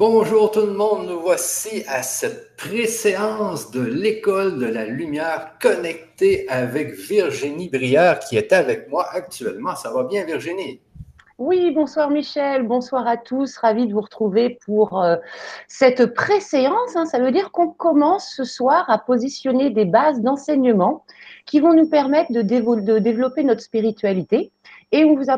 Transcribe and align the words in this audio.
Bonjour 0.00 0.50
tout 0.50 0.64
le 0.64 0.72
monde, 0.72 1.08
nous 1.08 1.20
voici 1.20 1.84
à 1.86 2.02
cette 2.02 2.56
préséance 2.56 3.70
de 3.70 3.82
l'école 3.82 4.58
de 4.58 4.64
la 4.64 4.86
lumière 4.86 5.58
connectée 5.60 6.48
avec 6.48 6.92
Virginie 6.92 7.68
Brière 7.68 8.18
qui 8.18 8.38
est 8.38 8.54
avec 8.54 8.88
moi 8.88 9.06
actuellement. 9.12 9.76
Ça 9.76 9.92
va 9.92 10.04
bien 10.04 10.24
Virginie? 10.24 10.80
Oui, 11.36 11.70
bonsoir 11.72 12.08
Michel, 12.08 12.62
bonsoir 12.62 13.06
à 13.06 13.18
tous, 13.18 13.58
ravi 13.58 13.88
de 13.88 13.92
vous 13.92 14.00
retrouver 14.00 14.58
pour 14.64 15.02
euh, 15.02 15.16
cette 15.68 16.14
préséance. 16.14 16.96
Hein. 16.96 17.04
ça 17.04 17.18
veut 17.18 17.30
dire 17.30 17.52
qu'on 17.52 17.68
commence 17.68 18.32
ce 18.34 18.44
soir 18.44 18.88
à 18.88 18.96
positionner 18.96 19.68
des 19.68 19.84
bases 19.84 20.22
d'enseignement 20.22 21.04
qui 21.44 21.60
vont 21.60 21.74
nous 21.74 21.90
permettre 21.90 22.32
de, 22.32 22.40
développer 22.40 23.44
notre 23.44 23.60
spiritualité. 23.60 24.50
Et 24.92 25.04
on 25.04 25.14
vous 25.14 25.28
a 25.28 25.36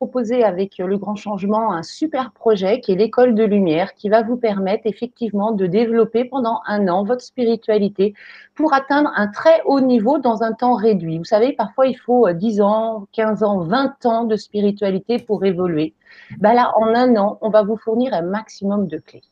proposer 0.00 0.42
avec 0.44 0.78
le 0.78 0.96
grand 0.96 1.14
changement 1.14 1.74
un 1.74 1.82
super 1.82 2.32
projet 2.32 2.80
qui 2.80 2.92
est 2.92 2.94
l'école 2.94 3.34
de 3.34 3.44
lumière 3.44 3.92
qui 3.92 4.08
va 4.08 4.22
vous 4.22 4.38
permettre 4.38 4.84
effectivement 4.86 5.52
de 5.52 5.66
développer 5.66 6.24
pendant 6.24 6.62
un 6.66 6.88
an 6.88 7.04
votre 7.04 7.20
spiritualité 7.20 8.14
pour 8.54 8.72
atteindre 8.72 9.12
un 9.14 9.26
très 9.26 9.60
haut 9.66 9.82
niveau 9.82 10.16
dans 10.16 10.42
un 10.42 10.54
temps 10.54 10.74
réduit. 10.74 11.18
Vous 11.18 11.24
savez, 11.24 11.52
parfois 11.52 11.86
il 11.86 11.98
faut 11.98 12.32
10 12.32 12.62
ans, 12.62 13.08
15 13.12 13.42
ans, 13.42 13.58
20 13.58 14.06
ans 14.06 14.24
de 14.24 14.36
spiritualité 14.36 15.18
pour 15.18 15.44
évoluer. 15.44 15.92
Ben 16.38 16.54
là, 16.54 16.72
en 16.78 16.94
un 16.94 17.14
an, 17.16 17.36
on 17.42 17.50
va 17.50 17.62
vous 17.62 17.76
fournir 17.76 18.14
un 18.14 18.22
maximum 18.22 18.86
de 18.86 18.96
clés. 18.96 19.24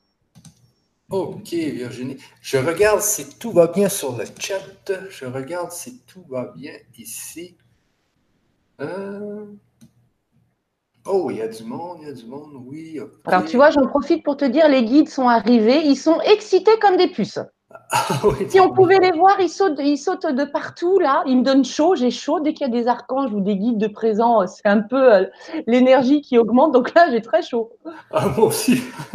Ok, 1.08 1.54
Virginie. 1.54 2.18
Je 2.42 2.58
regarde 2.58 3.00
si 3.00 3.38
tout 3.38 3.52
va 3.52 3.68
bien 3.68 3.88
sur 3.88 4.14
le 4.18 4.26
chat. 4.38 4.92
Je 5.08 5.24
regarde 5.24 5.70
si 5.72 6.00
tout 6.00 6.24
va 6.28 6.52
bien 6.54 6.74
ici. 6.98 7.56
Euh... 8.82 9.46
Oh, 11.08 11.30
il 11.30 11.38
y 11.38 11.42
a 11.42 11.48
du 11.48 11.64
monde, 11.64 11.98
il 12.02 12.08
y 12.08 12.10
a 12.10 12.14
du 12.14 12.26
monde, 12.26 12.50
oui. 12.66 13.00
Alors, 13.24 13.44
tu 13.44 13.56
vois, 13.56 13.70
j'en 13.70 13.86
profite 13.86 14.22
pour 14.22 14.36
te 14.36 14.44
dire, 14.44 14.68
les 14.68 14.84
guides 14.84 15.08
sont 15.08 15.28
arrivés, 15.28 15.80
ils 15.84 15.96
sont 15.96 16.20
excités 16.20 16.78
comme 16.80 16.96
des 16.96 17.08
puces. 17.08 17.38
Ah 17.90 18.20
si 18.48 18.60
on 18.60 18.72
pouvait 18.72 18.98
les 18.98 19.12
voir, 19.12 19.40
ils 19.40 19.48
sautent, 19.48 19.78
ils 19.78 19.98
sautent 19.98 20.26
de 20.26 20.44
partout, 20.44 20.98
là. 20.98 21.22
Ils 21.26 21.38
me 21.38 21.42
donnent 21.42 21.64
chaud, 21.64 21.94
j'ai 21.96 22.10
chaud. 22.10 22.40
Dès 22.40 22.52
qu'il 22.52 22.66
y 22.66 22.70
a 22.70 22.72
des 22.72 22.86
archanges 22.86 23.32
ou 23.32 23.40
des 23.40 23.56
guides 23.56 23.78
de 23.78 23.88
présent, 23.88 24.46
c'est 24.46 24.66
un 24.66 24.80
peu 24.80 25.14
euh, 25.14 25.24
l'énergie 25.66 26.20
qui 26.20 26.38
augmente. 26.38 26.72
Donc 26.72 26.94
là, 26.94 27.08
j'ai 27.10 27.22
très 27.22 27.42
chaud. 27.42 27.72
Ah, 28.10 28.26
moi 28.36 28.48
aussi. 28.48 28.82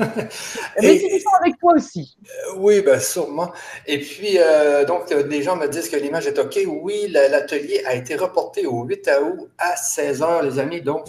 Mais 0.82 0.96
ils 0.96 1.22
sont 1.22 1.30
avec 1.42 1.60
toi 1.60 1.74
aussi. 1.76 2.18
Euh, 2.26 2.58
oui, 2.58 2.82
bien 2.82 3.00
sûrement. 3.00 3.52
Et 3.86 4.00
puis, 4.00 4.38
euh, 4.38 4.86
donc, 4.86 5.10
les 5.10 5.42
gens 5.44 5.56
me 5.56 5.68
disent 5.68 5.90
que 5.90 5.98
l'image 5.98 6.28
est 6.28 6.40
OK. 6.40 6.60
Oui, 6.68 7.08
l'atelier 7.10 7.84
a 7.86 7.96
été 7.96 8.16
reporté 8.16 8.66
au 8.66 8.84
8 8.84 9.10
août 9.22 9.50
à 9.58 9.76
16 9.76 10.22
h, 10.22 10.44
les 10.46 10.60
amis. 10.60 10.82
Donc, 10.82 11.06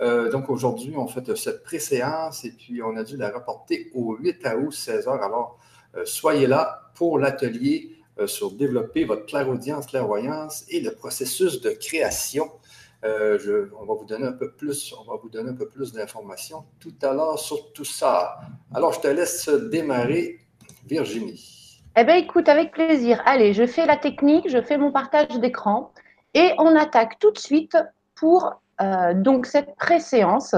euh, 0.00 0.30
donc 0.30 0.50
aujourd'hui, 0.50 0.94
on 0.96 1.06
fait 1.06 1.36
cette 1.36 1.62
préséance 1.62 2.44
et 2.44 2.50
puis 2.50 2.82
on 2.82 2.96
a 2.96 3.04
dû 3.04 3.16
la 3.16 3.30
reporter 3.30 3.90
au 3.94 4.16
8 4.16 4.46
août, 4.58 4.72
16 4.72 5.06
h 5.06 5.22
Alors, 5.22 5.58
euh, 5.96 6.04
soyez 6.04 6.46
là 6.46 6.90
pour 6.94 7.18
l'atelier 7.18 7.96
euh, 8.18 8.26
sur 8.26 8.52
développer 8.52 9.04
votre 9.04 9.26
clairaudience, 9.26 9.86
clairvoyance 9.86 10.64
et 10.68 10.80
le 10.80 10.92
processus 10.92 11.60
de 11.60 11.70
création. 11.70 12.50
on 13.02 13.84
va 13.84 13.94
vous 13.94 14.06
donner 14.06 14.26
un 14.26 14.32
peu 14.32 14.50
plus, 14.50 14.94
on 14.98 15.10
va 15.10 15.18
vous 15.22 15.28
donner 15.28 15.50
un 15.50 15.54
peu 15.54 15.68
plus 15.68 15.92
d'informations 15.92 16.64
tout 16.80 16.94
à 17.02 17.12
l'heure 17.12 17.38
sur 17.38 17.72
tout 17.72 17.84
ça. 17.84 18.38
Alors, 18.74 18.92
je 18.92 19.00
te 19.00 19.08
laisse 19.08 19.48
démarrer, 19.48 20.40
Virginie. 20.86 21.80
Eh 21.96 22.02
bien, 22.02 22.16
écoute, 22.16 22.48
avec 22.48 22.72
plaisir. 22.72 23.22
Allez, 23.24 23.52
je 23.52 23.66
fais 23.66 23.86
la 23.86 23.96
technique, 23.96 24.48
je 24.48 24.60
fais 24.60 24.78
mon 24.78 24.90
partage 24.90 25.38
d'écran 25.38 25.92
et 26.34 26.50
on 26.58 26.74
attaque 26.74 27.20
tout 27.20 27.30
de 27.30 27.38
suite 27.38 27.76
pour 28.16 28.60
euh, 28.80 29.14
donc 29.14 29.46
cette 29.46 29.74
préséance. 29.76 30.54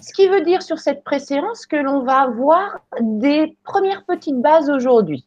Ce 0.00 0.12
qui 0.12 0.28
veut 0.28 0.42
dire 0.42 0.62
sur 0.62 0.78
cette 0.78 1.02
préséance 1.02 1.66
que 1.66 1.76
l'on 1.76 2.04
va 2.04 2.20
avoir 2.20 2.78
des 3.00 3.56
premières 3.64 4.04
petites 4.04 4.40
bases 4.40 4.70
aujourd'hui. 4.70 5.26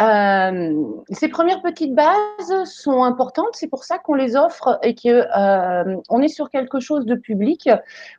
Euh, 0.00 0.74
ces 1.10 1.28
premières 1.28 1.60
petites 1.60 1.94
bases 1.94 2.64
sont 2.64 3.02
importantes, 3.02 3.54
c'est 3.54 3.66
pour 3.66 3.82
ça 3.82 3.98
qu'on 3.98 4.14
les 4.14 4.36
offre 4.36 4.78
et 4.82 4.94
qu'on 4.94 5.08
euh, 5.08 6.22
est 6.22 6.28
sur 6.28 6.50
quelque 6.50 6.78
chose 6.78 7.04
de 7.04 7.16
public. 7.16 7.68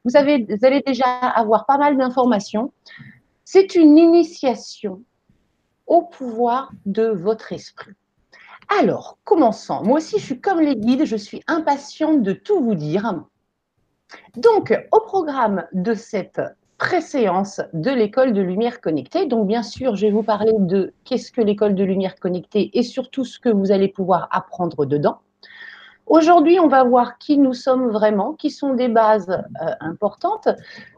Vous, 0.03 0.17
avez, 0.17 0.43
vous 0.43 0.65
allez 0.65 0.81
déjà 0.81 1.05
avoir 1.05 1.65
pas 1.65 1.77
mal 1.77 1.97
d'informations. 1.97 2.73
C'est 3.45 3.75
une 3.75 3.97
initiation 3.97 5.01
au 5.87 6.01
pouvoir 6.01 6.71
de 6.85 7.07
votre 7.07 7.53
esprit. 7.53 7.93
Alors, 8.69 9.17
commençons. 9.23 9.83
Moi 9.83 9.97
aussi, 9.97 10.19
je 10.19 10.25
suis 10.25 10.41
comme 10.41 10.61
les 10.61 10.75
guides, 10.75 11.05
je 11.05 11.15
suis 11.15 11.41
impatiente 11.47 12.21
de 12.21 12.33
tout 12.33 12.63
vous 12.63 12.75
dire. 12.75 13.23
Donc, 14.35 14.73
au 14.91 15.01
programme 15.01 15.65
de 15.73 15.93
cette 15.93 16.41
préséance 16.77 17.61
de 17.73 17.91
l'école 17.91 18.31
de 18.31 18.41
lumière 18.41 18.79
connectée, 18.79 19.25
donc 19.25 19.47
bien 19.47 19.63
sûr, 19.63 19.95
je 19.95 20.05
vais 20.05 20.11
vous 20.11 20.23
parler 20.23 20.53
de 20.59 20.93
qu'est-ce 21.03 21.31
que 21.31 21.41
l'école 21.41 21.75
de 21.75 21.83
lumière 21.83 22.15
connectée 22.15 22.69
et 22.77 22.83
surtout 22.83 23.25
ce 23.25 23.39
que 23.39 23.49
vous 23.49 23.71
allez 23.71 23.89
pouvoir 23.89 24.29
apprendre 24.31 24.85
dedans. 24.85 25.19
Aujourd'hui, 26.09 26.59
on 26.59 26.67
va 26.67 26.83
voir 26.83 27.19
qui 27.19 27.37
nous 27.37 27.53
sommes 27.53 27.91
vraiment, 27.91 28.33
qui 28.33 28.49
sont 28.49 28.73
des 28.73 28.87
bases 28.87 29.29
euh, 29.29 29.71
importantes 29.79 30.49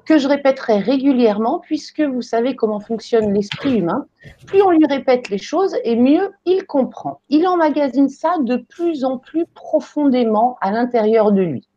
que 0.05 0.17
je 0.17 0.25
répéterai 0.25 0.79
régulièrement 0.79 1.59
puisque 1.59 1.99
vous 1.99 2.21
savez 2.21 2.55
comment 2.55 2.79
fonctionne 2.79 3.33
l'esprit 3.33 3.79
humain. 3.79 4.05
Plus 4.47 4.61
on 4.61 4.69
lui 4.69 4.85
répète 4.85 5.27
les 5.27 5.37
choses 5.37 5.75
et 5.83 5.97
mieux 5.97 6.31
il 6.45 6.65
comprend. 6.65 7.19
Il 7.27 7.45
emmagasine 7.45 8.07
ça 8.07 8.37
de 8.39 8.55
plus 8.55 9.03
en 9.03 9.17
plus 9.17 9.45
profondément 9.47 10.57
à 10.61 10.71
l'intérieur 10.71 11.33
de 11.33 11.41
lui. 11.41 11.67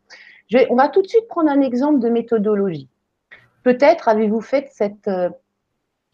on 0.70 0.76
va 0.76 0.88
tout 0.88 1.02
de 1.02 1.08
suite 1.08 1.26
prendre 1.26 1.50
un 1.50 1.60
exemple 1.60 1.98
de 1.98 2.08
méthodologie. 2.08 2.88
Peut-être 3.64 4.08
avez-vous 4.08 4.42
fait 4.42 4.68
cette 4.70 5.08
euh, 5.08 5.30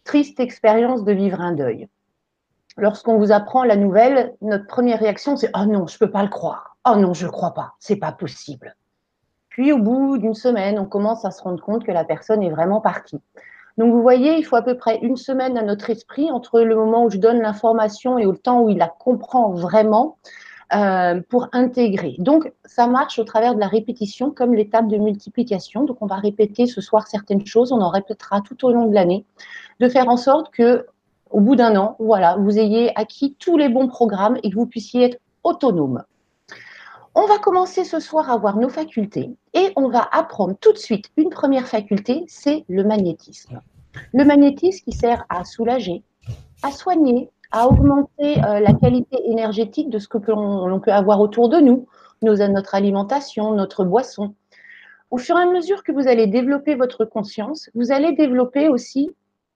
triste 0.04 0.40
expérience 0.40 1.04
de 1.04 1.12
vivre 1.12 1.42
un 1.42 1.52
deuil. 1.52 1.86
Lorsqu'on 2.78 3.18
vous 3.18 3.30
apprend 3.30 3.62
la 3.62 3.76
nouvelle, 3.76 4.34
notre 4.40 4.66
première 4.66 5.00
réaction 5.00 5.36
c'est⁇ 5.36 5.48
Oh 5.54 5.66
non, 5.66 5.86
je 5.86 5.96
ne 5.96 5.98
peux 5.98 6.10
pas 6.10 6.22
le 6.22 6.30
croire⁇ 6.30 6.68
Oh 6.86 6.96
non, 6.96 7.12
je 7.12 7.26
ne 7.26 7.30
crois 7.30 7.52
pas, 7.52 7.74
c'est 7.78 7.96
pas 7.96 8.12
possible. 8.12 8.74
Puis 9.50 9.72
au 9.72 9.78
bout 9.78 10.16
d'une 10.16 10.34
semaine, 10.34 10.78
on 10.78 10.86
commence 10.86 11.24
à 11.24 11.30
se 11.30 11.42
rendre 11.42 11.62
compte 11.62 11.84
que 11.84 11.92
la 11.92 12.04
personne 12.04 12.42
est 12.42 12.50
vraiment 12.50 12.80
partie. 12.80 13.20
Donc 13.76 13.92
vous 13.92 14.02
voyez, 14.02 14.36
il 14.36 14.44
faut 14.44 14.56
à 14.56 14.62
peu 14.62 14.76
près 14.76 14.98
une 14.98 15.16
semaine 15.16 15.58
à 15.58 15.62
notre 15.62 15.90
esprit 15.90 16.30
entre 16.30 16.60
le 16.60 16.74
moment 16.74 17.04
où 17.04 17.10
je 17.10 17.18
donne 17.18 17.40
l'information 17.40 18.18
et 18.18 18.26
au 18.26 18.34
temps 18.34 18.62
où 18.62 18.68
il 18.68 18.78
la 18.78 18.88
comprend 18.88 19.50
vraiment 19.50 20.16
euh, 20.74 21.20
pour 21.28 21.48
intégrer. 21.52 22.14
Donc 22.18 22.52
ça 22.64 22.86
marche 22.86 23.18
au 23.18 23.24
travers 23.24 23.54
de 23.54 23.60
la 23.60 23.66
répétition 23.66 24.30
comme 24.30 24.54
l'étape 24.54 24.86
de 24.88 24.98
multiplication. 24.98 25.84
Donc 25.84 25.98
on 26.00 26.06
va 26.06 26.16
répéter 26.16 26.66
ce 26.66 26.80
soir 26.80 27.06
certaines 27.08 27.44
choses, 27.44 27.72
on 27.72 27.80
en 27.80 27.90
répétera 27.90 28.40
tout 28.40 28.64
au 28.64 28.72
long 28.72 28.86
de 28.86 28.94
l'année, 28.94 29.24
de 29.80 29.88
faire 29.88 30.08
en 30.08 30.16
sorte 30.16 30.50
que 30.52 30.86
au 31.30 31.40
bout 31.40 31.56
d'un 31.56 31.76
an, 31.76 31.96
voilà, 31.98 32.36
vous 32.36 32.58
ayez 32.58 32.92
acquis 32.98 33.36
tous 33.38 33.56
les 33.56 33.68
bons 33.68 33.88
programmes 33.88 34.38
et 34.42 34.50
que 34.50 34.56
vous 34.56 34.66
puissiez 34.66 35.04
être 35.04 35.18
autonome. 35.42 36.04
On 37.16 37.26
va 37.26 37.38
commencer 37.38 37.82
ce 37.84 37.98
soir 37.98 38.30
à 38.30 38.36
voir 38.36 38.56
nos 38.56 38.68
facultés 38.68 39.34
et 39.52 39.72
on 39.74 39.88
va 39.88 40.08
apprendre 40.12 40.54
tout 40.60 40.72
de 40.72 40.78
suite 40.78 41.10
une 41.16 41.30
première 41.30 41.66
faculté, 41.66 42.22
c'est 42.28 42.64
le 42.68 42.84
magnétisme. 42.84 43.60
Le 44.14 44.24
magnétisme 44.24 44.84
qui 44.84 44.92
sert 44.92 45.24
à 45.28 45.44
soulager, 45.44 46.04
à 46.62 46.70
soigner, 46.70 47.28
à 47.50 47.66
augmenter 47.66 48.38
euh, 48.44 48.60
la 48.60 48.72
qualité 48.74 49.18
énergétique 49.28 49.90
de 49.90 49.98
ce 49.98 50.06
que 50.06 50.18
l'on 50.30 50.78
peut 50.78 50.92
avoir 50.92 51.20
autour 51.20 51.48
de 51.48 51.58
nous, 51.58 51.88
notre 52.22 52.76
alimentation, 52.76 53.54
notre 53.54 53.84
boisson. 53.84 54.34
Au 55.10 55.18
fur 55.18 55.36
et 55.36 55.42
à 55.42 55.46
mesure 55.46 55.82
que 55.82 55.90
vous 55.90 56.06
allez 56.06 56.28
développer 56.28 56.76
votre 56.76 57.04
conscience, 57.04 57.70
vous 57.74 57.90
allez 57.90 58.12
développer 58.12 58.68
aussi 58.68 59.10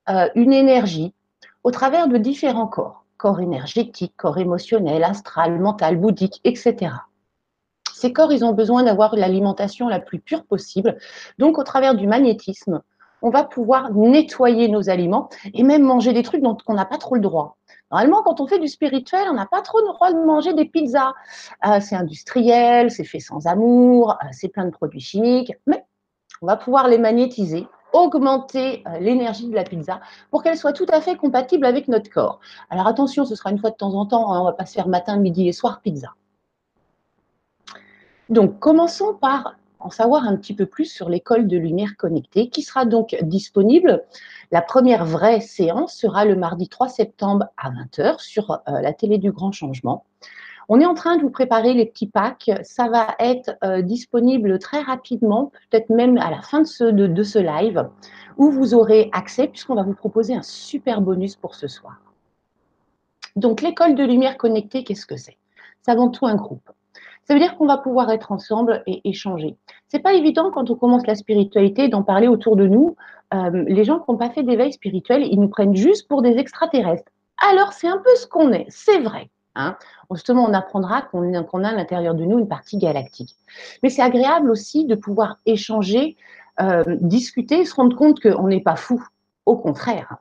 euh, 0.09 0.29
une 0.35 0.53
énergie 0.53 1.15
au 1.63 1.71
travers 1.71 2.09
de 2.09 2.17
différents 2.17 2.67
corps, 2.67 3.05
corps 3.17 3.39
énergétique, 3.39 4.15
corps 4.17 4.39
émotionnel, 4.39 5.05
astral, 5.05 5.61
mental, 5.61 5.99
bouddhique, 5.99 6.41
etc. 6.43 6.91
Ces 7.95 8.13
corps, 8.13 8.33
ils 8.33 8.45
ont 8.45 8.53
besoin 8.53 8.83
d'avoir 8.83 9.15
l'alimentation 9.15 9.89
la 9.89 10.01
plus 10.01 10.19
pure 10.19 10.45
possible. 10.45 10.99
Donc, 11.39 11.59
au 11.59 11.63
travers 11.63 11.95
du 11.95 12.09
magnétisme, 12.09 12.83
on 13.23 13.31
va 13.31 13.45
pouvoir 13.45 13.95
nettoyer 13.95 14.69
nos 14.69 14.91
aliments 14.91 15.29
et 15.55 15.63
même 15.63 15.83
manger 15.83 16.13
des 16.13 16.25
trucs 16.25 16.43
dont 16.43 16.59
on 16.67 16.75
n'a 16.75 16.85
pas 16.85 16.99
trop 16.99 17.15
le 17.15 17.21
droit. 17.21 17.57
Normalement, 17.93 18.23
quand 18.25 18.41
on 18.41 18.49
fait 18.49 18.59
du 18.59 18.67
spirituel, 18.67 19.29
on 19.31 19.35
n'a 19.35 19.47
pas 19.47 19.63
trop 19.63 19.79
le 19.79 19.87
droit 19.87 20.13
de 20.13 20.19
manger 20.19 20.55
des 20.55 20.65
pizzas. 20.65 21.13
Euh, 21.67 21.79
c'est 21.81 21.95
industriel, 21.95 22.91
c'est 22.91 23.05
fait 23.05 23.21
sans 23.21 23.47
amour, 23.47 24.11
euh, 24.11 24.27
c'est 24.33 24.49
plein 24.49 24.65
de 24.65 24.71
produits 24.71 25.01
chimiques, 25.01 25.53
mais 25.69 25.87
on 26.43 26.47
va 26.47 26.57
pouvoir 26.57 26.89
les 26.89 26.99
magnétiser, 26.99 27.69
augmenter 27.93 28.83
euh, 28.89 28.99
l'énergie 28.99 29.49
de 29.49 29.55
la 29.55 29.63
pizza 29.63 30.01
pour 30.33 30.43
qu'elle 30.43 30.59
soit 30.59 30.73
tout 30.73 30.87
à 30.91 31.01
fait 31.01 31.17
compatible 31.17 31.65
avec 31.65 31.87
notre 31.87 32.11
corps. 32.11 32.41
Alors 32.71 32.89
attention, 32.89 33.25
ce 33.25 33.37
sera 33.37 33.53
une 33.53 33.59
fois 33.59 33.71
de 33.71 33.77
temps 33.77 33.95
en 33.95 34.05
temps, 34.05 34.33
hein, 34.33 34.41
on 34.41 34.45
ne 34.45 34.51
va 34.51 34.53
pas 34.53 34.67
se 34.67 34.75
faire 34.75 34.89
matin, 34.89 35.17
midi 35.17 35.49
et 35.49 35.53
soir 35.53 35.81
pizza. 35.81 36.13
Donc, 38.35 38.59
commençons 38.59 39.15
par 39.15 39.55
en 39.79 39.91
savoir 39.91 40.25
un 40.25 40.35
petit 40.35 40.55
peu 40.55 40.67
plus 40.67 40.87
sur 40.87 41.09
l'école 41.09 41.47
de 41.47 41.57
lumière 41.57 41.97
connectée 41.97 42.49
qui 42.49 42.63
sera 42.63 42.85
donc 42.85 43.17
disponible. 43.23 44.03
La 44.51 44.61
première 44.61 45.05
vraie 45.05 45.41
séance 45.41 45.95
sera 45.95 46.25
le 46.25 46.35
mardi 46.35 46.69
3 46.69 46.89
septembre 46.89 47.45
à 47.57 47.71
20h 47.71 48.19
sur 48.19 48.51
euh, 48.51 48.81
la 48.81 48.93
télé 48.93 49.19
du 49.19 49.31
Grand 49.31 49.53
Changement. 49.53 50.05
On 50.69 50.81
est 50.81 50.85
en 50.85 50.95
train 50.95 51.17
de 51.17 51.23
vous 51.23 51.31
préparer 51.31 51.75
les 51.75 51.87
petits 51.87 52.09
packs. 52.09 52.51
Ça 52.65 52.89
va 52.89 53.15
être 53.21 53.57
euh, 53.63 53.83
disponible 53.83 54.59
très 54.59 54.81
rapidement, 54.81 55.53
peut-être 55.71 55.91
même 55.91 56.19
à 56.19 56.33
la 56.33 56.43
fin 56.43 56.63
de 56.63 56.67
ce, 56.67 56.83
de, 56.83 57.23
ce 57.23 57.39
live, 57.39 57.89
où 58.37 58.51
vous 58.51 58.75
aurez 58.75 59.11
accès, 59.13 59.47
puisqu'on 59.47 59.77
va 59.77 59.85
vous 59.85 59.95
proposer 59.95 60.35
un 60.35 60.43
super 60.43 61.03
bonus 61.03 61.37
pour 61.37 61.55
ce 61.55 61.69
soir. 61.69 62.01
Donc, 63.37 63.63
l'école 63.63 63.95
de 63.95 64.03
lumière 64.03 64.37
connectée, 64.39 64.83
qu'est-ce 64.83 65.07
que 65.07 65.17
c'est? 65.17 65.37
C'est 65.83 65.93
avant 65.93 66.09
tout 66.09 66.27
un 66.27 66.35
groupe. 66.35 66.69
Ça 67.27 67.35
veut 67.35 67.41
dire 67.41 67.57
qu'on 67.57 67.67
va 67.67 67.79
pouvoir 67.79 68.11
être 68.11 68.33
ensemble 68.33 68.83
et 68.87 69.01
échanger. 69.09 69.57
C'est 69.89 70.01
pas 70.01 70.13
évident 70.13 70.51
quand 70.51 70.71
on 70.71 70.75
commence 70.75 71.07
la 71.07 71.15
spiritualité 71.15 71.89
d'en 71.89 72.03
parler 72.03 72.29
autour 72.29 72.57
de 72.57 72.67
nous. 72.67 72.97
Euh, 73.33 73.65
les 73.67 73.85
gens 73.85 73.99
qui 73.99 74.11
n'ont 74.11 74.19
pas 74.19 74.31
fait 74.31 74.43
d'éveil 74.43 74.73
spirituel, 74.73 75.25
ils 75.25 75.41
nous 75.41 75.49
prennent 75.49 75.75
juste 75.75 76.07
pour 76.09 76.23
des 76.23 76.37
extraterrestres. 76.37 77.11
Alors, 77.51 77.73
c'est 77.73 77.89
un 77.89 77.99
peu 77.99 78.15
ce 78.17 78.27
qu'on 78.27 78.53
est, 78.53 78.67
c'est 78.69 79.01
vrai. 79.01 79.31
Hein. 79.55 79.77
Justement, 80.13 80.45
on 80.45 80.53
apprendra 80.53 81.03
qu'on 81.03 81.33
a 81.33 81.69
à 81.69 81.73
l'intérieur 81.73 82.15
de 82.15 82.25
nous 82.25 82.39
une 82.39 82.49
partie 82.49 82.77
galactique. 82.77 83.35
Mais 83.83 83.89
c'est 83.89 84.03
agréable 84.03 84.51
aussi 84.51 84.85
de 84.85 84.95
pouvoir 84.95 85.39
échanger, 85.47 86.17
euh, 86.61 86.83
discuter, 87.01 87.65
se 87.65 87.75
rendre 87.75 87.97
compte 87.97 88.21
qu'on 88.21 88.49
n'est 88.49 88.61
pas 88.61 88.77
fou. 88.77 89.03
Au 89.47 89.57
contraire. 89.57 90.17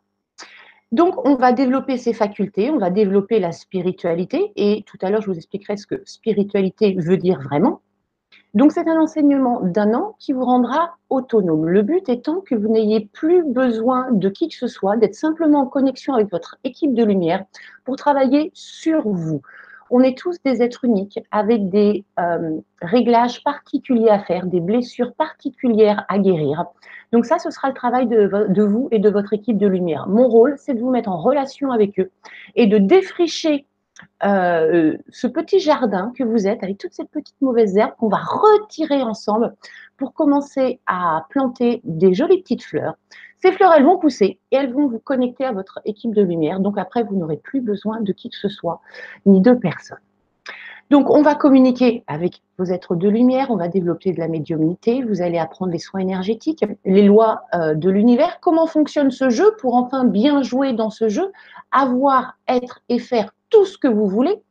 Donc, 0.94 1.28
on 1.28 1.36
va 1.36 1.54
développer 1.54 1.98
ces 1.98 2.14
facultés, 2.14 2.70
on 2.70 2.78
va 2.78 2.92
développer 2.92 3.40
la 3.40 3.52
spiritualité. 3.52 4.54
Et 4.56 4.84
tout 4.86 4.98
à 5.02 5.10
l'heure, 5.10 5.24
je 5.24 5.28
vous 5.32 5.38
expliquerai 5.38 5.76
ce 5.76 5.88
que 5.88 6.02
spiritualité 6.06 6.96
veut 7.00 7.18
dire 7.18 7.42
vraiment. 7.42 7.82
Donc 8.54 8.72
c'est 8.72 8.88
un 8.88 9.02
enseignement 9.02 9.62
d'un 9.62 9.96
an 9.96 10.16
qui 10.20 10.32
vous 10.32 10.46
rendra 10.46 10.96
autonome. 11.10 11.68
Le 11.68 11.82
but 11.82 12.08
étant 12.08 12.42
que 12.42 12.54
vous 12.54 12.68
n'ayez 12.68 13.10
plus 13.12 13.44
besoin 13.44 14.12
de 14.12 14.30
qui 14.30 14.48
que 14.48 14.56
ce 14.56 14.68
soit, 14.68 14.96
d'être 14.96 15.16
simplement 15.16 15.62
en 15.62 15.66
connexion 15.66 16.14
avec 16.14 16.30
votre 16.30 16.58
équipe 16.64 16.94
de 16.94 17.04
lumière 17.04 17.44
pour 17.84 17.96
travailler 17.96 18.52
sur 18.54 19.08
vous. 19.08 19.42
On 19.96 20.00
est 20.00 20.18
tous 20.18 20.42
des 20.44 20.64
êtres 20.64 20.86
uniques 20.86 21.20
avec 21.30 21.70
des 21.70 22.04
euh, 22.20 22.58
réglages 22.82 23.44
particuliers 23.44 24.10
à 24.10 24.18
faire, 24.18 24.48
des 24.48 24.60
blessures 24.60 25.14
particulières 25.14 26.04
à 26.10 26.18
guérir. 26.18 26.66
Donc 27.12 27.28
ça, 27.28 27.38
ce 27.38 27.52
sera 27.52 27.68
le 27.68 27.76
travail 27.76 28.08
de, 28.08 28.64
vous 28.64 28.88
et 28.90 28.98
de 28.98 29.10
votre 29.12 29.34
équipe 29.34 29.60
de 29.60 29.68
lumière. 29.68 30.08
Mon 30.08 30.28
rôle, 30.28 30.56
c'est 30.58 30.74
de 30.74 30.80
vous 30.80 30.90
mettre 30.90 31.10
en 31.10 31.18
relation 31.18 31.72
avec 31.72 32.00
eux 32.00 32.10
et 32.56 32.66
de 32.66 32.80
défricher 32.80 33.68
euh, 34.24 34.98
ce 35.10 35.28
petit 35.28 35.60
jardin 35.60 36.12
que 36.18 36.24
vous 36.24 36.48
êtes 36.48 36.64
avec 36.64 36.80
toutes 36.80 36.94
ces 36.94 37.06
petites 37.06 37.40
mauvaises 37.40 37.78
herbes 37.78 37.94
qu'on 38.00 38.10
va 38.10 38.18
retirer 38.18 39.04
ensemble 39.04 39.54
commencer 40.12 40.80
à 40.88 41.26
planter 41.30 41.82
des 41.84 42.14
jolies 42.14 42.42
petites 42.42 42.64
fleurs. 42.64 42.96
Ces 43.42 43.52
fleurs, 43.52 43.74
elles 43.74 43.84
vont 43.84 43.98
pousser 43.98 44.40
et 44.52 44.56
elles 44.56 44.72
vont 44.72 44.88
vous 44.88 45.00
connecter 45.00 45.46
à 45.46 45.52
votre 45.52 45.82
équipe 45.86 46.14
de 46.14 46.22
lumière. 46.22 46.60
Donc 46.60 46.78
après, 46.78 47.04
vous 47.04 47.16
n'aurez 47.16 47.38
plus 47.38 47.62
besoin 47.62 48.02
de 48.02 48.14
qui 48.14 48.30
que 48.30 48.38
ce 48.38 48.50
soit, 48.50 48.82
ni 49.26 49.42
de 49.42 49.54
personne. 49.54 49.98
Donc, 50.90 51.10
on 51.10 51.22
va 51.22 51.34
communiquer 51.34 52.04
avec 52.08 52.42
vos 52.58 52.66
êtres 52.66 52.96
de 52.96 53.10
lumière, 53.10 53.48
on 53.50 53.56
va 53.56 53.68
développer 53.68 54.12
de 54.12 54.20
la 54.20 54.28
médiumnité, 54.28 55.02
vous 55.02 55.22
allez 55.22 55.40
apprendre 55.40 55.72
les 55.72 55.80
soins 55.80 56.02
énergétiques, 56.02 56.64
les 56.86 57.02
lois 57.04 57.46
euh, 57.56 57.74
de 57.74 57.90
l'univers, 57.90 58.40
comment 58.42 58.68
fonctionne 58.68 59.10
ce 59.10 59.30
jeu 59.30 59.56
pour 59.60 59.76
enfin 59.76 60.04
bien 60.06 60.44
jouer 60.44 60.74
dans 60.74 60.90
ce 60.90 61.10
jeu, 61.10 61.32
avoir, 61.72 62.38
être 62.48 62.82
et 62.90 63.00
faire 63.00 63.32
tout 63.50 63.66
ce 63.66 63.78
que 63.78 63.88
vous 63.88 64.08
voulez. 64.08 64.42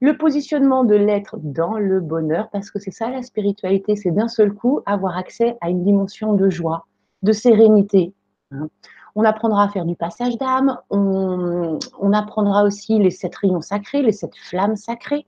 Le 0.00 0.16
positionnement 0.16 0.84
de 0.84 0.94
l'être 0.94 1.36
dans 1.40 1.78
le 1.78 2.00
bonheur, 2.00 2.48
parce 2.50 2.70
que 2.70 2.78
c'est 2.78 2.90
ça 2.90 3.10
la 3.10 3.22
spiritualité, 3.22 3.96
c'est 3.96 4.10
d'un 4.10 4.28
seul 4.28 4.52
coup 4.52 4.80
avoir 4.86 5.16
accès 5.16 5.56
à 5.60 5.70
une 5.70 5.84
dimension 5.84 6.34
de 6.34 6.50
joie, 6.50 6.86
de 7.22 7.32
sérénité. 7.32 8.12
Hein. 8.50 8.68
On 9.16 9.24
apprendra 9.24 9.64
à 9.64 9.68
faire 9.68 9.84
du 9.84 9.94
passage 9.94 10.36
d'âme, 10.38 10.78
on, 10.90 11.78
apprendra 12.12 12.64
aussi 12.64 12.98
les 12.98 13.10
sept 13.10 13.34
rayons 13.36 13.60
sacrés, 13.60 14.02
les 14.02 14.12
sept 14.12 14.34
flammes 14.36 14.76
sacrées. 14.76 15.26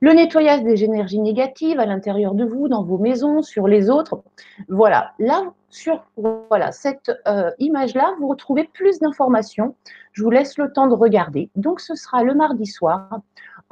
Le 0.00 0.12
nettoyage 0.14 0.64
des 0.64 0.82
énergies 0.82 1.20
négatives 1.20 1.78
à 1.78 1.86
l'intérieur 1.86 2.34
de 2.34 2.44
vous, 2.44 2.68
dans 2.68 2.82
vos 2.82 2.98
maisons, 2.98 3.42
sur 3.42 3.68
les 3.68 3.88
autres. 3.88 4.22
Voilà, 4.68 5.12
là, 5.20 5.52
sur 5.68 6.04
voilà, 6.16 6.72
cette 6.72 7.12
euh, 7.28 7.50
image-là, 7.60 8.14
vous 8.18 8.26
retrouvez 8.26 8.64
plus 8.64 8.98
d'informations. 8.98 9.76
Je 10.12 10.24
vous 10.24 10.30
laisse 10.30 10.58
le 10.58 10.72
temps 10.72 10.88
de 10.88 10.94
regarder. 10.94 11.50
Donc, 11.54 11.80
ce 11.80 11.94
sera 11.94 12.24
le 12.24 12.34
mardi 12.34 12.66
soir. 12.66 13.20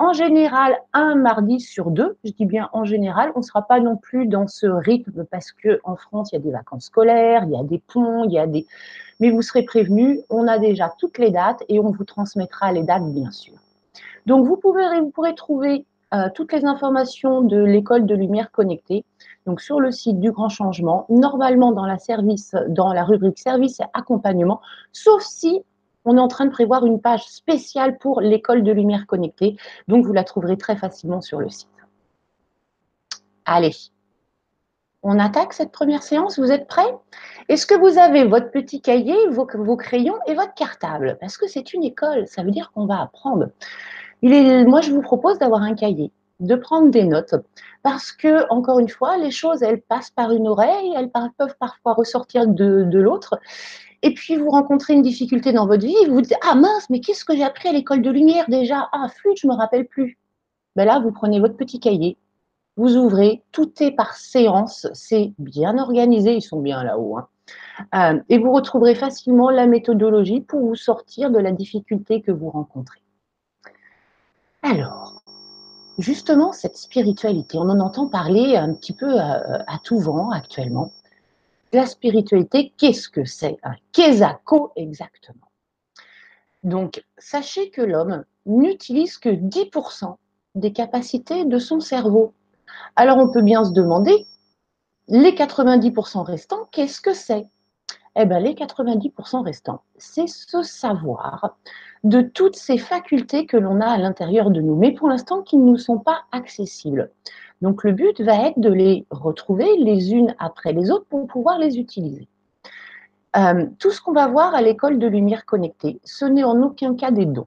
En 0.00 0.14
général, 0.14 0.78
un 0.94 1.14
mardi 1.14 1.60
sur 1.60 1.90
deux, 1.90 2.16
je 2.24 2.32
dis 2.32 2.46
bien 2.46 2.70
en 2.72 2.86
général, 2.86 3.32
on 3.34 3.40
ne 3.40 3.44
sera 3.44 3.60
pas 3.60 3.80
non 3.80 3.98
plus 3.98 4.26
dans 4.26 4.48
ce 4.48 4.66
rythme 4.66 5.26
parce 5.30 5.52
qu'en 5.52 5.94
France, 5.94 6.30
il 6.32 6.36
y 6.36 6.38
a 6.38 6.40
des 6.40 6.50
vacances 6.50 6.86
scolaires, 6.86 7.44
il 7.44 7.52
y 7.52 7.54
a 7.54 7.62
des 7.62 7.82
ponts, 7.86 8.24
il 8.24 8.32
y 8.32 8.38
a 8.38 8.46
des... 8.46 8.66
Mais 9.20 9.30
vous 9.30 9.42
serez 9.42 9.62
prévenus, 9.62 10.20
on 10.30 10.48
a 10.48 10.58
déjà 10.58 10.90
toutes 10.98 11.18
les 11.18 11.30
dates 11.30 11.62
et 11.68 11.80
on 11.80 11.90
vous 11.90 12.04
transmettra 12.04 12.72
les 12.72 12.82
dates, 12.82 13.12
bien 13.12 13.30
sûr. 13.30 13.52
Donc, 14.24 14.46
vous, 14.46 14.56
pouvez, 14.56 14.84
pourrez 15.12 15.34
trouver 15.34 15.84
euh, 16.14 16.30
toutes 16.34 16.54
les 16.54 16.64
informations 16.64 17.42
de 17.42 17.62
l'école 17.62 18.06
de 18.06 18.14
lumière 18.14 18.50
connectée. 18.50 19.04
Donc 19.44 19.60
sur 19.60 19.80
le 19.80 19.92
site 19.92 20.18
du 20.18 20.32
Grand 20.32 20.48
Changement, 20.48 21.06
normalement 21.08 21.72
dans 21.72 21.86
la 21.86 21.98
service, 21.98 22.56
dans 22.68 22.92
la 22.92 23.04
rubrique 23.04 23.38
service 23.38 23.78
et 23.80 23.84
accompagnement, 23.92 24.60
sauf 24.92 25.22
si 25.22 25.62
on 26.10 26.16
est 26.16 26.20
en 26.20 26.26
train 26.26 26.46
de 26.46 26.50
prévoir 26.50 26.84
une 26.84 27.00
page 27.00 27.24
spéciale 27.28 27.96
pour 27.96 28.20
l'école 28.20 28.64
de 28.64 28.72
lumière 28.72 29.06
connectée. 29.06 29.56
Donc 29.86 30.04
vous 30.04 30.12
la 30.12 30.24
trouverez 30.24 30.56
très 30.56 30.74
facilement 30.74 31.20
sur 31.20 31.38
le 31.38 31.48
site. 31.48 31.68
Allez, 33.44 33.76
on 35.04 35.20
attaque 35.20 35.52
cette 35.52 35.70
première 35.70 36.02
séance. 36.02 36.40
Vous 36.40 36.50
êtes 36.50 36.66
prêts? 36.66 36.92
Est-ce 37.48 37.64
que 37.64 37.78
vous 37.78 37.96
avez 37.96 38.24
votre 38.24 38.50
petit 38.50 38.80
cahier, 38.80 39.16
vos, 39.28 39.76
crayons 39.76 40.18
et 40.26 40.34
votre 40.34 40.54
cartable? 40.54 41.16
Parce 41.20 41.38
que 41.38 41.46
c'est 41.46 41.74
une 41.74 41.84
école, 41.84 42.26
ça 42.26 42.42
veut 42.42 42.50
dire 42.50 42.72
qu'on 42.72 42.86
va 42.86 43.00
apprendre 43.00 43.46
moi, 44.22 44.80
je 44.82 44.92
vous 44.92 45.00
propose 45.00 45.38
d'avoir 45.38 45.62
un 45.62 45.74
cahier, 45.74 46.12
de 46.40 46.54
prendre 46.54 46.90
des 46.90 47.04
notes, 47.04 47.34
parce 47.82 48.12
que, 48.12 48.50
encore 48.50 48.78
une 48.78 48.88
fois, 48.88 49.16
les 49.18 49.30
choses, 49.30 49.62
elles 49.62 49.80
passent 49.80 50.10
par 50.10 50.32
une 50.32 50.48
oreille, 50.48 50.94
elles 50.96 51.10
peuvent 51.10 51.56
parfois 51.58 51.94
ressortir 51.94 52.46
de, 52.46 52.98
l'autre. 52.98 53.38
Et 54.02 54.14
puis, 54.14 54.36
vous 54.36 54.50
rencontrez 54.50 54.94
une 54.94 55.02
difficulté 55.02 55.52
dans 55.52 55.66
votre 55.66 55.86
vie, 55.86 55.94
vous 56.06 56.14
vous 56.14 56.20
dites 56.22 56.36
Ah 56.42 56.54
mince, 56.54 56.88
mais 56.90 57.00
qu'est-ce 57.00 57.24
que 57.24 57.36
j'ai 57.36 57.44
appris 57.44 57.68
à 57.68 57.72
l'école 57.72 58.02
de 58.02 58.10
lumière 58.10 58.46
déjà? 58.48 58.88
Ah, 58.92 59.08
flûte, 59.08 59.38
je 59.40 59.46
ne 59.46 59.52
me 59.52 59.56
rappelle 59.56 59.86
plus. 59.86 60.18
Ben 60.76 60.84
là, 60.84 61.00
vous 61.00 61.12
prenez 61.12 61.40
votre 61.40 61.56
petit 61.56 61.80
cahier, 61.80 62.16
vous 62.76 62.96
ouvrez, 62.96 63.42
tout 63.52 63.70
est 63.82 63.90
par 63.90 64.14
séance, 64.14 64.86
c'est 64.94 65.32
bien 65.38 65.76
organisé, 65.78 66.34
ils 66.34 66.42
sont 66.42 66.60
bien 66.60 66.82
là-haut. 66.82 67.18
Hein. 67.18 67.28
Euh, 67.94 68.20
et 68.28 68.38
vous 68.38 68.52
retrouverez 68.52 68.94
facilement 68.94 69.50
la 69.50 69.66
méthodologie 69.66 70.40
pour 70.40 70.60
vous 70.60 70.76
sortir 70.76 71.30
de 71.30 71.38
la 71.38 71.52
difficulté 71.52 72.22
que 72.22 72.30
vous 72.30 72.50
rencontrez. 72.50 73.00
Alors, 74.62 75.22
justement, 76.00 76.52
cette 76.52 76.76
spiritualité, 76.76 77.58
on 77.58 77.68
en 77.68 77.80
entend 77.80 78.08
parler 78.08 78.56
un 78.56 78.74
petit 78.74 78.92
peu 78.92 79.18
à, 79.18 79.78
tout 79.82 79.98
vent 79.98 80.30
actuellement. 80.30 80.92
La 81.72 81.86
spiritualité, 81.86 82.72
qu'est-ce 82.76 83.08
que 83.08 83.24
c'est 83.24 83.58
Un 83.62 83.74
quesaco 83.92 84.72
exactement. 84.76 85.48
Donc, 86.62 87.04
sachez 87.18 87.70
que 87.70 87.82
l'homme 87.82 88.24
n'utilise 88.46 89.18
que 89.18 89.28
10% 89.28 90.16
des 90.56 90.72
capacités 90.72 91.44
de 91.44 91.58
son 91.58 91.80
cerveau. 91.80 92.34
Alors, 92.96 93.18
on 93.18 93.30
peut 93.30 93.42
bien 93.42 93.64
se 93.64 93.72
demander, 93.72 94.26
les 95.08 95.32
90% 95.32 96.22
restants, 96.22 96.68
qu'est-ce 96.72 97.00
que 97.00 97.14
c'est? 97.14 97.46
Eh 98.16 98.26
bien, 98.26 98.40
les 98.40 98.54
90% 98.54 99.44
restants, 99.44 99.82
c'est 99.96 100.26
ce 100.26 100.62
savoir 100.62 101.56
de 102.02 102.22
toutes 102.22 102.56
ces 102.56 102.76
facultés 102.76 103.46
que 103.46 103.56
l'on 103.56 103.80
a 103.80 103.86
à 103.86 103.98
l'intérieur 103.98 104.50
de 104.50 104.60
nous, 104.60 104.74
mais 104.74 104.92
pour 104.92 105.08
l'instant 105.08 105.42
qui 105.42 105.56
ne 105.56 105.64
nous 105.64 105.76
sont 105.76 105.98
pas 105.98 106.24
accessibles. 106.32 107.10
Donc 107.60 107.84
le 107.84 107.92
but 107.92 108.20
va 108.20 108.48
être 108.48 108.58
de 108.58 108.72
les 108.72 109.06
retrouver 109.10 109.76
les 109.76 110.12
unes 110.12 110.34
après 110.38 110.72
les 110.72 110.90
autres 110.90 111.06
pour 111.06 111.26
pouvoir 111.26 111.58
les 111.58 111.78
utiliser. 111.78 112.26
Euh, 113.36 113.66
tout 113.78 113.90
ce 113.90 114.00
qu'on 114.00 114.12
va 114.12 114.26
voir 114.26 114.54
à 114.54 114.62
l'école 114.62 114.98
de 114.98 115.06
lumière 115.06 115.44
connectée, 115.44 116.00
ce 116.04 116.24
n'est 116.24 116.42
en 116.42 116.60
aucun 116.62 116.96
cas 116.96 117.12
des 117.12 117.26
dons. 117.26 117.46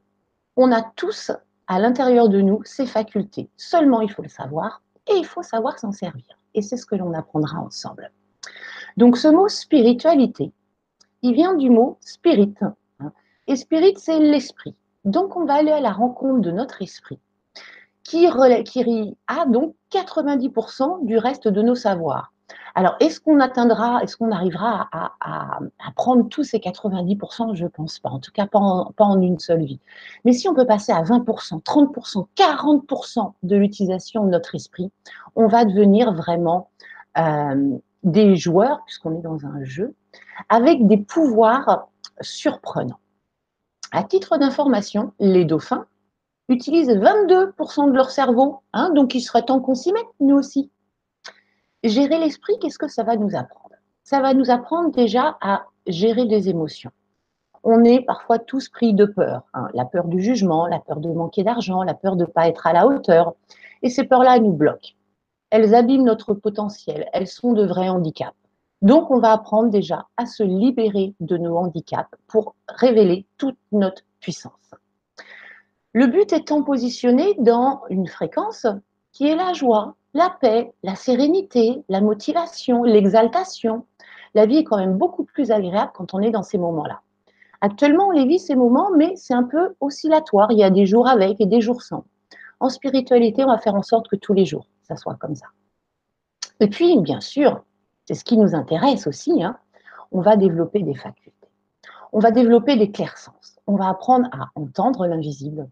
On 0.56 0.72
a 0.72 0.82
tous 0.82 1.32
à 1.68 1.80
l'intérieur 1.80 2.30
de 2.30 2.40
nous 2.40 2.62
ces 2.64 2.86
facultés. 2.86 3.50
Seulement, 3.58 4.02
il 4.02 4.12
faut 4.12 4.22
le 4.22 4.30
savoir 4.30 4.82
et 5.08 5.16
il 5.16 5.26
faut 5.26 5.44
savoir 5.44 5.80
s'en 5.80 5.92
servir. 5.92 6.38
Et 6.54 6.62
c'est 6.62 6.78
ce 6.78 6.86
que 6.86 6.96
l'on 6.96 7.14
apprendra 7.14 7.60
ensemble. 7.60 8.12
Donc 8.98 9.18
ce 9.18 9.28
mot 9.28 9.48
spiritualité, 9.48 10.52
il 11.22 11.34
vient 11.34 11.56
du 11.56 11.70
mot 11.70 11.98
spirit, 12.02 12.56
et 13.48 13.56
spirit, 13.56 13.96
c'est 13.98 14.20
l'esprit. 14.20 14.76
Donc, 15.06 15.36
on 15.36 15.46
va 15.46 15.56
aller 15.56 15.72
à 15.72 15.82
la 15.82 15.92
rencontre 15.92 16.42
de 16.42 16.52
notre 16.52 16.82
esprit, 16.82 17.20
qui, 18.04 18.28
qui 18.66 19.18
a 19.28 19.46
donc 19.46 19.76
90% 19.92 21.06
du 21.06 21.18
reste 21.18 21.48
de 21.48 21.62
nos 21.62 21.76
savoirs. 21.76 22.32
Alors, 22.76 22.96
est-ce 23.00 23.20
qu'on 23.20 23.40
atteindra, 23.40 24.02
est-ce 24.02 24.18
qu'on 24.18 24.32
arrivera 24.32 24.90
à, 24.92 25.60
prendre 25.96 26.28
tous 26.28 26.44
ces 26.44 26.58
90% 26.58 27.56
Je 27.56 27.64
ne 27.64 27.70
pense 27.70 28.00
pas, 28.00 28.10
en 28.10 28.20
tout 28.20 28.32
cas 28.32 28.48
pas 28.48 28.60
en, 28.60 29.22
une 29.22 29.40
seule 29.40 29.64
vie. 29.64 29.80
Mais 30.26 30.34
si 30.34 30.48
on 30.48 30.54
peut 30.54 30.66
passer 30.66 30.92
à 30.92 31.04
20%, 31.04 31.62
30%, 31.62 32.28
40% 32.36 33.34
de 33.44 33.56
l'utilisation 33.56 34.26
de 34.26 34.30
notre 34.30 34.56
esprit, 34.56 34.92
on 35.36 35.48
va 35.48 35.66
devenir 35.66 36.14
vraiment 36.14 36.70
euh, 37.18 37.78
des 38.04 38.36
joueurs, 38.36 38.84
puisqu'on 38.86 39.18
est 39.18 39.22
dans 39.22 39.46
un 39.46 39.64
jeu, 39.64 39.96
avec 40.50 40.88
des 40.88 40.98
pouvoirs 40.98 41.88
surprenants. 42.22 43.00
À 43.92 44.04
titre 44.04 44.38
d'information, 44.38 45.14
les 45.20 45.46
dauphins, 45.46 45.86
utilisent 46.50 46.90
22% 46.90 47.90
de 47.90 47.96
leur 47.96 48.12
cerveau, 48.12 48.62
hein, 48.74 48.92
donc 48.92 49.16
il 49.16 49.22
serait 49.22 49.44
temps 49.44 49.60
qu'on 49.60 49.76
s'y 49.76 49.94
mette, 49.94 50.04
nous 50.20 50.36
aussi. 50.36 50.72
Gérer 51.84 52.20
l'esprit, 52.20 52.58
qu'est-ce 52.60 52.78
que 52.78 52.88
ça 52.88 53.04
va 53.04 53.16
nous 53.16 53.36
apprendre? 53.36 53.76
Ça 54.04 54.20
va 54.20 54.34
nous 54.34 54.50
apprendre 54.50 54.92
déjà 54.92 55.38
à 55.42 55.66
gérer 55.88 56.26
des 56.26 56.50
émotions. 56.50 56.92
On 57.64 57.84
est 57.86 58.02
parfois 58.02 58.40
tous 58.40 58.68
pris 58.68 58.94
de 58.94 59.06
peur, 59.06 59.44
hein. 59.54 59.68
la 59.74 59.86
peur 59.86 60.08
du 60.08 60.22
jugement, 60.22 60.68
la 60.68 60.80
peur 60.80 61.00
de 61.00 61.10
manquer 61.10 61.44
d'argent, 61.44 61.84
la 61.84 61.94
peur 61.94 62.18
de 62.18 62.26
ne 62.26 62.30
pas 62.30 62.50
être 62.50 62.68
à 62.68 62.74
la 62.74 62.86
hauteur. 62.88 63.34
Et 63.82 63.90
ces 63.90 64.04
peurs-là 64.04 64.40
nous 64.40 64.52
bloquent. 64.52 64.92
Elles 65.54 65.76
abîment 65.76 66.06
notre 66.06 66.34
potentiel, 66.34 67.08
elles 67.14 67.28
sont 67.28 67.54
de 67.54 67.64
vrais 67.64 67.88
handicaps. 67.88 68.36
Donc, 68.82 69.12
on 69.12 69.20
va 69.20 69.34
apprendre 69.34 69.70
déjà 69.70 70.08
à 70.18 70.26
se 70.26 70.42
libérer 70.42 71.14
de 71.20 71.38
nos 71.38 71.56
handicaps 71.58 72.10
pour 72.26 72.56
révéler 72.68 73.28
toute 73.38 73.60
notre 73.72 74.02
puissance. 74.20 74.72
Le 75.94 76.08
but 76.08 76.34
étant 76.34 76.64
positionné 76.64 77.36
dans 77.38 77.84
une 77.92 78.08
fréquence 78.08 78.66
qui 79.12 79.28
est 79.28 79.36
la 79.36 79.54
joie, 79.54 79.94
la 80.16 80.36
paix, 80.42 80.74
la 80.82 80.96
sérénité, 80.96 81.84
la 81.88 82.02
motivation, 82.02 82.82
l'exaltation. 82.82 83.86
La 84.34 84.48
vie 84.48 84.58
est 84.58 84.64
quand 84.64 84.78
même 84.78 84.98
beaucoup 84.98 85.24
plus 85.24 85.52
agréable 85.52 85.92
quand 85.94 86.16
on 86.16 86.20
est 86.22 86.32
dans 86.32 86.42
ces 86.42 86.58
moments-là. 86.58 87.02
Actuellement, 87.62 88.08
on 88.08 88.12
les 88.12 88.26
vit 88.26 88.40
ces 88.40 88.56
moments, 88.56 88.90
mais 88.98 89.14
c'est 89.18 89.36
un 89.36 89.44
peu 89.44 89.76
oscillatoire. 89.82 90.52
Il 90.52 90.58
y 90.58 90.64
a 90.64 90.72
des 90.72 90.88
jours 90.88 91.08
avec 91.08 91.40
et 91.40 91.46
des 91.46 91.62
jours 91.62 91.84
sans. 91.84 92.06
En 92.60 92.70
spiritualité, 92.70 93.44
on 93.44 93.50
va 93.50 93.60
faire 93.60 93.76
en 93.76 93.84
sorte 93.84 94.08
que 94.08 94.16
tous 94.16 94.34
les 94.34 94.46
jours, 94.46 94.66
soit 94.96 95.16
comme 95.16 95.36
ça. 95.36 95.48
Et 96.60 96.68
puis, 96.68 97.00
bien 97.00 97.22
sûr, 97.22 97.64
c'est 98.06 98.14
ce 98.14 98.24
qui 98.24 98.38
nous 98.38 98.56
intéresse 98.56 99.08
aussi, 99.08 99.44
hein. 99.44 99.58
on 100.12 100.22
va 100.22 100.36
développer 100.36 100.84
des 100.84 100.96
facultés. 100.96 101.50
On 102.12 102.20
va 102.20 102.32
développer 102.32 102.76
des 102.76 102.92
clairsens. 102.92 103.60
On 103.66 103.76
va 103.76 103.90
apprendre 103.90 104.30
à 104.32 104.50
entendre 104.56 105.08
l'invisible, 105.08 105.68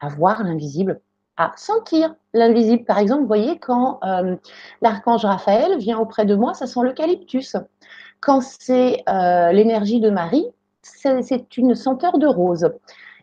à 0.00 0.08
voir 0.08 0.42
l'invisible, 0.42 1.00
à 1.36 1.52
sentir 1.56 2.14
l'invisible. 2.32 2.84
Par 2.84 2.98
exemple, 2.98 3.22
vous 3.22 3.26
voyez, 3.26 3.58
quand 3.58 4.00
euh, 4.04 4.36
l'archange 4.80 5.24
Raphaël 5.24 5.78
vient 5.78 5.98
auprès 5.98 6.24
de 6.24 6.34
moi, 6.34 6.54
ça 6.54 6.66
sent 6.66 6.80
l'eucalyptus. 6.82 7.56
Quand 8.20 8.40
c'est 8.40 9.02
euh, 9.08 9.52
l'énergie 9.52 10.00
de 10.00 10.10
Marie, 10.10 10.46
c'est 10.82 11.56
une 11.56 11.74
senteur 11.74 12.18
de 12.18 12.26
rose. 12.26 12.70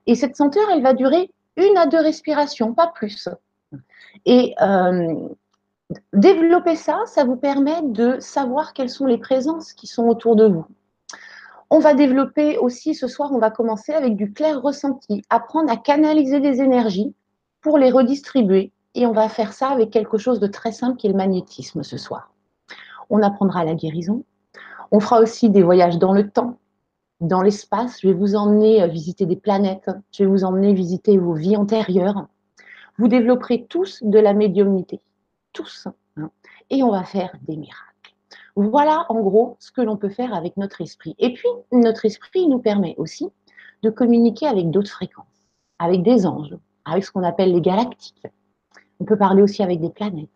Et 0.05 0.15
cette 0.15 0.35
senteur, 0.35 0.63
elle 0.71 0.83
va 0.83 0.93
durer 0.93 1.31
une 1.55 1.77
à 1.77 1.85
deux 1.85 1.99
respirations, 1.99 2.73
pas 2.73 2.87
plus. 2.87 3.29
Et 4.25 4.55
euh, 4.61 5.15
développer 6.13 6.75
ça, 6.75 7.01
ça 7.05 7.23
vous 7.23 7.35
permet 7.35 7.81
de 7.83 8.19
savoir 8.19 8.73
quelles 8.73 8.89
sont 8.89 9.05
les 9.05 9.17
présences 9.17 9.73
qui 9.73 9.87
sont 9.87 10.07
autour 10.07 10.35
de 10.35 10.47
vous. 10.47 10.65
On 11.69 11.79
va 11.79 11.93
développer 11.93 12.57
aussi 12.57 12.93
ce 12.93 13.07
soir, 13.07 13.31
on 13.31 13.39
va 13.39 13.49
commencer 13.49 13.93
avec 13.93 14.15
du 14.15 14.31
clair 14.31 14.61
ressenti, 14.61 15.23
apprendre 15.29 15.71
à 15.71 15.77
canaliser 15.77 16.39
des 16.39 16.61
énergies 16.61 17.15
pour 17.61 17.77
les 17.77 17.89
redistribuer. 17.89 18.71
Et 18.95 19.07
on 19.07 19.11
va 19.11 19.27
faire 19.27 19.53
ça 19.53 19.69
avec 19.69 19.89
quelque 19.89 20.19
chose 20.19 20.39
de 20.39 20.45
très 20.45 20.71
simple 20.71 20.97
qui 20.97 21.07
est 21.07 21.11
le 21.11 21.17
magnétisme 21.17 21.81
ce 21.81 21.97
soir. 21.97 22.31
On 23.09 23.23
apprendra 23.23 23.65
la 23.65 23.73
guérison. 23.73 24.23
On 24.91 24.99
fera 24.99 25.19
aussi 25.19 25.49
des 25.49 25.63
voyages 25.63 25.97
dans 25.97 26.13
le 26.13 26.29
temps, 26.29 26.59
dans 27.19 27.41
l'espace. 27.41 28.01
Je 28.01 28.07
vais 28.09 28.13
vous 28.13 28.35
emmener 28.35 28.87
visiter 28.87 29.25
des 29.25 29.35
planètes. 29.35 29.89
Je 30.11 30.23
vais 30.23 30.29
vous 30.29 30.43
emmener 30.43 30.73
visiter 30.73 31.17
vos 31.17 31.33
vies 31.33 31.57
antérieures. 31.57 32.27
Vous 33.03 33.09
développerez 33.09 33.65
tous 33.65 34.01
de 34.01 34.17
la 34.17 34.33
médiumnité 34.33 35.01
tous. 35.51 35.89
Hein. 36.15 36.29
et 36.69 36.83
on 36.83 36.91
va 36.91 37.03
faire 37.03 37.35
des 37.41 37.57
miracles. 37.57 38.15
Voilà 38.55 39.05
en 39.09 39.19
gros 39.19 39.57
ce 39.59 39.73
que 39.73 39.81
l'on 39.81 39.97
peut 39.97 40.07
faire 40.07 40.33
avec 40.33 40.55
notre 40.55 40.79
esprit. 40.79 41.13
Et 41.19 41.33
puis, 41.33 41.49
notre 41.73 42.05
esprit 42.05 42.47
nous 42.47 42.59
permet 42.59 42.95
aussi 42.97 43.27
de 43.81 43.89
communiquer 43.89 44.47
avec 44.47 44.71
d'autres 44.71 44.89
fréquences, 44.89 45.49
avec 45.79 46.01
des 46.01 46.25
anges, 46.25 46.55
avec 46.85 47.03
ce 47.03 47.11
qu'on 47.11 47.23
appelle 47.23 47.51
les 47.51 47.59
galactiques. 47.59 48.25
On 49.01 49.03
peut 49.03 49.17
parler 49.17 49.41
aussi 49.41 49.61
avec 49.61 49.81
des 49.81 49.89
planètes. 49.89 50.29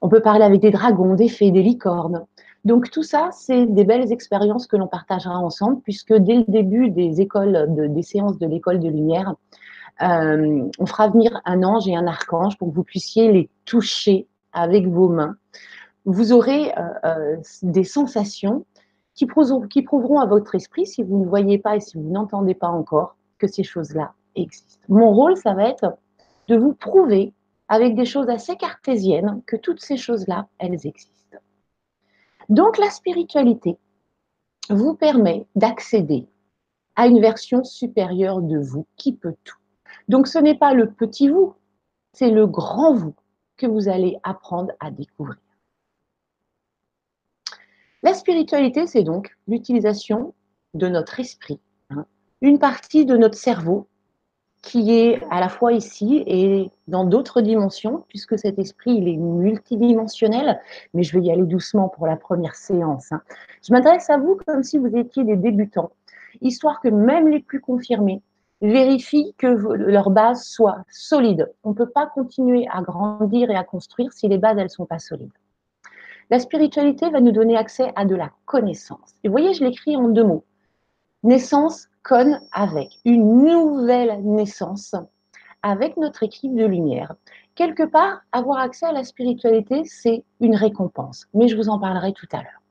On 0.00 0.08
peut 0.08 0.22
parler 0.22 0.46
avec 0.46 0.62
des 0.62 0.70
dragons, 0.70 1.14
des 1.14 1.28
fées, 1.28 1.50
des 1.50 1.62
licornes. 1.62 2.24
Donc 2.64 2.90
tout 2.90 3.02
ça, 3.02 3.28
c'est 3.32 3.66
des 3.66 3.84
belles 3.84 4.10
expériences 4.12 4.66
que 4.66 4.78
l'on 4.78 4.88
partagera 4.88 5.38
ensemble, 5.38 5.82
puisque 5.82 6.14
dès 6.14 6.36
le 6.36 6.44
début 6.48 6.88
des 6.88 7.20
écoles, 7.20 7.66
des 7.68 8.02
séances 8.02 8.38
de 8.38 8.46
l'école 8.46 8.80
de 8.80 8.88
lumière, 8.88 9.34
euh, 10.02 10.68
on 10.78 10.86
fera 10.86 11.08
venir 11.08 11.40
un 11.44 11.62
ange 11.62 11.88
et 11.88 11.96
un 11.96 12.06
archange 12.06 12.56
pour 12.58 12.70
que 12.70 12.74
vous 12.74 12.84
puissiez 12.84 13.32
les 13.32 13.50
toucher 13.64 14.28
avec 14.52 14.86
vos 14.86 15.08
mains, 15.08 15.36
vous 16.04 16.32
aurez 16.32 16.72
euh, 16.76 16.82
euh, 17.04 17.36
des 17.62 17.84
sensations 17.84 18.64
qui, 19.14 19.26
qui 19.70 19.82
prouveront 19.82 20.20
à 20.20 20.26
votre 20.26 20.54
esprit, 20.54 20.86
si 20.86 21.02
vous 21.02 21.18
ne 21.18 21.26
voyez 21.26 21.58
pas 21.58 21.76
et 21.76 21.80
si 21.80 21.96
vous 21.96 22.10
n'entendez 22.10 22.54
pas 22.54 22.68
encore, 22.68 23.16
que 23.38 23.46
ces 23.46 23.64
choses-là 23.64 24.14
existent. 24.34 24.80
Mon 24.88 25.12
rôle, 25.12 25.36
ça 25.36 25.54
va 25.54 25.68
être 25.68 25.96
de 26.48 26.56
vous 26.56 26.72
prouver 26.72 27.32
avec 27.68 27.94
des 27.94 28.04
choses 28.04 28.28
assez 28.28 28.56
cartésiennes 28.56 29.42
que 29.46 29.56
toutes 29.56 29.80
ces 29.80 29.96
choses-là, 29.96 30.48
elles 30.58 30.86
existent. 30.86 31.38
Donc 32.48 32.78
la 32.78 32.88
spiritualité 32.88 33.76
vous 34.70 34.94
permet 34.94 35.46
d'accéder 35.54 36.26
à 36.96 37.06
une 37.06 37.20
version 37.20 37.62
supérieure 37.64 38.40
de 38.40 38.58
vous 38.58 38.86
qui 38.96 39.12
peut 39.12 39.34
tout. 39.44 39.57
Donc 40.08 40.26
ce 40.26 40.38
n'est 40.38 40.56
pas 40.56 40.74
le 40.74 40.90
petit 40.90 41.28
vous, 41.28 41.54
c'est 42.12 42.30
le 42.30 42.46
grand 42.46 42.94
vous 42.94 43.14
que 43.56 43.66
vous 43.66 43.88
allez 43.88 44.18
apprendre 44.22 44.72
à 44.80 44.90
découvrir. 44.90 45.38
La 48.02 48.14
spiritualité, 48.14 48.86
c'est 48.86 49.02
donc 49.02 49.36
l'utilisation 49.48 50.34
de 50.74 50.88
notre 50.88 51.18
esprit, 51.20 51.60
hein. 51.90 52.06
une 52.40 52.58
partie 52.58 53.04
de 53.04 53.16
notre 53.16 53.36
cerveau 53.36 53.88
qui 54.62 54.92
est 54.92 55.22
à 55.30 55.40
la 55.40 55.48
fois 55.48 55.72
ici 55.72 56.22
et 56.26 56.70
dans 56.88 57.04
d'autres 57.04 57.40
dimensions, 57.40 58.04
puisque 58.08 58.38
cet 58.38 58.58
esprit, 58.58 58.92
il 58.92 59.08
est 59.08 59.16
multidimensionnel, 59.16 60.60
mais 60.94 61.02
je 61.02 61.18
vais 61.18 61.24
y 61.24 61.30
aller 61.30 61.44
doucement 61.44 61.88
pour 61.88 62.06
la 62.06 62.16
première 62.16 62.54
séance. 62.54 63.12
Hein. 63.12 63.22
Je 63.66 63.72
m'adresse 63.72 64.10
à 64.10 64.18
vous 64.18 64.38
comme 64.46 64.62
si 64.62 64.78
vous 64.78 64.96
étiez 64.96 65.24
des 65.24 65.36
débutants, 65.36 65.90
histoire 66.40 66.80
que 66.80 66.88
même 66.88 67.28
les 67.28 67.40
plus 67.40 67.60
confirmés 67.60 68.22
vérifie 68.60 69.34
que 69.38 69.46
leur 69.46 70.10
base 70.10 70.44
soit 70.44 70.84
solide. 70.90 71.52
On 71.64 71.70
ne 71.70 71.74
peut 71.74 71.88
pas 71.88 72.06
continuer 72.06 72.66
à 72.72 72.82
grandir 72.82 73.50
et 73.50 73.56
à 73.56 73.64
construire 73.64 74.12
si 74.12 74.28
les 74.28 74.38
bases, 74.38 74.58
elles 74.58 74.64
ne 74.64 74.68
sont 74.68 74.86
pas 74.86 74.98
solides. 74.98 75.32
La 76.30 76.40
spiritualité 76.40 77.08
va 77.08 77.20
nous 77.20 77.32
donner 77.32 77.56
accès 77.56 77.92
à 77.96 78.04
de 78.04 78.14
la 78.14 78.30
connaissance. 78.44 79.14
Et 79.24 79.28
vous 79.28 79.32
voyez, 79.32 79.54
je 79.54 79.64
l'écris 79.64 79.96
en 79.96 80.08
deux 80.08 80.24
mots. 80.24 80.44
Naissance, 81.22 81.88
con 82.02 82.38
avec. 82.52 82.98
Une 83.04 83.44
nouvelle 83.44 84.22
naissance 84.22 84.94
avec 85.62 85.96
notre 85.96 86.22
équipe 86.22 86.54
de 86.54 86.66
lumière. 86.66 87.14
Quelque 87.54 87.82
part, 87.82 88.20
avoir 88.30 88.58
accès 88.58 88.86
à 88.86 88.92
la 88.92 89.04
spiritualité, 89.04 89.82
c'est 89.84 90.22
une 90.40 90.54
récompense. 90.54 91.26
Mais 91.34 91.48
je 91.48 91.56
vous 91.56 91.68
en 91.68 91.78
parlerai 91.78 92.12
tout 92.12 92.28
à 92.32 92.38
l'heure. 92.38 92.62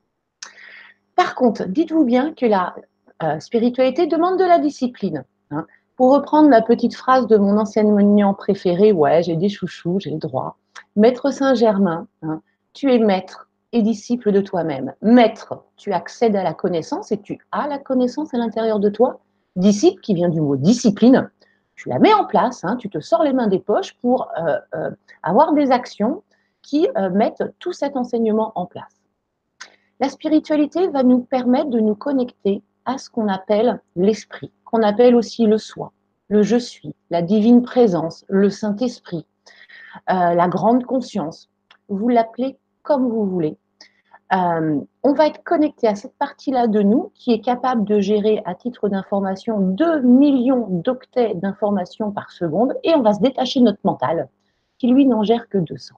Par 1.15 1.35
contre, 1.35 1.65
dites-vous 1.65 2.05
bien 2.05 2.33
que 2.33 2.45
la 2.45 2.75
euh, 3.23 3.39
spiritualité 3.39 4.05
demande 4.05 4.37
de 4.39 4.45
la 4.45 4.59
discipline. 4.59 5.25
Hein. 5.49 5.65
Pour 5.97 6.13
reprendre 6.13 6.49
la 6.49 6.61
petite 6.61 6.95
phrase 6.95 7.25
de 7.25 7.37
mon 7.37 7.57
enseignant 7.57 8.35
préféré, 8.35 8.91
ouais, 8.91 9.23
j'ai 9.23 9.35
des 9.35 9.49
chouchous, 9.49 9.99
j'ai 9.99 10.11
le 10.11 10.19
droit. 10.19 10.59
Maître 10.95 11.31
Saint-Germain, 11.31 12.07
hein, 12.21 12.41
tu 12.73 12.93
es 12.93 12.99
maître 12.99 13.49
et 13.71 13.81
disciple 13.81 14.31
de 14.31 14.39
toi-même. 14.39 14.93
Maître, 15.01 15.63
tu 15.75 15.93
accèdes 15.93 16.35
à 16.35 16.43
la 16.43 16.53
connaissance 16.53 17.11
et 17.11 17.19
tu 17.19 17.39
as 17.51 17.67
la 17.67 17.79
connaissance 17.79 18.31
à 18.35 18.37
l'intérieur 18.37 18.79
de 18.79 18.89
toi. 18.89 19.21
Disciple, 19.55 19.99
qui 20.01 20.13
vient 20.13 20.29
du 20.29 20.39
mot 20.39 20.55
discipline, 20.55 21.31
tu 21.75 21.89
la 21.89 21.97
mets 21.97 22.13
en 22.13 22.25
place, 22.25 22.63
hein, 22.63 22.75
tu 22.75 22.91
te 22.91 22.99
sors 22.99 23.23
les 23.23 23.33
mains 23.33 23.47
des 23.47 23.59
poches 23.59 23.95
pour 23.95 24.29
euh, 24.37 24.59
euh, 24.75 24.91
avoir 25.23 25.53
des 25.53 25.71
actions 25.71 26.21
qui 26.61 26.87
euh, 26.95 27.09
mettent 27.09 27.43
tout 27.57 27.73
cet 27.73 27.97
enseignement 27.97 28.51
en 28.53 28.67
place. 28.67 29.01
La 29.99 30.09
spiritualité 30.09 30.89
va 30.89 31.01
nous 31.01 31.21
permettre 31.21 31.71
de 31.71 31.79
nous 31.79 31.95
connecter 31.95 32.61
à 32.85 32.99
ce 32.99 33.09
qu'on 33.09 33.27
appelle 33.27 33.81
l'esprit 33.95 34.51
qu'on 34.67 34.83
appelle 34.83 35.15
aussi 35.15 35.45
le 35.45 35.57
soi, 35.57 35.93
le 36.27 36.43
je 36.43 36.57
suis, 36.57 36.93
la 37.09 37.21
divine 37.21 37.63
présence, 37.63 38.25
le 38.27 38.49
Saint-Esprit, 38.49 39.25
euh, 40.09 40.33
la 40.33 40.47
grande 40.47 40.85
conscience. 40.85 41.49
Vous 41.87 42.09
l'appelez 42.09 42.57
comme 42.83 43.09
vous 43.09 43.25
voulez. 43.25 43.57
Euh, 44.33 44.81
on 45.03 45.13
va 45.13 45.27
être 45.27 45.41
connecté 45.43 45.87
à 45.87 45.95
cette 45.95 46.17
partie-là 46.17 46.67
de 46.67 46.81
nous 46.81 47.11
qui 47.15 47.31
est 47.31 47.39
capable 47.39 47.85
de 47.85 48.01
gérer 48.01 48.41
à 48.43 48.55
titre 48.55 48.89
d'information 48.89 49.59
2 49.59 50.01
millions 50.01 50.67
d'octets 50.69 51.33
d'informations 51.35 52.11
par 52.11 52.31
seconde 52.31 52.73
et 52.83 52.93
on 52.93 53.01
va 53.01 53.13
se 53.13 53.21
détacher 53.21 53.61
de 53.61 53.65
notre 53.65 53.79
mental 53.85 54.27
qui 54.79 54.87
lui 54.87 55.05
n'en 55.05 55.23
gère 55.23 55.47
que 55.47 55.57
200. 55.57 55.95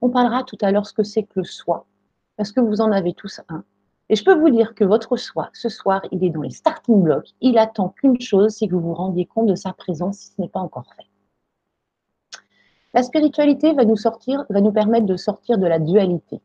On 0.00 0.10
parlera 0.10 0.42
tout 0.42 0.58
à 0.62 0.72
l'heure 0.72 0.86
ce 0.86 0.92
que 0.92 1.04
c'est 1.04 1.22
que 1.22 1.38
le 1.38 1.44
soi 1.44 1.86
parce 2.36 2.50
que 2.50 2.60
vous 2.60 2.80
en 2.80 2.90
avez 2.90 3.12
tous 3.12 3.40
un 3.48 3.62
et 4.10 4.16
je 4.16 4.24
peux 4.24 4.34
vous 4.34 4.50
dire 4.50 4.74
que 4.74 4.82
votre 4.82 5.16
soi, 5.16 5.50
ce 5.52 5.68
soir, 5.68 6.02
il 6.10 6.24
est 6.24 6.30
dans 6.30 6.42
les 6.42 6.50
starting 6.50 7.00
blocks. 7.00 7.28
Il 7.40 7.56
attend 7.58 7.90
qu'une 7.90 8.20
chose, 8.20 8.56
c'est 8.56 8.66
que 8.66 8.74
vous 8.74 8.80
vous 8.80 8.94
rendiez 8.94 9.24
compte 9.24 9.46
de 9.46 9.54
sa 9.54 9.72
présence 9.72 10.18
si 10.18 10.32
ce 10.32 10.42
n'est 10.42 10.48
pas 10.48 10.58
encore 10.58 10.92
fait. 10.96 11.06
La 12.92 13.04
spiritualité 13.04 13.72
va 13.72 13.84
nous, 13.84 13.96
sortir, 13.96 14.44
va 14.50 14.60
nous 14.60 14.72
permettre 14.72 15.06
de 15.06 15.16
sortir 15.16 15.58
de 15.58 15.66
la 15.68 15.78
dualité. 15.78 16.40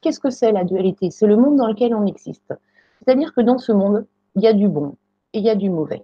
Qu'est-ce 0.00 0.18
que 0.18 0.30
c'est 0.30 0.50
la 0.50 0.64
dualité? 0.64 1.12
C'est 1.12 1.28
le 1.28 1.36
monde 1.36 1.56
dans 1.56 1.68
lequel 1.68 1.94
on 1.94 2.04
existe. 2.04 2.52
C'est-à-dire 2.98 3.32
que 3.32 3.42
dans 3.42 3.58
ce 3.58 3.70
monde, 3.70 4.06
il 4.34 4.42
y 4.42 4.48
a 4.48 4.52
du 4.52 4.68
bon 4.68 4.96
et 5.34 5.38
il 5.38 5.44
y 5.44 5.50
a 5.50 5.54
du 5.54 5.70
mauvais. 5.70 6.02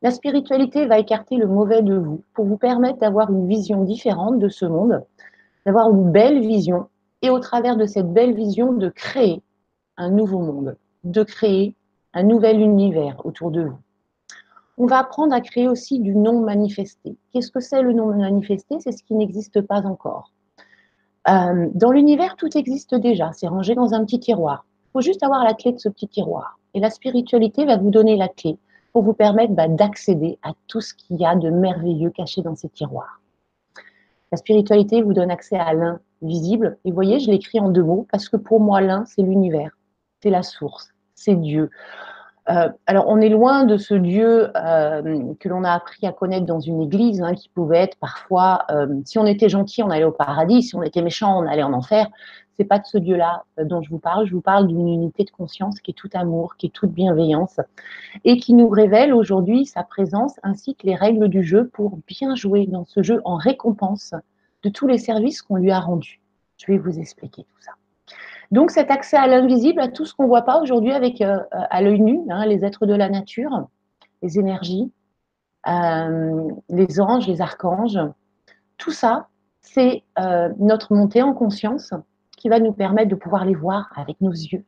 La 0.00 0.10
spiritualité 0.10 0.86
va 0.86 0.98
écarter 0.98 1.36
le 1.36 1.48
mauvais 1.48 1.82
de 1.82 1.96
vous 1.98 2.22
pour 2.32 2.46
vous 2.46 2.56
permettre 2.56 3.00
d'avoir 3.00 3.30
une 3.30 3.46
vision 3.46 3.84
différente 3.84 4.38
de 4.38 4.48
ce 4.48 4.64
monde, 4.64 5.04
d'avoir 5.66 5.90
une 5.90 6.10
belle 6.10 6.40
vision 6.40 6.88
et 7.20 7.28
au 7.28 7.40
travers 7.40 7.76
de 7.76 7.84
cette 7.84 8.10
belle 8.10 8.34
vision 8.34 8.72
de 8.72 8.88
créer 8.88 9.42
un 9.96 10.10
nouveau 10.10 10.40
monde, 10.40 10.76
de 11.04 11.22
créer 11.22 11.74
un 12.14 12.22
nouvel 12.22 12.60
univers 12.60 13.24
autour 13.24 13.50
de 13.50 13.62
vous. 13.62 13.78
On 14.78 14.86
va 14.86 14.98
apprendre 14.98 15.34
à 15.34 15.40
créer 15.40 15.68
aussi 15.68 16.00
du 16.00 16.14
non 16.14 16.40
manifesté. 16.40 17.16
Qu'est-ce 17.32 17.50
que 17.50 17.60
c'est 17.60 17.82
le 17.82 17.92
non 17.92 18.14
manifesté? 18.14 18.78
C'est 18.80 18.92
ce 18.92 19.02
qui 19.02 19.14
n'existe 19.14 19.60
pas 19.62 19.80
encore. 19.86 20.32
Euh, 21.28 21.68
dans 21.74 21.90
l'univers, 21.90 22.36
tout 22.36 22.56
existe 22.56 22.94
déjà. 22.94 23.32
C'est 23.32 23.48
rangé 23.48 23.74
dans 23.74 23.94
un 23.94 24.04
petit 24.04 24.20
tiroir. 24.20 24.66
Il 24.86 24.90
faut 24.92 25.00
juste 25.00 25.22
avoir 25.22 25.44
la 25.44 25.54
clé 25.54 25.72
de 25.72 25.78
ce 25.78 25.88
petit 25.88 26.08
tiroir. 26.08 26.58
Et 26.74 26.80
la 26.80 26.90
spiritualité 26.90 27.64
va 27.64 27.78
vous 27.78 27.90
donner 27.90 28.16
la 28.16 28.28
clé 28.28 28.58
pour 28.92 29.02
vous 29.02 29.14
permettre 29.14 29.54
bah, 29.54 29.68
d'accéder 29.68 30.38
à 30.42 30.52
tout 30.68 30.80
ce 30.80 30.94
qu'il 30.94 31.16
y 31.16 31.26
a 31.26 31.34
de 31.34 31.50
merveilleux 31.50 32.10
caché 32.10 32.42
dans 32.42 32.54
ces 32.54 32.68
tiroirs. 32.68 33.20
La 34.32 34.38
spiritualité 34.38 35.02
vous 35.02 35.14
donne 35.14 35.30
accès 35.30 35.56
à 35.56 35.72
l'invisible. 35.72 36.78
Et 36.84 36.90
vous 36.90 36.94
voyez, 36.94 37.18
je 37.18 37.30
l'écris 37.30 37.60
en 37.60 37.70
deux 37.70 37.82
mots 37.82 38.06
parce 38.10 38.28
que 38.28 38.36
pour 38.36 38.60
moi, 38.60 38.80
l'un, 38.80 39.04
c'est 39.06 39.22
l'univers, 39.22 39.76
c'est 40.26 40.30
la 40.30 40.42
source, 40.42 40.88
c'est 41.14 41.36
Dieu. 41.36 41.70
Euh, 42.48 42.68
alors, 42.86 43.04
on 43.06 43.20
est 43.20 43.28
loin 43.28 43.62
de 43.62 43.76
ce 43.76 43.94
Dieu 43.94 44.50
euh, 44.56 45.34
que 45.38 45.48
l'on 45.48 45.62
a 45.62 45.70
appris 45.70 46.04
à 46.04 46.10
connaître 46.10 46.46
dans 46.46 46.58
une 46.58 46.82
église, 46.82 47.22
hein, 47.22 47.32
qui 47.34 47.48
pouvait 47.48 47.78
être 47.78 47.96
parfois, 47.98 48.64
euh, 48.72 48.88
si 49.04 49.18
on 49.18 49.26
était 49.26 49.48
gentil, 49.48 49.84
on 49.84 49.90
allait 49.90 50.04
au 50.04 50.10
paradis, 50.10 50.64
si 50.64 50.74
on 50.74 50.82
était 50.82 51.00
méchant, 51.00 51.40
on 51.40 51.46
allait 51.46 51.62
en 51.62 51.72
enfer. 51.72 52.08
C'est 52.56 52.64
pas 52.64 52.80
de 52.80 52.86
ce 52.86 52.98
Dieu-là 52.98 53.44
dont 53.62 53.82
je 53.82 53.90
vous 53.90 54.00
parle. 54.00 54.26
Je 54.26 54.34
vous 54.34 54.40
parle 54.40 54.66
d'une 54.66 54.88
unité 54.88 55.22
de 55.22 55.30
conscience 55.30 55.78
qui 55.78 55.92
est 55.92 55.94
tout 55.94 56.10
amour, 56.14 56.56
qui 56.56 56.66
est 56.66 56.70
toute 56.70 56.90
bienveillance, 56.90 57.60
et 58.24 58.36
qui 58.36 58.52
nous 58.52 58.68
révèle 58.68 59.14
aujourd'hui 59.14 59.64
sa 59.64 59.84
présence 59.84 60.34
ainsi 60.42 60.74
que 60.74 60.88
les 60.88 60.96
règles 60.96 61.28
du 61.28 61.44
jeu 61.44 61.68
pour 61.68 62.00
bien 62.08 62.34
jouer 62.34 62.66
dans 62.66 62.84
ce 62.84 63.04
jeu 63.04 63.20
en 63.24 63.36
récompense 63.36 64.12
de 64.64 64.70
tous 64.70 64.88
les 64.88 64.98
services 64.98 65.40
qu'on 65.40 65.56
lui 65.56 65.70
a 65.70 65.78
rendus. 65.78 66.20
Je 66.56 66.66
vais 66.66 66.78
vous 66.78 66.98
expliquer 66.98 67.44
tout 67.44 67.60
ça. 67.60 67.72
Donc 68.50 68.70
cet 68.70 68.90
accès 68.90 69.16
à 69.16 69.26
l'invisible, 69.26 69.80
à 69.80 69.88
tout 69.88 70.04
ce 70.04 70.14
qu'on 70.14 70.24
ne 70.24 70.28
voit 70.28 70.42
pas 70.42 70.60
aujourd'hui 70.60 70.92
avec 70.92 71.20
euh, 71.20 71.38
à 71.50 71.82
l'œil 71.82 72.00
nu, 72.00 72.20
hein, 72.30 72.46
les 72.46 72.64
êtres 72.64 72.86
de 72.86 72.94
la 72.94 73.08
nature, 73.08 73.68
les 74.22 74.38
énergies, 74.38 74.92
euh, 75.66 76.48
les 76.68 77.00
anges, 77.00 77.26
les 77.26 77.40
archanges, 77.40 77.98
tout 78.78 78.92
ça, 78.92 79.28
c'est 79.60 80.04
euh, 80.18 80.48
notre 80.58 80.94
montée 80.94 81.22
en 81.22 81.34
conscience 81.34 81.92
qui 82.36 82.48
va 82.48 82.60
nous 82.60 82.72
permettre 82.72 83.08
de 83.08 83.14
pouvoir 83.16 83.44
les 83.44 83.54
voir 83.54 83.90
avec 83.96 84.20
nos 84.20 84.30
yeux. 84.30 84.64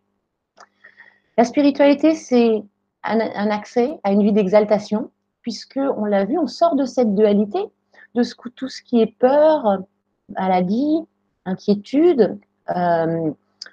La 1.37 1.45
spiritualité, 1.45 2.15
c'est 2.15 2.65
un, 3.05 3.51
accès 3.51 4.01
à 4.03 4.11
une 4.11 4.25
vie 4.25 4.33
d'exaltation, 4.33 5.11
puisque 5.43 5.79
on 5.79 6.05
l'a 6.05 6.25
vu, 6.25 6.37
on 6.37 6.49
sort 6.49 6.75
de 6.75 6.85
cette 6.85 7.15
dualité, 7.15 7.61
de 8.15 8.23
tout 8.57 8.69
ce 8.69 8.83
qui 8.83 9.01
est 9.01 9.15
peur, 9.19 9.79
maladie, 10.31 10.99
inquiétude, 11.45 12.39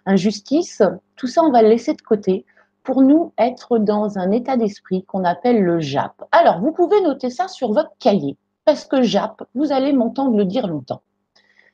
injustice, 0.06 0.82
tout 1.16 1.28
ça, 1.28 1.44
on 1.44 1.52
va 1.52 1.62
le 1.62 1.70
laisser 1.70 1.94
de 1.94 2.02
côté 2.02 2.46
pour 2.84 3.02
nous 3.02 3.34
être 3.38 3.80
dans 3.80 4.18
un 4.20 4.32
état 4.32 4.58
d'esprit 4.58 5.04
qu'on 5.04 5.24
appelle 5.24 5.64
le 5.64 5.80
JAP. 5.80 6.24
Alors, 6.32 6.60
vous 6.60 6.72
pouvez 6.72 7.02
noter 7.02 7.30
ça 7.30 7.48
sur 7.48 7.74
votre 7.74 7.92
cahier, 8.00 8.38
parce 8.64 8.86
que 8.86 9.02
JAP, 9.02 9.44
vous 9.56 9.72
allez 9.72 9.92
m'entendre 9.92 10.38
le 10.38 10.46
dire 10.46 10.68
longtemps. 10.68 11.02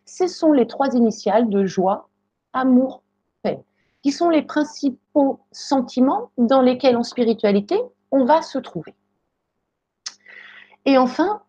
Ce 0.06 0.27
sont 0.27 0.53
les 0.53 0.68
trois 0.68 0.96
initiales 0.96 1.50
de 1.50 1.65
joie, 1.65 2.10
amour, 2.53 3.03
paix, 3.44 3.62
qui 4.01 4.12
sont 4.12 4.30
les 4.30 4.41
principaux 4.41 5.41
sentiments 5.51 6.32
dans 6.38 6.62
lesquels 6.62 6.98
en 6.98 7.03
spiritualité, 7.03 7.80
on 8.12 8.24
va 8.24 8.41
se 8.41 8.58
trouver. 8.58 8.96
Et 10.86 10.98
enfin, 10.98 11.44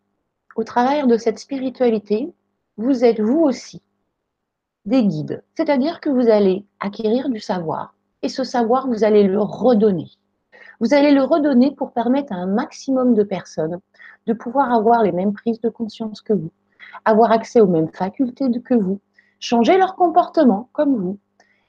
au 0.57 0.65
travers 0.65 1.07
de 1.07 1.17
cette 1.17 1.39
spiritualité, 1.39 2.33
vous 2.77 3.05
êtes 3.05 3.21
vous 3.21 3.41
aussi 3.41 3.81
des 4.85 5.05
guides. 5.05 5.43
C'est-à-dire 5.57 6.01
que 6.01 6.11
vous 6.11 6.29
allez 6.29 6.65
acquérir 6.81 7.29
du 7.29 7.41
savoir 7.41 7.95
et 8.23 8.29
ce 8.29 8.45
savoir, 8.45 8.87
vous 8.87 9.05
allez 9.05 9.25
le 9.25 9.41
redonner. 9.41 10.11
Vous 10.81 10.95
allez 10.95 11.13
le 11.13 11.23
redonner 11.23 11.73
pour 11.75 11.93
permettre 11.93 12.33
à 12.33 12.37
un 12.37 12.47
maximum 12.47 13.15
de 13.15 13.23
personnes 13.23 13.81
de 14.27 14.33
pouvoir 14.33 14.73
avoir 14.73 15.03
les 15.03 15.13
mêmes 15.13 15.33
prises 15.33 15.61
de 15.61 15.69
conscience 15.69 16.21
que 16.21 16.33
vous, 16.33 16.51
avoir 17.05 17.33
accès 17.33 17.61
aux 17.61 17.67
mêmes 17.67 17.93
facultés 17.93 18.49
que 18.65 18.75
vous, 18.75 19.01
changer 19.41 19.77
leur 19.77 19.97
comportement 19.97 20.69
comme 20.73 20.97
vous 20.97 21.19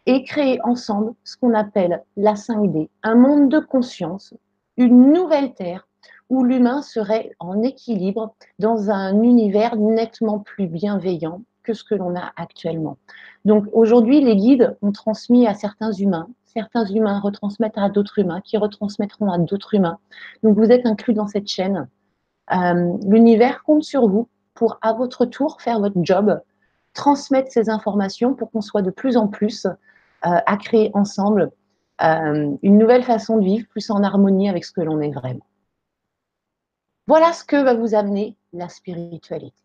et 0.05 0.23
créer 0.23 0.59
ensemble 0.63 1.13
ce 1.23 1.37
qu'on 1.37 1.53
appelle 1.53 2.03
la 2.17 2.33
5D, 2.33 2.89
un 3.03 3.15
monde 3.15 3.49
de 3.49 3.59
conscience, 3.59 4.33
une 4.77 5.11
nouvelle 5.11 5.53
Terre 5.53 5.87
où 6.29 6.43
l'humain 6.43 6.81
serait 6.81 7.31
en 7.39 7.61
équilibre 7.61 8.35
dans 8.59 8.89
un 8.89 9.21
univers 9.21 9.75
nettement 9.75 10.39
plus 10.39 10.67
bienveillant 10.67 11.41
que 11.63 11.73
ce 11.73 11.83
que 11.83 11.95
l'on 11.95 12.15
a 12.15 12.31
actuellement. 12.35 12.97
Donc 13.45 13.65
aujourd'hui, 13.73 14.21
les 14.21 14.35
guides 14.35 14.75
ont 14.81 14.91
transmis 14.91 15.47
à 15.47 15.53
certains 15.53 15.91
humains, 15.91 16.27
certains 16.45 16.85
humains 16.85 17.19
retransmettent 17.19 17.77
à 17.77 17.89
d'autres 17.89 18.19
humains, 18.19 18.41
qui 18.41 18.57
retransmettront 18.57 19.31
à 19.31 19.37
d'autres 19.37 19.73
humains. 19.73 19.97
Donc 20.43 20.57
vous 20.57 20.71
êtes 20.71 20.85
inclus 20.85 21.13
dans 21.13 21.27
cette 21.27 21.47
chaîne. 21.47 21.87
Euh, 22.51 22.97
l'univers 23.05 23.63
compte 23.63 23.83
sur 23.83 24.07
vous 24.07 24.27
pour, 24.53 24.77
à 24.81 24.93
votre 24.93 25.25
tour, 25.25 25.61
faire 25.61 25.79
votre 25.79 25.97
job, 26.03 26.39
transmettre 26.93 27.51
ces 27.51 27.69
informations 27.69 28.35
pour 28.35 28.51
qu'on 28.51 28.61
soit 28.61 28.81
de 28.81 28.91
plus 28.91 29.17
en 29.17 29.27
plus 29.27 29.65
euh, 29.65 29.69
à 30.21 30.57
créer 30.57 30.91
ensemble 30.93 31.51
euh, 32.01 32.55
une 32.61 32.77
nouvelle 32.77 33.03
façon 33.03 33.37
de 33.37 33.43
vivre, 33.43 33.67
plus 33.67 33.89
en 33.89 34.03
harmonie 34.03 34.49
avec 34.49 34.65
ce 34.65 34.71
que 34.71 34.81
l'on 34.81 34.99
est 35.01 35.11
vraiment. 35.11 35.45
Voilà 37.07 37.33
ce 37.33 37.43
que 37.43 37.61
va 37.61 37.73
vous 37.73 37.95
amener 37.95 38.35
la 38.53 38.69
spiritualité. 38.69 39.62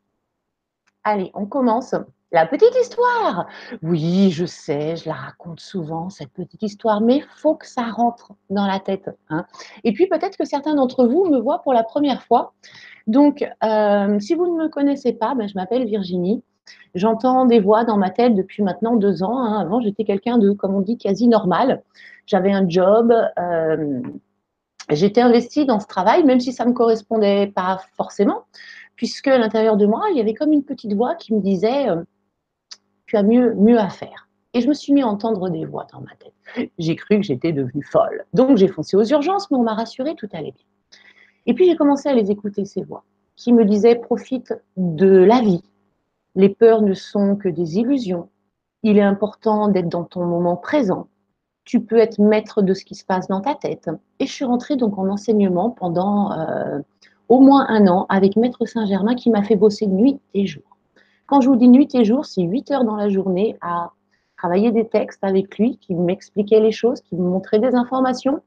Allez, 1.11 1.31
on 1.33 1.47
commence. 1.47 1.95
La 2.33 2.45
petite 2.45 2.77
histoire. 2.83 3.47
Oui, 3.83 4.31
je 4.31 4.45
sais, 4.45 4.95
je 4.97 5.09
la 5.09 5.15
raconte 5.15 5.59
souvent, 5.59 6.11
cette 6.11 6.35
petite 6.35 6.63
histoire, 6.63 7.01
mais 7.01 7.23
faut 7.37 7.55
que 7.55 7.67
ça 7.67 7.85
rentre 7.85 8.33
dans 8.51 8.67
la 8.67 8.79
tête. 8.79 9.09
Hein. 9.31 9.47
Et 9.85 9.95
puis 9.95 10.07
peut-être 10.07 10.37
que 10.37 10.45
certains 10.45 10.75
d'entre 10.75 11.07
vous 11.07 11.25
me 11.25 11.39
voient 11.39 11.63
pour 11.63 11.73
la 11.73 11.83
première 11.83 12.23
fois. 12.25 12.53
Donc, 13.07 13.43
euh, 13.65 14.21
si 14.21 14.35
vous 14.35 14.55
ne 14.55 14.65
me 14.65 14.69
connaissez 14.69 15.15
pas, 15.15 15.35
ben, 15.35 15.49
je 15.49 15.55
m'appelle 15.55 15.87
Virginie. 15.87 16.43
J'entends 16.95 17.47
des 17.47 17.59
voix 17.59 17.85
dans 17.85 17.97
ma 17.97 18.11
tête 18.11 18.35
depuis 18.35 18.63
maintenant 18.63 18.95
deux 18.97 19.23
ans. 19.23 19.39
Hein. 19.39 19.63
Avant, 19.63 19.81
j'étais 19.81 20.05
quelqu'un 20.05 20.37
de, 20.37 20.51
comme 20.51 20.75
on 20.75 20.83
dit, 20.83 20.99
quasi 20.99 21.27
normal. 21.27 21.83
J'avais 22.27 22.53
un 22.53 22.69
job. 22.69 23.15
Euh, 23.39 24.03
j'étais 24.91 25.23
investie 25.23 25.65
dans 25.65 25.81
ce 25.81 25.87
travail, 25.87 26.23
même 26.25 26.41
si 26.41 26.53
ça 26.53 26.67
ne 26.67 26.71
me 26.71 26.75
correspondait 26.75 27.47
pas 27.47 27.81
forcément 27.97 28.45
puisque 28.99 29.29
à 29.29 29.39
l'intérieur 29.39 29.77
de 29.77 29.87
moi, 29.87 30.03
il 30.11 30.19
y 30.19 30.21
avait 30.21 30.35
comme 30.35 30.53
une 30.53 30.65
petite 30.65 30.93
voix 30.93 31.15
qui 31.15 31.33
me 31.33 31.41
disait 31.41 31.89
euh, 31.89 32.03
Tu 33.07 33.17
as 33.17 33.23
mieux, 33.23 33.79
à 33.79 33.89
faire. 33.89 34.29
Et 34.53 34.61
je 34.61 34.69
me 34.69 34.75
suis 34.75 34.93
mis 34.93 35.03
à 35.03 35.07
entendre 35.07 35.49
des 35.51 35.65
voix 35.65 35.87
dans 35.93 36.01
ma 36.01 36.15
tête. 36.17 36.71
J'ai 36.79 36.97
cru 36.97 37.17
que 37.17 37.23
j'étais 37.23 37.53
devenue 37.53 37.85
folle. 37.85 38.27
Donc 38.35 38.57
j'ai 38.57 38.67
foncé 38.67 38.97
aux 38.97 39.05
urgences, 39.05 39.51
mais 39.51 39.57
on 39.57 39.63
m'a 39.63 39.75
rassuré, 39.75 40.15
tout 40.17 40.29
allait 40.33 40.51
bien. 40.51 40.65
Et 41.47 41.55
puis 41.55 41.67
j'ai 41.67 41.77
commencé 41.77 42.09
à 42.09 42.13
les 42.13 42.31
écouter, 42.31 42.65
ces 42.65 42.83
voix, 42.83 43.05
qui 43.37 43.53
me 43.53 43.65
disaient 43.65 43.95
Profite 43.95 44.53
de 44.77 45.23
la 45.23 45.41
vie. 45.41 45.63
Les 46.35 46.49
peurs 46.49 46.83
ne 46.83 46.95
sont 46.95 47.37
que 47.37 47.49
des 47.49 47.79
illusions. 47.79 48.29
Il 48.83 48.99
est 48.99 49.03
important 49.03 49.69
d'être 49.69 49.89
dans 49.89 50.05
ton 50.05 50.25
moment 50.25 50.57
présent. 50.57 51.07
Tu 51.65 51.81
peux 51.81 51.99
être 51.99 52.19
maître 52.19 52.63
de 52.63 52.75
ce 52.75 52.85
qui 52.85 52.97
se 52.97 53.05
passe 53.05 53.29
dans 53.29 53.43
ta 53.43 53.55
tête. 53.55 53.91
Et 54.19 54.27
je 54.27 54.33
suis 54.33 54.45
rentrée 54.45 54.77
donc 54.77 54.99
en 54.99 55.09
enseignement 55.09 55.71
pendant 55.71 56.33
euh, 56.33 56.81
au 57.29 57.41
moins 57.41 57.67
un 57.69 57.87
an 57.87 58.07
avec 58.09 58.37
Maître 58.37 58.67
Saint-Germain 58.67 59.15
qui 59.15 59.31
m'a 59.31 59.43
fait 59.43 59.57
bosser 59.57 59.87
nuit 59.87 60.21
et 60.35 60.47
jour. 60.47 60.63
Quand 61.27 61.41
je 61.41 61.49
vous 61.49 61.57
dis 61.57 61.69
nuit 61.69 61.95
et 61.95 62.05
jour, 62.05 62.25
c'est 62.25 62.43
8 62.43 62.71
heures 62.71 62.85
dans 62.85 62.97
la 62.97 63.09
journée 63.09 63.57
à 63.61 63.93
travailler 64.39 64.71
des 64.71 64.89
textes 64.89 65.23
avec 65.23 65.59
lui, 65.59 65.79
qui 65.79 65.95
m'expliquait 65.95 66.61
les 66.61 66.73
choses, 66.73 67.01
qui 67.03 67.17
me 67.17 67.29
montrait 67.29 67.59
des 67.59 67.75
informations. 67.75 68.41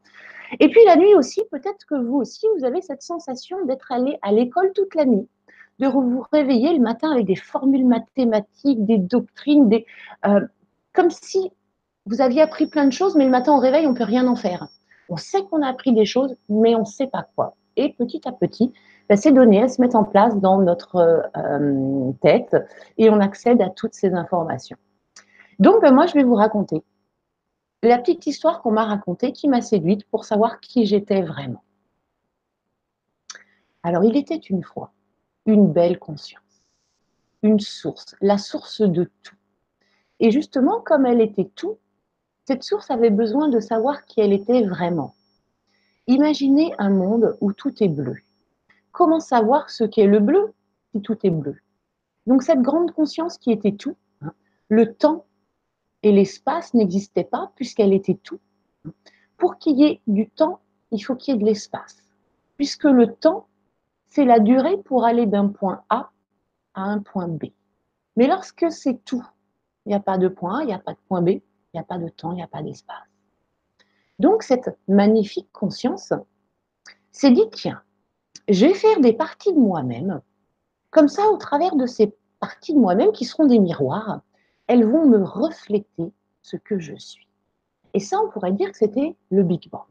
Et 0.60 0.70
puis 0.70 0.80
la 0.86 0.96
nuit 0.96 1.14
aussi, 1.16 1.42
peut-être 1.52 1.86
que 1.86 1.96
vous 1.96 2.16
aussi, 2.16 2.48
vous 2.58 2.66
avez 2.66 2.82
cette 2.82 3.04
sensation 3.04 3.64
d'être 3.66 3.92
allé 3.92 4.18
à 4.22 4.32
l'école 4.32 4.72
toute 4.74 4.96
la 4.96 5.06
nuit, 5.06 5.28
de 5.80 5.88
vous 5.88 6.24
réveiller 6.32 6.74
le 6.74 6.80
matin 6.80 7.12
avec 7.12 7.26
des 7.26 7.36
formules 7.36 7.86
mathématiques, 7.86 8.86
des 8.86 8.98
doctrines, 8.98 9.70
des, 9.70 9.86
euh, 10.26 10.42
comme 10.94 11.10
si 11.10 11.52
vous 12.06 12.22
aviez 12.22 12.42
appris 12.42 12.68
plein 12.68 12.86
de 12.86 12.94
choses, 12.94 13.16
mais 13.16 13.26
le 13.26 13.32
matin 13.32 13.54
au 13.54 13.60
réveil, 13.60 13.86
on 13.86 13.92
ne 13.92 13.98
peut 13.98 14.04
rien 14.04 14.28
en 14.28 14.36
faire. 14.36 14.68
On 15.10 15.18
sait 15.18 15.44
qu'on 15.44 15.62
a 15.62 15.68
appris 15.68 15.94
des 15.94 16.06
choses, 16.06 16.36
mais 16.50 16.74
on 16.74 16.80
ne 16.80 16.86
sait 16.86 17.08
pas 17.08 17.28
quoi 17.36 17.56
et 17.76 17.94
petit 17.94 18.22
à 18.28 18.32
petit, 18.32 18.74
ben, 19.10 19.18
ces 19.18 19.32
données, 19.32 19.58
elles 19.58 19.70
se 19.70 19.82
mettent 19.82 19.96
en 19.96 20.04
place 20.04 20.36
dans 20.38 20.60
notre 20.62 21.30
euh, 21.36 22.12
tête 22.22 22.56
et 22.98 23.10
on 23.10 23.20
accède 23.20 23.62
à 23.62 23.70
toutes 23.70 23.94
ces 23.94 24.14
informations. 24.14 24.78
Donc, 25.60 25.82
ben, 25.82 25.94
moi, 25.94 26.06
je 26.08 26.14
vais 26.14 26.24
vous 26.24 26.36
raconter 26.36 26.84
la 27.84 27.98
petite 27.98 28.28
histoire 28.28 28.62
qu'on 28.62 28.72
m'a 28.72 28.86
racontée 28.86 29.32
qui 29.32 29.48
m'a 29.48 29.62
séduite 29.62 30.06
pour 30.10 30.26
savoir 30.26 30.60
qui 30.60 30.86
j'étais 30.86 31.22
vraiment. 31.22 31.64
Alors, 33.84 34.04
il 34.04 34.16
était 34.16 34.36
une 34.36 34.64
fois 34.64 34.92
une 35.48 35.72
belle 35.72 35.98
conscience, 35.98 36.68
une 37.42 37.60
source, 37.60 38.16
la 38.22 38.38
source 38.38 38.82
de 38.82 39.10
tout. 39.24 39.36
Et 40.20 40.30
justement, 40.30 40.82
comme 40.82 41.08
elle 41.08 41.22
était 41.22 41.50
tout, 41.56 41.80
cette 42.46 42.64
source 42.64 42.92
avait 42.92 43.10
besoin 43.10 43.50
de 43.50 43.60
savoir 43.60 44.06
qui 44.06 44.22
elle 44.22 44.34
était 44.34 44.64
vraiment. 44.64 45.16
Imaginez 46.08 46.74
un 46.78 46.90
monde 46.90 47.38
où 47.42 47.54
tout 47.54 47.84
est 47.84 47.90
bleu. 47.90 48.18
comment 48.92 49.20
savoir 49.20 49.70
ce 49.70 49.84
qu'est 49.84 50.08
le 50.08 50.20
bleu 50.20 50.54
si 50.92 51.02
tout 51.02 51.18
est 51.24 51.30
bleu? 51.30 51.58
Donc 52.28 52.44
cette 52.44 52.62
grande 52.62 52.92
conscience 52.92 53.38
qui 53.38 53.52
était 53.52 53.76
tout, 53.76 53.96
hein, 54.22 54.34
le 54.68 54.94
temps 54.94 55.26
et 56.04 56.12
l'espace 56.12 56.74
n'existaient 56.74 57.24
pas 57.24 57.52
puisqu'elle 57.56 57.94
était 57.94 58.20
tout. 58.22 58.40
Pour 59.38 59.58
qu'il 59.58 59.80
y 59.80 59.84
ait 59.86 60.02
du 60.08 60.30
temps, 60.30 60.60
il 60.92 61.00
faut 61.00 61.16
qu'il 61.16 61.34
y 61.34 61.38
ait 61.38 61.40
de 61.40 61.46
l'espace, 61.46 61.98
puisque 62.58 62.84
le 62.84 63.14
temps, 63.14 63.48
c'est 64.08 64.26
la 64.26 64.40
durée 64.40 64.78
pour 64.78 65.06
aller 65.06 65.26
d'un 65.26 65.48
point 65.48 65.84
A 65.90 66.12
à 66.74 66.84
un 66.84 67.00
point 67.00 67.28
B. 67.28 67.46
Mais 68.16 68.28
lorsque 68.28 68.72
c'est 68.72 69.04
tout, 69.06 69.26
il 69.86 69.90
n'y 69.90 69.96
a 69.96 70.00
pas 70.00 70.18
de 70.18 70.28
point 70.28 70.60
A, 70.60 70.64
il 70.64 70.68
n'y 70.68 70.74
a 70.74 70.80
pas 70.80 70.94
de 70.94 71.00
point 71.08 71.22
B, 71.22 71.30
il 71.30 71.42
n'y 71.74 71.80
a 71.80 71.84
pas 71.84 71.98
de 71.98 72.10
temps, 72.10 72.32
il 72.34 72.36
n'y 72.36 72.44
a 72.44 72.48
pas 72.48 72.62
d'espace. 72.62 73.11
Donc 74.22 74.44
cette 74.44 74.70
magnifique 74.88 75.52
conscience 75.52 76.14
s'est 77.12 77.32
dit, 77.32 77.50
tiens, 77.52 77.82
je 78.48 78.68
vais 78.68 78.76
faire 78.76 79.00
des 79.00 79.14
parties 79.14 79.52
de 79.52 79.58
moi-même, 79.58 80.22
comme 80.92 81.08
ça 81.08 81.28
au 81.32 81.38
travers 81.38 81.76
de 81.76 81.88
ces 81.88 82.14
parties 82.40 82.76
de 82.76 82.78
moi-même 82.78 83.14
qui 83.14 83.26
seront 83.26 83.48
des 83.48 83.58
miroirs, 83.58 84.22
elles 84.68 84.86
vont 84.86 85.08
me 85.08 85.24
refléter 85.24 86.14
ce 86.44 86.56
que 86.56 86.78
je 86.78 86.96
suis. 86.98 87.28
Et 87.96 88.00
ça, 88.00 88.20
on 88.24 88.30
pourrait 88.30 88.52
dire 88.52 88.72
que 88.72 88.78
c'était 88.78 89.16
le 89.32 89.42
Big 89.42 89.72
Bang. 89.72 89.90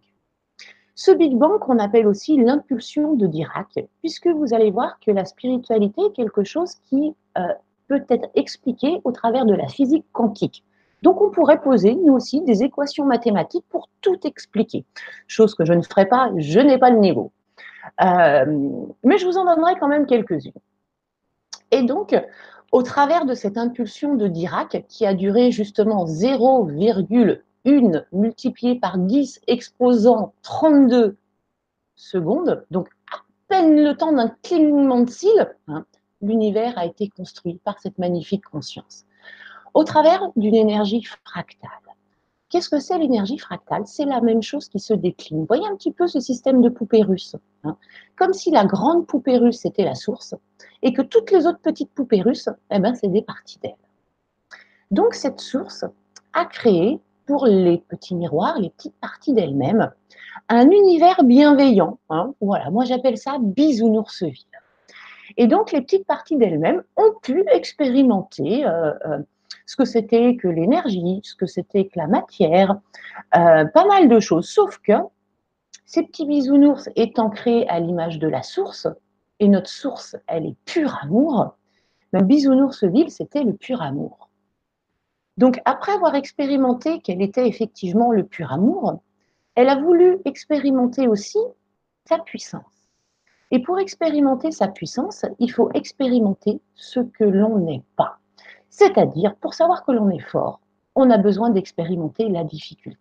Ce 0.94 1.10
Big 1.10 1.36
Bang 1.36 1.58
qu'on 1.58 1.80
appelle 1.80 2.06
aussi 2.06 2.36
l'impulsion 2.36 3.14
de 3.14 3.26
Dirac, 3.26 3.80
puisque 3.98 4.28
vous 4.28 4.54
allez 4.54 4.70
voir 4.70 5.00
que 5.00 5.10
la 5.10 5.24
spiritualité 5.24 6.02
est 6.02 6.12
quelque 6.12 6.44
chose 6.44 6.76
qui 6.88 7.16
euh, 7.36 7.42
peut 7.88 8.04
être 8.08 8.30
expliqué 8.36 9.00
au 9.02 9.10
travers 9.10 9.44
de 9.44 9.54
la 9.54 9.66
physique 9.66 10.06
quantique. 10.12 10.64
Donc 11.02 11.20
on 11.20 11.30
pourrait 11.30 11.60
poser, 11.60 11.94
nous 11.94 12.14
aussi, 12.14 12.42
des 12.42 12.62
équations 12.62 13.04
mathématiques 13.04 13.64
pour 13.68 13.88
tout 14.00 14.18
expliquer. 14.24 14.84
Chose 15.26 15.54
que 15.54 15.64
je 15.64 15.72
ne 15.72 15.82
ferai 15.82 16.06
pas, 16.06 16.30
je 16.36 16.60
n'ai 16.60 16.78
pas 16.78 16.90
le 16.90 16.98
niveau. 16.98 17.32
Euh, 18.02 18.44
mais 19.04 19.18
je 19.18 19.26
vous 19.26 19.38
en 19.38 19.44
donnerai 19.44 19.74
quand 19.78 19.88
même 19.88 20.06
quelques-unes. 20.06 20.52
Et 21.70 21.82
donc, 21.82 22.14
au 22.72 22.82
travers 22.82 23.24
de 23.24 23.34
cette 23.34 23.56
impulsion 23.56 24.14
de 24.14 24.28
Dirac, 24.28 24.84
qui 24.88 25.06
a 25.06 25.14
duré 25.14 25.50
justement 25.50 26.04
0,1 26.04 28.04
multiplié 28.12 28.76
par 28.76 28.98
10 28.98 29.40
exposant 29.46 30.34
32 30.42 31.16
secondes, 31.96 32.64
donc 32.70 32.88
à 33.12 33.18
peine 33.48 33.82
le 33.82 33.96
temps 33.96 34.12
d'un 34.12 34.28
clignement 34.42 35.00
de 35.00 35.10
cils, 35.10 35.50
hein, 35.68 35.84
l'univers 36.22 36.78
a 36.78 36.86
été 36.86 37.08
construit 37.08 37.60
par 37.64 37.78
cette 37.80 37.98
magnifique 37.98 38.44
conscience. 38.44 39.04
Au 39.74 39.84
travers 39.84 40.30
d'une 40.36 40.54
énergie 40.54 41.02
fractale. 41.24 41.70
Qu'est-ce 42.48 42.68
que 42.68 42.80
c'est 42.80 42.98
l'énergie 42.98 43.38
fractale? 43.38 43.82
C'est 43.86 44.04
la 44.04 44.20
même 44.20 44.42
chose 44.42 44.68
qui 44.68 44.80
se 44.80 44.92
décline. 44.92 45.44
Voyez 45.46 45.66
un 45.66 45.76
petit 45.76 45.92
peu 45.92 46.08
ce 46.08 46.18
système 46.18 46.60
de 46.60 46.68
poupée 46.68 47.02
russe. 47.02 47.36
Hein? 47.62 47.76
Comme 48.16 48.32
si 48.32 48.50
la 48.50 48.64
grande 48.64 49.06
poupée 49.06 49.38
russe 49.38 49.64
était 49.64 49.84
la 49.84 49.94
source 49.94 50.34
et 50.82 50.92
que 50.92 51.02
toutes 51.02 51.30
les 51.30 51.46
autres 51.46 51.60
petites 51.60 51.92
poupées 51.92 52.22
russes, 52.22 52.48
eh 52.72 52.80
ben, 52.80 52.94
c'est 52.96 53.08
des 53.08 53.22
parties 53.22 53.60
d'elle. 53.60 53.76
Donc 54.90 55.14
cette 55.14 55.40
source 55.40 55.84
a 56.32 56.44
créé 56.44 56.98
pour 57.26 57.46
les 57.46 57.78
petits 57.78 58.16
miroirs, 58.16 58.58
les 58.58 58.70
petites 58.70 58.96
parties 59.00 59.32
d'elle-même, 59.32 59.92
un 60.48 60.68
univers 60.68 61.22
bienveillant. 61.22 62.00
Hein? 62.08 62.34
Voilà, 62.40 62.70
moi 62.70 62.84
j'appelle 62.84 63.16
ça 63.16 63.36
bisounourseville. 63.40 64.44
Et 65.36 65.46
donc 65.46 65.70
les 65.70 65.80
petites 65.80 66.06
parties 66.06 66.36
d'elles-mêmes 66.36 66.82
ont 66.96 67.12
pu 67.22 67.44
expérimenter 67.52 68.66
euh, 68.66 68.92
euh, 69.06 69.18
ce 69.70 69.76
que 69.76 69.84
c'était 69.84 70.34
que 70.34 70.48
l'énergie, 70.48 71.20
ce 71.22 71.36
que 71.36 71.46
c'était 71.46 71.84
que 71.84 71.96
la 71.96 72.08
matière, 72.08 72.80
euh, 73.36 73.64
pas 73.66 73.86
mal 73.86 74.08
de 74.08 74.18
choses. 74.18 74.48
Sauf 74.48 74.78
que 74.78 74.94
ces 75.86 76.02
petits 76.02 76.26
bisounours 76.26 76.88
étant 76.96 77.30
créés 77.30 77.68
à 77.68 77.78
l'image 77.78 78.18
de 78.18 78.26
la 78.26 78.42
source, 78.42 78.88
et 79.38 79.46
notre 79.46 79.70
source, 79.70 80.16
elle 80.26 80.46
est 80.46 80.56
pur 80.64 80.98
amour, 81.04 81.56
même 82.12 82.26
bisounoursville, 82.26 83.12
c'était 83.12 83.44
le 83.44 83.52
pur 83.52 83.80
amour. 83.80 84.28
Donc, 85.36 85.60
après 85.64 85.92
avoir 85.92 86.16
expérimenté 86.16 87.00
qu'elle 87.00 87.22
était 87.22 87.46
effectivement 87.46 88.10
le 88.10 88.24
pur 88.24 88.52
amour, 88.52 89.00
elle 89.54 89.68
a 89.68 89.76
voulu 89.76 90.18
expérimenter 90.24 91.06
aussi 91.06 91.38
sa 92.08 92.18
puissance. 92.18 92.88
Et 93.52 93.62
pour 93.62 93.78
expérimenter 93.78 94.50
sa 94.50 94.66
puissance, 94.66 95.24
il 95.38 95.52
faut 95.52 95.70
expérimenter 95.74 96.60
ce 96.74 96.98
que 96.98 97.22
l'on 97.22 97.58
n'est 97.58 97.84
pas. 97.94 98.19
C'est-à-dire, 98.70 99.34
pour 99.36 99.54
savoir 99.54 99.84
que 99.84 99.92
l'on 99.92 100.08
est 100.10 100.20
fort, 100.20 100.60
on 100.94 101.10
a 101.10 101.18
besoin 101.18 101.50
d'expérimenter 101.50 102.28
la 102.28 102.44
difficulté. 102.44 102.98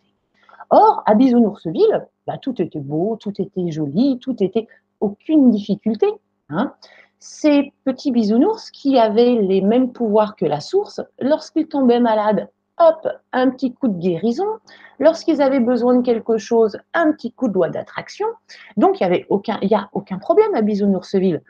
Or, 0.72 1.04
à 1.06 1.16
Bisounoursville, 1.16 2.08
bah, 2.28 2.38
tout 2.38 2.62
était 2.62 2.80
beau, 2.80 3.18
tout 3.20 3.42
était 3.42 3.72
joli, 3.72 4.20
tout 4.20 4.44
était 4.44 4.68
aucune 5.00 5.50
difficulté. 5.50 6.08
Hein. 6.50 6.74
Ces 7.20 7.74
petits 7.86 8.12
bisounours 8.12 8.70
qui 8.72 8.98
avaient 8.98 9.36
les 9.36 9.62
mêmes 9.62 9.92
pouvoirs 9.92 10.36
que 10.36 10.46
la 10.46 10.60
source, 10.60 11.02
lorsqu'ils 11.20 11.68
tombaient 11.68 12.00
malades, 12.00 12.50
hop, 12.80 13.08
un 13.34 13.50
petit 13.50 13.74
coup 13.74 13.88
de 13.88 13.98
guérison. 13.98 14.48
Lorsqu'ils 15.00 15.42
avaient 15.42 15.60
besoin 15.60 15.96
de 15.96 16.02
quelque 16.02 16.38
chose, 16.38 16.78
un 16.94 17.12
petit 17.12 17.32
coup 17.32 17.48
de 17.48 17.54
loi 17.54 17.70
d'attraction. 17.70 18.28
Donc, 18.78 19.00
il 19.02 19.08
n'y 19.64 19.76
a 19.76 19.90
aucun 19.92 20.18
problème 20.18 20.54
à 20.56 20.62
Bisounoursville. 20.62 21.42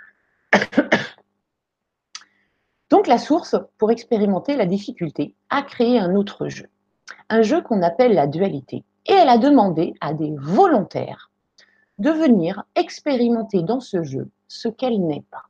Donc 2.90 3.08
la 3.08 3.18
source, 3.18 3.56
pour 3.78 3.92
expérimenter 3.92 4.56
la 4.56 4.66
difficulté, 4.66 5.36
a 5.50 5.62
créé 5.62 6.00
un 6.00 6.16
autre 6.16 6.48
jeu, 6.48 6.68
un 7.30 7.42
jeu 7.42 7.62
qu'on 7.62 7.82
appelle 7.82 8.14
la 8.14 8.28
dualité. 8.28 8.84
Et 9.06 9.14
elle 9.14 9.30
a 9.30 9.38
demandé 9.38 9.94
à 10.02 10.14
des 10.14 10.36
volontaires 10.38 11.32
de 11.98 12.10
venir 12.10 12.64
expérimenter 12.76 13.62
dans 13.62 13.80
ce 13.80 14.04
jeu 14.04 14.30
ce 14.48 14.68
qu'elle 14.68 15.06
n'est 15.06 15.26
pas. 15.30 15.44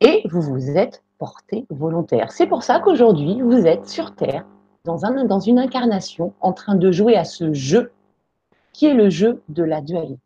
Et 0.00 0.22
vous 0.30 0.40
vous 0.40 0.70
êtes 0.70 1.02
porté 1.18 1.66
volontaire. 1.68 2.30
C'est 2.32 2.46
pour 2.46 2.62
ça 2.62 2.80
qu'aujourd'hui, 2.80 3.40
vous 3.42 3.66
êtes 3.66 3.88
sur 3.88 4.14
Terre, 4.14 4.46
dans, 4.84 4.98
dans 5.24 5.40
une 5.40 5.58
incarnation, 5.58 6.32
en 6.40 6.52
train 6.52 6.76
de 6.76 6.92
jouer 6.92 7.16
à 7.16 7.24
ce 7.24 7.52
jeu 7.52 7.92
qui 8.72 8.86
est 8.86 8.94
le 8.94 9.10
jeu 9.10 9.42
de 9.48 9.64
la 9.64 9.80
dualité. 9.80 10.20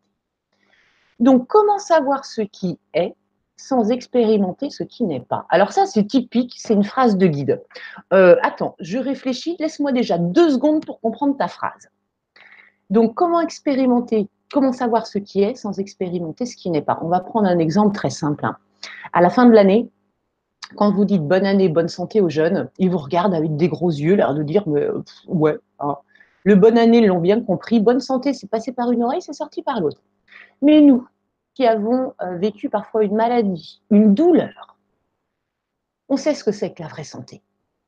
Donc, 1.19 1.47
comment 1.47 1.79
savoir 1.79 2.25
ce 2.25 2.41
qui 2.41 2.77
est 2.93 3.15
sans 3.55 3.91
expérimenter 3.91 4.69
ce 4.69 4.83
qui 4.83 5.03
n'est 5.03 5.19
pas. 5.19 5.45
Alors 5.49 5.71
ça, 5.71 5.85
c'est 5.85 6.05
typique, 6.05 6.53
c'est 6.57 6.73
une 6.73 6.83
phrase 6.83 7.17
de 7.17 7.27
guide. 7.27 7.61
Euh, 8.11 8.35
attends, 8.41 8.75
je 8.79 8.97
réfléchis, 8.97 9.55
laisse-moi 9.59 9.91
déjà 9.91 10.17
deux 10.17 10.49
secondes 10.49 10.85
pour 10.85 10.99
comprendre 10.99 11.37
ta 11.37 11.47
phrase. 11.47 11.89
Donc, 12.89 13.15
comment 13.15 13.41
expérimenter, 13.41 14.27
comment 14.51 14.73
savoir 14.73 15.07
ce 15.07 15.17
qui 15.17 15.41
est 15.43 15.55
sans 15.55 15.79
expérimenter 15.79 16.45
ce 16.45 16.55
qui 16.55 16.69
n'est 16.69 16.81
pas? 16.81 16.99
On 17.01 17.07
va 17.07 17.19
prendre 17.19 17.47
un 17.47 17.59
exemple 17.59 17.95
très 17.95 18.09
simple. 18.09 18.45
Hein. 18.45 18.57
À 19.13 19.21
la 19.21 19.29
fin 19.29 19.45
de 19.45 19.51
l'année, 19.51 19.89
quand 20.75 20.91
vous 20.91 21.05
dites 21.05 21.23
bonne 21.23 21.45
année, 21.45 21.69
bonne 21.69 21.87
santé 21.87 22.21
aux 22.21 22.29
jeunes, 22.29 22.69
ils 22.79 22.89
vous 22.89 22.97
regardent 22.97 23.35
avec 23.35 23.55
des 23.55 23.67
gros 23.67 23.91
yeux, 23.91 24.15
l'air 24.15 24.33
de 24.33 24.43
dire, 24.43 24.63
ouais, 25.27 25.57
hein. 25.79 25.97
le 26.43 26.55
bonne 26.55 26.77
année, 26.77 26.99
ils 26.99 27.07
l'ont 27.07 27.19
bien 27.19 27.41
compris, 27.41 27.79
bonne 27.79 27.99
santé, 27.99 28.33
c'est 28.33 28.49
passé 28.49 28.71
par 28.71 28.91
une 28.91 29.03
oreille, 29.03 29.21
c'est 29.21 29.33
sorti 29.33 29.61
par 29.61 29.79
l'autre. 29.79 30.01
Mais 30.61 30.81
nous, 30.81 31.07
qui 31.53 31.65
avons 31.65 32.13
euh, 32.21 32.37
vécu 32.37 32.69
parfois 32.69 33.03
une 33.03 33.15
maladie, 33.15 33.81
une 33.91 34.13
douleur, 34.13 34.77
on 36.09 36.17
sait 36.17 36.33
ce 36.33 36.43
que 36.43 36.51
c'est 36.51 36.73
que 36.73 36.81
la 36.81 36.89
vraie 36.89 37.03
santé. 37.03 37.41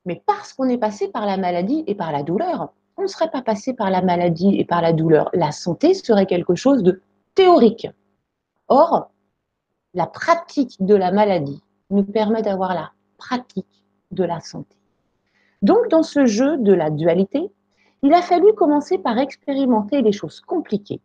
Mais 0.06 0.22
parce 0.26 0.54
qu'on 0.54 0.70
est 0.70 0.78
passé 0.78 1.08
par 1.08 1.26
la 1.26 1.38
maladie 1.38 1.84
et 1.88 1.96
par 1.96 2.12
la 2.12 2.24
douleur, 2.24 2.74
on 2.98 3.04
ne 3.04 3.08
serait 3.08 3.30
pas 3.30 3.42
passé 3.42 3.74
par 3.74 3.90
la 3.90 4.02
maladie 4.02 4.56
et 4.58 4.66
par 4.66 4.82
la 4.82 4.94
douleur. 4.94 5.30
La 5.34 5.52
santé 5.52 5.94
serait 5.94 6.26
quelque 6.26 6.56
chose 6.56 6.84
de 6.84 7.02
théorique. 7.34 7.88
Or, 8.68 9.12
la 9.94 10.08
pratique 10.08 10.84
de 10.84 10.96
la 10.96 11.12
maladie 11.12 11.62
nous 11.90 12.04
permet 12.04 12.42
d'avoir 12.42 12.74
la 12.74 12.92
pratique 13.18 13.86
de 14.12 14.24
la 14.24 14.40
santé. 14.40 14.76
Donc, 15.62 15.88
dans 15.90 16.04
ce 16.04 16.26
jeu 16.26 16.58
de 16.58 16.74
la 16.74 16.90
dualité, 16.90 17.52
il 18.02 18.14
a 18.14 18.22
fallu 18.22 18.54
commencer 18.54 18.98
par 18.98 19.18
expérimenter 19.18 20.02
les 20.02 20.12
choses 20.12 20.40
compliquées 20.42 21.02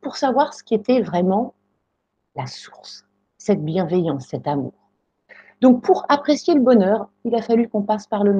pour 0.00 0.16
savoir 0.16 0.54
ce 0.54 0.62
qui 0.62 0.74
était 0.74 1.02
vraiment 1.02 1.54
la 2.38 2.46
source, 2.46 3.04
cette 3.36 3.64
bienveillance, 3.64 4.28
cet 4.28 4.46
amour. 4.46 4.72
Donc 5.60 5.82
pour 5.82 6.06
apprécier 6.08 6.54
le 6.54 6.60
bonheur, 6.60 7.10
il 7.24 7.34
a 7.34 7.42
fallu 7.42 7.68
qu'on 7.68 7.82
passe 7.82 8.06
par 8.06 8.22
le, 8.22 8.32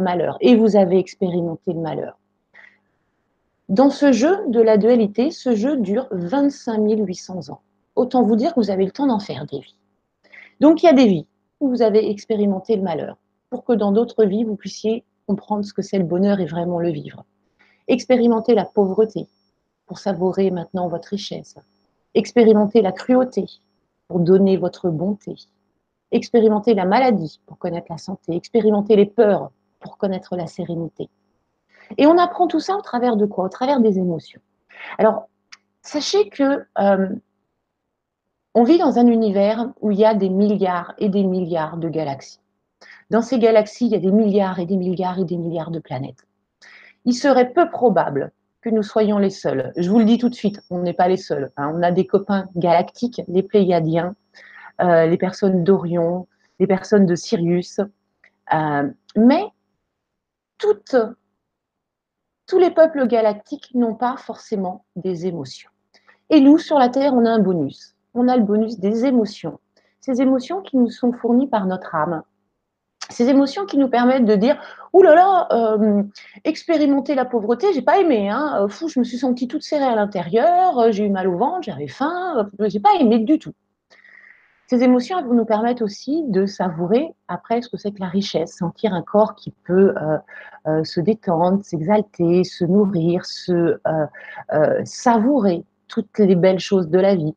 malheur. 0.00 0.36
Et 0.40 0.54
vous 0.54 0.76
avez 0.76 0.98
expérimenté 0.98 1.72
le 1.72 1.80
malheur. 1.80 2.18
Dans 3.70 3.88
ce 3.88 4.12
jeu 4.12 4.36
de 4.48 4.60
la 4.60 4.76
dualité, 4.76 5.30
ce 5.30 5.54
jeu 5.54 5.78
dure 5.78 6.06
25 6.10 6.82
800 6.86 7.50
ans. 7.50 7.62
Autant 7.96 8.22
vous 8.22 8.36
dire 8.36 8.54
que 8.54 8.60
vous 8.60 8.70
avez 8.70 8.84
le 8.84 8.90
temps 8.90 9.06
d'en 9.06 9.20
faire 9.20 9.46
des 9.46 9.60
vies. 9.60 9.76
Donc 10.60 10.82
il 10.82 10.86
y 10.86 10.90
a 10.90 10.92
des 10.92 11.06
vies 11.06 11.26
où 11.60 11.68
vous 11.68 11.82
avez 11.82 12.10
expérimenté 12.10 12.76
le 12.76 12.82
malheur, 12.82 13.16
pour 13.48 13.64
que 13.64 13.72
dans 13.72 13.92
d'autres 13.92 14.24
vies, 14.24 14.44
vous 14.44 14.56
puissiez 14.56 15.04
comprendre 15.26 15.64
ce 15.64 15.72
que 15.72 15.82
c'est 15.82 15.98
le 15.98 16.04
bonheur 16.04 16.40
et 16.40 16.46
vraiment 16.46 16.78
le 16.78 16.90
vivre. 16.90 17.24
Expérimenter 17.88 18.54
la 18.54 18.64
pauvreté 18.64 19.28
pour 19.86 19.98
savourer 19.98 20.50
maintenant 20.50 20.88
votre 20.88 21.08
richesse. 21.08 21.56
Expérimentez 22.14 22.82
la 22.82 22.92
cruauté 22.92 23.46
pour 24.08 24.20
donner 24.20 24.56
votre 24.56 24.90
bonté. 24.90 25.34
Expérimentez 26.10 26.74
la 26.74 26.84
maladie 26.84 27.40
pour 27.46 27.58
connaître 27.58 27.86
la 27.90 27.98
santé. 27.98 28.34
Expérimentez 28.34 28.96
les 28.96 29.06
peurs 29.06 29.52
pour 29.78 29.96
connaître 29.96 30.36
la 30.36 30.46
sérénité. 30.46 31.08
Et 31.98 32.06
on 32.06 32.18
apprend 32.18 32.46
tout 32.46 32.60
ça 32.60 32.76
au 32.76 32.82
travers 32.82 33.16
de 33.16 33.26
quoi? 33.26 33.44
Au 33.44 33.48
travers 33.48 33.80
des 33.80 33.98
émotions. 33.98 34.40
Alors, 34.98 35.28
sachez 35.82 36.28
que 36.28 36.66
euh, 36.78 37.08
On 38.54 38.64
vit 38.64 38.78
dans 38.78 38.98
un 38.98 39.06
univers 39.06 39.72
où 39.80 39.92
il 39.92 39.98
y 39.98 40.04
a 40.04 40.14
des 40.14 40.28
milliards 40.28 40.94
et 40.98 41.08
des 41.08 41.22
milliards 41.22 41.76
de 41.76 41.88
galaxies. 41.88 42.40
Dans 43.10 43.22
ces 43.22 43.38
galaxies, 43.38 43.86
il 43.86 43.92
y 43.92 43.96
a 43.96 44.00
des 44.00 44.10
milliards 44.10 44.58
et 44.58 44.66
des 44.66 44.76
milliards 44.76 45.18
et 45.18 45.24
des 45.24 45.36
milliards 45.36 45.70
de 45.70 45.78
planètes. 45.78 46.26
Il 47.04 47.14
serait 47.14 47.52
peu 47.52 47.70
probable 47.70 48.32
que 48.62 48.68
nous 48.68 48.82
soyons 48.82 49.18
les 49.18 49.30
seuls. 49.30 49.72
Je 49.76 49.90
vous 49.90 49.98
le 49.98 50.04
dis 50.04 50.18
tout 50.18 50.28
de 50.28 50.34
suite, 50.34 50.60
on 50.70 50.80
n'est 50.80 50.92
pas 50.92 51.08
les 51.08 51.16
seuls. 51.16 51.50
Hein. 51.56 51.72
On 51.74 51.82
a 51.82 51.90
des 51.90 52.06
copains 52.06 52.48
galactiques, 52.56 53.22
les 53.28 53.42
Pléiadiens, 53.42 54.14
euh, 54.80 55.06
les 55.06 55.16
personnes 55.16 55.64
d'Orion, 55.64 56.26
les 56.58 56.66
personnes 56.66 57.06
de 57.06 57.14
Sirius. 57.14 57.80
Euh, 58.52 58.90
mais 59.16 59.44
tous 60.58 60.74
les 62.58 62.70
peuples 62.70 63.06
galactiques 63.06 63.70
n'ont 63.74 63.94
pas 63.94 64.16
forcément 64.16 64.84
des 64.96 65.26
émotions. 65.26 65.70
Et 66.28 66.40
nous, 66.40 66.58
sur 66.58 66.78
la 66.78 66.88
Terre, 66.88 67.14
on 67.14 67.24
a 67.24 67.30
un 67.30 67.38
bonus. 67.38 67.96
On 68.14 68.28
a 68.28 68.36
le 68.36 68.42
bonus 68.42 68.78
des 68.78 69.04
émotions. 69.04 69.58
Ces 70.00 70.20
émotions 70.20 70.62
qui 70.62 70.76
nous 70.76 70.90
sont 70.90 71.12
fournies 71.12 71.48
par 71.48 71.66
notre 71.66 71.94
âme, 71.94 72.22
ces 73.08 73.28
émotions 73.28 73.66
qui 73.66 73.78
nous 73.78 73.88
permettent 73.88 74.26
de 74.26 74.36
dire 74.36 74.60
Ouh 74.92 75.02
là 75.02 75.14
là, 75.14 75.48
euh, 75.52 76.02
expérimenter 76.44 77.14
la 77.14 77.24
pauvreté, 77.24 77.72
j'ai 77.72 77.82
pas 77.82 78.00
aimé. 78.00 78.28
Hein. 78.28 78.62
Euh, 78.62 78.68
fou, 78.68 78.88
je 78.88 78.98
me 78.98 79.04
suis 79.04 79.18
sentie 79.18 79.46
toute 79.46 79.62
serrée 79.62 79.84
à 79.84 79.94
l'intérieur, 79.94 80.78
euh, 80.78 80.90
j'ai 80.90 81.06
eu 81.06 81.10
mal 81.10 81.28
au 81.28 81.36
ventre, 81.36 81.62
j'avais 81.62 81.86
faim, 81.86 82.50
j'ai 82.58 82.80
pas 82.80 82.94
aimé 82.98 83.20
du 83.20 83.38
tout. 83.38 83.52
Ces 84.66 84.82
émotions 84.82 85.20
nous 85.22 85.44
permettent 85.44 85.82
aussi 85.82 86.24
de 86.28 86.46
savourer 86.46 87.12
après 87.28 87.60
ce 87.62 87.68
que 87.68 87.76
c'est 87.76 87.92
que 87.92 88.00
la 88.00 88.08
richesse, 88.08 88.56
sentir 88.56 88.94
un 88.94 89.02
corps 89.02 89.34
qui 89.34 89.50
peut 89.64 89.92
se 90.84 91.00
détendre, 91.00 91.64
s'exalter, 91.64 92.44
se 92.44 92.64
nourrir, 92.64 93.26
se 93.26 93.80
savourer 94.84 95.64
toutes 95.88 96.20
les 96.20 96.36
belles 96.36 96.60
choses 96.60 96.88
de 96.88 97.00
la 97.00 97.16
vie. 97.16 97.34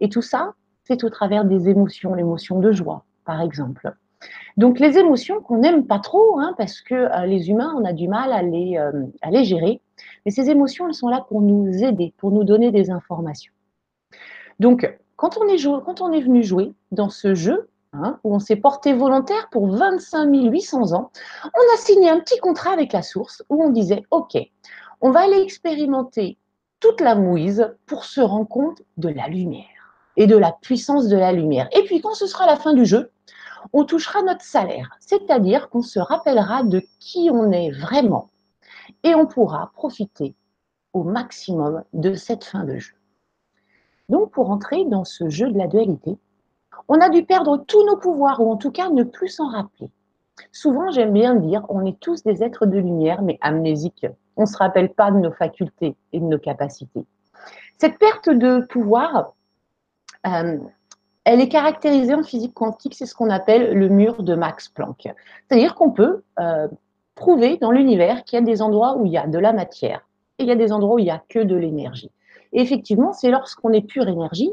Et 0.00 0.10
tout 0.10 0.20
ça, 0.20 0.52
c'est 0.82 1.04
au 1.04 1.08
travers 1.08 1.46
des 1.46 1.70
émotions, 1.70 2.12
l'émotion 2.12 2.60
de 2.60 2.70
joie, 2.70 3.06
par 3.24 3.40
exemple. 3.40 3.94
Donc 4.56 4.78
les 4.78 4.98
émotions 4.98 5.40
qu'on 5.40 5.58
n'aime 5.58 5.86
pas 5.86 5.98
trop, 5.98 6.38
hein, 6.38 6.54
parce 6.56 6.80
que 6.80 6.94
euh, 6.94 7.26
les 7.26 7.50
humains, 7.50 7.74
on 7.76 7.84
a 7.84 7.92
du 7.92 8.08
mal 8.08 8.32
à 8.32 8.42
les, 8.42 8.76
euh, 8.78 8.92
à 9.22 9.30
les 9.30 9.44
gérer, 9.44 9.80
mais 10.24 10.30
ces 10.30 10.50
émotions, 10.50 10.86
elles 10.88 10.94
sont 10.94 11.08
là 11.08 11.24
pour 11.28 11.40
nous 11.40 11.82
aider, 11.82 12.14
pour 12.18 12.30
nous 12.30 12.44
donner 12.44 12.70
des 12.70 12.90
informations. 12.90 13.52
Donc 14.60 14.88
quand 15.16 15.38
on 15.38 15.48
est, 15.48 15.62
quand 15.84 16.00
on 16.00 16.12
est 16.12 16.20
venu 16.20 16.42
jouer 16.42 16.72
dans 16.92 17.10
ce 17.10 17.34
jeu, 17.34 17.68
hein, 17.92 18.18
où 18.24 18.34
on 18.34 18.38
s'est 18.38 18.56
porté 18.56 18.92
volontaire 18.92 19.48
pour 19.50 19.68
25 19.68 20.28
800 20.32 20.92
ans, 20.92 21.10
on 21.44 21.74
a 21.74 21.76
signé 21.78 22.08
un 22.10 22.20
petit 22.20 22.38
contrat 22.38 22.72
avec 22.72 22.92
la 22.92 23.02
source 23.02 23.42
où 23.48 23.62
on 23.62 23.70
disait, 23.70 24.04
OK, 24.10 24.36
on 25.00 25.10
va 25.10 25.20
aller 25.20 25.40
expérimenter 25.40 26.38
toute 26.80 27.00
la 27.00 27.14
mouise 27.14 27.74
pour 27.86 28.04
se 28.04 28.20
rendre 28.20 28.48
compte 28.48 28.82
de 28.96 29.08
la 29.08 29.28
lumière 29.28 29.64
et 30.16 30.26
de 30.26 30.36
la 30.36 30.52
puissance 30.52 31.08
de 31.08 31.16
la 31.16 31.32
lumière. 31.32 31.68
Et 31.72 31.82
puis 31.84 32.00
quand 32.00 32.14
ce 32.14 32.26
sera 32.26 32.46
la 32.46 32.56
fin 32.56 32.74
du 32.74 32.84
jeu, 32.84 33.10
on 33.74 33.84
touchera 33.84 34.22
notre 34.22 34.44
salaire, 34.44 34.96
c'est-à-dire 35.00 35.68
qu'on 35.68 35.82
se 35.82 35.98
rappellera 35.98 36.62
de 36.62 36.82
qui 37.00 37.28
on 37.32 37.50
est 37.50 37.72
vraiment 37.72 38.30
et 39.02 39.16
on 39.16 39.26
pourra 39.26 39.72
profiter 39.74 40.36
au 40.92 41.02
maximum 41.02 41.82
de 41.92 42.14
cette 42.14 42.44
fin 42.44 42.62
de 42.62 42.78
jeu. 42.78 42.94
Donc 44.08 44.30
pour 44.30 44.50
entrer 44.50 44.84
dans 44.84 45.04
ce 45.04 45.28
jeu 45.28 45.50
de 45.50 45.58
la 45.58 45.66
dualité, 45.66 46.16
on 46.86 47.00
a 47.00 47.08
dû 47.08 47.24
perdre 47.24 47.64
tous 47.66 47.84
nos 47.84 47.96
pouvoirs 47.96 48.40
ou 48.40 48.52
en 48.52 48.56
tout 48.56 48.70
cas 48.70 48.90
ne 48.90 49.02
plus 49.02 49.28
s'en 49.28 49.48
rappeler. 49.48 49.90
Souvent, 50.52 50.90
j'aime 50.90 51.12
bien 51.12 51.34
dire, 51.34 51.64
on 51.68 51.84
est 51.84 51.98
tous 51.98 52.22
des 52.22 52.44
êtres 52.44 52.66
de 52.66 52.78
lumière, 52.78 53.22
mais 53.22 53.38
amnésiques. 53.40 54.06
On 54.36 54.42
ne 54.42 54.46
se 54.46 54.56
rappelle 54.56 54.92
pas 54.92 55.10
de 55.10 55.18
nos 55.18 55.32
facultés 55.32 55.96
et 56.12 56.20
de 56.20 56.24
nos 56.24 56.38
capacités. 56.38 57.06
Cette 57.78 57.98
perte 57.98 58.28
de 58.28 58.60
pouvoir, 58.66 59.34
euh, 60.26 60.58
elle 61.24 61.40
est 61.40 61.48
caractérisée 61.48 62.14
en 62.14 62.22
physique 62.22 62.54
quantique, 62.54 62.94
c'est 62.94 63.06
ce 63.06 63.14
qu'on 63.14 63.30
appelle 63.30 63.72
le 63.72 63.88
mur 63.88 64.22
de 64.22 64.34
Max 64.34 64.68
Planck. 64.68 65.08
C'est-à-dire 65.48 65.74
qu'on 65.74 65.90
peut 65.90 66.22
euh, 66.38 66.68
prouver 67.14 67.56
dans 67.56 67.70
l'univers 67.70 68.24
qu'il 68.24 68.38
y 68.38 68.42
a 68.42 68.44
des 68.44 68.60
endroits 68.60 68.96
où 68.96 69.06
il 69.06 69.12
y 69.12 69.18
a 69.18 69.26
de 69.26 69.38
la 69.38 69.52
matière 69.52 70.06
et 70.38 70.42
il 70.42 70.48
y 70.48 70.52
a 70.52 70.56
des 70.56 70.72
endroits 70.72 70.96
où 70.96 70.98
il 70.98 71.04
n'y 71.04 71.10
a 71.10 71.22
que 71.28 71.38
de 71.38 71.56
l'énergie. 71.56 72.10
Et 72.52 72.60
effectivement, 72.60 73.12
c'est 73.12 73.30
lorsqu'on 73.30 73.72
est 73.72 73.86
pure 73.86 74.08
énergie 74.08 74.50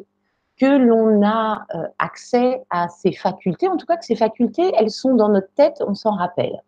que 0.57 0.77
l'on 0.77 1.25
a 1.25 1.65
euh, 1.75 1.88
accès 1.99 2.62
à 2.69 2.88
ces 2.88 3.12
facultés, 3.12 3.67
en 3.67 3.77
tout 3.77 3.86
cas 3.86 3.97
que 3.97 4.05
ces 4.05 4.15
facultés, 4.15 4.71
elles 4.77 4.91
sont 4.91 5.15
dans 5.15 5.29
notre 5.29 5.51
tête, 5.55 5.84
on 5.86 5.95
s'en 5.95 6.12
rappelle. 6.12 6.62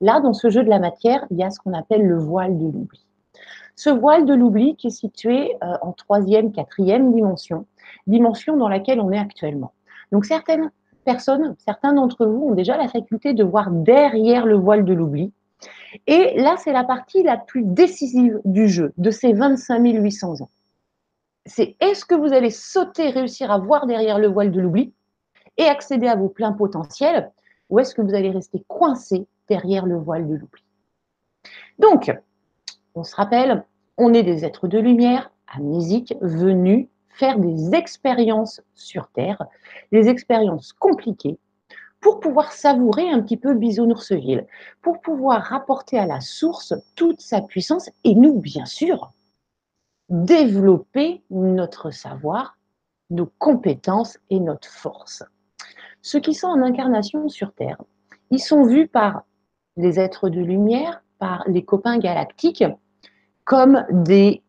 Là, 0.00 0.20
dans 0.20 0.32
ce 0.32 0.50
jeu 0.50 0.64
de 0.64 0.70
la 0.70 0.78
matière, 0.78 1.26
il 1.30 1.38
y 1.38 1.44
a 1.44 1.50
ce 1.50 1.58
qu'on 1.60 1.74
appelle 1.74 2.06
le 2.06 2.18
voile 2.18 2.58
de 2.58 2.64
l'oubli. 2.64 3.06
Ce 3.76 3.90
voile 3.90 4.24
de 4.24 4.34
l'oubli 4.34 4.76
qui 4.76 4.88
est 4.88 4.90
situé 4.90 5.56
euh, 5.62 5.76
en 5.82 5.92
troisième, 5.92 6.52
quatrième 6.52 7.12
dimension, 7.12 7.66
dimension 8.06 8.56
dans 8.56 8.68
laquelle 8.68 9.00
on 9.00 9.12
est 9.12 9.18
actuellement. 9.18 9.72
Donc 10.12 10.24
certaines 10.24 10.70
personnes, 11.04 11.54
certains 11.58 11.92
d'entre 11.92 12.26
vous 12.26 12.48
ont 12.48 12.54
déjà 12.54 12.76
la 12.76 12.88
faculté 12.88 13.34
de 13.34 13.44
voir 13.44 13.70
derrière 13.70 14.46
le 14.46 14.56
voile 14.56 14.84
de 14.84 14.92
l'oubli. 14.92 15.32
Et 16.06 16.34
là, 16.40 16.56
c'est 16.58 16.72
la 16.72 16.84
partie 16.84 17.22
la 17.22 17.36
plus 17.36 17.62
décisive 17.62 18.40
du 18.44 18.68
jeu, 18.68 18.92
de 18.98 19.10
ces 19.10 19.32
25 19.32 19.84
800 19.84 20.42
ans. 20.42 20.50
C'est 21.46 21.76
est-ce 21.80 22.04
que 22.04 22.14
vous 22.14 22.32
allez 22.32 22.50
sauter, 22.50 23.10
réussir 23.10 23.50
à 23.50 23.58
voir 23.58 23.86
derrière 23.86 24.18
le 24.18 24.28
voile 24.28 24.50
de 24.50 24.60
l'oubli 24.60 24.92
et 25.56 25.64
accéder 25.64 26.08
à 26.08 26.16
vos 26.16 26.28
pleins 26.28 26.52
potentiels, 26.52 27.30
ou 27.70 27.78
est-ce 27.78 27.94
que 27.94 28.02
vous 28.02 28.14
allez 28.14 28.30
rester 28.30 28.64
coincé 28.66 29.26
derrière 29.48 29.86
le 29.86 29.96
voile 29.96 30.26
de 30.26 30.34
l'oubli? 30.34 30.62
Donc, 31.78 32.12
on 32.94 33.04
se 33.04 33.14
rappelle, 33.14 33.64
on 33.96 34.12
est 34.14 34.22
des 34.22 34.44
êtres 34.44 34.68
de 34.68 34.78
lumière, 34.78 35.30
amnésiques, 35.54 36.14
venus 36.20 36.88
faire 37.14 37.38
des 37.38 37.74
expériences 37.74 38.60
sur 38.74 39.08
Terre, 39.08 39.42
des 39.92 40.08
expériences 40.08 40.72
compliquées, 40.72 41.38
pour 42.00 42.20
pouvoir 42.20 42.52
savourer 42.52 43.08
un 43.08 43.22
petit 43.22 43.38
peu 43.38 43.54
Bisounours-Ville, 43.54 44.46
pour 44.82 45.00
pouvoir 45.00 45.42
rapporter 45.42 45.98
à 45.98 46.06
la 46.06 46.20
source 46.20 46.74
toute 46.96 47.20
sa 47.20 47.40
puissance 47.40 47.88
et 48.04 48.14
nous, 48.14 48.40
bien 48.40 48.66
sûr, 48.66 49.12
développer 50.10 51.22
notre 51.30 51.90
savoir, 51.90 52.58
nos 53.10 53.30
compétences 53.38 54.18
et 54.28 54.40
notre 54.40 54.68
force. 54.68 55.22
Ceux 56.02 56.20
qui 56.20 56.34
sont 56.34 56.48
en 56.48 56.60
incarnation 56.60 57.28
sur 57.30 57.54
Terre, 57.54 57.80
ils 58.30 58.42
sont 58.42 58.64
vus 58.64 58.88
par 58.88 59.22
les 59.76 59.98
êtres 59.98 60.28
de 60.28 60.40
lumière, 60.40 61.02
par 61.18 61.44
les 61.46 61.64
copains 61.64 61.98
galactiques, 61.98 62.64
comme 63.44 63.86
des 63.90 64.42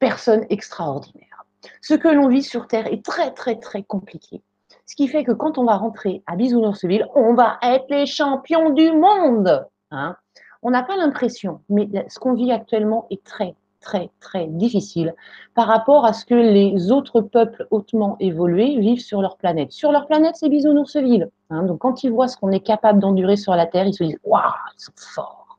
personnes 0.00 0.44
extraordinaires. 0.50 1.44
Ce 1.82 1.94
que 1.94 2.08
l'on 2.08 2.28
vit 2.28 2.42
sur 2.42 2.66
Terre 2.66 2.92
est 2.92 3.04
très, 3.04 3.30
très, 3.32 3.56
très 3.56 3.82
compliqué. 3.84 4.42
Ce 4.86 4.96
qui 4.96 5.06
fait 5.06 5.22
que 5.22 5.32
quand 5.32 5.58
on 5.58 5.64
va 5.64 5.76
rentrer 5.76 6.24
à 6.26 6.34
Bisounours-Ville, 6.34 7.06
on 7.14 7.34
va 7.34 7.58
être 7.62 7.86
les 7.90 8.06
champions 8.06 8.70
du 8.70 8.90
monde. 8.90 9.64
Hein. 9.92 10.16
on 10.62 10.70
n'a 10.70 10.82
pas 10.82 10.96
l'impression, 10.96 11.60
mais 11.68 11.88
ce 12.08 12.18
qu'on 12.18 12.34
vit 12.34 12.52
actuellement 12.52 13.06
est 13.10 13.22
très, 13.24 13.54
très, 13.80 14.10
très 14.20 14.46
difficile 14.46 15.14
par 15.54 15.66
rapport 15.66 16.04
à 16.04 16.12
ce 16.12 16.24
que 16.24 16.34
les 16.34 16.90
autres 16.92 17.20
peuples 17.20 17.66
hautement 17.70 18.16
évolués 18.20 18.78
vivent 18.78 19.00
sur 19.00 19.20
leur 19.20 19.36
planète. 19.36 19.72
Sur 19.72 19.92
leur 19.92 20.06
planète, 20.06 20.36
c'est 20.36 20.48
Bisounours-Ville. 20.48 21.30
Hein. 21.50 21.64
donc 21.64 21.80
quand 21.80 22.04
ils 22.04 22.12
voient 22.12 22.28
ce 22.28 22.36
qu'on 22.36 22.52
est 22.52 22.60
capable 22.60 23.00
d'endurer 23.00 23.36
sur 23.36 23.54
la 23.54 23.66
Terre, 23.66 23.86
ils 23.86 23.94
se 23.94 24.04
disent 24.04 24.18
Waouh, 24.24 24.42
ils 24.76 24.82
sont 24.82 24.92
forts. 24.96 25.58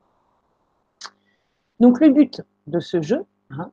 Donc 1.80 2.00
le 2.00 2.10
but 2.10 2.42
de 2.66 2.80
ce 2.80 3.02
jeu, 3.02 3.24
hein, 3.50 3.70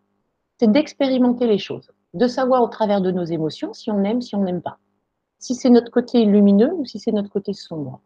c'est 0.59 0.71
d'expérimenter 0.71 1.47
les 1.47 1.57
choses, 1.57 1.91
de 2.13 2.27
savoir 2.27 2.61
au 2.61 2.67
travers 2.67 3.01
de 3.01 3.11
nos 3.11 3.23
émotions 3.23 3.73
si 3.73 3.89
on 3.91 4.03
aime, 4.03 4.21
si 4.21 4.35
on 4.35 4.43
n'aime 4.43 4.61
pas, 4.61 4.77
si 5.39 5.55
c'est 5.55 5.69
notre 5.69 5.89
côté 5.89 6.25
lumineux 6.25 6.73
ou 6.73 6.85
si 6.85 6.99
c'est 6.99 7.13
notre 7.13 7.29
côté 7.29 7.53
sombre. 7.53 8.01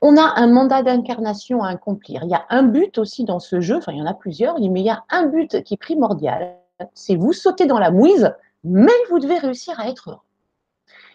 On 0.00 0.16
a 0.16 0.34
un 0.36 0.46
mandat 0.46 0.82
d'incarnation 0.82 1.62
à 1.62 1.70
accomplir. 1.70 2.22
Il 2.22 2.30
y 2.30 2.34
a 2.34 2.46
un 2.50 2.62
but 2.62 2.98
aussi 2.98 3.24
dans 3.24 3.40
ce 3.40 3.60
jeu, 3.60 3.76
enfin 3.76 3.92
il 3.92 3.98
y 3.98 4.02
en 4.02 4.06
a 4.06 4.14
plusieurs, 4.14 4.60
mais 4.60 4.80
il 4.80 4.86
y 4.86 4.90
a 4.90 5.04
un 5.10 5.26
but 5.26 5.62
qui 5.64 5.74
est 5.74 5.78
primordial, 5.78 6.58
c'est 6.94 7.16
vous 7.16 7.32
sauter 7.32 7.66
dans 7.66 7.78
la 7.80 7.90
mouise, 7.90 8.32
mais 8.62 8.92
vous 9.10 9.18
devez 9.18 9.38
réussir 9.38 9.80
à 9.80 9.88
être 9.88 10.10
heureux. 10.10 10.20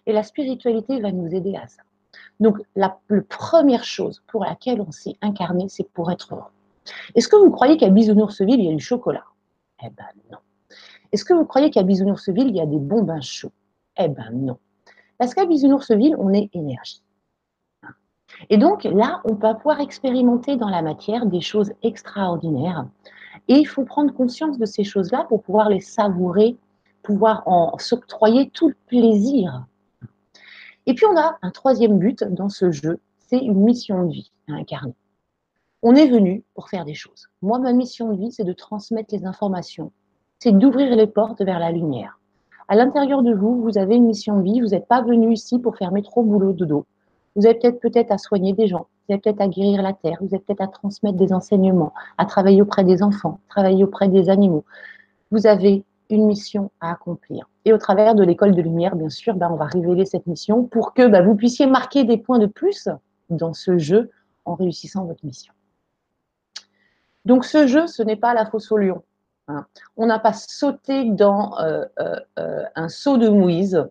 Et 0.07 0.13
la 0.13 0.23
spiritualité 0.23 0.99
va 0.99 1.11
nous 1.11 1.33
aider 1.33 1.55
à 1.55 1.67
ça. 1.67 1.83
Donc 2.41 2.57
la, 2.75 2.97
première 3.29 3.85
chose 3.85 4.23
pour 4.27 4.43
laquelle 4.43 4.81
on 4.81 4.91
s'est 4.91 5.15
incarné, 5.21 5.67
c'est 5.69 5.87
pour 5.87 6.11
être 6.11 6.33
heureux. 6.33 6.49
Est-ce 7.15 7.27
que 7.27 7.35
vous 7.35 7.51
croyez 7.51 7.77
qu'à 7.77 7.89
Bisounoursville, 7.89 8.59
il 8.59 8.65
y 8.65 8.71
a 8.71 8.75
du 8.75 8.83
chocolat? 8.83 9.23
Eh 9.83 9.89
ben 9.89 10.05
non. 10.31 10.37
Est-ce 11.11 11.25
que 11.25 11.33
vous 11.33 11.45
croyez 11.45 11.69
qu'à 11.69 11.83
Bisounoursville, 11.83 12.47
il 12.47 12.55
y 12.55 12.61
a 12.61 12.65
des 12.65 12.79
bons 12.79 13.03
bains 13.03 13.21
chauds? 13.21 13.51
Eh 13.97 14.07
ben 14.07 14.31
non. 14.31 14.57
Parce 15.17 15.33
qu'à 15.33 15.45
Bisounoursville, 15.45 16.15
on 16.17 16.33
est 16.33 16.49
énergie. 16.53 17.03
Et 18.49 18.57
donc 18.57 18.85
là, 18.85 19.21
on 19.25 19.33
va 19.33 19.53
pouvoir 19.53 19.81
expérimenter 19.81 20.55
dans 20.55 20.69
la 20.69 20.81
matière 20.81 21.25
des 21.25 21.41
choses 21.41 21.73
extraordinaires. 21.83 22.87
Et 23.47 23.55
il 23.55 23.65
faut 23.65 23.83
prendre 23.83 24.13
conscience 24.13 24.57
de 24.57 24.65
ces 24.65 24.83
choses-là 24.83 25.25
pour 25.25 25.43
pouvoir 25.43 25.69
les 25.69 25.79
savourer, 25.79 26.57
pouvoir 27.03 27.43
en 27.47 27.77
s'octroyer 27.77 28.49
tout 28.49 28.69
le 28.69 28.75
plaisir. 28.87 29.65
Et 30.85 30.93
puis 30.93 31.05
on 31.05 31.17
a 31.17 31.37
un 31.41 31.51
troisième 31.51 31.99
but 31.99 32.23
dans 32.23 32.49
ce 32.49 32.71
jeu, 32.71 32.99
c'est 33.19 33.37
une 33.37 33.63
mission 33.63 34.05
de 34.05 34.11
vie 34.11 34.31
à 34.49 34.53
incarner. 34.53 34.95
On 35.83 35.95
est 35.95 36.07
venu 36.07 36.43
pour 36.53 36.69
faire 36.69 36.85
des 36.85 36.93
choses. 36.93 37.27
Moi, 37.41 37.59
ma 37.59 37.73
mission 37.73 38.11
de 38.11 38.17
vie, 38.17 38.31
c'est 38.31 38.43
de 38.43 38.53
transmettre 38.53 39.13
les 39.13 39.25
informations 39.25 39.91
c'est 40.41 40.51
d'ouvrir 40.51 40.95
les 40.95 41.05
portes 41.05 41.43
vers 41.43 41.59
la 41.59 41.71
lumière. 41.71 42.19
À 42.67 42.75
l'intérieur 42.75 43.21
de 43.21 43.31
vous, 43.31 43.61
vous 43.61 43.77
avez 43.77 43.97
une 43.97 44.07
mission 44.07 44.37
de 44.37 44.43
vie. 44.43 44.59
Vous 44.59 44.69
n'êtes 44.69 44.87
pas 44.87 45.03
venu 45.03 45.33
ici 45.33 45.59
pour 45.59 45.77
faire 45.77 45.91
métro, 45.91 46.23
boulot, 46.23 46.53
dodo. 46.53 46.85
Vous 47.35 47.45
avez 47.45 47.71
peut-être 47.71 48.11
à 48.11 48.17
soigner 48.17 48.53
des 48.53 48.67
gens. 48.67 48.87
Vous 49.07 49.13
avez 49.13 49.21
peut-être 49.21 49.39
à 49.39 49.47
guérir 49.47 49.83
la 49.83 49.93
terre. 49.93 50.17
Vous 50.19 50.33
avez 50.33 50.39
peut-être 50.39 50.61
à 50.61 50.67
transmettre 50.67 51.15
des 51.15 51.31
enseignements, 51.31 51.93
à 52.17 52.25
travailler 52.25 52.63
auprès 52.63 52.83
des 52.83 53.03
enfants, 53.03 53.39
travailler 53.49 53.83
auprès 53.83 54.07
des 54.07 54.29
animaux. 54.29 54.65
Vous 55.29 55.45
avez 55.45 55.83
une 56.09 56.25
mission 56.25 56.71
à 56.81 56.91
accomplir. 56.91 57.47
Et 57.65 57.71
au 57.71 57.77
travers 57.77 58.15
de 58.15 58.23
l'école 58.23 58.55
de 58.55 58.63
lumière, 58.63 58.95
bien 58.95 59.09
sûr, 59.09 59.35
ben, 59.35 59.49
on 59.51 59.57
va 59.57 59.65
révéler 59.65 60.05
cette 60.05 60.25
mission 60.25 60.63
pour 60.63 60.95
que 60.95 61.07
ben, 61.07 61.23
vous 61.23 61.35
puissiez 61.35 61.67
marquer 61.67 62.03
des 62.03 62.17
points 62.17 62.39
de 62.39 62.47
plus 62.47 62.89
dans 63.29 63.53
ce 63.53 63.77
jeu 63.77 64.09
en 64.45 64.55
réussissant 64.55 65.05
votre 65.05 65.23
mission. 65.23 65.53
Donc 67.25 67.45
ce 67.45 67.67
jeu, 67.67 67.87
ce 67.87 68.03
n'est 68.03 68.15
pas 68.15 68.33
la 68.33 68.45
fosse 68.45 68.71
au 68.71 68.77
lion. 68.77 69.03
Hein. 69.47 69.65
On 69.97 70.05
n'a 70.05 70.19
pas 70.19 70.33
sauté 70.33 71.05
dans 71.05 71.57
euh, 71.59 71.85
euh, 71.99 72.19
euh, 72.39 72.63
un 72.75 72.89
saut 72.89 73.17
de 73.17 73.29
Moïse, 73.29 73.83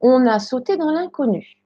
on 0.00 0.26
a 0.26 0.38
sauté 0.38 0.76
dans 0.76 0.90
l'inconnu. 0.90 1.56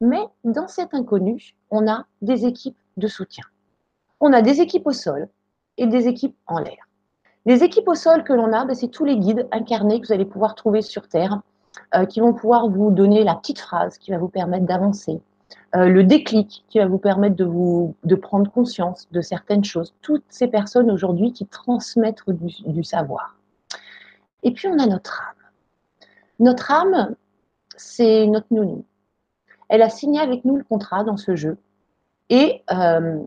Mais 0.00 0.22
dans 0.44 0.68
cet 0.68 0.94
inconnu, 0.94 1.54
on 1.70 1.88
a 1.88 2.06
des 2.22 2.46
équipes 2.46 2.78
de 2.96 3.06
soutien. 3.06 3.44
On 4.20 4.32
a 4.32 4.42
des 4.42 4.60
équipes 4.60 4.86
au 4.86 4.92
sol 4.92 5.28
et 5.76 5.86
des 5.86 6.08
équipes 6.08 6.36
en 6.46 6.58
l'air. 6.58 6.88
Les 7.46 7.64
équipes 7.64 7.88
au 7.88 7.94
sol 7.94 8.24
que 8.24 8.32
l'on 8.32 8.52
a, 8.52 8.64
ben, 8.64 8.74
c'est 8.74 8.88
tous 8.88 9.04
les 9.04 9.16
guides 9.16 9.48
incarnés 9.50 10.00
que 10.00 10.06
vous 10.06 10.12
allez 10.12 10.24
pouvoir 10.24 10.54
trouver 10.54 10.82
sur 10.82 11.08
Terre, 11.08 11.40
qui 12.08 12.20
vont 12.20 12.32
pouvoir 12.32 12.68
vous 12.68 12.90
donner 12.90 13.24
la 13.24 13.34
petite 13.34 13.58
phrase 13.58 13.98
qui 13.98 14.10
va 14.10 14.18
vous 14.18 14.28
permettre 14.28 14.66
d'avancer, 14.66 15.20
euh, 15.74 15.88
le 15.88 16.04
déclic 16.04 16.64
qui 16.68 16.78
va 16.78 16.86
vous 16.86 16.98
permettre 16.98 17.36
de, 17.36 17.44
vous, 17.44 17.96
prendre 18.20 18.50
conscience 18.50 19.08
de 19.10 19.20
certaines 19.20 19.64
choses. 19.64 19.94
Toutes 20.02 20.24
ces 20.28 20.48
personnes 20.48 20.90
aujourd'hui 20.90 21.32
qui 21.32 21.46
transmettent 21.46 22.22
du, 22.28 22.84
savoir. 22.84 23.36
Et 24.42 24.52
puis 24.52 24.68
on 24.68 24.78
a 24.78 24.86
notre 24.86 25.22
âme. 25.22 25.50
Notre 26.40 26.70
âme, 26.70 27.14
c'est 27.76 28.26
notre 28.26 28.48
nounou. 28.50 28.84
Elle 29.68 29.82
a 29.82 29.88
signé 29.88 30.20
avec 30.20 30.44
nous 30.44 30.56
le 30.56 30.64
contrat 30.64 31.04
dans 31.04 31.16
ce 31.16 31.36
jeu. 31.36 31.56
Et 32.28 32.62
euh, 32.70 33.22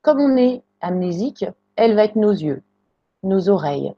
comme 0.00 0.20
on 0.20 0.36
est 0.36 0.62
amnésique, 0.80 1.44
elle 1.76 1.94
va 1.94 2.04
être 2.04 2.16
nos 2.16 2.32
yeux, 2.32 2.62
nos 3.22 3.48
oreilles, 3.48 3.94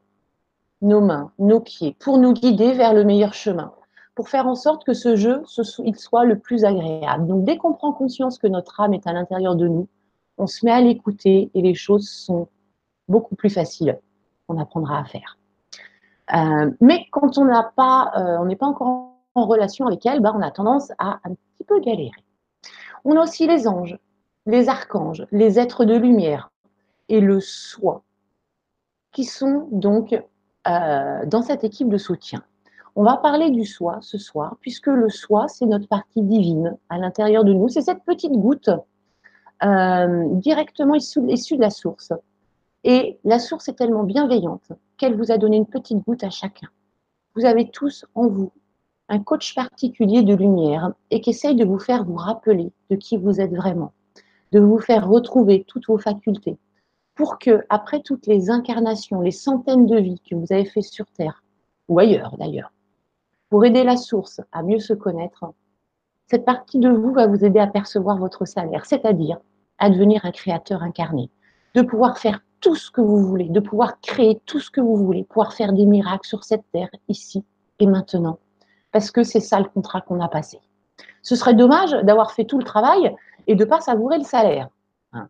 nos 0.83 1.01
mains, 1.01 1.33
nos 1.39 1.61
pieds, 1.61 1.97
pour 1.99 2.19
nous 2.19 2.33
guider 2.33 2.73
vers 2.73 2.95
le 2.95 3.05
meilleur 3.05 3.35
chemin 3.35 3.73
pour 4.15 4.29
faire 4.29 4.47
en 4.47 4.55
sorte 4.55 4.85
que 4.85 4.95
ce 4.95 5.17
jeu 5.17 5.43
soit 5.47 6.25
le 6.25 6.39
plus 6.39 6.65
agréable. 6.65 7.27
Donc 7.27 7.45
dès 7.45 7.57
qu'on 7.57 7.73
prend 7.73 7.93
conscience 7.93 8.39
que 8.39 8.47
notre 8.47 8.81
âme 8.81 8.95
est 8.95 9.07
à 9.07 9.13
l'intérieur 9.13 9.57
de 9.57 9.67
nous, 9.67 9.89
on 10.39 10.47
se 10.47 10.65
met 10.65 10.73
à 10.73 10.81
l'écouter 10.81 11.51
et 11.55 11.63
les 11.63 11.75
choses 11.75 12.09
sont 12.09 12.49
beaucoup 13.09 13.35
plus 13.35 13.51
faciles 13.51 13.99
qu'on 14.47 14.59
apprendra 14.61 15.01
à 15.01 15.05
faire. 15.05 15.39
Euh, 16.35 16.71
mais 16.81 17.07
quand 17.11 17.39
on 17.39 17.45
n'a 17.45 17.73
pas, 17.77 18.13
euh, 18.17 18.45
n'est 18.45 18.57
pas 18.57 18.67
encore 18.67 19.11
en 19.35 19.47
relation 19.47 19.87
avec 19.87 20.07
elle, 20.07 20.21
bah, 20.21 20.33
on 20.35 20.43
a 20.43 20.51
tendance 20.51 20.91
à 20.99 21.21
un 21.25 21.35
petit 21.35 21.65
peu 21.67 21.81
galérer. 21.81 22.25
On 23.05 23.17
a 23.17 23.23
aussi 23.23 23.47
les 23.47 23.69
anges, 23.69 23.99
les 24.47 24.69
archanges, 24.69 25.27
les 25.33 25.59
êtres 25.59 25.85
de 25.85 25.95
lumière 25.95 26.51
et 27.09 27.21
le 27.21 27.41
soi, 27.41 28.03
qui 29.13 29.25
sont 29.25 29.69
donc 29.71 30.15
euh, 30.67 31.27
dans 31.27 31.43
cette 31.43 31.65
équipe 31.65 31.89
de 31.89 31.99
soutien. 31.99 32.43
On 32.97 33.03
va 33.03 33.17
parler 33.17 33.51
du 33.51 33.65
soi 33.65 33.99
ce 34.03 34.19
soir, 34.19 34.57
puisque 34.61 34.87
le 34.87 35.09
soi, 35.09 35.49
c'est 35.49 35.67
notre 35.67 35.89
partie 35.89 36.23
divine 36.23 36.77
à 36.89 36.99
l'intérieur 36.99 37.43
de 37.45 37.53
nous. 37.53 37.69
C'est 37.69 37.83
cette 37.83 38.05
petite 38.05 38.33
goutte 38.33 38.71
euh, 39.65 40.29
directement 40.35 40.95
issue, 40.95 41.21
de 41.21 41.61
la 41.61 41.71
source. 41.71 42.13
Et 42.85 43.19
la 43.25 43.41
source 43.41 43.69
est 43.69 43.75
tellement 43.75 44.05
bienveillante 44.05 44.73
qu'elle 44.97 45.17
vous 45.17 45.33
a 45.33 45.39
donné 45.39 45.57
une 45.57 45.67
petite 45.67 46.05
goutte 46.07 46.23
à 46.23 46.31
chacun. 46.31 46.69
Vous 47.35 47.45
avez 47.45 47.69
tous 47.69 48.07
en 48.15 48.29
vous 48.29 48.53
un 49.09 49.19
coach 49.19 49.55
particulier 49.57 50.23
de 50.23 50.35
lumière 50.35 50.93
et 51.11 51.21
qui 51.21 51.31
essaye 51.31 51.57
de 51.57 51.65
vous 51.65 51.81
faire 51.81 52.05
vous 52.05 52.17
rappeler 52.17 52.71
de 52.91 52.97
qui 52.97 53.17
vous 53.17 53.41
êtes 53.41 53.55
vraiment, 53.55 53.93
de 54.53 54.61
vous 54.61 54.79
faire 54.79 55.09
retrouver 55.09 55.65
toutes 55.67 55.89
vos 55.89 55.99
facultés, 55.99 56.59
pour 57.17 57.39
que, 57.39 57.65
après 57.71 58.01
toutes 58.01 58.27
les 58.27 58.51
incarnations, 58.51 59.21
les 59.21 59.33
centaines 59.33 59.87
de 59.87 59.99
vies 59.99 60.21
que 60.21 60.37
vous 60.37 60.53
avez 60.53 60.65
fait 60.65 60.83
sur 60.83 61.07
Terre, 61.07 61.43
ou 61.89 61.99
ailleurs 61.99 62.37
d'ailleurs, 62.39 62.73
pour 63.55 63.65
aider 63.65 63.85
la 63.85 63.97
source 63.97 64.41
à 64.51 64.65
mieux 64.65 64.81
se 64.81 64.93
connaître, 64.93 65.45
cette 66.27 66.45
partie 66.45 66.81
de 66.81 66.89
vous 66.89 67.13
va 67.13 67.29
vous 67.29 67.45
aider 67.45 67.61
à 67.61 67.69
percevoir 67.69 68.19
votre 68.19 68.47
salaire, 68.47 68.85
c'est-à-dire 68.85 69.39
à 69.79 69.91
devenir 69.91 70.25
un 70.25 70.33
créateur 70.33 70.83
incarné, 70.83 71.31
de 71.77 71.83
pouvoir 71.83 72.19
faire 72.19 72.41
tout 72.59 72.75
ce 72.75 72.91
que 72.91 73.01
vous 73.01 73.25
voulez, 73.25 73.49
de 73.49 73.61
pouvoir 73.61 74.01
créer 74.01 74.41
tout 74.45 74.59
ce 74.59 74.73
que 74.73 74.81
vous 74.81 74.97
voulez, 74.97 75.23
pouvoir 75.23 75.53
faire 75.53 75.73
des 75.73 75.87
miracles 75.87 76.27
sur 76.27 76.43
cette 76.43 76.65
terre, 76.73 76.89
ici 77.07 77.45
et 77.79 77.87
maintenant, 77.87 78.41
parce 78.91 79.13
que 79.13 79.23
c'est 79.23 79.39
ça 79.39 79.61
le 79.61 79.67
contrat 79.67 80.01
qu'on 80.01 80.21
a 80.21 80.29
passé. 80.29 80.59
Ce 81.23 81.37
serait 81.37 81.55
dommage 81.55 81.93
d'avoir 82.03 82.33
fait 82.33 82.47
tout 82.47 82.59
le 82.59 82.65
travail 82.65 83.15
et 83.47 83.55
de 83.55 83.65
ne 83.65 83.71
pas 83.71 83.81
savourer 83.81 84.19
le 84.19 84.25
salaire. 84.25 84.69
Hein. 85.13 85.29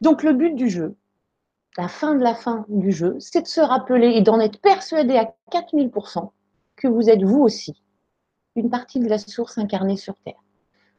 Donc 0.00 0.22
le 0.22 0.32
but 0.32 0.54
du 0.54 0.70
jeu, 0.70 0.96
la 1.76 1.88
fin 1.88 2.14
de 2.14 2.22
la 2.22 2.34
fin 2.34 2.64
du 2.68 2.90
jeu, 2.90 3.16
c'est 3.20 3.42
de 3.42 3.46
se 3.46 3.60
rappeler 3.60 4.12
et 4.12 4.22
d'en 4.22 4.40
être 4.40 4.62
persuadé 4.62 5.18
à 5.18 5.30
4000% 5.52 6.30
que 6.78 6.88
vous 6.88 7.10
êtes 7.10 7.22
vous 7.22 7.40
aussi 7.40 7.80
une 8.56 8.70
partie 8.70 9.00
de 9.00 9.08
la 9.08 9.18
source 9.18 9.58
incarnée 9.58 9.96
sur 9.96 10.14
Terre. 10.24 10.42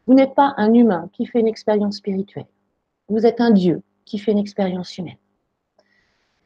Vous 0.07 0.13
n'êtes 0.13 0.33
pas 0.33 0.53
un 0.57 0.73
humain 0.73 1.09
qui 1.13 1.25
fait 1.25 1.39
une 1.39 1.47
expérience 1.47 1.97
spirituelle. 1.97 2.47
Vous 3.09 3.25
êtes 3.25 3.41
un 3.41 3.51
Dieu 3.51 3.83
qui 4.05 4.17
fait 4.17 4.31
une 4.31 4.39
expérience 4.39 4.97
humaine. 4.97 5.17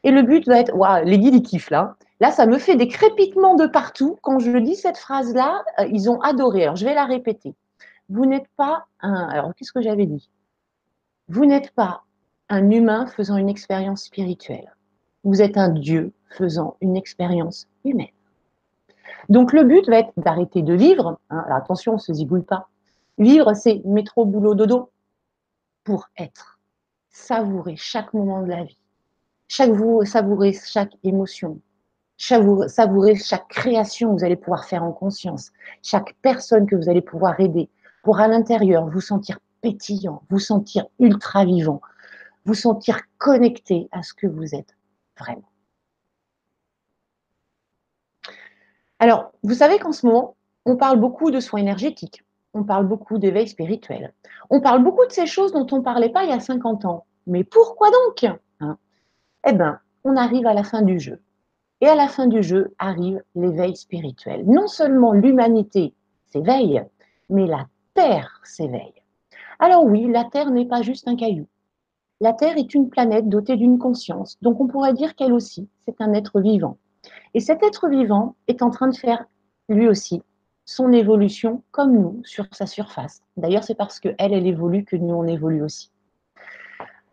Et 0.04 0.12
le 0.12 0.22
but 0.22 0.48
va 0.48 0.60
être, 0.60 0.76
waouh, 0.76 1.06
les 1.06 1.20
guides 1.20 1.36
ils 1.36 1.44
kiffent 1.44 1.70
là. 1.70 1.96
Là, 2.20 2.32
ça 2.32 2.46
me 2.46 2.58
fait 2.58 2.76
des 2.76 2.88
crépitements 2.88 3.56
de 3.56 3.68
partout. 3.68 4.18
Quand 4.22 4.40
je 4.40 4.58
dis 4.58 4.76
cette 4.76 4.98
phrase-là, 4.98 5.64
euh, 5.80 5.88
ils 5.92 6.10
ont 6.10 6.20
adoré. 6.22 6.64
Alors, 6.64 6.76
je 6.76 6.86
vais 6.86 6.94
la 6.94 7.06
répéter. 7.06 7.56
Vous 8.10 8.26
n'êtes 8.26 8.48
pas 8.58 8.86
un. 9.02 9.28
Alors, 9.30 9.54
qu'est-ce 9.56 9.72
que 9.72 9.82
j'avais 9.82 10.06
dit? 10.06 10.30
Vous 11.28 11.46
n'êtes 11.46 11.72
pas 11.72 12.04
un 12.50 12.70
humain 12.70 13.08
faisant 13.08 13.38
une 13.38 13.50
expérience 13.50 14.04
spirituelle. 14.04 14.76
Vous 15.24 15.42
êtes 15.42 15.58
un 15.58 15.70
Dieu 15.70 16.12
faisant 16.30 16.76
une 16.82 16.98
expérience 16.98 17.68
humaine. 17.86 18.08
Donc 19.30 19.54
le 19.54 19.64
but 19.64 19.88
va 19.88 20.00
être 20.00 20.14
d'arrêter 20.18 20.62
de 20.62 20.74
vivre. 20.74 21.20
Hein, 21.30 21.46
attention, 21.50 21.94
on 21.94 21.96
ne 21.96 22.02
se 22.02 22.14
zigouille 22.14 22.44
pas. 22.44 22.70
Vivre, 23.18 23.54
c'est 23.54 23.82
métro, 23.86 24.26
boulot, 24.26 24.56
dodo 24.56 24.92
pour 25.84 26.10
être. 26.18 26.60
Savourer 27.10 27.76
chaque 27.76 28.14
moment 28.14 28.42
de 28.42 28.50
la 28.50 28.64
vie. 28.64 28.78
Chaque 29.48 29.72
savourer 30.06 30.54
chaque 30.54 30.98
émotion. 31.04 31.60
Savourer 32.18 33.16
chaque 33.16 33.48
création 33.50 34.10
que 34.10 34.20
vous 34.20 34.26
allez 34.26 34.36
pouvoir 34.36 34.66
faire 34.66 34.84
en 34.84 34.92
conscience. 34.92 35.52
Chaque 35.82 36.16
personne 36.22 36.66
que 36.66 36.76
vous 36.76 36.90
allez 36.90 37.02
pouvoir 37.02 37.40
aider. 37.40 37.70
Pour 38.04 38.20
à 38.20 38.28
l'intérieur 38.28 38.88
vous 38.90 39.02
sentir 39.02 39.40
pétillant, 39.62 40.24
vous 40.30 40.40
sentir 40.40 40.86
ultra 41.00 41.46
vivant, 41.46 41.82
vous 42.46 42.54
sentir 42.54 43.00
connecté 43.18 43.88
à 43.92 44.04
ce 44.04 44.14
que 44.14 44.28
vous 44.28 44.56
êtes 44.56 44.76
vraiment. 45.18 45.53
Alors, 49.04 49.34
vous 49.44 49.56
savez 49.56 49.80
qu'en 49.80 49.92
ce 49.92 50.06
moment, 50.06 50.38
on 50.66 50.78
parle 50.78 50.98
beaucoup 50.98 51.30
de 51.30 51.42
soins 51.42 51.60
énergétiques, 51.60 52.24
on 52.54 52.64
parle 52.64 52.88
beaucoup 52.88 53.18
d'éveil 53.18 53.50
spirituel, 53.50 54.14
on 54.50 54.62
parle 54.62 54.82
beaucoup 54.82 55.06
de 55.06 55.12
ces 55.12 55.26
choses 55.26 55.52
dont 55.52 55.68
on 55.74 55.80
ne 55.80 55.84
parlait 55.84 56.08
pas 56.08 56.24
il 56.24 56.30
y 56.30 56.32
a 56.32 56.40
50 56.40 56.86
ans. 56.86 57.04
Mais 57.28 57.44
pourquoi 57.44 57.90
donc 57.92 58.34
hein? 58.62 58.78
Eh 59.46 59.52
bien, 59.52 59.80
on 60.06 60.16
arrive 60.16 60.48
à 60.48 60.54
la 60.54 60.64
fin 60.64 60.84
du 60.84 61.02
jeu. 61.02 61.20
Et 61.82 61.88
à 61.88 61.96
la 61.96 62.08
fin 62.08 62.28
du 62.28 62.42
jeu 62.42 62.74
arrive 62.80 63.22
l'éveil 63.36 63.76
spirituel. 63.76 64.46
Non 64.46 64.68
seulement 64.68 65.12
l'humanité 65.12 65.94
s'éveille, 66.32 66.82
mais 67.28 67.46
la 67.46 67.68
Terre 67.96 68.40
s'éveille. 68.46 69.04
Alors 69.60 69.84
oui, 69.84 70.10
la 70.10 70.24
Terre 70.24 70.50
n'est 70.50 70.70
pas 70.70 70.82
juste 70.82 71.10
un 71.10 71.18
caillou. 71.18 71.48
La 72.22 72.32
Terre 72.32 72.58
est 72.58 72.74
une 72.74 72.88
planète 72.88 73.28
dotée 73.28 73.58
d'une 73.58 73.80
conscience, 73.80 74.38
donc 74.42 74.62
on 74.62 74.68
pourrait 74.68 74.94
dire 74.94 75.14
qu'elle 75.16 75.34
aussi, 75.34 75.68
c'est 75.86 76.00
un 76.00 76.14
être 76.14 76.40
vivant. 76.40 76.78
Et 77.34 77.40
cet 77.40 77.64
être 77.64 77.90
vivant 77.90 78.36
est 78.48 78.62
en 78.62 78.70
train 78.70 78.88
de 78.88 78.96
faire, 78.96 79.26
lui 79.70 79.88
aussi, 79.88 80.22
son 80.66 80.92
évolution 80.92 81.64
comme 81.72 81.94
nous 81.94 82.22
sur 82.24 82.46
sa 82.52 82.66
surface. 82.66 83.22
D'ailleurs, 83.38 83.64
c'est 83.64 83.76
parce 83.76 84.00
qu'elle, 84.00 84.16
elle 84.20 84.48
évolue 84.48 84.86
que 84.86 84.96
nous, 84.96 85.14
on 85.14 85.28
évolue 85.28 85.62
aussi. 85.62 85.92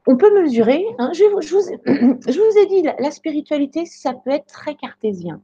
On 0.06 0.16
peut 0.16 0.42
mesurer, 0.42 0.84
hein, 0.98 1.10
je, 1.12 1.24
vous, 1.24 2.58
ai 2.58 2.66
dit, 2.66 2.82
la, 2.82 3.10
spiritualité, 3.10 3.86
ça 3.86 4.12
peut 4.12 4.30
être 4.30 4.46
très 4.46 4.74
cartésien. 4.74 5.40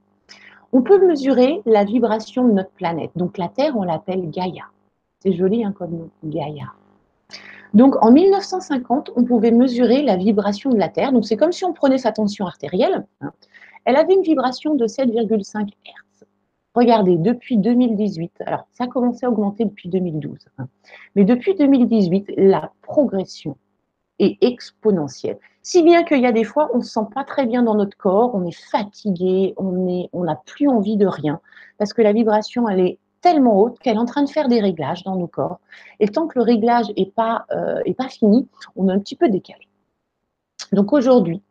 On 0.73 0.83
peut 0.83 1.05
mesurer 1.07 1.63
la 1.67 1.85
vibration 1.85 2.47
de 2.47 2.53
notre 2.53 2.71
planète. 2.71 3.11
Donc 3.17 3.39
la 3.39 3.49
Terre, 3.49 3.77
on 3.77 3.83
l'appelle 3.83 4.29
Gaïa. 4.31 4.65
C'est 5.21 5.33
joli 5.33 5.65
hein, 5.65 5.73
comme 5.73 5.93
nom, 5.93 6.11
Gaïa. 6.25 6.73
Donc 7.75 7.95
en 8.03 8.11
1950, 8.11 9.11
on 9.17 9.25
pouvait 9.25 9.51
mesurer 9.51 10.03
la 10.03 10.17
vibration 10.17 10.71
de 10.71 10.79
la 10.79 10.89
Terre. 10.89 11.13
Donc 11.13 11.27
c'est 11.27 11.37
comme 11.37 11.53
si 11.53 11.65
on 11.65 11.73
prenait 11.73 11.99
sa 11.99 12.13
tension 12.13 12.47
artérielle. 12.47 13.07
Hein, 13.21 13.33
elle 13.87 13.97
avait 13.97 14.15
une 14.15 14.23
vibration 14.23 14.75
de 14.75 14.87
7,5 14.87 15.69
Hz. 15.69 16.25
Regardez, 16.75 17.17
depuis 17.17 17.57
2018, 17.57 18.43
alors 18.45 18.67
ça 18.73 18.85
a 18.85 18.87
commencé 18.89 19.25
à 19.25 19.31
augmenter 19.31 19.65
depuis 19.65 19.89
2012, 19.89 20.37
hein. 20.59 20.69
mais 21.15 21.25
depuis 21.25 21.55
2018, 21.55 22.35
la 22.37 22.73
progression 22.83 23.57
est 24.19 24.37
exponentielle. 24.43 25.39
Si 25.63 25.83
bien 25.83 26.05
qu'il 26.05 26.21
y 26.21 26.27
a 26.27 26.33
des 26.33 26.45
fois, 26.45 26.71
on 26.75 26.79
ne 26.79 26.83
se 26.83 26.91
sent 26.91 27.07
pas 27.15 27.25
très 27.25 27.47
bien 27.47 27.63
dans 27.63 27.75
notre 27.75 27.97
corps, 27.97 28.35
on 28.35 28.45
est 28.45 28.57
fatigué, 28.71 29.55
on 29.57 29.89
est, 29.89 30.11
on 30.13 30.25
n'a 30.25 30.37
plus 30.37 30.69
envie 30.69 30.97
de 30.97 31.07
rien, 31.07 31.41
parce 31.79 31.93
que 31.93 32.03
la 32.03 32.13
vibration, 32.13 32.69
elle 32.69 32.81
est 32.81 32.99
tellement 33.21 33.59
haute 33.61 33.79
qu'elle 33.79 33.97
est 33.97 34.01
en 34.01 34.05
train 34.05 34.23
de 34.23 34.29
faire 34.29 34.49
des 34.49 34.61
réglages 34.61 35.03
dans 35.05 35.17
nos 35.17 35.27
corps. 35.27 35.61
Et 36.01 36.09
tant 36.09 36.27
que 36.27 36.39
le 36.39 36.45
réglage 36.45 36.87
n'est 36.97 37.13
pas, 37.15 37.47
euh, 37.53 37.81
pas 37.97 38.09
fini, 38.09 38.49
on 38.75 38.89
est 38.89 38.93
un 38.93 38.99
petit 38.99 39.17
peu 39.17 39.29
décalé. 39.29 39.67
Donc 40.73 40.93
aujourd'hui, 40.93 41.43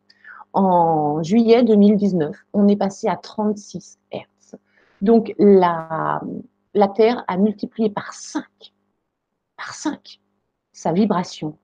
en 0.56 1.22
juillet 1.22 1.62
2019, 1.62 2.34
on 2.54 2.66
est 2.66 2.76
passé 2.76 3.08
à 3.08 3.16
36 3.16 3.98
Hertz. 4.10 4.56
Donc 5.02 5.34
la, 5.38 6.22
la 6.72 6.88
Terre 6.88 7.24
a 7.28 7.36
multiplié 7.36 7.90
par 7.90 8.14
5, 8.14 8.42
par 9.58 9.74
5, 9.74 10.18
sa 10.72 10.92
vibration 10.92 11.58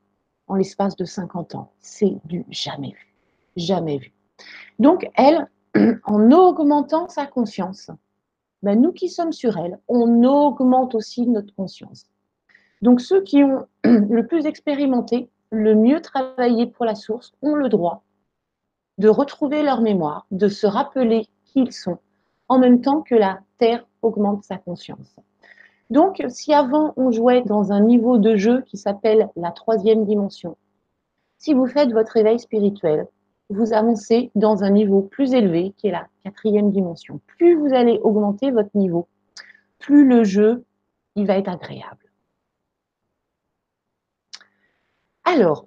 en 0.47 0.57
l'espace 0.57 0.95
de 0.95 1.07
50 1.07 1.55
ans. 1.55 1.72
C'est 1.80 2.18
du 2.26 2.45
jamais 2.51 2.90
vu, 2.90 3.14
jamais 3.57 3.97
vu. 3.97 4.12
Donc 4.78 5.09
elle, 5.14 5.49
en 6.05 6.30
augmentant 6.30 7.09
sa 7.09 7.24
conscience, 7.24 7.90
ben 8.62 8.78
nous 8.78 8.93
qui 8.93 9.09
sommes 9.09 9.32
sur 9.32 9.57
elle, 9.57 9.80
on 9.88 10.22
augmente 10.22 10.95
aussi 10.95 11.26
notre 11.26 11.55
conscience. 11.55 12.05
Donc 12.82 13.01
ceux 13.01 13.22
qui 13.22 13.43
ont 13.43 13.66
le 13.84 14.26
plus 14.26 14.45
expérimenté, 14.45 15.30
le 15.51 15.74
mieux 15.74 16.03
travaillé 16.03 16.66
pour 16.66 16.84
la 16.84 16.95
source, 16.95 17.32
ont 17.40 17.55
le 17.55 17.70
droit 17.70 18.05
de 19.03 19.09
retrouver 19.09 19.64
leur 19.64 19.80
mémoire, 19.80 20.26
de 20.30 20.46
se 20.46 20.64
rappeler 20.64 21.26
qui 21.44 21.62
ils 21.62 21.72
sont, 21.72 21.98
en 22.46 22.61
même 22.61 22.80
temps 22.80 23.03
que 23.03 23.16
la 23.16 23.40
Terre 23.59 23.84
augmente 24.00 24.44
sa 24.44 24.59
conscience. 24.59 25.16
Donc, 25.90 26.22
si 26.28 26.55
avant 26.55 26.94
on 26.96 27.11
jouait 27.11 27.42
dans 27.42 27.72
un 27.72 27.80
niveau 27.80 28.16
de 28.16 28.36
jeu 28.36 28.62
qui 28.62 28.76
s'appelle 28.76 29.28
la 29.34 29.50
troisième 29.50 30.05
dimension, 30.05 30.57
si 31.38 31.53
vous 31.53 31.66
faites 31.66 31.92
votre 31.92 32.16
éveil 32.16 32.38
spirituel, 32.38 33.09
vous 33.50 33.72
avancez 33.72 34.30
dans 34.36 34.62
un 34.62 34.70
niveau 34.70 35.03
plus 35.03 35.34
élevé 35.34 35.74
qui 35.76 35.88
est 35.88 35.90
la 35.90 36.07
quatrième 36.22 36.70
dimension. 36.70 37.20
Plus 37.26 37.57
vous 37.57 37.74
allez 37.74 37.98
augmenter 38.05 38.53
votre 38.53 38.70
niveau, 38.74 39.09
plus 39.80 40.07
le 40.07 40.22
jeu 40.22 40.64
il 41.16 41.26
va 41.26 41.38
être 41.38 41.50
agréable. 41.50 42.09
Alors, 45.24 45.66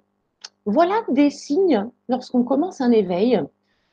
voilà 0.66 1.02
des 1.08 1.30
signes 1.30 1.88
lorsqu'on 2.08 2.42
commence 2.42 2.80
un 2.80 2.90
éveil. 2.90 3.40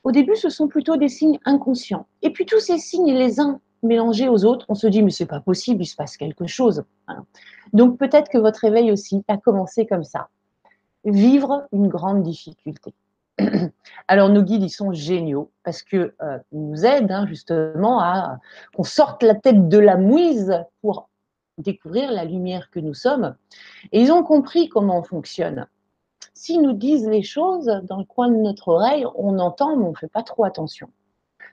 Au 0.04 0.12
début, 0.12 0.36
ce 0.36 0.50
sont 0.50 0.68
plutôt 0.68 0.98
des 0.98 1.08
signes 1.08 1.40
inconscients. 1.46 2.08
Et 2.24 2.32
puis 2.32 2.46
tous 2.46 2.60
ces 2.60 2.80
signes, 2.80 3.14
les 3.14 3.40
uns 3.40 3.62
mélangés 3.84 4.28
aux 4.28 4.44
autres, 4.44 4.66
on 4.70 4.76
se 4.76 4.88
dit 4.88 5.04
mais 5.04 5.12
c'est 5.12 5.28
pas 5.28 5.40
possible, 5.40 5.84
il 5.84 5.86
se 5.86 5.96
passe 5.96 6.18
quelque 6.18 6.48
chose. 6.48 6.84
Hein. 7.08 7.26
Donc 7.74 7.98
peut-être 8.00 8.30
que 8.30 8.38
votre 8.38 8.64
éveil 8.64 8.92
aussi 8.92 9.24
a 9.28 9.38
commencé 9.38 9.86
comme 9.86 10.04
ça. 10.04 10.30
Vivre 11.06 11.68
une 11.72 11.90
grande 11.90 12.24
difficulté. 12.24 12.94
Alors 14.08 14.30
nos 14.30 14.42
guides, 14.42 14.64
ils 14.64 14.70
sont 14.70 14.94
géniaux 14.94 15.52
parce 15.64 15.84
que 15.84 16.14
euh, 16.22 16.40
nous 16.52 16.86
aident 16.86 17.12
hein, 17.12 17.28
justement 17.28 18.00
à 18.00 18.40
qu'on 18.76 18.84
sorte 18.84 19.22
la 19.22 19.36
tête 19.36 19.68
de 19.68 19.78
la 19.78 19.98
mouise 19.98 20.54
pour 20.82 21.10
découvrir 21.60 22.12
la 22.12 22.26
lumière 22.26 22.70
que 22.72 22.80
nous 22.80 22.94
sommes. 22.94 23.36
Et 23.92 24.02
ils 24.02 24.12
ont 24.12 24.24
compris 24.24 24.70
comment 24.70 25.00
on 25.00 25.04
fonctionne 25.04 25.68
s'ils 26.44 26.62
nous 26.62 26.74
disent 26.74 27.08
les 27.08 27.24
choses 27.24 27.72
dans 27.84 28.00
le 28.00 28.04
coin 28.04 28.28
de 28.28 28.36
notre 28.36 28.68
oreille, 28.68 29.06
on 29.16 29.40
entend, 29.40 29.78
mais 29.78 29.86
on 29.86 29.92
ne 29.92 29.96
fait 29.96 30.10
pas 30.10 30.24
trop 30.24 30.44
attention. 30.44 30.90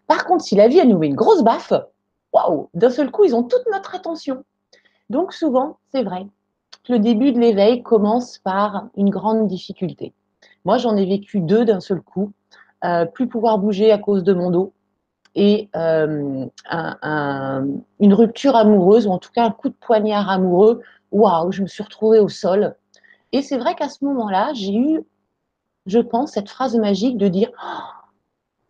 Par 0.09 0.25
contre, 0.25 0.43
si 0.43 0.57
la 0.57 0.67
vie, 0.67 0.79
elle 0.79 0.89
nous 0.89 0.99
met 0.99 1.07
une 1.07 1.15
grosse 1.15 1.45
baffe, 1.45 1.73
waouh, 2.33 2.69
d'un 2.75 2.91
seul 2.91 3.13
coup, 3.13 3.25
ils 3.25 3.37
ont 3.37 3.45
toute 3.45 3.63
notre 3.71 3.95
attention. 3.95 4.43
Donc 5.09 5.33
souvent, 5.33 5.77
c'est 5.93 6.03
vrai, 6.03 6.27
le 6.89 6.99
début 6.99 7.31
de 7.31 7.39
l'éveil 7.39 7.85
commence 7.85 8.39
par 8.39 8.89
une 8.97 9.11
grande 9.11 9.47
difficulté. 9.47 10.13
Moi, 10.65 10.77
j'en 10.79 10.97
ai 10.97 11.07
vécu 11.07 11.39
deux 11.39 11.65
d'un 11.65 11.79
seul 11.79 12.01
coup. 12.01 12.33
Euh, 12.85 13.05
plus 13.05 13.29
pouvoir 13.29 13.59
bouger 13.59 13.93
à 13.93 13.99
cause 13.99 14.25
de 14.25 14.33
mon 14.33 14.51
dos 14.51 14.73
et 15.37 15.69
euh, 15.77 16.47
une 18.01 18.15
rupture 18.15 18.57
amoureuse, 18.57 19.07
ou 19.07 19.11
en 19.11 19.19
tout 19.19 19.31
cas 19.31 19.45
un 19.45 19.53
coup 19.53 19.69
de 19.69 19.75
poignard 19.75 20.29
amoureux. 20.29 20.83
Waouh, 21.13 21.53
je 21.53 21.63
me 21.63 21.69
suis 21.69 21.85
retrouvée 21.85 22.19
au 22.19 22.29
sol 22.29 22.75
et 23.33 23.43
c'est 23.43 23.59
vrai 23.59 23.75
qu'à 23.75 23.89
ce 23.89 24.05
moment-là, 24.05 24.53
j'ai 24.55 24.75
eu, 24.75 25.01
je 25.87 25.99
pense, 25.99 26.33
cette 26.33 26.49
phrase 26.49 26.77
magique 26.77 27.17
de 27.17 27.29
dire 27.29 27.51
oh, 27.63 28.01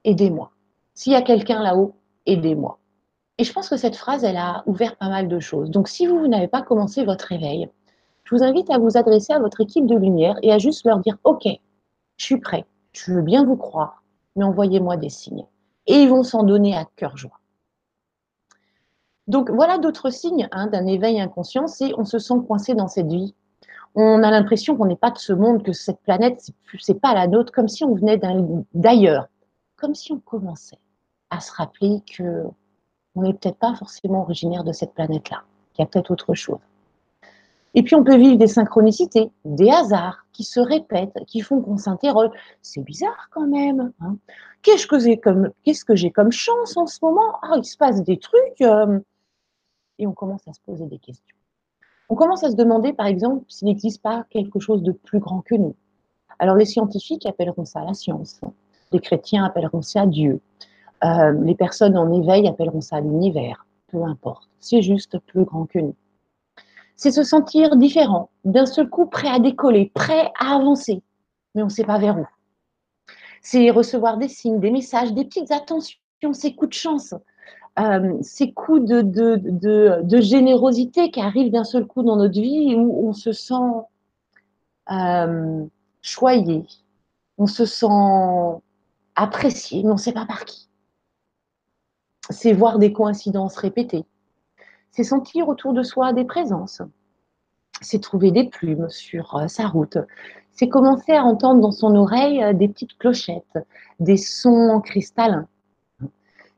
Aidez-moi. 0.05 0.51
S'il 0.95 1.13
y 1.13 1.17
a 1.17 1.23
quelqu'un 1.23 1.63
là-haut, 1.63 1.95
aidez-moi. 2.27 2.79
Et 3.39 3.45
je 3.45 3.53
pense 3.53 3.69
que 3.69 3.77
cette 3.77 3.97
phrase, 3.97 4.25
elle 4.25 4.37
a 4.37 4.63
ouvert 4.67 4.97
pas 4.97 5.09
mal 5.09 5.29
de 5.29 5.41
choses. 5.41 5.71
Donc, 5.71 5.89
si 5.89 6.07
vous, 6.07 6.27
n'avez 6.27 6.49
pas 6.49 6.63
commencé 6.63 7.05
votre 7.05 7.27
réveil, 7.27 7.69
je 8.25 8.35
vous 8.35 8.43
invite 8.43 8.71
à 8.71 8.79
vous 8.79 8.97
adresser 8.97 9.33
à 9.33 9.39
votre 9.39 9.61
équipe 9.61 9.87
de 9.87 9.97
lumière 9.97 10.37
et 10.43 10.53
à 10.53 10.59
juste 10.59 10.85
leur 10.85 10.99
dire 10.99 11.17
Ok, 11.25 11.47
je 12.17 12.25
suis 12.25 12.39
prêt, 12.39 12.67
je 12.93 13.13
veux 13.13 13.23
bien 13.23 13.45
vous 13.45 13.57
croire, 13.57 14.03
mais 14.37 14.45
envoyez-moi 14.45 14.97
des 14.97 15.09
signes. 15.09 15.47
Et 15.87 16.03
ils 16.03 16.09
vont 16.09 16.23
s'en 16.23 16.43
donner 16.43 16.77
à 16.77 16.85
cœur 16.97 17.17
joie. 17.17 17.41
Donc 19.27 19.51
voilà 19.51 19.79
d'autres 19.79 20.11
signes 20.11 20.49
hein, 20.53 20.67
d'un 20.67 20.87
éveil 20.87 21.21
inconscient, 21.21 21.67
c'est 21.67 21.93
on 21.97 22.05
se 22.05 22.19
sent 22.19 22.35
coincé 22.47 22.75
dans 22.75 22.89
cette 22.89 23.11
vie 23.11 23.35
on 23.95 24.23
a 24.23 24.31
l'impression 24.31 24.77
qu'on 24.77 24.87
n'est 24.87 24.97
pas 24.97 25.11
de 25.11 25.19
ce 25.19 25.33
monde, 25.33 25.63
que 25.63 25.73
cette 25.73 26.01
planète, 26.01 26.51
c'est 26.79 27.01
pas 27.01 27.15
la 27.15 27.27
nôtre, 27.27 27.53
comme 27.53 27.69
si 27.69 27.85
on 27.85 27.95
venait 27.95 28.21
d'ailleurs, 28.75 29.29
comme 29.77 29.95
si 29.95 30.13
on 30.13 30.19
commençait 30.19 30.79
à 31.31 31.41
se 31.41 31.53
rappeler 31.53 32.03
que 32.17 32.45
on 33.17 33.23
n'est 33.23 33.35
peut-être 33.35 33.59
pas 33.59 33.75
forcément 33.75 34.23
originaire 34.23 34.63
de 34.63 34.73
cette 34.73 34.95
planète-là, 34.95 35.43
qu'il 35.73 35.83
y 35.83 35.87
a 35.87 35.87
peut-être 35.87 36.11
autre 36.13 36.35
chose. 36.35 36.61
Et 37.75 37.83
puis 37.83 37.95
on 37.95 38.03
peut 38.03 38.17
vivre 38.17 38.37
des 38.37 38.49
synchronicités, 38.49 39.31
des 39.45 39.71
hasards 39.71 40.27
qui 40.33 40.45
se 40.45 40.59
répètent, 40.59 41.17
qui 41.27 41.41
font 41.41 41.61
qu'on 41.61 41.77
s'interroge. 41.77 42.31
C'est 42.63 42.83
bizarre 42.83 43.29
quand 43.31 43.47
même. 43.47 43.93
Hein. 44.01 44.17
Qu'est-ce 44.63 44.87
que 44.87 44.99
j'ai 44.99 45.19
comme, 45.19 45.51
que 45.65 46.09
comme 46.09 46.33
chance 46.33 46.77
en 46.77 46.87
ce 46.87 46.99
moment? 47.03 47.39
Ah, 47.43 47.55
il 47.57 47.65
se 47.65 47.77
passe 47.77 48.03
des 48.03 48.19
trucs. 48.19 48.61
Euh. 48.61 48.99
et 49.99 50.07
on 50.07 50.13
commence 50.13 50.47
à 50.49 50.53
se 50.53 50.61
poser 50.61 50.87
des 50.87 50.99
questions. 50.99 51.37
On 52.11 52.17
commence 52.17 52.43
à 52.43 52.51
se 52.51 52.57
demander, 52.57 52.93
par 52.93 53.07
exemple, 53.07 53.45
s'il 53.49 53.69
n'existe 53.69 54.03
pas 54.03 54.27
quelque 54.31 54.59
chose 54.59 54.83
de 54.83 54.91
plus 54.91 55.21
grand 55.21 55.43
que 55.43 55.55
nous. 55.55 55.77
Alors 56.41 56.57
les 56.57 56.65
scientifiques 56.65 57.25
appelleront 57.25 57.65
ça 57.65 57.85
la 57.85 57.95
science, 57.95 58.41
les 58.91 58.99
chrétiens 58.99 59.45
appelleront 59.45 59.83
ça 59.83 60.07
Dieu, 60.07 60.41
euh, 61.05 61.33
les 61.45 61.55
personnes 61.55 61.97
en 61.97 62.13
éveil 62.13 62.49
appelleront 62.49 62.81
ça 62.81 63.01
l'univers, 63.01 63.65
peu 63.87 64.03
importe, 64.03 64.49
c'est 64.59 64.83
juste 64.83 65.19
plus 65.21 65.45
grand 65.45 65.67
que 65.67 65.79
nous. 65.79 65.95
C'est 66.97 67.13
se 67.13 67.23
sentir 67.23 67.77
différent, 67.77 68.31
d'un 68.45 68.67
seul 68.67 68.89
coup 68.89 69.07
prêt 69.07 69.29
à 69.29 69.39
décoller, 69.39 69.93
prêt 69.95 70.33
à 70.39 70.57
avancer, 70.57 71.03
mais 71.55 71.63
on 71.63 71.67
ne 71.67 71.71
sait 71.71 71.85
pas 71.85 71.99
vers 71.99 72.19
où. 72.19 72.27
C'est 73.41 73.71
recevoir 73.71 74.17
des 74.19 74.29
signes, 74.29 74.59
des 74.59 74.73
messages, 74.73 75.13
des 75.13 75.25
petites 75.25 75.53
attentions, 75.53 75.99
ces 76.33 76.55
coups 76.55 76.71
de 76.71 76.75
chance, 76.75 77.15
euh, 77.79 78.19
ces 78.23 78.53
coups 78.53 78.83
de, 78.83 79.01
de, 79.03 80.21
générosité 80.21 81.11
qui 81.11 81.21
arrivent 81.21 81.53
d'un 81.53 81.65
seul 81.65 81.87
coup 81.87 82.03
dans 82.03 82.17
notre 82.17 82.41
vie 82.41 82.75
où 82.75 83.09
on 83.09 83.13
se 83.13 83.33
sent 83.33 83.55
euh, 84.91 85.65
choyé, 86.03 86.67
on 87.39 87.47
se 87.47 87.65
sent 87.65 87.87
apprécié, 89.15 89.83
mais 89.83 89.91
on 89.91 89.95
ne 89.95 89.99
sait 89.99 90.13
pas 90.13 90.27
par 90.27 90.45
qui. 90.45 90.69
C'est 92.29 92.53
voir 92.53 92.79
des 92.79 92.93
coïncidences 92.93 93.57
répétées. 93.57 94.05
C'est 94.91 95.05
sentir 95.05 95.49
autour 95.49 95.73
de 95.73 95.83
soi 95.83 96.13
des 96.13 96.25
présences. 96.25 96.83
C'est 97.81 98.03
trouver 98.03 98.31
des 98.31 98.49
plumes 98.49 98.91
sur 98.91 99.37
euh, 99.37 99.47
sa 99.47 99.69
route. 99.69 99.99
C'est 100.53 100.69
commencer 100.69 101.13
à 101.13 101.23
entendre 101.23 101.61
dans 101.61 101.73
son 101.73 101.95
oreille 101.95 102.55
des 102.57 102.69
petites 102.69 102.99
clochettes, 102.99 103.59
des 104.01 104.17
sons 104.17 104.81
cristallins 104.85 105.49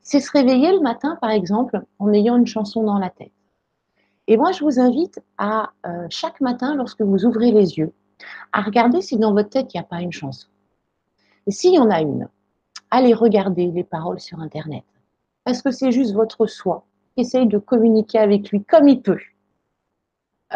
c'est 0.03 0.21
se 0.21 0.31
réveiller 0.31 0.73
le 0.73 0.81
matin, 0.81 1.17
par 1.21 1.31
exemple, 1.31 1.83
en 1.99 2.13
ayant 2.13 2.37
une 2.37 2.47
chanson 2.47 2.83
dans 2.83 2.99
la 2.99 3.11
tête. 3.11 3.33
Et 4.27 4.37
moi, 4.37 4.53
je 4.53 4.65
vous 4.65 4.81
invite 4.81 5.21
à, 5.39 5.73
euh, 5.87 6.07
chaque 6.11 6.41
matin, 6.41 6.75
lorsque 6.75 7.03
vous 7.03 7.25
ouvrez 7.25 7.51
les 7.53 7.79
yeux, 7.79 7.93
à 8.53 8.63
regarder 8.63 9.03
si 9.03 9.17
dans 9.17 9.33
votre 9.33 9.51
tête, 9.51 9.73
il 9.75 9.79
n'y 9.79 9.85
a 9.85 9.87
pas 9.89 10.01
une 10.01 10.13
chanson. 10.13 10.49
Et 11.47 11.51
s'il 11.51 11.75
y 11.75 11.79
en 11.79 11.91
a 11.91 12.01
une, 12.01 12.29
allez 12.91 13.15
regarder 13.15 13.67
les 13.67 13.85
paroles 13.85 14.21
sur 14.21 14.41
Internet. 14.41 14.85
Parce 15.45 15.63
que 15.63 15.71
c'est 15.71 15.91
juste 15.91 16.15
votre 16.15 16.47
soi 16.47 16.85
qui 17.15 17.23
essaye 17.23 17.47
de 17.47 17.59
communiquer 17.59 18.19
avec 18.19 18.51
lui 18.51 18.65
comme 18.65 18.89
il 18.89 19.03
peut, 19.03 19.19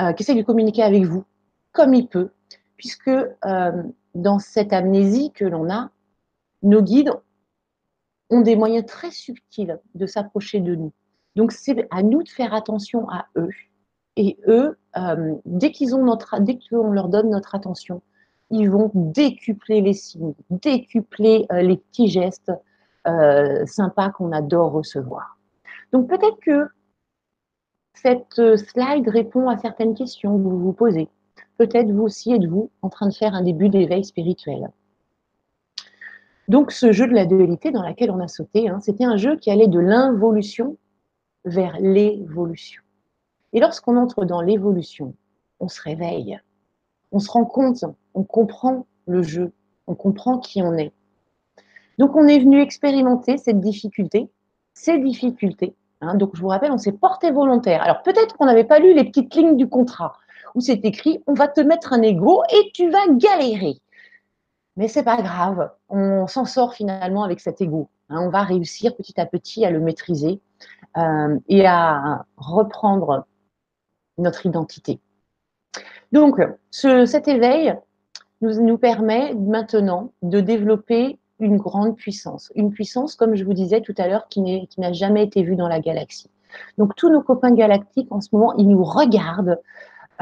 euh, 0.00 0.12
qui 0.12 0.22
essaye 0.22 0.36
de 0.36 0.42
communiquer 0.42 0.82
avec 0.82 1.04
vous 1.04 1.24
comme 1.72 1.92
il 1.92 2.08
peut, 2.08 2.30
puisque 2.76 3.08
euh, 3.08 3.82
dans 4.14 4.38
cette 4.38 4.72
amnésie 4.72 5.30
que 5.32 5.44
l'on 5.44 5.68
a, 5.70 5.90
nos 6.62 6.82
guides 6.82 7.12
ont 8.30 8.40
des 8.40 8.56
moyens 8.56 8.86
très 8.86 9.10
subtils 9.10 9.78
de 9.94 10.06
s'approcher 10.06 10.60
de 10.60 10.74
nous. 10.74 10.92
Donc 11.36 11.52
c'est 11.52 11.86
à 11.90 12.02
nous 12.02 12.22
de 12.22 12.28
faire 12.28 12.54
attention 12.54 13.08
à 13.10 13.26
eux. 13.36 13.50
Et 14.16 14.38
eux, 14.48 14.78
euh, 14.96 15.34
dès 15.44 15.70
qu'ils 15.70 15.94
ont 15.94 16.02
notre, 16.02 16.40
dès 16.40 16.58
qu'on 16.58 16.90
leur 16.90 17.08
donne 17.08 17.30
notre 17.30 17.54
attention, 17.54 18.02
ils 18.50 18.70
vont 18.70 18.90
décupler 18.94 19.80
les 19.82 19.92
signes, 19.92 20.34
décupler 20.50 21.46
euh, 21.52 21.60
les 21.60 21.76
petits 21.76 22.08
gestes 22.08 22.52
euh, 23.06 23.66
sympas 23.66 24.10
qu'on 24.10 24.32
adore 24.32 24.72
recevoir. 24.72 25.38
Donc 25.92 26.08
peut-être 26.08 26.40
que 26.40 26.68
cette 27.94 28.56
slide 28.56 29.08
répond 29.08 29.48
à 29.48 29.58
certaines 29.58 29.94
questions 29.94 30.36
que 30.36 30.42
vous 30.42 30.58
vous 30.58 30.72
posez. 30.72 31.08
peut-être 31.58 31.90
vous 31.90 32.02
aussi 32.02 32.32
êtes-vous 32.32 32.70
en 32.82 32.88
train 32.88 33.08
de 33.08 33.14
faire 33.14 33.34
un 33.34 33.42
début 33.42 33.68
d'éveil 33.68 34.04
spirituel. 34.04 34.70
Donc 36.48 36.70
ce 36.70 36.92
jeu 36.92 37.06
de 37.06 37.12
la 37.12 37.26
dualité 37.26 37.70
dans 37.70 37.86
lequel 37.86 38.10
on 38.10 38.20
a 38.20 38.28
sauté, 38.28 38.68
hein, 38.68 38.78
c'était 38.80 39.04
un 39.04 39.16
jeu 39.16 39.36
qui 39.36 39.50
allait 39.50 39.66
de 39.66 39.80
l'involution 39.80 40.76
vers 41.44 41.76
l'évolution. 41.80 42.82
Et 43.52 43.60
lorsqu'on 43.60 43.96
entre 43.96 44.24
dans 44.24 44.40
l'évolution, 44.40 45.14
on 45.60 45.68
se 45.68 45.80
réveille, 45.80 46.38
on 47.12 47.18
se 47.18 47.30
rend 47.30 47.44
compte, 47.44 47.84
on 48.14 48.22
comprend 48.22 48.86
le 49.06 49.22
jeu, 49.22 49.52
on 49.86 49.94
comprend 49.94 50.38
qui 50.38 50.62
on 50.62 50.74
est. 50.74 50.92
Donc 51.98 52.14
on 52.14 52.26
est 52.28 52.38
venu 52.38 52.60
expérimenter 52.60 53.38
cette 53.38 53.60
difficulté, 53.60 54.28
ces 54.74 54.98
difficultés. 54.98 55.74
Hein. 56.02 56.14
donc 56.14 56.36
je 56.36 56.42
vous 56.42 56.48
rappelle, 56.48 56.72
on 56.72 56.78
s'est 56.78 56.92
porté 56.92 57.30
volontaire. 57.30 57.82
Alors 57.82 58.02
peut-être 58.02 58.36
qu'on 58.36 58.44
n'avait 58.44 58.64
pas 58.64 58.78
lu 58.78 58.94
les 58.94 59.04
petites 59.04 59.34
lignes 59.34 59.56
du 59.56 59.68
contrat 59.68 60.12
où 60.54 60.60
c'est 60.60 60.84
écrit 60.84 61.22
on 61.26 61.34
va 61.34 61.48
te 61.48 61.60
mettre 61.60 61.92
un 61.92 62.02
ego 62.02 62.42
et 62.50 62.70
tu 62.72 62.90
vas 62.90 63.08
galérer. 63.10 63.80
Mais 64.76 64.88
c'est 64.88 65.02
pas 65.02 65.20
grave, 65.22 65.70
on 65.88 66.26
s'en 66.26 66.44
sort 66.44 66.74
finalement 66.74 67.22
avec 67.22 67.40
cet 67.40 67.60
ego. 67.60 67.88
Hein. 68.08 68.20
on 68.20 68.30
va 68.30 68.42
réussir 68.42 68.94
petit 68.94 69.20
à 69.20 69.26
petit 69.26 69.64
à 69.64 69.70
le 69.70 69.80
maîtriser 69.80 70.40
euh, 70.96 71.38
et 71.48 71.66
à 71.66 72.24
reprendre 72.36 73.26
notre 74.18 74.46
identité. 74.46 75.00
Donc, 76.12 76.40
cet 76.70 77.28
éveil 77.28 77.74
nous, 78.40 78.62
nous 78.62 78.78
permet 78.78 79.34
maintenant 79.34 80.12
de 80.22 80.40
développer 80.40 81.18
une 81.38 81.56
grande 81.56 81.96
puissance. 81.96 82.52
Une 82.54 82.70
puissance, 82.70 83.14
comme 83.14 83.34
je 83.34 83.44
vous 83.44 83.54
disais 83.54 83.80
tout 83.80 83.94
à 83.98 84.08
l'heure, 84.08 84.28
qui 84.28 84.40
n'a 84.78 84.92
jamais 84.92 85.24
été 85.24 85.42
vue 85.42 85.56
dans 85.56 85.68
la 85.68 85.80
galaxie. 85.80 86.30
Donc, 86.78 86.94
tous 86.96 87.10
nos 87.10 87.22
copains 87.22 87.52
galactiques, 87.52 88.08
en 88.10 88.20
ce 88.20 88.28
moment, 88.32 88.54
ils 88.56 88.68
nous 88.68 88.84
regardent. 88.84 89.60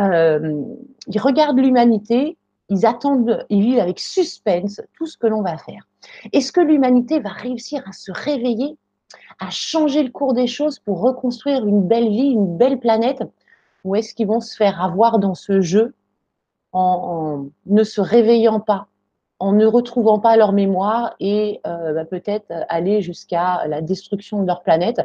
Euh, 0.01 0.65
ils 1.07 1.21
regardent 1.21 1.59
l'humanité, 1.59 2.37
ils 2.69 2.87
attendent, 2.87 3.45
ils 3.51 3.61
vivent 3.61 3.81
avec 3.81 4.01
suspense 4.01 4.81
tout 4.97 5.07
ce 5.07 5.19
que 5.19 5.27
l'on 5.27 5.43
va 5.43 5.57
faire. 5.59 5.87
Est-ce 6.33 6.53
que 6.53 6.61
l'humanité 6.61 7.21
va 7.21 7.31
réussir 7.31 7.83
à 7.87 7.93
se 7.93 8.11
réveiller, 8.13 8.77
à 9.39 9.51
changer 9.51 10.03
le 10.03 10.11
cours 10.11 10.35
des 10.35 10.47
choses 10.47 10.79
pour 10.79 11.01
reconstruire 11.01 11.67
une 11.67 11.87
belle 11.87 12.09
vie, 12.09 12.31
une 12.31 12.57
belle 12.57 12.79
planète? 12.79 13.23
Ou 13.85 13.97
est-ce 13.97 14.15
qu'ils 14.15 14.27
vont 14.27 14.41
se 14.41 14.57
faire 14.57 14.83
avoir 14.83 15.19
dans 15.19 15.35
ce 15.35 15.61
jeu 15.61 15.95
en, 16.73 17.47
ne 17.67 17.85
se 17.85 18.01
réveillant 18.01 18.61
pas, 18.61 18.89
en 19.39 19.53
ne 19.53 19.67
retrouvant 19.67 20.19
pas 20.19 20.37
leur 20.37 20.53
mémoire 20.53 21.15
et 21.21 21.61
euh, 21.67 21.93
bah, 21.93 22.05
peut-être 22.05 22.51
aller 22.69 23.03
jusqu'à 23.03 23.67
la 23.67 23.83
destruction 23.83 24.41
de 24.41 24.47
leur 24.47 24.63
planète? 24.63 25.01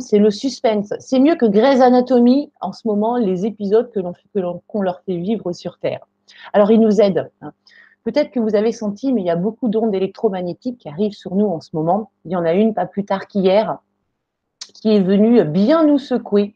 C'est 0.00 0.18
le 0.18 0.30
suspense. 0.30 0.92
C'est 0.98 1.20
mieux 1.20 1.36
que 1.36 1.46
Grey's 1.46 1.80
Anatomy 1.80 2.50
en 2.60 2.72
ce 2.72 2.86
moment, 2.86 3.16
les 3.16 3.46
épisodes 3.46 3.90
que 3.92 4.00
qu'on 4.66 4.82
leur 4.82 5.02
fait 5.02 5.16
vivre 5.16 5.52
sur 5.52 5.78
Terre. 5.78 6.06
Alors, 6.52 6.70
ils 6.70 6.80
nous 6.80 7.00
aident. 7.00 7.30
Hein. 7.40 7.52
Peut-être 8.04 8.30
que 8.30 8.40
vous 8.40 8.54
avez 8.54 8.72
senti, 8.72 9.12
mais 9.12 9.20
il 9.20 9.26
y 9.26 9.30
a 9.30 9.36
beaucoup 9.36 9.68
d'ondes 9.68 9.94
électromagnétiques 9.94 10.78
qui 10.78 10.88
arrivent 10.88 11.12
sur 11.12 11.34
nous 11.34 11.46
en 11.46 11.60
ce 11.60 11.70
moment. 11.74 12.10
Il 12.24 12.32
y 12.32 12.36
en 12.36 12.44
a 12.44 12.54
une 12.54 12.74
pas 12.74 12.86
plus 12.86 13.04
tard 13.04 13.26
qu'hier 13.26 13.78
qui 14.74 14.94
est 14.94 15.00
venue 15.00 15.44
bien 15.44 15.84
nous 15.84 15.98
secouer 15.98 16.54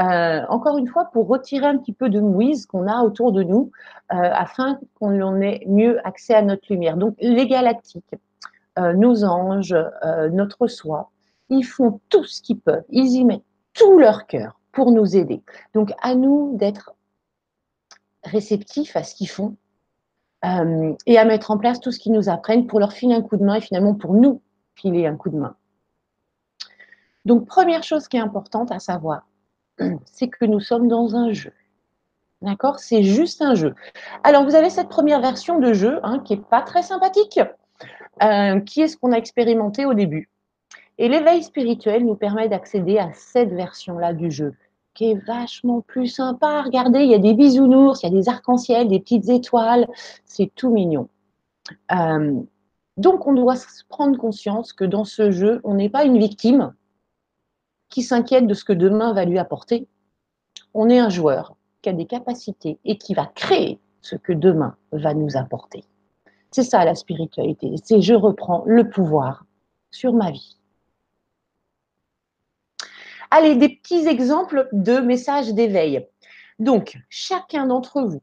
euh, 0.00 0.46
encore 0.48 0.78
une 0.78 0.86
fois, 0.86 1.10
pour 1.12 1.28
retirer 1.28 1.66
un 1.66 1.76
petit 1.76 1.92
peu 1.92 2.08
de 2.08 2.20
mouise 2.20 2.64
qu'on 2.64 2.86
a 2.86 3.02
autour 3.02 3.32
de 3.32 3.42
nous, 3.42 3.70
euh, 4.12 4.16
afin 4.16 4.78
qu'on 4.98 5.40
ait 5.42 5.62
mieux 5.66 6.04
accès 6.06 6.34
à 6.34 6.42
notre 6.42 6.62
lumière. 6.70 6.96
Donc, 6.96 7.14
les 7.20 7.46
galactiques, 7.46 8.14
euh, 8.78 8.94
nos 8.94 9.24
anges, 9.24 9.76
notre 10.32 10.68
soi, 10.68 11.10
ils 11.50 11.64
font 11.64 12.00
tout 12.08 12.24
ce 12.24 12.40
qu'ils 12.40 12.60
peuvent. 12.60 12.84
Ils 12.88 13.12
y 13.12 13.24
mettent 13.24 13.44
tout 13.74 13.98
leur 13.98 14.26
cœur 14.26 14.58
pour 14.72 14.90
nous 14.90 15.16
aider. 15.16 15.42
Donc, 15.74 15.92
à 16.00 16.14
nous 16.14 16.56
d'être 16.56 16.94
réceptifs 18.24 18.96
à 18.96 19.02
ce 19.02 19.14
qu'ils 19.14 19.28
font 19.28 19.56
et 21.06 21.18
à 21.18 21.24
mettre 21.24 21.50
en 21.50 21.58
place 21.58 21.80
tout 21.80 21.92
ce 21.92 21.98
qu'ils 21.98 22.12
nous 22.12 22.28
apprennent 22.30 22.66
pour 22.66 22.80
leur 22.80 22.92
filer 22.92 23.14
un 23.14 23.22
coup 23.22 23.36
de 23.36 23.44
main 23.44 23.56
et 23.56 23.60
finalement 23.60 23.94
pour 23.94 24.14
nous 24.14 24.40
filer 24.74 25.06
un 25.06 25.16
coup 25.16 25.28
de 25.28 25.36
main. 25.36 25.54
Donc, 27.26 27.46
première 27.46 27.82
chose 27.82 28.08
qui 28.08 28.16
est 28.16 28.20
importante 28.20 28.72
à 28.72 28.78
savoir, 28.78 29.26
c'est 30.06 30.28
que 30.28 30.44
nous 30.44 30.60
sommes 30.60 30.88
dans 30.88 31.14
un 31.14 31.32
jeu. 31.32 31.52
D'accord? 32.42 32.78
C'est 32.78 33.02
juste 33.02 33.42
un 33.42 33.54
jeu. 33.54 33.74
Alors, 34.24 34.44
vous 34.44 34.54
avez 34.54 34.70
cette 34.70 34.88
première 34.88 35.20
version 35.20 35.58
de 35.58 35.74
jeu 35.74 36.00
hein, 36.02 36.20
qui 36.20 36.36
n'est 36.36 36.42
pas 36.42 36.62
très 36.62 36.82
sympathique, 36.82 37.38
euh, 38.22 38.60
qui 38.60 38.80
est 38.80 38.88
ce 38.88 38.96
qu'on 38.96 39.12
a 39.12 39.16
expérimenté 39.16 39.84
au 39.84 39.92
début. 39.92 40.30
Et 40.96 41.08
l'éveil 41.08 41.42
spirituel 41.42 42.04
nous 42.04 42.14
permet 42.14 42.48
d'accéder 42.48 42.98
à 42.98 43.12
cette 43.12 43.52
version-là 43.52 44.14
du 44.14 44.30
jeu, 44.30 44.54
vachement 45.26 45.80
plus 45.80 46.08
sympa. 46.08 46.62
Regardez, 46.62 47.00
il 47.00 47.10
y 47.10 47.14
a 47.14 47.18
des 47.18 47.34
bisounours, 47.34 48.02
il 48.02 48.06
y 48.06 48.08
a 48.08 48.12
des 48.12 48.28
arcs-en-ciel, 48.28 48.88
des 48.88 49.00
petites 49.00 49.28
étoiles, 49.28 49.88
c'est 50.24 50.50
tout 50.54 50.70
mignon. 50.70 51.08
Euh, 51.92 52.40
donc, 52.96 53.26
on 53.26 53.32
doit 53.32 53.56
prendre 53.88 54.18
conscience 54.18 54.72
que 54.72 54.84
dans 54.84 55.04
ce 55.04 55.30
jeu, 55.30 55.60
on 55.64 55.74
n'est 55.74 55.88
pas 55.88 56.04
une 56.04 56.18
victime, 56.18 56.74
qui 57.88 58.02
s'inquiète 58.02 58.46
de 58.46 58.54
ce 58.54 58.64
que 58.64 58.72
demain 58.72 59.12
va 59.12 59.24
lui 59.24 59.38
apporter. 59.38 59.88
On 60.74 60.88
est 60.88 60.98
un 60.98 61.10
joueur 61.10 61.56
qui 61.82 61.88
a 61.88 61.92
des 61.92 62.06
capacités 62.06 62.78
et 62.84 62.96
qui 62.96 63.14
va 63.14 63.26
créer 63.26 63.80
ce 64.00 64.16
que 64.16 64.32
demain 64.32 64.76
va 64.92 65.12
nous 65.12 65.36
apporter. 65.36 65.84
C'est 66.52 66.62
ça 66.62 66.84
la 66.84 66.94
spiritualité, 66.94 67.74
c'est 67.82 68.00
je 68.00 68.14
reprends 68.14 68.64
le 68.66 68.88
pouvoir 68.88 69.44
sur 69.90 70.12
ma 70.12 70.30
vie. 70.30 70.59
Allez, 73.30 73.54
des 73.54 73.68
petits 73.68 74.08
exemples 74.08 74.68
de 74.72 74.98
messages 74.98 75.54
d'éveil. 75.54 76.06
Donc, 76.58 76.98
chacun 77.08 77.66
d'entre 77.66 78.02
vous 78.02 78.22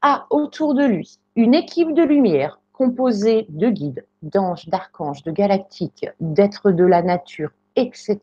a 0.00 0.26
autour 0.30 0.74
de 0.74 0.84
lui 0.84 1.18
une 1.36 1.54
équipe 1.54 1.92
de 1.92 2.02
lumière 2.02 2.58
composée 2.72 3.46
de 3.50 3.68
guides, 3.68 4.06
d'anges, 4.22 4.68
d'archanges, 4.68 5.22
de 5.24 5.30
galactiques, 5.30 6.06
d'êtres 6.20 6.72
de 6.72 6.84
la 6.84 7.02
nature, 7.02 7.50
etc., 7.76 8.18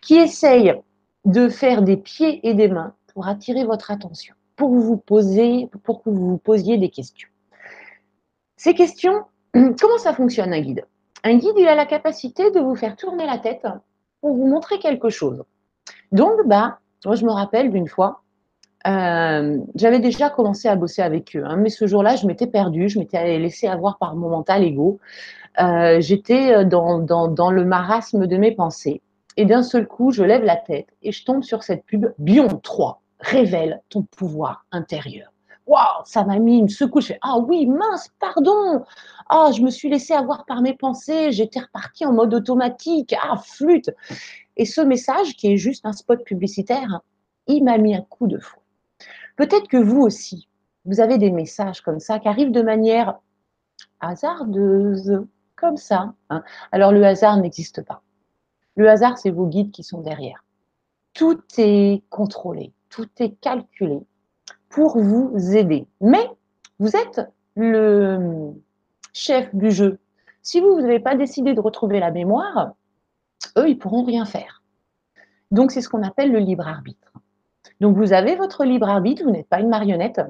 qui 0.00 0.14
essaye 0.14 0.74
de 1.24 1.48
faire 1.48 1.82
des 1.82 1.96
pieds 1.96 2.46
et 2.46 2.54
des 2.54 2.68
mains 2.68 2.94
pour 3.12 3.26
attirer 3.26 3.64
votre 3.64 3.90
attention, 3.90 4.34
pour 4.54 4.74
vous 4.74 4.96
poser, 4.96 5.68
pour 5.82 6.02
que 6.02 6.10
vous 6.10 6.30
vous 6.30 6.38
posiez 6.38 6.78
des 6.78 6.90
questions. 6.90 7.28
Ces 8.56 8.74
questions, 8.74 9.24
comment 9.54 9.98
ça 9.98 10.14
fonctionne 10.14 10.52
un 10.52 10.60
guide? 10.60 10.86
Un 11.24 11.36
guide, 11.36 11.56
il 11.56 11.66
a 11.66 11.74
la 11.74 11.86
capacité 11.86 12.50
de 12.50 12.60
vous 12.60 12.76
faire 12.76 12.96
tourner 12.96 13.26
la 13.26 13.38
tête 13.38 13.66
vous 14.32 14.46
montrer 14.46 14.78
quelque 14.78 15.10
chose. 15.10 15.44
Donc, 16.12 16.46
bah, 16.46 16.78
moi, 17.04 17.16
je 17.16 17.24
me 17.24 17.30
rappelle 17.30 17.70
d'une 17.70 17.88
fois, 17.88 18.22
euh, 18.86 19.58
j'avais 19.74 20.00
déjà 20.00 20.30
commencé 20.30 20.68
à 20.68 20.76
bosser 20.76 21.02
avec 21.02 21.34
eux, 21.36 21.44
hein, 21.44 21.56
mais 21.56 21.70
ce 21.70 21.86
jour-là, 21.86 22.16
je 22.16 22.26
m'étais 22.26 22.46
perdue, 22.46 22.88
je 22.88 22.98
m'étais 22.98 23.38
laissée 23.38 23.66
avoir 23.66 23.98
par 23.98 24.14
mon 24.14 24.28
mental 24.28 24.62
ego. 24.62 24.98
Euh, 25.60 26.00
j'étais 26.00 26.64
dans, 26.64 26.98
dans, 26.98 27.28
dans, 27.28 27.50
le 27.50 27.64
marasme 27.64 28.26
de 28.26 28.36
mes 28.36 28.52
pensées. 28.52 29.02
Et 29.36 29.44
d'un 29.44 29.62
seul 29.62 29.86
coup, 29.86 30.10
je 30.12 30.22
lève 30.22 30.44
la 30.44 30.56
tête 30.56 30.88
et 31.02 31.12
je 31.12 31.24
tombe 31.24 31.42
sur 31.42 31.62
cette 31.62 31.84
pub 31.84 32.06
Bion 32.18 32.48
3, 32.48 33.02
révèle 33.20 33.80
ton 33.88 34.02
pouvoir 34.02 34.64
intérieur. 34.70 35.33
Waouh, 35.66 36.04
ça 36.04 36.24
m'a 36.24 36.38
mis 36.38 36.58
une 36.58 36.68
secouche. 36.68 37.12
ah 37.22 37.38
oui, 37.38 37.66
mince, 37.66 38.10
pardon. 38.20 38.84
Ah, 39.28 39.50
je 39.56 39.62
me 39.62 39.70
suis 39.70 39.88
laissé 39.88 40.12
avoir 40.12 40.44
par 40.44 40.60
mes 40.60 40.74
pensées. 40.74 41.32
J'étais 41.32 41.60
reparti 41.60 42.04
en 42.04 42.12
mode 42.12 42.34
automatique. 42.34 43.14
Ah, 43.22 43.36
flûte. 43.36 43.90
Et 44.56 44.66
ce 44.66 44.80
message, 44.82 45.34
qui 45.36 45.52
est 45.52 45.56
juste 45.56 45.86
un 45.86 45.92
spot 45.92 46.22
publicitaire, 46.24 47.00
il 47.46 47.64
m'a 47.64 47.78
mis 47.78 47.94
un 47.94 48.02
coup 48.02 48.26
de 48.26 48.38
fou. 48.38 48.58
Peut-être 49.36 49.68
que 49.68 49.78
vous 49.78 50.02
aussi, 50.02 50.48
vous 50.84 51.00
avez 51.00 51.18
des 51.18 51.30
messages 51.30 51.80
comme 51.80 51.98
ça 51.98 52.18
qui 52.18 52.28
arrivent 52.28 52.52
de 52.52 52.62
manière 52.62 53.18
hasardeuse, 54.00 55.24
comme 55.56 55.76
ça. 55.76 56.14
Hein. 56.30 56.44
Alors 56.72 56.92
le 56.92 57.04
hasard 57.04 57.38
n'existe 57.38 57.82
pas. 57.82 58.02
Le 58.76 58.88
hasard, 58.88 59.18
c'est 59.18 59.30
vos 59.30 59.46
guides 59.46 59.70
qui 59.70 59.82
sont 59.82 60.00
derrière. 60.00 60.44
Tout 61.14 61.42
est 61.58 62.02
contrôlé, 62.10 62.72
tout 62.90 63.08
est 63.18 63.32
calculé 63.40 64.00
pour 64.74 64.98
vous 64.98 65.56
aider. 65.56 65.86
Mais 66.00 66.28
vous 66.80 66.96
êtes 66.96 67.20
le 67.54 68.52
chef 69.12 69.54
du 69.54 69.70
jeu. 69.70 70.00
Si 70.42 70.60
vous, 70.60 70.80
n'avez 70.80 70.98
pas 70.98 71.14
décidé 71.14 71.54
de 71.54 71.60
retrouver 71.60 72.00
la 72.00 72.10
mémoire, 72.10 72.72
eux, 73.56 73.68
ils 73.68 73.78
pourront 73.78 74.02
rien 74.02 74.24
faire. 74.24 74.62
Donc, 75.52 75.70
c'est 75.70 75.80
ce 75.80 75.88
qu'on 75.88 76.02
appelle 76.02 76.32
le 76.32 76.40
libre 76.40 76.66
arbitre. 76.66 77.12
Donc, 77.80 77.96
vous 77.96 78.12
avez 78.12 78.34
votre 78.34 78.64
libre 78.64 78.88
arbitre, 78.88 79.22
vous 79.22 79.30
n'êtes 79.30 79.48
pas 79.48 79.60
une 79.60 79.68
marionnette, 79.68 80.20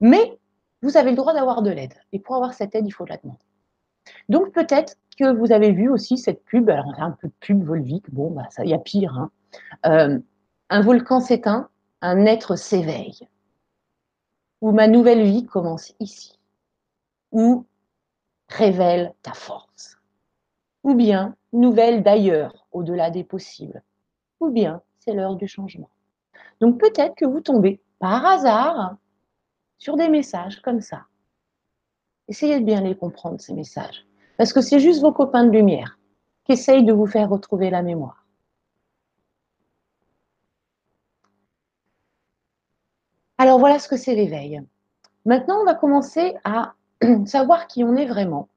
mais 0.00 0.38
vous 0.80 0.96
avez 0.96 1.10
le 1.10 1.16
droit 1.16 1.34
d'avoir 1.34 1.60
de 1.60 1.70
l'aide. 1.70 1.94
Et 2.12 2.18
pour 2.18 2.36
avoir 2.36 2.54
cette 2.54 2.74
aide, 2.74 2.86
il 2.86 2.92
faut 2.92 3.04
la 3.04 3.18
demander. 3.18 3.44
Donc, 4.30 4.52
peut-être 4.52 4.96
que 5.18 5.30
vous 5.30 5.52
avez 5.52 5.72
vu 5.72 5.90
aussi 5.90 6.16
cette 6.16 6.42
pub, 6.44 6.70
alors 6.70 6.94
un 6.96 7.10
peu 7.10 7.28
de 7.28 7.34
pub 7.40 7.62
volvique, 7.62 8.10
bon, 8.14 8.30
bah, 8.30 8.48
il 8.64 8.70
y 8.70 8.74
a 8.74 8.78
pire. 8.78 9.12
Hein. 9.12 9.30
Euh, 9.84 10.18
un 10.70 10.80
volcan 10.80 11.20
s'éteint, 11.20 11.68
un 12.00 12.24
être 12.24 12.56
s'éveille. 12.56 13.28
Ou 14.60 14.72
ma 14.72 14.88
nouvelle 14.88 15.22
vie 15.22 15.46
commence 15.46 15.94
ici. 16.00 16.38
Ou 17.32 17.64
révèle 18.48 19.14
ta 19.22 19.32
force. 19.32 19.98
Ou 20.82 20.94
bien 20.94 21.36
nouvelle 21.52 22.02
d'ailleurs, 22.02 22.66
au-delà 22.72 23.10
des 23.10 23.24
possibles. 23.24 23.82
Ou 24.40 24.50
bien 24.50 24.82
c'est 24.98 25.12
l'heure 25.12 25.36
du 25.36 25.46
changement. 25.46 25.90
Donc 26.60 26.78
peut-être 26.78 27.14
que 27.14 27.24
vous 27.24 27.40
tombez 27.40 27.80
par 27.98 28.24
hasard 28.26 28.96
sur 29.78 29.96
des 29.96 30.08
messages 30.08 30.60
comme 30.60 30.80
ça. 30.80 31.06
Essayez 32.26 32.60
de 32.60 32.64
bien 32.64 32.80
les 32.80 32.96
comprendre, 32.96 33.40
ces 33.40 33.54
messages. 33.54 34.06
Parce 34.36 34.52
que 34.52 34.60
c'est 34.60 34.80
juste 34.80 35.00
vos 35.00 35.12
copains 35.12 35.44
de 35.44 35.50
lumière 35.50 35.98
qui 36.44 36.52
essayent 36.52 36.84
de 36.84 36.92
vous 36.92 37.06
faire 37.06 37.28
retrouver 37.28 37.70
la 37.70 37.82
mémoire. 37.82 38.27
Alors 43.38 43.58
voilà 43.58 43.78
ce 43.78 43.88
que 43.88 43.96
c'est 43.96 44.14
l'éveil. 44.14 44.60
Maintenant, 45.24 45.60
on 45.60 45.64
va 45.64 45.74
commencer 45.74 46.34
à 46.44 46.74
savoir 47.24 47.68
qui 47.68 47.84
on 47.84 47.94
est 47.96 48.06
vraiment. 48.06 48.48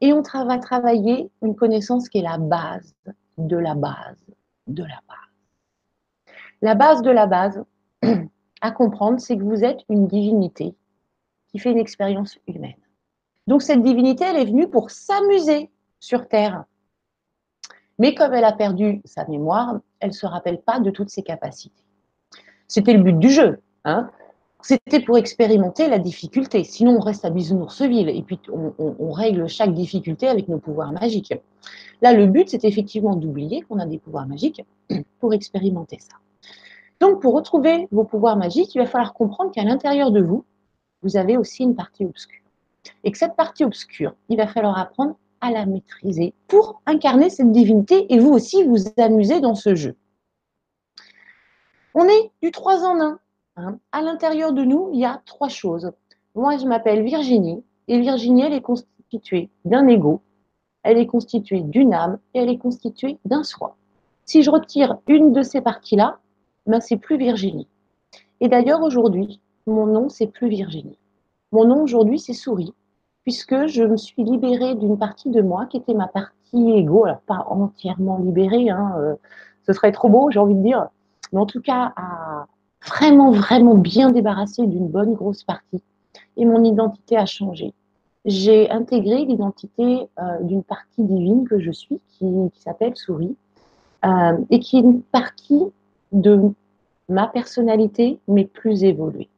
Et 0.00 0.12
on 0.12 0.22
va 0.22 0.58
travailler 0.58 1.30
une 1.40 1.54
connaissance 1.54 2.08
qui 2.08 2.18
est 2.18 2.22
la 2.22 2.36
base 2.36 2.94
de 3.38 3.56
la 3.56 3.74
base 3.74 4.24
de 4.66 4.82
la 4.82 5.00
base. 5.08 6.34
La 6.62 6.74
base 6.74 7.02
de 7.02 7.10
la 7.10 7.26
base 7.26 7.62
à 8.60 8.70
comprendre, 8.70 9.20
c'est 9.20 9.36
que 9.36 9.42
vous 9.42 9.64
êtes 9.64 9.80
une 9.88 10.06
divinité 10.06 10.74
qui 11.48 11.58
fait 11.58 11.70
une 11.70 11.78
expérience 11.78 12.38
humaine. 12.48 12.74
Donc 13.46 13.62
cette 13.62 13.82
divinité, 13.82 14.24
elle 14.24 14.36
est 14.36 14.46
venue 14.46 14.68
pour 14.68 14.90
s'amuser 14.90 15.70
sur 16.00 16.28
Terre. 16.28 16.64
Mais 17.98 18.14
comme 18.14 18.34
elle 18.34 18.44
a 18.44 18.52
perdu 18.52 19.00
sa 19.04 19.26
mémoire, 19.28 19.78
elle 20.00 20.08
ne 20.08 20.14
se 20.14 20.26
rappelle 20.26 20.60
pas 20.60 20.80
de 20.80 20.90
toutes 20.90 21.10
ses 21.10 21.22
capacités. 21.22 21.84
C'était 22.66 22.94
le 22.94 23.02
but 23.02 23.18
du 23.18 23.30
jeu. 23.30 23.60
Hein 23.84 24.10
c'était 24.64 25.00
pour 25.00 25.18
expérimenter 25.18 25.88
la 25.88 25.98
difficulté. 25.98 26.64
Sinon, 26.64 26.96
on 26.96 27.00
reste 27.00 27.26
à 27.26 27.30
Bisounours-Ville 27.30 28.08
et 28.08 28.22
puis 28.22 28.40
on, 28.50 29.12
règle 29.12 29.46
chaque 29.46 29.74
difficulté 29.74 30.26
avec 30.26 30.48
nos 30.48 30.58
pouvoirs 30.58 30.90
magiques. 30.90 31.34
Là, 32.00 32.14
le 32.14 32.26
but, 32.26 32.48
c'est 32.48 32.64
effectivement 32.64 33.14
d'oublier 33.14 33.60
qu'on 33.60 33.78
a 33.78 33.84
des 33.84 33.98
pouvoirs 33.98 34.26
magiques 34.26 34.64
pour 35.20 35.34
expérimenter 35.34 35.98
ça. 36.00 36.16
Donc, 36.98 37.20
pour 37.20 37.34
retrouver 37.34 37.88
vos 37.92 38.04
pouvoirs 38.04 38.38
magiques, 38.38 38.74
il 38.74 38.78
va 38.78 38.86
falloir 38.86 39.12
comprendre 39.12 39.52
qu'à 39.52 39.64
l'intérieur 39.64 40.10
de 40.10 40.22
vous, 40.22 40.46
vous 41.02 41.18
avez 41.18 41.36
aussi 41.36 41.62
une 41.62 41.74
partie 41.74 42.06
obscure. 42.06 42.40
Et 43.02 43.10
que 43.10 43.18
cette 43.18 43.36
partie 43.36 43.64
obscure, 43.64 44.14
il 44.30 44.38
va 44.38 44.46
falloir 44.46 44.78
apprendre 44.78 45.16
à 45.42 45.50
la 45.50 45.66
maîtriser 45.66 46.32
pour 46.48 46.80
incarner 46.86 47.28
cette 47.28 47.52
divinité 47.52 48.10
et 48.10 48.18
vous 48.18 48.30
aussi 48.30 48.64
vous 48.64 48.78
amuser 48.96 49.40
dans 49.40 49.54
ce 49.54 49.74
jeu. 49.74 49.94
On 51.92 52.06
est 52.06 52.30
du 52.42 52.50
3 52.50 52.82
en 52.86 52.98
1. 52.98 53.18
Hein. 53.56 53.78
À 53.92 54.02
l'intérieur 54.02 54.52
de 54.52 54.64
nous, 54.64 54.90
il 54.92 55.00
y 55.00 55.04
a 55.04 55.22
trois 55.26 55.48
choses. 55.48 55.92
Moi, 56.34 56.56
je 56.58 56.66
m'appelle 56.66 57.04
Virginie, 57.04 57.62
et 57.88 58.00
Virginie, 58.00 58.42
elle 58.42 58.52
est 58.52 58.60
constituée 58.60 59.50
d'un 59.64 59.86
ego, 59.86 60.20
elle 60.82 60.98
est 60.98 61.06
constituée 61.06 61.60
d'une 61.60 61.94
âme, 61.94 62.18
et 62.34 62.40
elle 62.40 62.48
est 62.48 62.58
constituée 62.58 63.18
d'un 63.24 63.44
soi. 63.44 63.76
Si 64.24 64.42
je 64.42 64.50
retire 64.50 64.98
une 65.06 65.32
de 65.32 65.42
ces 65.42 65.60
parties-là, 65.60 66.18
ben, 66.66 66.80
c'est 66.80 66.96
plus 66.96 67.16
Virginie. 67.16 67.68
Et 68.40 68.48
d'ailleurs, 68.48 68.82
aujourd'hui, 68.82 69.40
mon 69.66 69.86
nom, 69.86 70.08
c'est 70.08 70.26
plus 70.26 70.48
Virginie. 70.48 70.98
Mon 71.52 71.64
nom 71.64 71.82
aujourd'hui, 71.82 72.18
c'est 72.18 72.32
Souris, 72.32 72.74
puisque 73.22 73.66
je 73.66 73.84
me 73.84 73.96
suis 73.96 74.24
libérée 74.24 74.74
d'une 74.74 74.98
partie 74.98 75.30
de 75.30 75.40
moi 75.40 75.66
qui 75.66 75.76
était 75.76 75.94
ma 75.94 76.08
partie 76.08 76.70
ego, 76.70 77.04
alors 77.04 77.20
pas 77.20 77.46
entièrement 77.48 78.18
libérée, 78.18 78.70
hein, 78.70 78.94
euh, 78.98 79.14
ce 79.66 79.72
serait 79.72 79.92
trop 79.92 80.08
beau, 80.08 80.30
j'ai 80.30 80.40
envie 80.40 80.54
de 80.54 80.62
dire, 80.62 80.88
mais 81.32 81.40
en 81.40 81.46
tout 81.46 81.60
cas 81.60 81.92
à, 81.96 82.46
vraiment, 82.86 83.30
vraiment 83.30 83.74
bien 83.74 84.10
débarrassée 84.10 84.66
d'une 84.66 84.88
bonne 84.88 85.14
grosse 85.14 85.44
partie. 85.44 85.82
Et 86.36 86.44
mon 86.44 86.62
identité 86.64 87.16
a 87.16 87.26
changé. 87.26 87.72
J'ai 88.24 88.70
intégré 88.70 89.24
l'identité 89.24 90.08
euh, 90.18 90.40
d'une 90.42 90.62
partie 90.62 91.04
divine 91.04 91.46
que 91.46 91.60
je 91.60 91.70
suis, 91.70 92.00
qui, 92.08 92.50
s'appelle 92.56 92.96
Souris, 92.96 93.36
euh, 94.04 94.38
et 94.50 94.60
qui 94.60 94.78
est 94.78 94.80
une 94.80 95.02
partie 95.02 95.62
de 96.12 96.40
ma 97.08 97.26
personnalité, 97.26 98.18
mais 98.28 98.44
plus 98.46 98.84
évoluée. 98.84 99.28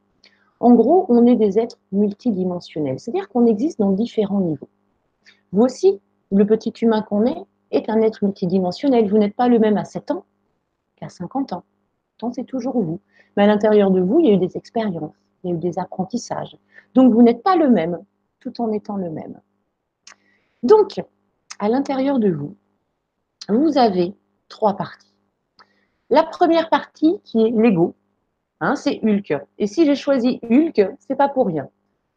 En 0.61 0.73
gros, 0.73 1.05
on 1.09 1.27
est 1.27 1.37
des 1.37 1.59
êtres 1.59 1.79
multidimensionnels, 1.93 2.99
c'est-à-dire 2.99 3.29
qu'on 3.29 3.47
existe 3.47 3.79
dans 3.79 3.91
différents 3.91 4.41
niveaux. 4.41 4.69
Vous 5.53 5.63
aussi, 5.63 6.01
le 6.31 6.47
petit 6.47 6.73
humain 6.81 7.03
qu'on 7.03 7.27
est, 7.27 7.45
est 7.73 7.91
un 7.91 8.01
être 8.01 8.25
multidimensionnel. 8.25 9.09
Vous 9.09 9.19
n'êtes 9.19 9.35
pas 9.35 9.49
le 9.49 9.59
même 9.59 9.77
à 9.77 9.85
7 9.85 10.13
ans 10.13 10.25
qu'à 10.97 11.09
50 11.09 11.53
ans. 11.53 11.65
Tant 12.19 12.33
c'est 12.33 12.45
toujours 12.45 12.81
vous. 12.81 13.01
Mais 13.37 13.45
à 13.45 13.47
l'intérieur 13.47 13.91
de 13.91 14.01
vous, 14.01 14.21
il 14.21 14.27
y 14.27 14.31
a 14.31 14.35
eu 14.35 14.39
des 14.39 14.57
expériences, 14.57 15.15
il 15.45 15.51
y 15.51 15.53
a 15.53 15.57
eu 15.57 15.59
des 15.59 15.79
apprentissages. 15.79 16.57
Donc, 16.95 17.13
vous 17.13 17.23
n'êtes 17.23 17.43
pas 17.43 17.57
le 17.57 17.69
même, 17.69 17.99
tout 18.41 18.61
en 18.61 18.73
étant 18.73 18.97
le 18.97 19.11
même. 19.11 19.41
Donc, 20.63 21.01
à 21.59 21.69
l'intérieur 21.69 22.19
de 22.19 22.31
vous, 22.31 22.57
vous 23.49 23.79
avez 23.79 24.15
trois 24.49 24.77
parties. 24.77 25.13
La 26.11 26.23
première 26.23 26.69
partie 26.71 27.21
qui 27.25 27.43
est 27.43 27.51
l'ego, 27.51 27.95
hein, 28.61 28.77
c'est 28.77 29.01
Hulk. 29.03 29.35
Et 29.59 29.67
si 29.67 29.85
j'ai 29.85 29.97
choisi 29.97 30.41
Hulk, 30.51 30.95
c'est 31.01 31.17
pas 31.17 31.29
pour 31.29 31.47
rien. 31.47 31.69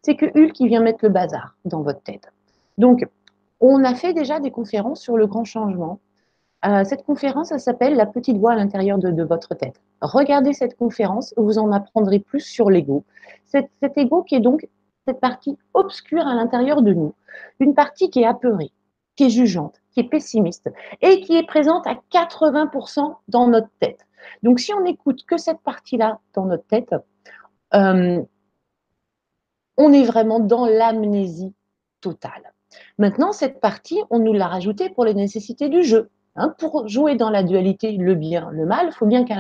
C'est 0.02 0.16
que 0.16 0.26
Hulk 0.26 0.56
vient 0.62 0.82
mettre 0.82 1.04
le 1.04 1.10
bazar 1.10 1.56
dans 1.66 1.82
votre 1.82 2.02
tête. 2.02 2.32
Donc, 2.78 3.06
on 3.60 3.84
a 3.84 3.94
fait 3.94 4.14
déjà 4.14 4.40
des 4.40 4.52
conférences 4.52 5.02
sur 5.02 5.18
le 5.18 5.28
grand 5.28 5.44
changement 5.44 6.00
euh, 6.66 6.84
cette 6.84 7.04
conférence, 7.06 7.52
elle 7.52 7.60
s'appelle 7.60 7.96
La 7.96 8.06
petite 8.06 8.38
voix 8.38 8.52
à 8.52 8.56
l'intérieur 8.56 8.98
de, 8.98 9.24
votre 9.24 9.56
tête. 9.56 9.82
Regardez 10.02 10.54
cette 10.54 10.76
conférence, 10.76 11.34
vous 11.38 11.58
en 11.58 11.72
apprendrez 11.72 12.20
plus 12.20 12.42
sur 12.42 12.70
l'ego. 12.70 13.06
Cet, 13.46 13.70
cet 13.82 13.98
ego 13.98 14.24
qui 14.24 14.36
est 14.36 14.42
donc 14.42 14.68
cette 15.08 15.20
partie 15.20 15.58
obscure 15.74 16.28
à 16.28 16.36
l'intérieur 16.36 16.82
de 16.82 16.94
nous, 16.94 17.14
une 17.60 17.74
partie 17.74 18.10
qui 18.10 18.22
est 18.22 18.26
apeurée, 18.26 18.72
qui 19.16 19.26
est 19.26 19.30
jugeante, 19.30 19.82
qui 19.92 20.02
est 20.02 20.10
pessimiste 20.10 20.70
et 21.02 21.22
qui 21.22 21.38
est 21.38 21.48
présente 21.48 21.88
à 21.88 21.96
80% 22.12 23.16
dans 23.28 23.48
notre 23.48 23.70
tête. 23.80 24.06
Donc 24.44 24.60
si 24.60 24.74
on 24.74 24.82
n'écoute 24.82 25.26
que 25.26 25.38
cette 25.38 25.62
partie-là 25.62 26.20
dans 26.34 26.46
notre 26.46 26.66
tête, 26.68 26.94
euh, 27.74 28.22
on 29.78 29.94
est 29.94 30.04
vraiment 30.04 30.40
dans 30.40 30.66
l'amnésie 30.66 31.54
totale. 32.02 32.54
Maintenant, 32.98 33.32
cette 33.32 33.60
partie, 33.60 34.00
on 34.10 34.20
nous 34.20 34.34
l'a 34.34 34.48
rajoutée 34.48 34.90
pour 34.90 35.06
les 35.06 35.14
nécessités 35.14 35.70
du 35.70 35.84
jeu. 35.84 36.10
Hein, 36.42 36.56
pour 36.58 36.88
jouer 36.88 37.16
dans 37.16 37.30
la 37.30 37.44
dualité 37.44 37.92
le 37.92 38.16
bien, 38.16 38.50
le 38.52 38.66
mal, 38.66 38.86
il 38.88 38.94
faut 38.94 39.06
bien 39.06 39.26
qu'à 39.26 39.36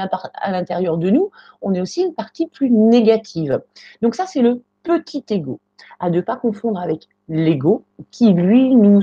l'intérieur 0.51 0.97
de 0.97 1.09
nous, 1.09 1.31
on 1.61 1.73
ait 1.73 1.79
aussi 1.79 2.03
une 2.03 2.13
partie 2.13 2.47
plus 2.47 2.69
négative. 2.69 3.61
Donc 4.01 4.15
ça, 4.15 4.25
c'est 4.25 4.41
le 4.41 4.61
petit 4.83 5.23
ego. 5.29 5.61
À 6.01 6.09
ne 6.09 6.19
pas 6.19 6.35
confondre 6.35 6.77
avec 6.77 7.07
l'ego, 7.29 7.85
qui 8.11 8.33
lui 8.33 8.75
nous, 8.75 9.01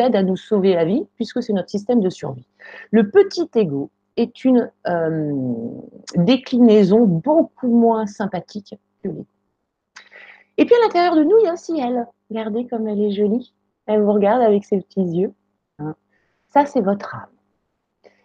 aide 0.00 0.16
à 0.16 0.24
nous 0.24 0.36
sauver 0.36 0.74
la 0.74 0.84
vie, 0.84 1.06
puisque 1.14 1.40
c'est 1.40 1.52
notre 1.52 1.70
système 1.70 2.00
de 2.00 2.10
survie. 2.10 2.48
Le 2.90 3.10
petit 3.10 3.48
ego 3.54 3.90
est 4.16 4.44
une 4.44 4.68
euh, 4.88 5.32
déclinaison 6.16 7.04
beaucoup 7.06 7.68
moins 7.68 8.06
sympathique 8.06 8.74
que 9.04 9.08
l'ego. 9.08 9.24
Et 10.58 10.64
puis 10.64 10.74
à 10.74 10.84
l'intérieur 10.84 11.14
de 11.14 11.22
nous, 11.22 11.38
il 11.38 11.44
y 11.44 11.48
a 11.48 11.52
aussi 11.52 11.78
elle. 11.78 12.08
Regardez 12.28 12.66
comme 12.66 12.88
elle 12.88 13.00
est 13.00 13.12
jolie. 13.12 13.54
Elle 13.86 14.02
vous 14.02 14.12
regarde 14.12 14.42
avec 14.42 14.64
ses 14.64 14.80
petits 14.80 15.04
yeux. 15.04 15.32
Hein. 15.78 15.94
Ça, 16.48 16.66
c'est 16.66 16.80
votre 16.80 17.14
âme. 17.14 17.26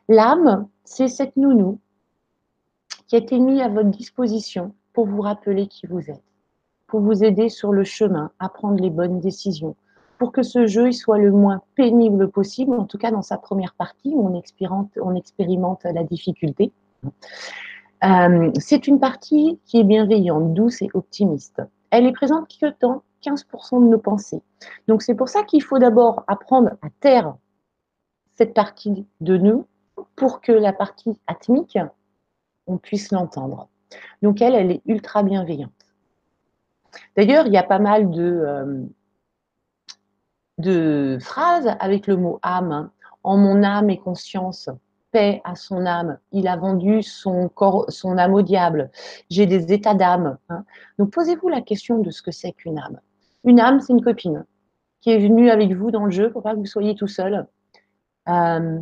L'âme, 0.10 0.68
c'est 0.84 1.08
cette 1.08 1.38
nounou 1.38 1.80
qui 3.08 3.16
a 3.16 3.20
été 3.20 3.40
mise 3.40 3.62
à 3.62 3.70
votre 3.70 3.90
disposition 3.90 4.74
pour 4.94 5.06
vous 5.06 5.22
rappeler 5.22 5.68
qui 5.68 5.88
vous 5.88 6.10
êtes, 6.10 6.24
pour 6.88 7.02
vous 7.02 7.24
aider 7.24 7.50
sur 7.50 7.72
le 7.72 7.84
chemin 7.84 8.32
à 8.40 8.50
prendre 8.50 8.82
les 8.82 8.90
bonnes 8.90 9.20
décisions, 9.20 9.76
pour 10.18 10.32
que 10.32 10.44
ce 10.44 10.68
jeu 10.68 10.92
soit 10.92 11.18
le 11.18 11.32
moins 11.32 11.62
pénible 11.76 12.30
possible, 12.30 12.74
en 12.74 12.86
tout 12.86 12.98
cas 12.98 13.12
dans 13.12 13.22
sa 13.22 13.38
première 13.38 13.74
partie 13.74 14.14
où 14.14 14.28
on 14.28 14.36
expérimente, 15.16 15.84
la 15.84 16.04
difficulté. 16.04 16.72
Euh, 18.04 18.52
c'est 18.60 18.88
une 18.88 19.00
partie 19.00 19.60
qui 19.66 19.80
est 19.80 19.84
bienveillante, 19.84 20.54
douce 20.54 20.82
et 20.82 20.90
optimiste. 20.94 21.62
Elle 21.90 22.06
est 22.06 22.14
présente 22.14 22.48
que 22.48 22.68
dans 22.80 23.04
15% 23.24 23.84
de 23.84 23.90
nos 23.90 24.00
pensées. 24.00 24.42
Donc 24.88 25.02
c'est 25.02 25.16
pour 25.16 25.30
ça 25.30 25.44
qu'il 25.44 25.64
faut 25.64 25.80
d'abord 25.80 26.24
apprendre 26.28 26.72
à 26.82 26.90
taire 27.00 27.36
cette 28.36 28.54
partie 28.54 29.06
de 29.20 29.38
nous 29.38 29.66
pour 30.16 30.42
que 30.42 30.52
la 30.52 30.74
partie 30.74 31.18
atmique, 31.28 31.78
on 32.68 32.78
puisse 32.78 33.12
l'entendre. 33.12 33.70
Donc 34.22 34.42
elle, 34.42 34.56
elle 34.56 34.72
est 34.72 34.82
ultra 34.86 35.24
bienveillante. 35.24 35.72
D'ailleurs, 37.16 37.48
il 37.48 37.54
y 37.54 37.58
a 37.58 37.64
pas 37.64 37.80
mal 37.80 38.12
de, 38.12 38.88
euh, 40.66 41.20
phrases 41.20 41.76
avec 41.80 42.08
le 42.08 42.18
mot 42.18 42.40
âme. 42.42 42.90
En 43.24 43.38
mon 43.38 43.62
âme 43.64 43.92
et 43.92 44.00
conscience, 44.00 44.70
paix 45.12 45.42
à 45.44 45.56
son 45.56 45.86
âme. 45.86 46.18
Il 46.32 46.48
a 46.48 46.58
vendu 46.58 47.04
son, 47.04 47.50
corps, 47.50 47.86
son 47.90 48.18
âme 48.18 48.34
au 48.34 48.42
diable. 48.42 48.90
J'ai 49.30 49.46
des 49.46 49.72
états 49.72 49.94
d'âme. 49.94 50.38
Hein. 50.50 50.66
Donc 50.98 51.12
posez-vous 51.12 51.48
la 51.48 51.62
question 51.62 52.00
de 52.00 52.10
ce 52.10 52.24
que 52.24 52.32
c'est 52.32 52.52
qu'une 52.54 52.80
âme. 52.80 53.00
Une 53.44 53.60
âme, 53.60 53.80
c'est 53.80 53.94
une 53.94 54.04
copine 54.04 54.46
qui 55.02 55.12
est 55.12 55.20
venue 55.20 55.50
avec 55.50 55.74
vous 55.74 55.92
dans 55.92 56.06
le 56.06 56.12
jeu 56.12 56.32
pour 56.32 56.44
pas 56.44 56.54
que 56.54 56.60
vous 56.60 56.66
soyez 56.66 56.96
tout 56.96 57.08
seul. 57.08 57.48
Euh, 58.30 58.80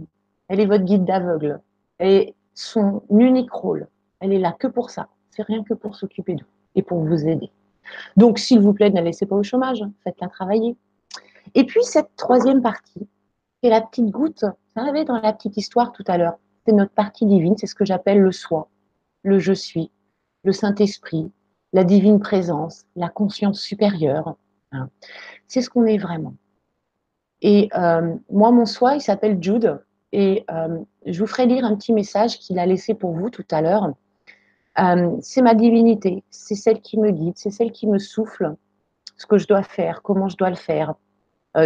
elle 0.50 0.60
est 0.60 0.66
votre 0.66 0.84
guide 0.84 1.06
d'aveugle. 1.06 1.62
Et 2.00 2.36
son 2.54 3.04
unique 3.10 3.52
rôle, 3.52 3.88
elle 4.20 4.34
est 4.34 4.39
là 4.39 4.52
que 4.52 4.68
pour 4.68 4.89
ça. 4.89 5.08
C'est 5.30 5.43
rien 5.43 5.64
que 5.64 5.74
pour 5.74 5.95
s'occuper 5.95 6.36
d'eux 6.36 6.45
et 6.76 6.84
pour 6.84 7.00
vous 7.00 7.28
aider. 7.28 7.52
Donc, 8.18 8.39
s'il 8.39 8.60
vous 8.60 8.74
plaît, 8.74 8.89
ne 8.89 8.95
la 8.95 9.02
laissez 9.02 9.26
pas 9.26 9.36
au 9.36 9.43
chômage. 9.43 9.84
Faites-la 10.04 10.28
travailler. 10.28 10.76
Et 11.56 11.66
puis, 11.66 11.84
cette 11.84 12.16
troisième 12.16 12.62
partie, 12.62 13.08
c'est 13.64 13.70
la 13.70 13.82
petite 13.82 14.10
goutte. 14.10 14.43
Vous 14.43 14.84
savez, 14.84 15.06
dans 15.06 15.20
la 15.20 15.34
petite 15.34 15.58
histoire 15.58 15.91
tout 15.91 16.04
à 16.08 16.18
l'heure, 16.18 16.38
c'est 16.66 16.74
notre 16.74 16.91
partie 16.91 17.26
divine. 17.26 17.56
C'est 17.58 17.68
ce 17.68 17.76
que 17.76 17.86
j'appelle 17.86 18.20
le 18.20 18.32
soi, 18.32 18.70
le 19.24 19.39
je 19.39 19.54
suis. 19.54 19.91
le 20.43 20.52
Saint-Esprit, 20.52 21.32
la 21.74 21.84
divine 21.84 22.20
présence, 22.20 22.86
la 22.95 23.10
conscience 23.10 23.60
supérieure. 23.60 24.36
Hein. 24.72 24.89
C'est 25.47 25.62
ce 25.62 25.70
qu'on 25.70 25.86
est 25.86 25.97
vraiment. 25.97 26.34
Et 27.41 27.70
euh, 27.76 28.16
moi, 28.30 28.52
mon 28.52 28.66
soi, 28.66 28.95
il 28.95 29.02
s'appelle 29.02 29.41
Jude. 29.41 29.82
Et 30.12 30.43
euh, 30.51 30.80
je 31.05 31.20
vous 31.20 31.28
ferai 31.28 31.45
lire 31.45 31.66
un 31.66 31.76
petit 31.76 31.93
message 31.93 32.39
qu'il 32.39 32.60
a 32.60 32.66
laissé 32.66 32.93
pour 32.93 33.12
vous 33.12 33.30
tout 33.30 33.45
à 33.51 33.62
l'heure. 33.62 33.93
Euh, 34.80 35.18
c'est 35.22 35.41
ma 35.41 35.55
divinité, 35.55 36.24
c'est 36.30 36.55
celle 36.55 36.82
qui 36.82 36.97
me 36.97 37.12
guide, 37.12 37.34
c'est 37.36 37.51
celle 37.51 37.72
qui 37.72 37.88
me 37.88 37.99
souffle 37.99 38.55
ce 39.18 39.26
que 39.26 39.38
je 39.38 39.47
dois 39.47 39.64
faire, 39.64 40.01
comment 40.01 40.30
je 40.30 40.38
dois 40.38 40.49
le 40.49 40.55
faire. 40.55 40.93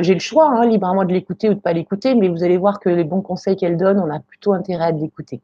J'ai 0.02 0.14
le 0.14 0.20
choix, 0.22 0.48
hein, 0.48 0.66
libre 0.66 0.88
à 0.88 0.94
moi 0.94 1.06
de 1.06 1.14
l'écouter 1.14 1.50
ou 1.50 1.52
de 1.52 1.58
ne 1.58 1.62
pas 1.62 1.74
l'écouter, 1.74 2.16
mais 2.16 2.30
vous 2.30 2.44
allez 2.44 2.58
voir 2.58 2.80
que 2.80 2.90
les 2.90 3.04
bons 3.04 3.22
conseils 3.22 3.56
qu'elle 3.56 3.78
donne, 3.78 4.00
on 4.00 4.10
a 4.10 4.20
plutôt 4.22 4.54
intérêt 4.54 4.86
à 4.86 4.92
l'écouter. 4.92 5.42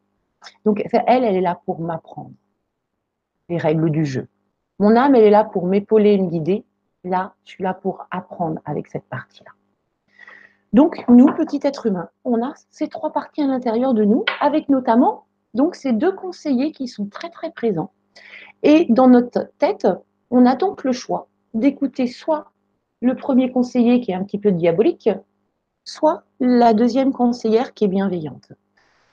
Donc, 0.65 0.83
elle, 0.91 1.23
elle 1.23 1.35
est 1.35 1.41
là 1.41 1.59
pour 1.65 1.81
m'apprendre 1.81 2.31
les 3.49 3.57
règles 3.57 3.91
du 3.91 4.05
jeu. 4.05 4.27
Mon 4.79 4.95
âme, 4.95 5.15
elle 5.15 5.23
est 5.23 5.29
là 5.29 5.43
pour 5.43 5.67
m'épauler 5.67 6.13
et 6.13 6.17
me 6.17 6.29
guider. 6.29 6.63
Là, 7.03 7.33
je 7.43 7.51
suis 7.51 7.63
là 7.63 7.73
pour 7.73 8.07
apprendre 8.11 8.61
avec 8.65 8.87
cette 8.87 9.05
partie-là. 9.05 9.51
Donc, 10.73 11.03
nous, 11.07 11.33
petits 11.33 11.59
êtres 11.63 11.87
humains, 11.87 12.09
on 12.23 12.43
a 12.43 12.53
ces 12.69 12.87
trois 12.87 13.11
parties 13.11 13.41
à 13.41 13.47
l'intérieur 13.47 13.93
de 13.93 14.03
nous, 14.03 14.23
avec 14.39 14.69
notamment 14.69 15.25
donc 15.53 15.75
ces 15.75 15.93
deux 15.93 16.11
conseillers 16.11 16.71
qui 16.71 16.87
sont 16.87 17.07
très 17.07 17.29
très 17.29 17.51
présents. 17.51 17.91
Et 18.61 18.85
dans 18.89 19.07
notre 19.07 19.49
tête, 19.57 19.87
on 20.29 20.45
a 20.45 20.55
donc 20.55 20.83
le 20.83 20.91
choix 20.91 21.27
d'écouter 21.53 22.07
soit 22.07 22.51
le 23.01 23.15
premier 23.15 23.51
conseiller 23.51 24.01
qui 24.01 24.11
est 24.11 24.15
un 24.15 24.23
petit 24.23 24.37
peu 24.37 24.51
diabolique, 24.51 25.09
soit 25.85 26.23
la 26.39 26.73
deuxième 26.73 27.13
conseillère 27.13 27.73
qui 27.73 27.85
est 27.85 27.89
bienveillante. 27.89 28.51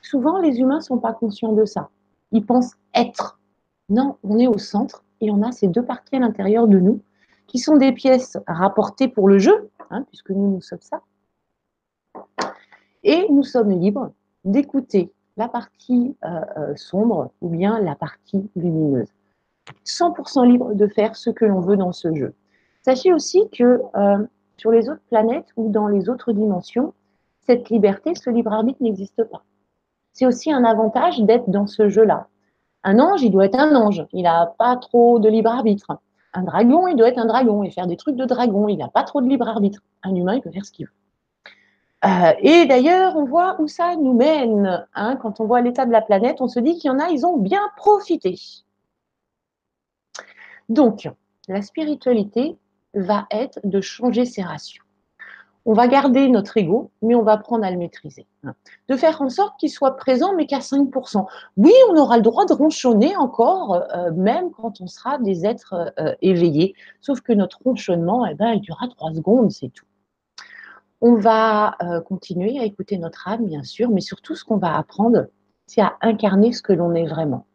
Souvent, 0.03 0.39
les 0.39 0.59
humains 0.59 0.77
ne 0.77 0.83
sont 0.83 0.99
pas 0.99 1.13
conscients 1.13 1.53
de 1.53 1.65
ça. 1.65 1.89
Ils 2.33 2.45
pensent 2.45 2.75
être. 2.95 3.39
Non, 3.89 4.17
on 4.25 4.39
est 4.39 4.47
au 4.47 4.59
centre 4.59 5.05
et 5.21 5.31
on 5.31 5.43
a 5.43 5.53
ces 5.53 5.69
deux 5.69 5.85
parties 5.85 6.17
à 6.17 6.19
l'intérieur 6.19 6.69
de 6.69 6.79
nous 6.79 7.01
qui 7.47 7.59
sont 7.61 7.77
des 7.77 7.93
pièces 7.93 8.37
rapportées 8.47 9.09
pour 9.09 9.29
le 9.29 9.39
jeu, 9.39 9.71
hein, 9.91 10.05
puisque 10.09 10.31
nous, 10.31 10.51
nous 10.51 10.61
sommes 10.61 10.81
ça. 10.81 11.01
Et 13.09 13.25
nous 13.31 13.45
sommes 13.45 13.71
libres 13.71 14.11
d'écouter 14.45 15.13
la 15.37 15.47
partie 15.47 16.17
euh, 16.25 16.41
euh, 16.57 16.75
sombre 16.75 17.31
ou 17.41 17.49
bien 17.49 17.79
la 17.79 17.95
partie 17.95 18.51
lumineuse. 18.57 19.07
100% 19.85 20.45
libre 20.45 20.75
de 20.75 20.89
faire 20.89 21.15
ce 21.15 21.31
que 21.31 21.45
l'on 21.45 21.61
veut 21.61 21.77
dans 21.77 21.93
ce 21.93 22.13
jeu. 22.13 22.35
Sachez 22.83 23.13
aussi 23.13 23.49
que 23.51 23.81
euh, 23.95 24.27
sur 24.57 24.73
les 24.73 24.89
autres 24.89 25.05
planètes 25.09 25.47
ou 25.57 25.71
dans 25.71 25.87
les 25.87 26.09
autres 26.09 26.33
dimensions, 26.33 26.95
cette 27.47 27.71
liberté, 27.71 28.17
ce 28.17 28.29
libre 28.29 28.53
arbitre 28.53 28.83
n'existe 28.83 29.23
pas. 29.23 29.45
C'est 30.13 30.27
aussi 30.27 30.51
un 30.51 30.65
avantage 30.65 31.21
d'être 31.21 31.49
dans 31.49 31.69
ce 31.69 31.89
jeu-là. 31.89 32.27
Un 32.83 32.99
ange, 32.99 33.23
il 33.23 33.31
doit 33.31 33.47
être 33.47 33.61
un 33.61 33.77
ange. 33.77 34.05
Il 34.13 34.25
n'a 34.25 34.53
pas 34.59 34.77
trop 34.79 35.21
de 35.21 35.29
libre 35.29 35.51
arbitre. 35.51 35.97
Un 36.35 36.43
dragon, 36.43 36.89
il 36.89 36.97
doit 36.97 37.09
être 37.09 37.19
un 37.19 37.27
dragon 37.27 37.63
et 37.63 37.71
faire 37.71 37.87
des 37.87 37.97
trucs 37.97 38.17
de 38.17 38.25
dragon. 38.25 38.67
Il 38.67 38.79
n'a 38.79 38.89
pas 38.89 39.05
trop 39.05 39.21
de 39.21 39.29
libre 39.29 39.47
arbitre. 39.47 39.81
Un 40.03 40.13
humain, 40.17 40.35
il 40.35 40.41
peut 40.41 40.51
faire 40.51 40.65
ce 40.65 40.73
qu'il 40.73 40.87
veut. 40.87 40.93
Euh, 42.05 42.33
et 42.41 42.67
d'ailleurs, 42.67 43.17
on 43.17 43.25
voit 43.25 43.61
où 43.61 43.69
ça 43.69 43.97
nous 43.97 44.13
mène. 44.13 44.87
Hein. 44.95 45.17
Quand 45.17 45.41
on 45.41 45.47
voit 45.47 45.61
l'état 45.61 45.87
de 45.87 45.93
la 45.93 46.03
planète, 46.03 46.41
on 46.41 46.49
se 46.49 46.61
dit 46.61 46.77
qu'il 46.79 46.91
y 46.91 46.95
en 46.95 46.99
a, 46.99 47.09
ils 47.09 47.27
ont 47.27 47.39
bien 47.39 47.63
profité. 47.77 48.39
Donc, 50.69 51.09
la 51.49 51.63
spiritualité 51.63 52.59
va 52.95 53.27
être 53.31 53.61
de 53.65 53.81
changer 53.81 54.25
ses 54.25 54.43
rations 54.43 54.83
on 55.67 55.73
va 55.73 55.89
garder 55.89 56.29
notre 56.29 56.57
ego, 56.57 56.93
mais 57.03 57.17
on 57.17 57.23
va 57.23 57.33
apprendre 57.33 57.65
à 57.65 57.71
le 57.73 57.77
maîtriser. 57.77 58.27
De 58.89 58.97
faire 58.97 59.21
en 59.21 59.29
sorte 59.29 59.59
qu'il 59.59 59.69
soit 59.69 59.97
présent, 59.97 60.33
mais 60.37 60.47
qu'à 60.47 60.61
5%. 60.61 61.27
Oui, 61.57 61.73
on 61.91 61.97
aura 61.97 62.17
le 62.17 62.23
droit 62.23 62.47
de 62.47 62.53
ronchonner 62.53 63.17
encore, 63.17 63.75
euh, 63.75 64.13
même 64.13 64.53
quand 64.53 64.81
on 64.81 64.87
sera 64.87 65.19
des 65.19 65.45
êtres 65.45 65.93
euh, 65.99 66.15
éveillés. 66.23 66.75
Sauf 67.01 67.21
que 67.21 67.33
notre 67.33 67.59
ronchonnement, 67.65 68.25
eh 68.27 68.35
ben, 68.35 68.53
il 68.53 68.61
durera 68.61 68.87
3 68.87 69.15
secondes, 69.15 69.51
c'est 69.51 69.71
tout. 69.71 69.85
On 71.01 71.17
va 71.17 71.77
euh, 71.83 72.01
continuer 72.01 72.59
à 72.59 72.65
écouter 72.65 72.99
notre 72.99 73.29
âme, 73.29 73.47
bien 73.47 73.63
sûr, 73.63 73.91
mais 73.91 74.01
surtout 74.01 74.35
ce 74.35 74.45
qu'on 74.45 74.57
va 74.57 74.77
apprendre, 74.77 75.27
c'est 75.67 75.81
à 75.83 75.97
incarner 76.01 76.53
ce 76.53 76.63
que 76.63 76.73
l'on 76.73 76.95
est 76.95 77.07
vraiment. 77.07 77.47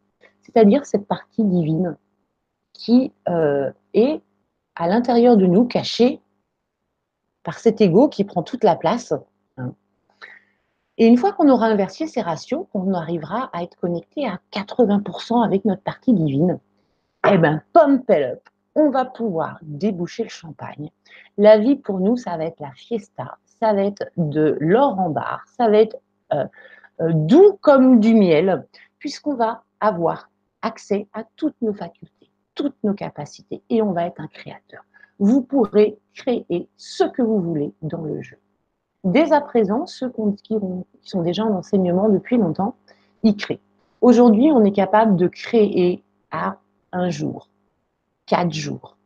C'est-à-dire 0.42 0.86
cette 0.86 1.08
partie 1.08 1.44
divine 1.44 1.98
qui 2.74 3.14
est 3.94 4.22
à 4.76 4.88
l'intérieur 4.88 5.38
de 5.38 5.46
nous, 5.46 5.66
cachée 5.66 6.20
par 7.44 7.60
cet 7.60 7.82
ego 7.82 8.10
qui 8.10 8.24
prend 8.24 8.44
toute 8.44 8.64
la 8.64 8.76
place. 8.76 9.14
Hein. 9.58 9.74
Et 10.98 11.08
une 11.08 11.18
fois 11.18 11.34
qu'on 11.34 11.50
aura 11.50 11.68
inversé 11.68 12.08
ces 12.08 12.22
ratios, 12.22 12.68
on 12.74 12.94
arrivera 12.94 13.50
à 13.54 13.64
être 13.64 13.76
connecté 13.78 14.26
à 14.28 14.40
80% 14.52 15.44
avec 15.44 15.66
notre 15.66 15.82
partie 15.82 16.14
divine, 16.14 16.60
eh 17.30 17.38
bien, 17.38 17.62
pump 17.74 18.04
it 18.10 18.24
up, 18.24 18.50
on 18.76 18.90
va 18.90 19.06
pouvoir 19.06 19.60
déboucher 19.62 20.24
le 20.24 20.30
champagne. 20.30 20.90
La 21.38 21.58
vie 21.58 21.76
pour 21.76 22.00
nous, 22.00 22.18
ça 22.18 22.38
va 22.38 22.46
être 22.46 22.60
la 22.60 22.72
fiesta, 22.72 23.38
ça 23.46 23.74
va 23.74 23.84
être 23.84 24.06
de 24.18 24.58
l'or 24.60 25.00
en 25.00 25.10
barre, 25.10 25.44
ça 25.58 25.70
va 25.70 25.78
être 25.78 25.98
euh, 26.34 26.46
euh, 27.02 27.12
doux 27.14 27.58
comme 27.62 28.00
du 28.00 28.14
miel, 28.14 28.66
puisqu'on 29.00 29.36
va 29.36 29.64
avoir 29.80 30.30
accès 30.62 31.08
à 31.14 31.24
toutes 31.36 31.60
nos 31.62 31.74
facultés, 31.74 32.30
toutes 32.56 32.78
nos 32.84 32.94
capacités, 32.94 33.62
et 33.70 33.82
on 33.82 33.92
va 33.92 34.06
être 34.06 34.22
un 34.22 34.28
créateur 34.28 34.84
vous 35.22 35.44
pourrez 35.44 36.00
créer 36.16 36.68
ce 36.78 37.04
que 37.04 37.22
vous 37.22 37.40
voulez 37.40 37.72
dans 37.84 38.02
le 38.02 38.22
jeu. 38.24 38.38
Dès 39.04 39.32
à 39.32 39.40
présent, 39.40 39.86
ceux 39.86 40.12
qui, 40.44 40.58
sont 41.04 41.22
déjà 41.22 41.46
en 41.46 41.54
enseignement 41.54 42.10
depuis 42.10 42.38
longtemps, 42.38 42.76
ils 43.22 43.36
créent. 43.36 43.62
Aujourd'hui, 44.02 44.52
on 44.52 44.64
est 44.66 44.72
capable 44.72 45.16
de 45.16 45.28
créer 45.28 46.04
à 46.32 46.58
un 46.92 47.12
jour, 47.12 47.50
quatre 48.26 48.54
jours. 48.54 48.98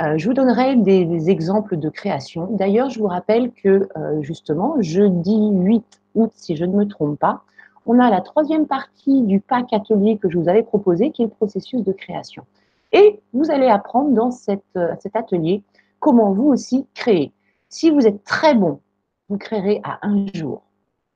Euh, 0.00 0.16
je 0.16 0.26
vous 0.26 0.34
donnerai 0.34 0.76
des, 0.76 1.30
exemples 1.30 1.76
de 1.76 1.88
création. 1.88 2.48
D'ailleurs, 2.50 2.88
je 2.90 2.98
vous 2.98 3.06
rappelle 3.06 3.52
que 3.52 3.88
euh, 3.96 4.22
justement, 4.22 4.76
jeudi 4.80 5.50
8 5.52 5.84
août, 6.14 6.30
si 6.34 6.56
je 6.56 6.64
ne 6.64 6.74
me 6.74 6.86
trompe 6.86 7.18
pas, 7.18 7.42
on 7.84 7.98
a 7.98 8.10
la 8.10 8.20
troisième 8.20 8.66
partie 8.66 9.22
du 9.22 9.40
pack 9.40 9.72
atelier 9.72 10.16
que 10.16 10.30
je 10.30 10.38
vous 10.38 10.48
avais 10.48 10.62
proposé, 10.62 11.10
qui 11.10 11.22
est 11.22 11.26
le 11.26 11.30
processus 11.30 11.82
de 11.82 11.92
création. 11.92 12.44
Et 12.92 13.20
vous 13.32 13.50
allez 13.50 13.68
apprendre 13.68 14.10
dans 14.12 14.30
euh, 14.76 14.94
cet 15.00 15.16
atelier 15.16 15.62
comment 15.98 16.32
vous 16.32 16.48
aussi 16.48 16.86
créer. 16.94 17.32
Si 17.68 17.90
vous 17.90 18.06
êtes 18.06 18.24
très 18.24 18.54
bon, 18.54 18.80
vous 19.28 19.38
créerez 19.38 19.80
à 19.84 19.98
un 20.02 20.26
jour. 20.34 20.62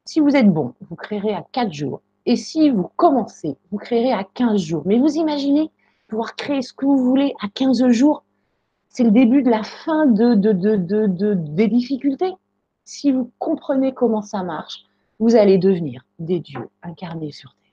Si 0.05 0.21
vous 0.21 0.37
êtes 0.37 0.51
bon, 0.51 0.75
vous 0.89 0.97
créerez 0.97 1.35
à 1.35 1.45
quatre 1.53 1.73
jours. 1.73 2.01
Et 2.25 2.37
si 2.37 2.71
vous 2.71 2.89
commencez, 2.97 3.57
vous 3.71 3.79
créerez 3.79 4.13
à 4.13 4.25
15 4.25 4.61
jours. 4.61 4.83
Mais 4.87 4.99
vous 4.99 5.17
imaginez 5.17 5.71
pouvoir 6.09 6.37
créer 6.37 6.63
ce 6.63 6.73
que 6.73 6.85
vous 6.85 6.99
voulez 6.99 7.35
à 7.41 7.49
15 7.49 7.89
jours 7.89 8.25
C'est 8.89 9.05
le 9.05 9.11
début 9.11 9.43
de 9.43 9.51
la 9.51 9.63
fin 9.63 10.07
de, 10.07 10.35
des 10.35 11.69
difficultés. 11.69 12.33
Si 12.85 13.13
vous 13.13 13.31
comprenez 13.39 13.93
comment 13.93 14.23
ça 14.23 14.43
marche, 14.43 14.85
vous 15.19 15.35
allez 15.35 15.59
devenir 15.59 16.05
des 16.19 16.41
dieux 16.41 16.69
incarnés 16.83 17.33
sur 17.33 17.55
Terre. 17.55 17.73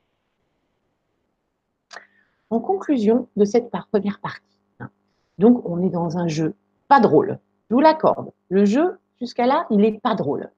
En 2.50 2.60
conclusion 2.60 3.28
de 3.36 3.46
cette 3.46 3.70
première 3.92 4.20
partie, 4.20 4.42
hein, 4.80 4.90
donc 5.38 5.68
on 5.68 5.84
est 5.84 5.90
dans 5.90 6.18
un 6.18 6.28
jeu 6.28 6.56
pas 6.88 7.00
drôle, 7.00 7.40
je 7.70 7.76
vous 7.76 7.82
l'accorde. 7.82 8.32
Le 8.50 8.66
jeu, 8.66 9.00
jusqu'à 9.20 9.46
là, 9.46 9.66
il 9.70 9.78
n'est 9.78 10.00
pas 10.00 10.16
drôle. 10.16 10.52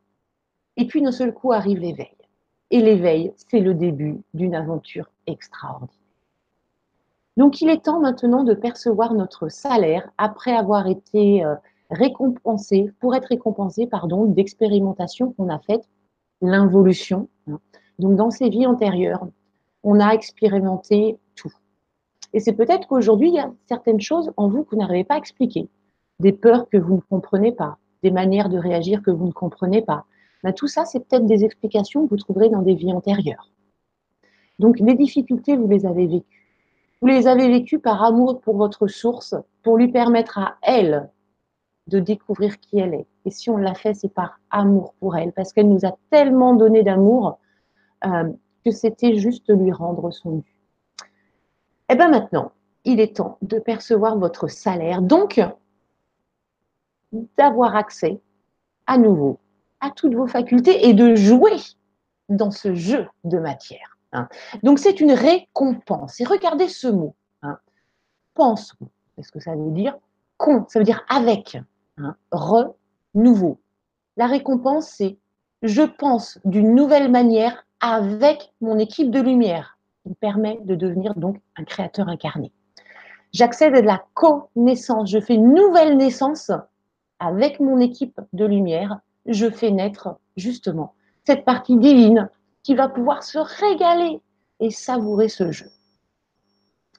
Et 0.78 0.86
puis 0.86 1.02
d'un 1.02 1.12
seul 1.12 1.34
coup 1.34 1.54
arrive 1.54 1.80
l'éveil. 1.80 2.16
Et 2.72 2.82
l'éveil, 2.82 3.32
c'est 3.50 3.60
le 3.60 3.74
début 3.74 4.22
d'une 4.34 4.56
aventure 4.56 5.10
extraordinaire. 5.28 6.05
Donc 7.38 7.62
il 7.62 7.70
est 7.70 7.84
temps 7.84 8.00
maintenant 8.00 8.44
de 8.44 8.54
percevoir 8.54 9.14
notre 9.14 9.50
salaire 9.50 10.10
après 10.18 10.54
avoir 10.54 10.88
été 10.88 11.44
euh, 11.44 11.56
récompensé, 11.90 12.92
pour 13.00 13.16
être 13.16 13.28
récompensé, 13.28 13.88
pardon, 13.88 14.26
d'expérimentation 14.26 15.34
qu'on 15.34 15.50
a 15.50 15.60
faites, 15.60 15.88
l'involution. 16.42 17.28
Hein. 17.48 17.60
Donc 18.00 18.16
dans 18.16 18.32
ces 18.32 18.50
vies 18.50 18.66
antérieures, 18.66 19.28
on 19.84 20.00
a 20.00 20.14
expérimenté 20.14 21.18
tout. 21.36 21.54
Et 22.34 22.40
c'est 22.40 22.54
peut-être 22.54 22.88
qu'aujourd'hui, 22.88 23.30
il 23.30 23.36
y 23.36 23.40
a 23.40 23.52
certaines 23.68 24.02
choses 24.02 24.32
en 24.36 24.50
vous 24.50 24.64
que 24.64 24.72
vous 24.72 24.82
n'arrivez 24.82 25.04
pas 25.04 25.16
à 25.16 25.18
expliquer. 25.18 25.70
Des 26.20 26.34
peurs 26.34 26.68
que 26.70 26.78
vous 26.78 26.96
ne 26.96 27.02
comprenez 27.10 27.52
pas, 27.52 27.78
des 28.04 28.12
manières 28.12 28.50
de 28.50 28.58
réagir 28.58 29.02
que 29.02 29.12
vous 29.12 29.28
ne 29.28 29.32
comprenez 29.32 29.82
pas. 29.82 30.06
Ben, 30.44 30.54
tout 30.54 30.68
ça, 30.68 30.86
c'est 30.86 31.00
peut-être 31.00 31.26
des 31.26 31.44
explications 31.44 32.06
que 32.06 32.10
vous 32.10 32.18
trouverez 32.18 32.50
dans 32.50 32.62
des 32.62 32.76
vies 32.76 32.94
antérieures. 32.94 33.50
Donc, 34.60 34.80
les 34.80 34.96
difficultés, 34.96 35.56
vous 35.56 35.68
les 35.68 35.86
avez 35.86 36.08
vécues. 36.08 36.35
Vous 37.06 37.12
les 37.12 37.28
avez 37.28 37.48
vécues 37.50 37.78
par 37.78 38.04
amour 38.04 38.42
pour 38.42 38.58
votre 38.58 38.88
source, 38.88 39.36
pour 39.62 39.78
lui 39.78 39.90
permettre 39.90 40.40
à 40.40 40.58
elle 40.64 41.08
de 41.86 42.00
découvrir 42.00 42.60
qui 42.60 42.80
elle 42.80 42.96
est. 42.96 43.06
Et 43.26 43.30
si 43.30 43.52
on 43.52 43.58
l'a 43.58 43.76
fait, 43.76 43.94
c'est 43.94 44.10
par 44.10 44.40
amour 44.50 44.96
pour 45.00 45.16
elle, 45.16 45.32
parce 45.32 45.54
qu'elle 45.54 45.70
nous 45.70 45.86
a 45.86 45.96
tellement 46.10 46.56
donné 46.56 46.82
d'amour 46.82 47.38
euh, 48.06 48.32
que 48.66 48.72
c'était 48.72 49.18
juste 49.18 49.56
lui 49.56 49.72
rendre 49.72 50.10
son 50.10 50.38
dû. 50.38 50.56
Et 50.98 51.94
eh 51.94 51.96
bien 51.96 52.10
maintenant, 52.10 52.54
il 52.86 53.00
est 53.00 53.18
temps 53.18 53.38
de 53.44 53.60
percevoir 53.60 54.18
votre 54.18 54.48
salaire, 54.48 55.04
donc 55.04 55.40
d'avoir 57.38 57.76
accès 57.76 58.20
à 58.88 58.98
nouveau 58.98 59.38
à 59.80 59.92
toutes 59.92 60.16
vos 60.16 60.26
facultés 60.26 60.88
et 60.90 60.96
de 60.96 61.14
jouer 61.14 61.58
dans 62.30 62.50
ce 62.50 62.74
jeu 62.74 63.08
de 63.26 63.38
matière. 63.38 63.95
Hein. 64.16 64.28
Donc 64.64 64.80
c'est 64.80 65.02
une 65.02 65.12
récompense. 65.12 66.20
Et 66.20 66.24
regardez 66.24 66.68
ce 66.68 66.88
mot. 66.88 67.16
Hein. 67.44 67.58
pense. 68.34 68.74
Qu'est-ce 69.16 69.32
que 69.32 69.40
ça 69.40 69.56
veut 69.56 69.72
dire? 69.72 69.98
Con, 70.38 70.66
ça 70.68 70.80
veut 70.80 70.86
dire 70.86 71.06
avec. 71.10 71.58
Hein. 71.98 72.16
Re, 72.32 72.74
nouveau. 73.14 73.60
La 74.18 74.28
récompense, 74.28 74.88
c'est 74.90 75.18
je 75.62 75.82
pense 75.82 76.40
d'une 76.46 76.76
nouvelle 76.76 77.10
manière 77.12 77.66
avec 77.80 78.54
mon 78.62 78.78
équipe 78.78 79.12
de 79.12 79.20
lumière. 79.20 79.78
Il 80.06 80.16
permet 80.16 80.60
de 80.64 80.76
devenir 80.76 81.16
donc 81.16 81.38
un 81.58 81.64
créateur 81.64 82.08
incarné. 82.08 82.52
J'accède 83.34 83.76
à 83.76 83.82
de 83.82 83.88
la 83.88 84.06
connaissance. 84.14 85.10
Je 85.10 85.20
fais 85.20 85.36
une 85.36 85.54
nouvelle 85.54 85.98
naissance 85.98 86.52
avec 87.20 87.60
mon 87.60 87.80
équipe 87.80 88.20
de 88.34 88.46
lumière. 88.46 89.00
Je 89.26 89.50
fais 89.50 89.72
naître 89.72 90.18
justement 90.38 90.94
cette 91.26 91.44
partie 91.44 91.78
divine 91.78 92.30
qui 92.66 92.74
va 92.74 92.90
pouvoir 92.90 93.22
se 93.22 93.38
régaler 93.38 94.20
et 94.60 94.72
savourer 94.72 95.30
ce 95.30 95.52
jeu. 95.52 95.70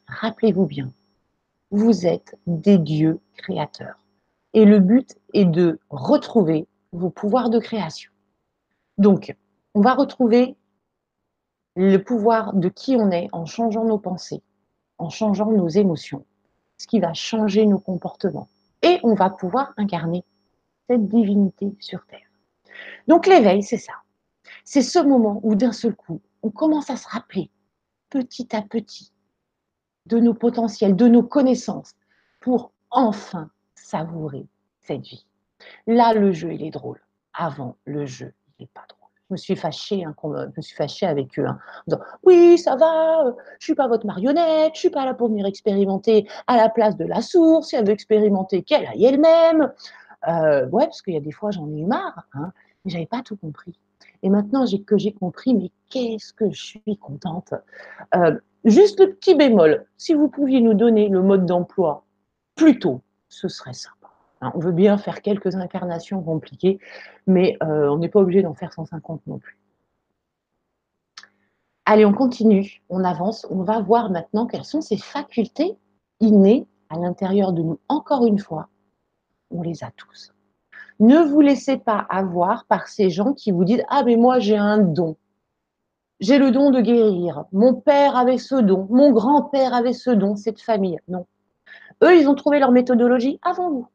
Rappelez-vous 0.07 0.65
bien, 0.65 0.93
vous 1.73 2.07
êtes 2.07 2.39
des 2.47 2.79
dieux 2.79 3.19
créateurs. 3.37 3.99
Et 4.55 4.65
le 4.65 4.79
but 4.79 5.17
est 5.35 5.45
de 5.45 5.81
retrouver 5.91 6.69
vos 6.93 7.11
pouvoirs 7.11 7.51
de 7.51 7.59
création. 7.59 8.13
Donc, 8.97 9.35
on 9.75 9.81
va 9.81 9.95
retrouver 9.95 10.55
le 11.75 11.97
pouvoir 11.99 12.55
de 12.55 12.69
qui 12.69 12.95
on 12.95 13.11
est 13.11 13.29
en 13.33 13.45
changeant 13.45 13.85
nos 13.85 13.99
pensées, 13.99 14.45
en 14.99 15.11
changeant 15.11 15.51
nos 15.51 15.69
émotions, 15.69 16.25
ce 16.79 16.87
qui 16.87 17.01
va 17.01 17.13
changer 17.13 17.67
nos 17.67 17.81
comportements. 17.81 18.49
Et 18.83 19.01
on 19.03 19.15
va 19.15 19.31
pouvoir 19.31 19.75
incarner 19.79 20.23
cette 20.89 21.09
divinité 21.09 21.75
sur 21.81 22.07
Terre. 22.07 22.31
Donc 23.09 23.27
l'éveil, 23.27 23.65
c'est 23.65 23.79
ça. 23.79 23.95
C'est 24.69 24.83
ce 24.83 24.99
moment 24.99 25.39
où 25.45 25.55
d'un 25.55 25.71
seul 25.71 25.95
coup, 25.95 26.21
on 26.43 26.51
commence 26.51 26.91
à 26.91 26.97
se 26.97 27.09
rappeler 27.09 27.53
petit 28.11 28.55
à 28.55 28.63
petit 28.63 29.13
de 30.07 30.19
nos 30.19 30.35
potentiels, 30.35 30.97
de 30.97 31.07
nos 31.07 31.23
connaissances, 31.23 31.95
pour 32.41 32.73
enfin 32.91 33.49
savourer 33.77 34.49
cette 34.81 35.03
vie. 35.03 35.25
Là, 35.87 36.15
le 36.15 36.33
jeu, 36.33 36.53
il 36.53 36.65
est 36.65 36.71
drôle. 36.71 37.01
Avant, 37.33 37.77
le 37.85 38.07
jeu, 38.07 38.35
il 38.59 38.63
n'est 38.63 38.71
pas 38.75 38.85
drôle. 38.89 39.09
Je 39.29 39.35
me 39.35 39.37
suis 39.37 39.55
fâchée, 39.55 40.05
hein, 40.05 40.15
je 40.25 40.57
me 40.57 40.63
suis 40.63 40.75
fâchée 40.75 41.07
avec 41.07 41.39
eux. 41.39 41.47
Hein, 41.47 41.61
disant, 41.87 42.01
oui, 42.25 42.59
ça 42.59 42.75
va, 42.75 43.23
je 43.25 43.29
euh, 43.29 43.33
je 43.61 43.65
suis 43.67 43.75
pas 43.77 43.87
votre 43.87 44.07
marionnette, 44.07 44.75
je 44.75 44.81
suis 44.81 44.91
pas 44.91 45.05
là 45.05 45.15
pour 45.15 45.29
venir 45.29 45.47
expérimenter 45.47 46.29
à 46.49 46.57
la 46.57 46.69
place 46.69 46.97
de 46.97 47.05
la 47.05 47.23
source. 47.23 47.69
Si 47.69 47.77
elle 47.77 47.87
veut 47.87 47.93
expérimenter, 47.93 48.65
qu'elle 48.65 48.87
aille 48.87 49.05
elle-même. 49.05 49.73
Euh, 50.27 50.69
ouais, 50.71 50.87
parce 50.87 51.03
qu'il 51.03 51.15
y 51.15 51.17
a 51.17 51.21
des 51.21 51.31
fois, 51.31 51.53
j'en 51.53 51.69
ai 51.71 51.79
eu 51.79 51.87
marre, 51.87 52.27
hein, 52.35 52.53
mais 52.85 52.91
j'avais 52.91 53.07
pas 53.07 53.23
tout 53.23 53.37
compris. 53.37 53.79
Et 54.27 54.29
maintenant 54.29 54.65
que 54.85 54.99
j'ai 54.99 55.13
compris, 55.13 55.55
mais 55.55 55.71
qu'est-ce 55.89 56.33
que 56.33 56.51
je 56.51 56.61
suis 56.61 56.97
contente. 56.97 57.55
Euh, 58.17 58.37
juste 58.65 58.99
le 58.99 59.15
petit 59.15 59.37
bémol, 59.37 59.87
si 59.99 60.15
vous 60.15 60.27
pouviez 60.27 60.61
nous 60.61 60.75
donner 60.75 61.09
le 61.09 61.23
mode 61.23 61.47
d'emploi 61.47 62.05
plus 62.57 62.81
tôt, 62.81 63.03
ce 63.29 63.47
serait 63.47 63.73
sympa. 63.73 64.09
Hein, 64.41 64.51
on 64.57 64.59
veut 64.59 64.73
bien 64.73 64.99
faire 64.99 65.23
quelques 65.23 65.55
incarnations 65.55 66.21
compliquées, 66.25 66.81
mais 67.29 67.57
euh, 67.63 67.89
on 67.89 67.99
n'est 67.99 68.09
pas 68.09 68.19
obligé 68.19 68.43
d'en 68.43 68.55
faire 68.55 68.73
150 68.73 69.25
non 69.29 69.39
plus. 69.39 69.61
Allez, 71.85 72.05
on 72.05 72.13
continue, 72.13 72.83
on 72.89 73.05
avance, 73.05 73.47
on 73.49 73.63
va 73.63 73.81
voir 73.81 74.11
maintenant 74.11 74.47
quelles 74.49 74.65
sont 74.65 74.81
ces 74.81 74.97
facultés 74.97 75.79
innées 76.19 76.67
à 76.91 76.99
l'intérieur 76.99 77.53
de 77.53 77.63
nous. 77.63 77.79
Encore 77.89 78.27
une 78.27 78.41
fois, 78.41 78.71
on 79.53 79.63
les 79.63 79.85
a 79.85 79.93
tous. 79.93 80.33
Ne 80.99 81.19
vous 81.19 81.41
laissez 81.41 81.77
pas 81.77 82.07
avoir 82.09 82.65
par 82.67 82.89
ces 82.89 83.11
gens 83.11 83.33
qui 83.33 83.53
vous 83.53 83.65
disent 83.65 83.85
Ah, 83.89 84.03
mais 84.05 84.17
moi 84.17 84.39
j'ai 84.39 84.57
un 84.57 84.79
don. 84.79 85.17
J'ai 86.21 86.39
le 86.39 86.51
don 86.51 86.71
de 86.71 86.81
guérir. 86.81 87.45
Mon 87.53 87.75
père 87.75 88.17
avait 88.17 88.39
ce 88.39 88.55
don. 88.55 88.87
Mon 88.91 89.13
grand-père 89.13 89.75
avait 89.75 89.93
ce 89.93 90.11
don. 90.11 90.37
Cette 90.37 90.61
famille. 90.61 90.99
Non. 91.09 91.27
Eux, 92.03 92.19
ils 92.19 92.29
ont 92.29 92.35
trouvé 92.35 92.59
leur 92.59 92.73
méthodologie 92.73 93.39
avant 93.43 93.71
vous. 93.71 93.87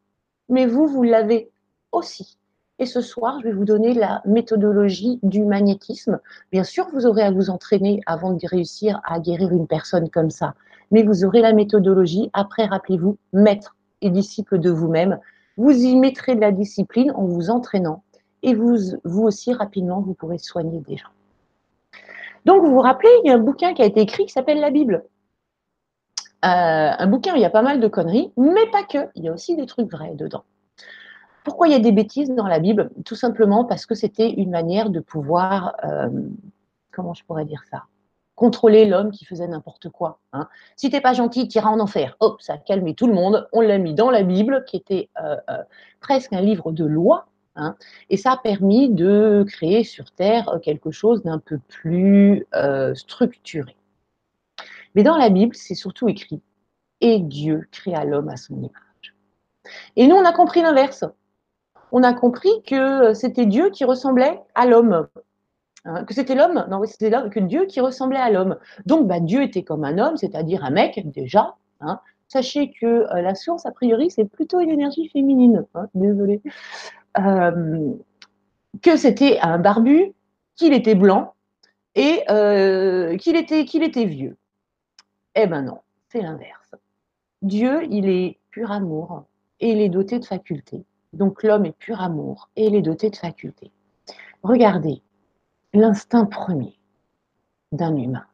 Mais 0.49 0.67
vous, 0.67 0.85
vous 0.85 1.03
l'avez 1.03 1.49
aussi. 1.91 2.37
Et 2.77 2.85
ce 2.85 3.01
soir, 3.01 3.39
je 3.39 3.45
vais 3.45 3.53
vous 3.53 3.65
donner 3.65 3.93
la 3.93 4.21
méthodologie 4.25 5.19
du 5.23 5.43
magnétisme. 5.43 6.19
Bien 6.51 6.63
sûr, 6.63 6.87
vous 6.91 7.05
aurez 7.05 7.21
à 7.23 7.31
vous 7.31 7.49
entraîner 7.49 8.01
avant 8.05 8.33
de 8.33 8.47
réussir 8.47 9.01
à 9.05 9.19
guérir 9.19 9.51
une 9.51 9.67
personne 9.67 10.09
comme 10.09 10.31
ça. 10.31 10.55
Mais 10.89 11.03
vous 11.03 11.23
aurez 11.23 11.41
la 11.41 11.53
méthodologie. 11.53 12.29
Après, 12.33 12.65
rappelez-vous, 12.65 13.17
maître 13.33 13.75
et 14.01 14.09
disciple 14.09 14.59
de 14.59 14.71
vous-même. 14.71 15.19
Vous 15.61 15.69
y 15.69 15.95
mettrez 15.95 16.33
de 16.33 16.41
la 16.41 16.51
discipline 16.51 17.11
en 17.11 17.25
vous 17.25 17.51
entraînant. 17.51 18.03
Et 18.41 18.55
vous, 18.55 18.97
aussi, 19.05 19.53
rapidement, 19.53 20.01
vous 20.01 20.15
pourrez 20.15 20.39
soigner 20.39 20.79
des 20.79 20.97
gens. 20.97 21.13
Donc, 22.45 22.63
vous 22.63 22.71
vous 22.71 22.79
rappelez, 22.79 23.11
il 23.23 23.27
y 23.27 23.31
a 23.31 23.35
un 23.35 23.37
bouquin 23.37 23.75
qui 23.75 23.83
a 23.83 23.85
été 23.85 24.01
écrit 24.01 24.25
qui 24.25 24.31
s'appelle 24.31 24.59
la 24.59 24.71
Bible. 24.71 25.03
Euh, 26.43 26.91
un 26.97 27.05
bouquin 27.05 27.33
où 27.33 27.35
il 27.35 27.43
y 27.43 27.45
a 27.45 27.51
pas 27.51 27.61
mal 27.61 27.79
de 27.79 27.87
conneries, 27.87 28.31
mais 28.37 28.65
pas 28.71 28.81
que. 28.81 29.09
Il 29.13 29.23
y 29.23 29.29
a 29.29 29.33
aussi 29.33 29.55
des 29.55 29.67
trucs 29.67 29.91
vrais 29.91 30.15
dedans. 30.15 30.43
Pourquoi 31.43 31.67
il 31.67 31.73
y 31.73 31.75
a 31.75 31.79
des 31.79 31.91
bêtises 31.91 32.31
dans 32.31 32.47
la 32.47 32.57
Bible? 32.57 32.89
Tout 33.05 33.13
simplement 33.15 33.63
parce 33.63 33.85
que 33.85 33.93
c'était 33.93 34.31
une 34.31 34.49
manière 34.49 34.89
de 34.89 34.99
pouvoir, 34.99 35.75
euh, 35.83 36.09
comment 36.91 37.13
je 37.13 37.23
pourrais 37.23 37.45
dire 37.45 37.61
ça? 37.69 37.83
Contrôler 38.35 38.85
l'homme 38.85 39.11
qui 39.11 39.25
faisait 39.25 39.47
n'importe 39.47 39.89
quoi. 39.89 40.19
Hein. 40.33 40.47
Si 40.75 40.89
t'es 40.89 41.01
pas 41.01 41.13
gentil, 41.13 41.47
tu 41.47 41.57
iras 41.57 41.69
en 41.69 41.79
enfer. 41.79 42.15
Hop, 42.19 42.41
ça 42.41 42.53
a 42.53 42.57
calmé 42.57 42.95
tout 42.95 43.07
le 43.07 43.13
monde. 43.13 43.47
On 43.51 43.61
l'a 43.61 43.77
mis 43.77 43.93
dans 43.93 44.09
la 44.09 44.23
Bible, 44.23 44.63
qui 44.65 44.77
était 44.77 45.09
euh, 45.21 45.35
presque 45.99 46.33
un 46.33 46.41
livre 46.41 46.71
de 46.71 46.85
loi, 46.85 47.27
Hein. 47.57 47.75
et 48.09 48.15
ça 48.15 48.31
a 48.31 48.37
permis 48.37 48.89
de 48.89 49.43
créer 49.45 49.83
sur 49.83 50.09
Terre 50.11 50.59
quelque 50.63 50.89
chose 50.89 51.21
d'un 51.21 51.37
peu 51.37 51.59
plus 51.67 52.47
structuré. 52.93 53.75
Mais 54.95 55.03
dans 55.03 55.17
la 55.17 55.29
Bible, 55.29 55.55
c'est 55.55 55.75
surtout 55.75 56.07
écrit 56.07 56.41
Et 57.01 57.19
Dieu 57.19 57.67
créa 57.71 58.05
l'homme 58.05 58.29
à 58.29 58.37
son 58.37 58.55
image. 58.55 59.15
Et 59.95 60.07
nous, 60.07 60.15
on 60.15 60.25
a 60.25 60.33
compris 60.33 60.61
l'inverse. 60.61 61.05
On 61.91 62.03
a 62.03 62.13
compris 62.13 62.63
que 62.65 63.13
c'était 63.13 63.45
Dieu 63.45 63.69
qui 63.69 63.83
ressemblait 63.83 64.41
à 64.55 64.65
l'homme. 64.65 65.07
Hein, 65.85 66.05
que 66.05 66.13
c'était 66.13 66.35
l'homme, 66.35 66.65
non, 66.69 66.81
c'était 66.85 67.11
que 67.29 67.39
Dieu 67.39 67.65
qui 67.65 67.79
ressemblait 67.79 68.19
à 68.19 68.29
l'homme. 68.29 68.57
Donc, 68.85 69.07
bah, 69.07 69.19
Dieu 69.19 69.41
était 69.41 69.63
comme 69.63 69.83
un 69.83 69.97
homme, 69.97 70.17
c'est-à-dire 70.17 70.63
un 70.63 70.69
mec, 70.69 71.01
déjà. 71.11 71.55
Hein. 71.79 71.99
Sachez 72.27 72.71
que 72.71 72.85
euh, 72.85 73.21
la 73.21 73.35
source, 73.35 73.65
a 73.65 73.71
priori, 73.71 74.11
c'est 74.11 74.25
plutôt 74.25 74.59
une 74.59 74.69
énergie 74.69 75.09
féminine. 75.09 75.65
Hein, 75.73 75.87
désolé. 75.95 76.41
Euh, 77.17 77.93
que 78.81 78.95
c'était 78.95 79.39
un 79.41 79.57
barbu, 79.57 80.13
qu'il 80.55 80.73
était 80.73 80.95
blanc 80.95 81.33
et 81.95 82.23
euh, 82.29 83.17
qu'il 83.17 83.35
était, 83.35 83.65
qu'il 83.65 83.83
était 83.83 84.05
vieux. 84.05 84.37
Eh 85.35 85.47
ben 85.47 85.63
non, 85.63 85.79
c'est 86.09 86.21
l'inverse. 86.21 86.75
Dieu, 87.41 87.83
il 87.89 88.07
est 88.07 88.37
pur 88.51 88.71
amour 88.71 89.25
et 89.59 89.71
il 89.71 89.81
est 89.81 89.89
doté 89.89 90.19
de 90.19 90.25
facultés. 90.25 90.85
Donc 91.13 91.43
l'homme 91.43 91.65
est 91.65 91.77
pur 91.77 91.99
amour 92.01 92.49
et 92.55 92.67
il 92.67 92.75
est 92.75 92.81
doté 92.81 93.09
de 93.09 93.15
facultés. 93.15 93.71
Regardez, 94.43 95.01
l'instinct 95.73 96.25
premier 96.25 96.77
d'un 97.71 97.95
humain. 97.95 98.25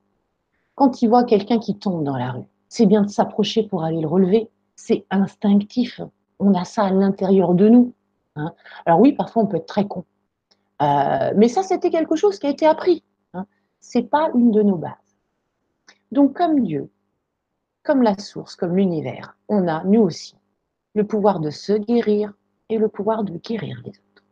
Quand 0.76 1.02
il 1.02 1.10
voit 1.10 1.24
quelqu'un 1.24 1.60
qui 1.60 1.78
tombe 1.78 2.04
dans 2.04 2.18
la 2.18 2.32
rue, 2.32 2.46
c'est 2.70 2.86
bien 2.86 3.02
de 3.02 3.10
s'approcher 3.10 3.64
pour 3.64 3.84
aller 3.84 4.02
le 4.02 4.08
relever. 4.08 4.50
C'est 4.76 5.06
instinctif. 5.10 6.02
On 6.40 6.54
a 6.54 6.66
ça 6.66 6.84
à 6.84 6.92
l'intérieur 6.92 7.54
de 7.54 7.70
nous. 7.70 7.94
Hein. 8.36 8.54
Alors 8.86 9.00
oui, 9.00 9.14
parfois 9.14 9.44
on 9.44 9.48
peut 9.48 9.58
être 9.58 9.66
très 9.66 9.88
con. 9.88 10.06
Euh, 10.82 11.34
mais 11.36 11.48
ça, 11.48 11.64
c'était 11.64 11.90
quelque 11.90 12.16
chose 12.16 12.38
qui 12.38 12.46
a 12.48 12.50
été 12.50 12.66
appris. 12.66 13.04
Hein. 13.34 13.46
Ce 13.80 13.98
n'est 13.98 14.04
pas 14.04 14.30
une 14.36 14.52
de 14.52 14.62
nos 14.62 14.78
bases. 14.78 14.94
Donc, 16.12 16.34
comme 16.34 16.62
Dieu, 16.62 16.90
comme 17.84 18.04
la 18.04 18.18
source, 18.18 18.56
comme 18.56 18.76
l'univers, 18.76 19.38
on 19.50 19.68
a, 19.68 19.84
nous 19.84 20.02
aussi, 20.02 20.36
le 20.94 21.06
pouvoir 21.06 21.40
de 21.40 21.50
se 21.50 21.74
guérir 21.74 22.34
et 22.70 22.78
le 22.78 22.88
pouvoir 22.88 23.24
de 23.24 23.38
guérir 23.38 23.82
les 23.84 23.92
autres. 23.92 24.24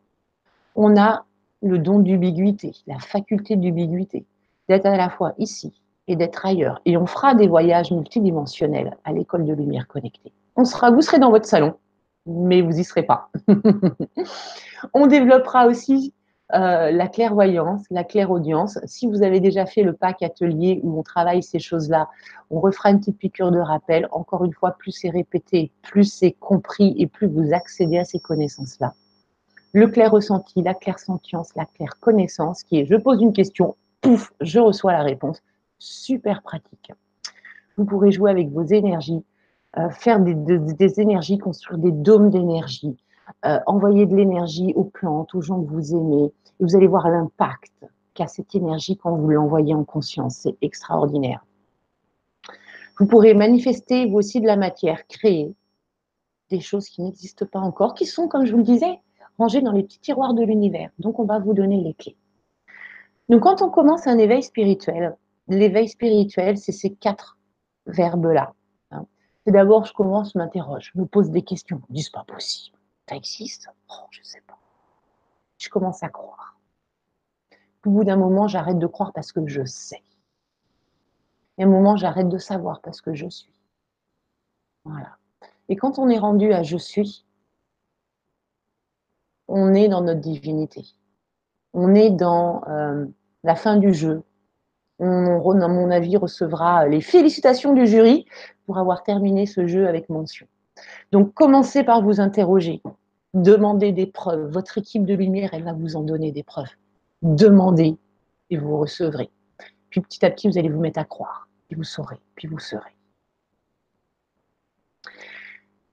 On 0.76 0.99
a 0.99 1.26
le 1.66 1.80
don 1.80 1.99
d'ubiguïté, 1.99 2.74
la 2.86 2.99
faculté 2.99 3.55
d'ubiguïté, 3.55 4.26
d'être 4.70 4.86
à 4.86 4.95
la 4.95 5.09
fois 5.09 5.34
ici 5.39 5.74
et 6.07 6.16
d'être 6.16 6.45
ailleurs. 6.45 6.80
Et 6.86 6.95
on 6.95 7.07
fera 7.07 7.34
des 7.34 7.47
voyages 7.47 7.91
multidimensionnels 7.91 8.95
à 9.03 9.11
l'école 9.11 9.45
de 9.45 9.53
lumière 9.53 9.88
connectée. 9.88 10.32
On 10.55 10.63
sera, 10.63 10.91
vous 10.91 11.01
serez 11.01 11.18
dans 11.18 11.32
votre 11.32 11.47
salon, 11.47 11.74
mais 12.28 12.61
vous 12.61 12.74
n'y 12.74 12.84
serez 12.84 13.03
pas. 13.03 13.30
on 14.93 15.07
développera 15.07 15.66
aussi 15.66 16.13
euh, 16.53 16.91
la 16.91 17.07
clairvoyance, 17.07 17.84
la 17.89 18.03
clairaudience. 18.03 18.78
Si 18.86 19.07
vous 19.07 19.24
avez 19.24 19.39
déjà 19.39 19.66
fait 19.66 19.82
le 19.82 19.93
pack 19.93 20.22
atelier 20.22 20.80
où 20.84 20.99
on 20.99 21.01
travaille 21.01 21.41
ces 21.41 21.57
choses-là, 21.57 22.09
on 22.51 22.59
refera 22.59 22.91
une 22.91 22.99
petite 22.99 23.18
piqûre 23.18 23.51
de 23.51 23.59
rappel. 23.59 24.07
Encore 24.11 24.45
une 24.45 24.53
fois, 24.53 24.76
plus 24.78 24.91
c'est 24.91 25.09
répété, 25.09 25.72
plus 25.82 26.03
c'est 26.03 26.34
compris 26.34 26.93
et 26.99 27.07
plus 27.07 27.28
vous 27.28 27.53
accédez 27.53 27.97
à 27.97 28.05
ces 28.05 28.20
connaissances-là. 28.20 28.93
Le 29.76 29.89
clair 29.89 30.09
ressenti, 30.09 30.61
la 30.61 30.73
claire 30.73 30.99
sentience, 30.99 31.53
la 31.53 31.65
claire 31.65 31.99
connaissance, 31.99 32.63
qui 32.63 32.78
est 32.78 32.86
je 32.86 32.95
pose 32.95 33.21
une 33.21 33.34
question, 33.34 33.76
pouf, 33.99 34.32
je 34.39 34.61
reçois 34.61 34.93
la 34.93 35.03
réponse. 35.03 35.43
Super 35.80 36.43
pratique. 36.43 36.93
Vous 37.76 37.84
pourrez 37.84 38.09
jouer 38.09 38.32
avec 38.32 38.49
vos 38.51 38.63
énergies, 38.63 39.21
euh, 39.78 39.89
faire 39.89 40.21
des 40.21 41.01
énergies, 41.01 41.39
construire 41.39 41.78
des 41.78 41.91
dômes 41.91 42.30
d'énergie, 42.30 42.95
euh, 43.45 43.59
envoyer 43.67 44.05
de 44.05 44.15
l'énergie 44.15 44.71
aux 44.78 44.86
plantes, 44.86 45.36
aux 45.36 45.41
gens 45.41 45.61
que 45.61 45.69
vous 45.69 45.93
aimez, 45.93 46.32
et 46.61 46.63
vous 46.63 46.78
allez 46.78 46.88
voir 46.88 47.09
l'impact 47.09 47.73
qu'a 48.13 48.28
cette 48.28 48.55
énergie 48.55 48.95
quand 48.95 49.13
vous 49.13 49.28
l'envoyez 49.28 49.73
en 49.73 49.84
conscience. 49.84 50.36
C'est 50.36 50.55
extraordinaire. 50.61 51.45
Vous 52.97 53.07
pourrez 53.07 53.34
manifester, 53.34 54.05
vous 54.05 54.19
aussi, 54.19 54.39
de 54.39 54.47
la 54.47 54.55
matière, 54.55 55.05
créer 55.07 55.53
des 56.49 56.61
choses 56.61 56.88
qui 56.88 57.01
n'existent 57.01 57.45
pas 57.45 57.59
encore, 57.59 57.93
qui 57.93 58.05
sont, 58.05 58.30
comme 58.30 58.45
je 58.45 58.53
vous 58.53 58.59
le 58.59 58.63
disais, 58.63 59.01
rangées 59.38 59.61
dans 59.61 59.71
les 59.71 59.83
petits 59.83 59.99
tiroirs 59.99 60.33
de 60.33 60.43
l'univers. 60.43 60.89
Donc, 60.99 61.19
on 61.19 61.25
va 61.25 61.39
vous 61.39 61.53
donner 61.53 61.81
les 61.81 61.93
clés. 61.93 62.17
Donc, 63.29 63.43
quand 63.43 63.61
on 63.61 63.69
commence 63.69 64.07
un 64.07 64.17
éveil 64.17 64.43
spirituel, 64.43 65.15
l'éveil 65.47 65.89
spirituel, 65.89 66.57
c'est 66.57 66.71
ces 66.71 66.93
quatre 66.93 67.38
verbes-là. 67.88 68.53
Hein. 68.91 69.05
C'est 69.45 69.51
d'abord, 69.51 69.86
je 69.86 69.93
commence, 69.93 70.33
je 70.33 70.38
m'interroge, 70.38 70.91
je 70.93 70.99
me 70.99 71.05
pose 71.05 71.29
des 71.29 71.41
questions. 71.41 71.81
Je 71.88 71.93
me 71.93 71.95
dis, 71.95 72.03
c'est 72.03 72.13
pas 72.13 72.25
possible. 72.25 72.77
Ça 73.09 73.15
existe? 73.15 73.69
Oh, 73.89 74.05
je 74.11 74.21
sais 74.23 74.41
pas. 74.47 74.57
Je 75.57 75.69
commence 75.69 76.03
à 76.03 76.09
croire. 76.09 76.59
Au 77.86 77.91
bout 77.91 78.03
d'un 78.03 78.17
moment, 78.17 78.47
j'arrête 78.47 78.79
de 78.79 78.88
croire 78.88 79.13
parce 79.13 79.31
que 79.31 79.45
je 79.47 79.63
sais. 79.63 80.01
Et 81.57 81.63
à 81.63 81.65
un 81.65 81.69
moment, 81.69 81.95
j'arrête 81.95 82.29
de 82.29 82.38
savoir 82.38 82.81
parce 82.81 83.01
que 83.01 83.13
je 83.13 83.29
suis. 83.29 83.53
Voilà. 84.83 85.17
Et 85.69 85.75
quand 85.75 85.99
on 85.99 86.09
est 86.09 86.17
rendu 86.17 86.51
à 86.51 86.63
je 86.63 86.77
suis, 86.77 87.25
on 89.47 89.73
est 89.73 89.87
dans 89.87 90.01
notre 90.01 90.21
divinité. 90.21 90.85
On 91.73 91.93
est 91.93 92.09
dans 92.09 92.63
euh, 92.67 93.05
la 93.43 93.55
fin 93.55 93.77
du 93.77 93.93
jeu. 93.93 94.23
On, 94.99 95.61
à 95.61 95.67
mon 95.67 95.91
avis, 95.91 96.15
recevra 96.15 96.87
les 96.87 97.01
félicitations 97.01 97.73
du 97.73 97.85
jury 97.85 98.25
pour 98.65 98.77
avoir 98.77 99.03
terminé 99.03 99.45
ce 99.45 99.67
jeu 99.67 99.87
avec 99.87 100.09
mention. 100.09 100.47
Donc, 101.11 101.33
commencez 101.33 101.83
par 101.83 102.01
vous 102.01 102.21
interroger. 102.21 102.81
Demandez 103.33 103.91
des 103.91 104.07
preuves. 104.07 104.49
Votre 104.51 104.77
équipe 104.77 105.05
de 105.05 105.13
lumière, 105.13 105.49
elle 105.53 105.63
va 105.63 105.73
vous 105.73 105.97
en 105.97 106.03
donner 106.03 106.31
des 106.31 106.43
preuves. 106.43 106.71
Demandez 107.21 107.97
et 108.49 108.57
vous 108.57 108.77
recevrez. 108.77 109.29
Puis 109.89 110.01
petit 110.01 110.25
à 110.25 110.31
petit, 110.31 110.49
vous 110.49 110.57
allez 110.57 110.69
vous 110.69 110.79
mettre 110.79 110.99
à 110.99 111.05
croire. 111.05 111.47
Puis 111.67 111.75
vous 111.75 111.83
saurez, 111.83 112.19
puis 112.35 112.47
vous 112.47 112.59
serez. 112.59 112.95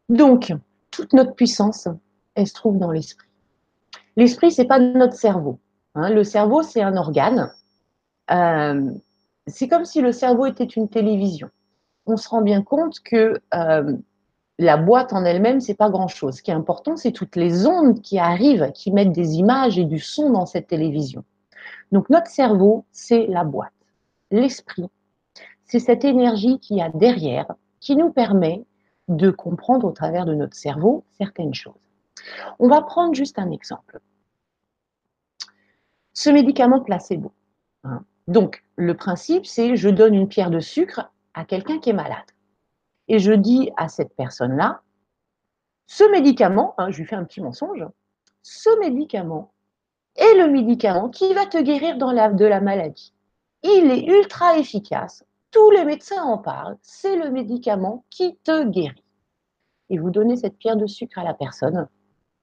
Donc, 0.08 0.52
toute 0.90 1.12
notre 1.12 1.34
puissance, 1.34 1.88
elle 2.34 2.46
se 2.46 2.54
trouve 2.54 2.78
dans 2.78 2.90
l'esprit. 2.90 3.28
L'esprit, 4.16 4.52
ce 4.52 4.62
n'est 4.62 4.68
pas 4.68 4.78
notre 4.78 5.14
cerveau. 5.14 5.58
Hein. 5.94 6.10
Le 6.10 6.24
cerveau, 6.24 6.62
c'est 6.62 6.82
un 6.82 6.96
organe. 6.96 7.52
Euh, 8.30 8.90
c'est 9.46 9.68
comme 9.68 9.84
si 9.84 10.00
le 10.00 10.12
cerveau 10.12 10.46
était 10.46 10.64
une 10.64 10.88
télévision. 10.88 11.50
On 12.06 12.16
se 12.16 12.28
rend 12.28 12.42
bien 12.42 12.62
compte 12.62 13.00
que 13.00 13.40
euh, 13.54 13.96
la 14.58 14.76
boîte 14.76 15.12
en 15.12 15.24
elle-même, 15.24 15.60
c'est 15.60 15.74
pas 15.74 15.90
grand-chose. 15.90 16.36
Ce 16.36 16.42
qui 16.42 16.50
est 16.50 16.54
important, 16.54 16.96
c'est 16.96 17.12
toutes 17.12 17.36
les 17.36 17.66
ondes 17.66 18.00
qui 18.00 18.18
arrivent, 18.18 18.70
qui 18.72 18.92
mettent 18.92 19.12
des 19.12 19.36
images 19.36 19.78
et 19.78 19.84
du 19.84 19.98
son 19.98 20.30
dans 20.30 20.46
cette 20.46 20.68
télévision. 20.68 21.24
Donc 21.90 22.10
notre 22.10 22.28
cerveau, 22.28 22.84
c'est 22.92 23.26
la 23.26 23.44
boîte. 23.44 23.72
L'esprit, 24.30 24.88
c'est 25.64 25.78
cette 25.78 26.04
énergie 26.04 26.58
qui 26.58 26.76
y 26.76 26.82
a 26.82 26.90
derrière, 26.90 27.46
qui 27.80 27.96
nous 27.96 28.10
permet 28.10 28.64
de 29.08 29.30
comprendre 29.30 29.86
au 29.86 29.92
travers 29.92 30.24
de 30.24 30.34
notre 30.34 30.54
cerveau 30.54 31.04
certaines 31.18 31.54
choses. 31.54 31.74
On 32.58 32.68
va 32.68 32.82
prendre 32.82 33.14
juste 33.14 33.38
un 33.38 33.50
exemple. 33.50 34.00
Ce 36.12 36.30
médicament 36.30 36.80
placebo. 36.80 37.32
Hein. 37.84 38.04
Donc, 38.28 38.64
le 38.76 38.94
principe, 38.94 39.46
c'est 39.46 39.76
je 39.76 39.88
donne 39.88 40.14
une 40.14 40.28
pierre 40.28 40.50
de 40.50 40.60
sucre 40.60 41.10
à 41.34 41.44
quelqu'un 41.44 41.78
qui 41.78 41.90
est 41.90 41.94
malade 41.94 42.32
et 43.08 43.18
je 43.18 43.32
dis 43.32 43.70
à 43.76 43.88
cette 43.88 44.14
personne-là, 44.14 44.80
ce 45.86 46.04
médicament, 46.10 46.74
hein, 46.78 46.90
je 46.90 46.98
lui 46.98 47.06
fais 47.06 47.16
un 47.16 47.24
petit 47.24 47.40
mensonge, 47.40 47.86
ce 48.42 48.78
médicament 48.80 49.52
est 50.16 50.34
le 50.34 50.48
médicament 50.48 51.08
qui 51.08 51.32
va 51.34 51.46
te 51.46 51.60
guérir 51.60 51.96
de 51.98 52.44
la 52.44 52.60
maladie. 52.60 53.12
Il 53.62 53.90
est 53.90 54.04
ultra 54.06 54.56
efficace, 54.56 55.24
tous 55.50 55.70
les 55.70 55.84
médecins 55.84 56.22
en 56.22 56.38
parlent, 56.38 56.78
c'est 56.82 57.16
le 57.16 57.30
médicament 57.30 58.04
qui 58.10 58.36
te 58.36 58.64
guérit. 58.64 59.04
Et 59.90 59.98
vous 59.98 60.10
donnez 60.10 60.36
cette 60.36 60.56
pierre 60.56 60.76
de 60.76 60.86
sucre 60.86 61.18
à 61.18 61.24
la 61.24 61.34
personne, 61.34 61.88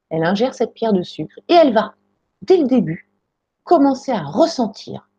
elle 0.10 0.24
ingère 0.24 0.54
cette 0.54 0.74
pierre 0.74 0.94
de 0.94 1.04
sucre 1.04 1.40
et 1.48 1.54
elle 1.54 1.74
va, 1.74 1.96
dès 2.42 2.58
le 2.58 2.68
début, 2.68 3.10
commencer 3.64 4.12
à 4.12 4.24
ressentir 4.24 5.10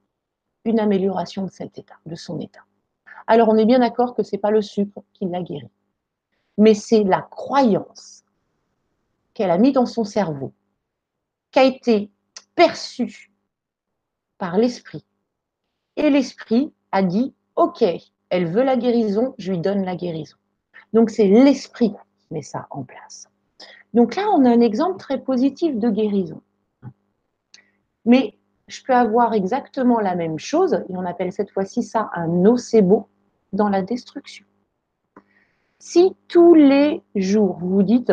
une 0.64 0.80
amélioration 0.80 1.44
de 1.44 1.50
cet 1.50 1.78
état, 1.78 1.96
de 2.06 2.14
son 2.14 2.38
état. 2.40 2.64
Alors 3.26 3.48
on 3.48 3.56
est 3.56 3.66
bien 3.66 3.78
d'accord 3.78 4.14
que 4.14 4.22
ce 4.22 4.34
n'est 4.34 4.40
pas 4.40 4.50
le 4.50 4.62
sucre 4.62 5.02
qui 5.12 5.26
l'a 5.26 5.42
guéri, 5.42 5.70
mais 6.58 6.74
c'est 6.74 7.04
la 7.04 7.22
croyance 7.22 8.24
qu'elle 9.34 9.50
a 9.50 9.58
mis 9.58 9.72
dans 9.72 9.86
son 9.86 10.04
cerveau, 10.04 10.52
qui 11.52 11.60
a 11.60 11.64
été 11.64 12.10
perçue 12.54 13.32
par 14.38 14.58
l'esprit. 14.58 15.04
Et 15.96 16.10
l'esprit 16.10 16.72
a 16.92 17.02
dit, 17.02 17.34
OK, 17.56 17.84
elle 18.30 18.46
veut 18.46 18.62
la 18.64 18.76
guérison, 18.76 19.34
je 19.38 19.52
lui 19.52 19.58
donne 19.60 19.84
la 19.84 19.96
guérison. 19.96 20.36
Donc 20.92 21.10
c'est 21.10 21.28
l'esprit 21.28 21.92
qui 21.92 22.26
met 22.34 22.42
ça 22.42 22.66
en 22.70 22.82
place. 22.82 23.29
Donc 23.94 24.16
là, 24.16 24.28
on 24.34 24.44
a 24.44 24.50
un 24.50 24.60
exemple 24.60 24.98
très 24.98 25.18
positif 25.18 25.76
de 25.76 25.90
guérison. 25.90 26.40
Mais 28.04 28.38
je 28.68 28.82
peux 28.82 28.94
avoir 28.94 29.34
exactement 29.34 30.00
la 30.00 30.14
même 30.14 30.38
chose, 30.38 30.74
et 30.88 30.96
on 30.96 31.04
appelle 31.04 31.32
cette 31.32 31.50
fois-ci 31.50 31.82
ça 31.82 32.10
un 32.14 32.28
nocebo, 32.28 33.08
dans 33.52 33.68
la 33.68 33.82
destruction. 33.82 34.44
Si 35.78 36.14
tous 36.28 36.54
les 36.54 37.02
jours 37.14 37.58
vous 37.60 37.82
dites 37.82 38.12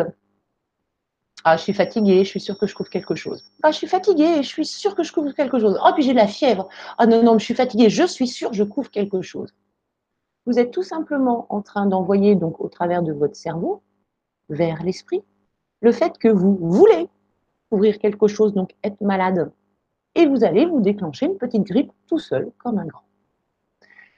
Ah, 1.44 1.56
je 1.56 1.62
suis 1.62 1.72
fatiguée, 1.74 2.24
je 2.24 2.28
suis 2.28 2.40
sûre 2.40 2.58
que 2.58 2.66
je 2.66 2.74
couvre 2.74 2.90
quelque 2.90 3.14
chose. 3.14 3.44
Ah, 3.62 3.70
je 3.70 3.76
suis 3.76 3.86
fatiguée, 3.86 4.42
je 4.42 4.48
suis 4.48 4.66
sûre 4.66 4.94
que 4.94 5.02
je 5.02 5.12
couvre 5.12 5.32
quelque 5.32 5.58
chose. 5.58 5.78
Oh, 5.84 5.90
puis 5.94 6.02
j'ai 6.02 6.12
de 6.12 6.16
la 6.16 6.26
fièvre. 6.26 6.68
Ah, 6.96 7.06
non, 7.06 7.22
non, 7.22 7.38
je 7.38 7.44
suis 7.44 7.54
fatiguée, 7.54 7.90
je 7.90 8.04
suis 8.04 8.26
sûre, 8.26 8.52
je 8.52 8.64
couvre 8.64 8.90
quelque 8.90 9.22
chose. 9.22 9.54
Vous 10.46 10.58
êtes 10.58 10.70
tout 10.70 10.82
simplement 10.82 11.46
en 11.50 11.60
train 11.60 11.86
d'envoyer, 11.86 12.34
donc 12.34 12.60
au 12.60 12.68
travers 12.68 13.02
de 13.02 13.12
votre 13.12 13.36
cerveau, 13.36 13.82
vers 14.48 14.82
l'esprit, 14.82 15.22
le 15.80 15.92
fait 15.92 16.18
que 16.18 16.28
vous 16.28 16.56
voulez 16.56 17.08
couvrir 17.70 17.98
quelque 17.98 18.26
chose, 18.26 18.54
donc 18.54 18.74
être 18.82 19.00
malade. 19.00 19.52
Et 20.14 20.26
vous 20.26 20.44
allez 20.44 20.66
vous 20.66 20.80
déclencher 20.80 21.26
une 21.26 21.36
petite 21.36 21.64
grippe 21.64 21.92
tout 22.06 22.18
seul, 22.18 22.50
comme 22.58 22.78
un 22.78 22.86
grand. 22.86 23.04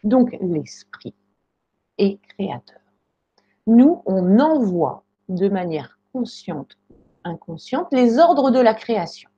Donc 0.05 0.37
l'esprit 0.41 1.15
est 1.99 2.19
créateur. 2.29 2.81
Nous, 3.67 4.03
on 4.07 4.39
envoie 4.39 5.05
de 5.29 5.49
manière 5.49 5.99
consciente, 6.13 6.79
inconsciente, 7.25 7.89
les 7.93 8.19
ordres 8.19 8.51
de 8.51 8.59
la 8.59 8.75
création. 8.75 9.29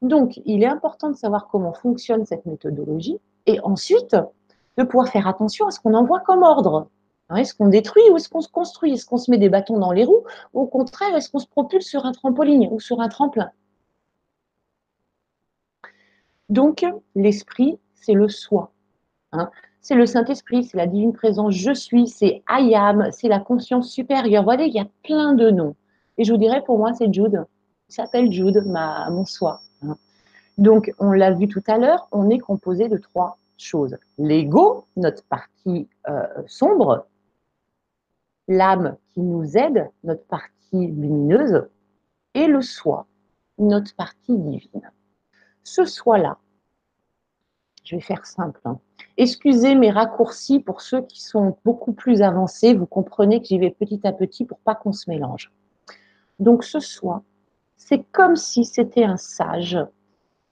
Donc, 0.00 0.40
il 0.44 0.62
est 0.62 0.68
important 0.68 1.10
de 1.10 1.16
savoir 1.16 1.48
comment 1.48 1.72
fonctionne 1.72 2.24
cette 2.24 2.46
méthodologie 2.46 3.18
et 3.46 3.58
ensuite 3.60 4.16
de 4.76 4.84
pouvoir 4.84 5.08
faire 5.08 5.26
attention 5.26 5.66
à 5.66 5.70
ce 5.72 5.80
qu'on 5.80 5.94
envoie 5.94 6.20
comme 6.20 6.42
ordre. 6.42 6.88
Hein, 7.30 7.36
est-ce 7.36 7.54
qu'on 7.54 7.68
détruit 7.68 8.02
ou 8.10 8.16
est-ce 8.16 8.28
qu'on 8.28 8.40
se 8.40 8.48
construit? 8.48 8.92
Est-ce 8.92 9.06
qu'on 9.06 9.18
se 9.18 9.30
met 9.30 9.38
des 9.38 9.48
bâtons 9.48 9.78
dans 9.78 9.92
les 9.92 10.04
roues? 10.04 10.24
Ou 10.54 10.60
au 10.62 10.66
contraire, 10.66 11.14
est-ce 11.14 11.30
qu'on 11.30 11.38
se 11.38 11.46
propulse 11.46 11.86
sur 11.86 12.06
un 12.06 12.12
trampoline 12.12 12.68
ou 12.70 12.80
sur 12.80 13.00
un 13.00 13.08
tremplin? 13.08 13.50
Donc, 16.48 16.86
l'esprit, 17.14 17.78
c'est 17.94 18.14
le 18.14 18.28
soi. 18.28 18.72
Hein. 19.32 19.50
C'est 19.82 19.94
le 19.94 20.06
Saint-Esprit, 20.06 20.64
c'est 20.64 20.76
la 20.76 20.86
divine 20.86 21.12
présence, 21.12 21.54
je 21.54 21.72
suis, 21.72 22.08
c'est 22.08 22.42
I 22.48 22.74
am, 22.74 23.08
c'est 23.12 23.28
la 23.28 23.38
conscience 23.38 23.90
supérieure. 23.90 24.42
Vous 24.42 24.46
voyez, 24.46 24.66
il 24.66 24.74
y 24.74 24.80
a 24.80 24.88
plein 25.02 25.34
de 25.34 25.50
noms. 25.50 25.76
Et 26.16 26.24
je 26.24 26.32
vous 26.32 26.38
dirais, 26.38 26.62
pour 26.64 26.78
moi, 26.78 26.92
c'est 26.94 27.12
Jude. 27.12 27.44
Il 27.88 27.94
s'appelle 27.94 28.32
Jude, 28.32 28.64
mon 28.66 29.24
soi. 29.24 29.60
Hein. 29.82 29.96
Donc, 30.56 30.92
on 30.98 31.12
l'a 31.12 31.30
vu 31.30 31.48
tout 31.48 31.62
à 31.66 31.78
l'heure, 31.78 32.08
on 32.12 32.28
est 32.30 32.38
composé 32.38 32.88
de 32.88 32.96
trois 32.96 33.38
choses. 33.56 33.96
L'ego, 34.18 34.86
notre 34.96 35.22
partie 35.24 35.88
euh, 36.08 36.26
sombre, 36.46 37.06
l'âme 38.48 38.96
qui 39.12 39.20
nous 39.20 39.56
aide, 39.56 39.88
notre 40.04 40.24
partie 40.24 40.86
lumineuse, 40.88 41.68
et 42.34 42.46
le 42.46 42.62
soi, 42.62 43.06
notre 43.58 43.94
partie 43.94 44.36
divine. 44.36 44.90
Ce 45.62 45.84
soi-là, 45.84 46.38
je 47.84 47.96
vais 47.96 48.02
faire 48.02 48.26
simple. 48.26 48.60
Hein. 48.64 48.78
Excusez 49.16 49.74
mes 49.74 49.90
raccourcis 49.90 50.60
pour 50.60 50.80
ceux 50.80 51.02
qui 51.02 51.22
sont 51.22 51.56
beaucoup 51.64 51.92
plus 51.92 52.22
avancés. 52.22 52.74
Vous 52.74 52.86
comprenez 52.86 53.40
que 53.40 53.46
j'y 53.46 53.58
vais 53.58 53.70
petit 53.70 54.00
à 54.04 54.12
petit 54.12 54.44
pour 54.44 54.58
pas 54.58 54.74
qu'on 54.74 54.92
se 54.92 55.08
mélange. 55.08 55.50
Donc 56.38 56.64
ce 56.64 56.80
soi, 56.80 57.22
c'est 57.76 58.02
comme 58.12 58.36
si 58.36 58.64
c'était 58.64 59.04
un 59.04 59.16
sage 59.16 59.78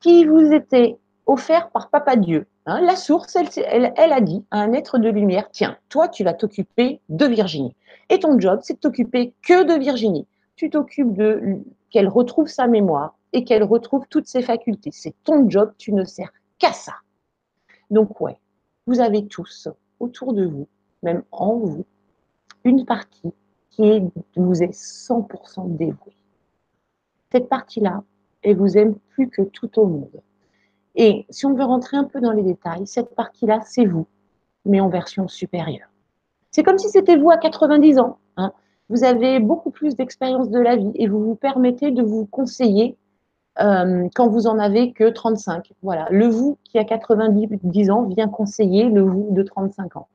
qui 0.01 0.24
vous 0.24 0.53
était 0.53 0.99
offert 1.26 1.70
par 1.70 1.90
Papa 1.90 2.16
Dieu. 2.16 2.47
Hein. 2.66 2.80
la 2.80 2.96
source, 2.96 3.36
elle, 3.36 4.12
a 4.12 4.20
dit 4.20 4.44
à 4.50 4.60
un 4.60 4.72
être 4.72 4.98
de 4.98 5.08
lumière, 5.08 5.48
tiens, 5.50 5.76
toi, 5.88 6.08
tu 6.08 6.24
vas 6.24 6.34
t'occuper 6.34 7.00
de 7.08 7.26
Virginie. 7.26 7.74
Et 8.10 8.18
ton 8.18 8.38
job, 8.38 8.60
c'est 8.62 8.74
de 8.74 8.78
t'occuper 8.80 9.32
que 9.42 9.64
de 9.64 9.78
Virginie. 9.78 10.26
Tu 10.56 10.70
t'occupes 10.70 11.14
de 11.14 11.58
qu'elle 11.90 12.08
retrouve 12.08 12.48
sa 12.48 12.66
mémoire 12.66 13.16
et 13.32 13.44
qu'elle 13.44 13.62
retrouve 13.62 14.06
toutes 14.08 14.26
ses 14.26 14.42
facultés. 14.42 14.90
C'est 14.92 15.14
ton 15.24 15.48
job, 15.48 15.72
tu 15.78 15.92
ne 15.92 16.04
sers 16.04 16.32
qu'à 16.58 16.72
ça. 16.72 16.94
Donc, 17.90 18.20
ouais, 18.20 18.36
vous 18.86 19.00
avez 19.00 19.26
tous 19.26 19.68
autour 20.00 20.32
de 20.32 20.46
vous, 20.46 20.66
même 21.02 21.22
en 21.32 21.54
vous, 21.54 21.84
une 22.64 22.84
partie 22.84 23.32
qui 23.70 24.02
vous 24.36 24.62
est 24.62 24.72
100% 24.72 25.76
dévouée. 25.76 26.16
Cette 27.30 27.48
partie-là, 27.48 28.02
elle 28.42 28.56
vous 28.56 28.76
aime 28.78 28.94
plus 29.10 29.28
que 29.28 29.42
tout 29.42 29.78
au 29.78 29.86
monde. 29.86 30.22
Et 30.97 31.26
si 31.28 31.47
on 31.47 31.55
veut 31.55 31.64
rentrer 31.64 31.97
un 31.97 32.05
peu 32.05 32.20
dans 32.20 32.32
les 32.32 32.42
détails, 32.42 32.86
cette 32.86 33.14
partie-là, 33.14 33.61
c'est 33.64 33.84
vous, 33.84 34.07
mais 34.64 34.80
en 34.80 34.88
version 34.88 35.28
supérieure. 35.28 35.88
C'est 36.51 36.62
comme 36.62 36.78
si 36.78 36.88
c'était 36.88 37.16
vous 37.16 37.30
à 37.30 37.36
90 37.36 37.99
ans. 37.99 38.18
Hein. 38.38 38.53
Vous 38.88 39.05
avez 39.05 39.38
beaucoup 39.38 39.70
plus 39.70 39.94
d'expérience 39.94 40.49
de 40.49 40.59
la 40.59 40.76
vie 40.76 40.92
et 40.94 41.07
vous 41.07 41.22
vous 41.22 41.34
permettez 41.34 41.90
de 41.90 42.03
vous 42.03 42.24
conseiller 42.24 42.97
euh, 43.61 44.09
quand 44.14 44.28
vous 44.28 44.47
en 44.47 44.59
avez 44.59 44.92
que 44.92 45.11
35. 45.11 45.72
Voilà, 45.82 46.07
le 46.11 46.28
vous 46.28 46.59
qui 46.64 46.78
a 46.78 46.84
90 46.84 47.90
ans 47.90 48.05
vient 48.05 48.28
conseiller 48.28 48.88
le 48.88 49.03
vous 49.03 49.28
de 49.32 49.42
35 49.42 49.97
ans. 49.97 50.09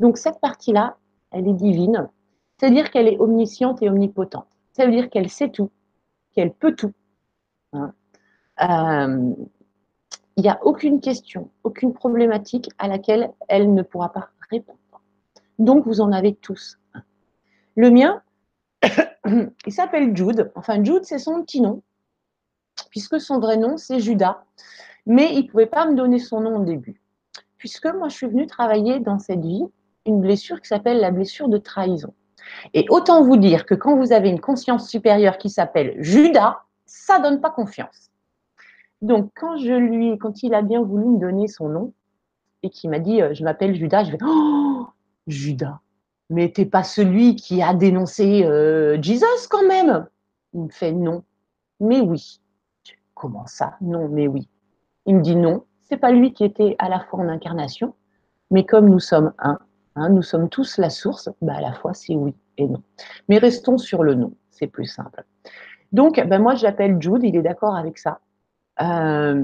Donc 0.00 0.16
cette 0.16 0.40
partie-là, 0.40 0.96
elle 1.30 1.46
est 1.46 1.54
divine, 1.54 2.08
c'est-à-dire 2.58 2.90
qu'elle 2.90 3.08
est 3.08 3.18
omnisciente 3.18 3.82
et 3.82 3.90
omnipotente. 3.90 4.46
Ça 4.72 4.86
veut 4.86 4.92
dire 4.92 5.10
qu'elle 5.10 5.28
sait 5.28 5.50
tout, 5.50 5.70
qu'elle 6.32 6.52
peut 6.52 6.74
tout. 6.74 6.92
Hein. 7.72 7.92
Euh, 8.62 9.34
il 10.36 10.42
n'y 10.42 10.48
a 10.48 10.58
aucune 10.62 11.00
question, 11.00 11.50
aucune 11.64 11.94
problématique 11.94 12.68
à 12.78 12.88
laquelle 12.88 13.32
elle 13.48 13.72
ne 13.72 13.82
pourra 13.82 14.12
pas 14.12 14.28
répondre. 14.50 14.78
Donc, 15.58 15.86
vous 15.86 16.00
en 16.00 16.12
avez 16.12 16.34
tous. 16.34 16.78
Le 17.74 17.90
mien, 17.90 18.22
il 19.26 19.72
s'appelle 19.72 20.14
Jude. 20.14 20.52
Enfin, 20.54 20.82
Jude, 20.84 21.04
c'est 21.04 21.18
son 21.18 21.42
petit 21.42 21.60
nom, 21.60 21.82
puisque 22.90 23.20
son 23.20 23.38
vrai 23.38 23.56
nom, 23.56 23.76
c'est 23.76 24.00
Judas. 24.00 24.44
Mais 25.06 25.32
il 25.34 25.44
ne 25.44 25.50
pouvait 25.50 25.66
pas 25.66 25.86
me 25.86 25.94
donner 25.94 26.18
son 26.18 26.40
nom 26.40 26.60
au 26.60 26.64
début. 26.64 27.00
Puisque 27.56 27.86
moi, 27.86 28.08
je 28.08 28.16
suis 28.16 28.26
venue 28.26 28.46
travailler 28.46 29.00
dans 29.00 29.18
cette 29.18 29.44
vie 29.44 29.64
une 30.04 30.20
blessure 30.20 30.60
qui 30.60 30.68
s'appelle 30.68 31.00
la 31.00 31.10
blessure 31.10 31.48
de 31.48 31.58
trahison. 31.58 32.12
Et 32.74 32.86
autant 32.90 33.22
vous 33.22 33.36
dire 33.36 33.66
que 33.66 33.74
quand 33.74 33.96
vous 33.96 34.12
avez 34.12 34.28
une 34.28 34.40
conscience 34.40 34.88
supérieure 34.88 35.38
qui 35.38 35.50
s'appelle 35.50 35.96
Judas, 35.98 36.60
ça 36.84 37.18
donne 37.18 37.40
pas 37.40 37.50
confiance. 37.50 38.10
Donc, 39.06 39.30
quand 39.36 39.56
je 39.56 39.72
lui, 39.72 40.18
quand 40.18 40.42
il 40.42 40.52
a 40.52 40.62
bien 40.62 40.82
voulu 40.82 41.06
me 41.06 41.18
donner 41.20 41.46
son 41.46 41.68
nom 41.68 41.92
et 42.64 42.70
qu'il 42.70 42.90
m'a 42.90 42.98
dit, 42.98 43.22
euh, 43.22 43.34
je 43.34 43.44
m'appelle 43.44 43.76
Judas, 43.76 44.02
je 44.02 44.10
vais, 44.10 44.18
oh, 44.26 44.88
Judas, 45.28 45.78
mais 46.28 46.50
t'es 46.50 46.66
pas 46.66 46.82
celui 46.82 47.36
qui 47.36 47.62
a 47.62 47.72
dénoncé 47.72 48.44
euh, 48.44 49.00
Jesus 49.00 49.46
quand 49.48 49.64
même. 49.64 50.08
Il 50.54 50.62
me 50.62 50.68
fait 50.70 50.90
non, 50.90 51.22
mais 51.78 52.00
oui. 52.00 52.40
Comment 53.14 53.46
ça 53.46 53.76
Non, 53.80 54.08
mais 54.08 54.26
oui. 54.26 54.48
Il 55.06 55.14
me 55.14 55.22
dit 55.22 55.36
non, 55.36 55.62
c'est 55.82 55.98
pas 55.98 56.10
lui 56.10 56.32
qui 56.32 56.42
était 56.42 56.74
à 56.80 56.88
la 56.88 56.98
fois 56.98 57.20
en 57.20 57.28
incarnation, 57.28 57.94
mais 58.50 58.64
comme 58.64 58.90
nous 58.90 58.98
sommes 58.98 59.32
un, 59.38 59.60
hein, 59.94 60.08
nous 60.08 60.22
sommes 60.22 60.48
tous 60.48 60.78
la 60.78 60.90
source, 60.90 61.30
bah 61.40 61.54
à 61.58 61.60
la 61.60 61.74
fois 61.74 61.94
c'est 61.94 62.16
oui 62.16 62.34
et 62.58 62.66
non. 62.66 62.82
Mais 63.28 63.38
restons 63.38 63.78
sur 63.78 64.02
le 64.02 64.14
non, 64.14 64.32
c'est 64.50 64.66
plus 64.66 64.86
simple. 64.86 65.24
Donc, 65.92 66.20
ben 66.26 66.42
moi, 66.42 66.56
j'appelle 66.56 67.00
Jude, 67.00 67.22
il 67.22 67.36
est 67.36 67.42
d'accord 67.42 67.76
avec 67.76 67.98
ça. 67.98 68.18
Euh, 68.82 69.42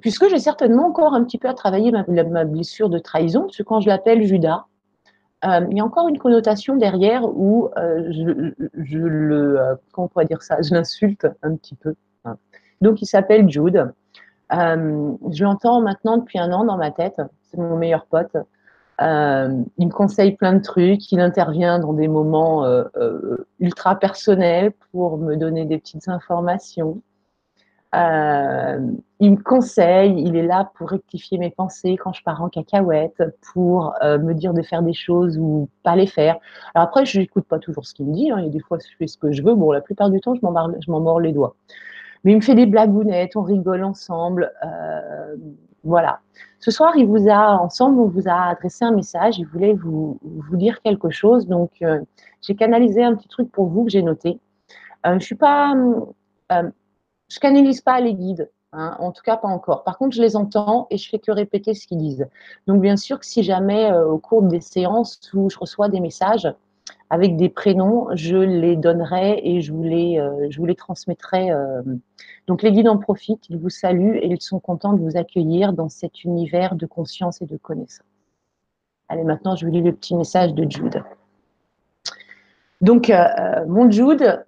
puisque 0.00 0.28
j'ai 0.28 0.40
certainement 0.40 0.86
encore 0.86 1.14
un 1.14 1.22
petit 1.22 1.38
peu 1.38 1.48
à 1.48 1.54
travailler 1.54 1.92
ma, 1.92 2.44
blessure 2.44 2.88
de 2.88 2.98
trahison, 2.98 3.42
parce 3.42 3.56
que 3.56 3.62
quand 3.62 3.80
je 3.80 3.88
l'appelle 3.88 4.24
Judas, 4.24 4.66
euh, 5.44 5.66
il 5.70 5.76
y 5.76 5.80
a 5.80 5.84
encore 5.84 6.08
une 6.08 6.18
connotation 6.18 6.76
derrière 6.76 7.24
où 7.24 7.68
euh, 7.76 8.10
je, 8.10 8.98
le, 8.98 9.78
comment 9.92 10.08
pourrait 10.08 10.24
dire 10.24 10.42
ça, 10.42 10.60
je 10.62 10.74
l'insulte 10.74 11.26
un 11.42 11.54
petit 11.56 11.74
peu. 11.76 11.94
Hein. 12.24 12.36
Donc 12.80 13.02
il 13.02 13.06
s'appelle 13.06 13.48
Jude. 13.48 13.92
je 14.50 15.44
l'entends 15.44 15.80
maintenant 15.80 16.18
depuis 16.18 16.38
un 16.38 16.52
an 16.52 16.64
dans 16.64 16.76
ma 16.76 16.90
tête. 16.90 17.20
C'est 17.42 17.58
mon 17.58 17.76
meilleur 17.76 18.06
pote. 18.06 18.36
il 19.00 19.86
me 19.86 19.90
conseille 19.90 20.32
plein 20.32 20.54
de 20.54 20.62
trucs. 20.62 21.10
Il 21.12 21.20
intervient 21.20 21.78
dans 21.78 21.92
des 21.92 22.08
moments 22.08 22.66
ultra 23.60 23.96
personnels 23.96 24.72
pour 24.90 25.18
me 25.18 25.36
donner 25.36 25.66
des 25.66 25.78
petites 25.78 26.08
informations. 26.08 27.00
Euh, 27.94 28.78
il 29.20 29.32
me 29.32 29.36
conseille, 29.36 30.14
il 30.18 30.34
est 30.34 30.46
là 30.46 30.70
pour 30.76 30.88
rectifier 30.88 31.36
mes 31.36 31.50
pensées 31.50 31.96
quand 31.96 32.12
je 32.12 32.22
pars 32.22 32.42
en 32.42 32.48
cacahuète, 32.48 33.22
pour 33.52 33.94
euh, 34.02 34.18
me 34.18 34.34
dire 34.34 34.54
de 34.54 34.62
faire 34.62 34.82
des 34.82 34.94
choses 34.94 35.38
ou 35.38 35.68
pas 35.82 35.94
les 35.94 36.06
faire. 36.06 36.38
Alors 36.74 36.88
après, 36.88 37.04
je 37.04 37.18
n'écoute 37.20 37.44
pas 37.44 37.58
toujours 37.58 37.84
ce 37.84 37.94
qu'il 37.94 38.06
me 38.06 38.14
dit. 38.14 38.30
Hein, 38.30 38.38
a 38.38 38.48
des 38.48 38.60
fois, 38.60 38.78
je 38.78 38.96
fais 38.96 39.06
ce 39.06 39.18
que 39.18 39.30
je 39.30 39.42
veux. 39.42 39.54
Bon, 39.54 39.72
la 39.72 39.82
plupart 39.82 40.10
du 40.10 40.20
temps, 40.20 40.34
je 40.34 40.40
m'en 40.42 41.00
mords 41.00 41.20
les 41.20 41.32
doigts. 41.32 41.54
Mais 42.24 42.32
il 42.32 42.36
me 42.36 42.40
fait 42.40 42.54
des 42.54 42.66
blagounettes, 42.66 43.36
on 43.36 43.42
rigole 43.42 43.84
ensemble. 43.84 44.52
Euh, 44.64 45.36
voilà. 45.84 46.20
Ce 46.60 46.70
soir, 46.70 46.96
il 46.96 47.06
vous 47.06 47.28
a, 47.28 47.58
ensemble, 47.60 48.00
on 48.00 48.06
vous 48.06 48.28
a 48.28 48.50
adressé 48.50 48.84
un 48.84 48.92
message. 48.92 49.38
Il 49.38 49.46
voulait 49.46 49.74
vous, 49.74 50.18
vous 50.22 50.56
dire 50.56 50.80
quelque 50.80 51.10
chose. 51.10 51.46
Donc, 51.46 51.70
j'ai 52.40 52.54
canalisé 52.54 53.02
un 53.02 53.16
petit 53.16 53.28
truc 53.28 53.50
pour 53.50 53.66
vous 53.66 53.84
que 53.84 53.90
j'ai 53.90 54.02
noté. 54.02 54.38
je 55.04 55.10
ne 55.10 55.18
suis 55.18 55.34
pas 55.34 55.74
je 57.32 57.40
canalise 57.40 57.80
pas 57.80 57.98
les 58.00 58.12
guides, 58.12 58.50
hein, 58.72 58.94
en 58.98 59.10
tout 59.10 59.22
cas 59.22 59.38
pas 59.38 59.48
encore. 59.48 59.84
Par 59.84 59.96
contre, 59.96 60.14
je 60.14 60.20
les 60.20 60.36
entends 60.36 60.86
et 60.90 60.98
je 60.98 61.08
fais 61.08 61.18
que 61.18 61.32
répéter 61.32 61.72
ce 61.72 61.86
qu'ils 61.86 61.98
disent. 61.98 62.26
Donc, 62.66 62.82
bien 62.82 62.96
sûr 62.98 63.18
que 63.18 63.24
si 63.24 63.42
jamais 63.42 63.90
euh, 63.90 64.06
au 64.06 64.18
cours 64.18 64.42
des 64.42 64.60
séances 64.60 65.18
où 65.32 65.48
je 65.48 65.58
reçois 65.58 65.88
des 65.88 66.00
messages 66.00 66.52
avec 67.08 67.36
des 67.36 67.48
prénoms, 67.48 68.08
je 68.14 68.36
les 68.36 68.76
donnerai 68.76 69.40
et 69.42 69.62
je 69.62 69.72
vous 69.72 69.82
les, 69.82 70.18
euh, 70.18 70.48
je 70.50 70.58
vous 70.58 70.66
les 70.66 70.74
transmettrai. 70.74 71.50
Euh. 71.50 71.80
Donc, 72.48 72.62
les 72.62 72.70
guides 72.70 72.88
en 72.88 72.98
profitent, 72.98 73.48
ils 73.48 73.56
vous 73.56 73.70
saluent 73.70 74.18
et 74.18 74.26
ils 74.26 74.42
sont 74.42 74.60
contents 74.60 74.92
de 74.92 75.00
vous 75.00 75.16
accueillir 75.16 75.72
dans 75.72 75.88
cet 75.88 76.24
univers 76.24 76.74
de 76.74 76.84
conscience 76.84 77.40
et 77.40 77.46
de 77.46 77.56
connaissance. 77.56 78.04
Allez, 79.08 79.24
maintenant, 79.24 79.56
je 79.56 79.64
vous 79.64 79.72
lis 79.72 79.82
le 79.82 79.92
petit 79.92 80.14
message 80.14 80.52
de 80.52 80.70
Jude. 80.70 81.02
Donc, 82.80 83.12
mon 83.68 83.90
Jude, 83.90 84.44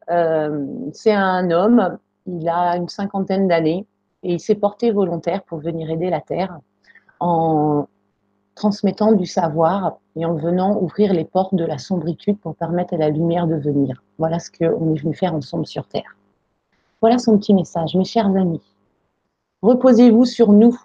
c'est 0.93 1.13
un 1.13 1.51
homme 1.51 1.99
il 2.27 2.49
a 2.49 2.77
une 2.77 2.89
cinquantaine 2.89 3.49
d'années 3.49 3.87
et 4.23 4.35
il 4.35 4.41
s'est 4.41 4.55
porté 4.55 4.91
volontaire 4.91 5.43
pour 5.45 5.59
venir 5.59 5.91
aider 5.91 6.11
la 6.11 6.21
Terre 6.21 6.59
en 7.21 7.87
transmettant 8.55 9.13
du 9.13 9.27
savoir 9.27 9.99
et 10.17 10.25
en 10.25 10.35
venant 10.35 10.81
ouvrir 10.81 11.13
les 11.13 11.25
portes 11.25 11.55
de 11.55 11.65
la 11.65 11.79
sombritude 11.79 12.39
pour 12.39 12.55
permettre 12.55 12.95
à 12.95 12.97
la 12.97 13.11
lumière 13.11 13.47
de 13.47 13.57
venir. 13.57 14.03
Voilà 14.19 14.39
ce 14.39 14.51
qu'on 14.51 14.95
est 14.95 14.99
venu 14.99 15.15
faire 15.15 15.35
ensemble 15.35 15.67
sur 15.67 15.87
Terre. 15.87 16.17
Voilà 17.01 17.19
son 17.19 17.37
petit 17.39 17.53
message. 17.53 17.95
Mes 17.97 18.05
chers 18.05 18.27
amis, 18.27 18.63
reposez-vous 19.63 20.25
sur 20.25 20.53
nous. 20.53 20.79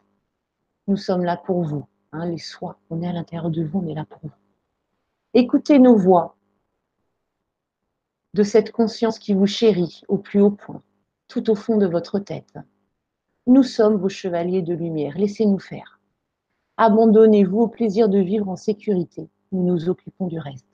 Nous 0.87 0.97
sommes 0.97 1.23
là 1.23 1.37
pour 1.37 1.61
vous. 1.61 1.85
Hein, 2.11 2.25
les 2.25 2.39
soins, 2.39 2.75
on 2.89 3.01
est 3.03 3.07
à 3.07 3.13
l'intérieur 3.13 3.51
de 3.51 3.63
vous, 3.63 3.79
on 3.79 3.87
est 3.87 3.93
là 3.93 4.05
pour 4.05 4.19
vous. 4.23 4.31
Écoutez 5.35 5.77
nos 5.77 5.95
voix 5.95 6.35
de 8.33 8.43
cette 8.43 8.71
conscience 8.71 9.19
qui 9.19 9.33
vous 9.33 9.45
chérit 9.45 10.01
au 10.07 10.17
plus 10.17 10.41
haut 10.41 10.49
point 10.49 10.81
tout 11.29 11.49
au 11.49 11.55
fond 11.55 11.77
de 11.77 11.85
votre 11.85 12.19
tête. 12.19 12.55
Nous 13.47 13.63
sommes 13.63 13.95
vos 13.95 14.09
chevaliers 14.09 14.63
de 14.63 14.73
lumière, 14.73 15.17
laissez-nous 15.17 15.59
faire. 15.59 16.01
Abandonnez-vous 16.75 17.59
au 17.59 17.67
plaisir 17.67 18.09
de 18.09 18.19
vivre 18.19 18.49
en 18.49 18.55
sécurité, 18.55 19.29
nous 19.51 19.63
nous 19.63 19.89
occupons 19.89 20.27
du 20.27 20.39
reste. 20.39 20.65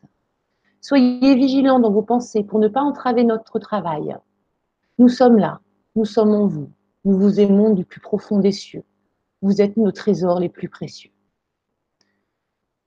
Soyez 0.81 1.35
vigilants 1.35 1.79
dans 1.79 1.91
vos 1.91 2.01
pensées 2.01 2.43
pour 2.43 2.59
ne 2.59 2.67
pas 2.67 2.81
entraver 2.81 3.23
notre 3.23 3.59
travail. 3.59 4.15
Nous 4.97 5.09
sommes 5.09 5.37
là, 5.37 5.59
nous 5.95 6.05
sommes 6.05 6.33
en 6.33 6.47
vous, 6.47 6.69
nous 7.03 7.17
vous 7.17 7.39
aimons 7.39 7.73
du 7.73 7.83
plus 7.83 8.01
profond 8.01 8.39
des 8.39 8.51
cieux. 8.51 8.83
Vous 9.41 9.61
êtes 9.61 9.77
nos 9.77 9.91
trésors 9.91 10.39
les 10.39 10.49
plus 10.49 10.69
précieux. 10.69 11.11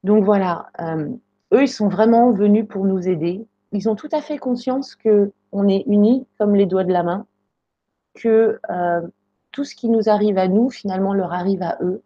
Donc 0.04 0.24
voilà, 0.24 0.70
euh, 0.80 1.08
eux, 1.52 1.62
ils 1.62 1.68
sont 1.68 1.88
vraiment 1.88 2.32
venus 2.32 2.66
pour 2.66 2.84
nous 2.86 3.08
aider. 3.08 3.46
Ils 3.72 3.88
ont 3.90 3.94
tout 3.94 4.08
à 4.12 4.22
fait 4.22 4.38
conscience 4.38 4.94
que 4.94 5.32
on 5.52 5.68
est 5.68 5.84
unis 5.86 6.26
comme 6.38 6.54
les 6.54 6.66
doigts 6.66 6.84
de 6.84 6.92
la 6.92 7.02
main 7.02 7.26
que 8.18 8.58
euh, 8.70 9.00
tout 9.52 9.64
ce 9.64 9.74
qui 9.74 9.88
nous 9.88 10.08
arrive 10.08 10.38
à 10.38 10.48
nous, 10.48 10.70
finalement, 10.70 11.14
leur 11.14 11.32
arrive 11.32 11.62
à 11.62 11.78
eux. 11.80 12.02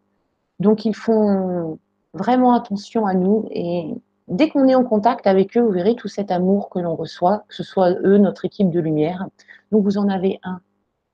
Donc, 0.60 0.84
ils 0.84 0.94
font 0.94 1.78
vraiment 2.14 2.54
attention 2.54 3.06
à 3.06 3.14
nous 3.14 3.46
et 3.50 3.94
dès 4.28 4.48
qu'on 4.48 4.68
est 4.68 4.74
en 4.74 4.84
contact 4.84 5.26
avec 5.26 5.56
eux, 5.56 5.60
vous 5.60 5.72
verrez 5.72 5.94
tout 5.94 6.08
cet 6.08 6.30
amour 6.30 6.68
que 6.70 6.78
l'on 6.78 6.94
reçoit, 6.94 7.44
que 7.48 7.54
ce 7.54 7.62
soit 7.62 7.92
eux, 8.04 8.18
notre 8.18 8.44
équipe 8.44 8.70
de 8.70 8.80
lumière. 8.80 9.26
Donc, 9.70 9.84
vous 9.84 9.98
en 9.98 10.08
avez 10.08 10.38
un. 10.42 10.60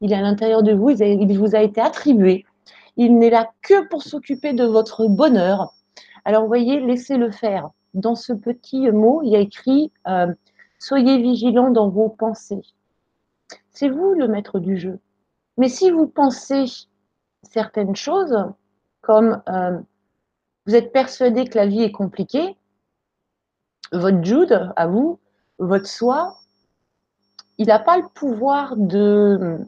Il 0.01 0.13
est 0.13 0.17
à 0.17 0.21
l'intérieur 0.21 0.63
de 0.63 0.73
vous, 0.73 0.91
il 0.91 1.39
vous 1.39 1.57
a 1.57 1.63
été 1.63 1.81
attribué. 1.81 2.45
Il 2.97 3.19
n'est 3.19 3.31
là 3.31 3.51
que 3.63 3.89
pour 3.89 4.03
s'occuper 4.03 4.53
de 4.53 4.65
votre 4.65 5.07
bonheur. 5.07 5.73
Alors, 6.25 6.47
voyez, 6.47 6.81
laissez-le 6.81 7.31
faire. 7.31 7.71
Dans 7.95 8.15
ce 8.15 8.33
petit 8.33 8.91
mot, 8.91 9.23
il 9.23 9.31
y 9.31 9.37
a 9.37 9.41
écrit 9.41 9.93
euh, 10.07 10.33
Soyez 10.79 11.21
vigilants 11.21 11.71
dans 11.71 11.89
vos 11.89 12.09
pensées 12.09 12.63
c'est 13.79 13.89
vous 13.89 14.13
le 14.15 14.27
maître 14.27 14.59
du 14.59 14.77
jeu. 14.77 14.99
Mais 15.57 15.69
si 15.69 15.93
vous 15.93 16.09
pensez 16.09 16.65
certaines 17.45 17.95
choses, 17.95 18.37
comme 19.03 19.41
euh, 19.49 19.79
vous 20.67 20.75
êtes 20.75 20.93
persuadé 20.93 21.45
que 21.45 21.57
la 21.57 21.67
vie 21.69 21.83
est 21.83 21.93
compliquée, 21.93 22.57
votre 23.93 24.25
Jude, 24.25 24.73
à 24.75 24.89
vous, 24.89 25.21
votre 25.61 25.87
soi, 25.87 26.39
il 27.57 27.69
n'a 27.69 27.79
pas 27.79 27.99
le 27.99 28.09
pouvoir 28.15 28.77
de 28.77 29.59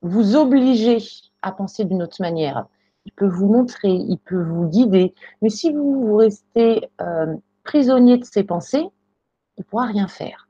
vous 0.00 0.34
obliger 0.34 0.98
à 1.42 1.52
penser 1.52 1.84
d'une 1.84 2.02
autre 2.02 2.22
manière. 2.22 2.66
Il 3.04 3.12
peut 3.12 3.28
vous 3.28 3.48
montrer, 3.48 3.92
il 3.92 4.18
peut 4.18 4.42
vous 4.42 4.66
guider, 4.66 5.14
mais 5.42 5.50
si 5.50 5.74
vous, 5.74 6.16
restez 6.16 6.88
euh, 7.02 7.36
prisonnier 7.64 8.16
de 8.16 8.24
ses 8.24 8.44
pensées, 8.44 8.88
il 9.58 9.60
ne 9.60 9.64
pourra 9.64 9.84
rien 9.84 10.08
faire. 10.08 10.47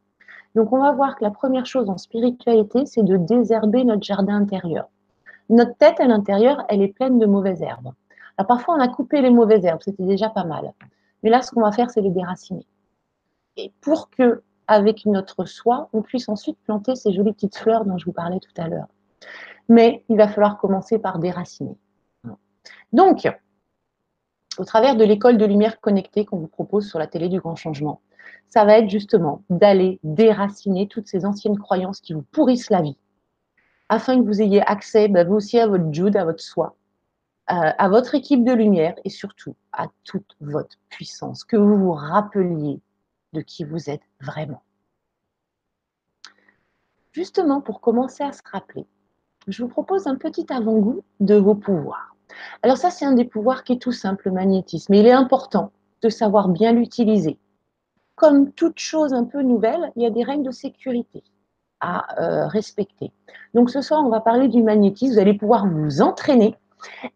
Donc 0.59 0.73
on 0.73 0.81
va 0.81 0.91
voir 0.91 1.15
que 1.15 1.23
la 1.23 1.31
première 1.31 1.67
chose 1.67 1.89
en 1.89 1.99
spiritualité, 1.99 2.85
c'est 2.85 3.05
de 3.05 3.17
désherber 3.17 3.85
notre 3.85 4.03
jardin 4.03 4.35
intérieur. 4.35 4.89
Notre 5.51 5.77
tête 5.77 6.01
à 6.01 6.07
l'intérieur, 6.09 6.65
elle 6.69 6.83
est 6.83 6.93
pleine 6.93 7.21
de 7.21 7.27
mauvaises 7.27 7.63
herbes. 7.63 7.93
Alors 8.37 8.49
parfois, 8.49 8.75
on 8.75 8.81
a 8.81 8.89
coupé 8.89 9.23
les 9.23 9.31
mauvaises 9.31 9.65
herbes, 9.65 9.83
c'était 9.85 10.03
déjà 10.03 10.31
pas 10.31 10.43
mal. 10.43 10.73
Mais 11.23 11.31
là, 11.31 11.43
ce 11.43 11.53
qu'on 11.53 11.61
va 11.61 11.71
faire, 11.71 11.91
c'est 11.91 12.01
les 12.01 12.11
déraciner. 12.11 12.67
Et 13.57 13.73
pour 13.81 14.11
que, 14.11 14.43
avec 14.67 15.07
notre 15.07 15.45
soie, 15.45 15.91
on 15.93 16.03
puisse 16.03 16.29
ensuite 16.29 16.59
planter 16.65 16.97
ces 16.97 17.13
jolies 17.13 17.35
petites 17.35 17.57
fleurs 17.57 17.85
dont 17.85 17.97
je 17.97 18.07
vous 18.07 18.13
parlais 18.13 18.41
tout 18.41 18.61
à 18.61 18.67
l'heure. 18.67 18.89
Mais 19.69 20.03
il 20.09 20.17
va 20.17 20.27
falloir 20.27 20.59
commencer 20.59 20.99
par 20.99 21.21
déraciner. 21.21 21.77
Donc, 22.93 23.29
au 24.59 24.65
travers 24.65 24.97
de 24.97 25.05
l'école 25.05 25.39
de 25.39 25.45
lumière 25.45 25.81
connectée 25.81 26.25
qu'on 26.25 26.39
vous 26.39 26.49
propose 26.49 26.89
sur 26.89 26.99
la 26.99 27.07
télé 27.07 27.29
du 27.29 27.39
grand 27.39 27.55
changement, 27.55 28.01
ça 28.49 28.65
va 28.65 28.79
être 28.79 28.89
justement 28.89 29.43
d'aller 29.51 30.01
déraciner 30.03 30.89
toutes 30.89 31.07
ces 31.07 31.25
anciennes 31.25 31.59
croyances 31.59 32.01
qui 32.01 32.13
vous 32.15 32.23
pourrissent 32.23 32.71
la 32.71 32.83
vie, 32.83 32.97
afin 33.89 34.19
que 34.19 34.27
vous 34.27 34.41
ayez 34.43 34.63
accès, 34.63 35.09
bah, 35.09 35.25
vous 35.25 35.35
aussi, 35.35 35.59
à 35.59 35.67
votre 35.67 35.93
Jude, 35.93 36.17
à 36.17 36.25
votre 36.25 36.43
soi, 36.43 36.77
euh, 37.51 37.71
à 37.79 37.89
votre 37.89 38.15
équipe 38.15 38.45
de 38.45 38.53
lumière 38.53 38.95
et 39.05 39.11
surtout 39.11 39.55
à 39.73 39.87
toute 40.05 40.37
votre 40.41 40.77
puissance, 40.89 41.45
que 41.45 41.57
vous 41.57 41.77
vous 41.77 41.93
rappeliez 41.93 42.81
de 43.33 43.41
qui 43.41 43.65
vous 43.65 43.91
êtes 43.91 44.03
vraiment. 44.21 44.63
Justement, 47.13 47.61
pour 47.61 47.81
commencer 47.81 48.23
à 48.23 48.33
se 48.33 48.43
rappeler, 48.51 48.87
je 49.47 49.63
vous 49.63 49.69
propose 49.69 50.07
un 50.07 50.17
petit 50.17 50.47
avant-goût 50.53 51.03
de 51.21 51.35
vos 51.35 51.55
pouvoirs. 51.55 52.15
Alors 52.63 52.77
ça, 52.77 52.91
c'est 52.91 53.05
un 53.05 53.13
des 53.13 53.25
pouvoirs 53.25 53.65
qui 53.65 53.73
est 53.75 53.83
tout 53.83 53.93
simple, 53.93 54.29
le 54.29 54.33
magnétisme. 54.33 54.93
il 54.95 55.07
est 55.07 55.13
important 55.13 55.73
de 56.03 56.09
savoir 56.11 56.49
bien 56.49 56.73
l'utiliser. 56.73 57.39
Comme 58.19 58.51
toute 58.51 58.81
chose 58.81 59.15
un 59.15 59.25
peu 59.25 59.43
nouvelle, 59.43 59.93
il 59.95 60.03
y 60.03 60.07
a 60.07 60.11
des 60.11 60.25
règles 60.25 60.43
de 60.43 60.51
sécurité 60.51 61.23
à 61.79 62.21
euh, 62.21 62.49
respecter. 62.49 63.13
Donc 63.55 63.71
ce 63.71 63.81
soir, 63.81 64.05
on 64.05 64.09
va 64.09 64.21
parler 64.21 64.49
du 64.49 64.61
magnétisme. 64.61 65.13
Vous 65.13 65.21
allez 65.21 65.35
pouvoir 65.35 65.69
vous 65.69 66.03
entraîner 66.03 66.57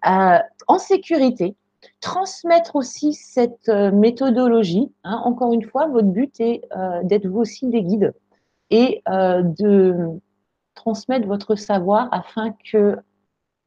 euh, 0.06 0.38
en 0.68 0.78
sécurité, 0.78 1.56
transmettre 2.00 2.76
aussi 2.76 3.14
cette 3.14 3.68
euh, 3.68 3.90
méthodologie. 3.90 4.92
Hein. 5.02 5.20
Encore 5.24 5.52
une 5.52 5.64
fois, 5.64 5.88
votre 5.88 6.06
but 6.06 6.38
est 6.38 6.62
d'être 7.02 7.26
vous 7.26 7.40
aussi 7.40 7.66
des 7.66 7.82
guides 7.82 8.14
et 8.70 9.02
de 9.08 10.20
transmettre 10.74 11.26
votre 11.26 11.56
savoir 11.56 12.08
afin 12.12 12.54
que 12.70 12.96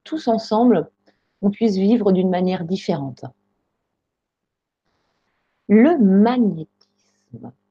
tous 0.06 0.30
ensemble, 0.30 0.90
on 1.42 1.52
puisse 1.52 1.76
vivre 1.76 2.14
d'une 2.14 2.30
manière 2.30 2.64
différente. 2.64 3.26
Le 5.68 5.98
magnétisme. 5.98 6.75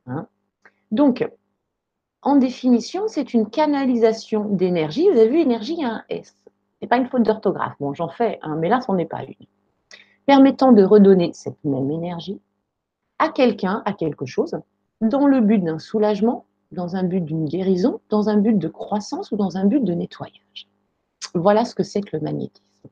Hein. 0.07 0.27
Donc, 0.91 1.29
en 2.23 2.37
définition, 2.37 3.05
c'est 3.07 3.35
une 3.35 3.49
canalisation 3.51 4.45
d'énergie. 4.45 5.09
Vous 5.11 5.19
avez 5.19 5.29
vu, 5.29 5.41
énergie, 5.41 5.85
a 5.85 5.89
un 5.89 6.05
S. 6.09 6.37
Ce 6.47 6.51
n'est 6.83 6.89
pas 6.89 6.97
une 6.97 7.07
faute 7.07 7.23
d'orthographe. 7.23 7.75
Bon, 7.81 7.93
j'en 7.95 8.09
fais 8.09 8.39
un, 8.43 8.57
mais 8.57 8.69
là, 8.69 8.81
ce 8.81 8.91
n'en 8.91 8.99
est 8.99 9.07
pas 9.07 9.23
une. 9.23 9.47
Permettant 10.27 10.73
de 10.73 10.83
redonner 10.83 11.33
cette 11.35 11.63
même 11.65 11.91
énergie 11.91 12.41
à 13.19 13.29
quelqu'un, 13.29 13.83
à 13.85 13.93
quelque 13.93 14.27
chose, 14.27 14.57
dans 15.01 15.27
le 15.27 15.41
but 15.41 15.59
d'un 15.59 15.79
soulagement, 15.79 16.47
dans 16.73 16.97
un 16.97 17.05
but 17.05 17.21
d'une 17.21 17.45
guérison, 17.45 18.01
dans 18.09 18.29
un 18.29 18.39
but 18.39 18.59
de 18.59 18.69
croissance 18.69 19.31
ou 19.33 19.37
dans 19.37 19.57
un 19.57 19.67
but 19.67 19.85
de 19.85 19.93
nettoyage. 19.93 20.69
Voilà 21.35 21.65
ce 21.65 21.75
que 21.75 21.83
c'est 21.83 22.01
que 22.01 22.17
le 22.17 22.23
magnétisme. 22.23 22.89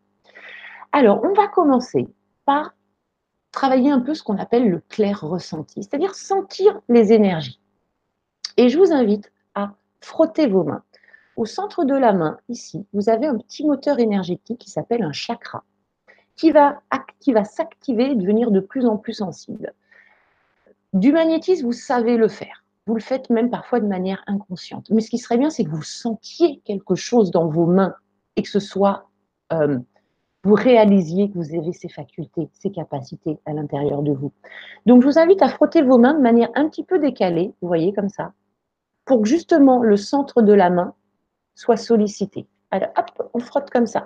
Alors, 0.93 1.25
on 1.25 1.33
va 1.33 1.49
commencer 1.49 2.07
par 2.45 2.75
travailler 3.53 3.91
un 3.91 4.01
peu 4.01 4.15
ce 4.15 4.23
qu'on 4.23 4.39
appelle 4.39 4.69
le 4.69 4.81
clair 4.89 5.21
ressenti, 5.21 5.83
c'est-à-dire 5.83 6.15
sentir 6.15 6.81
les 6.89 7.13
énergies. 7.13 7.61
Et 8.57 8.69
je 8.69 8.79
vous 8.79 8.93
invite 8.93 9.31
à 9.55 9.75
frotter 10.01 10.47
vos 10.47 10.65
mains. 10.65 10.83
Au 11.37 11.47
centre 11.47 11.85
de 11.85 11.95
la 11.95 12.13
main, 12.13 12.39
ici, 12.49 12.87
vous 12.93 13.09
avez 13.09 13.27
un 13.27 13.39
petit 13.39 13.65
moteur 13.65 13.99
énergétique 13.99 14.59
qui 14.59 14.71
s'appelle 14.71 15.03
un 15.03 15.13
chakra, 15.13 15.65
qui 16.37 16.51
va, 16.51 16.83
qui 17.21 17.33
va 17.33 17.45
s'activer 17.45 18.11
et 18.11 18.15
devenir 18.15 18.51
de 18.51 18.61
plus 18.61 18.87
en 18.87 18.97
plus 18.97 19.15
sensible. 19.15 19.73
Du 20.93 21.13
magnétisme, 21.13 21.65
vous 21.65 21.73
savez 21.73 22.17
le 22.17 22.29
faire. 22.29 22.65
Vous 22.87 22.95
le 22.95 23.01
faites 23.01 23.31
même 23.31 23.49
parfois 23.49 23.81
de 23.81 23.87
manière 23.87 24.23
inconsciente. 24.27 24.91
Mais 24.91 25.01
ce 25.01 25.09
qui 25.09 25.19
serait 25.19 25.39
bien, 25.39 25.51
c'est 25.51 25.65
que 25.65 25.71
vous 25.71 25.83
sentiez 25.83 26.61
quelque 26.65 26.95
chose 26.95 27.31
dans 27.31 27.49
vos 27.49 27.67
mains 27.67 27.95
et 28.37 28.43
que 28.43 28.49
ce 28.49 28.61
soit 28.61 29.09
euh, 29.53 29.79
vous 30.45 30.55
réalisiez 30.55 31.31
que 31.31 31.39
vous 31.39 31.55
avez 31.55 31.73
ces 31.73 31.89
facultés, 31.89 32.49
ces 32.53 32.73
capacités 32.73 33.39
à 33.47 33.53
l'intérieur 33.53 34.03
de 34.03 34.13
vous. 34.13 34.33
Donc, 34.87 35.03
je 35.03 35.07
vous 35.07 35.19
invite 35.19 35.41
à 35.41 35.49
frotter 35.49 35.83
vos 35.83 35.99
mains 35.99 36.15
de 36.15 36.21
manière 36.21 36.51
un 36.55 36.69
petit 36.69 36.83
peu 36.83 36.99
décalée, 36.99 37.55
vous 37.63 37.69
voyez, 37.69 37.93
comme 37.93 38.09
ça, 38.09 38.33
pour 39.05 39.23
que 39.23 39.29
justement 39.29 39.83
le 39.83 39.97
centre 39.97 40.43
de 40.43 40.53
la 40.53 40.71
main 40.71 40.95
soit 41.55 41.77
sollicité. 41.77 42.47
Alors, 42.71 42.89
hop, 42.97 43.31
on 43.35 43.39
frotte 43.39 43.71
comme 43.71 43.87
ça. 43.87 44.05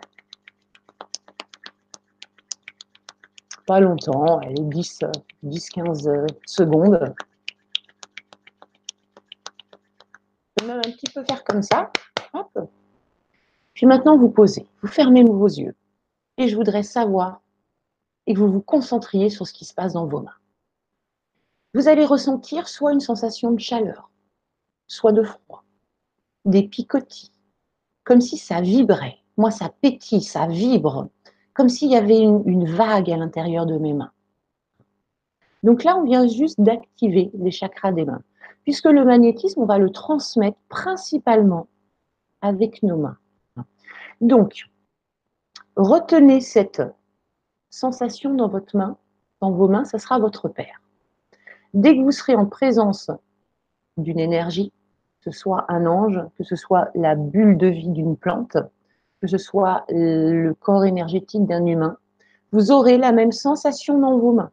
Pas 3.67 3.81
longtemps, 3.81 4.41
est 4.43 4.61
10, 4.61 5.01
10 5.43 5.69
15 5.71 6.11
secondes. 6.45 7.15
Je 10.49 10.65
peux 10.65 10.67
même 10.67 10.79
un 10.79 10.91
petit 10.91 11.11
peu 11.13 11.25
faire 11.25 11.43
comme 11.45 11.63
ça. 11.63 11.91
Hop. 12.35 12.69
Puis 13.75 13.87
maintenant, 13.87 14.19
vous 14.19 14.29
posez. 14.29 14.67
Vous 14.83 14.89
fermez 14.89 15.25
vos 15.25 15.49
yeux 15.49 15.75
et 16.39 16.49
je 16.49 16.57
voudrais 16.57 16.83
savoir 16.83 17.43
et 18.27 18.35
que 18.35 18.39
vous 18.39 18.51
vous 18.51 18.61
concentriez 18.61 19.31
sur 19.31 19.47
ce 19.47 19.53
qui 19.53 19.65
se 19.65 19.75
passe 19.75 19.93
dans 19.93 20.07
vos 20.07 20.21
mains. 20.21 20.37
Vous 21.75 21.89
allez 21.89 22.05
ressentir 22.05 22.69
soit 22.69 22.93
une 22.93 23.01
sensation 23.01 23.53
de 23.53 23.61
chaleur, 23.61 24.11
soit 24.87 25.13
de 25.13 25.23
froid, 25.23 25.65
des 26.45 26.63
picotis, 26.63 27.33
comme 28.05 28.21
si 28.21 28.39
ça 28.39 28.61
vibrait. 28.61 29.19
Moi, 29.37 29.51
ça 29.51 29.69
pétille, 29.69 30.23
ça 30.23 30.47
vibre, 30.47 31.09
comme 31.53 31.69
s'il 31.69 31.91
y 31.91 31.97
avait 31.97 32.19
une, 32.19 32.43
une 32.47 32.67
vague 32.67 33.11
à 33.11 33.17
l'intérieur 33.17 33.67
de 33.67 33.77
mes 33.77 33.93
mains. 33.93 34.13
Donc 35.63 35.85
là, 35.85 35.97
on 35.97 36.05
vient 36.05 36.27
juste 36.27 36.61
d'activer 36.61 37.31
les 37.35 37.51
chakras 37.51 37.93
des 37.93 38.05
mains, 38.05 38.23
puisque 38.63 38.87
le 38.87 39.05
magnétisme, 39.05 39.61
on 39.61 39.67
va 39.67 39.79
le 39.79 39.91
transmettre 39.91 40.59
principalement 40.69 41.69
avec 42.41 42.83
nos 42.83 42.97
mains. 42.97 43.19
Donc, 44.21 44.65
retenez 45.77 46.41
cette 46.41 46.83
sensation 47.71 48.35
dans 48.35 48.49
votre 48.49 48.77
main, 48.77 48.97
dans 49.41 49.51
vos 49.51 49.69
mains, 49.69 49.85
ce 49.85 49.99
sera 49.99 50.19
votre 50.19 50.49
Père. 50.49 50.81
Dès 51.75 51.97
que 51.97 52.03
vous 52.03 52.13
serez 52.13 52.35
en 52.35 52.47
présence 52.47 53.11
d'une 53.97 54.19
énergie, 54.19 54.73
que 55.21 55.31
ce 55.31 55.39
soit 55.39 55.67
un 55.69 55.87
ange, 55.87 56.21
que 56.39 56.45
ce 56.45 56.57
soit 56.57 56.89
la 56.95 57.15
bulle 57.15 57.59
de 57.59 57.67
vie 57.67 57.91
d'une 57.91 58.17
plante, 58.17 58.57
que 59.21 59.27
ce 59.27 59.39
soit 59.39 59.85
le 59.89 60.53
corps 60.55 60.85
énergétique 60.85 61.47
d'un 61.47 61.67
humain, 61.67 61.99
vous 62.53 62.71
aurez 62.71 62.97
la 62.97 63.13
même 63.13 63.33
sensation 63.33 63.99
dans 63.99 64.19
vos 64.19 64.33
mains. 64.33 64.51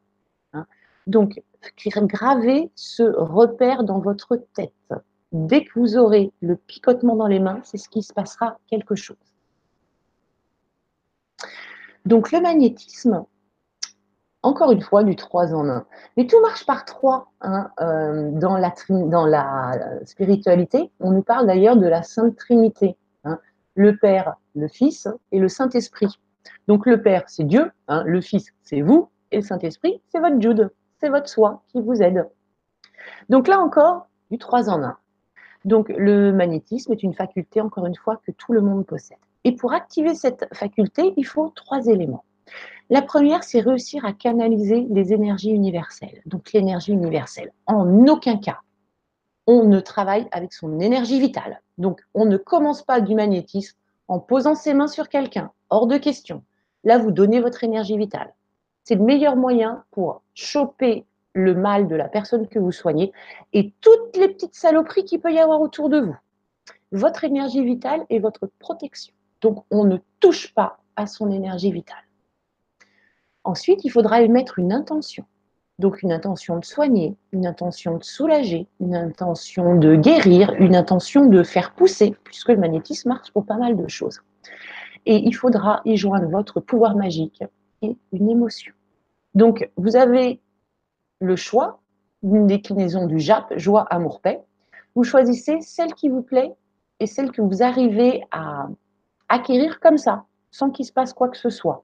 Hein. 0.53 0.65
Donc, 1.07 1.41
gravez 1.97 2.71
ce 2.75 3.03
repère 3.03 3.83
dans 3.83 3.99
votre 3.99 4.35
tête. 4.55 4.73
Dès 5.31 5.63
que 5.63 5.79
vous 5.79 5.97
aurez 5.97 6.31
le 6.41 6.55
picotement 6.55 7.15
dans 7.15 7.27
les 7.27 7.39
mains, 7.39 7.59
c'est 7.63 7.77
ce 7.77 7.89
qui 7.89 8.03
se 8.03 8.13
passera 8.13 8.57
quelque 8.67 8.95
chose. 8.95 9.17
Donc 12.05 12.31
le 12.31 12.41
magnétisme, 12.41 13.25
encore 14.41 14.71
une 14.71 14.81
fois, 14.81 15.03
du 15.03 15.15
3 15.15 15.53
en 15.53 15.69
1. 15.69 15.85
Mais 16.17 16.27
tout 16.27 16.39
marche 16.41 16.65
par 16.65 16.83
3 16.85 17.31
hein, 17.41 17.71
euh, 17.79 18.31
dans, 18.31 18.57
la, 18.57 19.71
spiritualité. 20.05 20.91
On 20.99 21.11
nous 21.11 21.23
parle 21.23 21.47
d'ailleurs 21.47 21.77
de 21.77 21.87
la 21.87 22.03
Sainte 22.03 22.35
Trinité. 22.35 22.97
Hein. 23.23 23.39
le 23.75 23.95
Père, 23.95 24.35
le 24.55 24.67
Fils 24.67 25.07
et 25.31 25.39
le 25.39 25.47
Saint-Esprit. 25.47 26.19
Donc 26.67 26.85
le 26.85 27.01
Père, 27.01 27.23
c'est 27.27 27.45
Dieu, 27.45 27.71
hein, 27.87 28.03
le 28.05 28.19
Fils, 28.19 28.47
c'est 28.63 28.81
vous, 28.81 29.09
et 29.31 29.37
le 29.37 29.43
Saint-Esprit, 29.43 30.01
c'est 30.09 30.19
votre 30.19 30.41
Jude, 30.41 30.71
c'est 30.99 31.09
votre 31.09 31.29
soi 31.29 31.63
qui 31.67 31.81
vous 31.81 32.01
aide. 32.01 32.29
Donc 33.29 33.47
là 33.47 33.59
encore, 33.59 34.07
du 34.29 34.37
3 34.37 34.69
en 34.69 34.83
1. 34.83 34.97
Donc 35.65 35.87
le 35.89 36.33
magnétisme 36.33 36.91
est 36.91 37.03
une 37.03 37.13
faculté, 37.13 37.61
encore 37.61 37.85
une 37.85 37.95
fois, 37.95 38.19
que 38.25 38.31
tout 38.31 38.51
le 38.51 38.61
monde 38.61 38.85
possède. 38.85 39.17
Et 39.43 39.53
pour 39.53 39.73
activer 39.73 40.15
cette 40.15 40.47
faculté, 40.53 41.13
il 41.17 41.25
faut 41.25 41.49
trois 41.49 41.85
éléments. 41.87 42.23
La 42.89 43.01
première, 43.01 43.43
c'est 43.43 43.61
réussir 43.61 44.05
à 44.05 44.13
canaliser 44.13 44.87
les 44.89 45.13
énergies 45.13 45.51
universelles. 45.51 46.21
Donc 46.25 46.53
l'énergie 46.53 46.91
universelle. 46.91 47.51
En 47.65 48.07
aucun 48.07 48.37
cas, 48.37 48.59
on 49.47 49.65
ne 49.65 49.79
travaille 49.79 50.27
avec 50.31 50.53
son 50.53 50.79
énergie 50.79 51.19
vitale. 51.19 51.61
Donc 51.77 52.01
on 52.13 52.25
ne 52.25 52.37
commence 52.37 52.83
pas 52.83 53.01
du 53.01 53.15
magnétisme 53.15 53.77
en 54.07 54.19
posant 54.19 54.55
ses 54.55 54.73
mains 54.73 54.87
sur 54.87 55.09
quelqu'un. 55.09 55.51
Hors 55.69 55.87
de 55.87 55.97
question. 55.97 56.43
Là, 56.83 56.97
vous 56.97 57.11
donnez 57.11 57.39
votre 57.39 57.63
énergie 57.63 57.97
vitale. 57.97 58.33
C'est 58.83 58.95
le 58.95 59.03
meilleur 59.03 59.35
moyen 59.35 59.83
pour 59.91 60.21
choper 60.33 61.05
le 61.33 61.55
mal 61.55 61.87
de 61.87 61.95
la 61.95 62.09
personne 62.09 62.47
que 62.47 62.59
vous 62.59 62.71
soignez 62.71 63.11
et 63.53 63.73
toutes 63.81 64.15
les 64.17 64.27
petites 64.27 64.55
saloperies 64.55 65.05
qu'il 65.05 65.19
peut 65.19 65.33
y 65.33 65.39
avoir 65.39 65.61
autour 65.61 65.89
de 65.89 65.99
vous. 65.99 66.15
Votre 66.91 67.23
énergie 67.23 67.63
vitale 67.63 68.05
est 68.09 68.19
votre 68.19 68.49
protection. 68.59 69.13
Donc, 69.43 69.65
on 69.69 69.83
ne 69.83 69.97
touche 70.21 70.53
pas 70.53 70.79
à 70.95 71.05
son 71.05 71.29
énergie 71.29 71.71
vitale. 71.71 71.97
Ensuite, 73.43 73.83
il 73.83 73.89
faudra 73.89 74.21
émettre 74.21 74.57
une 74.57 74.71
intention. 74.71 75.25
Donc, 75.79 76.01
une 76.01 76.13
intention 76.13 76.57
de 76.57 76.63
soigner, 76.63 77.17
une 77.33 77.45
intention 77.45 77.97
de 77.97 78.03
soulager, 78.03 78.67
une 78.79 78.95
intention 78.95 79.75
de 79.75 79.95
guérir, 79.95 80.53
une 80.59 80.75
intention 80.75 81.25
de 81.25 81.43
faire 81.43 81.73
pousser, 81.73 82.15
puisque 82.23 82.49
le 82.49 82.57
magnétisme 82.57 83.09
marche 83.09 83.31
pour 83.33 83.45
pas 83.45 83.57
mal 83.57 83.75
de 83.75 83.87
choses. 83.89 84.21
Et 85.05 85.17
il 85.17 85.35
faudra 85.35 85.81
y 85.83 85.97
joindre 85.97 86.29
votre 86.29 86.61
pouvoir 86.61 86.95
magique 86.95 87.43
et 87.81 87.97
une 88.13 88.29
émotion. 88.29 88.71
Donc, 89.35 89.69
vous 89.75 89.97
avez 89.97 90.39
le 91.19 91.35
choix 91.35 91.81
d'une 92.21 92.47
déclinaison 92.47 93.07
du 93.07 93.19
JAP, 93.19 93.57
joie, 93.57 93.81
amour, 93.89 94.21
paix. 94.21 94.41
Vous 94.95 95.03
choisissez 95.03 95.59
celle 95.59 95.93
qui 95.95 96.07
vous 96.07 96.21
plaît 96.21 96.53
et 97.01 97.07
celle 97.07 97.31
que 97.31 97.41
vous 97.41 97.61
arrivez 97.61 98.23
à 98.31 98.69
acquérir 99.29 99.79
comme 99.79 99.97
ça, 99.97 100.25
sans 100.51 100.69
qu'il 100.69 100.85
se 100.85 100.93
passe 100.93 101.13
quoi 101.13 101.29
que 101.29 101.37
ce 101.37 101.49
soit. 101.49 101.83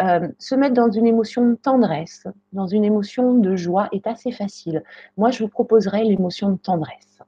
Euh, 0.00 0.28
se 0.40 0.56
mettre 0.56 0.74
dans 0.74 0.90
une 0.90 1.06
émotion 1.06 1.48
de 1.48 1.54
tendresse, 1.54 2.26
dans 2.52 2.66
une 2.66 2.84
émotion 2.84 3.34
de 3.34 3.54
joie 3.54 3.88
est 3.92 4.08
assez 4.08 4.32
facile. 4.32 4.82
Moi, 5.16 5.30
je 5.30 5.44
vous 5.44 5.48
proposerai 5.48 6.02
l'émotion 6.02 6.50
de 6.50 6.56
tendresse. 6.56 7.20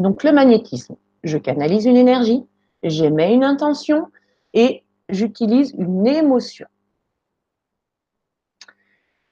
Donc, 0.00 0.24
le 0.24 0.32
magnétisme, 0.32 0.96
je 1.22 1.38
canalise 1.38 1.86
une 1.86 1.96
énergie, 1.96 2.44
j'émets 2.82 3.32
une 3.32 3.44
intention 3.44 4.08
et 4.54 4.82
j'utilise 5.08 5.72
une 5.78 6.06
émotion. 6.06 6.66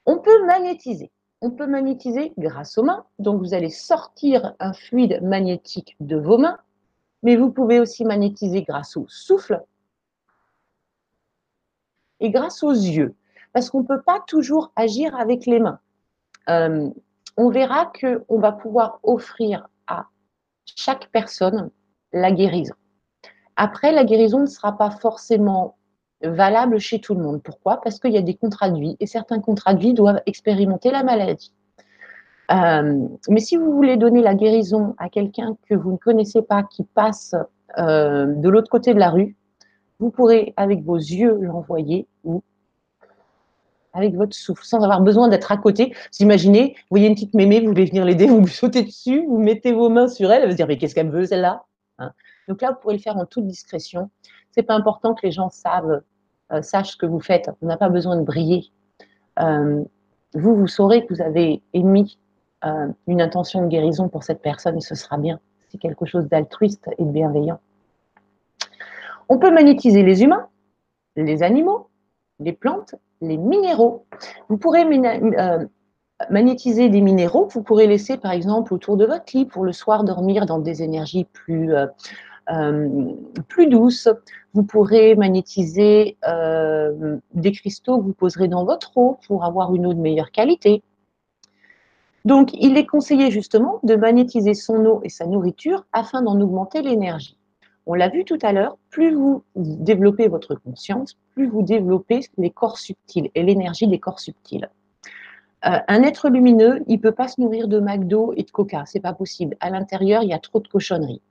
On 0.05 0.19
peut 0.19 0.45
magnétiser. 0.45 1.11
On 1.41 1.51
peut 1.51 1.67
magnétiser 1.67 2.33
grâce 2.37 2.77
aux 2.77 2.83
mains. 2.83 3.05
Donc, 3.17 3.41
vous 3.41 3.53
allez 3.53 3.69
sortir 3.69 4.55
un 4.59 4.73
fluide 4.73 5.19
magnétique 5.21 5.97
de 5.99 6.17
vos 6.17 6.37
mains, 6.37 6.59
mais 7.23 7.35
vous 7.35 7.51
pouvez 7.51 7.79
aussi 7.79 8.05
magnétiser 8.05 8.63
grâce 8.63 8.97
au 8.97 9.05
souffle, 9.07 9.63
et 12.19 12.31
grâce 12.31 12.63
aux 12.63 12.71
yeux, 12.71 13.15
parce 13.53 13.69
qu'on 13.69 13.81
ne 13.81 13.87
peut 13.87 14.01
pas 14.01 14.19
toujours 14.27 14.71
agir 14.75 15.15
avec 15.15 15.45
les 15.45 15.59
mains. 15.59 15.79
Euh, 16.49 16.89
on 17.37 17.49
verra 17.49 17.85
qu'on 17.85 18.39
va 18.39 18.51
pouvoir 18.51 18.99
offrir 19.03 19.69
à 19.87 20.07
chaque 20.65 21.09
personne 21.11 21.71
la 22.11 22.31
guérison. 22.31 22.75
Après, 23.55 23.91
la 23.91 24.03
guérison 24.03 24.39
ne 24.39 24.45
sera 24.45 24.77
pas 24.77 24.91
forcément 24.91 25.77
valable 26.21 26.79
chez 26.79 26.99
tout 26.99 27.13
le 27.13 27.23
monde. 27.23 27.41
Pourquoi? 27.41 27.81
Parce 27.81 27.99
qu'il 27.99 28.11
y 28.11 28.17
a 28.17 28.21
des 28.21 28.35
contrats 28.35 28.71
et 28.99 29.07
certains 29.07 29.39
contrats 29.39 29.73
de 29.73 29.79
vie 29.79 29.93
doivent 29.93 30.21
expérimenter 30.25 30.91
la 30.91 31.03
maladie. 31.03 31.53
Euh, 32.51 33.07
mais 33.27 33.39
si 33.39 33.57
vous 33.57 33.71
voulez 33.73 33.97
donner 33.97 34.21
la 34.21 34.33
guérison 34.33 34.95
à 34.97 35.09
quelqu'un 35.09 35.55
que 35.67 35.75
vous 35.75 35.91
ne 35.91 35.97
connaissez 35.97 36.41
pas, 36.41 36.63
qui 36.63 36.83
passe 36.83 37.35
euh, 37.77 38.25
de 38.25 38.49
l'autre 38.49 38.69
côté 38.69 38.93
de 38.93 38.99
la 38.99 39.11
rue, 39.11 39.35
vous 39.99 40.09
pourrez 40.09 40.53
avec 40.57 40.83
vos 40.83 40.95
yeux 40.95 41.37
l'envoyer 41.41 42.07
ou 42.23 42.41
avec 43.93 44.15
votre 44.15 44.35
souffle, 44.35 44.63
sans 44.63 44.83
avoir 44.83 45.01
besoin 45.01 45.27
d'être 45.27 45.51
à 45.51 45.57
côté. 45.57 45.93
Vous 45.93 46.23
imaginez, 46.23 46.73
vous 46.75 46.85
voyez 46.91 47.07
une 47.07 47.15
petite 47.15 47.33
mémé, 47.33 47.59
vous 47.59 47.67
voulez 47.67 47.85
venir 47.85 48.05
l'aider, 48.05 48.25
vous, 48.27 48.47
sautez 48.47 48.83
dessus, 48.83 49.25
vous 49.27 49.39
mettez 49.39 49.71
vos 49.71 49.89
mains 49.89 50.07
sur 50.07 50.31
elle, 50.31 50.43
elle 50.43 50.47
va 50.47 50.51
se 50.51 50.57
dire 50.57 50.67
mais 50.67 50.77
qu'est-ce 50.77 50.95
qu'elle 50.95 51.09
veut 51.09 51.25
celle-là 51.25 51.63
hein 51.97 52.13
Donc 52.47 52.61
là, 52.61 52.71
vous 52.71 52.79
pourrez 52.81 52.95
le 52.95 53.01
faire 53.01 53.17
en 53.17 53.25
toute 53.25 53.45
discrétion. 53.45 54.09
C'est 54.51 54.63
pas 54.63 54.73
important 54.73 55.13
que 55.13 55.25
les 55.25 55.31
gens 55.31 55.49
euh, 55.75 56.61
sachent 56.61 56.91
ce 56.91 56.97
que 56.97 57.05
vous 57.05 57.19
faites. 57.19 57.51
On 57.61 57.67
n'a 57.67 57.77
pas 57.77 57.89
besoin 57.89 58.15
de 58.15 58.23
briller. 58.23 58.71
Vous, 60.35 60.55
vous 60.55 60.67
saurez 60.67 61.05
que 61.05 61.13
vous 61.13 61.21
avez 61.21 61.61
émis 61.73 62.19
euh, 62.65 62.87
une 63.07 63.21
intention 63.21 63.61
de 63.61 63.67
guérison 63.67 64.09
pour 64.09 64.23
cette 64.23 64.41
personne 64.41 64.77
et 64.77 64.81
ce 64.81 64.95
sera 64.95 65.17
bien. 65.17 65.39
C'est 65.69 65.77
quelque 65.77 66.05
chose 66.05 66.27
d'altruiste 66.27 66.89
et 66.97 67.05
de 67.05 67.09
bienveillant. 67.09 67.59
On 69.29 69.37
peut 69.37 69.51
magnétiser 69.51 70.03
les 70.03 70.23
humains, 70.23 70.47
les 71.15 71.41
animaux, 71.41 71.87
les 72.39 72.51
plantes, 72.51 72.95
les 73.21 73.37
minéraux. 73.37 74.05
Vous 74.49 74.57
pourrez 74.57 74.83
euh, 74.83 75.65
magnétiser 76.29 76.89
des 76.89 76.99
minéraux 76.99 77.45
que 77.45 77.53
vous 77.53 77.63
pourrez 77.63 77.87
laisser 77.87 78.17
par 78.17 78.31
exemple 78.31 78.73
autour 78.73 78.97
de 78.97 79.05
votre 79.05 79.25
lit 79.33 79.45
pour 79.45 79.63
le 79.63 79.71
soir 79.71 80.03
dormir 80.03 80.45
dans 80.45 80.59
des 80.59 80.83
énergies 80.83 81.25
plus, 81.31 81.73
euh, 81.73 82.97
plus 83.47 83.67
douces. 83.67 84.09
Vous 84.53 84.63
pourrez 84.63 85.15
magnétiser 85.15 86.17
des 87.35 87.51
cristaux 87.51 87.99
que 87.99 88.03
vous 88.03 88.13
poserez 88.13 88.49
dans 88.49 88.65
votre 88.65 88.97
eau 88.97 89.17
pour 89.27 89.45
avoir 89.45 89.73
une 89.75 89.85
eau 89.85 89.93
de 89.93 89.99
meilleure 89.99 90.31
qualité. 90.31 90.83
Donc, 92.25 92.51
il 92.53 92.77
est 92.77 92.85
conseillé 92.85 93.31
justement 93.31 93.79
de 93.83 93.95
magnétiser 93.95 94.53
son 94.53 94.85
eau 94.85 95.01
et 95.03 95.09
sa 95.09 95.25
nourriture 95.25 95.85
afin 95.93 96.21
d'en 96.21 96.39
augmenter 96.39 96.81
l'énergie. 96.81 97.37
On 97.85 97.93
l'a 97.93 98.09
vu 98.09 98.23
tout 98.23 98.37
à 98.41 98.51
l'heure, 98.51 98.77
plus 98.89 99.13
vous 99.13 99.43
développez 99.55 100.27
votre 100.27 100.53
conscience, 100.55 101.17
plus 101.33 101.47
vous 101.47 101.63
développez 101.63 102.19
les 102.37 102.51
corps 102.51 102.77
subtils 102.77 103.31
et 103.33 103.41
l'énergie 103.43 103.87
des 103.87 103.99
corps 103.99 104.19
subtils. 104.19 104.69
Euh, 105.65 105.79
un 105.87 106.03
être 106.03 106.29
lumineux, 106.29 106.83
il 106.87 106.97
ne 106.97 107.01
peut 107.01 107.11
pas 107.11 107.27
se 107.27 107.41
nourrir 107.41 107.67
de 107.67 107.79
McDo 107.79 108.33
et 108.37 108.43
de 108.43 108.51
Coca, 108.51 108.83
c'est 108.85 108.99
pas 108.99 109.13
possible. 109.13 109.57
À 109.59 109.69
l'intérieur, 109.69 110.23
il 110.23 110.29
y 110.29 110.33
a 110.33 110.39
trop 110.39 110.59
de 110.59 110.67
cochonneries. 110.67 111.21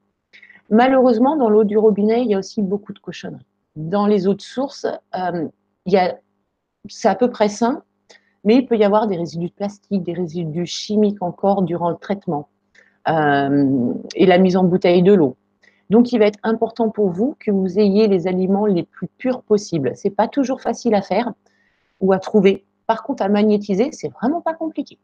Malheureusement, 0.70 1.36
dans 1.36 1.48
l'eau 1.48 1.64
du 1.64 1.78
robinet, 1.78 2.22
il 2.22 2.30
y 2.30 2.34
a 2.34 2.38
aussi 2.38 2.60
beaucoup 2.60 2.92
de 2.92 2.98
cochonneries. 2.98 3.46
Dans 3.76 4.06
les 4.06 4.26
eaux 4.26 4.34
de 4.34 4.42
source, 4.42 4.86
euh, 5.16 5.48
c'est 6.88 7.08
à 7.08 7.14
peu 7.14 7.30
près 7.30 7.48
sain, 7.48 7.82
mais 8.44 8.56
il 8.56 8.66
peut 8.66 8.76
y 8.76 8.84
avoir 8.84 9.06
des 9.06 9.16
résidus 9.16 9.48
de 9.48 9.52
plastique, 9.52 10.02
des 10.02 10.12
résidus 10.12 10.66
chimiques 10.66 11.22
encore 11.22 11.62
durant 11.62 11.90
le 11.90 11.96
traitement 11.96 12.48
euh, 13.08 13.92
et 14.14 14.26
la 14.26 14.38
mise 14.38 14.56
en 14.56 14.64
bouteille 14.64 15.02
de 15.02 15.12
l'eau. 15.12 15.36
Donc, 15.90 16.12
il 16.12 16.18
va 16.18 16.26
être 16.26 16.38
important 16.42 16.90
pour 16.90 17.10
vous 17.10 17.34
que 17.40 17.50
vous 17.50 17.78
ayez 17.78 18.08
les 18.08 18.26
aliments 18.26 18.66
les 18.66 18.82
plus 18.82 19.08
purs 19.18 19.42
possibles. 19.42 19.96
Ce 19.96 20.08
n'est 20.08 20.14
pas 20.14 20.28
toujours 20.28 20.60
facile 20.60 20.94
à 20.94 21.02
faire 21.02 21.32
ou 22.00 22.12
à 22.12 22.18
trouver. 22.18 22.66
Par 22.86 23.02
contre, 23.02 23.22
à 23.22 23.28
magnétiser, 23.28 23.90
c'est 23.92 24.08
vraiment 24.08 24.40
pas 24.40 24.54
compliqué. 24.54 24.98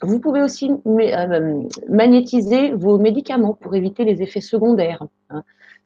Vous 0.00 0.20
pouvez 0.20 0.42
aussi 0.42 0.70
euh, 0.86 1.62
magnétiser 1.88 2.72
vos 2.72 2.98
médicaments 2.98 3.54
pour 3.54 3.74
éviter 3.74 4.04
les 4.04 4.22
effets 4.22 4.40
secondaires. 4.40 5.04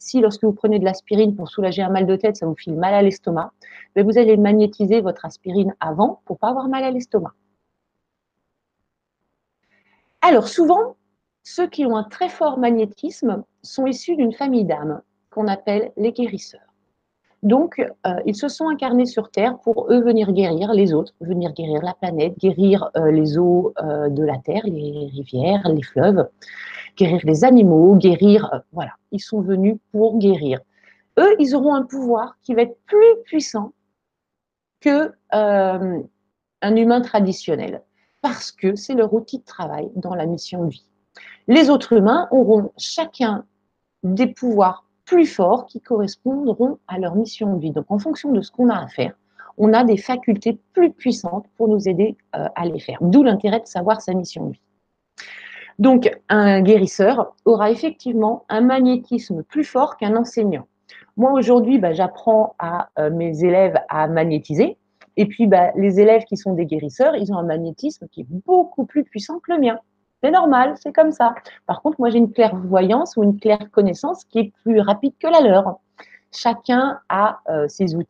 Si 0.03 0.21
lorsque 0.21 0.43
vous 0.43 0.53
prenez 0.53 0.81
de 0.81 0.85
l'aspirine 0.85 1.37
pour 1.37 1.49
soulager 1.49 1.81
un 1.81 1.89
mal 1.89 2.07
de 2.07 2.17
tête, 2.17 2.37
ça 2.37 2.45
vous 2.45 2.57
file 2.57 2.75
mal 2.75 2.93
à 2.93 3.03
l'estomac, 3.03 3.53
ben, 3.95 4.05
vous 4.05 4.19
allez 4.19 4.37
magnétiser 4.37 5.01
votre 5.01 5.25
aspirine 5.25 5.77
avant 5.79 6.23
pour 6.25 6.39
pas 6.39 6.49
avoir 6.49 6.67
mal 6.67 6.83
à 6.83 6.91
l'estomac. 6.91 7.35
Alors 10.21 10.49
souvent, 10.49 10.97
ceux 11.45 11.69
qui 11.69 11.87
ont 11.87 11.97
un 11.97 12.03
très 12.03 12.29
fort 12.29 12.59
magnétisme 12.59 13.45
sont 13.63 13.87
issus 13.87 14.17
d'une 14.17 14.33
famille 14.33 14.65
d'âmes 14.65 15.03
qu'on 15.31 15.47
appelle 15.47 15.93
les 15.97 16.11
guérisseurs. 16.11 16.72
Donc, 17.43 17.81
euh, 17.81 18.15
ils 18.25 18.37
se 18.37 18.47
sont 18.47 18.69
incarnés 18.69 19.07
sur 19.07 19.31
Terre 19.31 19.59
pour 19.59 19.91
eux 19.91 20.01
venir 20.01 20.33
guérir 20.33 20.73
les 20.73 20.95
autres, 20.95 21.13
venir 21.21 21.53
guérir 21.53 21.83
la 21.83 21.95
planète, 21.95 22.39
guérir 22.39 22.89
euh, 22.97 23.11
les 23.11 23.37
eaux 23.37 23.75
euh, 23.83 24.09
de 24.09 24.23
la 24.23 24.39
Terre, 24.39 24.63
les 24.65 25.11
rivières, 25.13 25.69
les 25.69 25.83
fleuves, 25.83 26.29
guérir 26.97 27.21
les 27.25 27.43
animaux, 27.43 27.97
guérir. 27.97 28.63
voilà, 28.73 28.93
ils 29.11 29.21
sont 29.21 29.41
venus 29.41 29.77
pour 29.91 30.19
guérir. 30.19 30.61
Eux, 31.19 31.35
ils 31.41 31.57
auront 31.57 31.75
un 31.75 31.83
pouvoir 31.83 32.37
qui 32.43 32.55
va 32.55 32.63
être 32.63 32.79
plus 32.87 33.23
puissant 33.25 33.73
que 34.81 35.13
un 35.31 36.77
humain 36.77 37.01
traditionnel, 37.01 37.83
parce 38.21 38.53
que 38.53 38.77
c'est 38.77 38.95
leur 38.95 39.13
outil 39.13 39.39
de 39.39 39.45
travail 39.45 39.91
dans 39.97 40.15
la 40.15 40.27
mission 40.27 40.65
de 40.65 40.71
vie. 40.71 40.87
Les 41.49 41.71
autres 41.71 41.93
humains 41.93 42.29
auront 42.31 42.73
chacun 42.79 43.45
des 44.05 44.29
pouvoirs 44.29 44.82
plus 45.05 45.27
forts 45.27 45.67
qui 45.67 45.81
correspondront 45.81 46.79
à 46.89 46.99
leur 46.99 47.15
mission 47.15 47.55
de 47.55 47.61
vie. 47.61 47.73
Donc, 47.73 47.87
en 47.89 47.99
fonction 47.99 48.33
de 48.33 48.41
ce 48.41 48.51
qu'on 48.51 48.69
a 48.69 48.79
à 48.79 48.89
faire, 48.89 49.15
on 49.59 49.73
a 49.73 49.85
des 49.85 49.97
facultés 49.97 50.59
plus 50.73 50.93
puissantes 50.93 51.47
pour 51.57 51.69
nous 51.69 51.89
aider 51.89 52.17
euh, 52.37 52.47
à 52.55 52.65
les 52.65 52.81
faire. 52.81 52.99
D'où 53.01 53.23
l'intérêt 53.23 53.61
de 53.61 53.67
savoir 53.67 54.01
sa 54.01 54.15
mission 54.15 54.47
de 54.47 54.53
vie. 54.53 54.61
Donc, 55.79 56.11
un 56.29 56.61
guérisseur 56.61 57.35
aura 57.45 57.71
effectivement 57.71 58.45
un 58.49 58.61
magnétisme 58.61 59.43
plus 59.43 59.65
fort 59.65 59.97
qu'un 59.97 60.17
enseignant. 60.17 60.67
Moi, 61.17 61.33
aujourd'hui, 61.33 61.79
bah, 61.79 61.93
j'apprends 61.93 62.55
à 62.59 62.89
euh, 62.99 63.11
mes 63.11 63.45
élèves 63.45 63.79
à 63.89 64.07
magnétiser. 64.07 64.79
Et 65.17 65.27
puis, 65.27 65.47
bah, 65.47 65.73
les 65.77 66.01
élèves 66.01 66.25
qui 66.25 66.37
sont 66.37 66.55
des 66.55 66.67
guérisseurs, 66.67 67.17
ils 67.17 67.33
ont 67.33 67.37
un 67.37 67.45
magnétisme 67.45 68.07
qui 68.09 68.23
est 68.23 68.27
beaucoup 68.47 68.87
plus 68.87 69.05
puissant 69.05 69.39
que 69.39 69.53
le 69.53 69.59
mien. 69.59 69.79
C'est 70.23 70.31
normal, 70.31 70.75
c'est 70.81 70.93
comme 70.93 71.11
ça. 71.11 71.35
Par 71.67 71.83
contre, 71.83 71.99
moi, 71.99 72.11
j'ai 72.11 72.19
une 72.19 72.33
clairvoyance 72.33 73.17
ou 73.17 73.25
une 73.25 73.41
claire 73.41 73.71
connaissance 73.73 74.25
qui 74.25 74.39
est 74.39 74.53
plus 74.63 74.81
rapide 74.81 75.15
que 75.19 75.27
la 75.27 75.41
leur. 75.41 75.81
Chacun 76.31 77.01
a 77.09 77.41
euh, 77.49 77.67
ses 77.69 77.97
outils. 77.97 78.09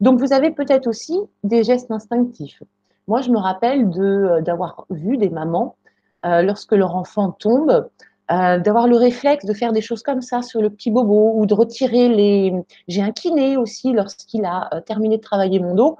Donc, 0.00 0.20
vous 0.20 0.32
avez 0.32 0.52
peut-être 0.52 0.86
aussi 0.86 1.18
des 1.42 1.64
gestes 1.64 1.90
instinctifs. 1.90 2.62
Moi, 3.08 3.22
je 3.22 3.30
me 3.30 3.38
rappelle 3.38 3.90
euh, 3.98 4.40
d'avoir 4.40 4.86
vu 4.90 5.16
des 5.16 5.30
mamans, 5.30 5.76
euh, 6.24 6.42
lorsque 6.42 6.72
leur 6.72 6.94
enfant 6.94 7.32
tombe, 7.32 7.88
d'avoir 8.28 8.88
le 8.88 8.96
réflexe 8.96 9.44
de 9.44 9.52
faire 9.52 9.72
des 9.72 9.80
choses 9.80 10.02
comme 10.02 10.20
ça 10.20 10.42
sur 10.42 10.60
le 10.60 10.68
petit 10.68 10.90
bobo 10.90 11.34
ou 11.36 11.46
de 11.46 11.54
retirer 11.54 12.08
les. 12.08 12.52
J'ai 12.88 13.00
un 13.00 13.12
kiné 13.12 13.56
aussi 13.56 13.92
lorsqu'il 13.92 14.44
a 14.44 14.68
terminé 14.84 15.18
de 15.18 15.22
travailler 15.22 15.60
mon 15.60 15.76
dos 15.76 15.96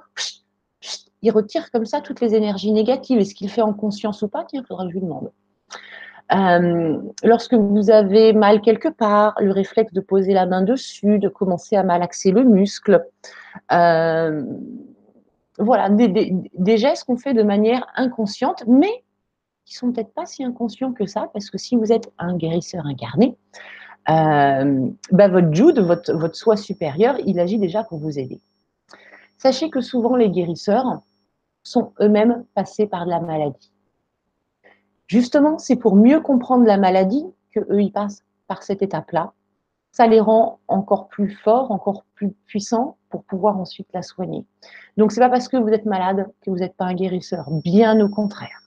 il 1.21 1.31
retire 1.31 1.71
comme 1.71 1.85
ça 1.85 2.01
toutes 2.01 2.21
les 2.21 2.35
énergies 2.35 2.71
négatives. 2.71 3.19
Est-ce 3.19 3.35
qu'il 3.35 3.49
fait 3.49 3.61
en 3.61 3.73
conscience 3.73 4.21
ou 4.21 4.27
pas? 4.27 4.45
Tiens, 4.45 4.61
il 4.63 4.67
faudra 4.67 4.85
que 4.85 4.91
je 4.91 4.95
lui 4.95 5.03
demande. 5.03 5.31
Euh, 6.33 6.97
lorsque 7.23 7.53
vous 7.53 7.89
avez 7.89 8.33
mal 8.33 8.61
quelque 8.61 8.89
part, 8.89 9.35
le 9.39 9.51
réflexe 9.51 9.93
de 9.93 10.01
poser 10.01 10.33
la 10.33 10.45
main 10.45 10.61
dessus, 10.61 11.19
de 11.19 11.29
commencer 11.29 11.75
à 11.75 11.83
malaxer 11.83 12.31
le 12.31 12.43
muscle. 12.43 13.05
Euh, 13.71 14.43
voilà, 15.57 15.89
des, 15.89 16.77
gestes 16.77 17.05
qu'on 17.05 17.17
fait 17.17 17.33
de 17.33 17.43
manière 17.43 17.87
inconsciente, 17.95 18.63
mais 18.67 19.03
qui 19.65 19.73
sont 19.73 19.91
peut-être 19.91 20.13
pas 20.13 20.25
si 20.25 20.43
inconscients 20.43 20.93
que 20.93 21.05
ça, 21.05 21.29
parce 21.33 21.49
que 21.49 21.57
si 21.57 21.75
vous 21.75 21.91
êtes 21.91 22.11
un 22.19 22.37
guérisseur 22.37 22.85
incarné, 22.85 23.35
euh, 24.09 24.87
bah, 25.11 25.27
votre 25.27 25.53
Jude, 25.53 25.79
votre, 25.79 26.13
votre 26.13 26.35
soi 26.35 26.55
supérieur, 26.55 27.17
il 27.25 27.39
agit 27.39 27.57
déjà 27.57 27.83
pour 27.83 27.99
vous 27.99 28.19
aider. 28.19 28.39
Sachez 29.37 29.69
que 29.69 29.81
souvent 29.81 30.15
les 30.15 30.29
guérisseurs, 30.29 31.01
sont 31.67 31.93
eux-mêmes 31.99 32.45
passés 32.53 32.87
par 32.87 33.05
de 33.05 33.09
la 33.09 33.19
maladie. 33.19 33.71
Justement, 35.07 35.57
c'est 35.57 35.75
pour 35.75 35.95
mieux 35.95 36.21
comprendre 36.21 36.65
la 36.65 36.77
maladie 36.77 37.25
que 37.51 37.59
eux 37.59 37.81
ils 37.81 37.91
passent 37.91 38.23
par 38.47 38.63
cette 38.63 38.81
étape-là. 38.81 39.33
Ça 39.91 40.07
les 40.07 40.19
rend 40.19 40.59
encore 40.67 41.07
plus 41.07 41.29
forts, 41.29 41.71
encore 41.71 42.05
plus 42.15 42.31
puissants 42.45 42.97
pour 43.09 43.23
pouvoir 43.23 43.57
ensuite 43.57 43.87
la 43.93 44.01
soigner. 44.01 44.45
Donc, 44.95 45.11
c'est 45.11 45.19
pas 45.19 45.29
parce 45.29 45.47
que 45.47 45.57
vous 45.57 45.69
êtes 45.69 45.85
malade 45.85 46.31
que 46.41 46.49
vous 46.49 46.57
n'êtes 46.57 46.75
pas 46.75 46.85
un 46.85 46.93
guérisseur, 46.93 47.49
bien 47.49 47.99
au 47.99 48.09
contraire. 48.09 48.61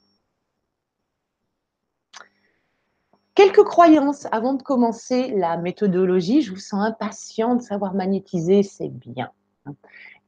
Quelques 3.34 3.64
croyances 3.64 4.26
avant 4.32 4.54
de 4.54 4.62
commencer 4.62 5.32
la 5.36 5.56
méthodologie. 5.56 6.42
Je 6.42 6.52
vous 6.52 6.58
sens 6.58 6.84
impatient 6.84 7.54
de 7.54 7.62
savoir 7.62 7.94
magnétiser, 7.94 8.62
c'est 8.62 8.88
bien. 8.88 9.30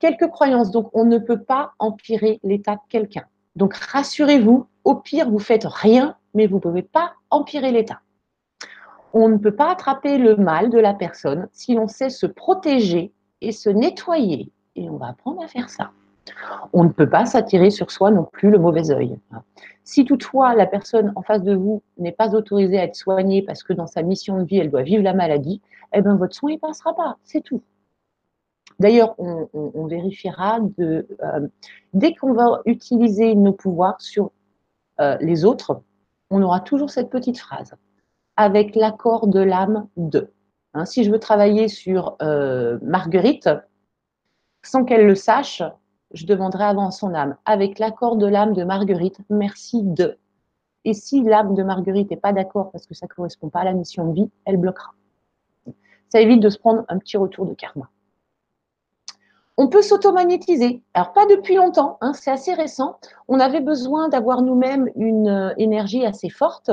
Quelques 0.02 0.30
croyances. 0.30 0.72
Donc, 0.72 0.90
on 0.94 1.04
ne 1.04 1.18
peut 1.18 1.38
pas 1.38 1.74
empirer 1.78 2.40
l'état 2.42 2.74
de 2.74 2.80
quelqu'un. 2.88 3.22
Donc, 3.54 3.74
rassurez-vous, 3.74 4.66
au 4.82 4.96
pire, 4.96 5.30
vous 5.30 5.38
faites 5.38 5.64
rien, 5.64 6.16
mais 6.34 6.48
vous 6.48 6.56
ne 6.56 6.60
pouvez 6.60 6.82
pas 6.82 7.12
empirer 7.30 7.70
l'état. 7.70 8.00
On 9.12 9.28
ne 9.28 9.36
peut 9.36 9.54
pas 9.54 9.70
attraper 9.70 10.18
le 10.18 10.34
mal 10.34 10.70
de 10.70 10.78
la 10.80 10.92
personne 10.92 11.46
si 11.52 11.76
l'on 11.76 11.86
sait 11.86 12.10
se 12.10 12.26
protéger 12.26 13.12
et 13.42 13.52
se 13.52 13.70
nettoyer. 13.70 14.50
Et 14.74 14.90
on 14.90 14.96
va 14.96 15.06
apprendre 15.06 15.40
à 15.40 15.46
faire 15.46 15.70
ça. 15.70 15.92
On 16.72 16.82
ne 16.82 16.88
peut 16.88 17.08
pas 17.08 17.24
s'attirer 17.24 17.70
sur 17.70 17.92
soi 17.92 18.10
non 18.10 18.24
plus 18.24 18.50
le 18.50 18.58
mauvais 18.58 18.90
œil. 18.90 19.16
Si 19.84 20.04
toutefois 20.04 20.56
la 20.56 20.66
personne 20.66 21.12
en 21.14 21.22
face 21.22 21.44
de 21.44 21.54
vous 21.54 21.80
n'est 21.96 22.10
pas 22.10 22.34
autorisée 22.34 22.80
à 22.80 22.84
être 22.84 22.96
soignée 22.96 23.42
parce 23.42 23.62
que 23.62 23.72
dans 23.72 23.86
sa 23.86 24.02
mission 24.02 24.38
de 24.38 24.44
vie, 24.44 24.58
elle 24.58 24.70
doit 24.72 24.82
vivre 24.82 25.04
la 25.04 25.14
maladie, 25.14 25.60
eh 25.94 26.02
bien 26.02 26.16
votre 26.16 26.34
soin 26.34 26.50
ne 26.50 26.56
passera 26.56 26.92
pas, 26.92 27.18
c'est 27.22 27.42
tout. 27.42 27.62
D'ailleurs, 28.78 29.14
on, 29.18 29.86
vérifiera 29.86 30.60
euh, 30.80 31.02
dès 31.92 32.14
qu'on 32.14 32.32
va 32.32 32.60
utiliser 32.64 33.34
nos 33.34 33.52
pouvoirs 33.52 34.00
sur 34.00 34.30
euh, 35.00 35.16
les 35.20 35.44
autres, 35.44 35.82
on 36.30 36.42
aura 36.42 36.60
toujours 36.60 36.90
cette 36.90 37.10
petite 37.10 37.38
phrase 37.38 37.74
avec 38.36 38.74
l'accord 38.74 39.26
de 39.26 39.40
l'âme 39.40 39.86
de. 39.96 40.32
Hein, 40.74 40.86
si 40.86 41.04
je 41.04 41.10
veux 41.10 41.18
travailler 41.18 41.68
sur 41.68 42.16
euh, 42.22 42.78
Marguerite, 42.82 43.50
sans 44.62 44.84
qu'elle 44.84 45.06
le 45.06 45.14
sache, 45.14 45.62
je 46.14 46.26
demanderai 46.26 46.64
avant 46.64 46.90
son 46.90 47.14
âme, 47.14 47.36
avec 47.44 47.78
l'accord 47.78 48.16
de 48.16 48.26
l'âme 48.26 48.54
de 48.54 48.64
Marguerite, 48.64 49.18
merci 49.28 49.82
de. 49.82 50.18
Et 50.84 50.94
si 50.94 51.22
l'âme 51.22 51.54
de 51.54 51.62
Marguerite 51.62 52.10
n'est 52.10 52.16
pas 52.16 52.32
d'accord 52.32 52.70
parce 52.72 52.86
que 52.86 52.94
ça 52.94 53.06
ne 53.06 53.14
correspond 53.14 53.48
pas 53.48 53.60
à 53.60 53.64
la 53.64 53.72
mission 53.72 54.08
de 54.08 54.14
vie, 54.14 54.30
elle 54.44 54.56
bloquera. 54.56 54.94
Ça 56.08 56.20
évite 56.20 56.40
de 56.40 56.48
se 56.48 56.58
prendre 56.58 56.84
un 56.88 56.98
petit 56.98 57.16
retour 57.16 57.46
de 57.46 57.54
karma. 57.54 57.88
On 59.58 59.68
peut 59.68 59.82
s'automagnétiser. 59.82 60.80
Alors, 60.94 61.12
pas 61.12 61.26
depuis 61.26 61.56
longtemps, 61.56 61.98
hein, 62.00 62.14
c'est 62.14 62.30
assez 62.30 62.54
récent. 62.54 62.96
On 63.28 63.38
avait 63.38 63.60
besoin 63.60 64.08
d'avoir 64.08 64.40
nous-mêmes 64.42 64.88
une 64.96 65.28
euh, 65.28 65.52
énergie 65.58 66.06
assez 66.06 66.30
forte 66.30 66.70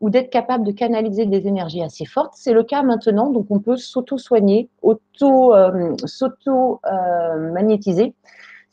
ou 0.00 0.08
d'être 0.10 0.30
capable 0.30 0.64
de 0.64 0.72
canaliser 0.72 1.26
des 1.26 1.46
énergies 1.46 1.82
assez 1.82 2.04
fortes. 2.04 2.34
C'est 2.36 2.52
le 2.52 2.62
cas 2.62 2.82
maintenant, 2.82 3.30
donc 3.30 3.46
on 3.50 3.60
peut 3.60 3.76
s'auto-soigner, 3.76 4.68
auto, 4.82 5.54
euh, 5.54 5.94
s'auto-magnétiser 6.04 8.14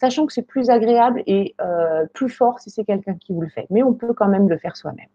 sachant 0.03 0.25
que 0.25 0.33
c'est 0.33 0.41
plus 0.41 0.69
agréable 0.69 1.23
et 1.27 1.55
euh, 1.61 2.05
plus 2.13 2.27
fort 2.27 2.59
si 2.59 2.69
c'est 2.69 2.83
quelqu'un 2.83 3.15
qui 3.15 3.31
vous 3.31 3.39
le 3.39 3.47
fait. 3.47 3.65
Mais 3.69 3.83
on 3.83 3.93
peut 3.93 4.13
quand 4.13 4.27
même 4.27 4.49
le 4.49 4.57
faire 4.57 4.75
soi-même. 4.75 5.07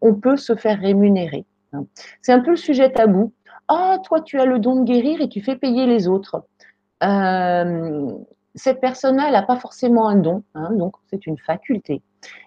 On 0.00 0.14
peut 0.14 0.36
se 0.36 0.56
faire 0.56 0.80
rémunérer. 0.80 1.44
Hein. 1.72 1.86
C'est 2.22 2.32
un 2.32 2.40
peu 2.40 2.50
le 2.50 2.56
sujet 2.56 2.90
tabou. 2.90 3.32
Ah, 3.68 3.98
toi, 4.04 4.20
tu 4.20 4.40
as 4.40 4.44
le 4.44 4.58
don 4.58 4.80
de 4.80 4.84
guérir 4.84 5.20
et 5.20 5.28
tu 5.28 5.40
fais 5.40 5.54
payer 5.54 5.86
les 5.86 6.08
autres. 6.08 6.44
Euh, 7.02 8.10
cette 8.54 8.80
personne-là, 8.80 9.26
elle 9.26 9.32
n'a 9.32 9.42
pas 9.42 9.56
forcément 9.56 10.08
un 10.08 10.16
don, 10.16 10.42
hein, 10.54 10.70
donc 10.72 10.94
c'est 11.10 11.26
une 11.26 11.36
faculté. 11.36 12.02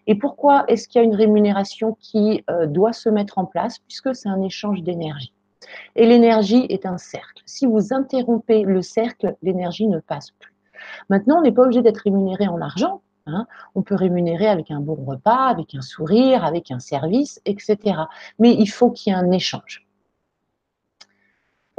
Et 0.07 0.15
pourquoi 0.15 0.65
est-ce 0.67 0.87
qu'il 0.87 0.99
y 0.99 1.03
a 1.03 1.05
une 1.05 1.15
rémunération 1.15 1.95
qui 1.99 2.43
euh, 2.49 2.65
doit 2.65 2.93
se 2.93 3.09
mettre 3.09 3.37
en 3.37 3.45
place 3.45 3.77
Puisque 3.79 4.15
c'est 4.15 4.29
un 4.29 4.41
échange 4.41 4.81
d'énergie? 4.81 5.33
Et 5.95 6.07
l'énergie 6.07 6.65
est 6.69 6.85
un 6.85 6.97
cercle. 6.97 7.43
Si 7.45 7.67
vous 7.67 7.93
interrompez 7.93 8.63
le 8.63 8.81
cercle, 8.81 9.35
l'énergie 9.43 9.87
ne 9.87 9.99
passe 9.99 10.31
plus. 10.31 10.53
Maintenant, 11.09 11.39
on 11.39 11.41
n'est 11.41 11.51
pas 11.51 11.63
obligé 11.63 11.81
d'être 11.81 11.99
rémunéré 11.99 12.47
en 12.47 12.59
argent. 12.59 13.01
Hein. 13.27 13.45
On 13.75 13.83
peut 13.83 13.95
rémunérer 13.95 14.47
avec 14.47 14.71
un 14.71 14.79
bon 14.79 14.95
repas, 14.95 15.47
avec 15.47 15.75
un 15.75 15.81
sourire, 15.81 16.43
avec 16.43 16.71
un 16.71 16.79
service, 16.79 17.39
etc. 17.45 17.77
Mais 18.39 18.53
il 18.53 18.67
faut 18.67 18.89
qu'il 18.89 19.13
y 19.13 19.15
ait 19.15 19.19
un 19.19 19.31
échange. 19.31 19.85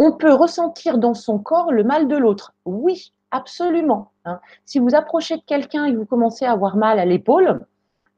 On 0.03 0.13
peut 0.13 0.33
ressentir 0.33 0.97
dans 0.97 1.13
son 1.13 1.39
corps 1.39 1.73
le 1.73 1.85
mal 1.85 2.09
de 2.09 2.17
l'autre. 2.17 2.55
Oui, 2.65 3.13
absolument. 3.31 4.13
Hein. 4.25 4.41
Si 4.65 4.79
vous 4.79 4.95
approchez 4.95 5.37
de 5.37 5.43
quelqu'un 5.43 5.85
et 5.85 5.93
que 5.93 5.99
vous 5.99 6.07
commencez 6.07 6.47
à 6.47 6.53
avoir 6.53 6.79
mal 6.79 6.99
à 6.99 7.05
l'épaule, 7.05 7.67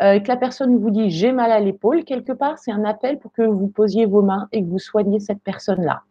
euh, 0.00 0.12
et 0.12 0.22
que 0.22 0.28
la 0.28 0.36
personne 0.36 0.78
vous 0.78 0.90
dit 0.90 1.10
j'ai 1.10 1.32
mal 1.32 1.50
à 1.50 1.58
l'épaule, 1.58 2.04
quelque 2.04 2.30
part, 2.30 2.56
c'est 2.60 2.70
un 2.70 2.84
appel 2.84 3.18
pour 3.18 3.32
que 3.32 3.42
vous 3.42 3.66
posiez 3.66 4.06
vos 4.06 4.22
mains 4.22 4.48
et 4.52 4.62
que 4.62 4.68
vous 4.68 4.78
soigniez 4.78 5.18
cette 5.18 5.42
personne-là. 5.42 6.02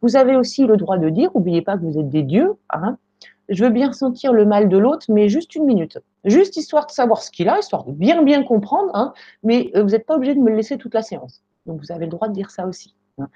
Vous 0.00 0.16
avez 0.16 0.34
aussi 0.34 0.64
le 0.64 0.78
droit 0.78 0.96
de 0.96 1.10
dire, 1.10 1.30
n'oubliez 1.34 1.60
pas 1.60 1.76
que 1.76 1.82
vous 1.82 1.98
êtes 1.98 2.08
des 2.08 2.22
dieux, 2.22 2.54
hein, 2.70 2.96
je 3.50 3.64
veux 3.64 3.70
bien 3.70 3.92
sentir 3.92 4.32
le 4.32 4.46
mal 4.46 4.70
de 4.70 4.78
l'autre, 4.78 5.04
mais 5.10 5.28
juste 5.28 5.54
une 5.54 5.66
minute. 5.66 5.98
Juste 6.24 6.56
histoire 6.56 6.86
de 6.86 6.92
savoir 6.92 7.22
ce 7.22 7.30
qu'il 7.30 7.50
a, 7.50 7.58
histoire 7.58 7.84
de 7.84 7.92
bien 7.92 8.22
bien 8.22 8.44
comprendre, 8.44 8.92
hein, 8.94 9.12
mais 9.42 9.70
euh, 9.76 9.82
vous 9.82 9.90
n'êtes 9.90 10.06
pas 10.06 10.16
obligé 10.16 10.34
de 10.34 10.40
me 10.40 10.50
laisser 10.50 10.78
toute 10.78 10.94
la 10.94 11.02
séance. 11.02 11.42
Donc 11.66 11.80
vous 11.80 11.92
avez 11.92 12.06
le 12.06 12.10
droit 12.12 12.28
de 12.28 12.32
dire 12.32 12.50
ça 12.50 12.66
aussi. 12.66 12.94
Hein. 13.18 13.28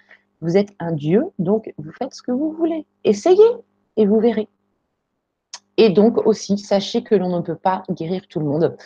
Vous 0.42 0.56
êtes 0.56 0.74
un 0.80 0.90
Dieu, 0.90 1.30
donc 1.38 1.72
vous 1.78 1.92
faites 1.92 2.12
ce 2.12 2.20
que 2.20 2.32
vous 2.32 2.50
voulez. 2.50 2.84
Essayez 3.04 3.38
et 3.96 4.06
vous 4.06 4.18
verrez. 4.18 4.48
Et 5.76 5.88
donc 5.88 6.26
aussi, 6.26 6.58
sachez 6.58 7.04
que 7.04 7.14
l'on 7.14 7.36
ne 7.36 7.42
peut 7.42 7.54
pas 7.56 7.84
guérir 7.88 8.26
tout 8.28 8.40
le 8.40 8.46
monde. 8.46 8.76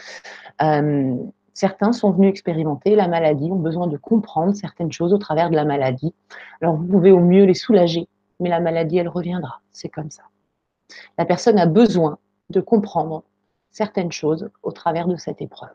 Euh, 0.61 1.16
certains 1.55 1.93
sont 1.93 2.11
venus 2.11 2.28
expérimenter 2.28 2.95
la 2.95 3.09
maladie, 3.09 3.51
ont 3.51 3.59
besoin 3.59 3.87
de 3.87 3.97
comprendre 3.97 4.55
certaines 4.55 4.93
choses 4.93 5.15
au 5.15 5.19
travers 5.19 5.49
de 5.49 5.57
la 5.57 5.65
maladie. 5.65 6.15
Alors 6.61 6.77
vous 6.77 6.87
pouvez 6.87 7.11
au 7.11 7.20
mieux 7.20 7.45
les 7.45 7.55
soulager, 7.55 8.07
mais 8.39 8.51
la 8.51 8.61
maladie, 8.61 8.99
elle 8.99 9.09
reviendra. 9.09 9.62
C'est 9.73 9.89
comme 9.89 10.11
ça. 10.11 10.24
La 11.16 11.24
personne 11.24 11.59
a 11.59 11.66
besoin 11.66 12.19
de 12.51 12.61
comprendre 12.61 13.24
certaines 13.70 14.12
choses 14.12 14.51
au 14.62 14.73
travers 14.73 15.09
de 15.09 15.16
cette 15.16 15.41
épreuve. 15.41 15.74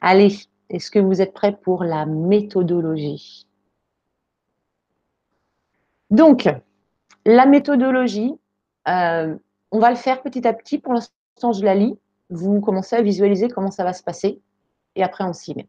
Allez, 0.00 0.36
est-ce 0.70 0.90
que 0.90 1.00
vous 1.00 1.20
êtes 1.20 1.32
prêts 1.32 1.56
pour 1.56 1.82
la 1.82 2.06
méthodologie? 2.06 3.45
Donc, 6.10 6.48
la 7.24 7.46
méthodologie, 7.46 8.34
euh, 8.88 9.36
on 9.72 9.78
va 9.78 9.90
le 9.90 9.96
faire 9.96 10.22
petit 10.22 10.46
à 10.46 10.52
petit. 10.52 10.78
Pour 10.78 10.92
l'instant, 10.92 11.52
je 11.52 11.64
la 11.64 11.74
lis. 11.74 11.98
Vous 12.30 12.60
commencez 12.60 12.96
à 12.96 13.02
visualiser 13.02 13.48
comment 13.48 13.70
ça 13.70 13.84
va 13.84 13.92
se 13.92 14.02
passer 14.02 14.40
et 14.94 15.02
après, 15.02 15.24
on 15.24 15.32
s'y 15.32 15.54
met. 15.54 15.68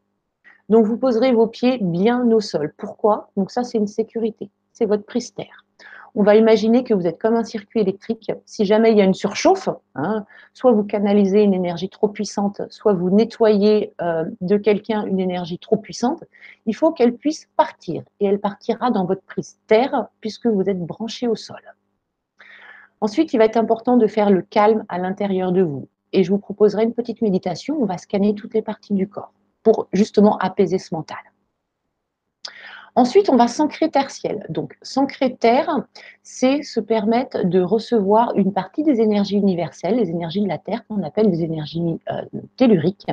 Donc, 0.70 0.86
vous 0.86 0.98
poserez 0.98 1.32
vos 1.34 1.48
pieds 1.48 1.78
bien 1.82 2.30
au 2.32 2.40
sol. 2.40 2.74
Pourquoi? 2.78 3.30
Donc, 3.38 3.52
ça, 3.52 3.64
c'est 3.64 3.78
une 3.78 3.88
sécurité. 3.88 4.50
C'est 4.74 4.86
votre 4.86 5.06
pristère 5.06 5.67
on 6.16 6.24
va 6.24 6.36
imaginer 6.36 6.84
que 6.84 6.96
vous 6.96 7.06
êtes 7.06 7.20
comme 7.20 7.36
un 7.36 7.44
circuit 7.44 7.80
électrique. 7.80 8.32
Si 8.46 8.66
jamais 8.66 8.92
il 8.92 8.98
y 8.98 9.02
a 9.02 9.04
une 9.04 9.14
surchauffe, 9.14 9.70
hein, 9.94 10.26
soit 10.54 10.72
vous 10.72 10.84
canalisez 10.84 11.44
une 11.44 11.54
énergie 11.54 11.90
trop 11.90 12.08
puissante, 12.08 12.64
soit 12.72 12.94
vous 12.94 13.12
nettoyez 13.12 13.94
euh, 14.02 14.26
de 14.42 14.58
quelqu'un 14.58 15.06
une 15.06 15.20
énergie 15.20 15.60
trop 15.60 15.78
puissante, 15.78 16.24
il 16.66 16.76
faut 16.76 16.92
qu'elle 16.92 17.14
puisse 17.14 17.48
partir. 17.56 18.02
Et 18.20 18.26
elle 18.26 18.40
partira 18.40 18.90
dans 18.90 19.06
votre 19.06 19.22
prise 19.22 19.60
terre 19.68 20.08
puisque 20.20 20.48
vous 20.48 20.68
êtes 20.68 20.84
branché 20.84 21.28
au 21.28 21.36
sol. 21.36 21.62
Ensuite, 23.00 23.34
il 23.34 23.38
va 23.38 23.46
être 23.46 23.58
important 23.58 23.96
de 23.96 24.08
faire 24.08 24.32
le 24.32 24.42
calme 24.42 24.86
à 24.90 24.98
l'intérieur 24.98 25.52
de 25.52 25.62
vous. 25.62 25.88
Et 26.14 26.24
je 26.24 26.32
vous 26.32 26.40
proposerai 26.40 26.84
une 26.84 26.94
petite 26.96 27.22
méditation. 27.22 27.78
On 27.80 27.86
va 27.86 28.00
scanner 28.00 28.34
toutes 28.34 28.56
les 28.56 28.64
parties 28.64 28.96
du 28.96 29.08
corps 29.08 29.34
pour 29.62 29.88
justement 29.94 30.40
apaiser 30.40 30.80
ce 30.80 30.96
mental. 30.96 31.20
Ensuite, 32.98 33.30
on 33.30 33.36
va 33.36 33.48
s'ancrer 33.48 33.92
tertiel. 33.92 34.44
Donc, 34.50 34.76
s'ancrer 34.82 35.36
terre, 35.36 35.86
c'est 36.24 36.64
se 36.64 36.80
permettre 36.80 37.46
de 37.46 37.62
recevoir 37.62 38.34
une 38.36 38.52
partie 38.52 38.82
des 38.82 39.02
énergies 39.02 39.38
universelles, 39.38 39.98
les 39.98 40.10
énergies 40.10 40.42
de 40.42 40.48
la 40.48 40.58
Terre, 40.58 40.84
qu'on 40.88 41.04
appelle 41.04 41.30
les 41.30 41.44
énergies 41.44 42.00
euh, 42.12 42.24
telluriques. 42.58 43.06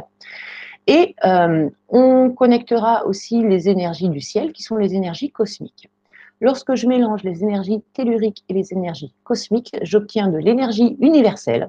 Et 0.87 1.15
euh, 1.27 1.69
on 1.91 2.31
connectera 2.31 3.05
aussi 3.05 3.43
les 3.43 3.69
énergies 3.69 4.09
du 4.09 4.23
ciel, 4.23 4.55
qui 4.55 4.63
sont 4.63 4.77
les 4.77 4.95
énergies 4.95 5.31
cosmiques. 5.31 5.91
Lorsque 6.41 6.77
je 6.77 6.87
mélange 6.87 7.23
les 7.23 7.43
énergies 7.43 7.83
telluriques 7.93 8.43
et 8.49 8.55
les 8.55 8.73
énergies 8.73 9.13
cosmiques, 9.23 9.77
j'obtiens 9.83 10.29
de 10.29 10.39
l'énergie 10.39 10.97
universelle 10.99 11.69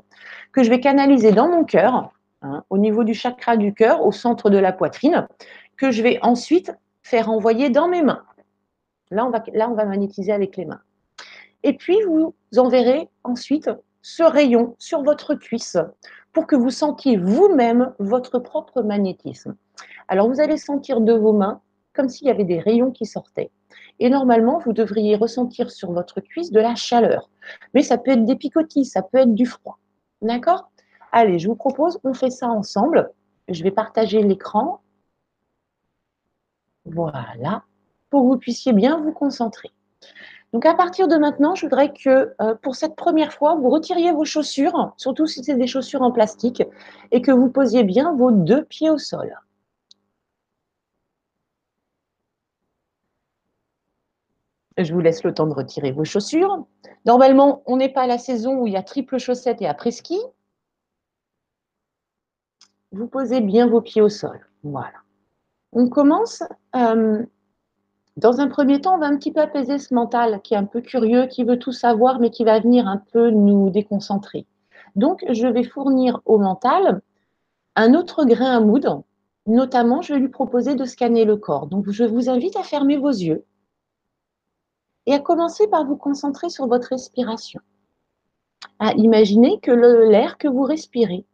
que 0.54 0.64
je 0.64 0.70
vais 0.70 0.80
canaliser 0.80 1.34
dans 1.34 1.50
mon 1.50 1.66
cœur, 1.66 2.14
hein, 2.44 2.64
au 2.70 2.78
niveau 2.78 3.04
du 3.04 3.14
chakra 3.14 3.58
du 3.58 3.74
cœur, 3.74 4.06
au 4.06 4.14
centre 4.14 4.50
de 4.50 4.58
la 4.58 4.72
poitrine, 4.72 5.28
que 5.76 5.92
je 5.92 6.02
vais 6.02 6.18
ensuite 6.22 6.72
faire 7.06 7.30
envoyer 7.30 7.69
dans 7.69 7.88
mes 7.88 8.02
mains. 8.02 8.23
Là 9.11 9.26
on, 9.27 9.30
va, 9.30 9.44
là, 9.53 9.69
on 9.69 9.76
va 9.76 9.86
magnétiser 9.86 10.32
avec 10.32 10.57
les 10.57 10.65
mains. 10.65 10.82
Et 11.61 11.73
puis, 11.73 12.02
vous 12.07 12.34
enverrez 12.57 13.10
ensuite 13.23 13.69
ce 14.02 14.23
rayon 14.23 14.76
sur 14.80 15.03
votre 15.03 15.36
cuisse 15.36 15.77
pour 16.34 16.48
que 16.48 16.56
vous 16.56 16.72
sentiez 16.72 17.15
vous-même 17.18 17.94
votre 17.99 18.40
propre 18.40 18.82
magnétisme. 18.82 19.56
Alors, 20.07 20.27
vous 20.27 20.41
allez 20.41 20.57
sentir 20.57 20.99
de 20.99 21.14
vos 21.14 21.32
mains 21.32 21.61
comme 21.94 22.10
s'il 22.10 22.27
y 22.27 22.32
avait 22.32 22.44
des 22.44 22.60
rayons 22.60 22.91
qui 22.91 23.06
sortaient. 23.06 23.52
Et 23.99 24.10
normalement, 24.10 24.57
vous 24.65 24.73
devriez 24.73 25.15
ressentir 25.15 25.69
sur 25.69 25.91
votre 25.91 26.22
cuisse 26.22 26.52
de 26.52 26.60
la 26.60 26.73
chaleur. 26.73 27.30
Mais 27.76 27.84
ça 27.84 27.99
peut 27.99 28.11
être 28.11 28.26
des 28.26 28.36
picotis, 28.36 28.86
ça 28.86 29.03
peut 29.03 29.19
être 29.19 29.34
du 29.36 29.45
froid. 29.45 29.77
D'accord? 30.23 30.72
Allez, 31.11 31.38
je 31.38 31.48
vous 31.48 31.56
propose, 31.56 31.99
on 32.03 32.15
fait 32.15 32.32
ça 32.32 32.48
ensemble. 32.48 33.11
Je 33.48 33.64
vais 33.64 33.72
partager 33.72 34.23
l'écran. 34.23 34.82
Voilà, 36.86 37.64
pour 38.10 38.22
que 38.22 38.28
vous 38.28 38.38
puissiez 38.38 38.74
bien 38.74 38.99
vous 38.99 39.12
concentrer. 39.12 39.72
Donc 40.53 40.66
à 40.66 40.74
partir 40.74 41.07
de 41.07 41.18
maintenant, 41.18 41.56
je 41.56 41.66
voudrais 41.66 41.91
que 41.91 42.34
euh, 42.41 42.56
pour 42.62 42.76
cette 42.76 42.95
première 42.95 43.34
fois, 43.34 43.56
vous 43.56 43.70
retiriez 43.70 44.12
vos 44.12 44.26
chaussures, 44.26 44.94
surtout 44.95 45.28
si 45.28 45.44
c'est 45.44 45.56
des 45.56 45.68
chaussures 45.68 46.02
en 46.02 46.12
plastique, 46.12 46.64
et 47.12 47.22
que 47.22 47.32
vous 47.32 47.49
posiez 47.49 47.84
bien 47.84 48.16
vos 48.16 48.32
deux 48.32 48.64
pieds 48.64 48.90
au 48.90 48.98
sol. 48.98 49.36
Je 54.78 54.94
vous 54.94 54.99
laisse 54.99 55.24
le 55.24 55.34
temps 55.34 55.48
de 55.48 55.53
retirer 55.53 55.91
vos 55.91 56.03
chaussures. 56.03 56.66
Normalement, 57.06 57.64
on 57.66 57.78
n'est 57.78 57.90
pas 57.90 58.03
à 58.03 58.07
la 58.07 58.18
saison 58.18 58.60
où 58.60 58.68
il 58.68 58.74
y 58.74 58.78
a 58.78 58.84
triple 58.84 59.18
chaussette 59.18 59.62
et 59.62 59.68
après-ski. 59.68 60.20
Vous 62.91 63.07
posez 63.07 63.41
bien 63.41 63.68
vos 63.68 63.82
pieds 63.82 64.02
au 64.02 64.10
sol. 64.10 64.48
Voilà. 64.64 65.05
On 65.76 65.89
commence. 65.89 66.41
Euh, 66.76 67.23
dans 68.15 68.39
un 68.39 68.47
premier 68.47 68.80
temps, 68.80 68.95
on 68.95 68.99
va 68.99 69.07
un 69.07 69.18
petit 69.18 69.34
peu 69.34 69.41
apaiser 69.41 69.77
ce 69.77 69.93
mental 69.93 70.41
qui 70.41 70.53
est 70.53 70.57
un 70.57 70.64
peu 70.64 70.80
curieux, 70.80 71.27
qui 71.27 71.43
veut 71.43 71.60
tout 71.60 71.73
savoir, 71.73 72.19
mais 72.19 72.30
qui 72.30 72.45
va 72.45 72.61
venir 72.61 72.88
un 72.88 73.03
peu 73.11 73.30
nous 73.30 73.69
déconcentrer. 73.69 74.47
Donc, 74.95 75.26
je 75.30 75.47
vais 75.47 75.65
fournir 75.65 76.22
au 76.23 76.38
mental 76.39 77.02
un 77.76 77.93
autre 77.93 78.23
grain 78.23 78.56
à 78.56 78.60
moudre. 78.61 79.03
Notamment, 79.47 80.02
je 80.02 80.14
vais 80.14 80.19
lui 80.19 80.30
proposer 80.30 80.76
de 80.76 80.85
scanner 80.85 81.26
le 81.26 81.35
corps. 81.35 81.68
Donc, 81.68 81.89
je 81.89 82.06
vous 82.06 82.30
invite 82.30 82.56
à 82.56 82.64
fermer 82.64 82.95
vos 82.95 83.10
yeux 83.10 83.43
et 85.07 85.14
à 85.14 85.19
commencer 85.19 85.68
par 85.68 85.85
vous 85.85 85.97
concentrer 85.97 86.49
sur 86.49 86.68
votre 86.68 86.88
respiration. 86.88 87.60
À 88.80 88.93
imaginer 88.93 89.60
que 89.60 89.72
l'air 89.72 90.38
que 90.38 90.47
vous 90.47 90.64
respirez 90.64 91.26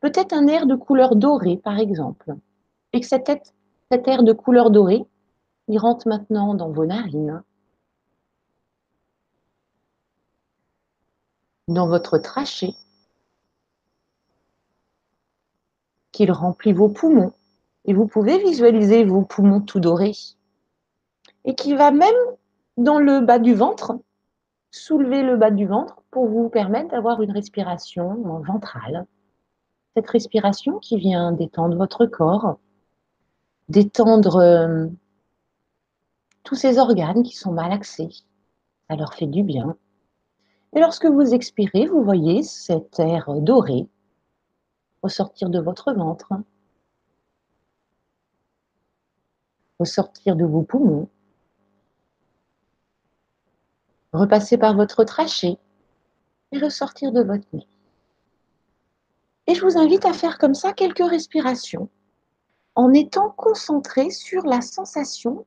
peut 0.00 0.12
être 0.14 0.34
un 0.34 0.46
air 0.48 0.66
de 0.66 0.74
couleur 0.74 1.16
dorée, 1.16 1.56
par 1.56 1.78
exemple, 1.78 2.34
et 2.92 3.00
que 3.00 3.06
cet, 3.90 4.06
air 4.06 4.22
de 4.22 4.32
couleur 4.32 4.70
dorée, 4.70 5.04
il 5.68 5.78
rentre 5.78 6.08
maintenant 6.08 6.54
dans 6.54 6.70
vos 6.70 6.86
narines, 6.86 7.42
dans 11.68 11.88
votre 11.88 12.18
trachée, 12.18 12.74
qu'il 16.12 16.32
remplit 16.32 16.72
vos 16.72 16.88
poumons, 16.88 17.32
et 17.84 17.94
vous 17.94 18.06
pouvez 18.06 18.38
visualiser 18.38 19.04
vos 19.04 19.22
poumons 19.22 19.60
tout 19.60 19.80
dorés, 19.80 20.16
et 21.44 21.54
qui 21.54 21.74
va 21.74 21.90
même 21.90 22.14
dans 22.76 22.98
le 22.98 23.20
bas 23.20 23.38
du 23.38 23.54
ventre, 23.54 23.98
soulevez 24.70 25.22
le 25.22 25.36
bas 25.36 25.50
du 25.50 25.66
ventre 25.66 26.02
pour 26.10 26.28
vous 26.28 26.48
permettre 26.48 26.90
d'avoir 26.90 27.22
une 27.22 27.30
respiration 27.32 28.14
ventrale. 28.40 29.06
Cette 29.96 30.08
respiration 30.08 30.78
qui 30.78 30.96
vient 30.96 31.32
détendre 31.32 31.76
votre 31.76 32.06
corps, 32.06 32.58
détendre 33.70 34.36
euh, 34.36 34.86
tous 36.42 36.56
ces 36.56 36.78
organes 36.78 37.22
qui 37.22 37.36
sont 37.36 37.52
malaxés. 37.52 38.10
Ça 38.88 38.96
leur 38.96 39.14
fait 39.14 39.28
du 39.28 39.44
bien. 39.44 39.76
Et 40.74 40.80
lorsque 40.80 41.06
vous 41.06 41.34
expirez, 41.34 41.86
vous 41.86 42.02
voyez 42.02 42.42
cet 42.42 42.98
air 42.98 43.32
doré 43.40 43.88
ressortir 45.02 45.48
de 45.48 45.60
votre 45.60 45.92
ventre, 45.92 46.32
ressortir 49.78 50.36
de 50.36 50.44
vos 50.44 50.62
poumons, 50.62 51.08
repasser 54.12 54.58
par 54.58 54.74
votre 54.74 55.04
trachée 55.04 55.58
et 56.52 56.58
ressortir 56.58 57.12
de 57.12 57.22
votre 57.22 57.46
nez. 57.52 57.66
Et 59.46 59.54
je 59.54 59.64
vous 59.64 59.78
invite 59.78 60.04
à 60.04 60.12
faire 60.12 60.38
comme 60.38 60.54
ça 60.54 60.72
quelques 60.72 61.08
respirations 61.08 61.88
en 62.74 62.92
étant 62.92 63.30
concentré 63.30 64.10
sur 64.10 64.44
la 64.44 64.60
sensation 64.60 65.46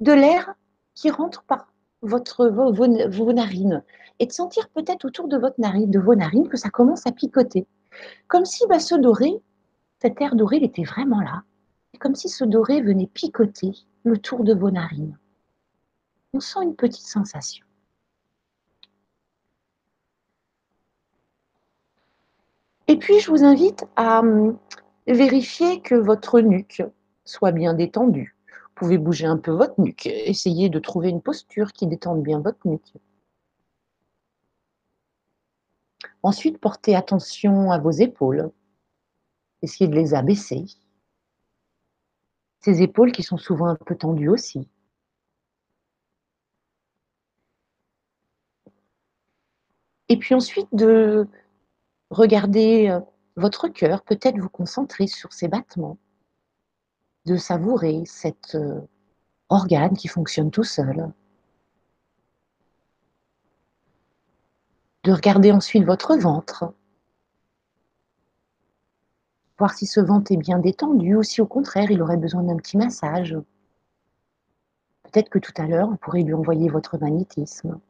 de 0.00 0.12
l'air 0.12 0.54
qui 0.94 1.10
rentre 1.10 1.42
par 1.44 1.72
vos, 2.02 3.32
narines 3.32 3.82
et 4.18 4.26
de 4.26 4.32
sentir 4.32 4.68
peut-être 4.70 5.04
autour 5.04 5.28
de, 5.28 5.36
votre 5.38 5.60
narine, 5.60 5.90
de 5.90 5.98
vos 5.98 6.14
narines 6.14 6.48
que 6.48 6.56
ça 6.56 6.70
commence 6.70 7.06
à 7.06 7.12
picoter. 7.12 7.66
Comme 8.28 8.44
si 8.44 8.66
bah, 8.66 8.80
ce 8.80 8.94
doré, 8.94 9.40
cet 10.00 10.20
air 10.20 10.34
doré, 10.34 10.56
il 10.56 10.64
était 10.64 10.84
vraiment 10.84 11.20
là. 11.20 11.42
comme 12.00 12.14
si 12.14 12.28
ce 12.28 12.44
doré 12.44 12.80
venait 12.80 13.06
picoter 13.06 13.72
le 14.04 14.18
tour 14.18 14.42
de 14.42 14.54
vos 14.54 14.70
narines. 14.70 15.18
On 16.32 16.40
sent 16.40 16.60
une 16.62 16.74
petite 16.74 17.06
sensation. 17.06 17.64
Et 22.88 22.96
puis, 22.96 23.20
je 23.20 23.30
vous 23.30 23.44
invite 23.44 23.84
à 23.96 24.22
vérifier 25.06 25.80
que 25.80 25.94
votre 25.94 26.40
nuque 26.40 26.82
soit 27.24 27.52
bien 27.52 27.74
détendue. 27.74 28.36
Vous 28.48 28.74
pouvez 28.74 28.98
bouger 28.98 29.26
un 29.26 29.36
peu 29.36 29.52
votre 29.52 29.80
nuque, 29.80 30.06
essayer 30.06 30.68
de 30.68 30.78
trouver 30.78 31.10
une 31.10 31.22
posture 31.22 31.72
qui 31.72 31.86
détende 31.86 32.22
bien 32.22 32.40
votre 32.40 32.66
nuque. 32.66 32.94
Ensuite, 36.22 36.58
portez 36.58 36.94
attention 36.94 37.70
à 37.70 37.78
vos 37.78 37.90
épaules. 37.90 38.50
Essayez 39.62 39.88
de 39.88 39.94
les 39.94 40.14
abaisser. 40.14 40.64
Ces 42.60 42.82
épaules 42.82 43.12
qui 43.12 43.22
sont 43.22 43.38
souvent 43.38 43.66
un 43.66 43.76
peu 43.76 43.96
tendues 43.96 44.28
aussi. 44.28 44.68
Et 50.08 50.16
puis 50.16 50.34
ensuite, 50.34 50.68
de 50.72 51.26
Regardez 52.12 52.88
euh, 52.90 53.00
votre 53.36 53.68
cœur, 53.68 54.02
peut-être 54.02 54.38
vous 54.38 54.48
concentrer 54.48 55.06
sur 55.06 55.32
ses 55.32 55.48
battements, 55.48 55.98
de 57.26 57.36
savourer 57.36 58.02
cet 58.06 58.54
euh, 58.54 58.80
organe 59.48 59.96
qui 59.96 60.08
fonctionne 60.08 60.50
tout 60.50 60.64
seul. 60.64 61.12
De 65.04 65.12
regarder 65.12 65.50
ensuite 65.50 65.84
votre 65.84 66.16
ventre, 66.16 66.72
voir 69.58 69.74
si 69.74 69.86
ce 69.86 70.00
ventre 70.00 70.32
est 70.32 70.36
bien 70.36 70.58
détendu 70.58 71.16
ou 71.16 71.22
si 71.22 71.40
au 71.40 71.46
contraire 71.46 71.90
il 71.90 72.02
aurait 72.02 72.16
besoin 72.16 72.42
d'un 72.42 72.56
petit 72.56 72.76
massage. 72.76 73.36
Peut-être 75.04 75.28
que 75.28 75.38
tout 75.38 75.52
à 75.56 75.66
l'heure, 75.66 75.88
vous 75.88 75.96
pourrez 75.96 76.22
lui 76.22 76.34
envoyer 76.34 76.68
votre 76.68 76.98
magnétisme. 76.98 77.80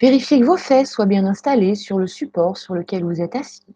Vérifiez 0.00 0.40
que 0.40 0.46
vos 0.46 0.56
fesses 0.56 0.90
soient 0.90 1.04
bien 1.04 1.26
installées 1.26 1.74
sur 1.74 1.98
le 1.98 2.06
support 2.06 2.56
sur 2.56 2.74
lequel 2.74 3.04
vous 3.04 3.20
êtes 3.20 3.36
assis. 3.36 3.66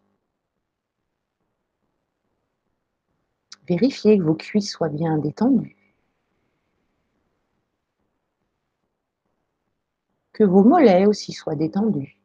Vérifiez 3.68 4.18
que 4.18 4.22
vos 4.22 4.34
cuisses 4.34 4.70
soient 4.70 4.88
bien 4.88 5.18
détendues. 5.18 5.76
Que 10.32 10.44
vos 10.44 10.64
mollets 10.64 11.06
aussi 11.06 11.32
soient 11.32 11.56
détendus. 11.56 12.18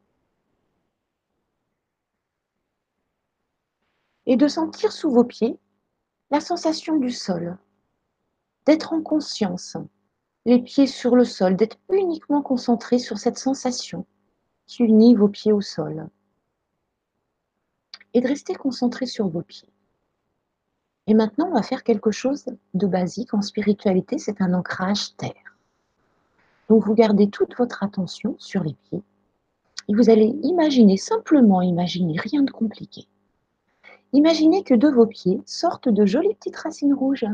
Et 4.24 4.36
de 4.36 4.48
sentir 4.48 4.92
sous 4.92 5.10
vos 5.10 5.24
pieds 5.24 5.58
la 6.30 6.40
sensation 6.40 6.96
du 6.96 7.10
sol, 7.10 7.58
d'être 8.64 8.92
en 8.92 9.02
conscience 9.02 9.76
les 10.46 10.60
pieds 10.60 10.86
sur 10.86 11.16
le 11.16 11.24
sol, 11.24 11.56
d'être 11.56 11.78
uniquement 11.90 12.42
concentré 12.42 12.98
sur 12.98 13.18
cette 13.18 13.38
sensation 13.38 14.06
qui 14.66 14.82
unit 14.84 15.14
vos 15.14 15.28
pieds 15.28 15.52
au 15.52 15.60
sol. 15.60 16.08
Et 18.14 18.20
de 18.20 18.28
rester 18.28 18.54
concentré 18.54 19.06
sur 19.06 19.28
vos 19.28 19.42
pieds. 19.42 19.68
Et 21.06 21.14
maintenant, 21.14 21.48
on 21.48 21.54
va 21.54 21.62
faire 21.62 21.84
quelque 21.84 22.10
chose 22.10 22.46
de 22.74 22.86
basique 22.86 23.34
en 23.34 23.42
spiritualité, 23.42 24.18
c'est 24.18 24.40
un 24.40 24.54
ancrage 24.54 25.16
terre. 25.16 25.56
Donc 26.68 26.84
vous 26.84 26.94
gardez 26.94 27.28
toute 27.28 27.56
votre 27.56 27.82
attention 27.82 28.36
sur 28.38 28.62
les 28.62 28.74
pieds 28.74 29.02
et 29.90 29.94
vous 29.94 30.08
allez 30.08 30.38
imaginer, 30.44 30.96
simplement 30.96 31.62
imaginer, 31.62 32.16
rien 32.16 32.42
de 32.44 32.50
compliqué. 32.52 33.08
Imaginez 34.12 34.62
que 34.62 34.74
de 34.74 34.86
vos 34.86 35.06
pieds 35.06 35.40
sortent 35.46 35.88
de 35.88 36.06
jolies 36.06 36.34
petites 36.36 36.58
racines 36.58 36.94
rouges 36.94 37.26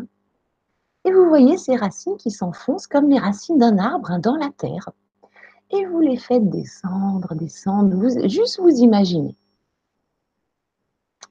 et 1.06 1.12
vous 1.12 1.28
voyez 1.28 1.56
ces 1.56 1.76
racines 1.76 2.16
qui 2.16 2.32
s'enfoncent 2.32 2.88
comme 2.88 3.08
les 3.08 3.18
racines 3.18 3.58
d'un 3.58 3.78
arbre 3.78 4.10
hein, 4.10 4.18
dans 4.18 4.34
la 4.34 4.50
terre. 4.50 4.90
Et 5.70 5.86
vous 5.86 6.00
les 6.00 6.16
faites 6.16 6.50
descendre, 6.50 7.32
descendre, 7.36 8.28
juste 8.28 8.58
vous 8.60 8.70
imaginez. 8.70 9.36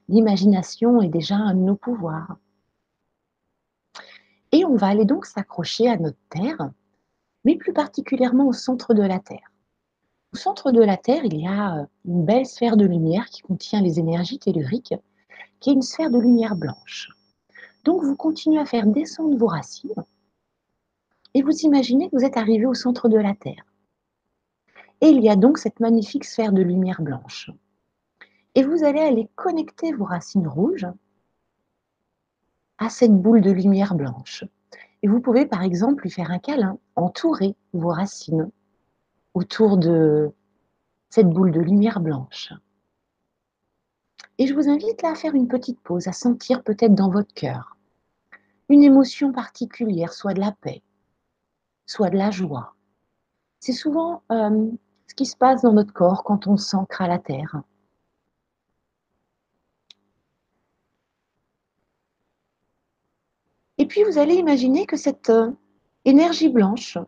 L'imagination 0.08 1.02
est 1.02 1.10
déjà 1.10 1.36
un 1.36 1.54
de 1.54 1.60
nos 1.60 1.76
pouvoirs. 1.76 2.38
Et 4.50 4.64
on 4.64 4.76
va 4.76 4.86
aller 4.86 5.04
donc 5.04 5.26
s'accrocher 5.26 5.90
à 5.90 5.98
notre 5.98 6.18
terre, 6.30 6.70
mais 7.44 7.56
plus 7.56 7.74
particulièrement 7.74 8.46
au 8.46 8.54
centre 8.54 8.94
de 8.94 9.02
la 9.02 9.18
terre. 9.18 9.52
Au 10.32 10.36
centre 10.38 10.72
de 10.72 10.80
la 10.80 10.96
Terre, 10.96 11.24
il 11.24 11.40
y 11.40 11.46
a 11.46 11.78
euh, 11.78 11.86
une 12.04 12.24
belle 12.24 12.46
sphère 12.46 12.76
de 12.76 12.84
lumière 12.84 13.26
qui 13.26 13.42
contient 13.42 13.80
les 13.80 13.98
énergies 13.98 14.38
telluriques, 14.38 14.94
qui 15.60 15.70
est 15.70 15.74
une 15.74 15.82
sphère 15.82 16.10
de 16.10 16.18
lumière 16.18 16.56
blanche. 16.56 17.15
Donc, 17.86 18.02
vous 18.02 18.16
continuez 18.16 18.58
à 18.58 18.66
faire 18.66 18.84
descendre 18.84 19.38
vos 19.38 19.46
racines 19.46 19.94
et 21.34 21.42
vous 21.42 21.56
imaginez 21.60 22.10
que 22.10 22.16
vous 22.16 22.24
êtes 22.24 22.36
arrivé 22.36 22.66
au 22.66 22.74
centre 22.74 23.08
de 23.08 23.16
la 23.16 23.32
Terre. 23.32 23.64
Et 25.00 25.06
il 25.06 25.22
y 25.22 25.28
a 25.28 25.36
donc 25.36 25.58
cette 25.58 25.78
magnifique 25.78 26.24
sphère 26.24 26.50
de 26.50 26.62
lumière 26.62 27.00
blanche. 27.00 27.52
Et 28.56 28.64
vous 28.64 28.82
allez 28.82 28.98
aller 28.98 29.28
connecter 29.36 29.92
vos 29.92 30.04
racines 30.04 30.48
rouges 30.48 30.88
à 32.78 32.88
cette 32.88 33.14
boule 33.14 33.40
de 33.40 33.52
lumière 33.52 33.94
blanche. 33.94 34.44
Et 35.02 35.08
vous 35.08 35.20
pouvez 35.20 35.46
par 35.46 35.62
exemple 35.62 36.02
lui 36.02 36.10
faire 36.10 36.32
un 36.32 36.40
câlin, 36.40 36.78
entourer 36.96 37.54
vos 37.72 37.90
racines 37.90 38.50
autour 39.34 39.76
de 39.76 40.32
cette 41.08 41.30
boule 41.30 41.52
de 41.52 41.60
lumière 41.60 42.00
blanche. 42.00 42.52
Et 44.38 44.48
je 44.48 44.54
vous 44.54 44.68
invite 44.68 45.02
là 45.02 45.10
à 45.10 45.14
faire 45.14 45.36
une 45.36 45.46
petite 45.46 45.78
pause, 45.80 46.08
à 46.08 46.12
sentir 46.12 46.64
peut-être 46.64 46.94
dans 46.94 47.10
votre 47.10 47.32
cœur 47.32 47.75
une 48.68 48.82
émotion 48.82 49.32
particulière, 49.32 50.12
soit 50.12 50.34
de 50.34 50.40
la 50.40 50.52
paix, 50.52 50.82
soit 51.86 52.10
de 52.10 52.16
la 52.16 52.30
joie. 52.30 52.74
C'est 53.60 53.72
souvent 53.72 54.22
euh, 54.32 54.70
ce 55.06 55.14
qui 55.14 55.26
se 55.26 55.36
passe 55.36 55.62
dans 55.62 55.72
notre 55.72 55.92
corps 55.92 56.24
quand 56.24 56.46
on 56.46 56.56
s'ancre 56.56 57.00
à 57.00 57.08
la 57.08 57.18
terre. 57.18 57.62
Et 63.78 63.86
puis 63.86 64.02
vous 64.04 64.18
allez 64.18 64.34
imaginer 64.34 64.86
que 64.86 64.96
cette 64.96 65.30
euh, 65.30 65.52
énergie 66.04 66.48
blanche 66.48 66.98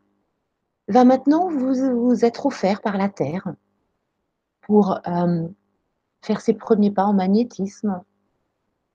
va 0.88 1.04
maintenant 1.04 1.48
vous, 1.50 2.24
être 2.24 2.46
offerte 2.46 2.82
par 2.82 2.96
la 2.96 3.08
Terre 3.08 3.54
pour 4.62 4.98
euh, 5.06 5.46
faire 6.22 6.40
ses 6.40 6.54
premiers 6.54 6.90
pas 6.90 7.04
en 7.04 7.14
magnétisme. 7.14 8.02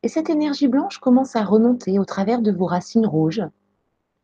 Et 0.04 0.10
cette 0.10 0.30
énergie 0.30 0.68
blanche 0.68 1.00
commence 1.00 1.38
à 1.38 1.46
remonter 1.46 1.98
au 1.98 2.04
travers 2.04 2.42
de 2.42 2.52
vos 2.52 2.66
racines 2.66 3.08
rouges. 3.08 3.42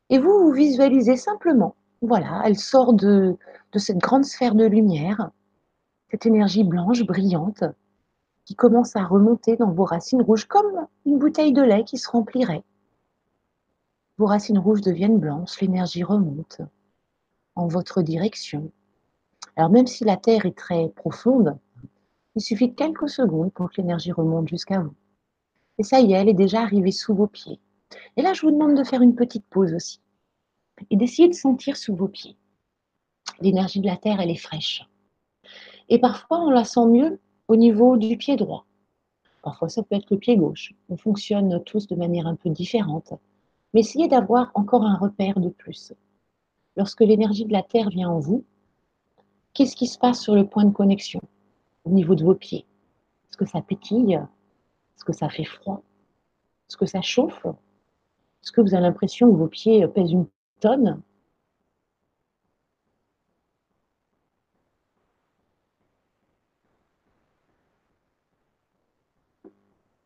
Et 0.10 0.19
vous, 0.19 0.30
vous 0.30 0.51
visualisez 0.51 1.15
simplement, 1.15 1.76
voilà, 2.01 2.41
elle 2.45 2.57
sort 2.57 2.93
de, 2.93 3.38
cette 3.76 3.97
grande 3.97 4.26
sphère 4.26 4.56
de 4.56 4.65
lumière, 4.65 5.31
cette 6.11 6.26
énergie 6.26 6.65
blanche, 6.65 7.03
brillante, 7.03 7.64
qui 8.43 8.56
commence 8.56 8.97
à 8.97 9.03
remonter 9.06 9.56
dans 9.56 9.72
vos 9.72 9.85
racines 9.85 10.22
rouges 10.22 10.45
comme 10.45 10.88
une 11.06 11.18
bouteille 11.18 11.53
de 11.53 11.61
lait 11.61 11.85
qui 11.85 11.97
se 11.97 12.10
remplirait. 12.10 12.64
Vos 14.18 14.26
racines 14.26 14.60
rouges 14.60 14.81
deviennent 14.81 15.19
blanches, 15.19 15.61
l'énergie 15.61 16.03
remonte 16.03 16.60
en 17.56 17.68
votre 17.68 18.01
direction. 18.01 18.72
Alors 19.56 19.69
même 19.69 19.88
si 19.88 20.03
la 20.03 20.18
Terre 20.18 20.45
est 20.45 20.57
très 20.57 20.89
profonde, 20.89 21.57
il 22.35 22.41
suffit 22.41 22.69
de 22.69 22.76
quelques 22.76 23.10
secondes 23.10 23.53
pour 23.53 23.69
que 23.69 23.76
l'énergie 23.77 24.11
remonte 24.11 24.49
jusqu'à 24.49 24.80
vous. 24.80 24.95
Et 25.80 25.84
ça 25.84 26.01
y 26.01 26.11
est, 26.11 26.18
elle 26.18 26.30
est 26.30 26.34
déjà 26.34 26.61
arrivée 26.61 26.91
sous 26.91 27.15
vos 27.15 27.27
pieds. 27.27 27.60
Et 28.18 28.22
là, 28.22 28.34
je 28.34 28.41
vous 28.41 28.51
demande 28.51 28.77
de 28.77 28.84
faire 28.84 29.01
une 29.01 29.15
petite 29.15 29.45
pause 29.45 29.73
aussi 29.73 30.01
et 30.89 30.97
d'essayer 30.97 31.27
de 31.27 31.34
sentir 31.34 31.77
sous 31.77 31.95
vos 31.95 32.07
pieds. 32.07 32.38
L'énergie 33.41 33.80
de 33.80 33.88
la 33.88 33.97
Terre, 33.97 34.19
elle 34.19 34.30
est 34.30 34.35
fraîche. 34.35 34.88
Et 35.88 35.97
parfois, 35.97 36.41
on 36.41 36.49
la 36.49 36.65
sent 36.65 36.85
mieux 36.85 37.19
au 37.47 37.56
niveau 37.56 37.97
du 37.97 38.18
pied 38.18 38.35
droit. 38.35 38.65
Parfois, 39.41 39.69
ça 39.69 39.81
peut 39.81 39.95
être 39.95 40.11
le 40.11 40.18
pied 40.18 40.35
gauche. 40.35 40.73
On 40.89 40.97
fonctionne 40.97 41.64
tous 41.64 41.88
de 41.88 41.95
manière 41.95 42.27
un 42.27 42.35
peu 42.35 42.49
différente. 42.49 43.14
Mais 43.73 43.80
essayez 43.81 44.07
d'avoir 44.07 44.51
encore 44.56 44.84
un 44.84 44.97
repère 44.97 45.39
de 45.39 45.49
plus. 45.49 45.93
Lorsque 46.76 47.01
l'énergie 47.01 47.45
de 47.45 47.53
la 47.53 47.64
Terre 47.64 47.89
vient 47.89 48.10
en 48.10 48.19
vous, 48.19 48.43
qu'est-ce 49.53 49.76
qui 49.76 49.88
se 49.88 49.97
passe 49.97 50.22
sur 50.22 50.35
le 50.35 50.45
point 50.45 50.65
de 50.65 50.73
connexion 50.73 51.22
au 51.85 51.91
niveau 51.91 52.15
de 52.15 52.23
vos 52.23 52.35
pieds? 52.35 52.65
Est-ce 53.30 53.38
que 53.38 53.45
ça 53.45 53.61
pétille? 53.61 54.19
Est-ce 54.99 55.05
que 55.05 55.13
ça 55.13 55.30
fait 55.30 55.45
froid? 55.45 55.81
Est-ce 56.67 56.76
que 56.76 56.85
ça 56.85 57.01
chauffe? 57.01 57.45
Est-ce 57.45 58.51
que 58.51 58.59
vous 58.59 58.73
avez 58.73 58.84
l'impression 58.84 59.31
que 59.31 59.38
vos 59.38 59.47
pieds 59.47 59.88
pèsent 59.88 60.11
une 60.11 60.27
tonne? 60.59 61.01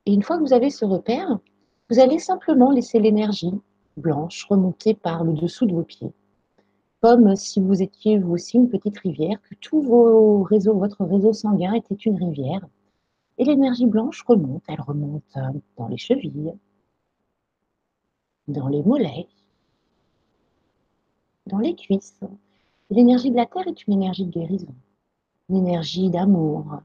Et 0.06 0.14
une 0.14 0.22
fois 0.22 0.38
que 0.38 0.44
vous 0.44 0.54
avez 0.54 0.70
ce 0.70 0.86
repère, 0.86 1.40
vous 1.90 2.00
allez 2.00 2.20
simplement 2.20 2.70
laisser 2.70 3.00
l'énergie 3.00 3.60
blanche 3.98 4.46
remonter 4.46 4.94
par 4.94 5.24
le 5.24 5.34
dessous 5.34 5.66
de 5.66 5.74
vos 5.74 5.82
pieds. 5.82 6.14
Comme 7.02 7.36
si 7.36 7.60
vous 7.60 7.82
étiez 7.82 8.20
vous 8.20 8.34
aussi 8.34 8.58
une 8.58 8.70
petite 8.70 9.00
rivière, 9.00 9.42
que 9.42 9.56
tout 9.56 9.82
votre 9.82 11.04
réseau 11.04 11.34
sanguin 11.34 11.74
était 11.74 11.96
une 11.96 12.24
rivière. 12.24 12.62
Et 13.38 13.46
l'énergie 13.46 13.86
blanche 13.86 14.24
remonte, 14.24 14.64
elle 14.68 14.82
remonte 14.82 15.24
euh, 15.38 15.60
dans 15.78 15.88
les 15.88 15.98
chevilles, 15.98 16.54
dans 18.48 18.68
les 18.68 18.84
mollets, 18.84 19.28
dans 21.48 21.60
les 21.60 21.76
cuisses. 21.76 22.20
L'énergie 22.90 23.32
de 23.32 23.36
la 23.36 23.46
Terre 23.46 23.68
est 23.68 23.88
une 23.88 23.94
énergie 23.94 24.26
de 24.26 24.32
guérison, 24.32 24.76
une 25.50 25.58
énergie 25.58 26.10
d'amour, 26.10 26.82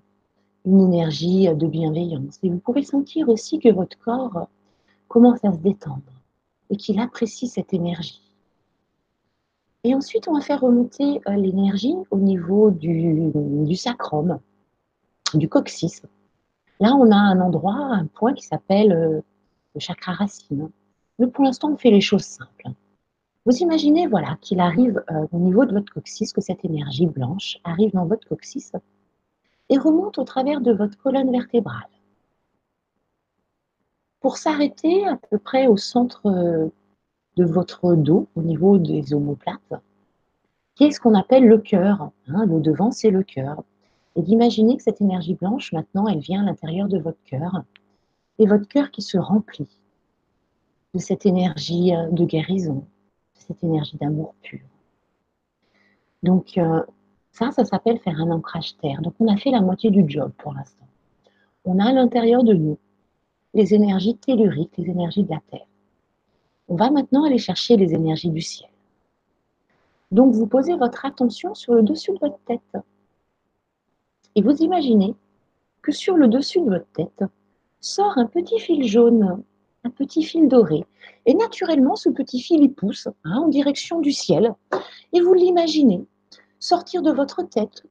une 0.64 0.80
énergie 0.80 1.48
de 1.54 1.66
bienveillance. 1.66 2.38
Et 2.42 2.50
vous 2.50 2.58
pouvez 2.58 2.82
sentir 2.82 3.28
aussi 3.28 3.58
que 3.58 3.68
votre 3.68 3.98
corps 3.98 4.48
commence 5.08 5.44
à 5.44 5.52
se 5.52 5.58
détendre 5.58 6.02
et 6.70 6.76
qu'il 6.76 6.98
apprécie 7.00 7.48
cette 7.48 7.72
énergie. 7.72 8.22
Et 9.84 9.94
ensuite, 9.94 10.28
on 10.28 10.34
va 10.34 10.40
faire 10.40 10.60
remonter 10.60 11.20
euh, 11.28 11.36
l'énergie 11.36 11.94
au 12.10 12.18
niveau 12.18 12.70
du, 12.70 13.30
du, 13.34 13.76
sacrum, 13.76 14.40
du 15.34 15.48
coccyx. 15.48 16.02
Là, 16.80 16.94
on 16.94 17.10
a 17.10 17.16
un 17.16 17.40
endroit, 17.40 17.74
un 17.74 18.06
point 18.06 18.34
qui 18.34 18.46
s'appelle 18.46 18.92
euh, 18.92 19.20
le 19.74 19.80
chakra 19.80 20.12
racine. 20.12 20.70
Mais 21.18 21.26
pour 21.26 21.44
l'instant, 21.44 21.72
on 21.72 21.76
fait 21.76 21.90
les 21.90 22.00
choses 22.00 22.22
simples. 22.22 22.68
Vous 23.44 23.56
imaginez, 23.56 24.06
voilà, 24.06 24.36
qu'il 24.40 24.60
arrive 24.60 25.02
euh, 25.10 25.26
au 25.32 25.38
niveau 25.38 25.64
de 25.64 25.72
votre 25.72 25.92
coccyx, 25.92 26.32
que 26.32 26.40
cette 26.40 26.64
énergie 26.64 27.06
blanche 27.06 27.58
arrive 27.64 27.92
dans 27.92 28.06
votre 28.06 28.28
coccyx 28.28 28.72
et 29.70 29.78
remonte 29.78 30.18
au 30.18 30.24
travers 30.24 30.60
de 30.60 30.72
votre 30.72 30.96
colonne 30.98 31.30
vertébrale. 31.30 31.88
Pour 34.20 34.36
s'arrêter 34.36 35.06
à 35.06 35.16
peu 35.16 35.38
près 35.38 35.66
au 35.66 35.76
centre 35.76 36.70
de 37.36 37.44
votre 37.44 37.94
dos, 37.94 38.28
au 38.34 38.42
niveau 38.42 38.78
des 38.78 39.14
omoplates, 39.14 39.74
qui 40.74 40.84
est 40.84 40.90
ce 40.90 41.00
qu'on 41.00 41.14
appelle 41.14 41.46
le 41.46 41.58
cœur. 41.58 42.10
Hein, 42.28 42.46
le 42.46 42.60
devant, 42.60 42.90
c'est 42.90 43.10
le 43.10 43.22
cœur. 43.22 43.62
Et 44.18 44.22
d'imaginer 44.22 44.76
que 44.76 44.82
cette 44.82 45.00
énergie 45.00 45.34
blanche, 45.34 45.72
maintenant, 45.72 46.08
elle 46.08 46.18
vient 46.18 46.42
à 46.42 46.44
l'intérieur 46.44 46.88
de 46.88 46.98
votre 46.98 47.22
cœur, 47.24 47.62
et 48.40 48.46
votre 48.46 48.66
cœur 48.66 48.90
qui 48.90 49.00
se 49.00 49.16
remplit 49.16 49.68
de 50.92 50.98
cette 50.98 51.24
énergie 51.24 51.94
euh, 51.94 52.10
de 52.10 52.24
guérison, 52.24 52.84
de 53.36 53.40
cette 53.40 53.62
énergie 53.62 53.96
d'amour 53.96 54.34
pur. 54.42 54.58
Donc, 56.24 56.58
euh, 56.58 56.82
ça, 57.30 57.52
ça 57.52 57.64
s'appelle 57.64 58.00
faire 58.00 58.20
un 58.20 58.32
ancrage 58.32 58.76
terre. 58.78 59.02
Donc, 59.02 59.14
on 59.20 59.32
a 59.32 59.36
fait 59.36 59.52
la 59.52 59.60
moitié 59.60 59.92
du 59.92 60.04
job 60.08 60.32
pour 60.38 60.52
l'instant. 60.52 60.86
On 61.64 61.78
a 61.78 61.90
à 61.90 61.92
l'intérieur 61.92 62.42
de 62.42 62.54
nous 62.54 62.76
les 63.54 63.72
énergies 63.72 64.16
telluriques, 64.16 64.76
les 64.78 64.90
énergies 64.90 65.22
de 65.22 65.30
la 65.30 65.40
terre. 65.48 65.66
On 66.66 66.74
va 66.74 66.90
maintenant 66.90 67.22
aller 67.24 67.38
chercher 67.38 67.76
les 67.76 67.94
énergies 67.94 68.30
du 68.30 68.40
ciel. 68.42 68.70
Donc 70.10 70.34
vous 70.34 70.48
posez 70.48 70.74
votre 70.74 71.04
attention 71.06 71.54
sur 71.54 71.74
le 71.74 71.82
dessus 71.82 72.12
de 72.14 72.18
votre 72.18 72.38
tête. 72.40 72.82
Et 74.38 74.40
vous 74.40 74.54
imaginez 74.62 75.16
que 75.82 75.90
sur 75.90 76.16
le 76.16 76.28
dessus 76.28 76.60
de 76.60 76.70
votre 76.70 76.86
tête 76.92 77.24
sort 77.80 78.18
un 78.18 78.26
petit 78.26 78.60
fil 78.60 78.86
jaune, 78.86 79.42
un 79.82 79.90
petit 79.90 80.22
fil 80.22 80.46
doré. 80.46 80.86
Et 81.26 81.34
naturellement, 81.34 81.96
ce 81.96 82.08
petit 82.08 82.40
fil, 82.40 82.62
il 82.62 82.72
pousse 82.72 83.08
hein, 83.24 83.38
en 83.38 83.48
direction 83.48 84.00
du 84.00 84.12
ciel. 84.12 84.54
Et 85.12 85.20
vous 85.20 85.34
l'imaginez 85.34 86.06
sortir 86.60 87.02
de 87.02 87.10
votre 87.10 87.42
tête, 87.42 87.82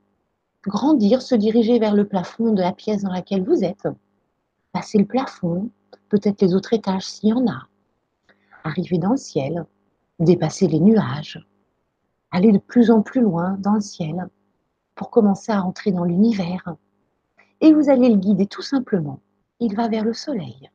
grandir, 0.63 1.21
se 1.21 1.35
diriger 1.35 1.79
vers 1.79 1.93
le 1.93 2.07
plafond 2.07 2.53
de 2.53 2.61
la 2.61 2.71
pièce 2.71 3.03
dans 3.03 3.11
laquelle 3.11 3.43
vous 3.43 3.65
êtes, 3.65 3.89
passer 4.71 4.99
le 4.99 5.05
plafond, 5.05 5.69
peut-être 6.07 6.41
les 6.41 6.55
autres 6.55 6.71
étages 6.71 7.07
s'il 7.07 7.27
y 7.27 7.33
en 7.33 7.45
a, 7.45 7.67
arriver 8.63 8.99
dans 8.99 9.11
le 9.11 9.17
ciel, 9.17 9.65
dépasser 10.19 10.69
les 10.69 10.79
nuages, 10.79 11.45
aller 12.31 12.53
de 12.53 12.57
plus 12.57 12.89
en 12.89 13.01
plus 13.01 13.19
loin 13.19 13.57
dans 13.59 13.73
le 13.73 13.81
ciel 13.81 14.29
pour 14.97 15.09
commencer 15.09 15.53
à 15.53 15.61
rentrer 15.61 15.93
dans 15.93 16.03
l'univers. 16.03 16.75
Et 17.61 17.73
vous 17.73 17.89
allez 17.89 18.09
le 18.09 18.17
guider 18.17 18.47
tout 18.47 18.61
simplement. 18.61 19.21
Il 19.61 19.75
va 19.75 19.87
vers 19.87 20.03
le 20.03 20.11
soleil. 20.13 20.69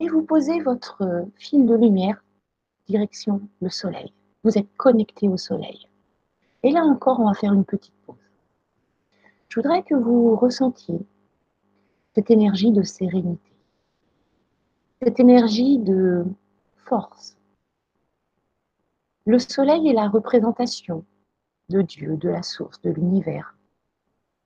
Et 0.00 0.08
vous 0.08 0.22
posez 0.22 0.60
votre 0.60 1.26
fil 1.36 1.64
de 1.64 1.74
lumière 1.74 2.22
direction 2.86 3.40
le 3.62 3.70
soleil. 3.70 4.12
Vous 4.44 4.58
êtes 4.58 4.76
connecté 4.76 5.28
au 5.28 5.38
soleil. 5.38 5.88
Et 6.62 6.70
là 6.70 6.82
encore, 6.82 7.20
on 7.20 7.26
va 7.26 7.34
faire 7.34 7.54
une 7.54 7.64
petite 7.64 7.94
pause. 8.04 8.16
Je 9.48 9.58
voudrais 9.58 9.82
que 9.82 9.94
vous 9.94 10.36
ressentiez 10.36 11.00
cette 12.14 12.30
énergie 12.30 12.72
de 12.72 12.82
sérénité 12.82 13.46
cette 15.02 15.20
énergie 15.20 15.78
de 15.78 16.24
force. 16.76 17.36
Le 19.26 19.38
soleil 19.38 19.88
est 19.88 19.92
la 19.92 20.08
représentation 20.08 21.04
de 21.68 21.82
Dieu, 21.82 22.16
de 22.16 22.28
la 22.28 22.42
source, 22.42 22.80
de 22.82 22.90
l'univers. 22.90 23.56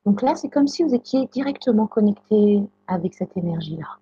Donc 0.07 0.23
là, 0.23 0.35
c'est 0.35 0.49
comme 0.49 0.67
si 0.67 0.83
vous 0.83 0.95
étiez 0.95 1.27
directement 1.27 1.87
connecté 1.87 2.63
avec 2.87 3.15
cette 3.15 3.37
énergie-là. 3.37 3.99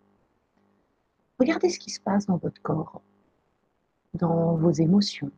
Regardez 1.38 1.70
ce 1.70 1.78
qui 1.78 1.90
se 1.90 2.00
passe 2.00 2.26
dans 2.26 2.36
votre 2.36 2.60
corps, 2.62 3.02
dans 4.14 4.56
vos 4.56 4.70
émotions. 4.70 5.30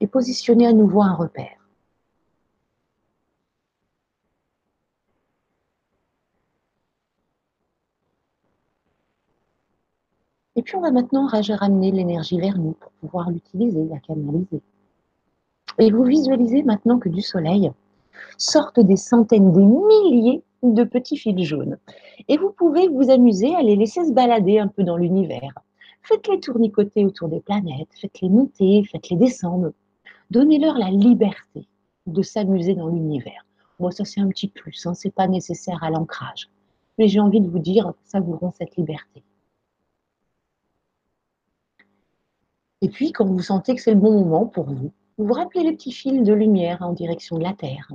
et 0.00 0.06
positionnez 0.06 0.66
à 0.66 0.72
nouveau 0.72 1.02
un 1.02 1.14
repère. 1.14 1.64
Et 10.56 10.62
puis 10.62 10.76
on 10.76 10.80
va 10.80 10.90
maintenant 10.90 11.26
ramener 11.26 11.90
l'énergie 11.90 12.38
vers 12.38 12.58
nous 12.58 12.72
pour 12.72 12.92
pouvoir 12.92 13.30
l'utiliser, 13.30 13.84
la 13.86 13.98
canaliser. 13.98 14.62
Et 15.78 15.90
vous 15.90 16.04
visualisez 16.04 16.62
maintenant 16.62 16.98
que 16.98 17.08
du 17.08 17.20
soleil 17.20 17.70
sortent 18.38 18.80
des 18.80 18.96
centaines, 18.96 19.52
des 19.52 19.64
milliers 19.64 20.42
de 20.62 20.84
petits 20.84 21.16
fils 21.16 21.42
jaunes. 21.42 21.78
Et 22.28 22.36
vous 22.36 22.50
pouvez 22.50 22.88
vous 22.88 23.10
amuser 23.10 23.54
à 23.54 23.62
les 23.62 23.76
laisser 23.76 24.04
se 24.04 24.12
balader 24.12 24.58
un 24.58 24.68
peu 24.68 24.82
dans 24.82 24.96
l'univers. 24.96 25.52
Faites-les 26.02 26.40
tournicoter 26.40 27.04
autour 27.04 27.28
des 27.28 27.40
planètes, 27.40 27.88
faites-les 28.00 28.28
monter, 28.28 28.84
faites-les 28.90 29.16
descendre. 29.16 29.72
Donnez-leur 30.30 30.78
la 30.78 30.90
liberté 30.90 31.66
de 32.06 32.22
s'amuser 32.22 32.74
dans 32.74 32.88
l'univers. 32.88 33.46
Moi, 33.80 33.90
ça 33.90 34.04
c'est 34.04 34.20
un 34.20 34.28
petit 34.28 34.48
plus, 34.48 34.86
hein, 34.86 34.94
c'est 34.94 35.14
pas 35.14 35.26
nécessaire 35.26 35.82
à 35.82 35.90
l'ancrage. 35.90 36.50
Mais 36.98 37.08
j'ai 37.08 37.20
envie 37.20 37.40
de 37.40 37.48
vous 37.48 37.58
dire, 37.58 37.92
savourons 38.04 38.52
cette 38.56 38.76
liberté. 38.76 39.22
Et 42.82 42.88
puis, 42.88 43.12
quand 43.12 43.24
vous 43.24 43.40
sentez 43.40 43.74
que 43.74 43.80
c'est 43.80 43.94
le 43.94 44.00
bon 44.00 44.12
moment 44.12 44.46
pour 44.46 44.66
vous, 44.66 44.92
vous 45.16 45.26
vous 45.26 45.34
rappelez 45.34 45.62
les 45.62 45.72
petits 45.72 45.92
fils 45.92 46.22
de 46.22 46.32
lumière 46.32 46.82
en 46.82 46.92
direction 46.92 47.38
de 47.38 47.42
la 47.42 47.54
Terre. 47.54 47.88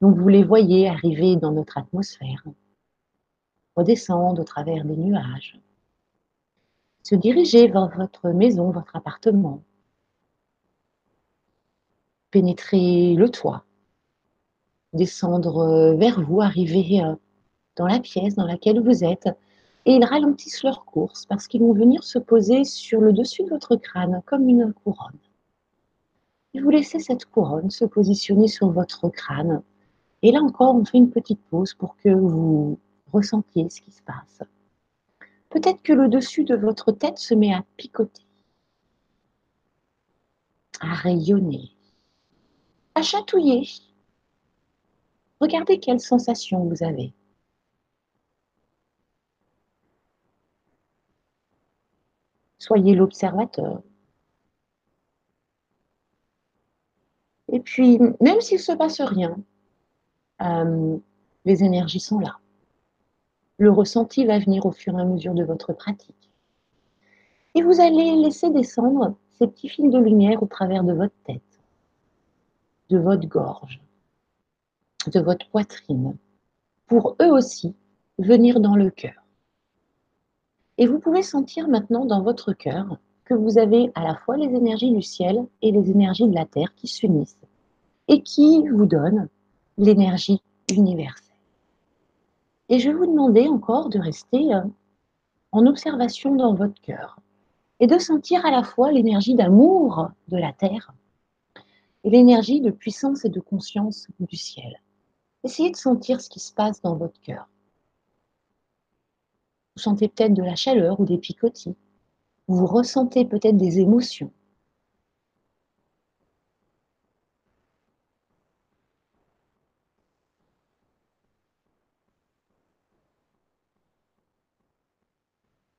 Donc, 0.00 0.16
vous 0.16 0.28
les 0.28 0.42
voyez 0.42 0.88
arriver 0.88 1.36
dans 1.36 1.52
notre 1.52 1.78
atmosphère, 1.78 2.42
redescendre 3.76 4.40
au 4.40 4.44
travers 4.44 4.84
des 4.84 4.96
nuages, 4.96 5.58
se 7.02 7.14
diriger 7.14 7.68
vers 7.68 7.88
votre 7.88 8.30
maison, 8.30 8.70
votre 8.72 8.96
appartement, 8.96 9.62
pénétrer 12.30 13.14
le 13.14 13.30
toit, 13.30 13.64
descendre 14.92 15.94
vers 15.96 16.20
vous, 16.22 16.40
arriver 16.40 17.02
euh, 17.02 17.14
dans 17.76 17.86
la 17.86 18.00
pièce 18.00 18.34
dans 18.34 18.46
laquelle 18.46 18.80
vous 18.80 19.04
êtes, 19.04 19.28
et 19.84 19.92
ils 19.92 20.04
ralentissent 20.04 20.64
leur 20.64 20.84
course 20.84 21.24
parce 21.26 21.46
qu'ils 21.46 21.60
vont 21.60 21.72
venir 21.72 22.02
se 22.02 22.18
poser 22.18 22.64
sur 22.64 23.00
le 23.00 23.12
dessus 23.12 23.44
de 23.44 23.50
votre 23.50 23.76
crâne 23.76 24.20
comme 24.26 24.48
une 24.48 24.72
couronne. 24.72 25.18
Vous 26.62 26.70
laissez 26.70 26.98
cette 26.98 27.26
couronne 27.26 27.70
se 27.70 27.84
positionner 27.84 28.48
sur 28.48 28.70
votre 28.70 29.08
crâne. 29.08 29.62
Et 30.22 30.32
là 30.32 30.40
encore, 30.40 30.74
on 30.74 30.84
fait 30.84 30.98
une 30.98 31.10
petite 31.10 31.42
pause 31.50 31.74
pour 31.74 31.96
que 31.96 32.08
vous 32.08 32.78
ressentiez 33.12 33.68
ce 33.68 33.80
qui 33.80 33.90
se 33.90 34.02
passe. 34.02 34.42
Peut-être 35.50 35.82
que 35.82 35.92
le 35.92 36.08
dessus 36.08 36.44
de 36.44 36.56
votre 36.56 36.92
tête 36.92 37.18
se 37.18 37.34
met 37.34 37.52
à 37.52 37.64
picoter, 37.76 38.26
à 40.80 40.94
rayonner, 40.94 41.70
à 42.94 43.02
chatouiller. 43.02 43.68
Regardez 45.40 45.78
quelle 45.78 46.00
sensation 46.00 46.64
vous 46.64 46.82
avez. 46.82 47.12
Soyez 52.58 52.94
l'observateur. 52.94 53.82
Et 57.56 57.60
puis, 57.60 57.98
même 58.20 58.42
s'il 58.42 58.58
ne 58.58 58.62
se 58.62 58.72
passe 58.72 59.00
rien, 59.00 59.34
euh, 60.42 60.98
les 61.46 61.64
énergies 61.64 62.00
sont 62.00 62.18
là. 62.18 62.36
Le 63.56 63.70
ressenti 63.70 64.26
va 64.26 64.38
venir 64.38 64.66
au 64.66 64.72
fur 64.72 64.98
et 64.98 65.00
à 65.00 65.06
mesure 65.06 65.32
de 65.32 65.42
votre 65.42 65.72
pratique. 65.72 66.30
Et 67.54 67.62
vous 67.62 67.80
allez 67.80 68.14
laisser 68.16 68.50
descendre 68.50 69.16
ces 69.38 69.46
petits 69.46 69.70
fils 69.70 69.90
de 69.90 69.98
lumière 69.98 70.42
au 70.42 70.46
travers 70.46 70.84
de 70.84 70.92
votre 70.92 71.14
tête, 71.24 71.40
de 72.90 72.98
votre 72.98 73.26
gorge, 73.26 73.80
de 75.10 75.20
votre 75.20 75.48
poitrine, 75.48 76.14
pour 76.88 77.16
eux 77.22 77.30
aussi 77.30 77.74
venir 78.18 78.60
dans 78.60 78.76
le 78.76 78.90
cœur. 78.90 79.24
Et 80.76 80.86
vous 80.86 80.98
pouvez 80.98 81.22
sentir 81.22 81.68
maintenant 81.68 82.04
dans 82.04 82.20
votre 82.20 82.52
cœur 82.52 82.98
que 83.24 83.32
vous 83.32 83.56
avez 83.56 83.90
à 83.94 84.02
la 84.04 84.14
fois 84.14 84.36
les 84.36 84.54
énergies 84.54 84.92
du 84.92 85.00
ciel 85.00 85.46
et 85.62 85.72
les 85.72 85.90
énergies 85.90 86.28
de 86.28 86.34
la 86.34 86.44
terre 86.44 86.74
qui 86.74 86.86
s'unissent 86.86 87.45
et 88.08 88.22
qui 88.22 88.66
vous 88.68 88.86
donnent 88.86 89.28
l'énergie 89.78 90.42
universelle. 90.70 91.36
Et 92.68 92.78
je 92.78 92.90
vais 92.90 92.96
vous 92.96 93.06
demander 93.06 93.46
encore 93.48 93.88
de 93.88 93.98
rester 93.98 94.54
euh, 94.54 94.62
en 95.52 95.66
observation 95.66 96.34
dans 96.34 96.54
votre 96.54 96.80
cœur 96.80 97.18
et 97.80 97.86
de 97.86 97.98
sentir 97.98 98.44
à 98.44 98.50
la 98.50 98.62
fois 98.62 98.90
l'énergie 98.90 99.34
d'amour 99.34 100.08
de 100.28 100.36
la 100.36 100.52
terre 100.52 100.92
et 102.04 102.10
l'énergie 102.10 102.60
de 102.60 102.70
puissance 102.70 103.24
et 103.24 103.28
de 103.28 103.40
conscience 103.40 104.08
du 104.20 104.36
ciel. 104.36 104.80
Essayez 105.44 105.70
de 105.70 105.76
sentir 105.76 106.20
ce 106.20 106.28
qui 106.28 106.40
se 106.40 106.52
passe 106.52 106.80
dans 106.82 106.96
votre 106.96 107.20
cœur. 107.20 107.48
Vous 109.76 109.82
sentez 109.82 110.08
peut-être 110.08 110.34
de 110.34 110.42
la 110.42 110.56
chaleur 110.56 110.98
ou 111.00 111.04
des 111.04 111.18
picotis. 111.18 111.76
Vous 112.48 112.66
ressentez 112.66 113.24
peut-être 113.24 113.56
des 113.56 113.78
émotions. 113.80 114.32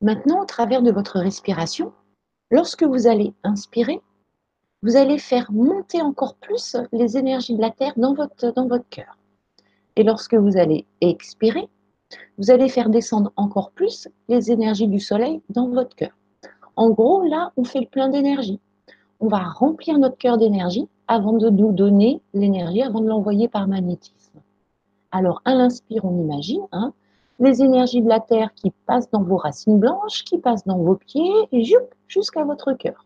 Maintenant, 0.07 0.43
au 0.43 0.45
travers 0.45 0.81
de 0.81 0.89
votre 0.89 1.19
respiration, 1.19 1.91
lorsque 2.49 2.83
vous 2.83 3.07
allez 3.07 3.33
inspirer, 3.43 3.99
vous 4.81 4.95
allez 4.95 5.17
faire 5.17 5.51
monter 5.51 6.01
encore 6.01 6.35
plus 6.35 6.77
les 6.93 7.17
énergies 7.17 7.57
de 7.57 7.61
la 7.61 7.71
Terre 7.71 7.91
dans 7.97 8.13
votre, 8.13 8.53
dans 8.53 8.69
votre 8.69 8.87
cœur. 8.87 9.17
Et 9.97 10.03
lorsque 10.03 10.33
vous 10.33 10.55
allez 10.55 10.85
expirer, 11.01 11.67
vous 12.37 12.51
allez 12.51 12.69
faire 12.69 12.89
descendre 12.89 13.33
encore 13.35 13.71
plus 13.71 14.07
les 14.29 14.49
énergies 14.49 14.87
du 14.87 15.01
soleil 15.01 15.41
dans 15.49 15.67
votre 15.67 15.93
cœur. 15.93 16.15
En 16.77 16.89
gros, 16.89 17.23
là, 17.23 17.51
on 17.57 17.65
fait 17.65 17.81
le 17.81 17.87
plein 17.87 18.07
d'énergie. 18.07 18.61
On 19.19 19.27
va 19.27 19.39
remplir 19.39 19.99
notre 19.99 20.17
cœur 20.17 20.37
d'énergie 20.37 20.87
avant 21.09 21.33
de 21.33 21.49
nous 21.49 21.73
donner 21.73 22.21
l'énergie, 22.33 22.81
avant 22.81 23.01
de 23.01 23.09
l'envoyer 23.09 23.49
par 23.49 23.67
magnétisme. 23.67 24.39
Alors, 25.11 25.41
à 25.43 25.53
l'inspire, 25.53 26.05
on 26.05 26.17
imagine 26.17 26.65
hein, 26.71 26.93
les 27.39 27.61
énergies 27.61 28.01
de 28.01 28.09
la 28.09 28.19
Terre 28.19 28.53
qui 28.53 28.71
passent 28.85 29.09
dans 29.11 29.23
vos 29.23 29.37
racines 29.37 29.79
blanches, 29.79 30.23
qui 30.23 30.37
passent 30.39 30.65
dans 30.65 30.77
vos 30.77 30.95
pieds, 30.95 31.47
et 31.51 31.63
jusqu'à 32.07 32.43
votre 32.43 32.73
cœur. 32.73 33.05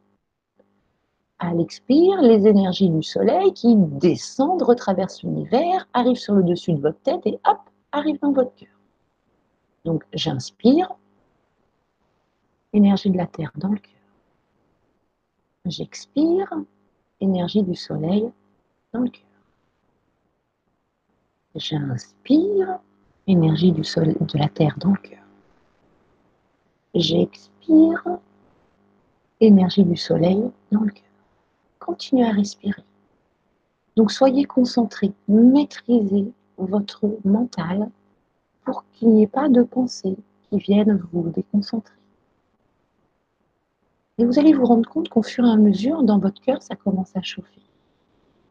À 1.40 1.54
l'expire, 1.54 2.22
les 2.22 2.48
énergies 2.48 2.90
du 2.90 3.02
soleil 3.02 3.52
qui 3.54 3.76
descendent, 3.76 4.62
retraversent 4.62 5.24
l'univers, 5.24 5.88
arrivent 5.92 6.18
sur 6.18 6.36
le 6.36 6.44
dessus 6.44 6.74
de 6.74 6.80
votre 6.80 7.02
tête 7.02 7.26
et 7.26 7.40
hop, 7.48 7.58
arrivent 7.92 8.20
dans 8.22 8.32
votre 8.32 8.54
cœur. 8.54 8.70
Donc 9.84 10.04
j'inspire, 10.14 10.94
énergie 12.74 13.10
de 13.10 13.18
la 13.18 13.26
terre 13.26 13.52
dans 13.56 13.70
le 13.70 13.80
cœur. 13.80 13.92
J'expire, 15.66 16.54
énergie 17.20 17.64
du 17.64 17.76
soleil 17.76 18.32
dans 18.94 19.02
le 19.02 19.10
cœur. 19.10 19.26
J'inspire, 21.56 22.80
énergie 23.28 23.72
du 23.72 23.84
soleil, 23.84 24.18
de 24.20 24.38
la 24.38 24.50
terre 24.50 24.76
dans 24.78 24.92
le 24.92 24.98
cœur. 24.98 25.24
J'expire, 26.94 28.04
énergie 29.40 29.84
du 29.84 29.96
soleil 29.96 30.42
dans 30.72 30.82
le 30.82 30.92
cœur. 30.92 31.04
Continuez 31.80 32.26
à 32.26 32.32
respirer. 32.32 32.84
Donc 33.96 34.12
soyez 34.12 34.46
concentrés, 34.46 35.14
maîtrisez 35.28 36.32
votre 36.58 37.18
mental 37.26 37.90
pour 38.64 38.86
qu'il 38.94 39.10
n'y 39.10 39.24
ait 39.24 39.28
pas 39.28 39.50
de 39.50 39.64
pensées 39.64 40.18
qui 40.50 40.58
viennent 40.58 41.02
vous 41.12 41.30
déconcentrer. 41.30 41.96
Et 44.18 44.26
vous 44.26 44.38
allez 44.38 44.54
vous 44.54 44.66
rendre 44.66 44.88
compte 44.88 45.10
qu'au 45.10 45.24
fur 45.24 45.46
et 45.46 45.50
à 45.50 45.56
mesure, 45.56 46.04
dans 46.04 46.20
votre 46.20 46.40
cœur, 46.42 46.62
ça 46.62 46.76
commence 46.76 47.16
à 47.16 47.22
chauffer. 47.22 47.62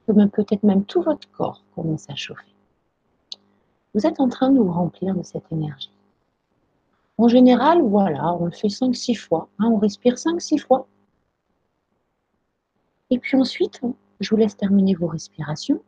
Que 0.07 0.27
peut-être 0.27 0.65
même 0.65 0.85
tout 0.85 1.03
votre 1.03 1.31
corps 1.31 1.63
commence 1.77 2.11
à 2.11 2.17
chauffer. 2.17 2.50
Vous 3.95 4.07
êtes 4.07 4.21
en 4.21 4.29
train 4.29 4.51
de 4.51 4.59
vous 4.59 4.73
remplir 4.73 5.15
de 5.15 5.23
cette 5.23 5.51
énergie. 5.51 5.91
En 7.19 7.29
général, 7.29 7.83
voilà, 7.83 8.35
on 8.35 8.47
le 8.47 8.51
fait 8.53 8.69
5-6 8.69 9.15
fois. 9.17 9.49
Hein, 9.59 9.69
on 9.73 9.79
respire 9.79 10.15
5-6 10.15 10.59
fois. 10.59 10.87
Et 13.11 13.19
puis 13.19 13.37
ensuite, 13.37 13.81
je 14.21 14.31
vous 14.31 14.37
laisse 14.37 14.57
terminer 14.57 14.95
vos 14.95 15.09
respirations. 15.09 15.83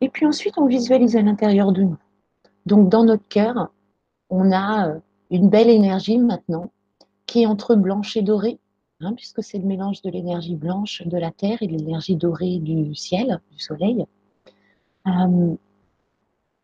Et 0.00 0.08
puis 0.08 0.26
ensuite, 0.26 0.58
on 0.58 0.66
visualise 0.66 1.16
à 1.16 1.22
l'intérieur 1.22 1.72
de 1.72 1.82
nous. 1.82 1.98
Donc 2.66 2.88
dans 2.88 3.04
notre 3.04 3.26
cœur, 3.28 3.72
on 4.30 4.50
a 4.50 4.88
euh, 4.88 5.00
une 5.30 5.48
belle 5.48 5.70
énergie 5.70 6.18
maintenant 6.18 6.72
qui 7.26 7.42
est 7.42 7.46
entre 7.46 7.74
blanche 7.74 8.16
et 8.16 8.22
dorée, 8.22 8.58
hein, 9.04 9.14
puisque 9.14 9.42
c'est 9.42 9.58
le 9.58 9.64
mélange 9.64 10.02
de 10.02 10.10
l'énergie 10.10 10.56
blanche 10.56 11.02
de 11.06 11.16
la 11.18 11.30
terre 11.30 11.58
et 11.62 11.66
de 11.66 11.72
l'énergie 11.72 12.16
dorée 12.16 12.58
du 12.58 12.94
ciel, 12.94 13.40
du 13.50 13.58
soleil. 13.58 14.04
Euh, 15.06 15.54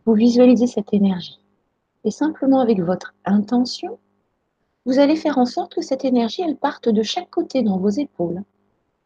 vous 0.04 0.14
visualisez 0.14 0.66
cette 0.66 0.94
énergie. 0.94 1.38
Et 2.04 2.10
simplement 2.10 2.60
avec 2.60 2.80
votre 2.80 3.14
intention, 3.24 3.98
vous 4.86 4.98
allez 4.98 5.16
faire 5.16 5.36
en 5.36 5.44
sorte 5.44 5.74
que 5.74 5.82
cette 5.82 6.04
énergie, 6.04 6.42
elle 6.42 6.56
parte 6.56 6.88
de 6.88 7.02
chaque 7.02 7.28
côté 7.30 7.62
dans 7.62 7.78
vos 7.78 7.90
épaules, 7.90 8.42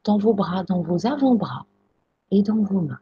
dans 0.05 0.19
vos 0.19 0.35
bras, 0.35 0.63
dans 0.65 0.81
vos 0.81 1.07
avant-bras 1.07 1.67
et 2.31 2.43
dans 2.43 2.63
vos 2.63 2.81
mains. 2.81 3.01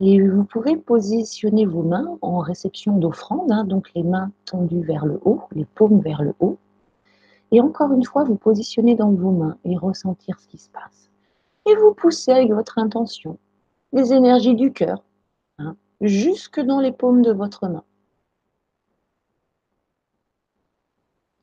Et 0.00 0.20
vous 0.20 0.44
pourrez 0.44 0.76
positionner 0.76 1.64
vos 1.64 1.82
mains 1.82 2.18
en 2.20 2.38
réception 2.40 2.98
d'offrande, 2.98 3.50
hein, 3.50 3.64
donc 3.64 3.90
les 3.94 4.02
mains 4.02 4.30
tendues 4.44 4.82
vers 4.82 5.06
le 5.06 5.20
haut, 5.24 5.42
les 5.52 5.64
paumes 5.64 6.00
vers 6.00 6.22
le 6.22 6.34
haut. 6.40 6.58
Et 7.50 7.60
encore 7.60 7.92
une 7.92 8.04
fois, 8.04 8.24
vous 8.24 8.36
positionnez 8.36 8.94
dans 8.94 9.10
vos 9.12 9.30
mains 9.30 9.56
et 9.64 9.76
ressentir 9.76 10.38
ce 10.40 10.48
qui 10.48 10.58
se 10.58 10.70
passe. 10.70 11.10
Et 11.66 11.74
vous 11.76 11.94
poussez 11.94 12.32
avec 12.32 12.52
votre 12.52 12.78
intention 12.78 13.38
les 13.92 14.12
énergies 14.12 14.54
du 14.54 14.72
cœur 14.72 15.02
hein, 15.58 15.76
jusque 16.00 16.60
dans 16.60 16.80
les 16.80 16.92
paumes 16.92 17.22
de 17.22 17.32
votre 17.32 17.68
main. 17.68 17.84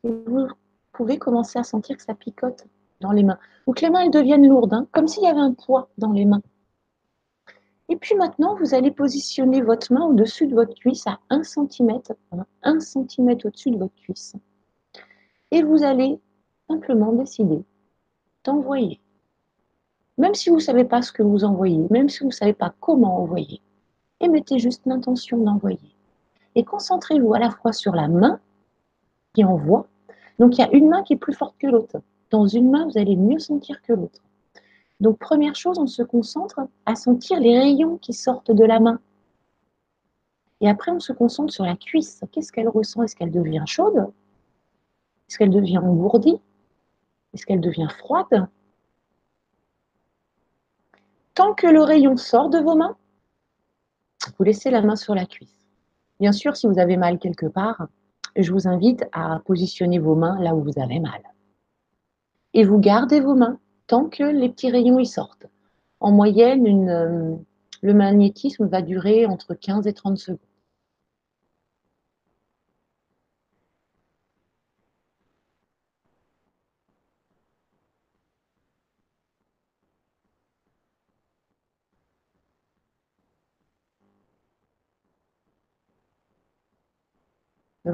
Et 0.04 0.12
vous 0.26 0.48
pouvez 0.92 1.18
commencer 1.18 1.60
à 1.60 1.64
sentir 1.64 1.98
que 1.98 2.04
ça 2.04 2.14
picote 2.14 2.66
dans 3.00 3.12
les 3.12 3.24
mains. 3.24 3.40
Ou 3.68 3.74
que 3.74 3.82
les 3.82 3.90
mains 3.90 4.02
elles 4.02 4.12
deviennent 4.12 4.48
lourdes, 4.48 4.74
hein, 4.74 4.88
comme 4.92 5.08
s'il 5.08 5.24
y 5.24 5.28
avait 5.28 5.40
un 5.40 5.54
poids 5.54 5.90
dans 5.98 6.12
les 6.12 6.26
mains. 6.26 6.42
Et 7.90 7.98
puis 7.98 8.16
maintenant, 8.16 8.56
vous 8.56 8.74
allez 8.74 8.92
positionner 8.92 9.62
votre 9.62 9.92
main 9.92 10.06
au-dessus 10.06 10.48
de 10.48 10.56
votre 10.56 10.74
cuisse 10.76 11.06
à 11.08 11.20
1 11.30 11.44
cm, 11.44 12.00
1 12.64 12.80
cm 12.80 13.38
au-dessus 13.44 13.72
de 13.72 13.78
votre 13.78 13.96
cuisse. 13.96 14.36
Et 15.52 15.64
vous 15.64 15.84
allez 15.84 16.20
simplement 16.70 17.12
décider 17.14 17.64
d'envoyer. 18.44 19.00
Même 20.18 20.34
si 20.34 20.50
vous 20.50 20.58
ne 20.58 20.62
savez 20.62 20.84
pas 20.84 21.02
ce 21.02 21.12
que 21.12 21.24
vous 21.24 21.44
envoyez, 21.44 21.86
même 21.90 22.10
si 22.10 22.20
vous 22.20 22.28
ne 22.28 22.32
savez 22.32 22.54
pas 22.54 22.74
comment 22.80 23.22
envoyer, 23.22 23.62
émettez 24.20 24.60
juste 24.60 24.86
l'intention 24.86 25.38
d'envoyer. 25.38 25.96
Et 26.56 26.64
concentrez-vous 26.64 27.34
à 27.34 27.40
la 27.40 27.52
fois 27.52 27.74
sur 27.74 27.94
la 27.94 28.08
main 28.08 28.40
qui 29.34 29.44
envoie. 29.44 29.88
Donc 30.40 30.58
il 30.58 30.62
y 30.62 30.64
a 30.64 30.72
une 30.74 30.90
main 30.90 31.04
qui 31.04 31.14
est 31.14 31.18
plus 31.18 31.34
forte 31.34 31.56
que 31.60 31.68
l'autre. 31.68 32.02
Dans 32.32 32.48
une 32.48 32.72
main, 32.72 32.88
vous 32.88 32.98
allez 32.98 33.18
mieux 33.18 33.40
sentir 33.40 33.82
que 33.82 33.94
l'autre. 33.94 34.22
Donc, 35.02 35.18
première 35.18 35.56
chose, 35.56 35.80
on 35.80 35.88
se 35.88 36.04
concentre 36.04 36.62
à 36.86 36.96
sentir 36.96 37.40
les 37.40 37.58
rayons 37.58 37.98
qui 37.98 38.14
sortent 38.14 38.52
de 38.52 38.64
la 38.64 38.80
main. 38.80 39.00
Et 40.62 40.70
après, 40.70 40.92
on 40.92 41.00
se 41.00 41.12
concentre 41.12 41.52
sur 41.52 41.66
la 41.66 41.76
cuisse. 41.76 42.22
Qu'est-ce 42.32 42.52
qu'elle 42.52 42.70
ressent? 42.70 43.02
Est-ce 43.02 43.16
qu'elle 43.16 43.32
devient 43.32 43.64
chaude? 43.66 44.12
Est-ce 45.32 45.38
qu'elle 45.38 45.50
devient 45.50 45.78
engourdie? 45.78 46.42
Est-ce 47.34 47.46
qu'elle 47.46 47.62
devient 47.62 47.88
froide? 48.00 48.50
Tant 51.36 51.54
que 51.54 51.68
le 51.68 51.82
rayon 51.82 52.18
sort 52.18 52.50
de 52.50 52.60
vos 52.60 52.76
mains, 52.76 52.98
vous 54.38 54.44
laissez 54.44 54.70
la 54.72 54.82
main 54.82 54.98
sur 54.98 55.16
la 55.16 55.26
cuisse. 55.26 55.56
Bien 56.20 56.34
sûr, 56.34 56.58
si 56.58 56.68
vous 56.68 56.80
avez 56.80 56.98
mal 56.98 57.18
quelque 57.18 57.46
part, 57.46 57.88
je 58.36 58.52
vous 58.52 58.68
invite 58.68 59.06
à 59.14 59.40
positionner 59.46 60.00
vos 60.00 60.16
mains 60.16 60.38
là 60.42 60.54
où 60.54 60.64
vous 60.64 60.78
avez 60.78 61.00
mal. 61.00 61.22
Et 62.54 62.66
vous 62.66 62.80
gardez 62.80 63.22
vos 63.22 63.34
mains 63.34 63.58
tant 63.88 64.10
que 64.10 64.24
les 64.24 64.50
petits 64.50 64.70
rayons 64.70 65.00
y 65.00 65.06
sortent. 65.06 65.48
En 66.02 66.12
moyenne, 66.12 66.90
euh, 66.90 67.38
le 67.82 67.94
magnétisme 67.94 68.66
va 68.66 68.82
durer 68.82 69.26
entre 69.28 69.54
15 69.54 69.88
et 69.88 69.94
30 69.94 70.18
secondes. 70.18 70.40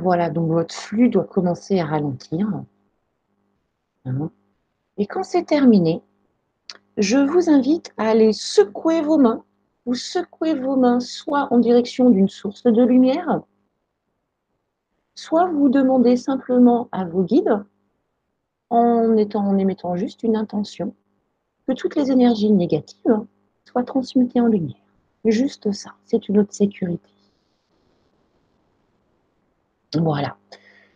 Voilà, 0.07 0.29
donc 0.29 0.49
votre 0.49 0.73
flux 0.73 1.09
doit 1.09 1.25
commencer 1.25 1.81
à 1.81 1.85
ralentir. 1.85 2.47
Hein. 4.05 4.31
Et 4.95 5.05
quand 5.05 5.23
c'est 5.23 5.43
terminé, 5.43 6.01
je 6.95 7.17
vous 7.17 7.49
invite 7.49 7.93
à 7.97 8.07
aller 8.07 8.31
secouer 8.31 9.01
vos 9.01 9.17
mains 9.17 9.43
ou 9.85 9.95
secouer 9.95 10.53
vos 10.53 10.77
mains 10.77 11.01
soit 11.01 11.49
en 11.51 11.57
direction 11.57 12.09
d'une 12.09 12.29
source 12.29 12.63
de 12.63 12.81
lumière, 12.85 13.41
soit 15.13 15.47
vous 15.47 15.67
demandez 15.67 16.15
simplement 16.15 16.87
à 16.93 17.03
vos 17.03 17.23
guides, 17.23 17.61
en, 18.69 19.13
en 19.33 19.57
émettant 19.57 19.97
juste 19.97 20.23
une 20.23 20.37
intention, 20.37 20.95
que 21.67 21.73
toutes 21.73 21.97
les 21.97 22.11
énergies 22.11 22.53
négatives 22.53 23.25
soient 23.65 23.83
transmutées 23.83 24.39
en 24.39 24.47
lumière. 24.47 24.77
Juste 25.25 25.73
ça, 25.73 25.95
c'est 26.05 26.29
une 26.29 26.39
autre 26.39 26.53
sécurité. 26.53 27.09
Voilà. 29.95 30.35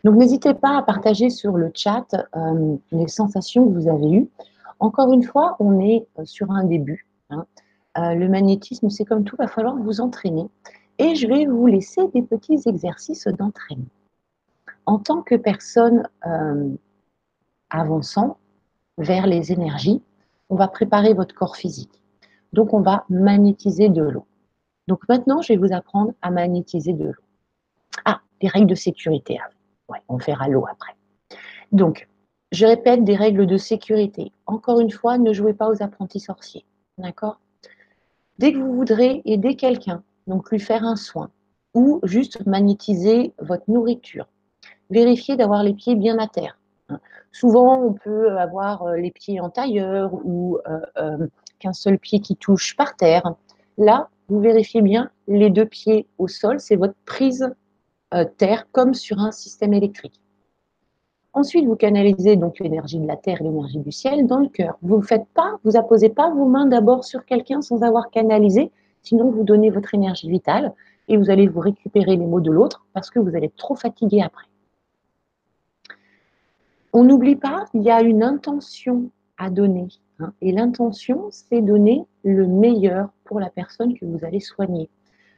Donc 0.04 0.16
n'hésitez 0.16 0.54
pas 0.54 0.78
à 0.78 0.82
partager 0.82 1.30
sur 1.30 1.58
le 1.58 1.72
chat 1.74 2.08
euh, 2.36 2.76
les 2.92 3.08
sensations 3.08 3.68
que 3.68 3.74
vous 3.74 3.88
avez 3.88 4.12
eues. 4.12 4.30
Encore 4.80 5.14
une 5.14 5.24
fois, 5.24 5.56
on 5.60 5.80
est 5.80 6.08
euh, 6.18 6.26
sur 6.26 6.52
un 6.52 6.64
début. 6.64 7.08
Hein. 7.30 7.46
Euh, 7.98 8.16
le 8.16 8.28
magnétisme, 8.28 8.90
c'est 8.90 9.06
comme 9.06 9.24
tout, 9.24 9.36
il 9.38 9.44
va 9.44 9.48
falloir 9.48 9.76
vous 9.76 10.02
entraîner. 10.02 10.48
Et 10.98 11.16
je 11.16 11.28
vais 11.28 11.46
vous 11.46 11.68
laisser 11.68 12.08
des 12.10 12.22
petits 12.22 12.62
exercices 12.66 13.28
d'entraînement. 13.28 13.86
En 14.86 14.98
tant 14.98 15.22
que 15.22 15.36
personne 15.36 16.08
avançant 17.70 18.38
vers 18.98 19.26
les 19.26 19.52
énergies, 19.52 20.02
on 20.50 20.56
va 20.56 20.68
préparer 20.68 21.14
votre 21.14 21.34
corps 21.34 21.56
physique. 21.56 22.02
Donc 22.54 22.74
on 22.74 22.82
va 22.82 23.06
magnétiser 23.10 23.90
de 23.90 24.04
l'eau. 24.04 24.26
Donc 24.88 25.08
maintenant, 25.08 25.42
je 25.42 25.54
vais 25.54 25.58
vous 25.58 25.74
apprendre 25.74 26.14
à 26.22 26.30
magnétiser 26.30 26.94
de 26.94 27.06
l'eau. 27.06 27.24
Ah, 28.06 28.22
des 28.42 28.48
règles 28.48 28.68
de 28.68 28.76
sécurité 28.76 29.40
on 30.08 30.18
verra 30.18 30.48
l'eau 30.48 30.66
après. 30.70 30.96
Donc, 31.72 32.08
je 32.52 32.66
répète 32.66 33.04
des 33.04 33.16
règles 33.16 33.48
de 33.48 33.58
sécurité. 33.58 34.32
Encore 34.46 34.80
une 34.80 34.92
fois, 34.92 35.18
ne 35.18 35.34
jouez 35.34 35.54
pas 35.54 35.70
aux 35.70 35.82
apprentis 35.82 36.20
sorciers. 36.20 36.66
D'accord? 36.98 37.40
Dès 38.38 38.54
que 38.54 38.58
vous 38.58 38.74
voudrez 38.74 39.22
aider 39.26 39.56
quelqu'un, 39.56 40.04
donc 40.28 40.52
lui 40.52 40.60
faire 40.60 40.84
un 40.84 40.96
soin, 40.96 41.30
ou 41.74 42.00
juste 42.04 42.46
magnétiser 42.46 43.34
votre 43.40 43.64
nourriture, 43.70 44.28
vérifiez 44.90 45.38
d'avoir 45.38 45.64
les 45.64 45.74
pieds 45.74 45.96
bien 45.96 46.18
à 46.20 46.28
terre. 46.28 46.58
Hein. 46.90 47.00
Souvent, 47.32 47.80
on 47.80 47.94
peut 47.94 48.38
avoir 48.38 48.84
euh, 48.84 48.98
les 48.98 49.12
pieds 49.12 49.40
en 49.40 49.50
tailleur 49.50 50.14
ou 50.26 50.58
euh, 50.68 50.80
euh, 50.98 51.28
qu'un 51.60 51.72
seul 51.72 51.98
pied 51.98 52.20
qui 52.20 52.36
touche 52.36 52.76
par 52.76 52.98
terre. 52.98 53.36
Là, 53.78 54.10
vous 54.28 54.42
vérifiez 54.42 54.82
bien 54.82 55.12
les 55.28 55.50
deux 55.50 55.66
pieds 55.66 56.08
au 56.18 56.28
sol, 56.28 56.60
c'est 56.60 56.76
votre 56.76 56.96
prise 57.06 57.54
euh, 58.14 58.26
terre 58.26 58.68
comme 58.72 58.94
sur 58.94 59.20
un 59.20 59.32
système 59.32 59.74
électrique. 59.74 60.20
Ensuite, 61.34 61.66
vous 61.66 61.78
canalisez 61.78 62.36
donc 62.36 62.60
l'énergie 62.60 63.00
de 63.00 63.08
la 63.08 63.16
terre 63.16 63.40
et 63.40 63.44
l'énergie 63.46 63.80
du 63.80 63.92
ciel 63.92 64.28
dans 64.28 64.40
le 64.40 64.50
cœur. 64.50 64.78
Vous 64.82 64.98
ne 64.98 65.02
faites 65.02 65.28
pas, 65.34 65.60
vous 65.64 65.78
apposez 65.78 66.10
pas 66.10 66.30
vos 66.30 66.46
mains 66.46 66.66
d'abord 66.66 67.06
sur 67.06 67.24
quelqu'un 67.26 67.62
sans 67.62 67.84
avoir 67.84 68.10
canalisé, 68.10 68.70
sinon 69.02 69.32
vous 69.32 69.44
donnez 69.44 69.70
votre 69.70 69.94
énergie 69.94 70.30
vitale 70.30 70.74
et 71.08 71.16
vous 71.16 71.30
allez 71.30 71.48
vous 71.48 71.62
récupérer 71.62 72.18
les 72.18 72.26
mots 72.26 72.42
de 72.42 72.52
l'autre 72.52 72.86
parce 72.94 73.10
que 73.10 73.20
vous 73.20 73.34
allez 73.36 73.46
être 73.46 73.56
trop 73.56 73.76
fatigué 73.76 74.22
après. 74.22 74.46
On 76.92 77.06
n'oublie 77.06 77.38
pas, 77.38 77.66
il 77.74 77.84
y 77.84 77.92
a 77.92 78.02
une 78.02 78.24
intention 78.24 79.10
à 79.38 79.50
donner. 79.50 79.88
Hein, 80.20 80.34
et 80.42 80.52
l'intention, 80.52 81.28
c'est 81.32 81.62
donner 81.62 82.06
le 82.24 82.46
meilleur 82.46 83.10
pour 83.24 83.40
la 83.40 83.50
personne 83.50 83.98
que 83.98 84.06
vous 84.06 84.26
allez 84.26 84.42
soigner. 84.42 84.90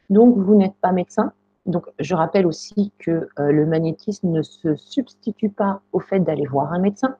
Donc, 0.10 0.36
vous 0.36 0.56
n'êtes 0.56 0.76
pas 0.82 0.92
médecin, 0.92 1.32
donc, 1.66 1.86
je 1.98 2.14
rappelle 2.14 2.46
aussi 2.46 2.92
que 3.00 3.30
euh, 3.40 3.52
le 3.52 3.66
magnétisme 3.66 4.30
ne 4.30 4.42
se 4.42 4.76
substitue 4.76 5.50
pas 5.50 5.82
au 5.94 6.00
fait 6.00 6.20
d'aller 6.20 6.46
voir 6.46 6.74
un 6.74 6.80
médecin. 6.80 7.16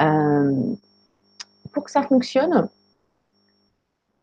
Euh, 0.00 0.74
pour 1.72 1.84
que 1.84 1.90
ça 1.90 2.02
fonctionne, 2.02 2.68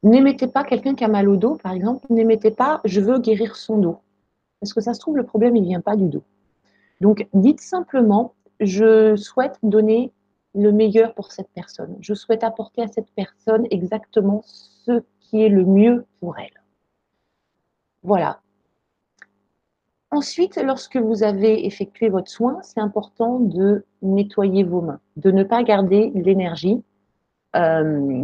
n'émettez 0.03 0.48
pas 0.48 0.64
quelqu'un 0.64 0.94
qui 0.94 1.03
a 1.03 1.07
mal 1.07 1.27
au 1.27 1.38
dos, 1.38 1.56
par 1.56 1.72
exemple, 1.72 2.06
n'émettez 2.11 2.52
pas 2.52 2.81
je 2.86 3.02
veux 3.02 3.19
guérir 3.19 3.56
son 3.56 3.80
dos. 3.80 3.99
Parce 4.60 4.73
que 4.73 4.81
ça 4.81 4.94
se 4.94 4.99
trouve, 4.99 5.18
le 5.18 5.26
problème, 5.26 5.56
il 5.56 5.61
ne 5.61 5.68
vient 5.68 5.81
pas 5.81 5.95
du 5.95 6.07
dos. 6.07 6.23
Donc, 7.02 7.27
dites 7.34 7.61
simplement 7.61 8.36
je 8.60 9.15
souhaite 9.15 9.57
donner 9.64 10.11
le 10.53 10.72
meilleur 10.72 11.14
pour 11.15 11.31
cette 11.31 11.49
personne. 11.56 11.95
Je 12.02 12.14
souhaite 12.14 12.44
apporter 12.44 12.81
à 12.81 12.88
cette 12.88 13.10
personne 13.15 13.65
exactement 13.72 14.41
ce 14.45 15.02
qui 15.19 15.41
est 15.41 15.49
le 15.49 15.64
mieux 15.64 16.06
pour 16.19 16.38
elle. 16.38 16.61
Voilà, 18.03 18.41
Ensuite, 20.11 20.57
lorsque 20.57 20.98
vous 20.98 21.23
avez 21.23 21.65
effectué 21.68 22.10
votre 22.10 22.31
soin, 22.31 22.60
c'est 22.64 22.80
important 22.80 23.40
de 23.40 23.86
nettoyer 24.02 24.64
vos 24.64 24.81
mains, 24.81 24.99
de 25.18 25.30
ne 25.30 25.44
pas 25.44 25.61
garder 25.61 26.11
l'énergie 26.15 26.84
euh, 27.56 28.23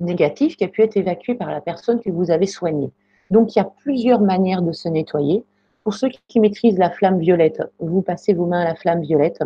négative 0.00 0.56
qui 0.56 0.64
a 0.64 0.68
pu 0.68 0.82
être 0.82 0.96
évacuée 0.96 1.34
par 1.34 1.50
la 1.50 1.60
personne 1.60 2.00
que 2.00 2.10
vous 2.10 2.30
avez 2.30 2.46
soignée. 2.46 2.90
Donc, 3.30 3.54
il 3.54 3.58
y 3.58 3.62
a 3.62 3.64
plusieurs 3.64 4.20
manières 4.20 4.62
de 4.62 4.72
se 4.72 4.88
nettoyer. 4.88 5.44
Pour 5.82 5.94
ceux 5.94 6.08
qui 6.28 6.40
maîtrisent 6.40 6.78
la 6.78 6.90
flamme 6.90 7.18
violette, 7.18 7.62
vous 7.78 8.00
passez 8.00 8.32
vos 8.32 8.46
mains 8.46 8.62
à 8.62 8.64
la 8.64 8.74
flamme 8.74 9.02
violette. 9.02 9.42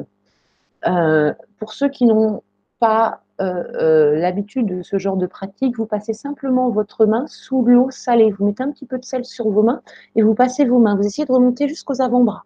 Euh, 0.86 1.34
pour 1.58 1.72
ceux 1.72 1.88
qui 1.88 2.06
n'ont 2.06 2.42
pas 2.78 3.22
l'habitude 3.38 4.66
de 4.66 4.82
ce 4.82 4.98
genre 4.98 5.16
de 5.16 5.26
pratique, 5.26 5.76
vous 5.76 5.86
passez 5.86 6.12
simplement 6.12 6.70
votre 6.70 7.06
main 7.06 7.26
sous 7.26 7.62
l'eau 7.64 7.90
salée. 7.90 8.30
Vous 8.30 8.46
mettez 8.46 8.62
un 8.62 8.70
petit 8.70 8.86
peu 8.86 8.98
de 8.98 9.04
sel 9.04 9.24
sur 9.24 9.48
vos 9.50 9.62
mains 9.62 9.82
et 10.16 10.22
vous 10.22 10.34
passez 10.34 10.64
vos 10.64 10.78
mains. 10.78 10.96
Vous 10.96 11.06
essayez 11.06 11.26
de 11.26 11.32
remonter 11.32 11.68
jusqu'aux 11.68 12.00
avant-bras. 12.00 12.44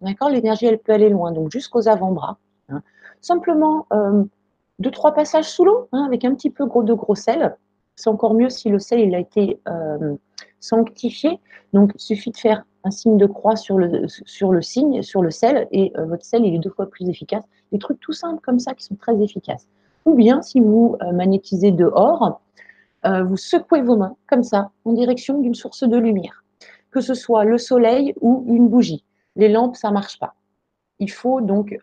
D'accord? 0.00 0.30
L'énergie, 0.30 0.66
elle 0.66 0.78
peut 0.78 0.92
aller 0.92 1.10
loin, 1.10 1.32
donc 1.32 1.50
jusqu'aux 1.50 1.88
avant-bras. 1.88 2.38
Hein. 2.68 2.82
Simplement 3.20 3.86
deux, 4.78 4.90
trois 4.90 5.12
passages 5.12 5.48
sous 5.48 5.64
l'eau, 5.64 5.88
hein, 5.92 6.04
avec 6.04 6.24
un 6.24 6.34
petit 6.34 6.50
peu 6.50 6.64
de 6.64 6.94
gros 6.94 7.14
sel. 7.14 7.56
C'est 7.96 8.08
encore 8.08 8.34
mieux 8.34 8.48
si 8.48 8.70
le 8.70 8.78
sel 8.78 9.14
a 9.14 9.18
été 9.18 9.60
sanctifié. 10.60 11.40
Donc, 11.72 11.92
il 11.94 12.00
suffit 12.00 12.30
de 12.30 12.36
faire 12.36 12.64
un 12.84 12.90
signe 12.90 13.16
de 13.16 13.26
croix 13.26 13.56
sur 13.56 13.78
le, 13.78 14.06
signe, 14.62 15.02
sur 15.02 15.22
le 15.22 15.30
sel, 15.30 15.68
et 15.70 15.92
euh, 15.96 16.06
votre 16.06 16.24
sel 16.24 16.44
est 16.46 16.58
deux 16.58 16.70
fois 16.70 16.86
plus 16.88 17.08
efficace. 17.08 17.44
Des 17.72 17.78
trucs 17.78 18.00
tout 18.00 18.12
simples 18.12 18.40
comme 18.42 18.58
ça 18.58 18.74
qui 18.74 18.84
sont 18.84 18.94
très 18.94 19.20
efficaces. 19.22 19.68
Ou 20.04 20.14
bien, 20.14 20.42
si 20.42 20.60
vous 20.60 20.96
euh, 21.02 21.12
magnétisez 21.12 21.72
dehors, 21.72 22.40
euh, 23.06 23.24
vous 23.24 23.36
secouez 23.36 23.82
vos 23.82 23.96
mains 23.96 24.16
comme 24.26 24.42
ça, 24.42 24.70
en 24.84 24.92
direction 24.92 25.38
d'une 25.40 25.54
source 25.54 25.84
de 25.84 25.96
lumière, 25.96 26.44
que 26.90 27.00
ce 27.00 27.14
soit 27.14 27.44
le 27.44 27.58
soleil 27.58 28.14
ou 28.20 28.44
une 28.48 28.68
bougie. 28.68 29.04
Les 29.36 29.48
lampes, 29.48 29.76
ça 29.76 29.90
marche 29.90 30.18
pas. 30.18 30.34
Il 30.98 31.10
faut 31.10 31.40
donc 31.40 31.78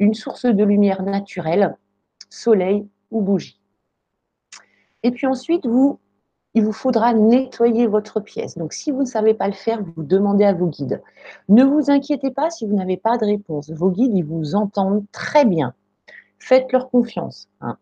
une 0.00 0.14
source 0.14 0.46
de 0.46 0.64
lumière 0.64 1.02
naturelle, 1.02 1.76
soleil 2.28 2.88
ou 3.12 3.20
bougie. 3.20 3.60
Et 5.04 5.12
puis 5.12 5.26
ensuite, 5.28 5.66
vous 5.66 6.00
il 6.54 6.62
vous 6.62 6.72
faudra 6.72 7.12
nettoyer 7.12 7.86
votre 7.88 8.20
pièce. 8.20 8.56
Donc, 8.56 8.72
si 8.72 8.92
vous 8.92 9.00
ne 9.00 9.06
savez 9.06 9.34
pas 9.34 9.48
le 9.48 9.54
faire, 9.54 9.82
vous 9.82 10.04
demandez 10.04 10.44
à 10.44 10.52
vos 10.52 10.68
guides. 10.68 11.02
Ne 11.48 11.64
vous 11.64 11.90
inquiétez 11.90 12.30
pas 12.30 12.48
si 12.50 12.64
vous 12.64 12.76
n'avez 12.76 12.96
pas 12.96 13.18
de 13.18 13.26
réponse. 13.26 13.70
Vos 13.70 13.90
guides, 13.90 14.14
ils 14.14 14.24
vous 14.24 14.54
entendent 14.54 15.04
très 15.10 15.44
bien. 15.44 15.74
Faites-leur 16.38 16.90
confiance. 16.90 17.48
Hein. 17.60 17.76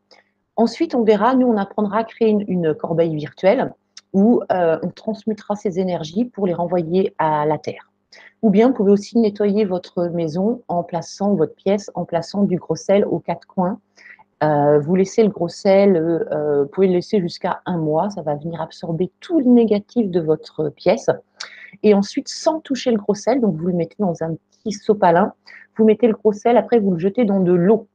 Ensuite, 0.57 0.95
on 0.95 1.03
verra, 1.03 1.35
nous, 1.35 1.47
on 1.47 1.57
apprendra 1.57 1.99
à 1.99 2.05
créer 2.05 2.31
une, 2.31 2.75
corbeille 2.75 3.17
virtuelle 3.17 3.73
où 4.13 4.43
euh, 4.53 4.79
on 4.83 4.89
transmutera 4.89 5.57
ces 5.57 5.81
énergies 5.81 6.27
pour 6.27 6.47
les 6.47 6.55
renvoyer 6.55 7.15
à 7.19 7.47
la 7.47 7.59
Terre. 7.59 7.91
Ou 8.43 8.51
bien, 8.51 8.69
vous 8.69 8.75
pouvez 8.75 8.93
aussi 8.93 9.19
nettoyer 9.19 9.65
votre 9.65 10.09
maison 10.09 10.63
en 10.69 10.83
plaçant 10.83 11.35
votre 11.35 11.55
pièce, 11.55 11.91
en 11.95 12.05
plaçant 12.05 12.43
du 12.43 12.57
gros 12.57 12.77
sel 12.77 13.07
aux 13.07 13.21
quatre 13.21 13.47
coins 13.47 13.79
euh, 14.43 14.81
vous 14.81 14.97
laissez 14.97 15.23
le 15.23 15.29
gros 15.29 15.49
sel, 15.49 15.97
euh, 15.97 16.63
vous 16.63 16.69
pouvez 16.69 16.89
le 16.89 16.95
laisser 16.95 17.21
jusqu'à 17.21 17.61
un 17.65 17.79
mois, 17.79 18.11
ça 18.11 18.23
va 18.23 18.35
venir 18.35 18.61
absorber 18.61 19.13
tout 19.21 19.39
le 19.39 19.45
négatif 19.45 20.11
de 20.11 20.21
votre 20.21 20.69
pièce. 20.69 21.11
Et 21.85 21.95
ensuite, 21.95 22.29
sans 22.29 22.61
toucher 22.61 22.91
le 22.91 22.97
gros 22.97 23.15
sel, 23.15 23.41
donc 23.41 23.55
vous 23.55 23.69
le 23.69 23.75
mettez 23.75 23.97
dans 24.01 24.23
un 24.23 24.35
petit 24.51 24.73
sopalin, 24.73 25.33
vous 25.77 25.85
mettez 25.85 26.09
le 26.09 26.15
gros 26.15 26.33
sel, 26.33 26.57
après 26.57 26.81
vous 26.81 26.91
le 26.93 26.99
jetez 26.99 27.25
dans 27.25 27.41
de 27.41 27.53
l'eau. 27.53 27.87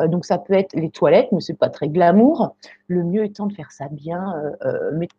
Euh, 0.00 0.08
donc 0.08 0.24
ça 0.24 0.38
peut 0.38 0.54
être 0.54 0.74
les 0.74 0.90
toilettes, 0.90 1.28
mais 1.32 1.40
ce 1.40 1.52
n'est 1.52 1.58
pas 1.58 1.68
très 1.68 1.88
glamour. 1.88 2.54
Le 2.88 3.04
mieux 3.04 3.24
étant 3.24 3.46
de 3.46 3.52
faire 3.52 3.70
ça 3.70 3.88
bien, 3.88 4.34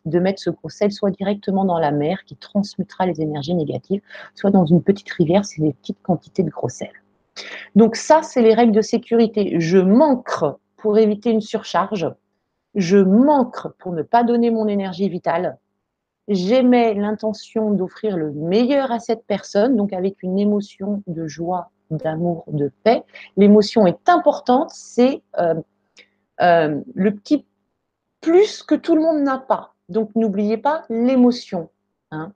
de 0.06 0.20
mettre 0.20 0.42
ce 0.42 0.50
sel 0.68 0.92
soit 0.92 1.12
directement 1.12 1.64
dans 1.64 1.80
la 1.80 1.92
mer 1.92 2.26
qui 2.26 2.36
transmutera 2.36 3.06
les 3.06 3.22
énergies 3.22 3.56
négatives, 3.56 4.02
soit 4.36 4.52
dans 4.52 4.66
une 4.66 4.84
petite 4.84 5.10
rivière, 5.10 5.46
c'est 5.46 5.62
des 5.62 5.74
petites 5.74 6.02
quantités 6.02 6.44
de 6.44 6.50
gros 6.50 6.68
sel. 6.68 6.92
Donc 7.76 7.96
ça, 7.96 8.22
c'est 8.24 8.42
les 8.42 8.54
règles 8.54 8.74
de 8.74 8.82
sécurité. 8.82 9.60
Je 9.60 9.78
manque 9.78 10.44
pour 10.78 10.98
éviter 10.98 11.32
une 11.32 11.42
surcharge. 11.42 12.10
Je 12.76 12.98
manque 12.98 13.68
pour 13.80 13.94
ne 13.94 14.02
pas 14.02 14.24
donner 14.24 14.52
mon 14.52 14.68
énergie 14.68 15.10
vitale. 15.10 15.58
J'émets 16.28 16.94
l'intention 16.94 17.72
d'offrir 17.72 18.16
le 18.16 18.32
meilleur 18.32 18.92
à 18.92 19.00
cette 19.00 19.26
personne, 19.26 19.76
donc 19.76 19.92
avec 19.92 20.24
une 20.24 20.40
émotion 20.40 21.04
de 21.08 21.28
joie, 21.28 21.72
d'amour, 21.92 22.46
de 22.48 22.72
paix. 22.84 23.04
L'émotion 23.38 23.88
est 23.88 24.10
importante, 24.10 24.72
c'est 24.72 25.22
euh, 25.38 25.56
euh, 26.42 26.82
le 26.94 27.16
petit 27.16 27.46
plus 28.22 28.64
que 28.64 28.76
tout 28.76 28.96
le 28.96 29.02
monde 29.02 29.22
n'a 29.22 29.38
pas. 29.38 29.74
Donc 29.90 30.12
n'oubliez 30.16 30.58
pas 30.58 30.84
l'émotion. 30.90 31.70
Hein. 32.12 32.32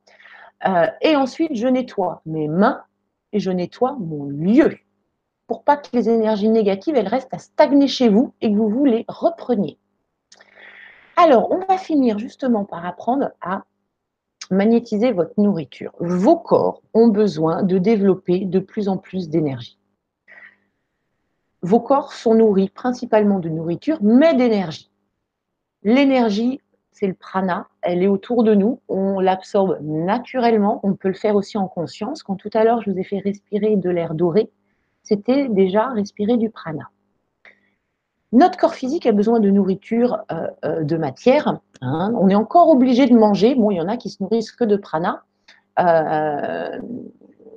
Euh, 0.68 0.88
et 1.02 1.16
ensuite, 1.16 1.56
je 1.56 1.68
nettoie 1.68 2.22
mes 2.26 2.48
mains 2.48 2.84
et 3.34 3.40
je 3.40 3.52
nettoie 3.52 3.96
mon 4.00 4.26
lieu 4.26 4.78
pour 5.48 5.64
pas 5.64 5.78
que 5.78 5.90
les 5.94 6.10
énergies 6.10 6.50
négatives 6.50 6.96
elles 6.96 7.08
restent 7.08 7.34
à 7.34 7.38
stagner 7.38 7.88
chez 7.88 8.10
vous 8.10 8.34
et 8.42 8.52
que 8.52 8.58
vous 8.58 8.70
vous 8.70 8.86
les 8.86 9.06
repreniez. 9.08 9.78
Alors, 11.18 11.52
on 11.52 11.60
va 11.60 11.78
finir 11.78 12.20
justement 12.20 12.66
par 12.66 12.86
apprendre 12.86 13.32
à 13.42 13.64
magnétiser 14.52 15.12
votre 15.12 15.40
nourriture. 15.40 15.94
Vos 16.00 16.38
corps 16.38 16.82
ont 16.94 17.08
besoin 17.08 17.64
de 17.64 17.78
développer 17.78 18.46
de 18.46 18.60
plus 18.60 18.88
en 18.88 18.98
plus 18.98 19.30
d'énergie. 19.30 19.78
Vos 21.62 21.80
corps 21.80 22.14
sont 22.14 22.36
nourris 22.36 22.70
principalement 22.70 23.40
de 23.40 23.50
nourriture, 23.50 23.98
mais 24.02 24.36
d'énergie. 24.36 24.92
L'énergie, 25.84 26.62
c'est 26.92 27.08
le 27.08 27.14
prana, 27.14 27.68
elle 27.82 28.04
est 28.04 28.08
autour 28.08 28.44
de 28.44 28.54
nous, 28.54 28.80
on 28.88 29.20
l'absorbe 29.20 29.80
naturellement, 29.82 30.80
on 30.84 30.94
peut 30.94 31.08
le 31.08 31.14
faire 31.14 31.36
aussi 31.36 31.58
en 31.58 31.68
conscience. 31.68 32.24
Quand 32.24 32.36
tout 32.36 32.50
à 32.54 32.64
l'heure, 32.64 32.82
je 32.82 32.92
vous 32.92 32.98
ai 32.98 33.04
fait 33.04 33.20
respirer 33.20 33.76
de 33.76 33.90
l'air 33.90 34.14
doré, 34.14 34.52
c'était 35.04 35.50
déjà 35.50 35.90
respirer 35.90 36.38
du 36.38 36.50
prana. 36.50 36.90
Notre 38.36 38.58
corps 38.58 38.76
physique 38.76 39.06
a 39.06 39.14
besoin 39.14 39.40
de 39.40 39.50
nourriture, 39.50 40.18
euh, 40.30 40.48
euh, 40.66 40.84
de 40.84 40.98
matière. 40.98 41.58
Hein. 41.80 42.14
On 42.20 42.28
est 42.28 42.36
encore 42.36 42.68
obligé 42.68 43.08
de 43.08 43.16
manger. 43.16 43.56
Bon, 43.56 43.72
il 43.72 43.78
y 43.78 43.82
en 43.82 43.88
a 43.88 43.96
qui 43.96 44.10
se 44.10 44.22
nourrissent 44.22 44.52
que 44.52 44.66
de 44.66 44.76
prana. 44.76 45.24
Euh, 45.80 46.78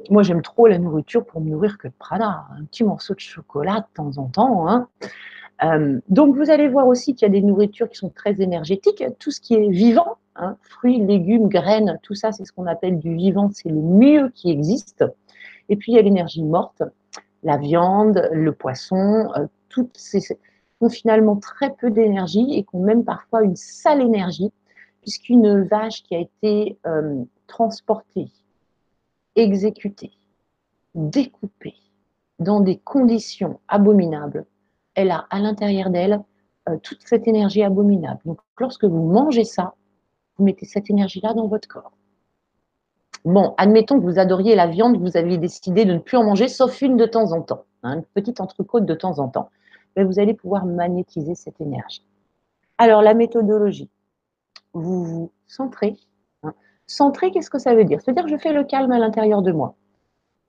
moi, 0.08 0.22
j'aime 0.22 0.40
trop 0.40 0.68
la 0.68 0.78
nourriture 0.78 1.26
pour 1.26 1.40
me 1.40 1.50
nourrir 1.50 1.78
que 1.78 1.88
de 1.88 1.92
prana. 1.98 2.46
Un 2.56 2.64
petit 2.64 2.84
morceau 2.84 3.14
de 3.14 3.18
chocolat 3.18 3.80
de 3.80 3.86
temps 3.92 4.18
en 4.18 4.26
temps. 4.26 4.68
Hein. 4.68 4.86
donc, 6.08 6.36
vous 6.36 6.48
allez 6.48 6.68
voir 6.68 6.86
aussi 6.86 7.16
qu'il 7.16 7.26
y 7.26 7.30
a 7.30 7.32
des 7.32 7.42
nourritures 7.42 7.88
qui 7.88 7.96
sont 7.96 8.10
très 8.10 8.40
énergétiques. 8.40 9.02
Tout 9.18 9.32
ce 9.32 9.40
qui 9.40 9.54
est 9.54 9.68
vivant, 9.70 10.18
hein, 10.36 10.58
fruits, 10.62 11.04
légumes, 11.04 11.48
graines, 11.48 11.98
tout 12.04 12.14
ça, 12.14 12.30
c'est 12.30 12.44
ce 12.44 12.52
qu'on 12.52 12.66
appelle 12.66 13.00
du 13.00 13.16
vivant. 13.16 13.50
C'est 13.52 13.68
le 13.68 13.80
mieux 13.80 14.28
qui 14.28 14.48
existe. 14.48 15.04
Et 15.70 15.74
puis, 15.74 15.90
il 15.90 15.96
y 15.96 15.98
a 15.98 16.02
l'énergie 16.02 16.44
morte 16.44 16.84
la 17.44 17.56
viande, 17.56 18.28
le 18.32 18.52
poisson, 18.52 19.28
toutes 19.68 19.96
ces 19.96 20.20
ont 20.80 20.88
finalement 20.88 21.36
très 21.36 21.74
peu 21.74 21.90
d'énergie 21.90 22.46
et 22.52 22.62
qui 22.62 22.74
ont 22.74 22.82
même 22.82 23.04
parfois 23.04 23.42
une 23.42 23.56
sale 23.56 24.00
énergie, 24.00 24.52
puisqu'une 25.02 25.62
vache 25.64 26.02
qui 26.04 26.14
a 26.14 26.20
été 26.20 26.78
euh, 26.86 27.24
transportée, 27.46 28.30
exécutée, 29.34 30.12
découpée 30.94 31.76
dans 32.38 32.60
des 32.60 32.78
conditions 32.78 33.60
abominables, 33.68 34.46
elle 34.94 35.10
a 35.10 35.26
à 35.30 35.40
l'intérieur 35.40 35.90
d'elle 35.90 36.20
euh, 36.68 36.76
toute 36.82 37.02
cette 37.02 37.26
énergie 37.26 37.62
abominable. 37.62 38.20
Donc 38.24 38.38
lorsque 38.58 38.84
vous 38.84 39.10
mangez 39.10 39.44
ça, 39.44 39.74
vous 40.36 40.44
mettez 40.44 40.66
cette 40.66 40.90
énergie-là 40.90 41.34
dans 41.34 41.48
votre 41.48 41.68
corps. 41.68 41.92
Bon, 43.24 43.54
admettons 43.58 43.98
que 43.98 44.04
vous 44.04 44.18
adoriez 44.18 44.54
la 44.54 44.66
viande, 44.66 44.96
vous 44.98 45.16
aviez 45.16 45.38
décidé 45.38 45.84
de 45.84 45.92
ne 45.92 45.98
plus 45.98 46.16
en 46.16 46.24
manger, 46.24 46.48
sauf 46.48 46.80
une 46.80 46.96
de 46.96 47.06
temps 47.06 47.32
en 47.32 47.42
temps, 47.42 47.64
hein, 47.82 47.96
une 47.96 48.04
petite 48.04 48.40
entrecôte 48.40 48.86
de 48.86 48.94
temps 48.94 49.18
en 49.18 49.28
temps. 49.28 49.50
Mais 49.98 50.04
vous 50.04 50.20
allez 50.20 50.32
pouvoir 50.32 50.64
magnétiser 50.64 51.34
cette 51.34 51.60
énergie. 51.60 52.06
Alors, 52.78 53.02
la 53.02 53.14
méthodologie. 53.14 53.90
Vous 54.72 55.04
vous 55.04 55.32
centrez. 55.48 55.96
Hein. 56.44 56.54
Centrer, 56.86 57.32
qu'est-ce 57.32 57.50
que 57.50 57.58
ça 57.58 57.74
veut 57.74 57.82
dire? 57.82 58.00
C'est-à-dire 58.00 58.22
que 58.22 58.30
je 58.30 58.36
fais 58.36 58.52
le 58.52 58.62
calme 58.62 58.92
à 58.92 59.00
l'intérieur 59.00 59.42
de 59.42 59.50
moi. 59.50 59.74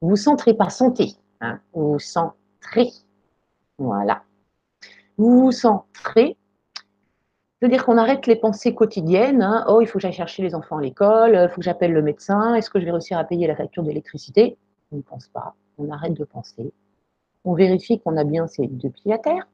Vous 0.02 0.16
centrez 0.16 0.54
pas 0.54 0.70
santé. 0.70 1.16
Hein. 1.42 1.60
Vous 1.74 1.94
vous 1.94 2.00
centrez. 2.00 2.92
Voilà. 3.80 4.22
Vous 5.18 5.40
vous 5.42 5.52
centrez 5.52 6.38
c'est-à-dire 7.60 7.84
qu'on 7.84 7.98
arrête 7.98 8.26
les 8.26 8.38
pensées 8.38 8.74
quotidiennes. 8.74 9.42
Hein. 9.42 9.66
Oh, 9.68 9.82
il 9.82 9.88
faut 9.88 10.00
que 10.00 10.04
j'aille 10.04 10.14
chercher 10.14 10.44
les 10.44 10.56
enfants 10.56 10.78
à 10.78 10.82
l'école, 10.82 11.32
il 11.36 11.50
faut 11.50 11.58
que 11.58 11.66
j'appelle 11.66 11.92
le 11.92 12.02
médecin, 12.02 12.56
est-ce 12.56 12.70
que 12.70 12.80
je 12.80 12.86
vais 12.86 12.92
réussir 12.92 13.18
à 13.18 13.26
payer 13.26 13.48
la 13.48 13.56
facture 13.58 13.84
d'électricité? 13.84 14.58
On 14.94 14.96
ne 14.96 15.02
pense 15.02 15.28
pas, 15.28 15.56
on 15.78 15.90
arrête 15.92 16.14
de 16.14 16.24
penser. 16.24 16.72
On 17.46 17.54
vérifie 17.54 18.00
qu'on 18.00 18.18
a 18.18 18.24
bien 18.24 18.48
ses 18.48 18.68
deux 18.68 18.90
pieds 18.90 19.14
à 19.14 19.18
terre. 19.18 19.48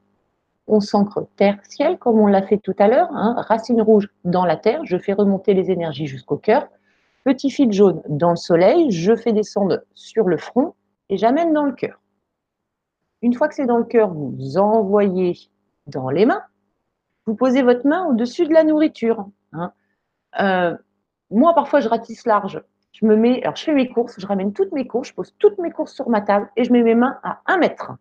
On 0.68 0.80
s'ancre 0.80 1.28
terre-ciel, 1.36 1.98
comme 1.98 2.20
on 2.20 2.28
l'a 2.28 2.42
fait 2.42 2.58
tout 2.58 2.76
à 2.80 2.88
l'heure. 2.88 3.10
Hein. 3.12 3.36
Racine 3.38 3.82
rouge 3.82 4.10
dans 4.24 4.46
la 4.46 4.58
terre, 4.58 4.82
je 4.84 4.98
fais 4.98 5.14
remonter 5.14 5.54
les 5.54 5.70
énergies 5.70 6.08
jusqu'au 6.08 6.38
cœur. 6.38 6.68
Petit 7.24 7.52
fil 7.52 7.72
jaune 7.72 8.02
dans 8.08 8.32
le 8.32 8.36
soleil, 8.36 8.92
je 8.92 9.16
fais 9.16 9.34
descendre 9.34 9.84
sur 9.94 10.28
le 10.28 10.38
front 10.38 10.74
et 11.10 11.18
j'amène 11.18 11.54
dans 11.54 11.66
le 11.66 11.74
cœur. 11.74 12.00
Une 13.22 13.34
fois 13.34 13.48
que 13.48 13.56
c'est 13.56 13.66
dans 13.66 13.78
le 13.78 13.84
cœur, 13.84 14.14
vous 14.14 14.58
envoyez 14.58 15.38
dans 15.88 16.10
les 16.10 16.26
mains 16.26 16.44
vous 17.26 17.36
posez 17.36 17.62
votre 17.62 17.86
main 17.88 18.06
au-dessus 18.06 18.48
de 18.48 18.54
la 18.54 18.64
nourriture. 18.64 19.28
Hein. 19.54 19.74
Euh, 20.40 20.78
moi, 21.32 21.54
parfois, 21.54 21.80
je 21.80 21.90
ratisse 21.90 22.26
large. 22.26 22.62
Je 22.96 23.06
me 23.06 23.18
mets, 23.18 23.44
fais 23.58 23.74
mes 23.74 23.90
courses, 23.90 24.16
je 24.18 24.26
ramène 24.26 24.54
toutes 24.54 24.72
mes 24.72 24.88
courses, 24.88 25.10
je 25.10 25.14
pose 25.14 25.34
toutes 25.38 25.58
mes 25.58 25.70
courses 25.70 25.94
sur 25.94 26.08
ma 26.08 26.22
table 26.22 26.50
et 26.56 26.64
je 26.64 26.72
mets 26.72 26.82
mes 26.82 26.96
mains 26.96 27.20
à 27.24 27.42
un 27.46 27.58
mètre. 27.58 27.92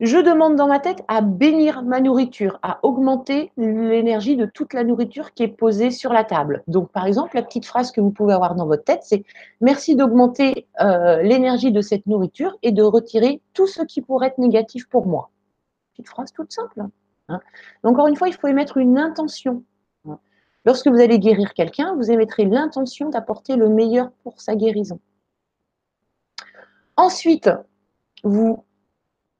Je 0.00 0.18
demande 0.18 0.56
dans 0.56 0.66
ma 0.66 0.80
tête 0.80 1.02
à 1.08 1.22
bénir 1.22 1.82
ma 1.82 2.00
nourriture, 2.00 2.58
à 2.62 2.80
augmenter 2.82 3.50
l'énergie 3.56 4.36
de 4.36 4.44
toute 4.44 4.74
la 4.74 4.84
nourriture 4.84 5.32
qui 5.32 5.44
est 5.44 5.48
posée 5.48 5.90
sur 5.90 6.12
la 6.12 6.24
table. 6.24 6.62
Donc, 6.66 6.90
par 6.92 7.06
exemple, 7.06 7.36
la 7.36 7.42
petite 7.42 7.64
phrase 7.64 7.90
que 7.90 8.02
vous 8.02 8.10
pouvez 8.10 8.34
avoir 8.34 8.54
dans 8.54 8.66
votre 8.66 8.84
tête, 8.84 9.02
c'est 9.02 9.24
merci 9.62 9.96
d'augmenter 9.96 10.66
euh, 10.82 11.22
l'énergie 11.22 11.72
de 11.72 11.80
cette 11.80 12.06
nourriture 12.06 12.58
et 12.62 12.72
de 12.72 12.82
retirer 12.82 13.40
tout 13.54 13.66
ce 13.66 13.82
qui 13.82 14.02
pourrait 14.02 14.26
être 14.26 14.38
négatif 14.38 14.88
pour 14.88 15.06
moi. 15.06 15.30
Petite 15.92 16.08
phrase 16.08 16.32
toute 16.32 16.52
simple. 16.52 16.82
Hein. 17.28 17.40
Encore 17.82 18.08
une 18.08 18.16
fois, 18.16 18.28
il 18.28 18.34
faut 18.34 18.48
émettre 18.48 18.76
une 18.76 18.98
intention. 18.98 19.62
Lorsque 20.64 20.88
vous 20.88 21.00
allez 21.00 21.18
guérir 21.18 21.54
quelqu'un, 21.54 21.94
vous 21.96 22.10
émettrez 22.10 22.44
l'intention 22.44 23.08
d'apporter 23.08 23.56
le 23.56 23.68
meilleur 23.68 24.10
pour 24.22 24.40
sa 24.40 24.54
guérison. 24.54 25.00
Ensuite, 26.96 27.50
vous 28.22 28.64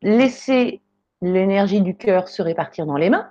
laissez 0.03 0.81
l'énergie 1.21 1.81
du 1.81 1.97
cœur 1.97 2.29
se 2.29 2.43
répartir 2.43 2.87
dans 2.87 2.97
les 2.97 3.11
mains 3.11 3.31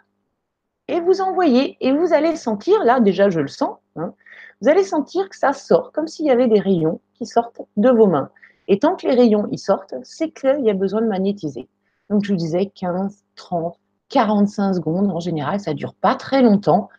et 0.87 0.99
vous 1.01 1.21
envoyez. 1.21 1.77
Et 1.81 1.91
vous 1.91 2.13
allez 2.13 2.35
sentir, 2.35 2.83
là 2.83 2.99
déjà 2.99 3.29
je 3.29 3.39
le 3.39 3.47
sens, 3.47 3.77
hein, 3.95 4.13
vous 4.61 4.69
allez 4.69 4.83
sentir 4.83 5.27
que 5.29 5.37
ça 5.37 5.53
sort 5.53 5.91
comme 5.91 6.07
s'il 6.07 6.25
y 6.25 6.31
avait 6.31 6.47
des 6.47 6.59
rayons 6.59 7.01
qui 7.13 7.25
sortent 7.25 7.61
de 7.77 7.89
vos 7.89 8.07
mains. 8.07 8.29
Et 8.67 8.79
tant 8.79 8.95
que 8.95 9.07
les 9.07 9.15
rayons 9.15 9.47
y 9.51 9.57
sortent, 9.57 9.95
c'est 10.03 10.31
qu'il 10.31 10.63
y 10.63 10.69
a 10.69 10.73
besoin 10.73 11.01
de 11.01 11.07
magnétiser. 11.07 11.67
Donc 12.09 12.23
je 12.23 12.31
vous 12.31 12.37
disais 12.37 12.67
15, 12.67 13.23
30, 13.35 13.77
45 14.09 14.73
secondes 14.75 15.11
en 15.11 15.19
général, 15.19 15.59
ça 15.59 15.71
ne 15.71 15.77
dure 15.77 15.93
pas 15.93 16.15
très 16.15 16.41
longtemps. 16.41 16.89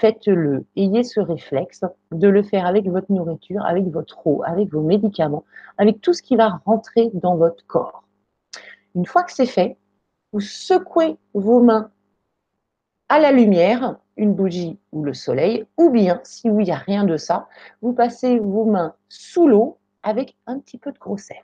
Faites-le, 0.00 0.64
ayez 0.76 1.04
ce 1.04 1.20
réflexe 1.20 1.84
de 2.10 2.26
le 2.26 2.42
faire 2.42 2.64
avec 2.64 2.88
votre 2.88 3.12
nourriture, 3.12 3.62
avec 3.66 3.84
votre 3.88 4.26
eau, 4.26 4.42
avec 4.46 4.72
vos 4.72 4.80
médicaments, 4.80 5.44
avec 5.76 6.00
tout 6.00 6.14
ce 6.14 6.22
qui 6.22 6.36
va 6.36 6.58
rentrer 6.64 7.10
dans 7.12 7.36
votre 7.36 7.66
corps. 7.66 8.02
Une 8.94 9.04
fois 9.04 9.24
que 9.24 9.32
c'est 9.32 9.44
fait, 9.44 9.76
vous 10.32 10.40
secouez 10.40 11.18
vos 11.34 11.60
mains 11.60 11.90
à 13.10 13.18
la 13.18 13.30
lumière, 13.30 13.98
une 14.16 14.32
bougie 14.32 14.78
ou 14.92 15.04
le 15.04 15.12
soleil, 15.12 15.66
ou 15.76 15.90
bien, 15.90 16.18
si 16.24 16.48
il 16.48 16.54
n'y 16.54 16.70
a 16.70 16.76
rien 16.76 17.04
de 17.04 17.18
ça, 17.18 17.48
vous 17.82 17.92
passez 17.92 18.38
vos 18.38 18.64
mains 18.64 18.94
sous 19.10 19.48
l'eau 19.48 19.76
avec 20.02 20.34
un 20.46 20.60
petit 20.60 20.78
peu 20.78 20.92
de 20.92 20.98
gros 20.98 21.18
sel. 21.18 21.36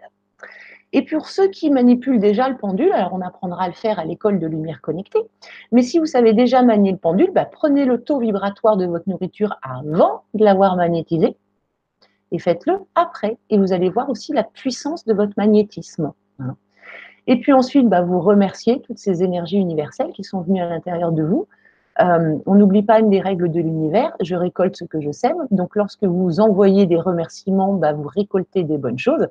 Et 0.96 1.02
pour 1.02 1.28
ceux 1.28 1.48
qui 1.48 1.68
manipulent 1.68 2.20
déjà 2.20 2.48
le 2.48 2.56
pendule, 2.56 2.90
alors 2.90 3.12
on 3.12 3.20
apprendra 3.20 3.64
à 3.64 3.68
le 3.68 3.74
faire 3.74 3.98
à 3.98 4.06
l'école 4.06 4.38
de 4.38 4.46
lumière 4.46 4.80
connectée, 4.80 5.20
mais 5.70 5.82
si 5.82 5.98
vous 5.98 6.06
savez 6.06 6.32
déjà 6.32 6.62
manier 6.62 6.90
le 6.90 6.96
pendule, 6.96 7.32
bah, 7.34 7.44
prenez 7.44 7.84
le 7.84 8.00
taux 8.02 8.18
vibratoire 8.18 8.78
de 8.78 8.86
votre 8.86 9.06
nourriture 9.06 9.58
avant 9.60 10.22
de 10.32 10.42
l'avoir 10.42 10.74
magnétisé 10.74 11.36
et 12.32 12.38
faites-le 12.38 12.78
après. 12.94 13.36
Et 13.50 13.58
vous 13.58 13.74
allez 13.74 13.90
voir 13.90 14.08
aussi 14.08 14.32
la 14.32 14.42
puissance 14.42 15.04
de 15.04 15.12
votre 15.12 15.34
magnétisme. 15.36 16.14
Et 17.26 17.40
puis 17.40 17.52
ensuite, 17.52 17.90
bah, 17.90 18.00
vous 18.00 18.20
remerciez 18.20 18.80
toutes 18.80 18.98
ces 18.98 19.22
énergies 19.22 19.58
universelles 19.58 20.12
qui 20.12 20.24
sont 20.24 20.40
venues 20.40 20.62
à 20.62 20.68
l'intérieur 20.70 21.12
de 21.12 21.24
vous. 21.24 21.46
Euh, 22.00 22.38
on 22.46 22.54
n'oublie 22.54 22.82
pas 22.82 23.00
une 23.00 23.10
des 23.10 23.20
règles 23.20 23.50
de 23.50 23.60
l'univers, 23.60 24.16
je 24.20 24.34
récolte 24.34 24.76
ce 24.76 24.84
que 24.84 25.02
je 25.02 25.10
sème. 25.10 25.46
Donc 25.50 25.76
lorsque 25.76 26.04
vous 26.04 26.40
envoyez 26.40 26.86
des 26.86 26.96
remerciements, 26.96 27.74
bah, 27.74 27.92
vous 27.92 28.08
récoltez 28.08 28.64
des 28.64 28.78
bonnes 28.78 28.98
choses. 28.98 29.28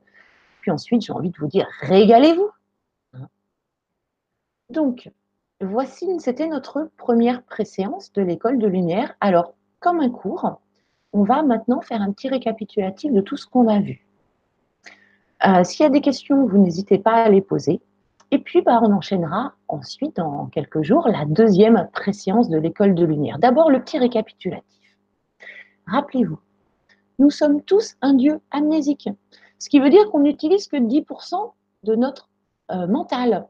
Puis 0.65 0.71
ensuite, 0.71 1.03
j'ai 1.03 1.13
envie 1.13 1.29
de 1.29 1.37
vous 1.37 1.45
dire, 1.45 1.67
régalez-vous. 1.81 2.49
Donc, 4.71 5.11
voici, 5.61 6.19
c'était 6.19 6.47
notre 6.47 6.89
première 6.97 7.43
préséance 7.43 8.11
de 8.13 8.23
l'école 8.23 8.57
de 8.57 8.65
lumière. 8.65 9.13
Alors, 9.21 9.53
comme 9.79 9.99
un 9.99 10.09
cours, 10.09 10.59
on 11.13 11.21
va 11.21 11.43
maintenant 11.43 11.81
faire 11.81 12.01
un 12.01 12.11
petit 12.11 12.29
récapitulatif 12.29 13.13
de 13.13 13.21
tout 13.21 13.37
ce 13.37 13.45
qu'on 13.45 13.67
a 13.67 13.79
vu. 13.79 14.07
Euh, 15.45 15.63
s'il 15.63 15.83
y 15.83 15.85
a 15.85 15.91
des 15.91 16.01
questions, 16.01 16.47
vous 16.47 16.57
n'hésitez 16.57 16.97
pas 16.97 17.25
à 17.25 17.29
les 17.29 17.41
poser. 17.41 17.79
Et 18.31 18.39
puis, 18.39 18.63
bah, 18.63 18.79
on 18.81 18.91
enchaînera 18.91 19.53
ensuite, 19.67 20.15
dans 20.15 20.47
quelques 20.47 20.81
jours, 20.81 21.07
la 21.07 21.25
deuxième 21.25 21.89
préséance 21.93 22.49
de 22.49 22.57
l'école 22.57 22.95
de 22.95 23.05
lumière. 23.05 23.37
D'abord, 23.37 23.69
le 23.69 23.83
petit 23.83 23.99
récapitulatif. 23.99 24.97
Rappelez-vous, 25.85 26.39
nous 27.19 27.29
sommes 27.29 27.61
tous 27.61 27.97
un 28.01 28.15
Dieu 28.15 28.39
amnésique, 28.49 29.09
ce 29.59 29.69
qui 29.69 29.79
veut 29.79 29.89
dire 29.89 30.09
qu'on 30.11 30.19
n'utilise 30.19 30.67
que 30.67 30.77
10% 30.77 31.51
de 31.83 31.95
notre 31.95 32.29
euh, 32.71 32.87
mental, 32.87 33.47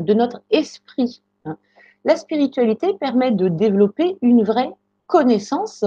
de 0.00 0.14
notre 0.14 0.42
esprit. 0.50 1.22
Hein. 1.44 1.56
La 2.04 2.16
spiritualité 2.16 2.94
permet 2.94 3.32
de 3.32 3.48
développer 3.48 4.18
une 4.22 4.42
vraie 4.42 4.72
connaissance 5.06 5.84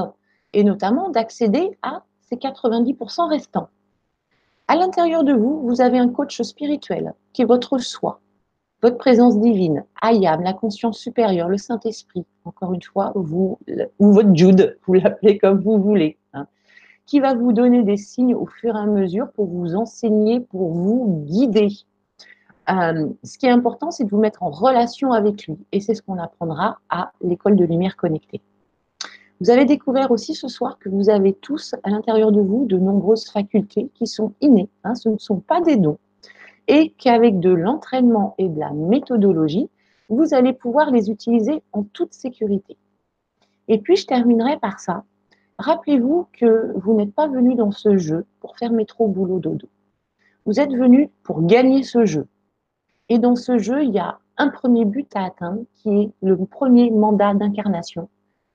et 0.54 0.64
notamment 0.64 1.10
d'accéder 1.10 1.78
à 1.82 2.04
ces 2.22 2.36
90% 2.36 3.28
restants. 3.30 3.70
À 4.68 4.76
l'intérieur 4.76 5.24
de 5.24 5.34
vous, 5.34 5.62
vous 5.68 5.82
avez 5.82 5.98
un 5.98 6.10
coach 6.10 6.42
spirituel 6.44 7.14
qui 7.34 7.42
est 7.42 7.46
votre 7.46 7.80
soi, 7.80 8.22
votre 8.84 8.98
présence 8.98 9.40
divine, 9.40 9.84
Ayam, 10.02 10.44
la 10.44 10.54
conscience 10.54 11.00
supérieure, 11.00 11.50
le 11.50 11.58
Saint-Esprit, 11.58 12.24
encore 12.46 12.74
une 12.74 12.84
fois, 12.84 13.12
vous, 13.16 13.58
ou 13.98 14.14
votre 14.14 14.36
Jude, 14.36 14.78
vous 14.86 14.94
l'appelez 14.94 15.40
comme 15.40 15.60
vous 15.60 15.82
voulez, 15.82 16.19
qui 17.10 17.20
va 17.20 17.34
vous 17.34 17.54
donner 17.54 17.82
des 17.82 17.98
signes 17.98 18.36
au 18.36 18.46
fur 18.46 18.76
et 18.76 18.80
à 18.80 18.86
mesure 18.86 19.32
pour 19.32 19.48
vous 19.48 19.74
enseigner, 19.74 20.42
pour 20.42 20.72
vous 20.72 21.24
guider. 21.26 21.70
Euh, 22.70 23.10
ce 23.24 23.40
qui 23.40 23.48
est 23.48 23.50
important, 23.50 23.90
c'est 23.90 24.04
de 24.04 24.12
vous 24.12 24.20
mettre 24.20 24.44
en 24.44 24.52
relation 24.52 25.12
avec 25.12 25.48
lui. 25.48 25.58
Et 25.72 25.80
c'est 25.80 25.96
ce 25.96 26.04
qu'on 26.04 26.20
apprendra 26.20 26.78
à 26.88 27.12
l'école 27.22 27.56
de 27.56 27.66
lumière 27.66 27.98
connectée. 27.98 28.42
Vous 29.42 29.50
avez 29.50 29.66
découvert 29.66 30.12
aussi 30.12 30.36
ce 30.36 30.48
soir 30.48 30.78
que 30.78 30.88
vous 30.88 31.10
avez 31.10 31.34
tous 31.34 31.74
à 31.82 31.90
l'intérieur 31.90 32.32
de 32.32 32.42
vous 32.42 32.68
de 32.68 32.78
nombreuses 32.78 33.28
facultés 33.28 33.90
qui 33.96 34.06
sont 34.06 34.34
innées, 34.40 34.70
hein, 34.84 34.94
ce 34.94 35.10
ne 35.10 35.18
sont 35.18 35.40
pas 35.40 35.62
des 35.62 35.78
dons, 35.78 35.98
et 36.68 36.92
qu'avec 36.92 37.40
de 37.40 37.50
l'entraînement 37.50 38.36
et 38.38 38.50
de 38.50 38.60
la 38.60 38.70
méthodologie, 38.72 39.68
vous 40.10 40.36
allez 40.36 40.54
pouvoir 40.54 40.92
les 40.92 41.10
utiliser 41.10 41.64
en 41.72 41.82
toute 41.82 42.14
sécurité. 42.14 42.78
Et 43.68 43.80
puis 43.80 43.96
je 43.96 44.06
terminerai 44.06 44.58
par 44.58 44.80
ça. 44.80 45.06
Rappelez-vous 45.60 46.28
que 46.32 46.72
vous 46.78 46.94
n'êtes 46.94 47.14
pas 47.14 47.28
venu 47.28 47.54
dans 47.54 47.72
ce 47.72 47.98
jeu 47.98 48.26
pour 48.40 48.58
faire 48.58 48.72
métro 48.72 49.10
boulot 49.10 49.40
dodo. 49.40 49.68
Vous 50.46 50.62
êtes 50.62 50.72
venu 50.72 51.12
pour 51.24 51.46
gagner 51.46 51.84
ce 51.84 52.06
jeu. 52.06 52.28
Et 53.10 53.20
dans 53.20 53.36
ce 53.36 53.58
jeu, 53.58 53.84
il 53.84 53.92
y 53.92 54.00
a 54.00 54.20
un 54.38 54.48
premier 54.48 54.86
but 54.86 55.14
à 55.18 55.26
atteindre 55.26 55.64
qui 55.76 55.90
est 55.90 56.12
le 56.22 56.38
premier 56.46 56.92
mandat 56.92 57.34
d'incarnation, 57.34 58.08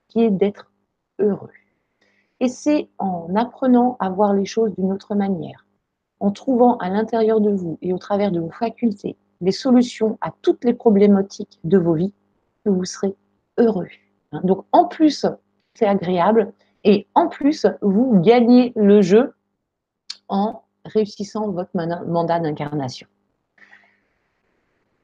qui 0.07 0.23
est 0.23 0.31
d'être 0.31 0.71
heureux. 1.19 1.51
Et 2.39 2.47
c'est 2.47 2.89
en 2.97 3.35
apprenant 3.35 3.97
à 3.99 4.09
voir 4.09 4.33
les 4.33 4.45
choses 4.45 4.73
d'une 4.75 4.91
autre 4.91 5.13
manière, 5.13 5.67
en 6.19 6.31
trouvant 6.31 6.75
à 6.77 6.89
l'intérieur 6.89 7.39
de 7.39 7.51
vous 7.51 7.77
et 7.83 7.93
au 7.93 7.99
travers 7.99 8.31
de 8.31 8.39
vos 8.39 8.49
facultés 8.49 9.15
les 9.41 9.51
solutions 9.51 10.17
à 10.21 10.31
toutes 10.41 10.65
les 10.65 10.73
problématiques 10.73 11.59
de 11.63 11.77
vos 11.77 11.93
vies 11.93 12.13
que 12.63 12.71
vous 12.71 12.85
serez 12.85 13.15
heureux. 13.59 13.89
Donc 14.43 14.65
en 14.71 14.85
plus, 14.85 15.27
c'est 15.75 15.85
agréable 15.85 16.51
et 16.85 17.07
en 17.15 17.27
plus, 17.27 17.65
vous 17.81 18.21
gagnez 18.21 18.71
le 18.75 19.01
jeu 19.01 19.33
en 20.29 20.61
réussissant 20.85 21.49
votre 21.49 21.71
mandat 21.75 22.39
d'incarnation. 22.39 23.07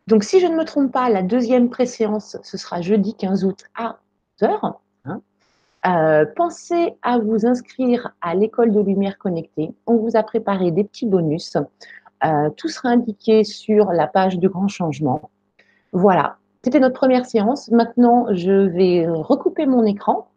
Donc, 0.08 0.24
si 0.24 0.40
je 0.40 0.48
ne 0.48 0.56
me 0.56 0.64
trompe 0.64 0.92
pas, 0.92 1.10
la 1.10 1.24
deuxième 1.24 1.70
préséance, 1.70 2.38
ce 2.44 2.58
sera 2.58 2.82
jeudi 2.82 3.16
15 3.16 3.46
août 3.46 3.64
à 3.76 3.98
11h. 4.40 4.76
Euh, 5.88 6.26
pensez 6.36 6.94
à 7.02 7.18
vous 7.18 7.48
inscrire 7.48 8.14
à 8.22 8.36
l'école 8.36 8.72
de 8.72 8.80
lumière 8.80 9.18
connectée. 9.18 9.74
On 9.88 9.96
vous 9.96 10.16
a 10.16 10.22
préparé 10.22 10.70
des 10.70 10.84
petits 10.84 11.08
bonus. 11.08 11.58
Euh, 12.24 12.52
tout 12.56 12.68
sera 12.68 12.90
indiqué 12.90 13.44
sur 13.44 13.92
la 13.92 14.06
page 14.06 14.38
de 14.38 14.48
grand 14.48 14.68
changement. 14.68 15.32
Voilà, 15.92 16.38
c'était 16.64 16.80
notre 16.80 16.94
première 16.94 17.26
séance. 17.26 17.72
Maintenant, 17.72 18.28
je 18.32 18.52
vais 18.52 19.08
recouper 19.08 19.66
mon 19.66 19.84
écran. 19.84 20.28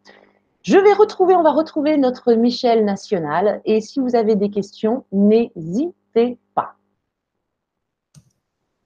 Je 0.64 0.78
vais 0.78 0.94
retrouver, 0.94 1.34
on 1.34 1.42
va 1.42 1.52
retrouver 1.52 1.98
notre 1.98 2.32
Michel 2.32 2.86
National. 2.86 3.60
Et 3.66 3.82
si 3.82 4.00
vous 4.00 4.16
avez 4.16 4.34
des 4.34 4.48
questions, 4.48 5.04
n'hésitez 5.12 6.38
pas. 6.54 6.76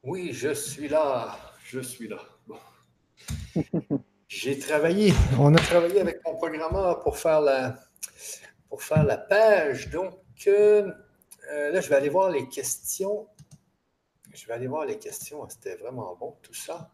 Oui, 0.02 0.32
je 0.32 0.52
suis 0.52 0.88
là. 0.88 1.38
Je 1.62 1.78
suis 1.78 2.08
là. 2.08 2.18
J'ai 4.28 4.58
travaillé, 4.58 5.12
on 5.38 5.54
a 5.54 5.58
travaillé 5.58 6.00
avec 6.00 6.20
mon 6.26 6.34
programmeur 6.34 6.98
pour 6.98 7.16
faire 7.16 7.40
la, 7.40 7.78
pour 8.68 8.82
faire 8.82 9.04
la 9.04 9.16
page. 9.16 9.88
Donc, 9.90 10.18
euh, 10.48 10.92
euh, 11.52 11.70
là, 11.70 11.80
je 11.80 11.88
vais 11.88 11.94
aller 11.94 12.08
voir 12.08 12.28
les 12.30 12.48
questions. 12.48 13.28
Je 14.34 14.46
vais 14.48 14.52
aller 14.52 14.66
voir 14.66 14.84
les 14.84 14.98
questions. 14.98 15.48
C'était 15.48 15.76
vraiment 15.76 16.16
bon, 16.16 16.36
tout 16.42 16.54
ça. 16.54 16.90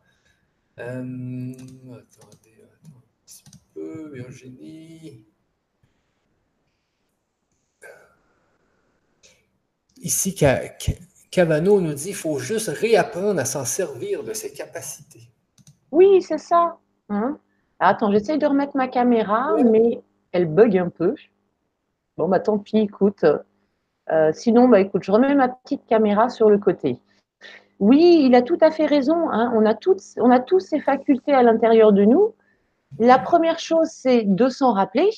Euh, 0.79 1.53
attendez, 1.55 2.63
attendez 2.63 3.64
peu, 3.85 4.11
Virginie. 4.13 5.25
Ici, 9.99 10.35
Cavano 11.31 11.81
nous 11.81 11.95
dit 11.95 12.07
qu'il 12.07 12.15
faut 12.15 12.39
juste 12.39 12.69
réapprendre 12.69 13.41
à 13.41 13.45
s'en 13.45 13.65
servir 13.65 14.23
de 14.23 14.33
ses 14.33 14.53
capacités. 14.53 15.31
Oui, 15.91 16.21
c'est 16.23 16.39
ça. 16.39 16.79
Hein? 17.09 17.39
Attends, 17.79 18.13
j'essaye 18.13 18.39
de 18.39 18.47
remettre 18.47 18.77
ma 18.77 18.89
caméra, 18.89 19.55
mais 19.65 20.03
elle 20.33 20.47
bug 20.47 20.77
un 20.77 20.91
peu. 20.91 21.15
Bon, 22.17 22.29
bah 22.29 22.41
tant 22.41 22.59
pis, 22.59 22.79
écoute. 22.79 23.25
Euh, 24.11 24.33
sinon, 24.33 24.69
bah 24.69 24.81
écoute, 24.81 25.03
je 25.05 25.11
remets 25.11 25.35
ma 25.35 25.49
petite 25.49 25.87
caméra 25.87 26.29
sur 26.29 26.51
le 26.51 26.59
côté. 26.59 26.99
Oui, 27.81 28.23
il 28.25 28.35
a 28.35 28.43
tout 28.43 28.59
à 28.61 28.71
fait 28.71 28.87
raison. 28.87 29.31
Hein. 29.31 29.53
On, 29.57 29.65
a 29.65 29.75
toutes, 29.75 30.03
on 30.19 30.31
a 30.31 30.41
tous 30.41 30.61
ces 30.61 30.81
facultés 30.81 31.33
à 31.33 31.43
l'intérieur 31.43 31.93
de 31.93 32.05
nous. 32.05 32.35
La 32.99 33.19
première 33.19 33.59
chose, 33.59 33.89
c'est 33.89 34.23
de 34.25 34.49
s'en 34.49 34.73
rappeler. 34.73 35.11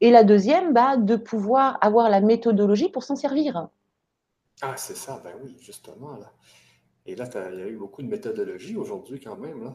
Et 0.00 0.10
la 0.10 0.24
deuxième, 0.24 0.72
bah, 0.72 0.96
de 0.96 1.16
pouvoir 1.16 1.78
avoir 1.80 2.08
la 2.08 2.20
méthodologie 2.20 2.88
pour 2.88 3.02
s'en 3.02 3.16
servir. 3.16 3.68
Ah, 4.62 4.74
c'est 4.76 4.96
ça, 4.96 5.20
ben 5.22 5.34
oui, 5.42 5.56
justement. 5.60 6.16
Là. 6.16 6.32
Et 7.06 7.14
là, 7.14 7.28
il 7.52 7.58
y 7.58 7.62
a 7.62 7.68
eu 7.68 7.76
beaucoup 7.76 8.02
de 8.02 8.08
méthodologie 8.08 8.76
aujourd'hui 8.76 9.20
quand 9.20 9.36
même. 9.36 9.64
Là. 9.64 9.74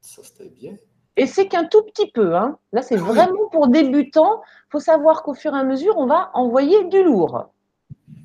Ça, 0.00 0.22
c'était 0.22 0.48
bien. 0.48 0.76
Et 1.16 1.26
c'est 1.26 1.46
qu'un 1.46 1.64
tout 1.64 1.82
petit 1.82 2.10
peu. 2.10 2.36
Hein. 2.36 2.58
Là, 2.72 2.82
c'est 2.82 2.96
ah 2.98 3.02
vraiment 3.02 3.48
pour 3.50 3.68
débutants. 3.68 4.42
Il 4.68 4.72
faut 4.72 4.80
savoir 4.80 5.22
qu'au 5.22 5.34
fur 5.34 5.54
et 5.54 5.58
à 5.58 5.64
mesure, 5.64 5.96
on 5.96 6.06
va 6.06 6.30
envoyer 6.34 6.84
du 6.84 7.02
lourd. 7.04 7.50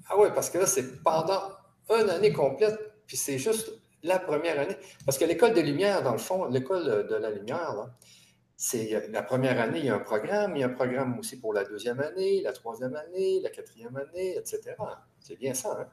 Ah 0.10 0.16
oui, 0.18 0.30
parce 0.34 0.50
que 0.50 0.58
là, 0.58 0.66
c'est 0.66 1.04
pendant 1.04 1.42
une 1.90 2.10
année 2.10 2.34
complète, 2.34 2.78
puis 3.06 3.18
c'est 3.18 3.38
juste 3.38 3.72
la 4.04 4.20
première 4.20 4.60
année. 4.60 4.76
Parce 5.06 5.18
que 5.18 5.26
l'école 5.26 5.54
des 5.54 5.64
Lumières, 5.64 6.04
dans 6.04 6.14
le 6.14 6.18
fond, 6.18 6.46
l'école 6.46 7.08
de 7.08 7.16
la 7.16 7.30
Lumière, 7.30 7.88
c'est 8.62 9.08
la 9.10 9.24
première 9.24 9.60
année, 9.62 9.80
il 9.80 9.86
y 9.86 9.90
a 9.90 9.96
un 9.96 10.00
programme, 10.00 10.56
il 10.56 10.60
y 10.60 10.64
a 10.64 10.68
un 10.68 10.74
programme 10.74 11.18
aussi 11.18 11.40
pour 11.40 11.54
la 11.54 11.64
deuxième 11.64 12.02
année, 12.02 12.42
la 12.44 12.52
troisième 12.52 12.96
année, 12.96 13.40
la 13.42 13.50
quatrième 13.50 13.96
année, 13.96 14.36
etc. 14.38 14.76
C'est 15.22 15.40
bien 15.40 15.54
ça. 15.54 15.78
Hein? 15.80 15.88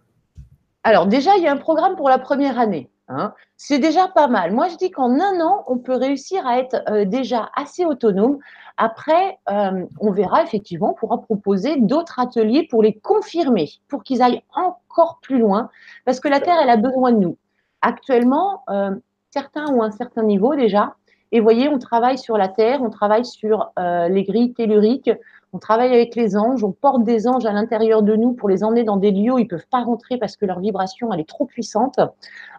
Alors 0.82 1.06
déjà, 1.06 1.36
il 1.36 1.44
y 1.44 1.46
a 1.46 1.52
un 1.52 1.56
programme 1.56 1.94
pour 1.96 2.08
la 2.08 2.18
première 2.18 2.58
année. 2.58 2.90
Hein. 3.08 3.34
C'est 3.56 3.78
déjà 3.78 4.08
pas 4.08 4.26
mal. 4.26 4.52
Moi, 4.52 4.68
je 4.68 4.76
dis 4.76 4.90
qu'en 4.90 5.20
un 5.20 5.40
an, 5.40 5.64
on 5.68 5.78
peut 5.78 5.94
réussir 5.94 6.44
à 6.46 6.58
être 6.58 6.82
euh, 6.88 7.04
déjà 7.04 7.50
assez 7.54 7.84
autonome. 7.84 8.38
Après, 8.76 9.38
euh, 9.48 9.84
on 10.00 10.10
verra 10.10 10.42
effectivement, 10.42 10.90
on 10.90 10.94
pourra 10.94 11.22
proposer 11.22 11.76
d'autres 11.76 12.18
ateliers 12.18 12.66
pour 12.68 12.82
les 12.82 12.94
confirmer, 12.98 13.70
pour 13.88 14.02
qu'ils 14.02 14.22
aillent 14.22 14.42
encore 14.54 15.20
plus 15.22 15.38
loin, 15.38 15.70
parce 16.04 16.20
que 16.20 16.28
la 16.28 16.40
Terre, 16.40 16.58
elle 16.60 16.70
a 16.70 16.76
besoin 16.76 17.12
de 17.12 17.18
nous. 17.18 17.38
Actuellement, 17.86 18.64
euh, 18.68 18.94
certains 19.30 19.66
ont 19.72 19.82
un 19.82 19.92
certain 19.92 20.22
niveau 20.22 20.54
déjà, 20.56 20.94
et 21.32 21.40
voyez, 21.40 21.68
on 21.68 21.78
travaille 21.78 22.18
sur 22.18 22.36
la 22.36 22.48
Terre, 22.48 22.80
on 22.82 22.90
travaille 22.90 23.24
sur 23.24 23.72
les 23.76 24.22
grilles 24.22 24.54
telluriques, 24.54 25.10
on 25.56 25.58
travaille 25.58 25.94
avec 25.94 26.14
les 26.16 26.36
anges, 26.36 26.62
on 26.64 26.72
porte 26.72 27.02
des 27.04 27.26
anges 27.26 27.46
à 27.46 27.52
l'intérieur 27.52 28.02
de 28.02 28.14
nous 28.14 28.32
pour 28.32 28.48
les 28.48 28.62
emmener 28.62 28.84
dans 28.84 28.98
des 28.98 29.10
lieux 29.10 29.32
où 29.32 29.38
ils 29.38 29.44
ne 29.44 29.48
peuvent 29.48 29.66
pas 29.70 29.82
rentrer 29.82 30.18
parce 30.18 30.36
que 30.36 30.44
leur 30.44 30.60
vibration, 30.60 31.10
elle 31.12 31.20
est 31.20 31.28
trop 31.28 31.46
puissante. 31.46 31.98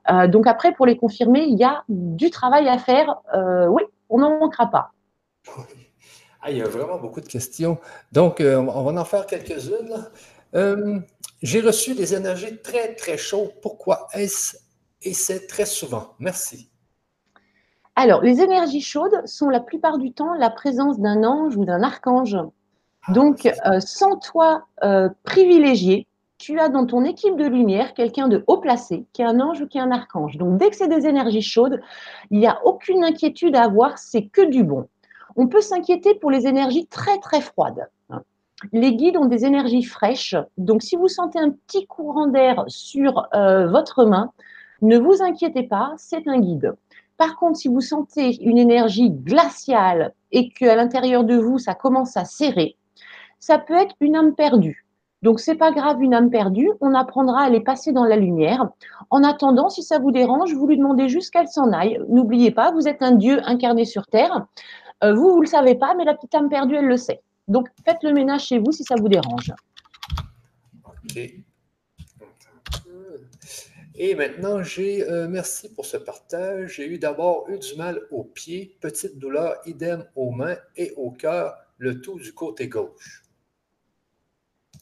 Euh, 0.10 0.28
donc 0.28 0.48
après, 0.48 0.74
pour 0.74 0.88
les 0.88 0.98
confirmer, 0.98 1.44
il 1.44 1.60
y 1.60 1.64
a 1.64 1.84
du 1.90 2.32
travail 2.32 2.68
à 2.68 2.80
faire. 2.80 3.22
Euh, 3.36 3.68
oui, 3.68 3.84
on 4.10 4.18
n'en 4.20 4.40
manquera 4.40 4.68
pas. 4.68 4.92
Ah, 6.40 6.52
il 6.52 6.58
y 6.58 6.62
a 6.62 6.68
vraiment 6.68 7.00
beaucoup 7.00 7.20
de 7.20 7.26
questions. 7.26 7.80
Donc, 8.12 8.40
euh, 8.42 8.58
on 8.58 8.84
va 8.84 9.02
en 9.02 9.06
faire 9.06 9.26
quelques-unes. 9.26 10.08
J'ai 11.42 11.62
reçu 11.62 11.96
des 11.96 12.14
énergies 12.14 12.62
très, 12.62 12.94
très 12.94 13.18
chaudes. 13.18 13.54
Pourquoi 13.60 14.08
est-ce 14.14 14.56
et 15.08 15.14
c'est 15.14 15.48
très 15.48 15.66
souvent? 15.66 16.14
Merci. 16.20 16.70
Alors, 17.96 18.22
les 18.22 18.42
énergies 18.42 18.82
chaudes 18.82 19.26
sont 19.26 19.50
la 19.50 19.60
plupart 19.60 19.98
du 19.98 20.12
temps 20.12 20.34
la 20.36 20.50
présence 20.50 21.00
d'un 21.00 21.24
ange 21.24 21.58
ou 21.58 21.66
d'un 21.66 21.82
archange. 21.82 22.38
Donc, 23.10 23.50
sans 23.80 24.18
toi 24.18 24.68
privilégié, 25.24 26.06
tu 26.38 26.60
as 26.60 26.70
dans 26.70 26.86
ton 26.86 27.04
équipe 27.06 27.38
de 27.38 27.46
lumière 27.46 27.94
quelqu'un 27.94 28.28
de 28.28 28.44
haut 28.46 28.58
placé, 28.58 29.06
qui 29.14 29.24
est 29.24 29.26
un 29.26 29.40
ange 29.40 29.62
ou 29.62 29.68
qui 29.68 29.80
est 29.80 29.82
un 29.82 29.92
archange. 29.92 30.38
Donc, 30.38 30.58
dès 30.58 30.70
que 30.70 30.76
c'est 30.76 30.88
des 30.88 31.08
énergies 31.08 31.42
chaudes, 31.42 31.80
il 32.30 32.40
n'y 32.40 32.48
a 32.48 32.60
aucune 32.66 33.04
inquiétude 33.04 33.56
à 33.56 33.64
avoir, 33.64 33.98
c'est 33.98 34.28
que 34.28 34.46
du 34.46 34.64
bon. 34.64 34.88
On 35.36 35.48
peut 35.48 35.62
s'inquiéter 35.62 36.14
pour 36.16 36.30
les 36.30 36.46
énergies 36.46 36.86
très, 36.86 37.18
très 37.20 37.42
froides. 37.42 37.90
Les 38.74 38.96
guides 38.96 39.18
ont 39.18 39.26
des 39.26 39.46
énergies 39.46 39.84
fraîches. 39.84 40.36
Donc, 40.58 40.84
si 40.84 40.96
vous 40.96 41.08
sentez 41.08 41.40
un 41.40 41.52
petit 41.52 41.88
courant 41.88 42.28
d'air 42.28 42.64
sur 42.68 43.28
euh, 43.34 43.68
votre 43.68 44.06
main, 44.06 44.32
ne 44.82 44.98
vous 44.98 45.22
inquiétez 45.22 45.64
pas, 45.64 45.94
c'est 45.98 46.28
un 46.28 46.40
guide. 46.40 46.74
Par 47.18 47.36
contre, 47.36 47.58
si 47.58 47.68
vous 47.68 47.82
sentez 47.82 48.42
une 48.44 48.58
énergie 48.58 49.10
glaciale 49.10 50.14
et 50.32 50.50
qu'à 50.50 50.76
l'intérieur 50.76 51.24
de 51.24 51.36
vous, 51.36 51.58
ça 51.58 51.74
commence 51.74 52.16
à 52.16 52.26
serrer, 52.26 52.76
ça 53.40 53.58
peut 53.58 53.74
être 53.74 53.96
une 54.00 54.16
âme 54.16 54.36
perdue. 54.36 54.86
Donc, 55.24 55.40
c'est 55.40 55.56
pas 55.56 55.72
grave, 55.72 56.02
une 56.02 56.14
âme 56.14 56.30
perdue, 56.30 56.70
on 56.80 56.94
apprendra 56.94 57.42
à 57.42 57.50
les 57.50 57.60
passer 57.60 57.92
dans 57.92 58.04
la 58.04 58.16
lumière. 58.16 58.70
En 59.10 59.24
attendant, 59.24 59.70
si 59.70 59.82
ça 59.82 59.98
vous 59.98 60.12
dérange, 60.12 60.54
vous 60.54 60.68
lui 60.68 60.78
demandez 60.78 61.10
juste 61.10 61.34
qu'elle 61.34 61.48
s'en 61.48 61.72
aille. 61.72 62.00
N'oubliez 62.08 62.52
pas, 62.52 62.72
vous 62.72 62.88
êtes 62.88 63.02
un 63.02 63.14
Dieu 63.14 63.42
incarné 63.46 63.86
sur 63.86 64.06
Terre. 64.06 64.46
Euh, 65.04 65.16
vous, 65.16 65.32
vous 65.34 65.42
le 65.42 65.48
savez 65.48 65.74
pas, 65.74 65.96
mais 65.96 66.06
la 66.06 66.14
petite 66.14 66.36
âme 66.36 66.50
perdue, 66.50 66.76
elle 66.76 66.86
le 66.86 66.98
sait. 66.98 67.22
Donc, 67.48 67.68
faites 67.84 68.04
le 68.04 68.14
ménage 68.14 68.46
chez 68.46 68.60
vous 68.60 68.72
si 68.72 68.84
ça 68.84 68.96
vous 68.96 69.10
dérange. 69.10 69.52
Et 74.00 74.14
maintenant, 74.14 74.62
j'ai, 74.62 75.10
euh, 75.10 75.28
merci 75.28 75.74
pour 75.74 75.86
ce 75.86 75.98
partage. 75.98 76.76
J'ai 76.76 76.86
eu 76.86 77.00
d'abord 77.00 77.50
eu 77.50 77.58
du 77.58 77.76
mal 77.76 78.00
aux 78.12 78.24
pieds, 78.24 78.78
petite 78.80 79.18
douleur, 79.18 79.56
idem 79.66 80.06
aux 80.16 80.30
mains 80.30 80.58
et 80.76 80.94
au 80.98 81.10
cœur, 81.10 81.56
le 81.80 82.00
tout 82.00 82.20
du 82.20 82.32
côté 82.32 82.68
gauche. 82.68 83.24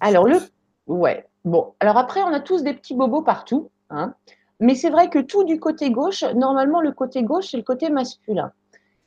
Alors, 0.01 0.27
le. 0.27 0.39
Ouais. 0.87 1.25
Bon. 1.45 1.75
Alors, 1.79 1.97
après, 1.97 2.21
on 2.23 2.33
a 2.33 2.41
tous 2.41 2.61
des 2.61 2.73
petits 2.73 2.93
bobos 2.93 3.21
partout. 3.21 3.71
Hein. 3.89 4.15
Mais 4.59 4.75
c'est 4.75 4.89
vrai 4.89 5.09
que 5.09 5.19
tout 5.19 5.45
du 5.45 5.61
côté 5.61 5.91
gauche, 5.91 6.25
normalement, 6.35 6.81
le 6.81 6.91
côté 6.91 7.23
gauche, 7.23 7.51
c'est 7.51 7.57
le 7.57 7.63
côté 7.63 7.89
masculin. 7.89 8.51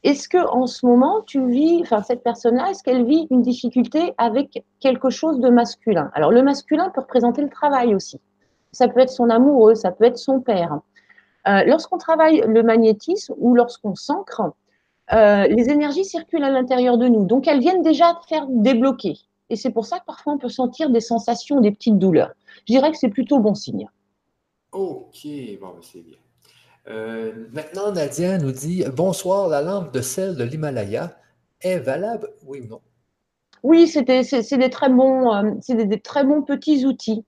Est-ce 0.05 0.26
que 0.26 0.39
en 0.39 0.66
ce 0.66 0.86
moment, 0.86 1.20
tu 1.26 1.47
vis, 1.51 1.82
enfin, 1.82 2.02
cette 2.02 2.22
personne-là, 2.22 2.70
est-ce 2.70 2.82
qu'elle 2.82 3.05
vit 3.05 3.26
une 3.30 3.43
difficulté 3.43 4.14
avec 4.16 4.64
quelque 4.80 5.10
chose 5.10 5.39
de 5.40 5.51
masculin? 5.51 6.10
Alors, 6.14 6.30
le 6.30 6.43
masculin 6.43 6.89
peut 6.94 7.02
représenter 7.02 7.43
le 7.43 7.51
travail 7.51 7.94
aussi. 7.94 8.22
Ça 8.73 8.89
peut 8.89 9.01
être 9.01 9.11
son 9.11 9.31
amoureux, 9.31 9.74
ça 9.74 9.90
peut 9.90 10.05
être 10.05 10.19
son 10.19 10.40
père. 10.40 10.81
Euh, 11.47 11.65
lorsqu'on 11.65 11.99
travaille 11.99 12.43
le 12.47 12.62
magnétisme 12.62 13.35
ou 13.39 13.55
lorsqu'on 13.55 13.95
s'ancre, 13.95 14.43
euh, 15.12 15.47
les 15.47 15.70
énergies 15.70 16.05
circulent 16.05 16.45
à 16.45 16.51
l'intérieur 16.51 16.99
de 16.99 17.09
nous. 17.09 17.24
Donc, 17.24 17.49
elles 17.49 17.61
viennent 17.61 17.82
déjà 17.82 18.20
faire 18.28 18.47
débloquer. 18.49 19.16
Et 19.51 19.57
c'est 19.57 19.70
pour 19.70 19.86
ça 19.86 19.99
que 19.99 20.05
parfois 20.05 20.35
on 20.35 20.39
peut 20.39 20.51
sentir 20.51 20.90
des 20.90 21.01
sensations, 21.01 21.61
des 21.61 21.70
petites 21.70 21.99
douleurs. 21.99 22.32
Je 22.66 22.74
dirais 22.74 22.90
que 22.90 22.99
c'est 22.99 23.09
plutôt 23.09 23.39
bon 23.39 23.55
signe. 23.55 23.89
OK, 24.73 25.27
bon, 25.61 25.69
ben, 25.69 25.81
c'est 25.81 26.03
bien. 26.03 26.19
Euh, 26.89 27.47
maintenant, 27.53 27.93
Nadia 27.93 28.36
nous 28.39 28.53
dit 28.53 28.85
Bonsoir, 28.95 29.49
la 29.49 29.62
lampe 29.62 29.93
de 29.93 30.03
sel 30.03 30.36
de 30.36 30.45
l'Himalaya 30.45 31.16
est 31.62 31.78
valable, 31.78 32.28
oui 32.47 32.61
ou 32.61 32.66
non? 32.66 32.81
Oui, 33.62 33.89
c'est 33.89 34.03
des, 34.03 34.70
très 34.70 34.89
bons, 34.89 35.53
des, 35.69 36.01
très 36.01 36.24
bons 36.24 36.43
petits 36.43 36.86
outils. 36.86 37.24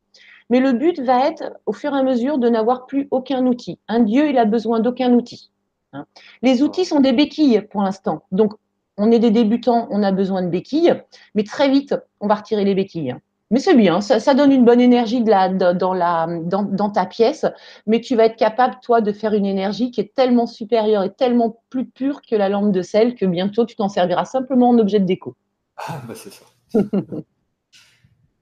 Mais 0.51 0.61
le 0.61 0.73
but 0.73 1.01
va 1.01 1.29
être, 1.29 1.45
au 1.65 1.73
fur 1.73 1.95
et 1.95 1.99
à 1.99 2.03
mesure, 2.03 2.39
de 2.39 2.49
n'avoir 2.49 2.87
plus 2.87 3.09
aucun 3.11 3.47
outil. 3.47 3.79
Un 3.89 4.01
Dieu, 4.01 4.29
il 4.29 4.37
a 4.37 4.45
besoin 4.45 4.81
d'aucun 4.81 5.13
outil. 5.15 5.51
Hein. 5.93 6.07
Les 6.43 6.63
outils 6.63 6.85
sont 6.85 7.01
des 7.01 7.13
béquilles 7.13 7.63
pour 7.71 7.83
l'instant. 7.83 8.23
Donc, 8.33 8.55
on 8.97 9.11
est 9.11 9.19
des 9.19 9.31
débutants, 9.31 9.89
on 9.91 10.03
a 10.03 10.13
besoin 10.13 10.43
de 10.43 10.49
béquilles, 10.49 10.95
mais 11.35 11.45
très 11.45 11.71
vite, 11.71 11.95
on 12.21 12.27
va 12.27 12.35
retirer 12.35 12.65
les 12.65 12.75
béquilles. 12.75 13.17
Mais 13.53 13.59
c'est 13.59 13.75
bien, 13.75 14.01
ça, 14.01 14.35
donne 14.35 14.53
une 14.53 14.65
bonne 14.65 14.81
énergie 14.81 15.25
dans, 15.25 16.91
ta 16.95 17.07
pièce, 17.07 17.47
mais 17.87 18.01
tu 18.01 18.15
vas 18.15 18.27
être 18.27 18.37
capable, 18.37 18.77
toi, 18.81 19.01
de 19.01 19.13
faire 19.13 19.35
une 19.35 19.47
énergie 19.47 19.91
qui 19.91 20.01
est 20.01 20.15
tellement 20.15 20.47
supérieure 20.47 21.03
et 21.03 21.13
tellement 21.13 21.61
plus 21.69 21.85
pure 21.85 22.23
que 22.23 22.37
la 22.37 22.49
lampe 22.49 22.71
de 22.71 22.83
sel 22.83 23.17
que 23.17 23.27
bientôt, 23.27 23.65
tu 23.65 23.75
t'en 23.75 23.89
serviras 23.89 24.25
simplement 24.25 24.69
en 24.69 24.79
objet 24.79 25.01
de 25.01 25.07
déco. 25.07 25.35
Ah, 25.77 26.01
bah 26.07 26.15
c'est 26.15 26.33
ça. 26.33 26.45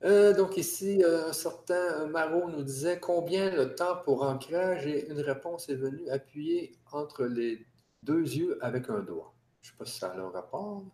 Euh, 0.05 0.33
donc 0.33 0.57
ici, 0.57 1.03
euh, 1.03 1.29
un 1.29 1.33
certain 1.33 2.07
Marot 2.07 2.49
nous 2.51 2.62
disait 2.62 3.01
combien 3.01 3.51
le 3.51 3.75
temps 3.75 3.97
pour 4.05 4.23
ancrage? 4.23 4.87
Et 4.87 5.11
une 5.11 5.20
réponse 5.20 5.69
est 5.69 5.75
venue 5.75 6.09
appuyer 6.11 6.77
entre 6.93 7.25
les 7.25 7.66
deux 8.03 8.23
yeux 8.23 8.59
avec 8.61 8.89
un 8.91 9.01
doigt. 9.01 9.35
Je 9.62 9.69
ne 9.69 9.73
sais 9.73 9.79
pas 9.79 9.85
si 9.85 9.99
ça 9.99 10.09
a 10.09 10.16
le 10.16 10.27
rapport. 10.27 10.85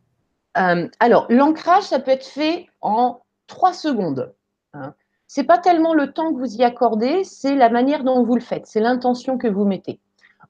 Euh, 0.57 0.89
alors, 1.01 1.27
l'ancrage, 1.29 1.85
ça 1.85 2.01
peut 2.01 2.13
être 2.13 2.27
fait 2.27 2.67
en 2.81 3.21
trois 3.47 3.75
secondes. 3.75 4.33
Hein. 4.73 4.95
Ce 5.27 5.41
n'est 5.41 5.47
pas 5.47 5.59
tellement 5.59 5.95
le 5.95 6.13
temps 6.13 6.33
que 6.33 6.39
vous 6.39 6.57
y 6.57 6.63
accordez, 6.63 7.25
c'est 7.25 7.57
la 7.57 7.69
manière 7.69 8.05
dont 8.05 8.23
vous 8.25 8.37
le 8.37 8.41
faites, 8.41 8.67
c'est 8.67 8.81
l'intention 8.81 9.37
que 9.37 9.49
vous 9.49 9.65
mettez. 9.65 10.01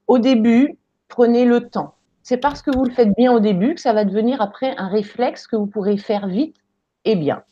Au 0.07 0.19
début, 0.19 0.77
prenez 1.07 1.45
le 1.45 1.69
temps. 1.69 1.95
C'est 2.21 2.37
parce 2.37 2.61
que 2.61 2.71
vous 2.71 2.85
le 2.85 2.91
faites 2.91 3.15
bien 3.15 3.31
au 3.31 3.39
début 3.39 3.75
que 3.75 3.81
ça 3.81 3.93
va 3.93 4.05
devenir 4.05 4.41
après 4.41 4.75
un 4.77 4.87
réflexe 4.87 5.47
que 5.47 5.55
vous 5.55 5.67
pourrez 5.67 5.97
faire 5.97 6.27
vite 6.27 6.57
et 7.03 7.15
bien. 7.15 7.43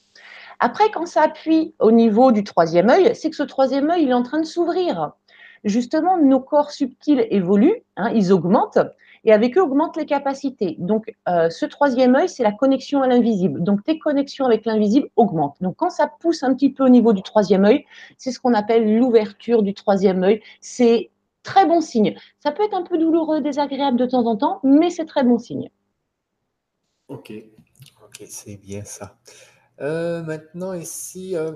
Après, 0.66 0.90
quand 0.92 1.06
ça 1.06 1.24
appuie 1.24 1.76
au 1.80 1.92
niveau 1.92 2.32
du 2.32 2.46
troisième 2.46 2.90
œil, 2.90 3.14
c'est 3.16 3.30
que 3.30 3.36
ce 3.36 3.44
troisième 3.44 3.90
œil, 3.90 4.04
il 4.04 4.10
est 4.12 4.14
en 4.14 4.24
train 4.24 4.40
de 4.40 4.46
s'ouvrir. 4.46 5.12
Justement, 5.66 6.18
nos 6.18 6.40
corps 6.40 6.72
subtils 6.72 7.28
évoluent, 7.32 7.84
hein, 7.98 8.10
ils 8.16 8.32
augmentent, 8.32 8.80
et 9.26 9.34
avec 9.34 9.58
eux 9.58 9.62
augmente 9.62 9.98
les 9.98 10.06
capacités. 10.06 10.78
Donc, 10.80 11.14
euh, 11.28 11.50
ce 11.50 11.66
troisième 11.66 12.16
œil, 12.16 12.30
c'est 12.30 12.44
la 12.44 12.54
connexion 12.54 13.02
à 13.02 13.08
l'invisible. 13.08 13.62
Donc, 13.62 13.84
tes 13.84 14.00
connexions 14.00 14.46
avec 14.46 14.64
l'invisible 14.64 15.10
augmentent. 15.18 15.58
Donc, 15.60 15.76
quand 15.76 15.90
ça 15.90 16.08
pousse 16.08 16.44
un 16.44 16.54
petit 16.54 16.72
peu 16.72 16.86
au 16.86 16.90
niveau 16.90 17.12
du 17.12 17.24
troisième 17.24 17.66
œil, 17.66 17.86
c'est 18.18 18.32
ce 18.32 18.40
qu'on 18.40 18.54
appelle 18.54 18.98
l'ouverture 18.98 19.64
du 19.64 19.74
troisième 19.74 20.24
œil. 20.24 20.42
C'est 20.62 21.10
très 21.44 21.66
bon 21.66 21.82
signe. 21.82 22.16
Ça 22.40 22.54
peut 22.54 22.64
être 22.64 22.74
un 22.74 22.84
peu 22.84 22.98
douloureux, 22.98 23.42
désagréable 23.42 23.98
de 23.98 24.06
temps 24.06 24.28
en 24.28 24.38
temps, 24.38 24.62
mais 24.64 24.90
c'est 24.90 25.04
très 25.04 25.26
bon 25.26 25.40
signe. 25.40 25.70
OK. 27.10 27.34
OK, 28.06 28.24
c'est 28.30 28.56
bien 28.56 28.86
ça. 28.86 29.18
Euh, 29.84 30.24
maintenant, 30.24 30.74
ici, 30.74 31.36
euh, 31.36 31.52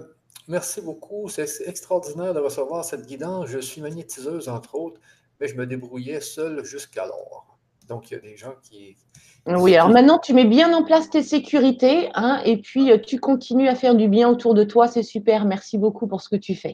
merci 0.47 0.81
beaucoup. 0.81 1.29
C'est 1.29 1.47
extraordinaire 1.65 2.33
de 2.33 2.39
recevoir 2.39 2.83
cette 2.83 3.05
guidance. 3.05 3.47
Je 3.47 3.59
suis 3.59 3.81
magnétiseuse, 3.81 4.49
entre 4.49 4.75
autres, 4.75 4.99
mais 5.39 5.47
je 5.47 5.55
me 5.55 5.65
débrouillais 5.65 6.19
seule 6.19 6.63
jusqu'alors. 6.65 7.57
Donc, 7.87 8.11
il 8.11 8.15
y 8.15 8.17
a 8.17 8.19
des 8.19 8.35
gens 8.35 8.55
qui. 8.61 8.97
Oui, 9.45 9.75
alors 9.77 9.89
maintenant, 9.89 10.19
tu 10.19 10.33
mets 10.33 10.45
bien 10.45 10.73
en 10.73 10.83
place 10.83 11.09
tes 11.09 11.23
sécurités 11.23 12.09
hein, 12.15 12.41
et 12.43 12.57
puis 12.57 12.91
euh, 12.91 12.97
tu 12.97 13.17
continues 13.17 13.69
à 13.69 13.75
faire 13.75 13.95
du 13.95 14.09
bien 14.09 14.27
autour 14.27 14.53
de 14.53 14.65
toi. 14.65 14.89
C'est 14.89 15.03
super. 15.03 15.45
Merci 15.45 15.77
beaucoup 15.77 16.05
pour 16.05 16.21
ce 16.21 16.27
que 16.27 16.35
tu 16.35 16.53
fais. 16.53 16.73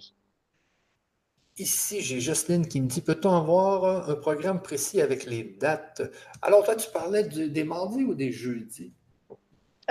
Ici, 1.60 2.02
j'ai 2.02 2.20
Jocelyne 2.20 2.68
qui 2.68 2.82
me 2.82 2.88
dit 2.88 3.02
Peut-on 3.02 3.30
avoir 3.30 4.10
un 4.10 4.16
programme 4.16 4.60
précis 4.60 5.02
avec 5.02 5.26
les 5.26 5.44
dates? 5.44 6.02
Alors, 6.42 6.64
toi, 6.64 6.76
tu 6.76 6.90
parlais 6.90 7.26
des 7.26 7.64
mardis 7.64 8.06
ou 8.06 8.16
des 8.16 8.32
jeudis? 8.32 8.92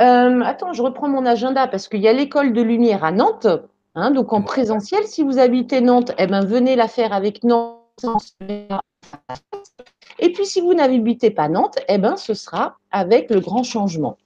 Euh, 0.01 0.40
Attends, 0.43 0.73
je 0.73 0.82
reprends 0.82 1.09
mon 1.09 1.27
agenda 1.27 1.69
parce 1.69 1.89
qu'il 1.89 2.01
y 2.01 2.09
a 2.09 2.12
l'école 2.12 2.52
de 2.52 2.62
lumière 2.62 3.05
à 3.05 3.12
Nantes, 3.12 3.48
hein, 3.94 4.10
donc 4.10 4.32
en 4.32 4.43
présentiel. 4.43 5.05
Si 5.05 5.23
vous 5.23 5.39
habitez 5.39 5.81
Nantes, 5.81 6.12
eh 6.19 6.27
ben, 6.27 6.44
venez 6.44 6.77
la 6.77 6.89
faire 6.89 7.12
avec 7.12 7.44
Nantes. 7.44 8.36
Et 10.19 10.32
puis, 10.32 10.47
si 10.47 10.60
vous 10.60 10.74
n'habitez 10.74 11.31
pas 11.31 11.48
Nantes, 11.48 11.78
eh 11.89 11.98
ben, 11.98 12.16
ce 12.16 12.35
sera 12.35 12.77
avec 12.90 13.31
le 13.31 13.40
grand 13.40 13.62
changement. 13.64 14.16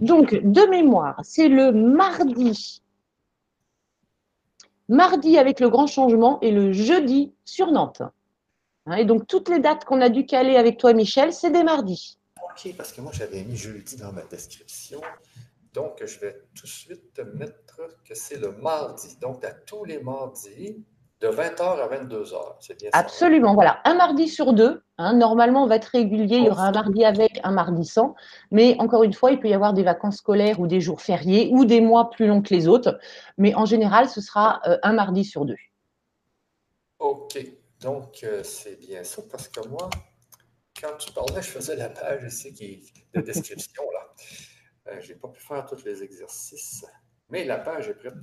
Donc, 0.00 0.34
de 0.34 0.62
mémoire, 0.70 1.20
c'est 1.22 1.48
le 1.48 1.72
mardi 1.72 2.80
mardi 4.90 5.38
avec 5.38 5.60
le 5.60 5.70
grand 5.70 5.86
changement 5.86 6.40
et 6.40 6.50
le 6.50 6.72
jeudi 6.72 7.32
sur 7.44 7.70
Nantes. 7.70 8.02
Hein, 8.86 8.96
et 8.96 9.04
donc, 9.04 9.26
toutes 9.26 9.48
les 9.48 9.60
dates 9.60 9.84
qu'on 9.84 10.00
a 10.00 10.08
dû 10.08 10.26
caler 10.26 10.56
avec 10.56 10.78
toi, 10.78 10.92
Michel, 10.92 11.32
c'est 11.32 11.50
des 11.50 11.62
mardis. 11.62 12.18
OK, 12.64 12.76
parce 12.76 12.92
que 12.92 13.00
moi, 13.00 13.12
j'avais 13.14 13.42
mis 13.44 13.56
jeudi 13.56 13.96
dans 13.96 14.12
ma 14.12 14.22
description. 14.22 15.00
Donc, 15.72 16.04
je 16.04 16.18
vais 16.18 16.32
tout 16.54 16.64
de 16.64 16.70
suite 16.70 17.12
te 17.14 17.22
mettre 17.22 17.80
que 18.04 18.14
c'est 18.14 18.38
le 18.38 18.52
mardi. 18.52 19.16
Donc, 19.20 19.44
à 19.44 19.52
tous 19.52 19.84
les 19.84 20.02
mardis, 20.02 20.84
de 21.20 21.28
20h 21.28 21.62
à 21.62 21.88
22h, 21.88 22.56
c'est 22.60 22.78
bien 22.78 22.90
ça? 22.92 22.98
Absolument, 22.98 23.54
voilà. 23.54 23.80
Un 23.84 23.94
mardi 23.94 24.26
sur 24.26 24.52
deux. 24.52 24.82
Hein. 24.96 25.14
normalement, 25.14 25.64
on 25.64 25.66
va 25.66 25.76
être 25.76 25.86
régulier. 25.86 26.36
Il 26.36 26.44
y 26.44 26.50
aura 26.50 26.68
un 26.68 26.72
mardi 26.72 27.04
avec, 27.04 27.40
un 27.44 27.52
mardi 27.52 27.84
sans. 27.84 28.14
Mais 28.50 28.76
encore 28.78 29.04
une 29.04 29.12
fois, 29.12 29.30
il 29.30 29.38
peut 29.38 29.48
y 29.48 29.54
avoir 29.54 29.74
des 29.74 29.82
vacances 29.82 30.16
scolaires 30.16 30.60
ou 30.60 30.66
des 30.66 30.80
jours 30.80 31.02
fériés 31.02 31.50
ou 31.52 31.66
des 31.66 31.80
mois 31.80 32.10
plus 32.10 32.26
longs 32.26 32.42
que 32.42 32.54
les 32.54 32.68
autres. 32.68 32.98
Mais 33.36 33.54
en 33.54 33.66
général, 33.66 34.08
ce 34.08 34.20
sera 34.20 34.60
euh, 34.66 34.78
un 34.82 34.94
mardi 34.94 35.24
sur 35.24 35.44
deux. 35.44 35.56
OK. 36.98 37.38
Donc, 37.82 38.20
euh, 38.24 38.42
c'est 38.42 38.78
bien 38.78 39.04
ça 39.04 39.22
parce 39.30 39.48
que 39.48 39.66
moi, 39.68 39.90
quand 40.80 40.96
tu 40.96 41.12
parlais, 41.12 41.42
je 41.42 41.48
faisais 41.48 41.76
la 41.76 41.88
page 41.88 42.24
ici 42.24 42.52
qui, 42.52 42.92
de 43.14 43.20
description. 43.20 43.82
là. 43.92 44.14
Euh, 44.88 45.00
je 45.00 45.12
n'ai 45.12 45.18
pas 45.18 45.28
pu 45.28 45.40
faire 45.40 45.66
tous 45.66 45.84
les 45.84 46.02
exercices. 46.02 46.84
Mais 47.28 47.44
la 47.44 47.58
page 47.58 47.88
est 47.88 47.94
prête. 47.94 48.14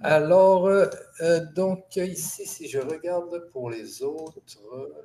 Alors, 0.00 0.66
euh, 0.66 0.86
euh, 1.20 1.44
donc 1.52 1.96
ici, 1.96 2.46
si 2.46 2.68
je 2.68 2.78
regarde 2.78 3.48
pour 3.50 3.70
les 3.70 4.02
autres, 4.02 4.40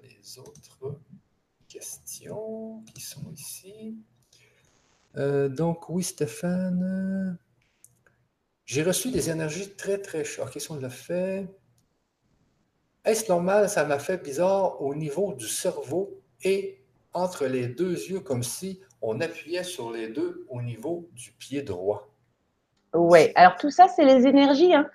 les 0.04 0.38
autres 0.40 1.00
questions 1.68 2.84
qui 2.94 3.02
sont 3.02 3.32
ici. 3.32 3.98
Donc, 5.16 5.90
oui, 5.90 6.04
Stéphane. 6.04 7.40
J'ai 8.66 8.84
reçu 8.84 9.10
des 9.10 9.32
énergies 9.32 9.74
très, 9.76 10.00
très 10.00 10.24
chaudes. 10.24 10.52
Qu'est-ce 10.52 10.68
qu'on 10.68 10.76
l'a 10.76 10.90
fait? 10.92 11.48
Est-ce 13.08 13.32
normal? 13.32 13.70
Ça 13.70 13.86
m'a 13.86 14.00
fait 14.00 14.22
bizarre 14.22 14.82
au 14.82 14.94
niveau 14.94 15.34
du 15.34 15.48
cerveau 15.48 16.20
et 16.44 16.78
entre 17.14 17.46
les 17.46 17.68
deux 17.68 17.94
yeux, 17.94 18.20
comme 18.20 18.44
si 18.44 18.82
on 19.02 19.22
appuyait 19.22 19.64
sur 19.64 19.92
les 19.92 20.10
deux 20.10 20.46
au 20.50 20.62
niveau 20.62 21.08
du 21.14 21.32
pied 21.32 21.62
droit. 21.62 22.10
Oui, 22.94 23.32
alors 23.36 23.56
tout 23.56 23.70
ça, 23.70 23.88
c'est 23.88 24.04
les 24.04 24.28
énergies. 24.28 24.76
Hein. 24.76 24.88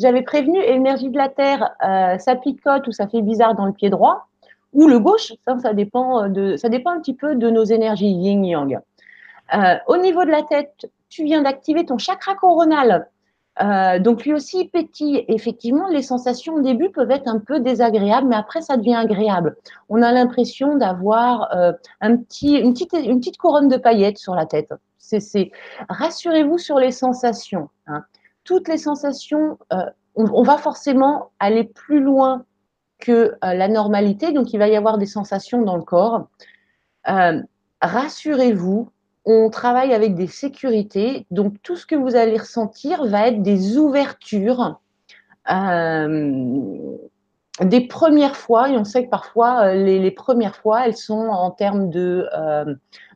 J'avais 0.00 0.22
prévenu, 0.22 0.58
énergie 0.58 1.10
de 1.10 1.16
la 1.16 1.28
Terre, 1.28 1.70
euh, 1.84 2.18
ça 2.18 2.34
picote 2.34 2.88
ou 2.88 2.92
ça 2.92 3.06
fait 3.06 3.22
bizarre 3.22 3.54
dans 3.54 3.66
le 3.66 3.72
pied 3.72 3.88
droit, 3.88 4.26
ou 4.72 4.88
le 4.88 4.98
gauche, 4.98 5.32
ça, 5.62 5.72
dépend, 5.72 6.28
de, 6.28 6.56
ça 6.56 6.68
dépend 6.68 6.90
un 6.90 7.00
petit 7.00 7.14
peu 7.14 7.36
de 7.36 7.50
nos 7.50 7.64
énergies 7.64 8.10
yin-yang. 8.10 8.80
Euh, 9.54 9.74
au 9.86 9.96
niveau 9.96 10.24
de 10.24 10.30
la 10.30 10.42
tête, 10.42 10.90
tu 11.08 11.22
viens 11.22 11.42
d'activer 11.42 11.84
ton 11.84 11.98
chakra 11.98 12.34
coronal. 12.34 13.08
Euh, 13.62 13.98
donc 13.98 14.24
lui 14.24 14.32
aussi 14.32 14.68
pétille. 14.68 15.24
Effectivement, 15.28 15.88
les 15.88 16.02
sensations 16.02 16.54
au 16.54 16.60
début 16.60 16.90
peuvent 16.90 17.10
être 17.10 17.28
un 17.28 17.38
peu 17.38 17.60
désagréables, 17.60 18.28
mais 18.28 18.36
après 18.36 18.62
ça 18.62 18.76
devient 18.76 18.94
agréable. 18.94 19.56
On 19.88 20.02
a 20.02 20.12
l'impression 20.12 20.76
d'avoir 20.76 21.50
un 22.00 22.16
petit, 22.16 22.56
une, 22.56 22.72
petite, 22.72 22.92
une 22.92 23.18
petite 23.18 23.38
couronne 23.38 23.68
de 23.68 23.76
paillettes 23.76 24.18
sur 24.18 24.34
la 24.34 24.46
tête 24.46 24.72
c'est 25.18 25.50
rassurez-vous 25.88 26.58
sur 26.58 26.78
les 26.78 26.92
sensations. 26.92 27.68
Hein. 27.86 28.04
Toutes 28.44 28.68
les 28.68 28.78
sensations, 28.78 29.58
euh, 29.72 29.84
on, 30.14 30.42
va 30.42 30.56
forcément 30.56 31.32
aller 31.40 31.64
plus 31.64 32.00
loin 32.00 32.44
que 32.98 33.12
euh, 33.12 33.54
la 33.54 33.68
normalité, 33.68 34.32
donc 34.32 34.52
il 34.52 34.58
va 34.58 34.68
y 34.68 34.76
avoir 34.76 34.98
des 34.98 35.06
sensations 35.06 35.62
dans 35.62 35.76
le 35.76 35.82
corps. 35.82 36.28
Euh, 37.08 37.42
rassurez-vous, 37.82 38.90
on 39.24 39.50
travaille 39.50 39.92
avec 39.92 40.14
des 40.14 40.26
sécurités, 40.26 41.26
donc 41.30 41.54
tout 41.62 41.76
ce 41.76 41.86
que 41.86 41.94
vous 41.94 42.16
allez 42.16 42.38
ressentir 42.38 43.04
va 43.06 43.28
être 43.28 43.42
des 43.42 43.76
ouvertures 43.76 44.80
des 47.60 47.86
premières 47.86 48.36
fois, 48.36 48.70
et 48.70 48.76
on 48.76 48.84
sait 48.84 49.04
que 49.04 49.10
parfois 49.10 49.74
les, 49.74 50.10
premières 50.10 50.56
fois, 50.56 50.86
elles 50.86 50.96
sont 50.96 51.28
en 51.28 51.50
termes 51.50 51.90
de, 51.90 52.26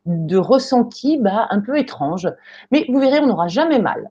de 0.07 0.37
ressenti 0.37 1.19
bah, 1.19 1.47
un 1.51 1.61
peu 1.61 1.79
étrange. 1.79 2.29
Mais 2.71 2.85
vous 2.89 2.99
verrez, 2.99 3.21
on 3.21 3.27
n'aura 3.27 3.49
jamais 3.49 3.79
mal. 3.79 4.11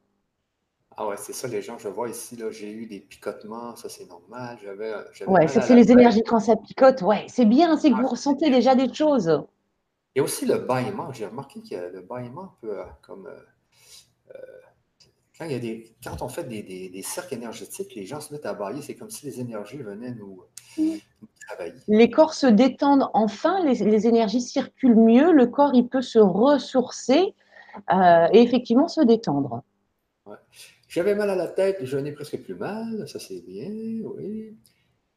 Ah 0.96 1.08
ouais, 1.08 1.16
c'est 1.18 1.34
ça, 1.34 1.48
les 1.48 1.62
gens, 1.62 1.80
je 1.80 1.88
vois 1.88 2.08
ici, 2.08 2.36
là, 2.36 2.52
j'ai 2.52 2.72
eu 2.72 2.86
des 2.86 3.00
picotements, 3.00 3.76
ça 3.76 3.90
c'est 3.90 4.08
normal. 4.08 4.60
J'avais, 4.64 4.94
ouais, 5.26 5.48
ça 5.48 5.62
c'est 5.62 5.76
les 5.76 5.92
énergies 5.92 6.22
quand 6.22 6.40
ça 6.40 6.56
picote, 6.56 7.02
ouais, 7.02 7.26
c'est 7.28 7.46
bien, 7.46 7.78
c'est 7.78 7.90
que 7.90 7.96
vous 7.96 8.08
ressentez 8.08 8.52
déjà 8.52 8.76
des 8.76 8.94
choses. 8.94 9.44
Il 10.16 10.20
y 10.20 10.22
a 10.22 10.24
aussi 10.24 10.46
le 10.46 10.60
bâillement, 10.60 11.12
j'ai 11.12 11.26
remarqué 11.26 11.62
que 11.62 11.76
le 11.92 12.02
bâillement 12.02 12.56
peut, 12.62 12.80
euh, 12.80 12.86
comme, 13.02 13.28
euh, 13.28 14.36
euh, 14.36 14.40
quand, 15.38 15.46
il 15.46 15.52
y 15.52 15.56
a 15.56 15.60
des, 15.60 15.96
quand 16.04 16.22
on 16.22 16.30
fait 16.30 16.44
des, 16.44 16.62
des, 16.62 17.02
cercles 17.02 17.34
énergétiques, 17.34 17.96
les 17.96 18.06
gens 18.06 18.22
se 18.22 18.32
mettent 18.32 18.46
à 18.46 18.54
bailler, 18.54 18.82
c'est 18.82 18.96
comme 18.96 19.10
si 19.10 19.26
les 19.26 19.40
énergies 19.40 19.78
venaient 19.78 20.14
nous, 20.14 20.44
mmh. 20.78 20.98
Les 21.88 22.10
corps 22.10 22.34
se 22.34 22.48
détendent 22.48 23.10
enfin, 23.14 23.64
les, 23.66 24.08
énergies 24.08 24.42
circulent 24.42 24.96
mieux, 24.96 25.32
le 25.32 25.48
corps 25.48 25.74
il 25.74 25.88
peut 25.88 26.02
se 26.02 26.20
ressourcer 26.20 27.36
euh, 27.92 28.28
et 28.32 28.42
effectivement 28.42 28.88
se 28.88 29.02
détendre. 29.02 29.64
J'avais 30.88 31.16
mal 31.16 31.30
à 31.30 31.36
la 31.36 31.48
tête, 31.48 31.80
je 31.84 31.98
n'ai 31.98 32.12
presque 32.12 32.38
plus 32.38 32.56
mal, 32.56 33.08
ça 33.08 33.20
c'est 33.20 33.42
bien, 33.42 33.72
oui. 34.04 34.58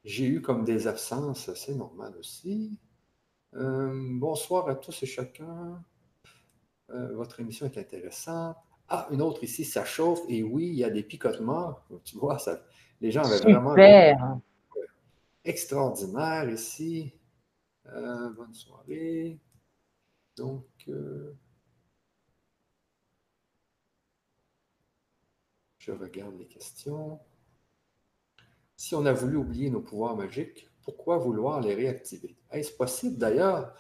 J'ai 0.05 0.27
eu 0.27 0.41
comme 0.41 0.65
des 0.65 0.87
absences, 0.87 1.53
c'est 1.55 1.75
normal 1.75 2.15
aussi. 2.19 2.79
Euh, 3.57 3.91
bonsoir 4.19 4.69
à 4.69 4.75
tous 4.75 5.03
et 5.03 5.07
chacun. 5.07 5.83
Euh, 6.91 7.15
votre 7.15 7.41
émission 7.41 7.65
est 7.67 7.79
intéressante. 7.79 8.57
Ah, 8.89 9.09
une 9.11 9.23
autre 9.23 9.43
ici, 9.43 9.65
ça 9.65 9.85
chauffe 9.85 10.21
et 10.29 10.43
oui, 10.43 10.67
il 10.69 10.75
y 10.75 10.85
a 10.85 10.91
des 10.91 11.03
picotements. 11.03 11.81
Tu 12.05 12.19
vois, 12.19 12.39
ça, 12.39 12.63
les 13.01 13.11
gens 13.11 13.23
avaient 13.25 13.39
vraiment 13.39 13.75
extraordinaire 15.45 16.51
ici. 16.51 17.13
Euh, 17.87 18.31
bonne 18.31 18.53
soirée. 18.53 19.41
Donc, 20.37 20.67
je 25.79 25.93
regarde 25.93 26.39
les 26.39 26.47
questions. 26.47 27.19
Si 28.77 28.95
on 28.95 29.07
a 29.07 29.15
voulu 29.15 29.37
oublier 29.37 29.71
nos 29.71 29.81
pouvoirs 29.81 30.15
magiques, 30.15 30.69
pourquoi 30.87 31.19
vouloir 31.19 31.61
les 31.61 31.75
réactiver? 31.75 32.37
Est-ce 32.53 32.73
possible 32.73 33.19
d'ailleurs 33.19 33.75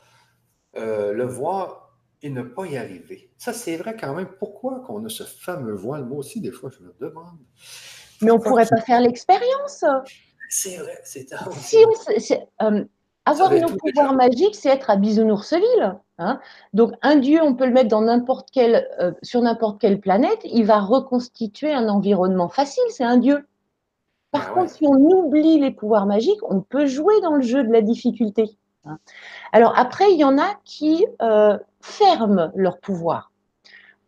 euh, 0.77 1.13
le 1.13 1.25
voir 1.25 1.97
et 2.21 2.29
ne 2.29 2.43
pas 2.43 2.67
y 2.67 2.77
arriver? 2.77 3.31
Ça, 3.39 3.53
c'est 3.53 3.77
vrai 3.77 3.97
quand 3.97 4.13
même. 4.15 4.29
Pourquoi 4.39 4.81
qu'on 4.81 5.05
a 5.05 5.09
ce 5.09 5.23
fameux 5.23 5.75
voile? 5.75 6.05
Moi 6.05 6.19
aussi, 6.19 6.41
des 6.41 6.51
fois, 6.51 6.69
je 6.69 6.85
me 6.85 6.93
demande. 7.01 7.39
Mais 8.21 8.33
on 8.33 8.39
ne 8.39 8.43
pourrait 8.43 8.67
pas 8.67 8.81
faire 8.81 9.01
l'expérience. 9.01 9.85
C'est 10.51 10.77
vrai, 10.77 11.01
c'est 11.05 11.29
si 11.59 11.77
euh, 12.63 12.85
Avoir 13.25 13.53
un 13.53 13.67
pouvoir 13.67 14.15
magique, 14.15 14.55
c'est 14.55 14.69
être 14.69 14.91
à 14.91 14.97
Bisounoursville. 14.97 15.97
Hein 16.19 16.41
Donc, 16.73 16.93
un 17.03 17.17
dieu, 17.17 17.41
on 17.43 17.55
peut 17.55 17.67
le 17.67 17.73
mettre 17.73 17.89
dans 17.89 18.03
n'importe 18.03 18.51
quelle, 18.51 18.89
euh, 19.01 19.13
sur 19.23 19.43
n'importe 19.43 19.81
quelle 19.81 20.01
planète, 20.01 20.41
il 20.45 20.65
va 20.65 20.81
reconstituer 20.81 21.73
un 21.73 21.89
environnement 21.89 22.49
facile, 22.49 22.85
c'est 22.91 23.05
un 23.05 23.19
dieu. 23.19 23.47
Par 24.33 24.49
ah 24.51 24.55
contre, 24.55 24.71
si 24.71 24.87
on 24.87 24.97
oublie 24.97 25.59
les 25.59 25.71
pouvoirs 25.71 26.07
magiques, 26.07 26.43
on 26.49 26.61
peut 26.61 26.87
jouer 26.87 27.21
dans 27.23 27.35
le 27.35 27.43
jeu 27.43 27.65
de 27.65 27.73
la 27.73 27.81
difficulté. 27.81 28.59
Hein. 28.85 28.99
Alors, 29.53 29.73
après, 29.79 30.13
il 30.13 30.19
y 30.19 30.25
en 30.25 30.39
a 30.39 30.55
qui 30.65 31.07
euh, 31.23 31.59
ferment 31.81 32.51
leur 32.55 32.79
pouvoir 32.79 33.31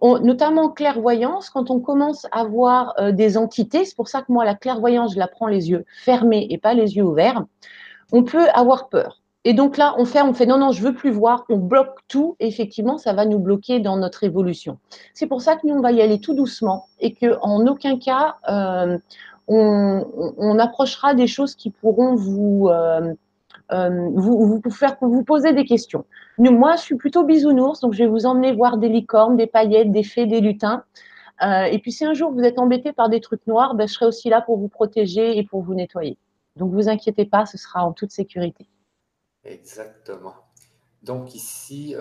notamment 0.00 0.64
en 0.64 0.68
clairvoyance, 0.70 1.50
quand 1.50 1.70
on 1.70 1.80
commence 1.80 2.26
à 2.30 2.44
voir 2.44 2.94
euh, 2.98 3.12
des 3.12 3.36
entités, 3.36 3.84
c'est 3.84 3.96
pour 3.96 4.08
ça 4.08 4.22
que 4.22 4.32
moi, 4.32 4.44
la 4.44 4.54
clairvoyance, 4.54 5.14
je 5.14 5.18
la 5.18 5.28
prends 5.28 5.46
les 5.46 5.70
yeux 5.70 5.84
fermés 6.04 6.46
et 6.50 6.58
pas 6.58 6.74
les 6.74 6.96
yeux 6.96 7.04
ouverts, 7.04 7.44
on 8.12 8.22
peut 8.22 8.48
avoir 8.54 8.88
peur. 8.88 9.20
Et 9.44 9.54
donc 9.54 9.76
là, 9.76 9.94
on 9.98 10.04
fait, 10.04 10.20
on 10.22 10.34
fait 10.34 10.46
non, 10.46 10.58
non, 10.58 10.72
je 10.72 10.82
veux 10.82 10.94
plus 10.94 11.10
voir, 11.10 11.44
on 11.48 11.56
bloque 11.56 11.96
tout, 12.06 12.36
et 12.38 12.46
effectivement, 12.46 12.98
ça 12.98 13.12
va 13.12 13.24
nous 13.24 13.38
bloquer 13.38 13.80
dans 13.80 13.96
notre 13.96 14.24
évolution. 14.24 14.78
C'est 15.14 15.26
pour 15.26 15.42
ça 15.42 15.56
que 15.56 15.66
nous, 15.66 15.74
on 15.74 15.80
va 15.80 15.92
y 15.92 16.02
aller 16.02 16.20
tout 16.20 16.34
doucement 16.34 16.86
et 17.00 17.14
qu'en 17.14 17.66
aucun 17.66 17.98
cas, 17.98 18.36
euh, 18.48 18.98
on, 19.48 20.58
approchera 20.58 21.14
des 21.14 21.26
choses 21.26 21.54
qui 21.54 21.70
pourront 21.70 22.14
vous, 22.14 22.68
euh, 22.68 23.14
euh, 23.72 24.08
vous, 24.14 24.60
faire 24.70 24.96
vous 25.00 25.24
poser 25.24 25.52
des 25.52 25.64
questions. 25.64 26.04
moi, 26.38 26.76
je 26.76 26.82
suis 26.82 26.96
plutôt 26.96 27.24
bisounours, 27.24 27.80
donc 27.80 27.94
je 27.94 27.98
vais 27.98 28.08
vous 28.08 28.26
emmener 28.26 28.52
voir 28.52 28.78
des 28.78 28.88
licornes, 28.88 29.36
des 29.36 29.46
paillettes, 29.46 29.90
des 29.90 30.04
fées, 30.04 30.26
des 30.26 30.40
lutins. 30.40 30.84
Euh, 31.42 31.64
et 31.64 31.78
puis 31.78 31.92
si 31.92 32.04
un 32.04 32.14
jour 32.14 32.32
vous 32.32 32.40
êtes 32.40 32.58
embêté 32.58 32.92
par 32.92 33.08
des 33.08 33.20
trucs 33.20 33.46
noirs, 33.46 33.74
ben, 33.74 33.86
je 33.86 33.94
serai 33.94 34.06
aussi 34.06 34.28
là 34.28 34.42
pour 34.42 34.58
vous 34.58 34.68
protéger 34.68 35.38
et 35.38 35.44
pour 35.44 35.62
vous 35.62 35.74
nettoyer. 35.74 36.18
Donc, 36.56 36.72
vous 36.72 36.88
inquiétez 36.88 37.24
pas, 37.24 37.46
ce 37.46 37.56
sera 37.56 37.84
en 37.84 37.92
toute 37.92 38.10
sécurité. 38.10 38.66
Exactement. 39.44 40.34
Donc, 41.04 41.34
ici, 41.36 41.94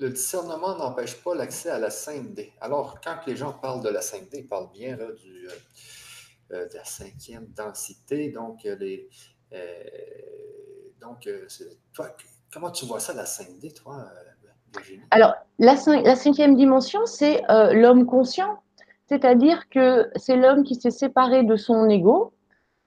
le 0.00 0.10
discernement 0.10 0.76
n'empêche 0.76 1.22
pas 1.22 1.34
l'accès 1.34 1.70
à 1.70 1.78
la 1.78 1.88
5D. 1.88 2.52
Alors, 2.60 3.00
quand 3.02 3.18
les 3.26 3.36
gens 3.36 3.52
parlent 3.52 3.82
de 3.82 3.88
la 3.88 4.00
5D, 4.00 4.28
ils 4.34 4.46
parlent 4.46 4.70
bien 4.70 4.96
du, 4.96 5.48
de 6.50 6.74
la 6.74 6.84
cinquième 6.84 7.46
densité. 7.48 8.30
Donc, 8.30 8.66
toi, 11.92 12.16
comment 12.52 12.70
tu 12.70 12.86
vois 12.86 13.00
ça, 13.00 13.14
la 13.14 13.24
5D, 13.24 13.74
toi, 13.74 14.08
alors, 15.10 15.34
la, 15.58 15.76
cinquième 15.76 16.54
dimension, 16.54 17.06
c'est 17.06 17.42
euh, 17.50 17.72
l'homme 17.72 18.06
conscient, 18.06 18.58
c'est-à-dire 19.08 19.68
que 19.70 20.10
c'est 20.16 20.36
l'homme 20.36 20.64
qui 20.64 20.74
s'est 20.74 20.90
séparé 20.90 21.42
de 21.42 21.56
son 21.56 21.88
ego, 21.88 22.32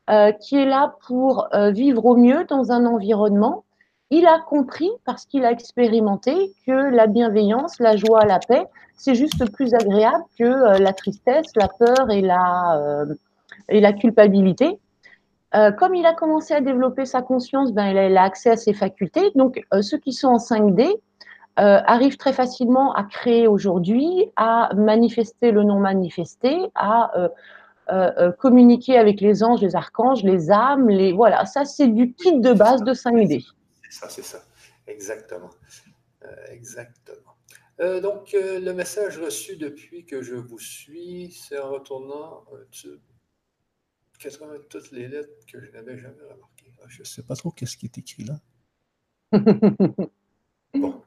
euh, 0.10 0.32
qui 0.32 0.58
est 0.58 0.66
là 0.66 0.96
pour 1.08 1.48
euh, 1.54 1.72
vivre 1.72 2.06
au 2.06 2.16
mieux 2.16 2.46
dans 2.46 2.72
un 2.72 2.86
environnement. 2.86 3.66
Il 4.12 4.28
a 4.28 4.40
compris, 4.40 4.90
parce 5.06 5.26
qu'il 5.26 5.46
a 5.46 5.52
expérimenté, 5.52 6.54
que 6.68 6.94
la 6.94 7.08
bienveillance, 7.08 7.80
la 7.80 7.96
joie, 7.96 8.26
la 8.26 8.40
paix, 8.40 8.66
c'est 8.96 9.16
juste 9.16 9.50
plus 9.52 9.74
agréable 9.74 10.24
que 10.38 10.80
la 10.80 10.94
tristesse, 10.94 11.48
la 11.56 11.68
peur 11.68 12.12
et 12.12 12.22
la, 12.22 13.06
la 13.70 13.94
culpabilité. 13.94 14.78
comme 15.80 15.96
il 15.96 16.06
a 16.06 16.14
commencé 16.14 16.54
à 16.54 16.62
développer 16.62 17.06
sa 17.06 17.22
conscience, 17.22 17.72
ben, 17.72 17.88
il, 17.88 18.18
a, 18.18 18.22
accès 18.22 18.52
à 18.52 18.58
ses 18.58 18.74
facultés. 18.74 19.32
Donc, 19.36 19.66
ceux 19.82 19.98
qui 19.98 20.12
sont 20.12 20.28
en 20.28 20.38
5D, 20.38 21.00
euh, 21.60 21.80
arrive 21.86 22.16
très 22.16 22.32
facilement 22.32 22.94
à 22.94 23.04
créer 23.04 23.46
aujourd'hui, 23.46 24.32
à 24.38 24.72
manifester 24.74 25.52
le 25.52 25.64
non 25.64 25.80
manifesté, 25.80 26.58
à 26.76 27.12
euh, 27.18 27.28
euh, 27.92 28.32
communiquer 28.32 28.98
avec 28.98 29.20
les 29.20 29.44
anges, 29.44 29.60
les 29.60 29.76
archanges, 29.76 30.24
les 30.24 30.50
âmes, 30.50 30.88
les 30.88 31.12
voilà. 31.12 31.46
Ça, 31.46 31.66
c'est 31.66 31.88
du 31.88 32.14
kit 32.14 32.40
de 32.40 32.54
base 32.54 32.84
de 32.84 32.94
5D. 32.94 33.46
Ça, 33.92 34.10
c'est 34.10 34.24
ça, 34.24 34.44
exactement, 34.88 35.52
exactement. 36.48 37.36
donc, 37.80 38.32
le 38.34 38.72
message 38.72 39.20
reçu 39.20 39.58
depuis 39.58 40.06
que 40.06 40.22
je 40.22 40.36
vous 40.36 40.60
suis, 40.60 41.32
c'est 41.32 41.60
en 41.60 41.72
retournant 41.72 42.46
quasiment 44.22 44.48
toutes 44.70 44.92
les 44.92 45.08
lettres 45.08 45.46
que 45.48 45.60
je 45.60 45.72
n'avais 45.72 45.98
jamais 45.98 46.24
remarquées? 46.24 46.72
Ah, 46.82 46.86
je 46.88 47.00
ne 47.00 47.06
sais 47.06 47.24
pas 47.24 47.36
trop 47.36 47.52
qu'est-ce 47.52 47.76
qui 47.76 47.88
est 47.88 47.98
écrit 47.98 48.24
là. 48.24 48.40
bon. 50.74 51.02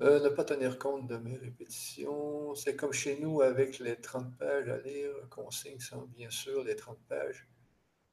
Euh, 0.00 0.20
ne 0.20 0.28
pas 0.30 0.44
tenir 0.44 0.78
compte 0.78 1.06
de 1.06 1.16
mes 1.16 1.36
répétitions. 1.36 2.54
C'est 2.54 2.76
comme 2.76 2.92
chez 2.92 3.18
nous 3.20 3.40
avec 3.40 3.78
les 3.78 3.96
30 3.96 4.36
pages 4.36 4.68
à 4.68 4.78
lire, 4.78 5.12
consigne 5.30 5.78
sans 5.78 6.06
bien 6.06 6.30
sûr 6.30 6.64
les 6.64 6.76
30 6.76 6.98
pages. 7.08 7.48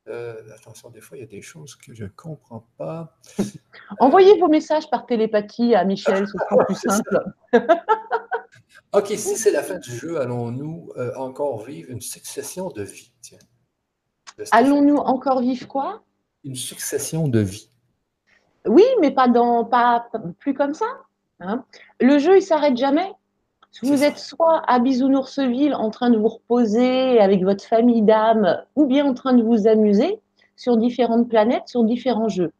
Euh, 0.10 0.36
attention, 0.56 0.90
des 0.90 1.02
fois, 1.02 1.18
il 1.18 1.22
y 1.22 1.23
a 1.23 1.27
des 1.27 1.41
choses 1.41 1.76
que 1.76 1.94
je 1.94 2.06
ne 2.06 2.10
comprends 2.10 2.65
pas. 2.77 3.15
Envoyez 3.99 4.40
vos 4.40 4.48
messages 4.48 4.90
par 4.90 5.06
télépathie 5.06 5.76
à 5.76 5.86
Michel, 5.86 6.27
ce 6.27 6.38
sera 6.38 6.65
plus 6.65 6.76
simple. 6.76 7.34
ok, 8.94 9.07
si 9.07 9.38
c'est 9.38 9.52
la 9.52 9.61
fin 9.61 9.77
du 9.77 9.91
jeu, 9.91 10.19
allons-nous 10.19 10.91
euh, 10.98 11.15
encore 11.15 11.64
vivre 11.64 11.91
une 11.91 12.02
succession 12.02 12.69
de 12.69 12.81
vies? 12.81 13.11
Allons-nous 14.52 14.98
encore 14.98 15.41
vivre 15.41 15.68
quoi? 15.68 16.02
Une 16.44 16.56
succession 16.56 17.27
de 17.27 17.40
vies. 17.40 17.69
Oui, 18.65 18.86
mais 19.02 19.11
pas 19.11 19.27
dans 19.27 19.65
pas 19.65 20.10
plus 20.40 20.53
comme 20.53 20.73
ça. 20.73 20.88
Hein. 21.41 21.64
le 22.02 22.19
jeu, 22.19 22.38
il 22.38 22.41
s'arrête 22.41 22.76
jamais? 22.76 23.10
Vous 23.82 24.04
êtes 24.04 24.18
soit 24.18 24.62
à 24.68 24.80
Bisounoursville 24.80 25.74
en 25.74 25.90
train 25.90 26.10
de 26.10 26.18
vous 26.18 26.28
reposer 26.28 27.20
avec 27.20 27.44
votre 27.44 27.64
famille 27.64 28.02
d'âmes, 28.02 28.62
ou 28.76 28.86
bien 28.86 29.06
en 29.06 29.14
train 29.14 29.34
de 29.34 29.44
vous 29.44 29.68
amuser 29.68 30.20
sur 30.56 30.76
différentes 30.76 31.30
planètes, 31.30 31.68
sur 31.68 31.84
différents 31.84 32.28
jeux. 32.28 32.52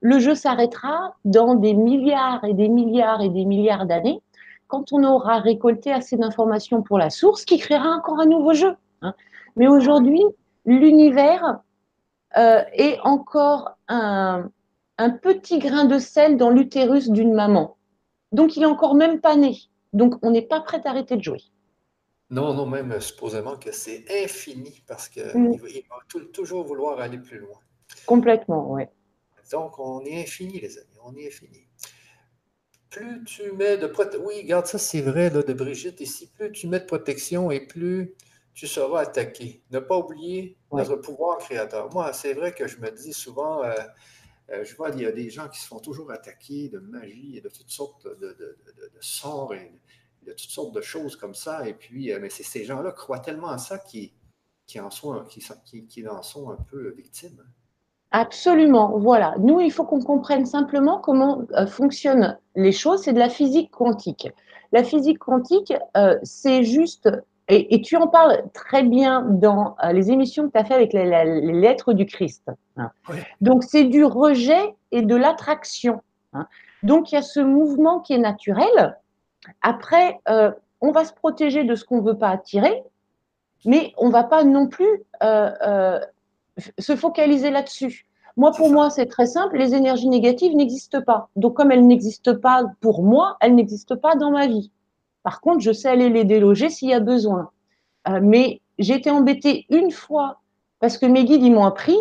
Le 0.00 0.18
jeu 0.18 0.34
s'arrêtera 0.34 1.14
dans 1.24 1.54
des 1.54 1.72
milliards 1.72 2.44
et 2.44 2.52
des 2.52 2.68
milliards 2.68 3.22
et 3.22 3.30
des 3.30 3.44
milliards 3.44 3.86
d'années 3.86 4.20
quand 4.66 4.92
on 4.92 5.04
aura 5.04 5.38
récolté 5.38 5.92
assez 5.92 6.16
d'informations 6.16 6.82
pour 6.82 6.98
la 6.98 7.08
source 7.08 7.44
qui 7.44 7.58
créera 7.58 7.90
encore 7.90 8.18
un 8.18 8.26
nouveau 8.26 8.52
jeu. 8.52 8.74
Hein. 9.00 9.14
Mais 9.54 9.68
aujourd'hui, 9.68 10.22
l'univers 10.66 11.60
euh, 12.36 12.62
est 12.72 12.98
encore 13.04 13.78
un 13.88 15.10
petit 15.22 15.60
grain 15.60 15.84
de 15.84 15.98
sel 15.98 16.36
dans 16.36 16.50
l'utérus 16.50 17.08
d'une 17.08 17.32
maman. 17.32 17.76
Donc, 18.32 18.56
il 18.56 18.64
est 18.64 18.66
encore 18.66 18.96
même 18.96 19.20
pas 19.20 19.36
né. 19.36 19.56
Donc, 19.96 20.14
on 20.22 20.30
n'est 20.30 20.46
pas 20.46 20.60
prêt 20.60 20.80
à 20.84 20.90
arrêter 20.90 21.16
de 21.16 21.22
jouer. 21.22 21.42
Non, 22.28 22.52
non, 22.54 22.66
même 22.66 23.00
supposément 23.00 23.56
que 23.56 23.72
c'est 23.72 24.04
infini 24.24 24.82
parce 24.86 25.08
qu'il 25.08 25.24
mm. 25.24 25.56
va 25.56 26.22
toujours 26.32 26.64
vouloir 26.64 27.00
aller 27.00 27.18
plus 27.18 27.38
loin. 27.38 27.58
Complètement, 28.04 28.72
oui. 28.72 28.82
Donc, 29.50 29.78
on 29.78 30.04
est 30.04 30.20
infini, 30.20 30.60
les 30.60 30.76
amis, 30.76 30.98
on 31.02 31.16
est 31.16 31.28
infini. 31.28 31.66
Plus 32.90 33.24
tu 33.24 33.52
mets 33.52 33.78
de 33.78 33.86
protection, 33.86 34.26
oui, 34.26 34.42
regarde, 34.42 34.66
ça 34.66 34.78
c'est 34.78 35.00
vrai 35.00 35.30
là, 35.30 35.42
de 35.42 35.52
Brigitte 35.52 36.00
ici, 36.00 36.30
plus 36.32 36.50
tu 36.52 36.66
mets 36.66 36.80
de 36.80 36.84
protection 36.84 37.50
et 37.50 37.60
plus 37.60 38.14
tu 38.54 38.66
seras 38.66 39.02
attaqué. 39.02 39.62
Ne 39.70 39.78
pas 39.80 39.98
oublier 39.98 40.56
notre 40.72 40.96
pouvoir 40.96 41.38
créateur. 41.38 41.92
Moi, 41.92 42.12
c'est 42.12 42.32
vrai 42.32 42.52
que 42.52 42.66
je 42.66 42.78
me 42.80 42.90
dis 42.90 43.12
souvent, 43.12 43.62
euh, 43.62 43.74
euh, 44.50 44.64
je 44.64 44.74
vois, 44.76 44.90
il 44.90 45.00
y 45.00 45.06
a 45.06 45.12
des 45.12 45.28
gens 45.28 45.48
qui 45.48 45.60
se 45.60 45.66
font 45.66 45.80
toujours 45.80 46.10
attaquer 46.10 46.68
de 46.68 46.78
magie 46.78 47.36
et 47.36 47.40
de 47.40 47.48
toutes 47.48 47.70
sortes 47.70 48.06
de, 48.06 48.36
sorts 49.00 49.54
et 49.54 49.72
de 50.26 50.32
toutes 50.32 50.50
sortes 50.50 50.74
de 50.74 50.80
choses 50.80 51.16
comme 51.16 51.34
ça. 51.34 51.68
Et 51.68 51.74
puis, 51.74 52.12
euh, 52.12 52.18
mais 52.20 52.30
ces 52.30 52.64
gens-là 52.64 52.92
croient 52.92 53.20
tellement 53.20 53.48
à 53.48 53.58
ça 53.58 53.78
qu'ils 53.78 54.10
en, 54.80 54.90
sont, 54.90 55.22
qui, 55.28 56.08
en 56.08 56.22
sont 56.22 56.50
un 56.50 56.58
peu 56.70 56.90
victimes. 56.90 57.42
Absolument, 58.10 58.98
voilà. 58.98 59.34
Nous, 59.38 59.60
il 59.60 59.72
faut 59.72 59.84
qu'on 59.84 60.00
comprenne 60.00 60.46
simplement 60.46 61.00
comment 61.00 61.42
euh, 61.52 61.66
fonctionnent 61.66 62.38
les 62.54 62.72
choses. 62.72 63.02
C'est 63.02 63.12
de 63.12 63.18
la 63.18 63.28
physique 63.28 63.70
quantique. 63.70 64.28
La 64.72 64.82
physique 64.82 65.18
quantique, 65.18 65.72
c'est 66.24 66.64
juste 66.64 67.08
et, 67.48 67.80
tu 67.80 67.96
en 67.96 68.08
parles 68.08 68.42
très 68.54 68.82
bien 68.82 69.22
dans 69.22 69.76
euh, 69.84 69.92
les 69.92 70.10
émissions 70.10 70.48
que 70.48 70.52
tu 70.52 70.58
as 70.58 70.64
fait 70.64 70.74
avec 70.74 70.92
les, 70.92 71.06
lettres 71.52 71.92
du 71.92 72.04
Christ. 72.04 72.50
Hein. 72.76 72.90
Donc, 73.40 73.62
c'est 73.62 73.84
du 73.84 74.04
rejet 74.04 74.74
et 74.90 75.02
de 75.02 75.14
l'attraction. 75.14 76.02
Hein. 76.32 76.48
Donc, 76.82 77.12
il 77.12 77.14
y 77.14 77.18
a 77.18 77.22
ce 77.22 77.38
mouvement 77.38 78.00
qui 78.00 78.14
est 78.14 78.18
naturel. 78.18 78.98
Après, 79.62 80.20
euh, 80.28 80.50
on 80.80 80.92
va 80.92 81.04
se 81.04 81.12
protéger 81.12 81.64
de 81.64 81.74
ce 81.74 81.84
qu'on 81.84 82.02
ne 82.02 82.06
veut 82.06 82.18
pas 82.18 82.30
attirer, 82.30 82.82
mais 83.64 83.92
on 83.96 84.08
ne 84.08 84.12
va 84.12 84.24
pas 84.24 84.44
non 84.44 84.68
plus 84.68 85.04
euh, 85.22 86.00
se 86.78 86.96
focaliser 86.96 87.50
là-dessus. 87.50 88.06
Moi, 88.36 88.52
pour 88.52 88.70
moi, 88.70 88.90
c'est 88.90 89.06
très 89.06 89.26
simple. 89.26 89.56
Les 89.56 89.74
énergies 89.74 90.08
négatives 90.08 90.54
n'existent 90.54 91.00
pas. 91.00 91.30
Donc, 91.36 91.54
comme 91.54 91.72
elles 91.72 91.86
n'existent 91.86 92.36
pas 92.36 92.64
pour 92.80 93.02
moi, 93.02 93.36
elles 93.40 93.54
n'existent 93.54 93.96
pas 93.96 94.14
dans 94.14 94.30
ma 94.30 94.46
vie. 94.46 94.70
Par 95.22 95.40
contre, 95.40 95.60
je 95.60 95.72
sais 95.72 95.88
aller 95.88 96.10
les 96.10 96.24
déloger 96.24 96.68
s'il 96.68 96.90
y 96.90 96.94
a 96.94 97.00
besoin. 97.00 97.50
Euh, 98.08 98.20
mais 98.22 98.60
j'ai 98.78 98.94
été 98.94 99.10
embêtée 99.10 99.66
une 99.70 99.90
fois 99.90 100.40
parce 100.80 100.98
que 100.98 101.06
mes 101.06 101.24
guides, 101.24 101.42
ils 101.42 101.52
m'ont 101.52 101.64
appris. 101.64 101.96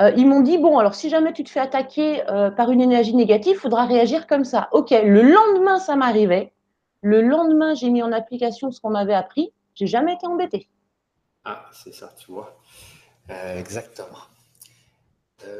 Euh, 0.00 0.12
ils 0.16 0.26
m'ont 0.26 0.40
dit, 0.40 0.58
bon, 0.58 0.78
alors 0.78 0.94
si 0.94 1.08
jamais 1.08 1.32
tu 1.32 1.44
te 1.44 1.50
fais 1.50 1.60
attaquer 1.60 2.22
euh, 2.28 2.50
par 2.50 2.70
une 2.70 2.80
énergie 2.80 3.14
négative, 3.14 3.54
il 3.56 3.58
faudra 3.58 3.86
réagir 3.86 4.26
comme 4.26 4.44
ça. 4.44 4.68
OK, 4.72 4.90
le 4.90 5.22
lendemain, 5.22 5.78
ça 5.78 5.96
m'arrivait. 5.96 6.52
Le 7.04 7.20
lendemain, 7.20 7.74
j'ai 7.74 7.90
mis 7.90 8.02
en 8.02 8.12
application 8.12 8.70
ce 8.70 8.80
qu'on 8.80 8.88
m'avait 8.88 9.12
appris. 9.12 9.52
J'ai 9.74 9.86
jamais 9.86 10.14
été 10.14 10.26
embêtée. 10.26 10.70
Ah, 11.44 11.66
c'est 11.70 11.92
ça, 11.92 12.10
tu 12.16 12.32
vois. 12.32 12.58
exactement. 13.28 14.24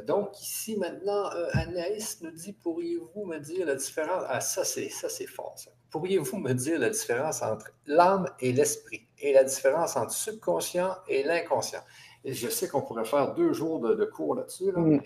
donc, 0.07 0.41
ici, 0.41 0.79
maintenant, 0.79 1.29
Anaïs 1.53 2.23
nous 2.23 2.31
dit 2.31 2.55
pourriez-vous 2.55 3.27
me 3.27 3.39
dire 3.41 3.67
la 3.67 3.75
différence? 3.75 4.25
Ah, 4.27 4.41
ça, 4.41 4.65
c'est 4.65 4.89
ça, 4.89 5.11
c'est 5.11 5.27
fort, 5.27 5.53
ça. 5.57 5.71
Pourriez-vous 5.91 6.39
me 6.39 6.55
dire 6.55 6.79
la 6.79 6.89
différence 6.89 7.43
entre 7.43 7.71
l'âme 7.85 8.27
et 8.41 8.55
l'esprit 8.55 9.07
et 9.19 9.35
la 9.35 9.45
différence 9.45 9.97
entre 9.97 10.13
subconscient 10.13 10.97
et 11.09 11.25
l'inconscient? 11.25 11.83
Je 12.25 12.49
sais 12.49 12.69
qu'on 12.69 12.81
pourrait 12.81 13.05
faire 13.05 13.35
deux 13.35 13.53
jours 13.53 13.81
de, 13.81 14.05
cours 14.07 14.35
là-dessus. 14.35 14.71
Euh, 14.75 14.99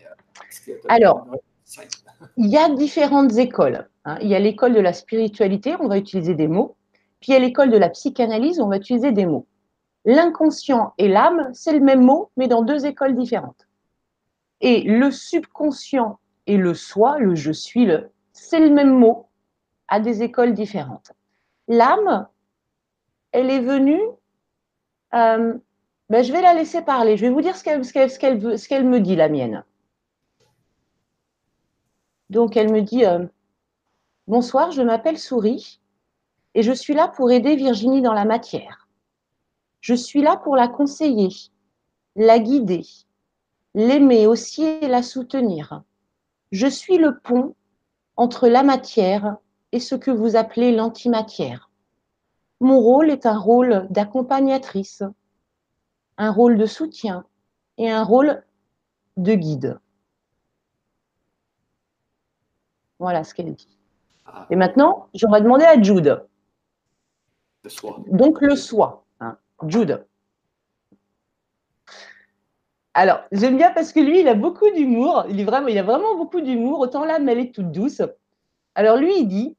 Alors, 0.88 1.26
il 2.36 2.46
y 2.46 2.56
a 2.56 2.68
différentes 2.68 3.36
écoles. 3.36 3.88
Hein. 4.08 4.18
Il 4.22 4.28
y 4.28 4.34
a 4.34 4.38
l'école 4.38 4.74
de 4.74 4.80
la 4.80 4.92
spiritualité, 4.92 5.76
on 5.80 5.88
va 5.88 5.98
utiliser 5.98 6.34
des 6.34 6.48
mots. 6.48 6.76
Puis 7.20 7.32
il 7.32 7.34
y 7.34 7.36
a 7.36 7.40
l'école 7.40 7.70
de 7.70 7.76
la 7.76 7.90
psychanalyse, 7.90 8.60
on 8.60 8.68
va 8.68 8.76
utiliser 8.76 9.12
des 9.12 9.26
mots. 9.26 9.46
L'inconscient 10.04 10.94
et 10.98 11.08
l'âme, 11.08 11.50
c'est 11.52 11.72
le 11.72 11.80
même 11.80 12.02
mot, 12.02 12.30
mais 12.36 12.48
dans 12.48 12.62
deux 12.62 12.86
écoles 12.86 13.14
différentes. 13.14 13.68
Et 14.60 14.82
le 14.82 15.10
subconscient 15.10 16.18
et 16.46 16.56
le 16.56 16.74
soi, 16.74 17.18
le 17.18 17.34
je 17.34 17.52
suis, 17.52 17.84
le, 17.84 18.10
c'est 18.32 18.60
le 18.60 18.70
même 18.70 18.90
mot, 18.90 19.28
à 19.88 20.00
des 20.00 20.22
écoles 20.22 20.54
différentes. 20.54 21.12
L'âme, 21.66 22.28
elle 23.32 23.50
est 23.50 23.60
venue, 23.60 24.00
euh, 25.14 25.54
ben 26.08 26.24
je 26.24 26.32
vais 26.32 26.40
la 26.40 26.54
laisser 26.54 26.82
parler, 26.82 27.16
je 27.16 27.26
vais 27.26 27.32
vous 27.32 27.42
dire 27.42 27.56
ce 27.56 27.64
qu'elle 27.64 27.84
ce 27.84 28.68
qu'elle 28.68 28.86
me 28.86 29.00
dit, 29.00 29.16
la 29.16 29.28
mienne. 29.28 29.64
Donc 32.30 32.56
elle 32.56 32.72
me 32.72 32.80
dit, 32.82 33.04
euh, 33.04 33.26
bonsoir, 34.28 34.70
je 34.70 34.82
m'appelle 34.82 35.18
Souris 35.18 35.80
et 36.54 36.62
je 36.62 36.72
suis 36.72 36.94
là 36.94 37.08
pour 37.08 37.30
aider 37.30 37.56
Virginie 37.56 38.02
dans 38.02 38.12
la 38.12 38.26
matière. 38.26 38.88
Je 39.80 39.94
suis 39.94 40.20
là 40.20 40.36
pour 40.36 40.54
la 40.54 40.68
conseiller, 40.68 41.30
la 42.14 42.38
guider, 42.38 42.84
l'aimer 43.74 44.26
aussi 44.26 44.64
et 44.64 44.86
la 44.86 45.02
soutenir. 45.02 45.82
Je 46.52 46.66
suis 46.66 46.98
le 46.98 47.18
pont 47.18 47.54
entre 48.16 48.48
la 48.48 48.62
matière 48.62 49.38
et 49.72 49.80
ce 49.80 49.94
que 49.94 50.10
vous 50.10 50.36
appelez 50.36 50.72
l'antimatière. 50.72 51.70
Mon 52.60 52.80
rôle 52.80 53.10
est 53.10 53.24
un 53.24 53.38
rôle 53.38 53.86
d'accompagnatrice, 53.88 55.02
un 56.18 56.30
rôle 56.30 56.58
de 56.58 56.66
soutien 56.66 57.24
et 57.78 57.90
un 57.90 58.02
rôle 58.02 58.44
de 59.16 59.34
guide. 59.34 59.78
Voilà 62.98 63.22
ce 63.24 63.32
qu'elle 63.32 63.54
dit. 63.54 63.77
Et 64.50 64.56
maintenant, 64.56 65.08
j'aurais 65.14 65.40
demandé 65.40 65.64
à 65.64 65.80
Jude. 65.80 66.22
Le 67.64 67.70
soi. 67.70 68.00
Donc 68.08 68.40
le 68.40 68.56
soi. 68.56 69.04
Hein. 69.20 69.36
Jude. 69.66 70.04
Alors, 72.94 73.20
j'aime 73.30 73.56
bien 73.56 73.70
parce 73.70 73.92
que 73.92 74.00
lui, 74.00 74.20
il 74.20 74.28
a 74.28 74.34
beaucoup 74.34 74.68
d'humour. 74.70 75.24
Il, 75.28 75.40
est 75.40 75.44
vraiment, 75.44 75.68
il 75.68 75.78
a 75.78 75.82
vraiment 75.82 76.16
beaucoup 76.16 76.40
d'humour. 76.40 76.80
Autant 76.80 77.04
l'âme, 77.04 77.28
elle 77.28 77.38
est 77.38 77.54
toute 77.54 77.70
douce. 77.70 78.02
Alors 78.74 78.96
lui, 78.96 79.20
il 79.20 79.28
dit 79.28 79.56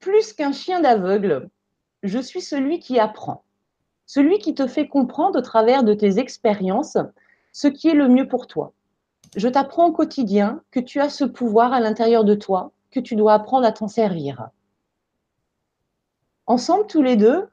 Plus 0.00 0.32
qu'un 0.32 0.52
chien 0.52 0.80
d'aveugle, 0.80 1.50
je 2.02 2.18
suis 2.18 2.40
celui 2.40 2.78
qui 2.78 2.98
apprend. 2.98 3.42
Celui 4.06 4.38
qui 4.38 4.54
te 4.54 4.66
fait 4.66 4.88
comprendre 4.88 5.38
au 5.38 5.42
travers 5.42 5.82
de 5.82 5.92
tes 5.92 6.18
expériences 6.18 6.96
ce 7.52 7.68
qui 7.68 7.88
est 7.88 7.94
le 7.94 8.08
mieux 8.08 8.28
pour 8.28 8.46
toi. 8.46 8.72
Je 9.36 9.48
t'apprends 9.48 9.88
au 9.88 9.92
quotidien 9.92 10.62
que 10.70 10.80
tu 10.80 11.00
as 11.00 11.10
ce 11.10 11.24
pouvoir 11.24 11.72
à 11.72 11.80
l'intérieur 11.80 12.24
de 12.24 12.34
toi, 12.34 12.72
que 12.90 13.00
tu 13.00 13.16
dois 13.16 13.34
apprendre 13.34 13.66
à 13.66 13.72
t'en 13.72 13.88
servir. 13.88 14.48
Ensemble, 16.46 16.86
tous 16.86 17.02
les 17.02 17.16
deux, 17.16 17.48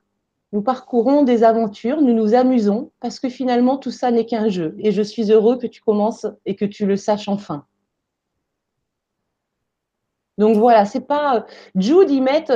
nous 0.52 0.62
parcourons 0.62 1.24
des 1.24 1.44
aventures, 1.44 2.02
nous 2.02 2.14
nous 2.14 2.34
amusons, 2.34 2.91
parce 3.02 3.20
que 3.20 3.28
finalement, 3.28 3.78
tout 3.78 3.91
ça 3.91 4.12
n'est 4.12 4.26
qu'un 4.26 4.48
jeu. 4.48 4.76
Et 4.80 4.91
je 4.91 5.02
suis 5.02 5.32
heureux 5.32 5.57
que 5.57 5.68
tu 5.68 5.82
commences 5.82 6.26
et 6.45 6.56
que 6.56 6.66
tu 6.66 6.86
le 6.86 6.95
saches 6.95 7.28
enfin. 7.28 7.66
Donc 10.38 10.57
voilà, 10.57 10.86
c'est 10.86 11.06
pas. 11.06 11.45
Jude, 11.76 12.10
il 12.10 12.22
m'aide, 12.22 12.49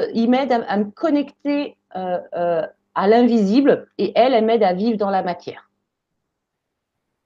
à, 0.52 0.78
me 0.78 0.92
connecter 0.92 1.78
euh, 1.96 2.20
euh, 2.36 2.66
à 2.96 3.08
l'invisible 3.08 3.88
et 3.98 4.12
elle, 4.16 4.34
elle 4.34 4.46
m'aide 4.46 4.64
à 4.64 4.74
vivre 4.74 4.98
dans 4.98 5.10
la 5.10 5.24
matière. 5.24 5.70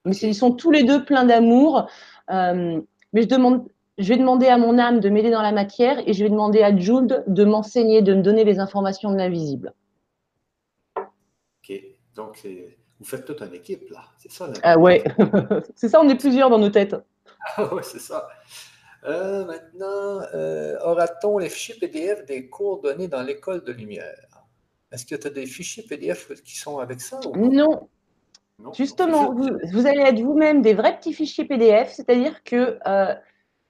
Mais 0.05 0.15
ils 0.15 0.35
sont 0.35 0.51
tous 0.51 0.71
les 0.71 0.83
deux 0.83 1.05
pleins 1.05 1.25
d'amour. 1.25 1.87
Euh, 2.29 2.81
mais 3.13 3.21
je, 3.21 3.27
demande, 3.27 3.67
je 3.97 4.09
vais 4.09 4.17
demander 4.17 4.47
à 4.47 4.57
mon 4.57 4.79
âme 4.79 4.99
de 4.99 5.09
m'aider 5.09 5.29
dans 5.29 5.41
la 5.41 5.51
matière 5.51 6.01
et 6.07 6.13
je 6.13 6.23
vais 6.23 6.29
demander 6.29 6.63
à 6.63 6.75
Jude 6.75 7.23
de 7.27 7.43
m'enseigner, 7.43 8.01
de 8.01 8.13
me 8.13 8.21
donner 8.21 8.43
les 8.43 8.59
informations 8.59 9.11
de 9.11 9.17
l'invisible. 9.17 9.73
OK. 10.97 11.81
Donc, 12.15 12.45
vous 12.99 13.05
faites 13.05 13.25
toute 13.25 13.41
une 13.41 13.53
équipe, 13.53 13.89
là. 13.89 14.01
C'est 14.17 14.31
ça, 14.31 14.47
là. 14.47 14.53
Ah 14.63 14.77
ouais. 14.77 15.03
c'est 15.75 15.89
ça, 15.89 16.01
on 16.01 16.09
est 16.09 16.17
plusieurs 16.17 16.49
dans 16.49 16.59
nos 16.59 16.69
têtes. 16.69 16.95
Ah 17.55 17.73
ouais, 17.73 17.83
c'est 17.83 17.99
ça. 17.99 18.27
Euh, 19.05 19.45
maintenant, 19.45 20.21
euh, 20.33 20.77
aura-t-on 20.83 21.37
les 21.37 21.49
fichiers 21.49 21.75
PDF 21.75 22.25
des 22.25 22.47
cours 22.49 22.81
donnés 22.81 23.07
dans 23.07 23.21
l'école 23.21 23.63
de 23.63 23.73
lumière? 23.73 24.45
Est-ce 24.91 25.05
que 25.05 25.15
tu 25.15 25.27
as 25.27 25.29
des 25.29 25.45
fichiers 25.45 25.83
PDF 25.83 26.31
qui 26.43 26.57
sont 26.57 26.79
avec 26.79 27.01
ça? 27.01 27.19
non. 27.35 27.89
Justement, 28.73 29.33
vous, 29.33 29.87
allez 29.87 30.03
être 30.03 30.21
vous-même 30.21 30.61
des 30.61 30.73
vrais 30.73 30.95
petits 30.97 31.11
fichiers 31.11 31.45
PDF, 31.45 31.91
c'est-à-dire 31.91 32.43
que 32.43 32.79
euh, 32.87 33.13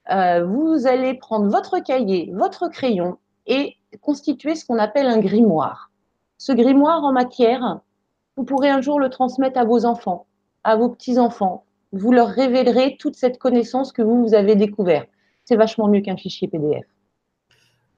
vous 0.08 0.86
allez 0.86 1.14
prendre 1.14 1.48
votre 1.48 1.78
cahier, 1.78 2.30
votre 2.34 2.68
crayon 2.68 3.18
et 3.46 3.76
constituer 4.00 4.54
ce 4.54 4.64
qu'on 4.64 4.78
appelle 4.78 5.06
un 5.06 5.18
grimoire. 5.18 5.90
Ce 6.38 6.52
grimoire 6.52 7.04
en 7.04 7.12
matière, 7.12 7.80
vous 8.36 8.44
pourrez 8.44 8.70
un 8.70 8.80
jour 8.80 9.00
le 9.00 9.08
transmettre 9.08 9.58
à 9.58 9.64
vos 9.64 9.84
enfants, 9.84 10.26
à 10.62 10.76
vos 10.76 10.88
petits-enfants. 10.88 11.64
Vous 11.92 12.12
leur 12.12 12.28
révélerez 12.28 12.96
toute 12.98 13.16
cette 13.16 13.38
connaissance 13.38 13.92
que 13.92 14.02
vous, 14.02 14.22
vous 14.22 14.34
avez 14.34 14.56
découverte 14.56 15.08
c'est 15.44 15.56
vachement 15.56 15.88
mieux 15.88 16.00
qu'un 16.00 16.16
fichier 16.16 16.48
PDF. 16.48 16.86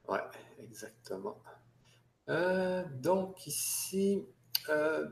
Oui, 0.09 0.19
exactement. 0.59 1.37
Euh, 2.29 2.85
donc 3.01 3.47
ici, 3.47 4.25
euh, 4.69 5.09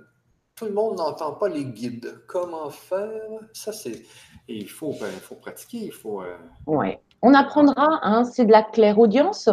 tout 0.57 0.67
le 0.67 0.73
monde 0.73 0.99
n'entend 0.99 1.33
pas 1.33 1.49
les 1.49 1.65
guides. 1.65 2.23
Comment 2.27 2.71
faire? 2.71 3.11
Ça, 3.53 3.73
c'est. 3.73 4.03
Il 4.49 4.69
faut, 4.69 4.95
ben, 5.01 5.11
faut 5.11 5.35
pratiquer, 5.35 5.79
il 5.79 5.93
faut. 5.93 6.23
Euh, 6.23 6.37
oui. 6.67 6.97
On 7.23 7.35
apprendra, 7.35 8.01
hein, 8.03 8.25
c'est 8.25 8.45
de 8.45 8.53
la 8.53 8.63
clairaudience. 8.63 9.49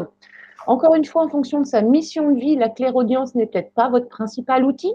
Encore 0.67 0.93
une 0.95 1.05
fois, 1.05 1.23
en 1.23 1.29
fonction 1.29 1.61
de 1.61 1.65
sa 1.65 1.81
mission 1.81 2.31
de 2.31 2.39
vie, 2.39 2.55
la 2.55 2.69
clairaudience 2.69 3.33
n'est 3.33 3.47
peut-être 3.47 3.73
pas 3.73 3.89
votre 3.89 4.09
principal 4.09 4.63
outil. 4.63 4.93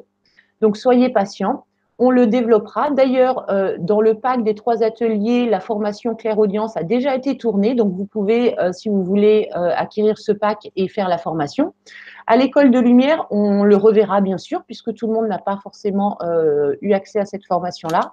Donc, 0.60 0.76
soyez 0.76 1.10
patient 1.10 1.65
on 1.98 2.10
le 2.10 2.26
développera. 2.26 2.90
D'ailleurs, 2.90 3.50
euh, 3.50 3.76
dans 3.78 4.00
le 4.00 4.14
pack 4.14 4.44
des 4.44 4.54
trois 4.54 4.82
ateliers, 4.82 5.48
la 5.48 5.60
formation 5.60 6.14
claire-audience 6.14 6.76
a 6.76 6.82
déjà 6.82 7.14
été 7.14 7.38
tournée, 7.38 7.74
donc 7.74 7.94
vous 7.94 8.04
pouvez, 8.04 8.58
euh, 8.58 8.72
si 8.72 8.88
vous 8.88 9.02
voulez, 9.02 9.48
euh, 9.56 9.70
acquérir 9.74 10.18
ce 10.18 10.32
pack 10.32 10.70
et 10.76 10.88
faire 10.88 11.08
la 11.08 11.16
formation. 11.16 11.74
À 12.26 12.36
l'école 12.36 12.70
de 12.70 12.78
lumière, 12.78 13.26
on 13.30 13.64
le 13.64 13.76
reverra 13.76 14.20
bien 14.20 14.36
sûr, 14.36 14.62
puisque 14.64 14.92
tout 14.94 15.06
le 15.06 15.14
monde 15.14 15.28
n'a 15.28 15.38
pas 15.38 15.58
forcément 15.62 16.18
eu 16.80 16.92
accès 16.92 17.20
à 17.20 17.24
cette 17.24 17.44
formation-là. 17.46 18.12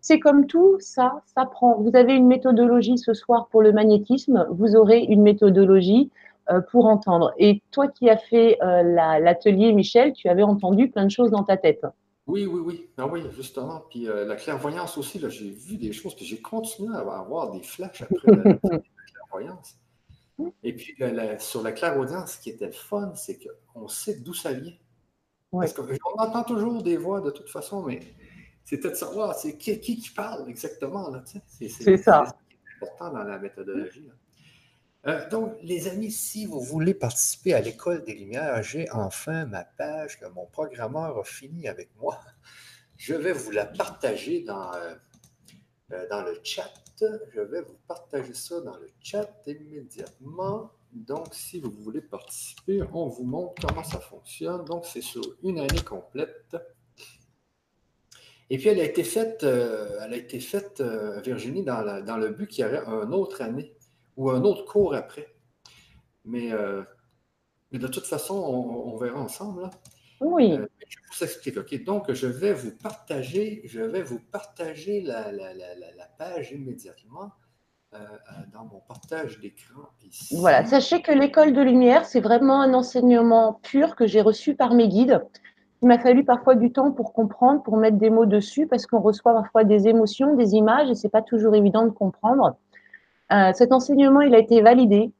C'est 0.00 0.18
comme 0.18 0.46
tout, 0.46 0.76
ça 0.80 1.20
ça 1.34 1.44
prend. 1.44 1.76
Vous 1.78 1.94
avez 1.94 2.14
une 2.14 2.26
méthodologie 2.26 2.96
ce 2.96 3.12
soir 3.12 3.48
pour 3.50 3.60
le 3.60 3.72
magnétisme, 3.72 4.46
vous 4.50 4.76
aurez 4.76 5.00
une 5.00 5.22
méthodologie 5.22 6.10
pour 6.70 6.86
entendre. 6.86 7.32
Et 7.36 7.60
toi 7.70 7.88
qui 7.88 8.08
as 8.08 8.16
fait 8.16 8.58
l'atelier, 8.62 9.74
Michel, 9.74 10.14
tu 10.14 10.30
avais 10.30 10.42
entendu 10.42 10.88
plein 10.88 11.04
de 11.04 11.10
choses 11.10 11.30
dans 11.30 11.44
ta 11.44 11.58
tête. 11.58 11.84
Oui, 12.26 12.46
oui, 12.46 12.60
oui. 12.60 12.90
Ah 12.96 13.06
oui, 13.06 13.22
justement. 13.36 13.84
Puis 13.90 14.08
euh, 14.08 14.24
la 14.24 14.36
clairvoyance 14.36 14.96
aussi, 14.96 15.18
là, 15.18 15.28
j'ai 15.28 15.50
vu 15.50 15.76
des 15.76 15.92
choses, 15.92 16.16
puis 16.16 16.24
j'ai 16.24 16.40
continué 16.40 16.94
à 16.94 17.00
avoir 17.00 17.50
des 17.50 17.62
flashs 17.62 18.02
après 18.02 18.32
la, 18.32 18.54
clairvoyance. 19.12 19.76
Et 20.62 20.74
puis 20.74 20.96
sur 21.38 21.62
la 21.62 21.72
clairaudience, 21.72 22.32
ce 22.32 22.40
qui 22.40 22.50
était 22.50 22.66
le 22.66 22.72
fun, 22.72 23.14
c'est 23.14 23.38
qu'on 23.38 23.88
sait 23.88 24.20
d'où 24.20 24.34
ça 24.34 24.52
vient. 24.52 24.72
Parce 25.52 25.72
qu'on 25.72 25.86
entend 26.18 26.42
toujours 26.42 26.82
des 26.82 26.96
voix 26.96 27.20
de 27.20 27.30
toute 27.30 27.48
façon, 27.48 27.82
mais 27.82 28.00
c'était 28.64 28.90
de 28.90 28.96
savoir 28.96 29.34
c'est 29.36 29.56
qui, 29.56 29.78
qui, 29.78 30.10
parle 30.10 30.48
exactement. 30.48 31.12
C'est 31.46 31.68
ça. 31.98 32.24
C'est 32.26 32.84
important 32.84 33.12
dans 33.12 33.22
la 33.22 33.38
méthodologie. 33.38 34.10
Euh, 35.06 35.28
donc, 35.28 35.56
les 35.62 35.86
amis, 35.86 36.10
si 36.10 36.46
vous 36.46 36.60
voulez 36.60 36.94
participer 36.94 37.52
à 37.52 37.60
l'École 37.60 38.04
des 38.04 38.14
Lumières, 38.14 38.62
j'ai 38.62 38.90
enfin 38.90 39.44
ma 39.44 39.64
page 39.64 40.18
que 40.18 40.26
mon 40.26 40.46
programmeur 40.46 41.18
a 41.18 41.24
fini 41.24 41.68
avec 41.68 41.90
moi. 42.00 42.18
Je 42.96 43.14
vais 43.14 43.32
vous 43.32 43.50
la 43.50 43.66
partager 43.66 44.42
dans, 44.42 44.72
euh, 44.72 44.94
euh, 45.92 46.08
dans 46.08 46.22
le 46.22 46.38
chat. 46.42 46.72
Je 47.34 47.40
vais 47.40 47.60
vous 47.60 47.76
partager 47.86 48.32
ça 48.32 48.62
dans 48.62 48.78
le 48.78 48.90
chat 49.02 49.30
immédiatement. 49.46 50.70
Donc, 50.92 51.34
si 51.34 51.60
vous 51.60 51.70
voulez 51.70 52.00
participer, 52.00 52.80
on 52.94 53.08
vous 53.08 53.24
montre 53.24 53.66
comment 53.66 53.84
ça 53.84 54.00
fonctionne. 54.00 54.64
Donc, 54.64 54.86
c'est 54.86 55.02
sur 55.02 55.22
une 55.42 55.58
année 55.58 55.82
complète. 55.84 56.56
Et 58.48 58.56
puis, 58.56 58.68
elle 58.68 58.80
a 58.80 58.84
été 58.84 59.04
faite, 59.04 59.42
elle 59.42 60.14
a 60.14 60.16
été 60.16 60.38
faite 60.38 60.80
Virginie, 61.24 61.64
dans, 61.64 62.02
dans 62.02 62.16
le 62.16 62.30
but 62.30 62.46
qu'il 62.46 62.64
y 62.64 62.68
aurait 62.68 62.84
une 62.86 63.12
autre 63.12 63.42
année 63.42 63.73
ou 64.16 64.30
un 64.30 64.42
autre 64.42 64.64
cours 64.64 64.94
après. 64.94 65.34
Mais, 66.24 66.52
euh, 66.52 66.82
mais 67.72 67.78
de 67.78 67.88
toute 67.88 68.06
façon, 68.06 68.34
on, 68.34 68.96
verra 68.96 69.20
ensemble. 69.20 69.70
Oui. 70.20 70.52
Euh, 70.52 70.66
je 70.88 70.98
vous 71.10 71.24
explique. 71.24 71.56
OK, 71.58 71.84
donc 71.84 72.12
je 72.12 72.26
vais 72.26 72.52
vous 72.52 72.72
partager, 72.76 73.62
je 73.64 73.80
vais 73.80 74.02
vous 74.02 74.20
partager 74.30 75.00
la, 75.02 75.24
page 76.18 76.52
immédiatement. 76.52 77.32
Euh, 77.92 77.98
dans 78.52 78.64
mon 78.64 78.80
partage 78.80 79.38
d'écran 79.38 79.82
ici. 80.04 80.34
Voilà, 80.36 80.64
sachez 80.64 81.00
que 81.00 81.12
l'école 81.12 81.52
de 81.52 81.62
lumière, 81.62 82.06
c'est 82.06 82.20
vraiment 82.20 82.60
un 82.60 82.74
enseignement 82.74 83.60
pur 83.62 83.94
que 83.94 84.08
j'ai 84.08 84.20
reçu 84.20 84.56
par 84.56 84.74
mes 84.74 84.88
guides. 84.88 85.24
Il 85.80 85.86
m'a 85.86 86.00
fallu 86.00 86.24
parfois 86.24 86.56
du 86.56 86.72
temps 86.72 86.90
pour 86.90 87.12
comprendre, 87.12 87.62
pour 87.62 87.76
mettre 87.76 87.98
des 87.98 88.10
mots 88.10 88.26
dessus, 88.26 88.66
parce 88.66 88.86
qu'on 88.86 89.00
reçoit 89.00 89.32
parfois 89.32 89.62
des 89.62 89.86
émotions, 89.86 90.34
des 90.34 90.54
images, 90.54 90.90
et 90.90 90.96
c'est 90.96 91.08
pas 91.08 91.22
toujours 91.22 91.54
évident 91.54 91.84
de 91.84 91.90
comprendre. 91.90 92.56
Euh, 93.32 93.52
cet 93.54 93.72
enseignement, 93.72 94.20
il 94.20 94.34
a 94.34 94.38
été 94.38 94.60
validé 94.60 95.12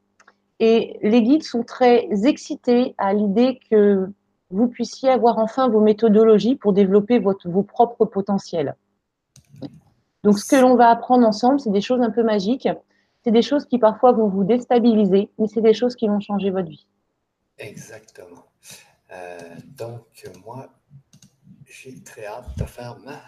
et 0.59 0.97
les 1.01 1.21
guides 1.21 1.43
sont 1.43 1.63
très 1.63 2.07
excités 2.25 2.95
à 2.97 3.13
l'idée 3.13 3.59
que 3.69 4.07
vous 4.51 4.67
puissiez 4.67 5.09
avoir 5.09 5.37
enfin 5.39 5.67
vos 5.69 5.81
méthodologies 5.81 6.55
pour 6.55 6.73
développer 6.73 7.19
votre, 7.19 7.49
vos 7.49 7.63
propres 7.63 8.05
potentiels. 8.05 8.75
Donc, 10.23 10.39
ce 10.39 10.45
que 10.45 10.55
l'on 10.55 10.75
va 10.75 10.89
apprendre 10.89 11.27
ensemble, 11.27 11.59
c'est 11.59 11.71
des 11.71 11.81
choses 11.81 12.01
un 12.01 12.09
peu 12.09 12.23
magiques. 12.23 12.69
C'est 13.23 13.31
des 13.31 13.41
choses 13.41 13.65
qui 13.65 13.79
parfois 13.79 14.11
vont 14.11 14.27
vous 14.27 14.43
déstabiliser, 14.43 15.29
mais 15.37 15.47
c'est 15.47 15.61
des 15.61 15.73
choses 15.73 15.95
qui 15.95 16.07
vont 16.07 16.19
changer 16.19 16.51
votre 16.51 16.69
vie. 16.69 16.87
Exactement. 17.57 18.45
Euh, 19.11 19.37
donc, 19.77 20.27
moi, 20.45 20.69
j'ai 21.65 22.01
très 22.03 22.25
hâte 22.25 22.57
de 22.57 22.63
faire 22.63 22.97
ma 22.99 23.21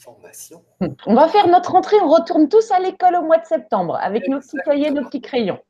formation. 0.00 0.64
On 1.06 1.14
va 1.14 1.28
faire 1.28 1.46
notre 1.48 1.74
entrée, 1.74 1.96
on 2.02 2.08
retourne 2.08 2.48
tous 2.48 2.70
à 2.70 2.80
l'école 2.80 3.16
au 3.16 3.22
mois 3.22 3.38
de 3.38 3.46
septembre 3.46 3.96
avec 3.96 4.26
nos 4.28 4.40
petits 4.40 4.56
cahiers, 4.64 4.90
nos 4.90 5.04
petits 5.04 5.20
crayons. 5.20 5.60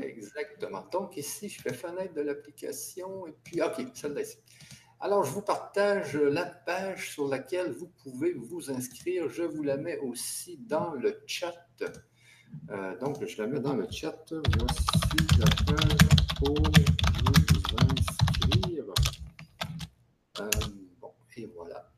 Exactement. 0.00 0.84
Donc 0.92 1.16
ici, 1.16 1.48
je 1.48 1.60
fais 1.60 1.72
fenêtre 1.72 2.14
de 2.14 2.20
l'application 2.20 3.26
et 3.26 3.34
puis, 3.44 3.60
OK, 3.62 3.84
celle-là 3.94 4.22
ici. 4.22 4.38
Alors, 5.00 5.24
je 5.24 5.32
vous 5.32 5.42
partage 5.42 6.14
la 6.14 6.44
page 6.44 7.10
sur 7.10 7.26
laquelle 7.26 7.72
vous 7.72 7.88
pouvez 7.88 8.34
vous 8.34 8.70
inscrire. 8.70 9.28
Je 9.28 9.42
vous 9.42 9.64
la 9.64 9.76
mets 9.76 9.98
aussi 9.98 10.58
dans 10.58 10.92
le 10.92 11.20
chat. 11.26 11.66
Euh, 12.70 12.96
donc, 13.00 13.24
je 13.26 13.42
la 13.42 13.48
mets 13.48 13.58
dans 13.58 13.74
le 13.74 13.88
chat. 13.90 14.32
Voici 14.58 14.86
la 15.40 15.74
page 15.74 16.08
pour 16.38 16.54
vous 16.54 17.74
inscrire. 17.90 18.84
Euh, 20.38 20.50
bon, 21.00 21.12
et 21.36 21.46
voilà. 21.46 21.91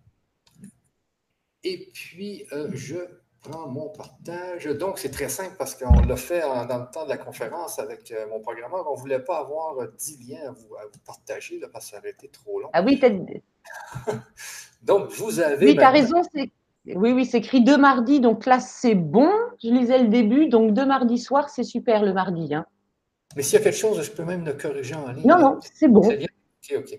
Et 1.64 1.90
puis, 1.92 2.44
euh, 2.52 2.68
je 2.72 2.96
prends 3.42 3.68
mon 3.68 3.88
partage. 3.88 4.66
Donc, 4.66 4.98
c'est 4.98 5.10
très 5.10 5.28
simple 5.28 5.54
parce 5.58 5.74
qu'on 5.74 6.00
l'a 6.00 6.16
fait 6.16 6.40
dans 6.40 6.78
le 6.78 6.90
temps 6.92 7.04
de 7.04 7.08
la 7.08 7.16
conférence 7.18 7.78
avec 7.78 8.10
euh, 8.10 8.26
mon 8.28 8.40
programmeur. 8.40 8.86
On 8.90 8.94
ne 8.94 9.00
voulait 9.00 9.22
pas 9.22 9.38
avoir 9.38 9.74
10 9.98 10.28
liens 10.28 10.48
à 10.48 10.52
vous, 10.52 10.68
partager 11.06 11.60
parce 11.72 11.86
que 11.86 11.90
ça 11.92 11.98
aurait 11.98 12.10
été 12.10 12.28
trop 12.28 12.60
long. 12.60 12.68
Ah 12.72 12.82
oui, 12.82 13.00
Donc, 14.82 15.10
vous 15.12 15.40
avez. 15.40 15.66
Oui, 15.66 15.76
tu 15.76 15.82
as 15.82 15.90
raison. 15.90 16.22
Oui, 16.86 17.12
oui, 17.12 17.24
c'est 17.24 17.38
écrit 17.38 17.64
deux 17.64 17.78
mardis. 17.78 18.20
Donc 18.20 18.44
là, 18.44 18.60
c'est 18.60 18.94
bon. 18.94 19.30
Je 19.62 19.68
lisais 19.68 20.02
le 20.02 20.08
début. 20.08 20.48
Donc, 20.48 20.74
deux 20.74 20.84
mardis 20.84 21.18
soir, 21.18 21.48
c'est 21.48 21.64
super 21.64 22.02
le 22.02 22.12
mardi. 22.12 22.54
Hein. 22.54 22.66
Mais 23.36 23.42
s'il 23.42 23.58
y 23.58 23.62
a 23.62 23.64
quelque 23.64 23.76
chose, 23.76 24.02
je 24.02 24.10
peux 24.10 24.24
même 24.24 24.44
le 24.44 24.52
corriger 24.52 24.94
en 24.94 25.10
ligne. 25.10 25.26
Non, 25.26 25.38
non, 25.38 25.58
c'est 25.60 25.88
bon. 25.88 26.06
OK, 26.06 26.76
OK. 26.76 26.98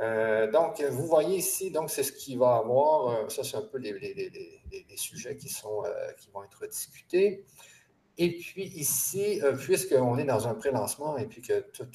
Euh, 0.00 0.50
donc, 0.50 0.80
vous 0.80 1.06
voyez 1.06 1.38
ici, 1.38 1.70
donc 1.70 1.90
c'est 1.90 2.02
ce 2.02 2.12
qu'il 2.12 2.38
va 2.38 2.56
avoir. 2.56 3.08
Euh, 3.08 3.28
ça, 3.28 3.44
c'est 3.44 3.56
un 3.56 3.62
peu 3.62 3.78
les, 3.78 3.94
sujets 4.96 5.36
qui, 5.36 5.48
sont, 5.48 5.84
euh, 5.84 6.12
qui 6.18 6.30
vont 6.30 6.42
être 6.42 6.66
discutés. 6.66 7.44
Et 8.18 8.36
puis 8.36 8.64
ici, 8.64 9.40
puisqu'on 9.60 10.18
est 10.18 10.24
dans 10.24 10.46
un 10.46 10.54
pré-lancement 10.54 11.16
et 11.16 11.26
puis 11.26 11.40
que 11.40 11.60
tout, 11.70 11.86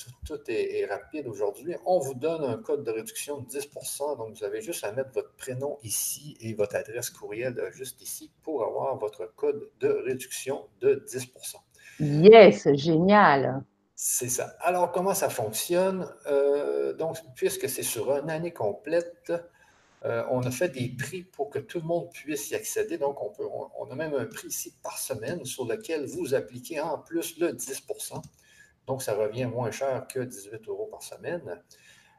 est, 0.47 0.79
est, 0.79 0.85
rapide 0.87 1.27
aujourd'hui, 1.27 1.75
on 1.85 1.99
vous 1.99 2.15
donne 2.15 2.43
un 2.43 2.57
code 2.57 2.83
de 2.83 2.89
réduction 2.89 3.41
de 3.41 3.47
10% 3.47 4.17
Donc, 4.17 4.35
vous 4.35 4.43
avez 4.43 4.59
juste 4.61 4.83
à 4.83 4.91
mettre 4.91 5.11
votre 5.13 5.35
prénom 5.35 5.77
ici 5.83 6.35
et 6.39 6.55
votre 6.55 6.77
adresse 6.77 7.11
courriel 7.11 7.61
juste 7.73 8.01
ici 8.01 8.31
pour 8.41 8.63
avoir 8.63 8.97
votre 8.97 9.35
code 9.35 9.69
de 9.79 9.89
réduction 9.89 10.67
de 10.81 11.05
10% 11.07 11.57
Yes, 11.99 12.67
génial. 12.73 13.63
C'est 13.95 14.27
ça. 14.27 14.55
Alors, 14.59 14.91
comment 14.91 15.13
ça 15.13 15.29
fonctionne? 15.29 16.13
Euh, 16.27 16.93
donc, 16.93 17.17
puisque 17.35 17.69
c'est 17.69 17.83
sur 17.83 18.11
une 18.11 18.29
année 18.29 18.51
complète, 18.51 19.31
euh, 20.03 20.23
on 20.29 20.43
a 20.43 20.51
fait 20.51 20.67
des 20.67 20.89
prix 20.89 21.23
pour 21.23 21.49
que 21.49 21.59
tout 21.59 21.79
le 21.79 21.85
monde 21.85 22.11
puisse 22.11 22.49
y 22.51 22.55
accéder. 22.55 22.97
Donc, 22.97 23.21
on, 23.23 23.29
peut, 23.29 23.45
on, 23.79 23.89
a 23.89 23.95
même 23.95 24.13
un 24.13 24.25
prix 24.25 24.49
ici 24.49 24.73
par 24.83 24.97
semaine 24.97 25.45
sur 25.45 25.65
lequel 25.65 26.05
vous 26.05 26.33
appliquez 26.33 26.81
en 26.81 26.97
plus 26.99 27.39
le 27.39 27.53
10% 27.53 28.21
Donc, 28.85 29.01
ça 29.01 29.13
revient 29.15 29.45
moins 29.45 29.71
cher 29.71 30.05
que 30.07 30.19
18 30.19 30.67
euros 30.67 30.87
par 30.91 31.01
semaine. 31.01 31.61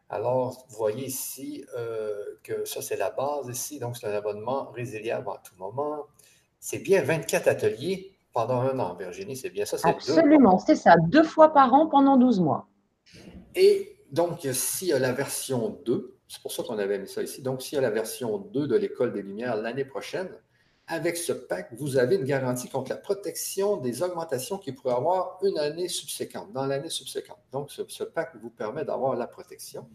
Alors, 0.09 0.65
vous 0.71 0.77
voyez 0.79 1.07
ici 1.07 1.67
euh, 1.77 2.25
que 2.43 2.65
ça, 2.65 2.81
c'est 2.81 2.97
la 2.97 3.11
base 3.11 3.49
ici. 3.51 3.79
Donc, 3.79 3.99
c'est 3.99 4.07
un 4.07 4.15
abonnement 4.15 4.71
résiliable 4.71 5.29
à 5.29 5.43
tout 5.45 5.55
moment. 5.59 6.07
C'est 6.59 6.79
bien 6.79 7.03
24 7.03 7.49
ateliers 7.49 8.16
pendant 8.37 8.61
un 8.61 8.79
an, 8.81 8.95
Virginie, 8.95 9.35
c'est 9.35 9.49
bien 9.49 9.65
ça? 9.65 9.79
Absolument, 9.83 10.59
c'est 10.59 10.77
ça, 10.77 10.97
deux 11.09 11.23
fois 11.23 11.55
par 11.55 11.73
an 11.73 11.87
pendant 11.87 12.19
12 12.19 12.41
mois. 12.41 12.69
Et 13.55 13.97
donc, 14.13 14.47
s'il 14.53 14.89
y 14.89 14.93
a 14.93 14.99
la 14.99 15.13
version 15.13 15.81
2, 15.87 16.19
c'est 16.29 16.43
pour 16.43 16.53
ça 16.53 16.63
qu'on 16.63 16.79
avait 16.79 16.99
mis 16.99 17.09
ça 17.09 17.23
ici, 17.23 17.41
donc 17.41 17.63
s'il 17.63 17.77
y 17.77 17.79
a 17.79 17.81
la 17.81 17.91
version 17.91 18.37
2 18.37 18.67
de 18.67 18.77
l'École 18.77 19.15
des 19.15 19.23
Lumières 19.23 19.57
l'année 19.57 19.87
prochaine, 19.87 20.29
avec 20.87 21.17
ce 21.17 21.33
pack, 21.33 21.71
vous 21.79 21.97
avez 21.97 22.17
une 22.17 22.25
garantie 22.25 22.69
contre 22.69 22.91
la 22.91 22.99
protection 22.99 23.79
des 23.79 24.03
augmentations 24.03 24.59
qu'il 24.59 24.75
pourrait 24.75 24.97
avoir 24.97 25.39
une 25.43 25.59
année 25.59 25.89
subséquente, 25.89 26.53
dans 26.53 26.67
l'année 26.67 26.91
subséquente. 26.91 27.41
Donc, 27.53 27.71
ce, 27.71 28.05
pack 28.05 28.37
vous 28.43 28.51
permet 28.51 28.85
d'avoir 28.85 29.17
la 29.17 29.27
protection. 29.27 29.89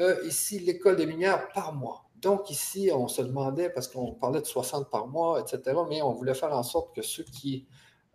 Euh, 0.00 0.16
ici, 0.26 0.58
l'École 0.58 0.96
des 0.96 1.06
Lumières 1.06 1.48
par 1.50 1.72
mois. 1.72 2.05
Donc, 2.22 2.50
ici, 2.50 2.90
on 2.92 3.08
se 3.08 3.22
demandait, 3.22 3.70
parce 3.70 3.88
qu'on 3.88 4.12
parlait 4.12 4.40
de 4.40 4.46
60 4.46 4.90
par 4.90 5.06
mois, 5.06 5.40
etc., 5.40 5.76
mais 5.88 6.02
on 6.02 6.12
voulait 6.12 6.34
faire 6.34 6.52
en 6.52 6.62
sorte 6.62 6.94
que 6.94 7.02
ceux 7.02 7.24
qui. 7.24 7.66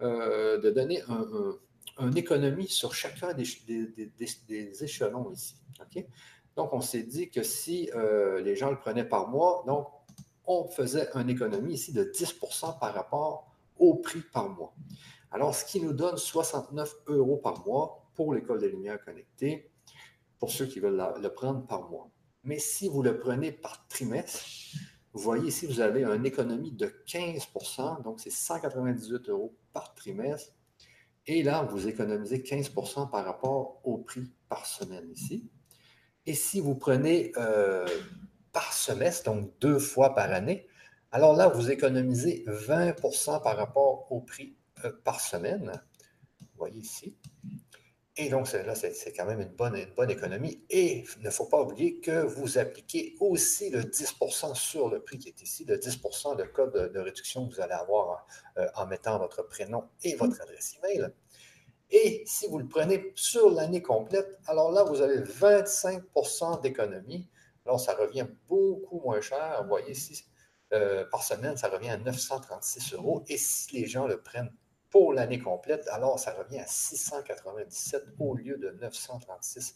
Euh, 0.02 0.58
de 0.60 0.72
donner 0.72 1.04
un, 1.98 2.12
économie 2.14 2.68
sur 2.68 2.96
chacun 2.96 3.34
des, 3.34 3.46
des, 3.68 4.84
échelons 4.84 5.32
ici. 5.32 5.56
Donc, 6.56 6.74
on 6.74 6.82
s'est 6.82 7.04
dit 7.04 7.30
que 7.30 7.44
si 7.44 7.92
euh, 7.94 8.42
les 8.42 8.56
gens 8.56 8.72
le 8.72 8.80
prenaient 8.80 9.08
par 9.08 9.28
mois, 9.28 9.64
donc, 9.68 9.88
on 10.48 10.66
faisait 10.66 11.08
une 11.14 11.30
économie 11.30 11.74
ici 11.74 11.94
de 11.94 12.04
10% 12.04 12.80
par 12.80 12.96
rapport 12.96 13.52
au 13.78 13.94
prix 13.96 14.22
par 14.34 14.50
mois. 14.50 14.74
Alors, 15.30 15.54
ce 15.54 15.66
qui 15.66 15.80
nous 15.80 15.94
donne 15.94 16.18
69 16.18 16.92
euros 17.06 17.38
par 17.38 17.64
mois 17.68 18.04
pour 18.16 18.34
l'École 18.34 18.60
des 18.60 18.70
Lumières 18.70 19.04
connectées, 19.06 19.70
pour 20.40 20.50
ceux 20.50 20.66
qui 20.66 20.80
veulent 20.80 21.14
le 21.22 21.30
prendre 21.30 21.68
par 21.68 21.88
mois. 21.92 22.10
Mais 22.44 22.60
si 22.60 22.88
vous 22.88 23.04
le 23.04 23.20
prenez 23.20 23.52
par 23.52 23.88
trimestre, 23.88 24.46
vous 25.14 25.22
voyez 25.22 25.50
ici, 25.50 25.68
vous 25.68 25.82
avez 25.82 26.04
une 26.04 26.26
économie 26.26 26.72
de 26.72 26.88
15% 27.08 28.04
donc 28.04 28.20
c'est 28.20 28.32
198 28.32 29.30
euros 29.30 29.56
par 29.74 29.94
trimestre. 29.94 30.54
Et 31.28 31.44
là, 31.44 31.64
vous 31.64 31.88
économisez 31.88 32.42
15 32.42 32.70
par 33.12 33.26
rapport 33.26 33.80
au 33.84 33.98
prix 33.98 34.32
par 34.50 34.66
semaine 34.66 35.12
ici. 35.12 35.50
Et 36.26 36.34
si 36.34 36.60
vous 36.60 36.76
prenez 36.76 37.32
euh, 37.38 37.88
par 38.52 38.74
semestre, 38.74 39.32
donc 39.32 39.52
deux 39.60 39.80
fois 39.80 40.16
par 40.16 40.32
année, 40.32 40.68
alors 41.12 41.36
là, 41.36 41.50
vous 41.50 41.70
économisez 41.70 42.44
20 42.48 42.96
par 43.44 43.58
rapport 43.58 44.12
au 44.12 44.22
prix 44.22 44.56
euh, 44.86 44.92
par 45.04 45.20
semaine. 45.20 45.72
Vous 46.40 46.48
voyez 46.58 46.80
ici. 46.80 47.18
Et 48.18 48.28
donc, 48.28 48.52
là, 48.52 48.76
c'est 48.76 49.14
quand 49.16 49.26
même 49.26 49.40
une 49.40 49.50
bonne, 49.50 50.10
économie. 50.10 50.62
Et 50.70 51.06
il 51.18 51.24
ne 51.24 51.30
faut 51.30 51.46
pas 51.46 51.62
oublier 51.62 52.00
que 52.02 52.26
vous 52.26 52.58
appliquez 52.58 53.16
aussi 53.22 53.70
le 53.70 53.84
10% 53.84 54.54
sur 54.54 54.90
le 54.90 55.02
prix 55.02 55.18
qui 55.18 55.30
est 55.30 55.42
ici, 55.42 55.64
le 55.64 55.78
10% 55.78 56.36
de 56.36 56.44
code 56.44 56.92
de, 56.92 57.00
réduction 57.00 57.48
que 57.48 57.56
vous 57.56 57.62
allez 57.62 57.74
avoir 57.74 58.28
euh, 58.58 58.68
en 58.76 58.86
mettant 58.86 59.18
votre 59.18 59.44
prénom 59.44 59.86
et 60.04 60.16
votre 60.16 60.42
adresse 60.42 60.76
email. 60.78 61.10
Et 61.90 62.24
si 62.26 62.48
vous 62.48 62.58
le 62.58 62.68
prenez 62.68 63.14
sur 63.16 63.50
l'année 63.50 63.82
complète, 63.82 64.40
alors 64.48 64.72
là, 64.72 64.84
vous 64.84 65.02
avez 65.02 65.20
25% 65.22 66.62
d'économie. 66.62 67.30
Alors, 67.66 67.80
ça 67.80 67.94
revient 67.94 68.28
beaucoup 68.50 69.00
moins 69.00 69.22
cher. 69.22 69.60
Vous 69.62 69.70
voyez 69.70 69.92
ici, 69.92 70.26
euh, 70.74 71.06
par 71.06 71.24
semaine, 71.24 71.56
ça 71.56 71.70
revient 71.70 71.90
à 71.90 71.98
936 71.98 72.94
euros. 72.94 73.24
Et 73.28 73.38
si 73.38 73.74
les 73.80 73.88
gens 73.88 74.06
le 74.06 74.22
prennent 74.22 74.52
pour 74.92 75.14
l'année 75.14 75.40
complète, 75.40 75.88
alors 75.92 76.20
ça 76.20 76.34
revient 76.34 76.60
à 76.60 76.68
697 76.68 78.06
au 78.20 78.36
lieu 78.36 78.58
de 78.58 78.70
936 78.82 79.76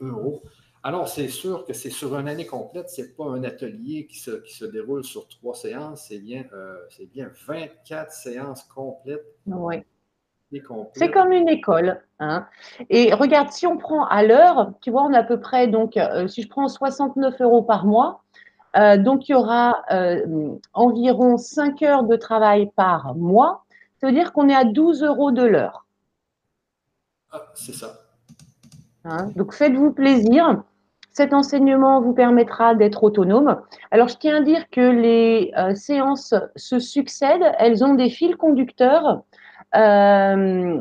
euros. 0.00 0.42
Alors, 0.82 1.08
c'est 1.08 1.28
sûr 1.28 1.64
que 1.64 1.72
c'est 1.72 1.90
sur 1.90 2.16
une 2.16 2.28
année 2.28 2.46
complète, 2.46 2.88
ce 2.90 3.02
n'est 3.02 3.08
pas 3.08 3.24
un 3.24 3.42
atelier 3.44 4.06
qui 4.06 4.18
se, 4.18 4.30
qui 4.42 4.54
se, 4.54 4.64
déroule 4.64 5.04
sur 5.04 5.26
trois 5.28 5.54
séances, 5.54 6.06
c'est 6.08 6.18
bien, 6.18 6.44
euh, 6.52 6.76
bien 7.12 7.30
24 7.46 8.12
séances 8.12 8.62
complètes. 8.64 9.26
Oui. 9.46 9.76
C'est 10.94 11.10
comme 11.10 11.32
une 11.32 11.48
école. 11.48 12.00
Hein. 12.20 12.46
Et 12.88 13.12
regarde, 13.12 13.50
si 13.50 13.66
on 13.66 13.76
prend 13.76 14.06
à 14.06 14.22
l'heure, 14.22 14.72
tu 14.80 14.90
vois, 14.90 15.02
on 15.02 15.12
a 15.12 15.18
à 15.18 15.22
peu 15.22 15.38
près, 15.38 15.68
donc, 15.68 15.98
euh, 15.98 16.26
si 16.26 16.42
je 16.42 16.48
prends 16.48 16.68
69 16.68 17.38
euros 17.42 17.62
par 17.62 17.84
mois, 17.84 18.22
euh, 18.76 18.96
donc 18.96 19.28
il 19.28 19.32
y 19.32 19.34
aura 19.34 19.82
environ 20.72 21.36
5 21.36 21.82
heures 21.82 22.04
de 22.04 22.16
travail 22.16 22.70
par 22.76 23.14
mois. 23.14 23.66
Ça 24.00 24.06
veut 24.06 24.12
dire 24.12 24.32
qu'on 24.32 24.48
est 24.48 24.54
à 24.54 24.64
12 24.64 25.02
euros 25.02 25.32
de 25.32 25.42
l'heure. 25.42 25.86
Ah, 27.32 27.42
c'est 27.54 27.74
ça. 27.74 27.92
Hein, 29.04 29.30
donc 29.36 29.52
faites-vous 29.52 29.92
plaisir. 29.92 30.62
Cet 31.12 31.32
enseignement 31.32 32.00
vous 32.00 32.12
permettra 32.12 32.74
d'être 32.76 33.02
autonome. 33.02 33.60
Alors, 33.90 34.06
je 34.06 34.16
tiens 34.18 34.36
à 34.36 34.40
dire 34.40 34.70
que 34.70 34.80
les 34.80 35.52
euh, 35.58 35.74
séances 35.74 36.32
se 36.54 36.78
succèdent, 36.78 37.52
elles 37.58 37.82
ont 37.82 37.94
des 37.94 38.08
fils 38.08 38.36
conducteurs. 38.36 39.22
Euh, 39.74 40.80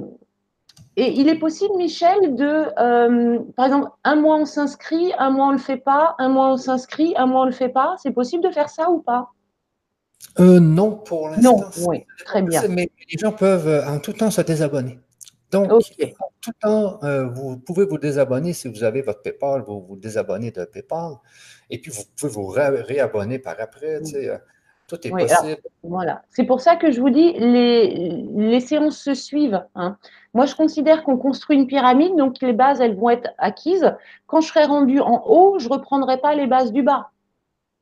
et 0.96 1.20
il 1.20 1.30
est 1.30 1.40
possible, 1.40 1.76
Michel, 1.78 2.36
de, 2.36 2.72
euh, 2.80 3.40
par 3.56 3.66
exemple, 3.66 3.90
un 4.04 4.16
mois 4.16 4.38
on 4.38 4.46
s'inscrit, 4.46 5.12
un 5.18 5.32
mois 5.32 5.46
on 5.46 5.50
ne 5.50 5.54
le 5.54 5.62
fait 5.62 5.78
pas, 5.78 6.16
un 6.20 6.30
mois 6.30 6.52
on 6.52 6.58
s'inscrit, 6.58 7.14
un 7.18 7.26
mois 7.26 7.42
on 7.42 7.46
ne 7.46 7.50
le 7.50 7.56
fait 7.56 7.70
pas. 7.70 7.96
C'est 7.98 8.12
possible 8.12 8.44
de 8.44 8.52
faire 8.52 8.70
ça 8.70 8.90
ou 8.90 9.00
pas? 9.02 9.32
Euh, 10.40 10.60
non, 10.60 10.92
pour 10.92 11.30
l'instant. 11.30 11.58
Non, 11.58 11.64
oui, 11.88 12.06
très 12.26 12.42
bien. 12.42 12.62
Mais 12.70 12.90
les 13.12 13.18
gens 13.18 13.32
peuvent 13.32 13.68
euh, 13.68 13.88
en 13.88 14.00
tout 14.00 14.14
temps 14.14 14.32
se 14.32 14.42
désabonner. 14.42 15.00
Donc, 15.52 15.72
en 15.72 15.80
tout 15.80 16.52
temps, 16.62 17.00
euh, 17.04 17.26
vous 17.26 17.58
pouvez 17.58 17.86
vous 17.86 17.98
désabonner 17.98 18.54
si 18.54 18.68
vous 18.68 18.84
avez 18.84 19.02
votre 19.02 19.22
PayPal, 19.22 19.64
vous 19.66 19.82
vous 19.82 19.96
désabonnez 19.96 20.52
de 20.52 20.66
PayPal, 20.66 21.14
et 21.70 21.80
puis 21.80 21.92
vous 21.92 22.04
pouvez 22.18 22.32
vous 22.32 22.48
réabonner 22.48 23.40
par 23.40 23.56
après. 23.60 24.02
tout 24.88 25.08
est 25.08 25.10
possible. 25.10 25.58
voilà. 25.84 26.22
C'est 26.30 26.44
pour 26.44 26.60
ça 26.62 26.76
que 26.76 26.92
je 26.92 27.00
vous 27.00 27.10
dis, 27.10 27.34
les, 27.34 28.26
les 28.36 28.60
séances 28.60 28.98
se 28.98 29.14
suivent. 29.14 29.64
Hein. 29.76 29.98
Moi, 30.34 30.46
je 30.46 30.56
considère 30.56 31.04
qu'on 31.04 31.18
construit 31.18 31.58
une 31.58 31.68
pyramide, 31.68 32.16
donc 32.18 32.42
les 32.42 32.54
bases, 32.54 32.82
elles 32.82 32.96
vont 32.96 33.10
être 33.10 33.30
acquises. 33.38 33.96
Quand 34.28 34.42
je 34.42 34.50
serai 34.50 34.66
rendu 34.66 35.00
en 35.00 35.24
haut, 35.26 35.60
je 35.60 35.68
ne 35.68 35.74
reprendrai 35.74 36.18
pas 36.20 36.36
les 36.36 36.46
bases 36.46 36.74
du 36.74 36.84
bas. 36.84 37.12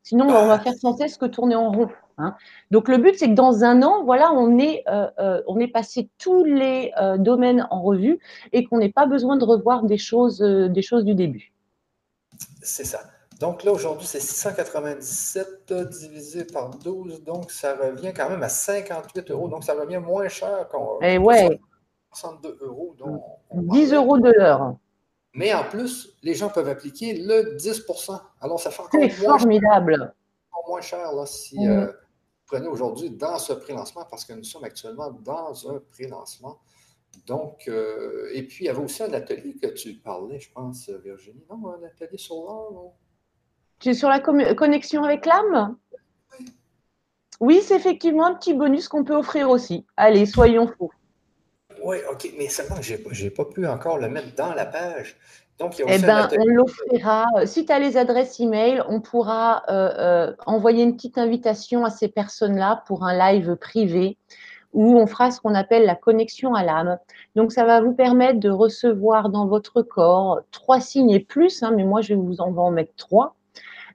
Sinon, 0.04 0.26
on 0.26 0.46
va 0.46 0.54
ah. 0.54 0.60
faire 0.60 0.76
sans 0.76 0.96
cesse 0.96 1.18
que 1.18 1.26
tourner 1.26 1.56
en 1.56 1.72
rond. 1.72 1.90
Hein. 2.18 2.36
Donc 2.72 2.88
le 2.88 2.98
but, 2.98 3.18
c'est 3.18 3.30
que 3.30 3.34
dans 3.34 3.64
un 3.64 3.82
an, 3.82 4.04
voilà, 4.04 4.32
on 4.32 4.58
est, 4.58 4.84
euh, 4.88 5.08
euh, 5.20 5.42
on 5.48 5.60
est 5.60 5.68
passé 5.68 6.10
tous 6.18 6.44
les 6.44 6.92
euh, 7.00 7.18
domaines 7.18 7.68
en 7.72 7.82
revue 7.82 8.20
et 8.54 8.66
qu'on 8.66 8.78
n'ait 8.78 8.92
pas 8.92 9.06
besoin 9.06 9.38
de 9.38 9.44
revoir 9.44 9.84
des 9.84 9.98
choses, 9.98 10.40
des 10.40 10.82
choses 10.82 11.04
du 11.04 11.16
début. 11.16 11.54
C'est 12.62 12.86
ça. 12.86 13.00
Donc 13.40 13.64
là, 13.64 13.72
aujourd'hui, 13.74 14.08
c'est 14.08 14.22
697 14.22 15.74
divisé 15.92 16.46
par 16.46 16.70
12, 16.70 17.24
donc 17.24 17.52
ça 17.52 17.76
revient 17.76 18.14
quand 18.16 18.30
même 18.30 18.44
à 18.44 18.50
58 18.50 19.32
euros. 19.32 19.50
Donc 19.50 19.66
ça 19.66 19.74
revient 19.74 19.98
moins 19.98 20.28
cher 20.30 20.68
qu'on. 20.70 21.00
Eh 21.02 21.18
ouais. 21.18 21.60
62 22.14 22.58
euros. 22.62 22.96
10 23.52 23.94
euros 23.94 24.18
de 24.18 24.32
l'heure. 24.32 24.76
Mais 25.34 25.54
en 25.54 25.66
plus, 25.66 26.16
les 26.24 26.34
gens 26.34 26.50
peuvent 26.50 26.70
appliquer 26.70 27.14
le 27.14 27.58
10% 27.58 28.20
Alors 28.40 28.60
ça 28.60 28.72
fait 28.72 28.82
encore 28.82 29.02
moins 29.02 29.38
formidable. 29.38 29.98
Cher, 29.98 30.14
moins 30.68 30.82
cher 30.82 31.12
là, 31.14 31.26
si 31.26 31.60
mm. 31.60 31.70
euh, 31.70 31.92
prenez 32.46 32.68
aujourd'hui 32.68 33.10
dans 33.10 33.40
ce 33.40 33.54
pré-lancement, 33.54 34.06
parce 34.10 34.26
que 34.26 34.34
nous 34.34 34.44
sommes 34.44 34.64
actuellement 34.64 35.12
dans 35.12 35.70
un 35.70 35.80
pré-lancement. 35.92 36.60
Donc, 37.26 37.68
euh, 37.68 38.30
et 38.34 38.44
puis, 38.44 38.66
il 38.66 38.68
y 38.68 38.70
avait 38.70 38.84
aussi 38.84 39.04
un 39.04 39.14
atelier 39.14 39.56
que 39.56 39.68
tu 39.68 39.94
parlais, 39.94 40.40
je 40.40 40.52
pense, 40.52 40.90
Virginie. 40.90 41.44
Non, 41.50 41.70
un 41.70 41.84
atelier 41.84 42.18
sur 42.18 42.44
l'art, 42.44 42.92
Tu 43.80 43.90
es 43.90 43.94
sur 43.94 44.10
la 44.10 44.20
connexion 44.20 45.04
avec 45.04 45.26
l'âme? 45.26 45.78
Oui. 46.40 46.46
Oui, 47.40 47.62
c'est 47.62 47.76
effectivement 47.76 48.26
un 48.26 48.36
petit 48.36 48.54
bonus 48.54 48.88
qu'on 48.88 49.04
peut 49.04 49.16
offrir 49.16 49.50
aussi. 49.50 49.86
Allez, 49.98 50.26
soyons 50.26 50.68
fous. 50.68 50.92
Oui, 51.84 51.98
OK, 52.12 52.34
mais 52.38 52.50
seulement 52.50 52.78
que 52.78 52.82
je 52.84 53.24
n'ai 53.24 53.30
pas 53.30 53.46
pu 53.46 53.68
encore 53.68 53.98
le 53.98 54.10
mettre 54.10 54.34
dans 54.36 54.54
la 54.54 54.66
page. 54.66 55.18
Donc, 55.60 55.82
eh 55.88 55.98
bien, 56.00 56.28
on 56.38 56.46
l'offrira. 56.46 57.26
Si 57.46 57.66
tu 57.66 57.72
as 57.72 57.80
les 57.80 57.96
adresses 57.96 58.40
email, 58.40 58.84
on 58.90 59.00
pourra 59.00 59.64
euh, 59.70 59.90
euh, 59.98 60.34
envoyer 60.46 60.84
une 60.84 60.96
petite 60.96 61.18
invitation 61.18 61.86
à 61.86 61.90
ces 61.90 62.10
personnes-là 62.10 62.84
pour 62.88 63.06
un 63.06 63.18
live 63.18 63.56
privé 63.56 64.18
où 64.74 64.98
on 64.98 65.08
fera 65.08 65.32
ce 65.32 65.40
qu'on 65.40 65.56
appelle 65.56 65.86
la 65.86 65.96
connexion 65.96 66.54
à 66.54 66.64
l'âme. 66.64 66.98
Donc, 67.36 67.54
ça 67.54 67.64
va 67.64 67.80
vous 67.80 67.94
permettre 67.94 68.42
de 68.42 68.50
recevoir 68.50 69.30
dans 69.30 69.48
votre 69.48 69.82
corps 69.82 70.42
trois 70.52 70.82
signes 70.82 71.12
et 71.12 71.22
plus, 71.22 71.64
hein, 71.64 71.72
mais 71.74 71.86
moi, 71.86 72.02
je 72.02 72.10
vais 72.10 72.20
vous 72.20 72.42
en, 72.42 72.54
en 72.58 72.72
mettre 72.72 72.94
trois, 72.98 73.36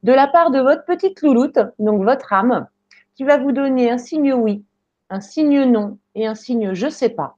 de 0.02 0.12
la 0.12 0.26
part 0.26 0.50
de 0.50 0.60
votre 0.60 0.86
petite 0.86 1.20
louloute, 1.20 1.58
donc 1.78 2.02
votre 2.02 2.32
âme, 2.32 2.66
qui 3.14 3.24
va 3.24 3.36
vous 3.36 3.52
donner 3.52 3.90
un 3.90 3.98
signe 3.98 4.32
oui, 4.32 4.64
un 5.10 5.20
signe 5.20 5.64
non 5.64 5.98
et 6.14 6.26
un 6.26 6.34
signe 6.34 6.72
je 6.72 6.88
sais 6.88 7.10
pas. 7.10 7.36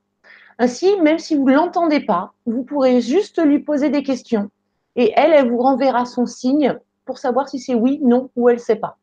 Ainsi, 0.58 0.96
même 1.00 1.18
si 1.18 1.36
vous 1.36 1.48
ne 1.48 1.54
l'entendez 1.54 2.00
pas, 2.00 2.32
vous 2.46 2.62
pourrez 2.62 3.00
juste 3.00 3.42
lui 3.44 3.58
poser 3.58 3.90
des 3.90 4.02
questions 4.02 4.50
et 4.96 5.12
elle, 5.16 5.32
elle 5.32 5.50
vous 5.50 5.58
renverra 5.58 6.04
son 6.04 6.26
signe 6.26 6.78
pour 7.04 7.18
savoir 7.18 7.48
si 7.48 7.58
c'est 7.58 7.74
oui, 7.74 8.00
non 8.02 8.30
ou 8.36 8.48
elle 8.48 8.56
ne 8.56 8.60
sait 8.60 8.76
pas. 8.76 8.98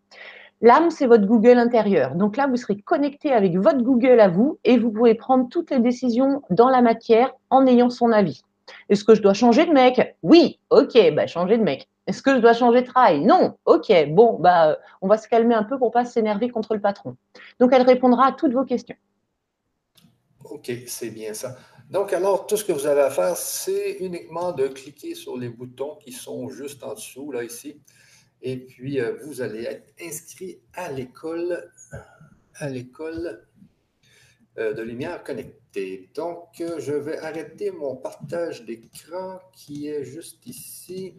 L'âme, 0.61 0.89
c'est 0.89 1.07
votre 1.07 1.25
Google 1.25 1.57
intérieur. 1.57 2.15
Donc 2.15 2.35
là, 2.35 2.47
vous 2.47 2.57
serez 2.57 2.75
connecté 2.75 3.31
avec 3.31 3.55
votre 3.57 3.81
Google 3.81 4.19
à 4.19 4.27
vous 4.27 4.59
et 4.65 4.77
vous 4.77 4.91
pourrez 4.91 5.15
prendre 5.15 5.47
toutes 5.49 5.71
les 5.71 5.79
décisions 5.79 6.41
dans 6.49 6.69
la 6.69 6.81
matière 6.81 7.31
en 7.49 7.65
ayant 7.65 7.89
son 7.89 8.11
avis. 8.11 8.43
Est-ce 8.89 9.03
que 9.03 9.15
je 9.15 9.21
dois 9.21 9.33
changer 9.33 9.65
de 9.65 9.71
mec? 9.71 10.15
Oui, 10.21 10.59
ok, 10.69 11.13
bah 11.15 11.27
changer 11.27 11.57
de 11.57 11.63
mec. 11.63 11.87
Est-ce 12.07 12.21
que 12.21 12.35
je 12.35 12.39
dois 12.39 12.53
changer 12.53 12.81
de 12.81 12.87
travail? 12.87 13.23
Non, 13.23 13.55
ok, 13.65 13.91
bon, 14.09 14.37
bah 14.39 14.77
on 15.01 15.07
va 15.07 15.17
se 15.17 15.27
calmer 15.27 15.55
un 15.55 15.63
peu 15.63 15.77
pour 15.77 15.91
pas 15.91 16.05
s'énerver 16.05 16.49
contre 16.49 16.73
le 16.73 16.81
patron. 16.81 17.15
Donc 17.59 17.71
elle 17.73 17.83
répondra 17.83 18.27
à 18.27 18.31
toutes 18.31 18.53
vos 18.53 18.65
questions. 18.65 18.95
Ok, 20.43 20.71
c'est 20.87 21.09
bien 21.09 21.33
ça. 21.33 21.57
Donc 21.89 22.13
alors, 22.13 22.45
tout 22.47 22.55
ce 22.55 22.63
que 22.63 22.71
vous 22.71 22.85
avez 22.85 23.01
à 23.01 23.09
faire, 23.09 23.35
c'est 23.35 23.97
uniquement 23.99 24.51
de 24.51 24.67
cliquer 24.67 25.15
sur 25.15 25.37
les 25.37 25.49
boutons 25.49 25.95
qui 25.95 26.11
sont 26.11 26.49
juste 26.49 26.83
en 26.83 26.93
dessous, 26.93 27.31
là, 27.31 27.43
ici. 27.43 27.81
Et 28.41 28.57
puis, 28.57 29.01
euh, 29.01 29.17
vous 29.25 29.41
allez 29.41 29.63
être 29.63 29.93
inscrit 30.01 30.61
à 30.73 30.91
l'école, 30.91 31.71
à 32.55 32.69
l'école 32.69 33.47
euh, 34.57 34.73
de 34.73 34.81
lumière 34.81 35.23
connectée. 35.23 36.09
Donc, 36.13 36.61
euh, 36.61 36.79
je 36.79 36.93
vais 36.93 37.17
arrêter 37.17 37.71
mon 37.71 37.95
partage 37.95 38.65
d'écran 38.65 39.39
qui 39.53 39.87
est 39.87 40.03
juste 40.03 40.45
ici. 40.47 41.15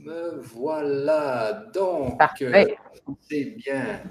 Me 0.00 0.40
voilà. 0.40 1.52
Donc, 1.72 2.20
c'est 3.28 3.44
bien. 3.44 4.02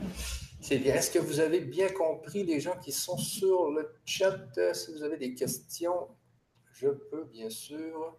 C'est 0.62 0.78
bien. 0.78 0.94
Est-ce 0.94 1.12
que 1.12 1.20
vous 1.20 1.40
avez 1.40 1.60
bien 1.60 1.90
compris 1.90 2.44
les 2.44 2.60
gens 2.60 2.78
qui 2.78 2.92
sont 2.92 3.18
sur 3.18 3.72
le 3.72 3.92
chat? 4.06 4.38
Si 4.74 4.94
vous 4.94 5.04
avez 5.04 5.18
des 5.18 5.34
questions, 5.34 6.08
je 6.74 6.88
peux 6.88 7.26
bien 7.26 7.50
sûr. 7.50 8.18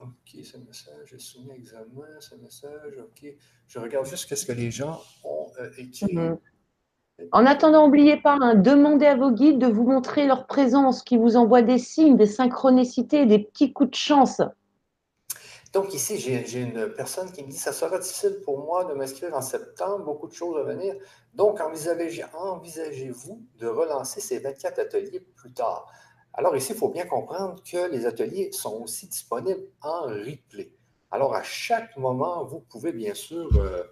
OK, 0.00 0.44
ce 0.44 0.56
message 0.56 1.12
est 1.12 1.18
soumis 1.18 1.50
à 1.50 1.54
examen, 1.54 2.20
ce 2.20 2.34
message, 2.36 2.98
OK. 2.98 3.30
Je 3.66 3.78
regarde 3.78 4.06
juste 4.06 4.34
ce 4.34 4.46
que 4.46 4.52
les 4.52 4.70
gens 4.70 5.00
ont 5.24 5.50
euh, 5.60 5.70
écrit. 5.76 6.14
Mhm. 6.14 6.38
En 7.32 7.44
attendant, 7.46 7.86
n'oubliez 7.86 8.16
pas, 8.16 8.38
hein, 8.40 8.54
demandez 8.54 9.06
à 9.06 9.16
vos 9.16 9.32
guides 9.32 9.58
de 9.58 9.66
vous 9.66 9.84
montrer 9.84 10.26
leur 10.26 10.46
présence, 10.46 11.02
qui 11.02 11.16
vous 11.16 11.36
envoient 11.36 11.62
des 11.62 11.78
signes, 11.78 12.16
des 12.16 12.26
synchronicités, 12.26 13.26
des 13.26 13.40
petits 13.40 13.72
coups 13.72 13.90
de 13.90 13.96
chance. 13.96 14.40
Donc 15.72 15.92
ici, 15.92 16.18
j'ai 16.18 16.60
une 16.60 16.92
personne 16.94 17.30
qui 17.30 17.44
me 17.44 17.50
dit, 17.50 17.56
ça 17.56 17.72
sera 17.72 17.98
difficile 17.98 18.40
pour 18.42 18.64
moi 18.64 18.84
de 18.84 18.94
m'inscrire 18.94 19.34
en 19.34 19.42
septembre, 19.42 20.04
beaucoup 20.04 20.26
de 20.26 20.32
choses 20.32 20.56
à 20.58 20.62
venir. 20.62 20.94
Donc, 21.34 21.60
envisagez-vous 21.60 23.42
de 23.58 23.66
relancer 23.66 24.20
ces 24.20 24.38
24 24.38 24.78
ateliers 24.78 25.20
plus 25.36 25.52
tard. 25.52 25.86
Alors 26.32 26.56
ici, 26.56 26.72
il 26.72 26.78
faut 26.78 26.88
bien 26.88 27.04
comprendre 27.04 27.62
que 27.64 27.90
les 27.90 28.06
ateliers 28.06 28.52
sont 28.52 28.82
aussi 28.82 29.08
disponibles 29.08 29.66
en 29.82 30.02
replay. 30.02 30.72
Alors 31.10 31.34
à 31.34 31.42
chaque 31.42 31.96
moment, 31.96 32.44
vous 32.44 32.60
pouvez 32.60 32.92
bien 32.92 33.14
sûr 33.14 33.48
euh, 33.56 33.82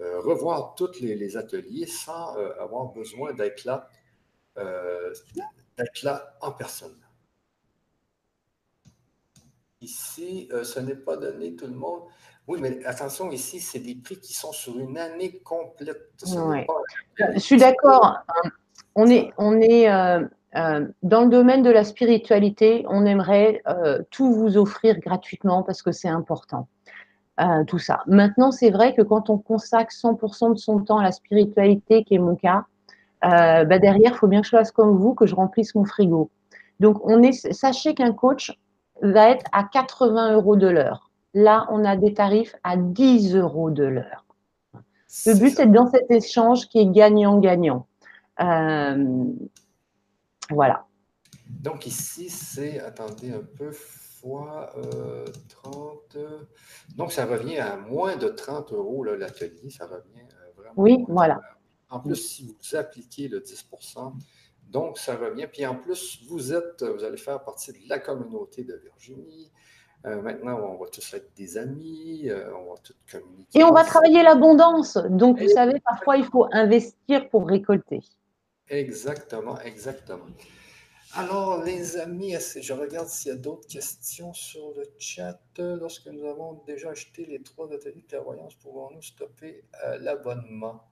euh, 0.00 0.20
revoir 0.20 0.74
tous 0.74 1.00
les, 1.00 1.36
ateliers 1.36 1.86
sans 1.86 2.36
euh, 2.36 2.60
avoir 2.60 2.86
besoin 2.86 3.34
d'être 3.34 3.64
là, 3.64 3.88
là 6.02 6.36
en 6.40 6.52
personne. 6.52 7.01
Ici, 9.82 10.48
ce 10.62 10.80
n'est 10.80 10.96
pas 10.96 11.16
donné 11.16 11.54
tout 11.54 11.66
le 11.66 11.74
monde. 11.74 12.02
Oui, 12.48 12.58
mais 12.60 12.84
attention, 12.84 13.30
ici, 13.30 13.60
c'est 13.60 13.80
des 13.80 13.94
prix 13.96 14.18
qui 14.18 14.32
sont 14.32 14.52
sur 14.52 14.78
une 14.78 14.96
année 14.96 15.40
complète. 15.44 16.12
Je 16.24 17.38
suis 17.38 17.58
d'accord. 17.58 18.18
On 18.94 19.08
est, 19.08 19.32
on 19.38 19.60
est 19.60 19.88
euh, 20.56 20.86
dans 21.02 21.22
le 21.22 21.28
domaine 21.30 21.62
de 21.62 21.70
la 21.70 21.84
spiritualité, 21.84 22.84
on 22.88 23.06
aimerait 23.06 23.62
euh, 23.66 24.02
tout 24.10 24.32
vous 24.32 24.58
offrir 24.58 24.98
gratuitement 24.98 25.62
parce 25.62 25.82
que 25.82 25.92
c'est 25.92 26.08
important. 26.08 26.68
Euh, 27.40 27.64
tout 27.64 27.78
ça. 27.78 28.02
Maintenant, 28.06 28.50
c'est 28.50 28.70
vrai 28.70 28.94
que 28.94 29.00
quand 29.00 29.30
on 29.30 29.38
consacre 29.38 29.90
100% 29.90 30.52
de 30.52 30.58
son 30.58 30.80
temps 30.80 30.98
à 30.98 31.02
la 31.02 31.12
spiritualité, 31.12 32.04
qui 32.04 32.14
est 32.14 32.18
mon 32.18 32.36
cas, 32.36 32.66
bah 33.22 33.78
derrière, 33.78 34.12
il 34.12 34.16
faut 34.16 34.26
bien 34.26 34.40
que 34.40 34.46
je 34.46 34.50
fasse 34.50 34.72
comme 34.72 34.96
vous, 34.96 35.14
que 35.14 35.26
je 35.26 35.34
remplisse 35.34 35.74
mon 35.74 35.84
frigo. 35.84 36.30
Donc, 36.80 36.98
on 37.04 37.22
est, 37.22 37.32
sachez 37.52 37.94
qu'un 37.94 38.12
coach 38.12 38.52
va 39.02 39.30
être 39.30 39.44
à 39.52 39.64
80 39.64 40.34
euros 40.34 40.56
de 40.56 40.68
l'heure. 40.68 41.10
Là, 41.34 41.66
on 41.70 41.84
a 41.84 41.96
des 41.96 42.14
tarifs 42.14 42.54
à 42.62 42.76
10 42.76 43.36
euros 43.36 43.70
de 43.70 43.84
l'heure. 43.84 44.24
Le 45.26 45.34
but, 45.38 45.54
c'est 45.54 45.70
dans 45.70 45.90
cet 45.90 46.10
échange 46.10 46.68
qui 46.68 46.78
est 46.78 46.86
gagnant-gagnant. 46.86 47.86
Voilà. 50.50 50.86
Donc 51.48 51.86
ici, 51.86 52.28
c'est, 52.28 52.80
attendez 52.80 53.32
un 53.32 53.42
peu, 53.56 53.72
fois 54.22 54.70
30. 55.48 56.16
Euh, 56.16 56.38
donc 56.96 57.12
ça 57.12 57.26
revient 57.26 57.58
à 57.58 57.76
moins 57.76 58.16
de 58.16 58.28
30 58.28 58.72
euros 58.72 59.04
l'atelier. 59.04 59.70
Ça 59.70 59.86
revient 59.86 60.22
euh, 60.22 60.52
vraiment. 60.56 60.74
Oui, 60.76 61.04
voilà. 61.08 61.40
En 61.90 62.00
plus, 62.00 62.16
si 62.16 62.44
vous 62.44 62.76
appliquez 62.76 63.28
le 63.28 63.40
10 63.40 63.68
donc 64.72 64.98
ça 64.98 65.16
revient. 65.16 65.46
Puis 65.52 65.64
en 65.66 65.76
plus, 65.76 66.20
vous 66.28 66.52
êtes, 66.52 66.82
vous 66.82 67.04
allez 67.04 67.18
faire 67.18 67.42
partie 67.44 67.72
de 67.72 67.78
la 67.88 67.98
communauté 67.98 68.64
de 68.64 68.74
Virginie. 68.74 69.50
Euh, 70.04 70.20
maintenant, 70.20 70.58
on 70.58 70.82
va 70.82 70.88
tous 70.88 71.14
être 71.14 71.32
des 71.36 71.58
amis, 71.58 72.28
on 72.28 72.72
va 72.72 72.78
tous 72.82 72.96
communiquer. 73.10 73.60
Et 73.60 73.62
on 73.62 73.70
va 73.72 73.84
travailler 73.84 74.22
l'abondance. 74.24 74.96
Donc, 75.10 75.40
vous 75.40 75.48
savez, 75.48 75.78
parfois, 75.80 76.16
il 76.16 76.24
faut 76.24 76.48
investir 76.50 77.28
pour 77.28 77.46
récolter. 77.46 78.00
Exactement, 78.68 79.60
exactement. 79.60 80.26
Alors, 81.14 81.62
les 81.62 81.98
amis, 81.98 82.34
je 82.58 82.72
regarde 82.72 83.06
s'il 83.06 83.32
y 83.32 83.34
a 83.34 83.36
d'autres 83.36 83.68
questions 83.68 84.32
sur 84.32 84.72
le 84.74 84.84
chat? 84.98 85.38
Lorsque 85.58 86.06
nous 86.06 86.26
avons 86.26 86.62
déjà 86.66 86.90
acheté 86.90 87.26
les 87.26 87.42
trois 87.42 87.70
ateliers 87.70 88.00
de 88.00 88.06
clairvoyance, 88.06 88.54
pouvons-nous 88.54 89.02
stopper 89.02 89.62
euh, 89.84 89.98
l'abonnement? 89.98 90.90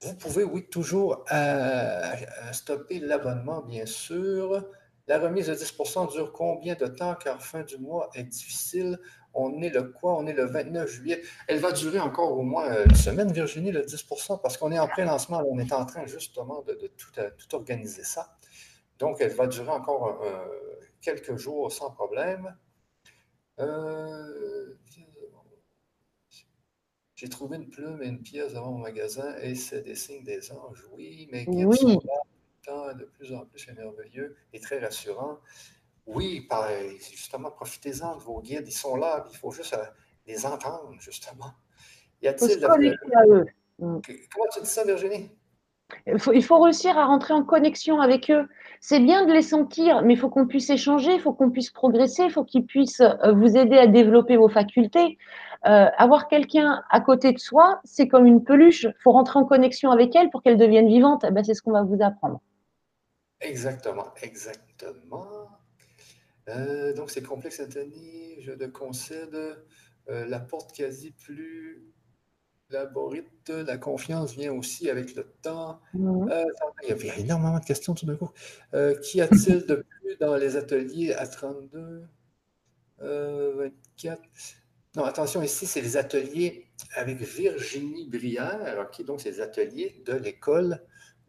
Vous 0.00 0.14
pouvez, 0.14 0.44
oui, 0.44 0.68
toujours 0.68 1.24
euh, 1.32 2.14
stopper 2.52 3.00
l'abonnement, 3.00 3.62
bien 3.62 3.84
sûr. 3.84 4.64
La 5.08 5.18
remise 5.18 5.48
de 5.48 5.54
10% 5.54 6.12
dure 6.12 6.32
combien 6.32 6.74
de 6.74 6.86
temps? 6.86 7.14
Car 7.16 7.42
fin 7.42 7.62
du 7.62 7.78
mois 7.78 8.08
est 8.14 8.24
difficile. 8.24 8.98
On 9.34 9.60
est 9.62 9.70
le 9.70 9.84
quoi? 9.84 10.16
On 10.16 10.26
est 10.26 10.34
le 10.34 10.44
29 10.44 10.88
juillet. 10.88 11.22
Elle 11.48 11.58
va 11.58 11.72
durer 11.72 11.98
encore 11.98 12.32
au 12.36 12.42
moins 12.42 12.70
euh, 12.70 12.84
une 12.84 12.94
semaine, 12.94 13.32
Virginie, 13.32 13.72
le 13.72 13.82
10% 13.82 14.40
parce 14.40 14.56
qu'on 14.56 14.70
est 14.70 14.78
en 14.78 14.86
pré-lancement. 14.86 15.42
On 15.48 15.58
est 15.58 15.72
en 15.72 15.84
train 15.84 16.06
justement 16.06 16.62
de, 16.62 16.74
tout, 16.96 17.10
euh, 17.18 17.30
tout, 17.36 17.56
organiser 17.56 18.04
ça. 18.04 18.36
Donc, 18.98 19.16
elle 19.20 19.32
va 19.32 19.46
durer 19.46 19.70
encore 19.70 20.20
euh, 20.22 20.44
quelques 21.00 21.36
jours 21.36 21.72
sans 21.72 21.90
problème. 21.90 22.54
J'ai 27.18 27.28
trouvé 27.28 27.56
une 27.56 27.68
plume 27.68 28.00
et 28.00 28.06
une 28.06 28.22
pièce 28.22 28.52
dans 28.52 28.70
mon 28.70 28.78
magasin 28.78 29.34
et 29.42 29.56
c'est 29.56 29.82
des 29.82 29.96
signes 29.96 30.22
des 30.22 30.52
anges. 30.52 30.86
Oui, 30.92 31.28
mais 31.32 31.46
qui 31.46 31.62
sont 31.76 32.00
là, 32.68 32.94
de 32.94 33.06
plus 33.06 33.34
en 33.34 33.44
plus, 33.44 33.68
merveilleux 33.72 34.36
et 34.52 34.60
très 34.60 34.78
rassurant. 34.78 35.40
Oui, 36.06 36.48
justement, 37.10 37.50
profitez-en 37.50 38.18
de 38.18 38.22
vos 38.22 38.40
guides. 38.40 38.68
Ils 38.68 38.70
sont 38.70 38.94
là, 38.94 39.26
il 39.32 39.36
faut 39.36 39.50
juste 39.50 39.76
les 40.28 40.46
entendre, 40.46 40.94
justement. 41.00 41.54
Y 42.22 42.28
a-t-il. 42.28 42.60
Mm. 43.80 44.00
Comment 44.00 44.48
tu 44.52 44.60
dis 44.60 44.70
ça, 44.70 44.84
Virginie? 44.84 45.36
Il 46.06 46.42
faut, 46.42 46.60
réussir 46.60 46.98
à 46.98 47.06
rentrer 47.06 47.34
en 47.34 47.42
connexion 47.42 48.00
avec 48.00 48.30
eux. 48.30 48.46
C'est 48.80 49.00
bien 49.00 49.26
de 49.26 49.32
les 49.32 49.42
sentir, 49.42 50.02
mais 50.02 50.14
il 50.14 50.16
faut 50.18 50.28
qu'on 50.28 50.46
puisse 50.46 50.70
échanger, 50.70 51.14
il 51.14 51.20
faut 51.20 51.32
qu'on 51.32 51.50
puisse 51.50 51.70
progresser, 51.70 52.24
il 52.24 52.30
faut 52.30 52.44
qu'ils 52.44 52.66
puissent 52.66 53.00
euh, 53.00 53.32
vous 53.32 53.56
aider 53.56 53.76
à 53.76 53.86
développer 53.86 54.36
vos 54.36 54.48
facultés. 54.48 55.18
Euh, 55.66 55.86
avoir 55.96 56.28
quelqu'un 56.28 56.82
à 56.90 57.00
côté 57.00 57.32
de 57.32 57.38
soi, 57.38 57.80
c'est 57.84 58.06
comme 58.06 58.26
une 58.26 58.44
peluche. 58.44 58.84
Il 58.84 58.94
faut 59.02 59.12
rentrer 59.12 59.38
en 59.38 59.44
connexion 59.44 59.90
avec 59.90 60.14
elle 60.14 60.30
pour 60.30 60.42
qu'elle 60.42 60.58
devienne 60.58 60.88
vivante. 60.88 61.24
Eh 61.26 61.30
ben, 61.30 61.42
c'est 61.42 61.54
ce 61.54 61.62
qu'on 61.62 61.72
va 61.72 61.82
vous 61.82 61.98
apprendre. 62.02 62.40
Exactement, 63.40 64.12
exactement. 64.22 65.48
Euh, 66.48 66.92
donc, 66.94 67.10
c'est 67.10 67.22
complexe, 67.22 67.60
Anthony. 67.60 68.40
Je 68.40 68.52
te 68.52 68.64
concède 68.64 69.36
la 70.06 70.40
porte 70.40 70.74
quasi 70.74 71.10
plus 71.10 71.92
Laborite, 72.70 73.48
la 73.48 73.78
confiance 73.78 74.34
vient 74.34 74.52
aussi 74.52 74.90
avec 74.90 75.14
le 75.14 75.24
temps. 75.42 75.80
Mhm. 75.94 76.30
Euh, 76.30 76.44
il 76.82 76.90
y 76.90 76.92
avait 76.92 77.20
énormément 77.20 77.58
de 77.58 77.64
questions 77.64 77.94
tout 77.94 78.04
d'un 78.04 78.16
coup. 78.16 78.30
Euh, 78.74 78.98
Qu'y 79.00 79.20
a-t-il 79.20 79.64
de 79.64 79.76
plus 79.76 80.16
dans 80.18 80.36
les 80.36 80.56
ateliers 80.56 81.14
à 81.14 81.26
32, 81.26 82.02
24? 82.98 83.02
Euh, 83.02 83.70
non, 84.96 85.04
attention, 85.04 85.42
ici, 85.42 85.66
c'est 85.66 85.80
les 85.80 85.96
ateliers 85.96 86.66
avec 86.94 87.18
Virginie 87.18 88.08
Brière. 88.08 88.86
OK, 88.86 89.04
donc, 89.04 89.20
c'est 89.20 89.30
les 89.30 89.40
ateliers 89.40 90.02
de 90.04 90.12
l'école 90.12 90.82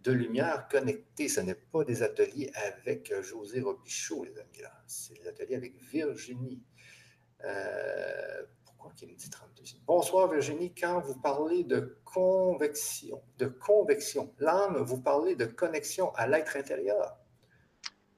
de 0.03 0.11
lumière 0.11 0.67
connectée. 0.69 1.29
Ce 1.29 1.39
n'est 1.39 1.55
pas 1.55 1.83
des 1.85 2.03
ateliers 2.03 2.51
avec 2.55 3.13
José 3.21 3.61
Robichaud, 3.61 4.25
les 4.25 4.37
amis. 4.39 4.67
C'est 4.87 5.13
des 5.21 5.27
ateliers 5.27 5.55
avec 5.55 5.81
Virginie. 5.81 6.61
Euh, 8.85 9.05
Bonsoir 9.85 10.29
Virginie, 10.29 10.73
quand 10.73 11.01
vous 11.01 11.15
parlez 11.15 11.63
de 11.63 11.97
convection, 12.05 13.21
de 13.37 13.47
convection, 13.47 14.31
l'âme, 14.39 14.77
vous 14.77 15.01
parlez 15.01 15.35
de 15.35 15.45
connexion 15.45 16.11
à 16.15 16.27
l'être 16.27 16.55
intérieur. 16.55 17.17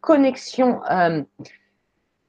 Connexion, 0.01 0.81
euh, 0.89 1.21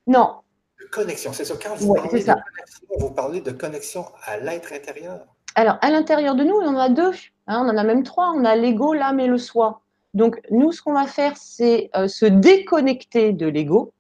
non. 0.07 0.37
De 0.81 0.87
connexion, 0.87 1.33
c'est 1.33 1.45
ça. 1.45 1.55
Quand 1.63 1.75
vous 1.77 1.95
parlez 1.95 2.21
de 2.21 2.33
connexion, 2.33 2.87
vous 2.99 3.11
parlez 3.11 3.41
de 3.41 3.51
connexion 3.51 4.07
à 4.25 4.39
l'être 4.39 4.73
intérieur. 4.73 5.27
Alors, 5.55 5.79
à 5.83 5.91
l'intérieur 5.91 6.35
de 6.35 6.45
nous, 6.45 6.55
on 6.55 6.67
en 6.67 6.77
a 6.77 6.89
deux. 6.89 7.13
Hein, 7.47 7.65
on 7.65 7.69
en 7.69 7.77
a 7.77 7.85
même 7.85 8.03
trois. 8.03 8.33
On 8.35 8.45
a 8.45 8.57
l'ego, 8.57 8.95
l'âme 8.95 9.21
et 9.21 9.27
le 9.27 9.39
soi. 9.39 9.83
Donc, 10.15 10.41
nous, 10.51 10.73
ce 10.73 10.83
qu'on 10.83 10.95
va 10.95 11.07
faire, 11.07 11.37
c'est 11.37 11.91
euh, 11.97 12.09
se 12.09 12.27
déconnecter 12.27 13.33
de 13.33 13.47
l'ego, 13.47 13.93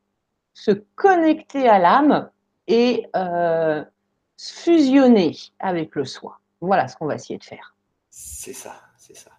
se 0.55 0.71
connecter 0.95 1.69
à 1.69 1.79
l'âme 1.79 2.31
et 2.67 3.07
euh, 3.17 3.85
fusionner 4.51 5.37
avec 5.61 5.95
le 5.95 6.05
soi. 6.05 6.41
Voilà 6.61 6.89
ce 6.89 6.97
qu'on 6.97 7.07
va 7.07 7.15
essayer 7.15 7.39
de 7.39 7.45
faire. 7.45 7.75
C'est 8.11 8.53
ça, 8.53 8.75
c'est 8.97 9.17
ça. 9.17 9.31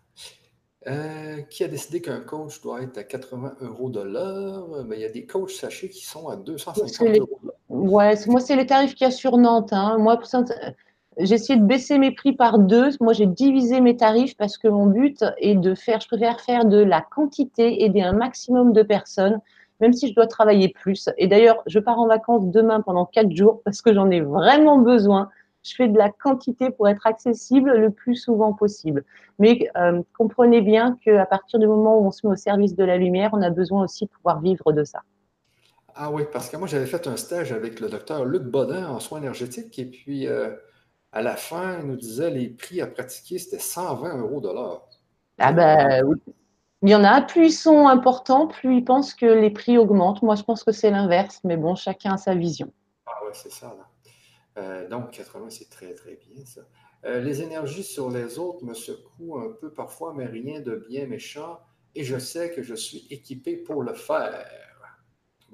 Euh, 0.87 1.41
qui 1.43 1.63
a 1.63 1.69
décidé 1.69 2.01
qu'un 2.01 2.19
coach 2.19 2.61
doit 2.61 2.81
être 2.81 2.97
à 2.97 3.03
80 3.03 3.55
euros 3.61 3.89
de 3.89 4.01
l'heure? 4.01 4.83
Ben, 4.83 4.95
il 4.95 5.01
y 5.01 5.05
a 5.05 5.09
des 5.09 5.25
coachs, 5.25 5.51
sachez, 5.51 5.87
qui 5.89 6.05
sont 6.05 6.27
à 6.27 6.35
250 6.35 7.17
euros. 7.17 7.39
Ouais, 7.69 8.15
moi, 8.27 8.41
c'est 8.41 8.57
les 8.57 8.65
tarifs 8.65 8.93
qu'il 8.95 9.05
y 9.05 9.07
a 9.07 9.11
sur 9.11 9.37
Nantes. 9.37 9.71
Hein. 9.71 9.97
Moi, 9.97 10.19
j'ai 11.17 11.35
essayé 11.35 11.57
de 11.57 11.65
baisser 11.65 11.97
mes 11.97 12.11
prix 12.11 12.33
par 12.33 12.59
deux. 12.59 12.89
Moi, 12.99 13.13
j'ai 13.13 13.27
divisé 13.27 13.79
mes 13.79 13.95
tarifs 13.95 14.35
parce 14.35 14.57
que 14.57 14.67
mon 14.67 14.87
but 14.87 15.23
est 15.37 15.55
de 15.55 15.73
faire, 15.73 16.01
je 16.01 16.07
préfère 16.07 16.41
faire 16.41 16.65
de 16.65 16.77
la 16.77 17.01
quantité, 17.01 17.83
aider 17.83 18.01
un 18.01 18.13
maximum 18.13 18.73
de 18.73 18.83
personnes 18.83 19.39
même 19.83 19.91
si 19.91 20.07
je 20.07 20.15
dois 20.15 20.27
travailler 20.27 20.69
plus. 20.69 21.09
Et 21.17 21.27
d'ailleurs, 21.27 21.61
je 21.65 21.77
pars 21.77 21.99
en 21.99 22.07
vacances 22.07 22.47
demain 22.47 22.79
pendant 22.79 23.05
quatre 23.05 23.35
jours 23.35 23.61
parce 23.65 23.81
que 23.81 23.93
j'en 23.93 24.09
ai 24.09 24.21
vraiment 24.21 24.77
besoin. 24.79 25.29
Je 25.61 25.75
fais 25.75 25.89
de 25.89 25.97
la 25.97 26.09
quantité 26.09 26.69
pour 26.69 26.87
être 26.87 27.05
accessible 27.05 27.73
le 27.73 27.89
plus 27.89 28.15
souvent 28.15 28.53
possible. 28.53 29.03
Mais 29.39 29.69
euh, 29.75 30.01
comprenez 30.17 30.61
bien 30.61 30.97
qu'à 31.03 31.25
partir 31.25 31.59
du 31.59 31.67
moment 31.67 31.99
où 31.99 32.05
on 32.05 32.11
se 32.11 32.25
met 32.25 32.31
au 32.31 32.37
service 32.37 32.75
de 32.75 32.83
la 32.85 32.95
lumière, 32.95 33.31
on 33.33 33.41
a 33.41 33.49
besoin 33.49 33.83
aussi 33.83 34.05
de 34.05 34.09
pouvoir 34.09 34.39
vivre 34.39 34.71
de 34.71 34.85
ça. 34.85 35.01
Ah 35.95 36.09
oui, 36.09 36.23
parce 36.31 36.49
que 36.49 36.55
moi, 36.55 36.67
j'avais 36.67 36.85
fait 36.85 37.05
un 37.05 37.17
stage 37.17 37.51
avec 37.51 37.81
le 37.81 37.89
docteur 37.89 38.23
Luc 38.23 38.43
Bodin 38.43 38.87
en 38.87 39.01
soins 39.01 39.19
énergétiques 39.19 39.77
et 39.79 39.85
puis 39.85 40.27
euh, 40.27 40.55
à 41.11 41.21
la 41.21 41.35
fin, 41.35 41.79
il 41.81 41.87
nous 41.87 41.97
disait 41.97 42.29
les 42.29 42.47
prix 42.47 42.79
à 42.79 42.87
pratiquer, 42.87 43.37
c'était 43.37 43.59
120 43.59 44.17
euros 44.19 44.39
de 44.39 44.47
l'heure. 44.47 44.87
Ah 45.39 45.51
ben 45.51 46.03
oui. 46.05 46.17
Il 46.85 46.89
y 46.89 46.95
en 46.95 47.05
a, 47.05 47.21
plus 47.21 47.45
ils 47.45 47.51
sont 47.53 47.87
importants, 47.87 48.45
plus 48.47 48.77
ils 48.77 48.83
pensent 48.83 49.13
que 49.13 49.25
les 49.25 49.49
prix 49.49 49.77
augmentent. 49.77 50.21
Moi, 50.21 50.35
je 50.35 50.43
pense 50.43 50.65
que 50.65 50.73
c'est 50.73 50.91
l'inverse, 50.91 51.39
mais 51.45 51.55
bon, 51.55 51.75
chacun 51.75 52.15
a 52.15 52.17
sa 52.17 52.35
vision. 52.35 52.73
Ah 53.05 53.23
ouais, 53.23 53.31
c'est 53.31 53.53
ça. 53.53 53.73
Euh, 54.57 54.89
donc, 54.89 55.11
80, 55.11 55.45
c'est 55.49 55.69
très, 55.69 55.93
très 55.93 56.15
bien, 56.15 56.43
ça. 56.45 56.59
Euh, 57.05 57.21
les 57.21 57.41
énergies 57.41 57.83
sur 57.83 58.09
les 58.09 58.37
autres 58.37 58.65
me 58.65 58.73
secouent 58.73 59.39
un 59.39 59.53
peu 59.61 59.71
parfois, 59.71 60.13
mais 60.13 60.25
rien 60.25 60.59
de 60.59 60.85
bien 60.89 61.07
méchant. 61.07 61.57
Et 61.95 62.03
je 62.03 62.17
sais 62.17 62.51
que 62.51 62.61
je 62.61 62.75
suis 62.75 63.07
équipé 63.09 63.55
pour 63.55 63.81
le 63.81 63.93
faire. 63.93 64.45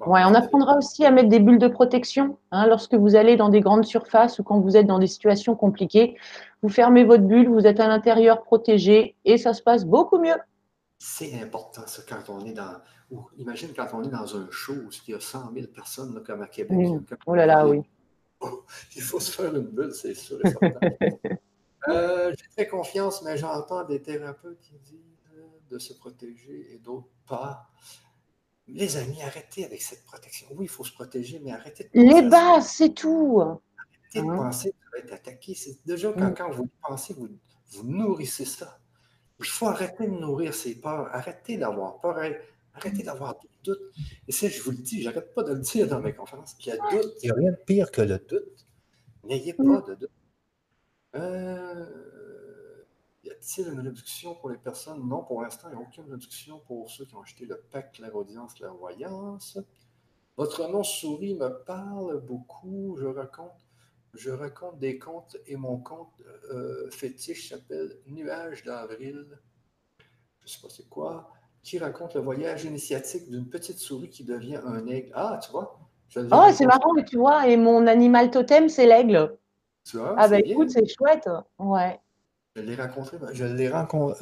ouais, 0.06 0.22
on 0.24 0.34
apprendra 0.34 0.78
aussi 0.78 1.04
à 1.04 1.12
mettre 1.12 1.28
des 1.28 1.38
bulles 1.38 1.60
de 1.60 1.68
protection. 1.68 2.38
Hein, 2.50 2.66
lorsque 2.66 2.94
vous 2.94 3.14
allez 3.14 3.36
dans 3.36 3.50
des 3.50 3.60
grandes 3.60 3.84
surfaces 3.84 4.40
ou 4.40 4.42
quand 4.42 4.58
vous 4.58 4.76
êtes 4.76 4.86
dans 4.86 4.98
des 4.98 5.06
situations 5.06 5.54
compliquées, 5.54 6.16
vous 6.62 6.68
fermez 6.68 7.04
votre 7.04 7.22
bulle, 7.22 7.48
vous 7.48 7.68
êtes 7.68 7.78
à 7.78 7.86
l'intérieur 7.86 8.42
protégé 8.42 9.14
et 9.24 9.38
ça 9.38 9.54
se 9.54 9.62
passe 9.62 9.84
beaucoup 9.84 10.18
mieux. 10.18 10.34
C'est 11.02 11.40
important, 11.40 11.86
ça, 11.86 12.02
quand 12.06 12.28
on 12.28 12.44
est 12.44 12.52
dans. 12.52 12.76
imagine 13.38 13.70
quand 13.74 13.88
on 13.94 14.04
est 14.04 14.10
dans 14.10 14.36
un 14.36 14.50
show 14.50 14.74
où 14.74 14.90
il 15.08 15.12
y 15.12 15.14
a 15.14 15.20
100 15.20 15.50
000 15.54 15.66
personnes, 15.68 16.22
comme 16.22 16.42
à 16.42 16.46
Québec. 16.46 16.78
Oh 17.24 17.34
là 17.34 17.46
là, 17.46 17.66
oui. 17.66 17.80
il 18.96 19.00
faut 19.00 19.18
se 19.18 19.30
faire 19.30 19.56
une 19.56 19.68
bulle, 19.68 19.94
c'est 19.94 20.12
sûr 20.12 20.38
euh, 21.88 22.34
J'ai 22.38 22.48
très 22.50 22.68
confiance, 22.68 23.22
mais 23.22 23.38
j'entends 23.38 23.84
des 23.84 24.02
thérapeutes 24.02 24.60
qui 24.60 24.74
disent 24.84 25.00
de 25.70 25.78
se 25.78 25.94
protéger 25.94 26.74
et 26.74 26.76
d'autres 26.76 27.08
pas. 27.26 27.70
Les 28.66 28.98
amis, 28.98 29.22
arrêtez 29.22 29.64
avec 29.64 29.80
cette 29.80 30.04
protection. 30.04 30.48
Oui, 30.50 30.66
il 30.66 30.68
faut 30.68 30.84
se 30.84 30.92
protéger, 30.92 31.40
mais 31.42 31.52
arrêtez 31.52 31.84
de 31.84 31.90
Les 31.94 32.28
bases, 32.28 32.72
c'est 32.72 32.92
tout. 32.92 33.40
Arrêtez 33.40 34.20
de 34.20 34.30
hein? 34.30 34.36
penser 34.36 34.72
que 34.72 34.76
vous 34.76 34.96
allez 34.98 35.04
être 35.06 35.14
attaqué. 35.14 35.56
Déjà, 35.86 36.12
quand, 36.12 36.28
mm. 36.28 36.34
quand 36.34 36.50
vous 36.50 36.68
pensez, 36.82 37.14
vous, 37.14 37.30
vous 37.70 37.84
nourrissez 37.84 38.44
ça. 38.44 38.79
Il 39.40 39.46
faut 39.46 39.66
arrêter 39.66 40.06
de 40.06 40.12
nourrir 40.12 40.54
ses 40.54 40.74
peurs, 40.78 41.08
arrêter 41.14 41.56
d'avoir 41.56 41.98
peur, 41.98 42.18
arrêter 42.74 43.02
d'avoir 43.02 43.38
des 43.40 43.48
doutes. 43.64 43.92
Et 44.28 44.32
ça, 44.32 44.48
je 44.48 44.60
vous 44.62 44.70
le 44.70 44.76
dis, 44.76 45.00
j'arrête 45.02 45.32
pas 45.34 45.42
de 45.42 45.54
le 45.54 45.60
dire 45.60 45.88
dans 45.88 46.00
mes 46.00 46.12
conférences. 46.12 46.54
Il 46.60 46.66
y 46.66 46.72
a 46.72 46.76
doute, 46.76 47.14
il 47.22 47.26
n'y 47.26 47.30
a 47.30 47.34
rien 47.34 47.52
de 47.52 47.64
pire 47.64 47.90
que 47.90 48.02
le 48.02 48.18
doute. 48.18 48.66
N'ayez 49.24 49.54
pas 49.54 49.80
de 49.80 49.94
doute. 49.94 50.10
Euh, 51.16 52.84
y 53.24 53.30
a-t-il 53.30 53.68
une 53.68 53.80
réduction 53.80 54.34
pour 54.34 54.50
les 54.50 54.58
personnes? 54.58 55.08
Non, 55.08 55.24
pour 55.24 55.42
l'instant, 55.42 55.68
il 55.70 55.76
n'y 55.76 55.82
a 55.82 55.86
aucune 55.86 56.10
réduction 56.10 56.60
pour 56.66 56.90
ceux 56.90 57.06
qui 57.06 57.14
ont 57.14 57.22
acheté 57.22 57.46
le 57.46 57.62
pack 57.70 57.92
clairaudience, 57.92 58.54
clairvoyance. 58.54 59.58
Votre 60.36 60.68
nom 60.68 60.82
souris 60.82 61.34
me 61.34 61.48
parle 61.64 62.20
beaucoup. 62.20 62.96
Je 63.00 63.06
raconte 63.06 63.66
je 64.14 64.30
raconte 64.30 64.78
des 64.78 64.98
contes 64.98 65.36
et 65.46 65.56
mon 65.56 65.78
conte 65.78 66.22
euh, 66.52 66.90
fétiche 66.90 67.50
s'appelle 67.50 67.96
Nuage 68.06 68.64
d'avril. 68.64 69.26
Je 70.40 70.46
ne 70.46 70.48
sais 70.48 70.60
pas 70.62 70.68
c'est 70.70 70.88
quoi. 70.88 71.30
Qui 71.62 71.78
raconte 71.78 72.14
le 72.14 72.20
voyage 72.20 72.64
initiatique 72.64 73.28
d'une 73.30 73.48
petite 73.48 73.78
souris 73.78 74.08
qui 74.08 74.24
devient 74.24 74.60
un 74.64 74.86
aigle. 74.86 75.12
Ah, 75.14 75.38
tu 75.42 75.50
vois? 75.50 75.78
Oh, 76.16 76.46
c'est 76.52 76.66
marrant, 76.66 76.94
tu 77.06 77.18
vois. 77.18 77.46
Et 77.46 77.56
mon 77.56 77.86
animal 77.86 78.30
totem, 78.30 78.68
c'est 78.68 78.86
l'aigle. 78.86 79.36
Tu 79.84 79.98
vois? 79.98 80.14
Ah, 80.18 80.28
ben 80.28 80.42
écoute, 80.44 80.70
c'est 80.70 80.88
chouette. 80.88 81.28
Ouais. 81.58 82.00
Je 82.56 82.62
l'ai 82.62 82.74
raconté, 82.74 83.16
je 83.32 83.44
l'ai 83.44 83.70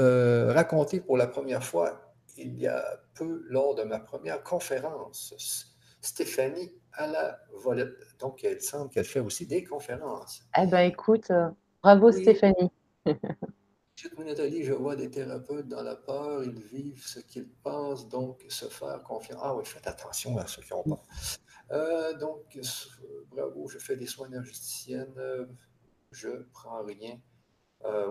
euh, 0.00 0.52
raconté 0.52 1.00
pour 1.00 1.16
la 1.16 1.26
première 1.26 1.64
fois 1.64 2.08
il 2.38 2.58
y 2.58 2.66
a 2.66 2.84
peu 3.14 3.42
lors 3.48 3.74
de 3.74 3.82
ma 3.82 3.98
première 3.98 4.42
conférence. 4.42 5.76
Stéphanie 6.00 6.72
à 6.92 7.06
la 7.06 7.38
volette. 7.54 7.94
Donc, 8.18 8.42
il 8.42 8.60
semble 8.60 8.90
qu'elle 8.90 9.04
fait 9.04 9.20
aussi 9.20 9.46
des 9.46 9.64
conférences. 9.64 10.42
Eh 10.60 10.66
bien, 10.66 10.82
écoute, 10.82 11.30
euh, 11.30 11.48
bravo 11.82 12.10
Stéphanie. 12.12 12.70
Nathalie, 14.18 14.62
je 14.62 14.74
vois 14.74 14.94
des 14.94 15.10
thérapeutes 15.10 15.66
dans 15.66 15.82
la 15.82 15.96
peur, 15.96 16.44
ils 16.44 16.60
vivent 16.60 17.04
ce 17.04 17.18
qu'ils 17.18 17.48
pensent, 17.48 18.08
donc 18.08 18.44
se 18.48 18.66
faire 18.66 19.02
confiance. 19.02 19.40
Ah 19.42 19.56
oui, 19.56 19.64
faites 19.64 19.86
attention 19.86 20.36
à 20.38 20.46
ceux 20.46 20.62
qui 20.62 20.72
ont 20.72 20.84
peur. 20.84 21.02
Euh, 21.72 22.16
donc, 22.18 22.56
euh, 22.56 22.62
bravo, 23.30 23.68
je 23.68 23.78
fais 23.78 23.96
des 23.96 24.06
soins 24.06 24.28
énergéticiennes, 24.28 25.14
je 26.12 26.28
prends 26.52 26.84
rien. 26.84 27.18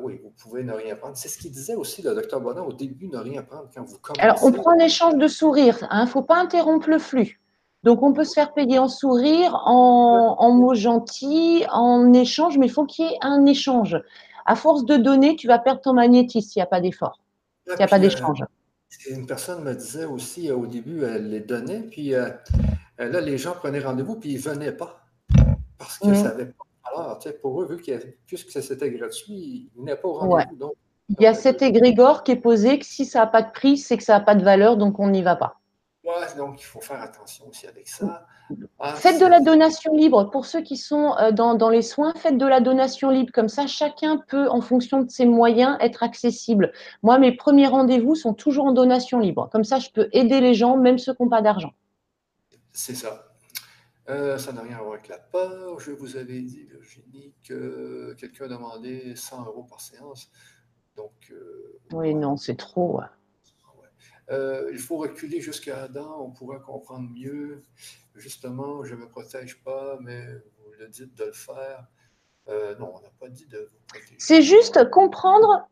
oui, 0.01 0.19
vous 0.21 0.31
pouvez 0.31 0.63
ne 0.63 0.73
rien 0.73 0.95
prendre. 0.95 1.15
C'est 1.15 1.29
ce 1.29 1.37
qu'il 1.37 1.51
disait 1.51 1.75
aussi 1.75 2.01
le 2.01 2.13
docteur 2.15 2.41
Bonin 2.41 2.63
au 2.63 2.73
début, 2.73 3.07
ne 3.07 3.19
rien 3.19 3.43
prendre 3.43 3.69
quand 3.73 3.83
vous 3.83 3.99
commencez. 3.99 4.21
Alors, 4.21 4.43
on 4.43 4.51
prend 4.51 4.71
un 4.71 4.83
échange 4.83 5.15
de 5.15 5.27
sourire. 5.27 5.77
Il 5.81 5.87
hein. 5.89 6.05
ne 6.05 6.09
faut 6.09 6.23
pas 6.23 6.37
interrompre 6.37 6.89
le 6.89 6.99
flux. 6.99 7.39
Donc, 7.87 8.03
on 8.03 8.11
peut 8.11 8.25
se 8.25 8.33
faire 8.33 8.51
payer 8.51 8.79
en 8.79 8.89
sourire, 8.89 9.61
en, 9.65 10.51
mots 10.51 10.75
gentils, 10.75 11.63
en 11.71 12.11
échange, 12.11 12.57
mais 12.57 12.65
il 12.65 12.69
faut 12.69 12.85
qu'il 12.85 13.05
y 13.05 13.13
ait 13.13 13.17
un 13.21 13.45
échange. 13.45 13.95
À 14.45 14.57
force 14.57 14.83
de 14.83 14.97
donner, 14.97 15.37
tu 15.37 15.47
vas 15.47 15.57
perdre 15.57 15.79
ton 15.79 15.93
magnétisme 15.93 16.49
s'il 16.49 16.59
n'y 16.59 16.63
a 16.63 16.65
pas 16.65 16.81
d'effort, 16.81 17.21
s'il 17.65 17.77
n'y 17.77 17.83
a 17.85 17.87
pas 17.87 17.97
d'échange. 17.97 18.43
une 19.09 19.25
personne 19.25 19.63
me 19.63 19.73
disait 19.73 20.03
aussi 20.03 20.49
euh, 20.49 20.57
au 20.57 20.67
début, 20.67 21.05
elle 21.05 21.29
les 21.29 21.39
donnait, 21.39 21.79
puis 21.79 22.13
euh, 22.13 22.27
euh, 22.99 23.07
là, 23.07 23.21
les 23.21 23.37
gens 23.37 23.53
prenaient 23.53 23.79
rendez-vous 23.79 24.15
puis 24.15 24.33
ils 24.33 24.45
ne 24.45 24.53
venaient 24.53 24.73
pas 24.73 25.05
parce 25.77 25.97
qu'ils 25.97 26.11
ne 26.11 26.15
mm. 26.15 26.23
savaient 26.23 26.45
pas. 26.47 26.65
Alors, 26.93 27.19
pour 27.41 27.61
eux, 27.61 27.67
vu 27.67 27.77
que 27.77 27.91
puisque 28.25 28.51
c'était 28.51 28.91
gratuit, 28.91 29.33
ils 29.33 29.79
venaient 29.79 29.95
pas 29.95 30.09
au 30.09 30.13
rendez-vous. 30.15 30.73
il 31.07 31.21
y 31.21 31.25
a 31.25 31.33
cet 31.33 31.61
égrégore 31.61 32.23
qui 32.23 32.33
est 32.33 32.35
posé 32.35 32.79
que 32.79 32.85
si 32.85 33.05
ça 33.05 33.19
n'a 33.19 33.27
pas 33.27 33.43
de 33.43 33.51
prix, 33.53 33.77
c'est 33.77 33.95
que 33.95 34.03
ça 34.03 34.19
n'a 34.19 34.25
pas 34.25 34.35
de 34.35 34.43
valeur, 34.43 34.75
donc 34.75 34.99
on 34.99 35.07
n'y 35.07 35.23
va 35.23 35.37
pas. 35.37 35.61
Donc 36.37 36.61
il 36.61 36.65
faut 36.65 36.81
faire 36.81 37.01
attention 37.01 37.47
aussi 37.49 37.67
avec 37.67 37.87
ça. 37.87 38.25
Ah, 38.79 38.95
faites 38.95 39.19
de 39.19 39.25
la 39.25 39.41
donation 39.41 39.93
libre. 39.93 40.29
Pour 40.29 40.45
ceux 40.45 40.61
qui 40.61 40.77
sont 40.77 41.15
euh, 41.17 41.31
dans, 41.31 41.69
les 41.69 41.81
soins, 41.81 42.13
faites 42.15 42.37
de 42.37 42.45
la 42.45 42.61
donation 42.61 43.09
libre. 43.09 43.31
Comme 43.33 43.49
ça, 43.49 43.67
chacun 43.67 44.17
peut, 44.27 44.49
en 44.49 44.61
fonction 44.61 45.01
de 45.01 45.09
ses 45.09 45.25
moyens, 45.25 45.77
être 45.81 46.03
accessible. 46.03 46.71
Moi, 47.03 47.19
mes 47.19 47.35
premiers 47.35 47.67
rendez-vous 47.67 48.15
sont 48.15 48.33
toujours 48.33 48.65
en 48.65 48.71
donation 48.71 49.19
libre. 49.19 49.49
Comme 49.51 49.65
ça, 49.65 49.79
je 49.79 49.89
peux 49.89 50.07
aider 50.13 50.39
les 50.39 50.53
gens, 50.53 50.77
même 50.77 50.97
ceux 50.97 51.13
qui 51.13 51.23
n'ont 51.23 51.29
pas 51.29 51.41
d'argent. 51.41 51.73
C'est 52.71 52.95
ça. 52.95 53.25
Euh, 54.09 54.37
ça 54.37 54.53
n'a 54.53 54.61
rien 54.61 54.77
à 54.77 54.81
voir 54.81 54.93
avec 54.93 55.09
la 55.09 55.17
peur. 55.17 55.79
Je 55.81 55.91
vous 55.91 56.15
avais 56.15 56.39
dit, 56.41 56.63
Virginie, 56.63 57.33
que 57.43 58.15
quelqu'un 58.17 58.45
a 58.45 58.47
demandé 58.47 59.13
100 59.15 59.45
euros 59.45 59.63
par 59.63 59.81
séance. 59.81 60.31
Donc. 60.95 61.11
Euh, 61.31 61.79
oui, 61.91 62.15
non, 62.15 62.37
c'est 62.37 62.55
trop. 62.55 63.01
Euh, 64.29 64.69
il 64.71 64.79
faut 64.79 64.97
reculer 64.97 65.39
jusqu'à 65.39 65.83
Adam, 65.83 66.17
on 66.21 66.31
pourra 66.31 66.59
comprendre 66.59 67.09
mieux. 67.09 67.61
Justement, 68.15 68.83
je 68.83 68.95
ne 68.95 69.01
me 69.01 69.07
protège 69.07 69.61
pas, 69.63 69.97
mais 70.01 70.25
vous 70.59 70.71
le 70.79 70.87
dites 70.87 71.15
de 71.15 71.25
le 71.25 71.31
faire. 71.31 71.85
Euh, 72.49 72.75
non, 72.77 72.93
on 72.95 73.01
n'a 73.01 73.11
pas 73.19 73.29
dit 73.29 73.45
de 73.45 73.69
vous 73.71 73.79
protéger. 73.87 74.15
C'est 74.17 74.41
juste 74.41 74.89
comprendre 74.89 75.67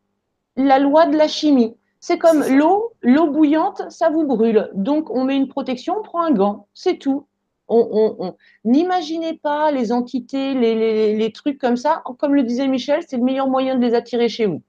la 0.56 0.78
loi 0.78 1.06
de 1.06 1.16
la 1.16 1.28
chimie. 1.28 1.76
C'est 2.00 2.18
comme 2.18 2.44
l'eau, 2.44 2.92
l'eau 3.02 3.30
bouillante, 3.30 3.90
ça 3.90 4.10
vous 4.10 4.26
brûle. 4.26 4.70
Donc, 4.74 5.10
on 5.10 5.24
met 5.24 5.36
une 5.36 5.48
protection, 5.48 5.98
on 5.98 6.02
prend 6.02 6.22
un 6.22 6.30
gant, 6.30 6.68
c'est 6.72 6.98
tout. 6.98 7.26
On, 7.68 8.36
N'imaginez 8.64 9.38
pas 9.38 9.72
les 9.72 9.90
entités, 9.90 10.54
les, 10.54 11.32
trucs 11.32 11.58
comme 11.58 11.76
ça. 11.76 12.02
Comme 12.18 12.34
le 12.34 12.44
disait 12.44 12.68
Michel, 12.68 13.02
c'est 13.08 13.16
le 13.16 13.24
meilleur 13.24 13.48
moyen 13.48 13.76
de 13.76 13.84
les 13.84 13.94
attirer 13.94 14.28
chez 14.28 14.46
vous. 14.46 14.62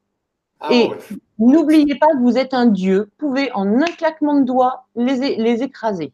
Ah, 0.59 0.73
Et 0.73 0.89
n'oubliez 1.37 1.95
pas 1.95 2.07
que 2.07 2.19
vous 2.19 2.37
êtes 2.37 2.53
un 2.53 2.65
dieu. 2.65 3.09
Vous 3.19 3.27
pouvez, 3.27 3.51
en 3.53 3.81
un 3.81 3.85
claquement 3.85 4.39
de 4.39 4.45
doigts, 4.45 4.85
les, 4.95 5.35
les 5.35 5.63
écraser. 5.63 6.13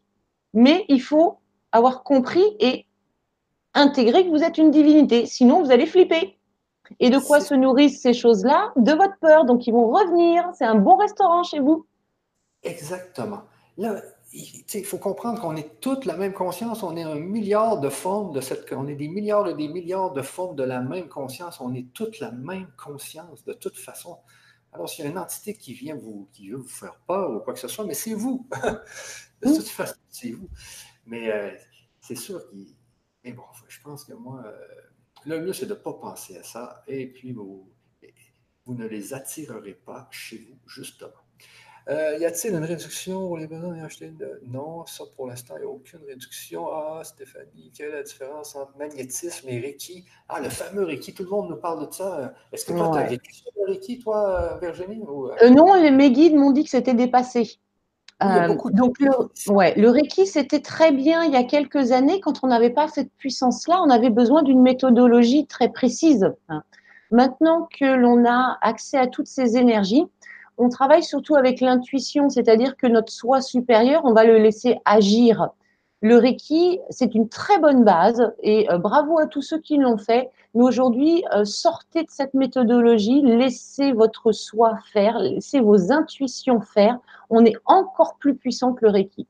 Mais 0.52 0.84
il 0.88 1.00
faut 1.00 1.38
avoir 1.72 2.02
compris 2.02 2.44
et 2.60 2.86
intégrer 3.74 4.24
que 4.24 4.30
vous 4.30 4.42
êtes 4.42 4.58
une 4.58 4.70
divinité. 4.70 5.26
Sinon, 5.26 5.62
vous 5.62 5.70
allez 5.70 5.86
flipper. 5.86 6.38
Et 7.00 7.10
de 7.10 7.18
quoi 7.18 7.40
se 7.40 7.54
nourrissent 7.54 8.00
ces 8.00 8.12
choses-là? 8.12 8.72
De 8.76 8.92
votre 8.92 9.18
peur. 9.20 9.44
Donc, 9.46 9.66
ils 9.66 9.72
vont 9.72 9.88
revenir. 9.88 10.48
C'est 10.54 10.66
un 10.66 10.74
bon 10.76 10.96
restaurant 10.96 11.42
chez 11.42 11.60
vous. 11.60 11.86
Exactement. 12.62 13.42
Là, 13.78 14.00
il 14.34 14.84
faut 14.84 14.98
comprendre 14.98 15.40
qu'on 15.40 15.54
est 15.54 15.80
toute 15.80 16.04
la 16.06 16.16
même 16.16 16.32
conscience. 16.32 16.82
On 16.82 16.96
est 16.96 17.02
un 17.02 17.14
milliard 17.14 17.80
de 17.80 17.88
formes 17.88 18.32
de 18.32 18.40
cette. 18.40 18.72
On 18.72 18.88
est 18.88 18.96
des 18.96 19.08
milliards 19.08 19.48
et 19.48 19.54
des 19.54 19.68
milliards 19.68 20.12
de 20.12 20.22
formes 20.22 20.56
de 20.56 20.64
la 20.64 20.80
même 20.80 21.08
conscience. 21.08 21.60
On 21.60 21.72
est 21.72 21.92
toute 21.92 22.18
la 22.18 22.32
même 22.32 22.70
conscience, 22.76 23.44
de 23.44 23.52
toute 23.52 23.78
façon. 23.78 24.18
Alors, 24.72 24.88
s'il 24.88 25.04
y 25.04 25.08
a 25.08 25.10
une 25.10 25.18
entité 25.18 25.54
qui 25.54 25.72
vient 25.72 25.94
vous, 25.94 26.28
qui 26.32 26.50
veut 26.50 26.56
vous 26.56 26.68
faire 26.68 26.98
peur 27.06 27.30
ou 27.30 27.40
quoi 27.40 27.54
que 27.54 27.60
ce 27.60 27.68
soit, 27.68 27.84
mais 27.84 27.94
c'est 27.94 28.14
vous. 28.14 28.48
de 29.42 29.54
toute 29.54 29.68
façon, 29.68 29.94
c'est 30.10 30.32
vous. 30.32 30.48
Mais 31.06 31.30
euh, 31.30 31.50
c'est 32.00 32.16
sûr 32.16 32.44
qu'il. 32.50 32.74
Mais 33.22 33.32
bon, 33.32 33.44
je 33.68 33.80
pense 33.80 34.04
que 34.04 34.14
moi, 34.14 34.42
euh, 34.44 34.66
le 35.26 35.40
mieux, 35.40 35.52
c'est 35.52 35.66
de 35.66 35.74
ne 35.74 35.78
pas 35.78 35.94
penser 35.94 36.36
à 36.36 36.42
ça. 36.42 36.82
Et 36.88 37.06
puis, 37.06 37.32
vous, 37.32 37.72
vous 38.64 38.74
ne 38.74 38.86
les 38.86 39.14
attirerez 39.14 39.74
pas 39.74 40.08
chez 40.10 40.38
vous, 40.38 40.58
justement. 40.66 41.23
Euh, 41.90 42.16
y 42.18 42.24
a-t-il 42.24 42.54
une 42.54 42.64
réduction 42.64 43.26
pour 43.26 43.36
les 43.36 43.46
besoins 43.46 43.76
d'acheter 43.76 44.10
Non, 44.46 44.86
ça 44.86 45.04
pour 45.16 45.26
l'instant, 45.26 45.54
il 45.58 45.60
n'y 45.60 45.66
a 45.66 45.70
aucune 45.70 46.00
réduction. 46.08 46.68
Ah, 46.72 47.02
Stéphanie, 47.04 47.70
quelle 47.76 47.90
est 47.90 47.96
la 47.96 48.02
différence 48.02 48.56
entre 48.56 48.72
magnétisme 48.78 49.48
et 49.48 49.60
Reiki? 49.60 50.04
Ah, 50.28 50.40
le 50.40 50.48
fameux 50.48 50.84
Reiki, 50.84 51.12
tout 51.12 51.24
le 51.24 51.30
monde 51.30 51.50
nous 51.50 51.56
parle 51.56 51.86
de 51.86 51.92
ça. 51.92 52.32
Est-ce 52.52 52.64
que 52.64 52.72
toi, 52.72 52.90
tu 52.92 52.98
as 52.98 53.06
vécu 53.06 53.34
sur 53.34 53.50
le 53.56 53.72
Reiki, 53.72 53.98
toi, 53.98 54.58
Virginie 54.62 55.02
Non, 55.50 55.74
les, 55.74 55.90
mes 55.90 56.10
guides 56.10 56.36
m'ont 56.36 56.52
dit 56.52 56.64
que 56.64 56.70
c'était 56.70 56.94
dépassé. 56.94 57.58
Euh, 58.22 58.54
donc 58.70 58.98
le, 59.00 59.10
ouais, 59.52 59.74
le 59.76 59.90
Reiki, 59.90 60.26
c'était 60.26 60.60
très 60.60 60.92
bien 60.92 61.24
il 61.24 61.32
y 61.32 61.36
a 61.36 61.44
quelques 61.44 61.92
années. 61.92 62.20
Quand 62.20 62.40
on 62.42 62.46
n'avait 62.46 62.70
pas 62.70 62.88
cette 62.88 63.12
puissance-là, 63.18 63.82
on 63.84 63.90
avait 63.90 64.10
besoin 64.10 64.42
d'une 64.42 64.62
méthodologie 64.62 65.46
très 65.46 65.68
précise. 65.68 66.30
Hein. 66.48 66.62
Maintenant 67.10 67.68
que 67.78 67.84
l'on 67.84 68.24
a 68.24 68.56
accès 68.62 68.96
à 68.96 69.06
toutes 69.06 69.26
ces 69.26 69.56
énergies, 69.56 70.06
on 70.58 70.68
travaille 70.68 71.02
surtout 71.02 71.36
avec 71.36 71.60
l'intuition, 71.60 72.28
c'est-à-dire 72.28 72.76
que 72.76 72.86
notre 72.86 73.12
soi 73.12 73.40
supérieur, 73.40 74.02
on 74.04 74.12
va 74.12 74.24
le 74.24 74.38
laisser 74.38 74.78
agir. 74.84 75.48
Le 76.00 76.18
Reiki, 76.18 76.80
c'est 76.90 77.14
une 77.14 77.28
très 77.28 77.58
bonne 77.58 77.82
base 77.82 78.34
et 78.42 78.70
euh, 78.70 78.78
bravo 78.78 79.18
à 79.18 79.26
tous 79.26 79.40
ceux 79.40 79.58
qui 79.58 79.78
l'ont 79.78 79.96
fait. 79.96 80.30
Mais 80.54 80.62
aujourd'hui, 80.62 81.24
euh, 81.34 81.44
sortez 81.44 82.02
de 82.02 82.10
cette 82.10 82.34
méthodologie, 82.34 83.22
laissez 83.22 83.92
votre 83.92 84.32
soi 84.32 84.76
faire, 84.92 85.18
laissez 85.18 85.60
vos 85.60 85.92
intuitions 85.92 86.60
faire. 86.60 86.98
On 87.30 87.44
est 87.44 87.56
encore 87.64 88.16
plus 88.18 88.34
puissant 88.36 88.74
que 88.74 88.84
le 88.84 88.90
Reiki. 88.90 89.26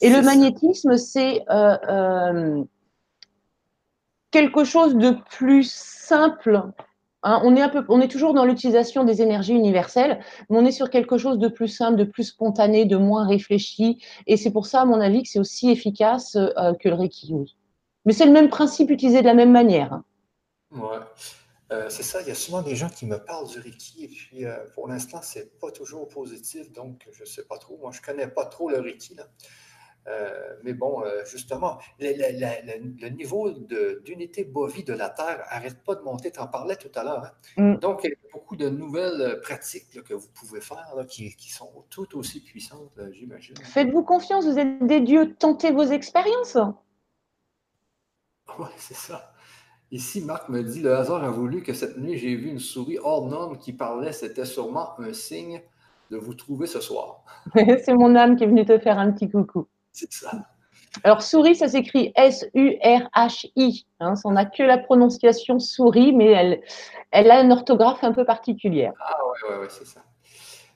Et 0.00 0.10
le 0.10 0.20
magnétisme, 0.22 0.96
c'est 0.96 1.44
euh, 1.48 2.64
quelque 4.32 4.64
chose 4.64 4.96
de 4.96 5.14
plus 5.30 5.70
simple 5.70 6.72
Hein, 7.24 7.40
on, 7.44 7.54
est 7.54 7.60
un 7.60 7.68
peu, 7.68 7.84
on 7.88 8.00
est 8.00 8.08
toujours 8.08 8.34
dans 8.34 8.44
l'utilisation 8.44 9.04
des 9.04 9.22
énergies 9.22 9.54
universelles, 9.54 10.20
mais 10.50 10.58
on 10.58 10.64
est 10.64 10.72
sur 10.72 10.90
quelque 10.90 11.18
chose 11.18 11.38
de 11.38 11.48
plus 11.48 11.68
simple, 11.68 11.96
de 11.96 12.04
plus 12.04 12.24
spontané, 12.24 12.84
de 12.84 12.96
moins 12.96 13.26
réfléchi. 13.26 14.02
Et 14.26 14.36
c'est 14.36 14.50
pour 14.50 14.66
ça, 14.66 14.82
à 14.82 14.84
mon 14.84 15.00
avis, 15.00 15.22
que 15.22 15.28
c'est 15.28 15.38
aussi 15.38 15.70
efficace 15.70 16.36
euh, 16.36 16.74
que 16.74 16.88
le 16.88 16.94
Reiki. 16.94 17.32
Mais 18.04 18.12
c'est 18.12 18.26
le 18.26 18.32
même 18.32 18.48
principe 18.48 18.90
utilisé 18.90 19.20
de 19.20 19.26
la 19.26 19.34
même 19.34 19.52
manière. 19.52 19.92
Hein. 19.92 20.04
Ouais. 20.72 20.98
Euh, 21.72 21.88
c'est 21.88 22.02
ça, 22.02 22.20
il 22.20 22.28
y 22.28 22.30
a 22.30 22.34
souvent 22.34 22.60
des 22.60 22.76
gens 22.76 22.90
qui 22.90 23.06
me 23.06 23.16
parlent 23.16 23.48
du 23.48 23.58
Reiki 23.58 24.04
et 24.04 24.08
puis 24.08 24.44
euh, 24.44 24.56
pour 24.74 24.88
l'instant, 24.88 25.20
c'est 25.22 25.58
pas 25.58 25.70
toujours 25.70 26.06
positif, 26.08 26.70
donc 26.72 27.08
je 27.12 27.24
sais 27.24 27.44
pas 27.44 27.56
trop. 27.56 27.78
Moi, 27.78 27.92
je 27.92 28.02
connais 28.02 28.28
pas 28.28 28.44
trop 28.44 28.68
le 28.68 28.80
Reiki. 28.80 29.16
Euh, 30.08 30.56
mais 30.64 30.74
bon, 30.74 31.04
euh, 31.04 31.24
justement, 31.24 31.78
le, 32.00 33.08
niveau 33.10 33.50
d'unité 34.04 34.44
bovie 34.44 34.82
de 34.82 34.92
la 34.92 35.08
Terre 35.08 35.44
n'arrête 35.50 35.82
pas 35.84 35.94
de 35.94 36.02
monter. 36.02 36.32
Tu 36.32 36.40
en 36.40 36.48
parlais 36.48 36.76
tout 36.76 36.90
à 36.94 37.04
l'heure. 37.04 37.32
Hein. 37.56 37.74
Mm. 37.74 37.78
Donc, 37.78 38.00
il 38.04 38.10
y 38.10 38.12
a 38.12 38.16
beaucoup 38.32 38.56
de 38.56 38.68
nouvelles 38.68 39.40
pratiques 39.42 40.02
que 40.02 40.14
vous 40.14 40.28
pouvez 40.34 40.60
faire 40.60 40.92
qui, 41.08 41.32
sont 41.50 41.84
tout 41.90 42.18
aussi 42.18 42.40
puissantes, 42.40 42.98
j'imagine. 43.12 43.56
Faites-vous 43.62 44.02
confiance, 44.02 44.46
vous 44.46 44.58
êtes 44.58 44.84
des 44.84 45.00
dieux, 45.00 45.34
tentez 45.34 45.70
vos 45.70 45.84
expériences. 45.84 46.58
Oui, 48.58 48.66
c'est 48.76 48.96
ça. 48.96 49.32
Ici, 49.90 50.22
Marc 50.22 50.48
me 50.48 50.62
dit 50.62 50.80
le 50.80 50.94
hasard 50.94 51.22
a 51.22 51.30
voulu 51.30 51.62
que 51.62 51.74
cette 51.74 51.98
nuit, 51.98 52.16
j'ai 52.16 52.34
vu 52.34 52.48
une 52.48 52.58
souris 52.58 52.98
hors 53.02 53.26
norme 53.26 53.58
qui 53.58 53.74
parlait. 53.74 54.12
C'était 54.12 54.46
sûrement 54.46 54.98
un 54.98 55.12
signe 55.12 55.60
de 56.10 56.16
vous 56.16 56.34
trouver 56.34 56.66
ce 56.66 56.80
soir. 56.80 57.24
c'est 57.54 57.94
mon 57.94 58.14
âme 58.16 58.36
qui 58.36 58.44
est 58.44 58.46
venue 58.46 58.64
te 58.64 58.78
faire 58.78 58.98
un 58.98 59.12
petit 59.12 59.30
coucou. 59.30 59.66
C'est 59.92 60.12
ça. 60.12 60.48
Alors, 61.04 61.22
souris, 61.22 61.56
ça 61.56 61.68
s'écrit 61.68 62.12
S-U-R-H-I. 62.16 63.86
Hein, 64.00 64.14
on 64.24 64.32
n'a 64.32 64.44
que 64.44 64.62
la 64.62 64.78
prononciation 64.78 65.58
souris, 65.58 66.12
mais 66.12 66.26
elle, 66.26 66.62
elle 67.10 67.30
a 67.30 67.40
une 67.40 67.52
orthographe 67.52 68.04
un 68.04 68.12
peu 68.12 68.24
particulière. 68.24 68.92
Ah, 69.00 69.16
ouais, 69.26 69.54
ouais, 69.54 69.60
ouais, 69.62 69.68
c'est 69.70 69.86
ça. 69.86 70.02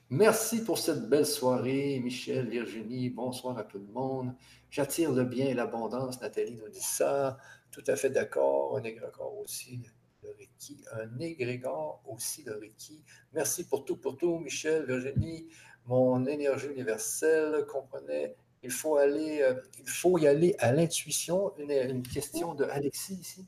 Merci 0.09 0.63
pour 0.63 0.77
cette 0.77 1.09
belle 1.09 1.25
soirée, 1.25 1.99
Michel, 2.01 2.47
Virginie. 2.47 3.09
Bonsoir 3.09 3.57
à 3.57 3.63
tout 3.63 3.77
le 3.77 3.93
monde. 3.93 4.33
J'attire 4.69 5.11
le 5.11 5.23
bien 5.23 5.47
et 5.47 5.53
l'abondance. 5.53 6.21
Nathalie 6.21 6.55
nous 6.55 6.69
dit 6.69 6.81
ça. 6.81 7.37
Tout 7.71 7.83
à 7.87 7.95
fait 7.95 8.09
d'accord. 8.09 8.77
Un 8.77 8.83
égrégore 8.83 9.37
aussi, 9.39 9.81
le 10.23 10.29
Reiki. 10.31 10.83
Un 10.93 11.19
égrégore 11.19 12.01
aussi, 12.07 12.43
le 12.43 12.57
Reiki. 12.57 13.03
Merci 13.33 13.67
pour 13.67 13.83
tout, 13.83 13.97
pour 13.97 14.15
tout, 14.15 14.39
Michel, 14.39 14.85
Virginie. 14.85 15.47
Mon 15.85 16.25
énergie 16.25 16.67
universelle 16.67 17.65
comprenait 17.65 18.35
il 18.63 18.71
faut, 18.71 18.97
aller, 18.97 19.41
euh, 19.41 19.53
il 19.79 19.87
faut 19.87 20.17
y 20.17 20.27
aller 20.27 20.55
à 20.59 20.71
l'intuition. 20.71 21.53
Une, 21.57 22.01
question 22.03 22.53
de 22.53 22.65
Alexis 22.65 23.15
ici. 23.15 23.45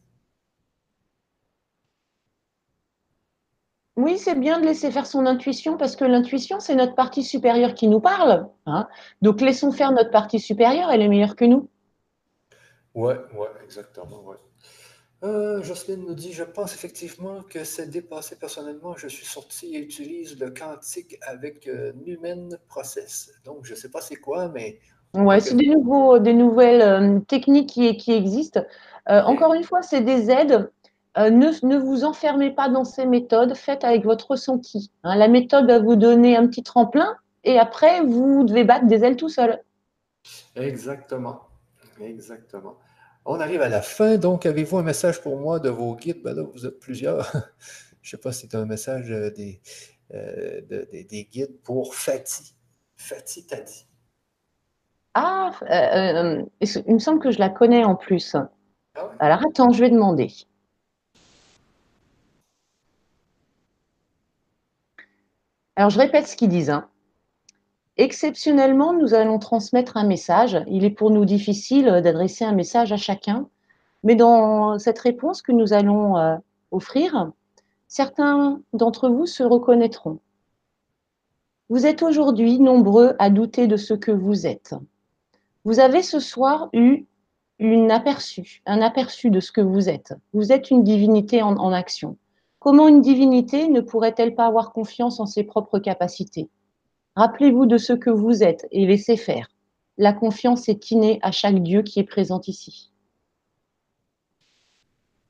Oui, 3.95 4.17
c'est 4.17 4.35
bien 4.35 4.61
de 4.61 4.65
laisser 4.65 4.91
faire 4.91 5.05
son 5.05 5.25
intuition 5.25 5.77
parce 5.77 5.95
que 5.95 6.05
l'intuition, 6.05 6.59
c'est 6.61 6.75
notre 6.75 6.95
partie 6.95 7.23
supérieure 7.23 7.73
qui 7.73 7.87
nous 7.87 7.99
parle. 7.99 8.47
Hein. 8.65 8.87
Donc, 9.21 9.41
laissons 9.41 9.71
faire 9.71 9.91
notre 9.91 10.11
partie 10.11 10.39
supérieure, 10.39 10.89
elle 10.89 11.01
est 11.01 11.09
meilleure 11.09 11.35
que 11.35 11.45
nous. 11.45 11.69
Oui, 12.93 13.13
ouais, 13.33 13.49
exactement. 13.63 14.23
Ouais. 14.23 14.37
Euh, 15.23 15.61
Jocelyne 15.63 16.05
nous 16.05 16.15
dit 16.15 16.31
Je 16.31 16.45
pense 16.45 16.73
effectivement 16.73 17.43
que 17.43 17.65
c'est 17.65 17.87
dépassé 17.87 18.37
personnellement. 18.37 18.95
Je 18.95 19.07
suis 19.09 19.25
sorti 19.25 19.75
et 19.75 19.79
utilise 19.79 20.39
le 20.39 20.51
quantique 20.51 21.17
avec 21.21 21.67
euh, 21.67 21.91
Numen 22.05 22.57
Process. 22.67 23.31
Donc, 23.43 23.65
je 23.65 23.73
ne 23.73 23.77
sais 23.77 23.91
pas 23.91 23.99
c'est 23.99 24.15
quoi, 24.15 24.47
mais 24.47 24.79
Ouais, 25.13 25.39
c'est 25.39 25.55
des, 25.55 25.67
nouveaux, 25.67 26.19
des 26.19 26.33
nouvelles 26.33 26.81
euh, 26.81 27.19
techniques 27.21 27.69
qui, 27.69 27.97
qui 27.97 28.13
existent. 28.13 28.63
Euh, 29.09 29.21
encore 29.23 29.53
une 29.53 29.63
fois, 29.63 29.81
c'est 29.81 30.01
des 30.01 30.29
aides. 30.29 30.71
Euh, 31.17 31.31
ne, 31.31 31.47
ne, 31.65 31.77
vous 31.77 32.03
enfermez 32.03 32.51
pas 32.51 32.69
dans 32.69 32.83
ces 32.83 33.07
méthodes, 33.07 33.55
faites 33.55 33.83
avec 33.83 34.03
votre 34.05 34.31
ressenti. 34.31 34.91
Hein. 35.03 35.15
la 35.15 35.27
méthode 35.27 35.65
va 35.65 35.79
vous 35.79 35.95
donner 35.95 36.37
un 36.37 36.45
petit 36.47 36.61
tremplin 36.61 37.15
et 37.43 37.57
après, 37.57 38.01
vous 38.01 38.43
devez 38.43 38.63
battre 38.63 38.85
des 38.85 39.03
ailes 39.03 39.15
tout 39.15 39.29
seul. 39.29 39.63
Exactement. 40.55 41.41
Exactement. 41.99 42.77
On 43.25 43.39
arrive 43.39 43.61
à 43.61 43.69
la 43.69 43.81
fin, 43.81 44.17
donc 44.17 44.45
avez-vous 44.45 44.77
un 44.77 44.83
message 44.83 45.21
pour 45.21 45.37
moi 45.37 45.59
de 45.59 45.69
vos 45.69 45.95
guides? 45.95 46.21
Ben 46.23 46.35
là, 46.35 46.43
vous 46.43 46.65
êtes 46.65 46.79
plusieurs. 46.79 47.31
Je 48.01 48.15
ne 48.15 48.17
sais 48.17 48.21
pas 48.21 48.31
si 48.31 48.41
c'est 48.41 48.55
un 48.55 48.65
message 48.65 49.09
des, 49.09 49.61
des, 50.11 51.27
guides 51.31 51.59
pour 51.63 51.95
Fatih. 51.95 52.55
Fatih 52.95 53.45
t'a 53.45 53.59
dit. 53.59 53.88
Ah, 55.13 55.51
euh, 55.69 56.43
il 56.61 56.93
me 56.93 56.99
semble 56.99 57.19
que 57.19 57.31
je 57.31 57.39
la 57.39 57.49
connais 57.49 57.83
en 57.83 57.95
plus. 57.95 58.35
Ah 58.35 59.09
Alors 59.19 59.39
attends, 59.47 59.71
je 59.71 59.79
vais 59.81 59.89
demander. 59.89 60.31
Alors 65.75 65.89
je 65.89 65.99
répète 65.99 66.27
ce 66.27 66.35
qu'ils 66.35 66.49
disent. 66.49 66.69
Hein. 66.69 66.89
Exceptionnellement, 67.97 68.93
nous 68.93 69.13
allons 69.13 69.39
transmettre 69.39 69.97
un 69.97 70.05
message. 70.05 70.61
Il 70.67 70.85
est 70.85 70.89
pour 70.89 71.11
nous 71.11 71.25
difficile 71.25 71.85
d'adresser 72.03 72.45
un 72.45 72.53
message 72.53 72.91
à 72.91 72.97
chacun, 72.97 73.49
mais 74.03 74.15
dans 74.15 74.79
cette 74.79 74.99
réponse 74.99 75.41
que 75.41 75.51
nous 75.51 75.73
allons 75.73 76.17
euh, 76.17 76.37
offrir, 76.71 77.31
certains 77.87 78.61
d'entre 78.73 79.09
vous 79.09 79.25
se 79.25 79.43
reconnaîtront. 79.43 80.19
Vous 81.69 81.85
êtes 81.85 82.03
aujourd'hui 82.03 82.59
nombreux 82.59 83.15
à 83.19 83.29
douter 83.29 83.67
de 83.67 83.77
ce 83.77 83.93
que 83.93 84.11
vous 84.11 84.47
êtes. 84.47 84.75
Vous 85.65 85.79
avez 85.79 86.03
ce 86.03 86.19
soir 86.19 86.69
eu 86.73 87.05
une 87.59 87.91
aperçu, 87.91 88.61
un 88.65 88.81
aperçu 88.81 89.29
de 89.29 89.39
ce 89.39 89.51
que 89.51 89.61
vous 89.61 89.89
êtes. 89.89 90.13
Vous 90.33 90.51
êtes 90.51 90.71
une 90.71 90.83
divinité 90.83 91.41
en, 91.41 91.57
en 91.57 91.73
action. 91.73 92.17
Comment 92.59 92.87
une 92.87 93.01
divinité 93.01 93.67
ne 93.67 93.81
pourrait-elle 93.81 94.35
pas 94.35 94.45
avoir 94.45 94.71
confiance 94.71 95.19
en 95.19 95.25
ses 95.25 95.43
propres 95.43 95.79
capacités? 95.79 96.49
Rappelez-vous 97.15 97.65
de 97.65 97.77
ce 97.77 97.93
que 97.93 98.09
vous 98.09 98.43
êtes 98.43 98.67
et 98.71 98.85
laissez 98.85 99.17
faire. 99.17 99.49
La 99.97 100.13
confiance 100.13 100.69
est 100.69 100.91
innée 100.91 101.19
à 101.21 101.31
chaque 101.31 101.61
Dieu 101.61 101.81
qui 101.81 101.99
est 101.99 102.05
présent 102.05 102.39
ici. 102.47 102.91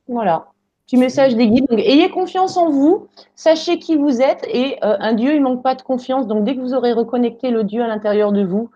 Voilà. 0.07 0.47
Petit 0.85 0.97
message 0.97 1.35
des 1.35 1.47
guides. 1.47 1.71
ayez 1.71 2.09
confiance 2.09 2.57
en 2.57 2.69
vous, 2.69 3.07
sachez 3.35 3.77
qui 3.77 3.95
vous 3.95 4.21
êtes 4.21 4.43
et 4.47 4.83
euh, 4.83 4.97
un 4.99 5.13
Dieu, 5.13 5.35
il 5.35 5.41
manque 5.41 5.61
pas 5.61 5.75
de 5.75 5.83
confiance. 5.83 6.25
Donc, 6.27 6.43
dès 6.43 6.55
que 6.55 6.61
vous 6.61 6.73
aurez 6.73 6.93
reconnecté 6.93 7.51
le 7.51 7.63
Dieu 7.63 7.83
à 7.83 7.87
l'intérieur 7.87 8.31
de 8.31 8.43
vous, 8.43 8.71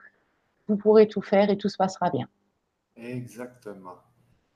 vous 0.68 0.78
pourrez 0.78 1.08
tout 1.08 1.22
faire 1.22 1.50
et 1.50 1.58
tout 1.58 1.70
se 1.70 1.78
passera 1.78 2.10
bien. 2.10 2.28
Exactement. 2.96 3.98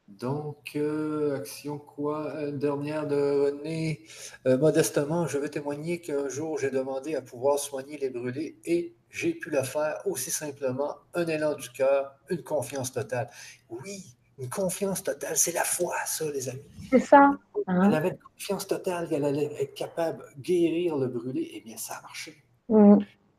Donc, 0.07 0.71
euh, 0.75 1.37
action 1.37 1.79
quoi? 1.79 2.51
Dernière 2.51 3.07
de 3.07 3.15
René. 3.15 4.05
Euh, 4.45 4.57
modestement, 4.57 5.27
je 5.27 5.37
vais 5.37 5.49
témoigner 5.49 5.99
qu'un 5.99 6.29
jour, 6.29 6.57
j'ai 6.57 6.69
demandé 6.69 7.15
à 7.15 7.21
pouvoir 7.21 7.59
soigner 7.59 7.97
les 7.97 8.09
brûlés 8.09 8.57
et 8.63 8.95
j'ai 9.09 9.33
pu 9.33 9.49
le 9.49 9.61
faire 9.63 10.01
aussi 10.05 10.31
simplement. 10.31 10.95
Un 11.13 11.27
élan 11.27 11.55
du 11.55 11.69
cœur, 11.71 12.15
une 12.29 12.41
confiance 12.41 12.93
totale. 12.93 13.29
Oui, 13.69 14.15
une 14.39 14.49
confiance 14.49 15.03
totale, 15.03 15.35
c'est 15.35 15.51
la 15.51 15.65
foi, 15.65 15.95
ça, 16.05 16.31
les 16.31 16.47
amis. 16.47 16.61
C'est 16.89 16.99
ça. 16.99 17.33
Hein? 17.67 17.81
Elle 17.85 17.95
avait 17.95 18.09
une 18.09 18.17
confiance 18.17 18.65
totale 18.65 19.09
qu'elle 19.09 19.25
allait 19.25 19.51
être 19.61 19.73
capable 19.73 20.23
de 20.37 20.41
guérir 20.41 20.95
le 20.95 21.07
brûlé. 21.07 21.51
Eh 21.53 21.61
bien, 21.61 21.75
ça 21.75 21.95
a 21.95 22.01
marché. 22.01 22.41
Mmh. 22.69 22.93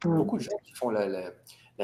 Mmh. 0.05 0.17
Beaucoup 0.17 0.37
de 0.37 0.43
gens 0.43 0.59
qui 0.65 0.75
font 0.75 0.91
la, 0.91 1.33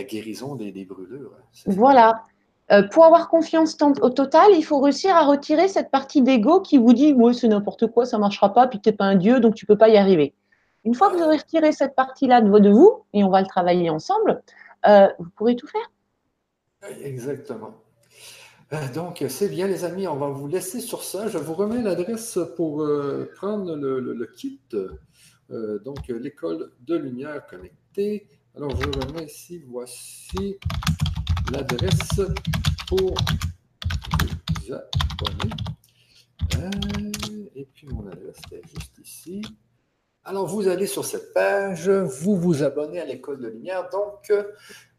guérison 0.03 0.57
des, 0.57 0.73
des 0.73 0.85
brûlures. 0.85 1.33
Voilà. 1.67 2.25
Euh, 2.73 2.83
pour 2.83 3.05
avoir 3.05 3.29
confiance 3.29 3.77
au 4.01 4.11
total, 4.11 4.53
il 4.55 4.65
faut 4.65 4.81
réussir 4.81 5.15
à 5.15 5.27
retirer 5.27 5.69
cette 5.69 5.91
partie 5.91 6.23
d'ego 6.23 6.61
qui 6.61 6.79
vous 6.79 6.95
dit 6.95 7.13
oui, 7.13 7.35
c'est 7.35 7.49
n'importe 7.49 7.89
quoi, 7.89 8.07
ça 8.07 8.17
ne 8.17 8.23
marchera 8.23 8.55
pas, 8.55 8.67
puis 8.67 8.81
tu 8.81 8.89
n'es 8.89 8.97
pas 8.97 9.05
un 9.05 9.17
dieu, 9.17 9.39
donc 9.39 9.55
tu 9.55 9.65
ne 9.65 9.69
peux 9.69 9.77
pas 9.77 9.91
y 9.91 9.99
arriver. 9.99 10.35
Une 10.85 10.95
fois 10.95 11.11
que 11.11 11.17
vous 11.17 11.23
aurez 11.23 11.37
retiré 11.37 11.73
cette 11.73 11.95
partie-là 11.95 12.41
de 12.41 12.71
vous, 12.71 13.05
et 13.13 13.23
on 13.23 13.29
va 13.29 13.43
le 13.43 13.47
travailler 13.47 13.91
ensemble, 13.91 14.43
euh, 14.87 15.09
vous 15.19 15.31
pourrez 15.37 15.57
tout 15.57 15.67
faire. 15.67 15.91
Exactement. 17.03 17.75
Euh, 18.73 18.77
donc, 18.95 19.23
c'est 19.29 19.49
bien, 19.49 19.67
les 19.67 19.85
amis, 19.85 20.07
on 20.07 20.17
va 20.17 20.29
vous 20.29 20.47
laisser 20.47 20.81
sur 20.81 21.03
ça. 21.03 21.29
Je 21.29 21.39
vous 21.39 21.55
remets 21.55 21.83
l'adresse 21.83 22.39
pour 22.57 22.87
prendre 23.37 23.77
le, 23.77 24.27
kit. 24.35 24.61
donc, 25.51 26.09
l'école 26.09 26.73
de 26.81 26.97
lumière 26.97 27.47
connectée. 27.47 28.27
Alors, 28.57 28.71
je 28.71 28.87
remets 28.87 29.25
ici, 29.25 29.65
voici 29.67 30.61
l'adresse 31.51 32.21
pour 32.87 33.01
vous 33.01 34.73
abonner. 34.73 35.55
Euh, 36.59 37.51
et 37.57 37.65
puis 37.75 37.89
mon 37.89 38.07
adresse 38.07 38.39
est 38.53 38.63
juste 38.69 38.97
ici. 39.03 39.43
Alors, 40.23 40.47
vous 40.47 40.69
allez 40.69 40.87
sur 40.87 41.05
cette 41.05 41.35
page, 41.35 41.91
vous 41.91 42.37
vous 42.37 42.63
abonnez 42.63 43.01
à 43.01 43.05
l'École 43.05 43.41
de 43.41 43.49
Lumière. 43.49 43.89
Donc, 43.91 44.33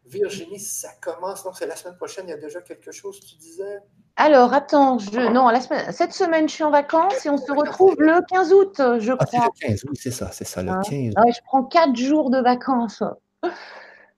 Virginie, 0.04 0.60
ça 0.60 0.90
commence. 1.00 1.42
Donc, 1.42 1.54
c'est 1.56 1.66
la 1.66 1.76
semaine 1.76 1.96
prochaine. 1.96 2.26
Il 2.28 2.32
y 2.32 2.34
a 2.34 2.38
déjà 2.38 2.60
quelque 2.60 2.92
chose, 2.92 3.18
tu 3.20 3.36
disais? 3.36 3.78
Alors, 4.16 4.52
attends, 4.52 4.98
je... 4.98 5.32
non, 5.32 5.48
la 5.48 5.62
semaine... 5.62 5.92
cette 5.92 6.12
semaine, 6.12 6.46
je 6.46 6.54
suis 6.54 6.64
en 6.64 6.70
vacances 6.70 7.24
et 7.24 7.30
on 7.30 7.38
se 7.38 7.52
retrouve 7.52 7.96
le 7.98 8.20
15 8.28 8.52
août, 8.52 8.74
je 8.98 9.12
crois. 9.12 9.26
Ah, 9.32 9.48
c'est 9.58 9.66
le 9.66 9.68
15, 9.68 9.84
oui, 9.88 9.96
c'est 9.98 10.10
ça, 10.10 10.30
c'est 10.30 10.46
ça, 10.46 10.62
le 10.62 10.72
15. 10.82 11.14
Ah, 11.16 11.22
je 11.26 11.40
prends 11.46 11.64
quatre 11.64 11.96
jours 11.96 12.28
de 12.28 12.38
vacances. 12.38 13.02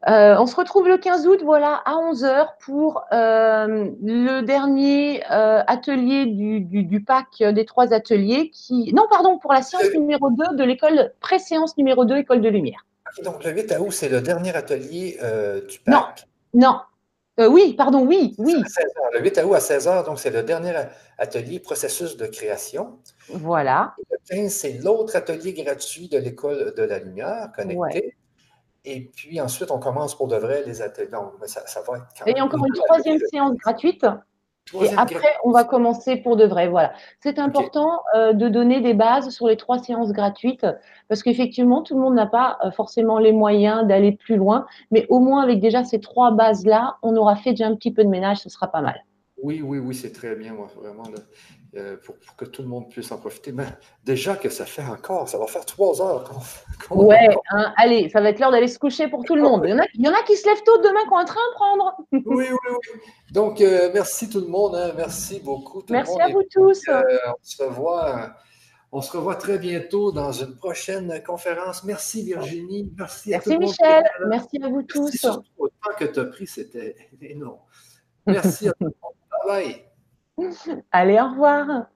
Euh, 0.07 0.37
on 0.39 0.47
se 0.47 0.55
retrouve 0.55 0.87
le 0.89 0.97
15 0.97 1.27
août, 1.27 1.41
voilà, 1.45 1.83
à 1.85 1.95
11h 1.95 2.51
pour 2.61 3.05
euh, 3.13 3.91
le 4.01 4.41
dernier 4.43 5.25
euh, 5.31 5.63
atelier 5.67 6.27
du, 6.27 7.05
pack 7.05 7.43
des 7.43 7.65
trois 7.65 7.93
ateliers 7.93 8.51
qui. 8.51 8.93
Non, 8.95 9.07
pardon, 9.11 9.39
pour 9.39 9.53
la 9.53 9.63
séance 9.63 9.91
numéro 9.93 10.31
2 10.31 10.57
de 10.57 10.65
l'école, 10.65 11.13
pré-séance 11.21 11.77
numéro 11.77 12.05
2, 12.05 12.19
École 12.19 12.41
de 12.41 12.49
Lumière. 12.49 12.87
Donc 13.25 13.43
le 13.43 13.51
8 13.51 13.75
août, 13.81 13.91
c'est 13.91 14.09
le 14.09 14.21
dernier 14.21 14.55
atelier 14.55 15.19
du 15.69 15.81
pack. 15.81 16.27
Non, 16.55 16.79
non. 17.37 17.49
oui, 17.51 17.75
pardon, 17.75 18.03
oui, 18.07 18.37
oui. 18.39 18.63
Le 19.15 19.21
8 19.21 19.41
août 19.45 19.55
à 19.55 19.59
16h, 19.59 20.05
donc 20.05 20.21
c'est 20.21 20.31
le 20.31 20.45
dernier 20.45 20.75
atelier 21.19 21.59
processus 21.59 22.17
de 22.17 22.27
création. 22.27 23.01
Voilà. 23.29 23.95
le 24.13 24.17
15, 24.31 24.53
c'est 24.53 24.73
l'autre 24.75 25.17
atelier 25.17 25.55
gratuit 25.55 26.09
de 26.09 26.19
l'école 26.19 26.73
de 26.77 26.83
la 26.85 27.01
lumière 27.01 27.51
connectée. 27.57 28.15
Et 28.85 29.11
puis 29.15 29.41
ensuite, 29.41 29.71
on 29.71 29.79
commence 29.79 30.15
pour 30.17 30.29
de 30.29 30.37
vrai 30.37 30.63
les 30.67 30.83
ateliers. 30.83 31.11
Donc, 31.11 31.33
ça, 31.47 31.61
va 31.87 31.99
être 31.99 32.27
Et 32.27 32.31
il 32.31 32.37
y 32.37 32.41
a 32.41 32.45
encore 32.45 32.65
une 32.65 32.75
troisième 32.75 33.19
séance 33.31 33.55
gratuite. 33.57 34.07
et 34.81 34.91
après, 34.97 35.37
on 35.45 35.51
va 35.51 35.65
commencer 35.65 36.17
pour 36.17 36.37
de 36.37 36.45
vrai. 36.45 36.69
Voilà. 36.69 36.93
C'est 37.21 37.39
important 37.39 38.03
euh, 38.15 38.33
de 38.33 38.49
donner 38.49 38.81
des 38.81 38.95
bases 38.95 39.31
sur 39.31 39.49
les 39.49 39.57
trois 39.57 39.79
séances 39.79 40.13
gratuites 40.13 40.67
parce 41.09 41.23
qu'effectivement, 41.23 41.83
tout 41.83 41.95
le 41.95 42.01
monde 42.01 42.15
n'a 42.15 42.27
pas 42.27 42.59
euh, 42.65 42.71
forcément 42.71 43.19
les 43.19 43.33
moyens 43.33 43.87
d'aller 43.87 44.13
plus 44.13 44.37
loin. 44.37 44.67
Mais 44.91 45.07
au 45.09 45.19
moins, 45.19 45.43
avec 45.43 45.61
déjà 45.61 45.85
ces 45.85 46.01
trois 46.01 46.31
bases-là, 46.31 46.97
on 47.03 47.17
aura 47.17 47.37
fait 47.37 47.51
déjà 47.51 47.67
un 47.67 47.75
petit 47.75 47.93
peu 47.93 48.05
de 48.05 48.11
ménage. 48.11 48.39
Ce 48.39 48.49
sera 48.49 48.71
pas 48.71 48.81
mal. 48.81 49.05
Oui, 49.43 49.63
oui, 49.63 49.79
oui, 49.79 49.95
c'est 49.95 50.13
très 50.13 50.35
bien, 50.35 50.53
moi, 50.53 50.69
vraiment. 50.77 51.05
Euh, 51.77 51.99
pour, 51.99 52.17
que 52.39 52.47
tout 52.47 52.63
le 52.63 52.69
monde 52.69 52.89
puisse 52.89 53.13
en 53.13 53.19
profiter. 53.19 53.53
Mais 53.53 53.67
déjà 54.03 54.37
que 54.37 54.49
ça 54.49 54.65
fait 54.65 54.83
encore, 54.83 55.29
ça 55.29 55.37
va 55.37 55.47
faire 55.47 55.67
trois 55.67 56.01
heures 56.01 56.31
Ouais, 56.91 57.29
hein, 57.51 57.75
allez, 57.77 58.09
ça 58.09 58.23
va 58.23 58.31
être 58.31 58.39
l'heure 58.39 58.51
d'aller 58.51 58.69
se 58.69 58.79
coucher 58.79 59.07
pour 59.09 59.23
tout 59.25 59.37
le 59.37 59.43
monde. 59.43 59.65
Il 59.65 59.71
y, 59.71 59.75
en 59.75 59.79
a, 59.79 59.85
il 59.93 60.07
y 60.07 60.09
en 60.09 60.15
a 60.15 60.23
qui 60.23 60.35
se 60.35 60.49
lèvent 60.49 60.63
tôt 60.65 60.79
demain, 60.79 61.03
qui 61.03 61.13
ont 61.13 61.19
un 61.19 61.25
train 61.27 61.41
à 61.41 61.55
prendre. 61.55 61.97
oui, 62.13 62.23
oui, 62.25 62.49
oui. 62.51 63.01
Donc, 63.33 63.61
euh, 63.61 63.91
merci 63.93 64.31
tout 64.31 64.41
le 64.41 64.47
monde. 64.47 64.77
Hein. 64.77 64.93
merci 64.97 65.41
beaucoup. 65.41 65.83
Tout 65.83 65.93
merci 65.93 66.13
le 66.13 66.25
monde. 66.25 66.31
à 66.31 66.33
vous 66.33 66.43
tous. 66.51 66.89
Euh, 66.89 67.03
on, 67.29 67.35
se 67.43 67.63
revoit, 67.63 68.35
on 68.91 69.03
se 69.03 69.15
revoit 69.15 69.37
très 69.37 69.59
bientôt 69.59 70.11
dans 70.11 70.33
une 70.33 70.57
prochaine 70.57 71.23
conférence. 71.23 71.85
Merci 71.85 72.23
Virginie. 72.23 72.91
Merci, 72.97 73.35
à 73.35 73.41
tout 73.41 73.51
le 73.51 73.59
Michel. 73.59 74.05
Merci 74.27 74.59
à 74.63 74.69
vous 74.69 74.83
tous. 74.85 75.05
Merci 75.05 75.19
surtout 75.19 75.65
le 75.65 75.69
temps 75.69 75.99
que 75.99 76.07
tu 76.07 76.19
as 76.19 76.25
pris, 76.25 76.47
c'était 76.47 76.97
énorme. 77.21 77.61
Merci 78.27 78.69
à 78.69 78.73
tout 78.73 78.85
le 78.85 78.95
monde. 79.03 79.15
Bye 79.47 79.65
bye. 79.65 79.88
Allez, 80.93 81.19
au 81.21 81.29
revoir. 81.31 81.87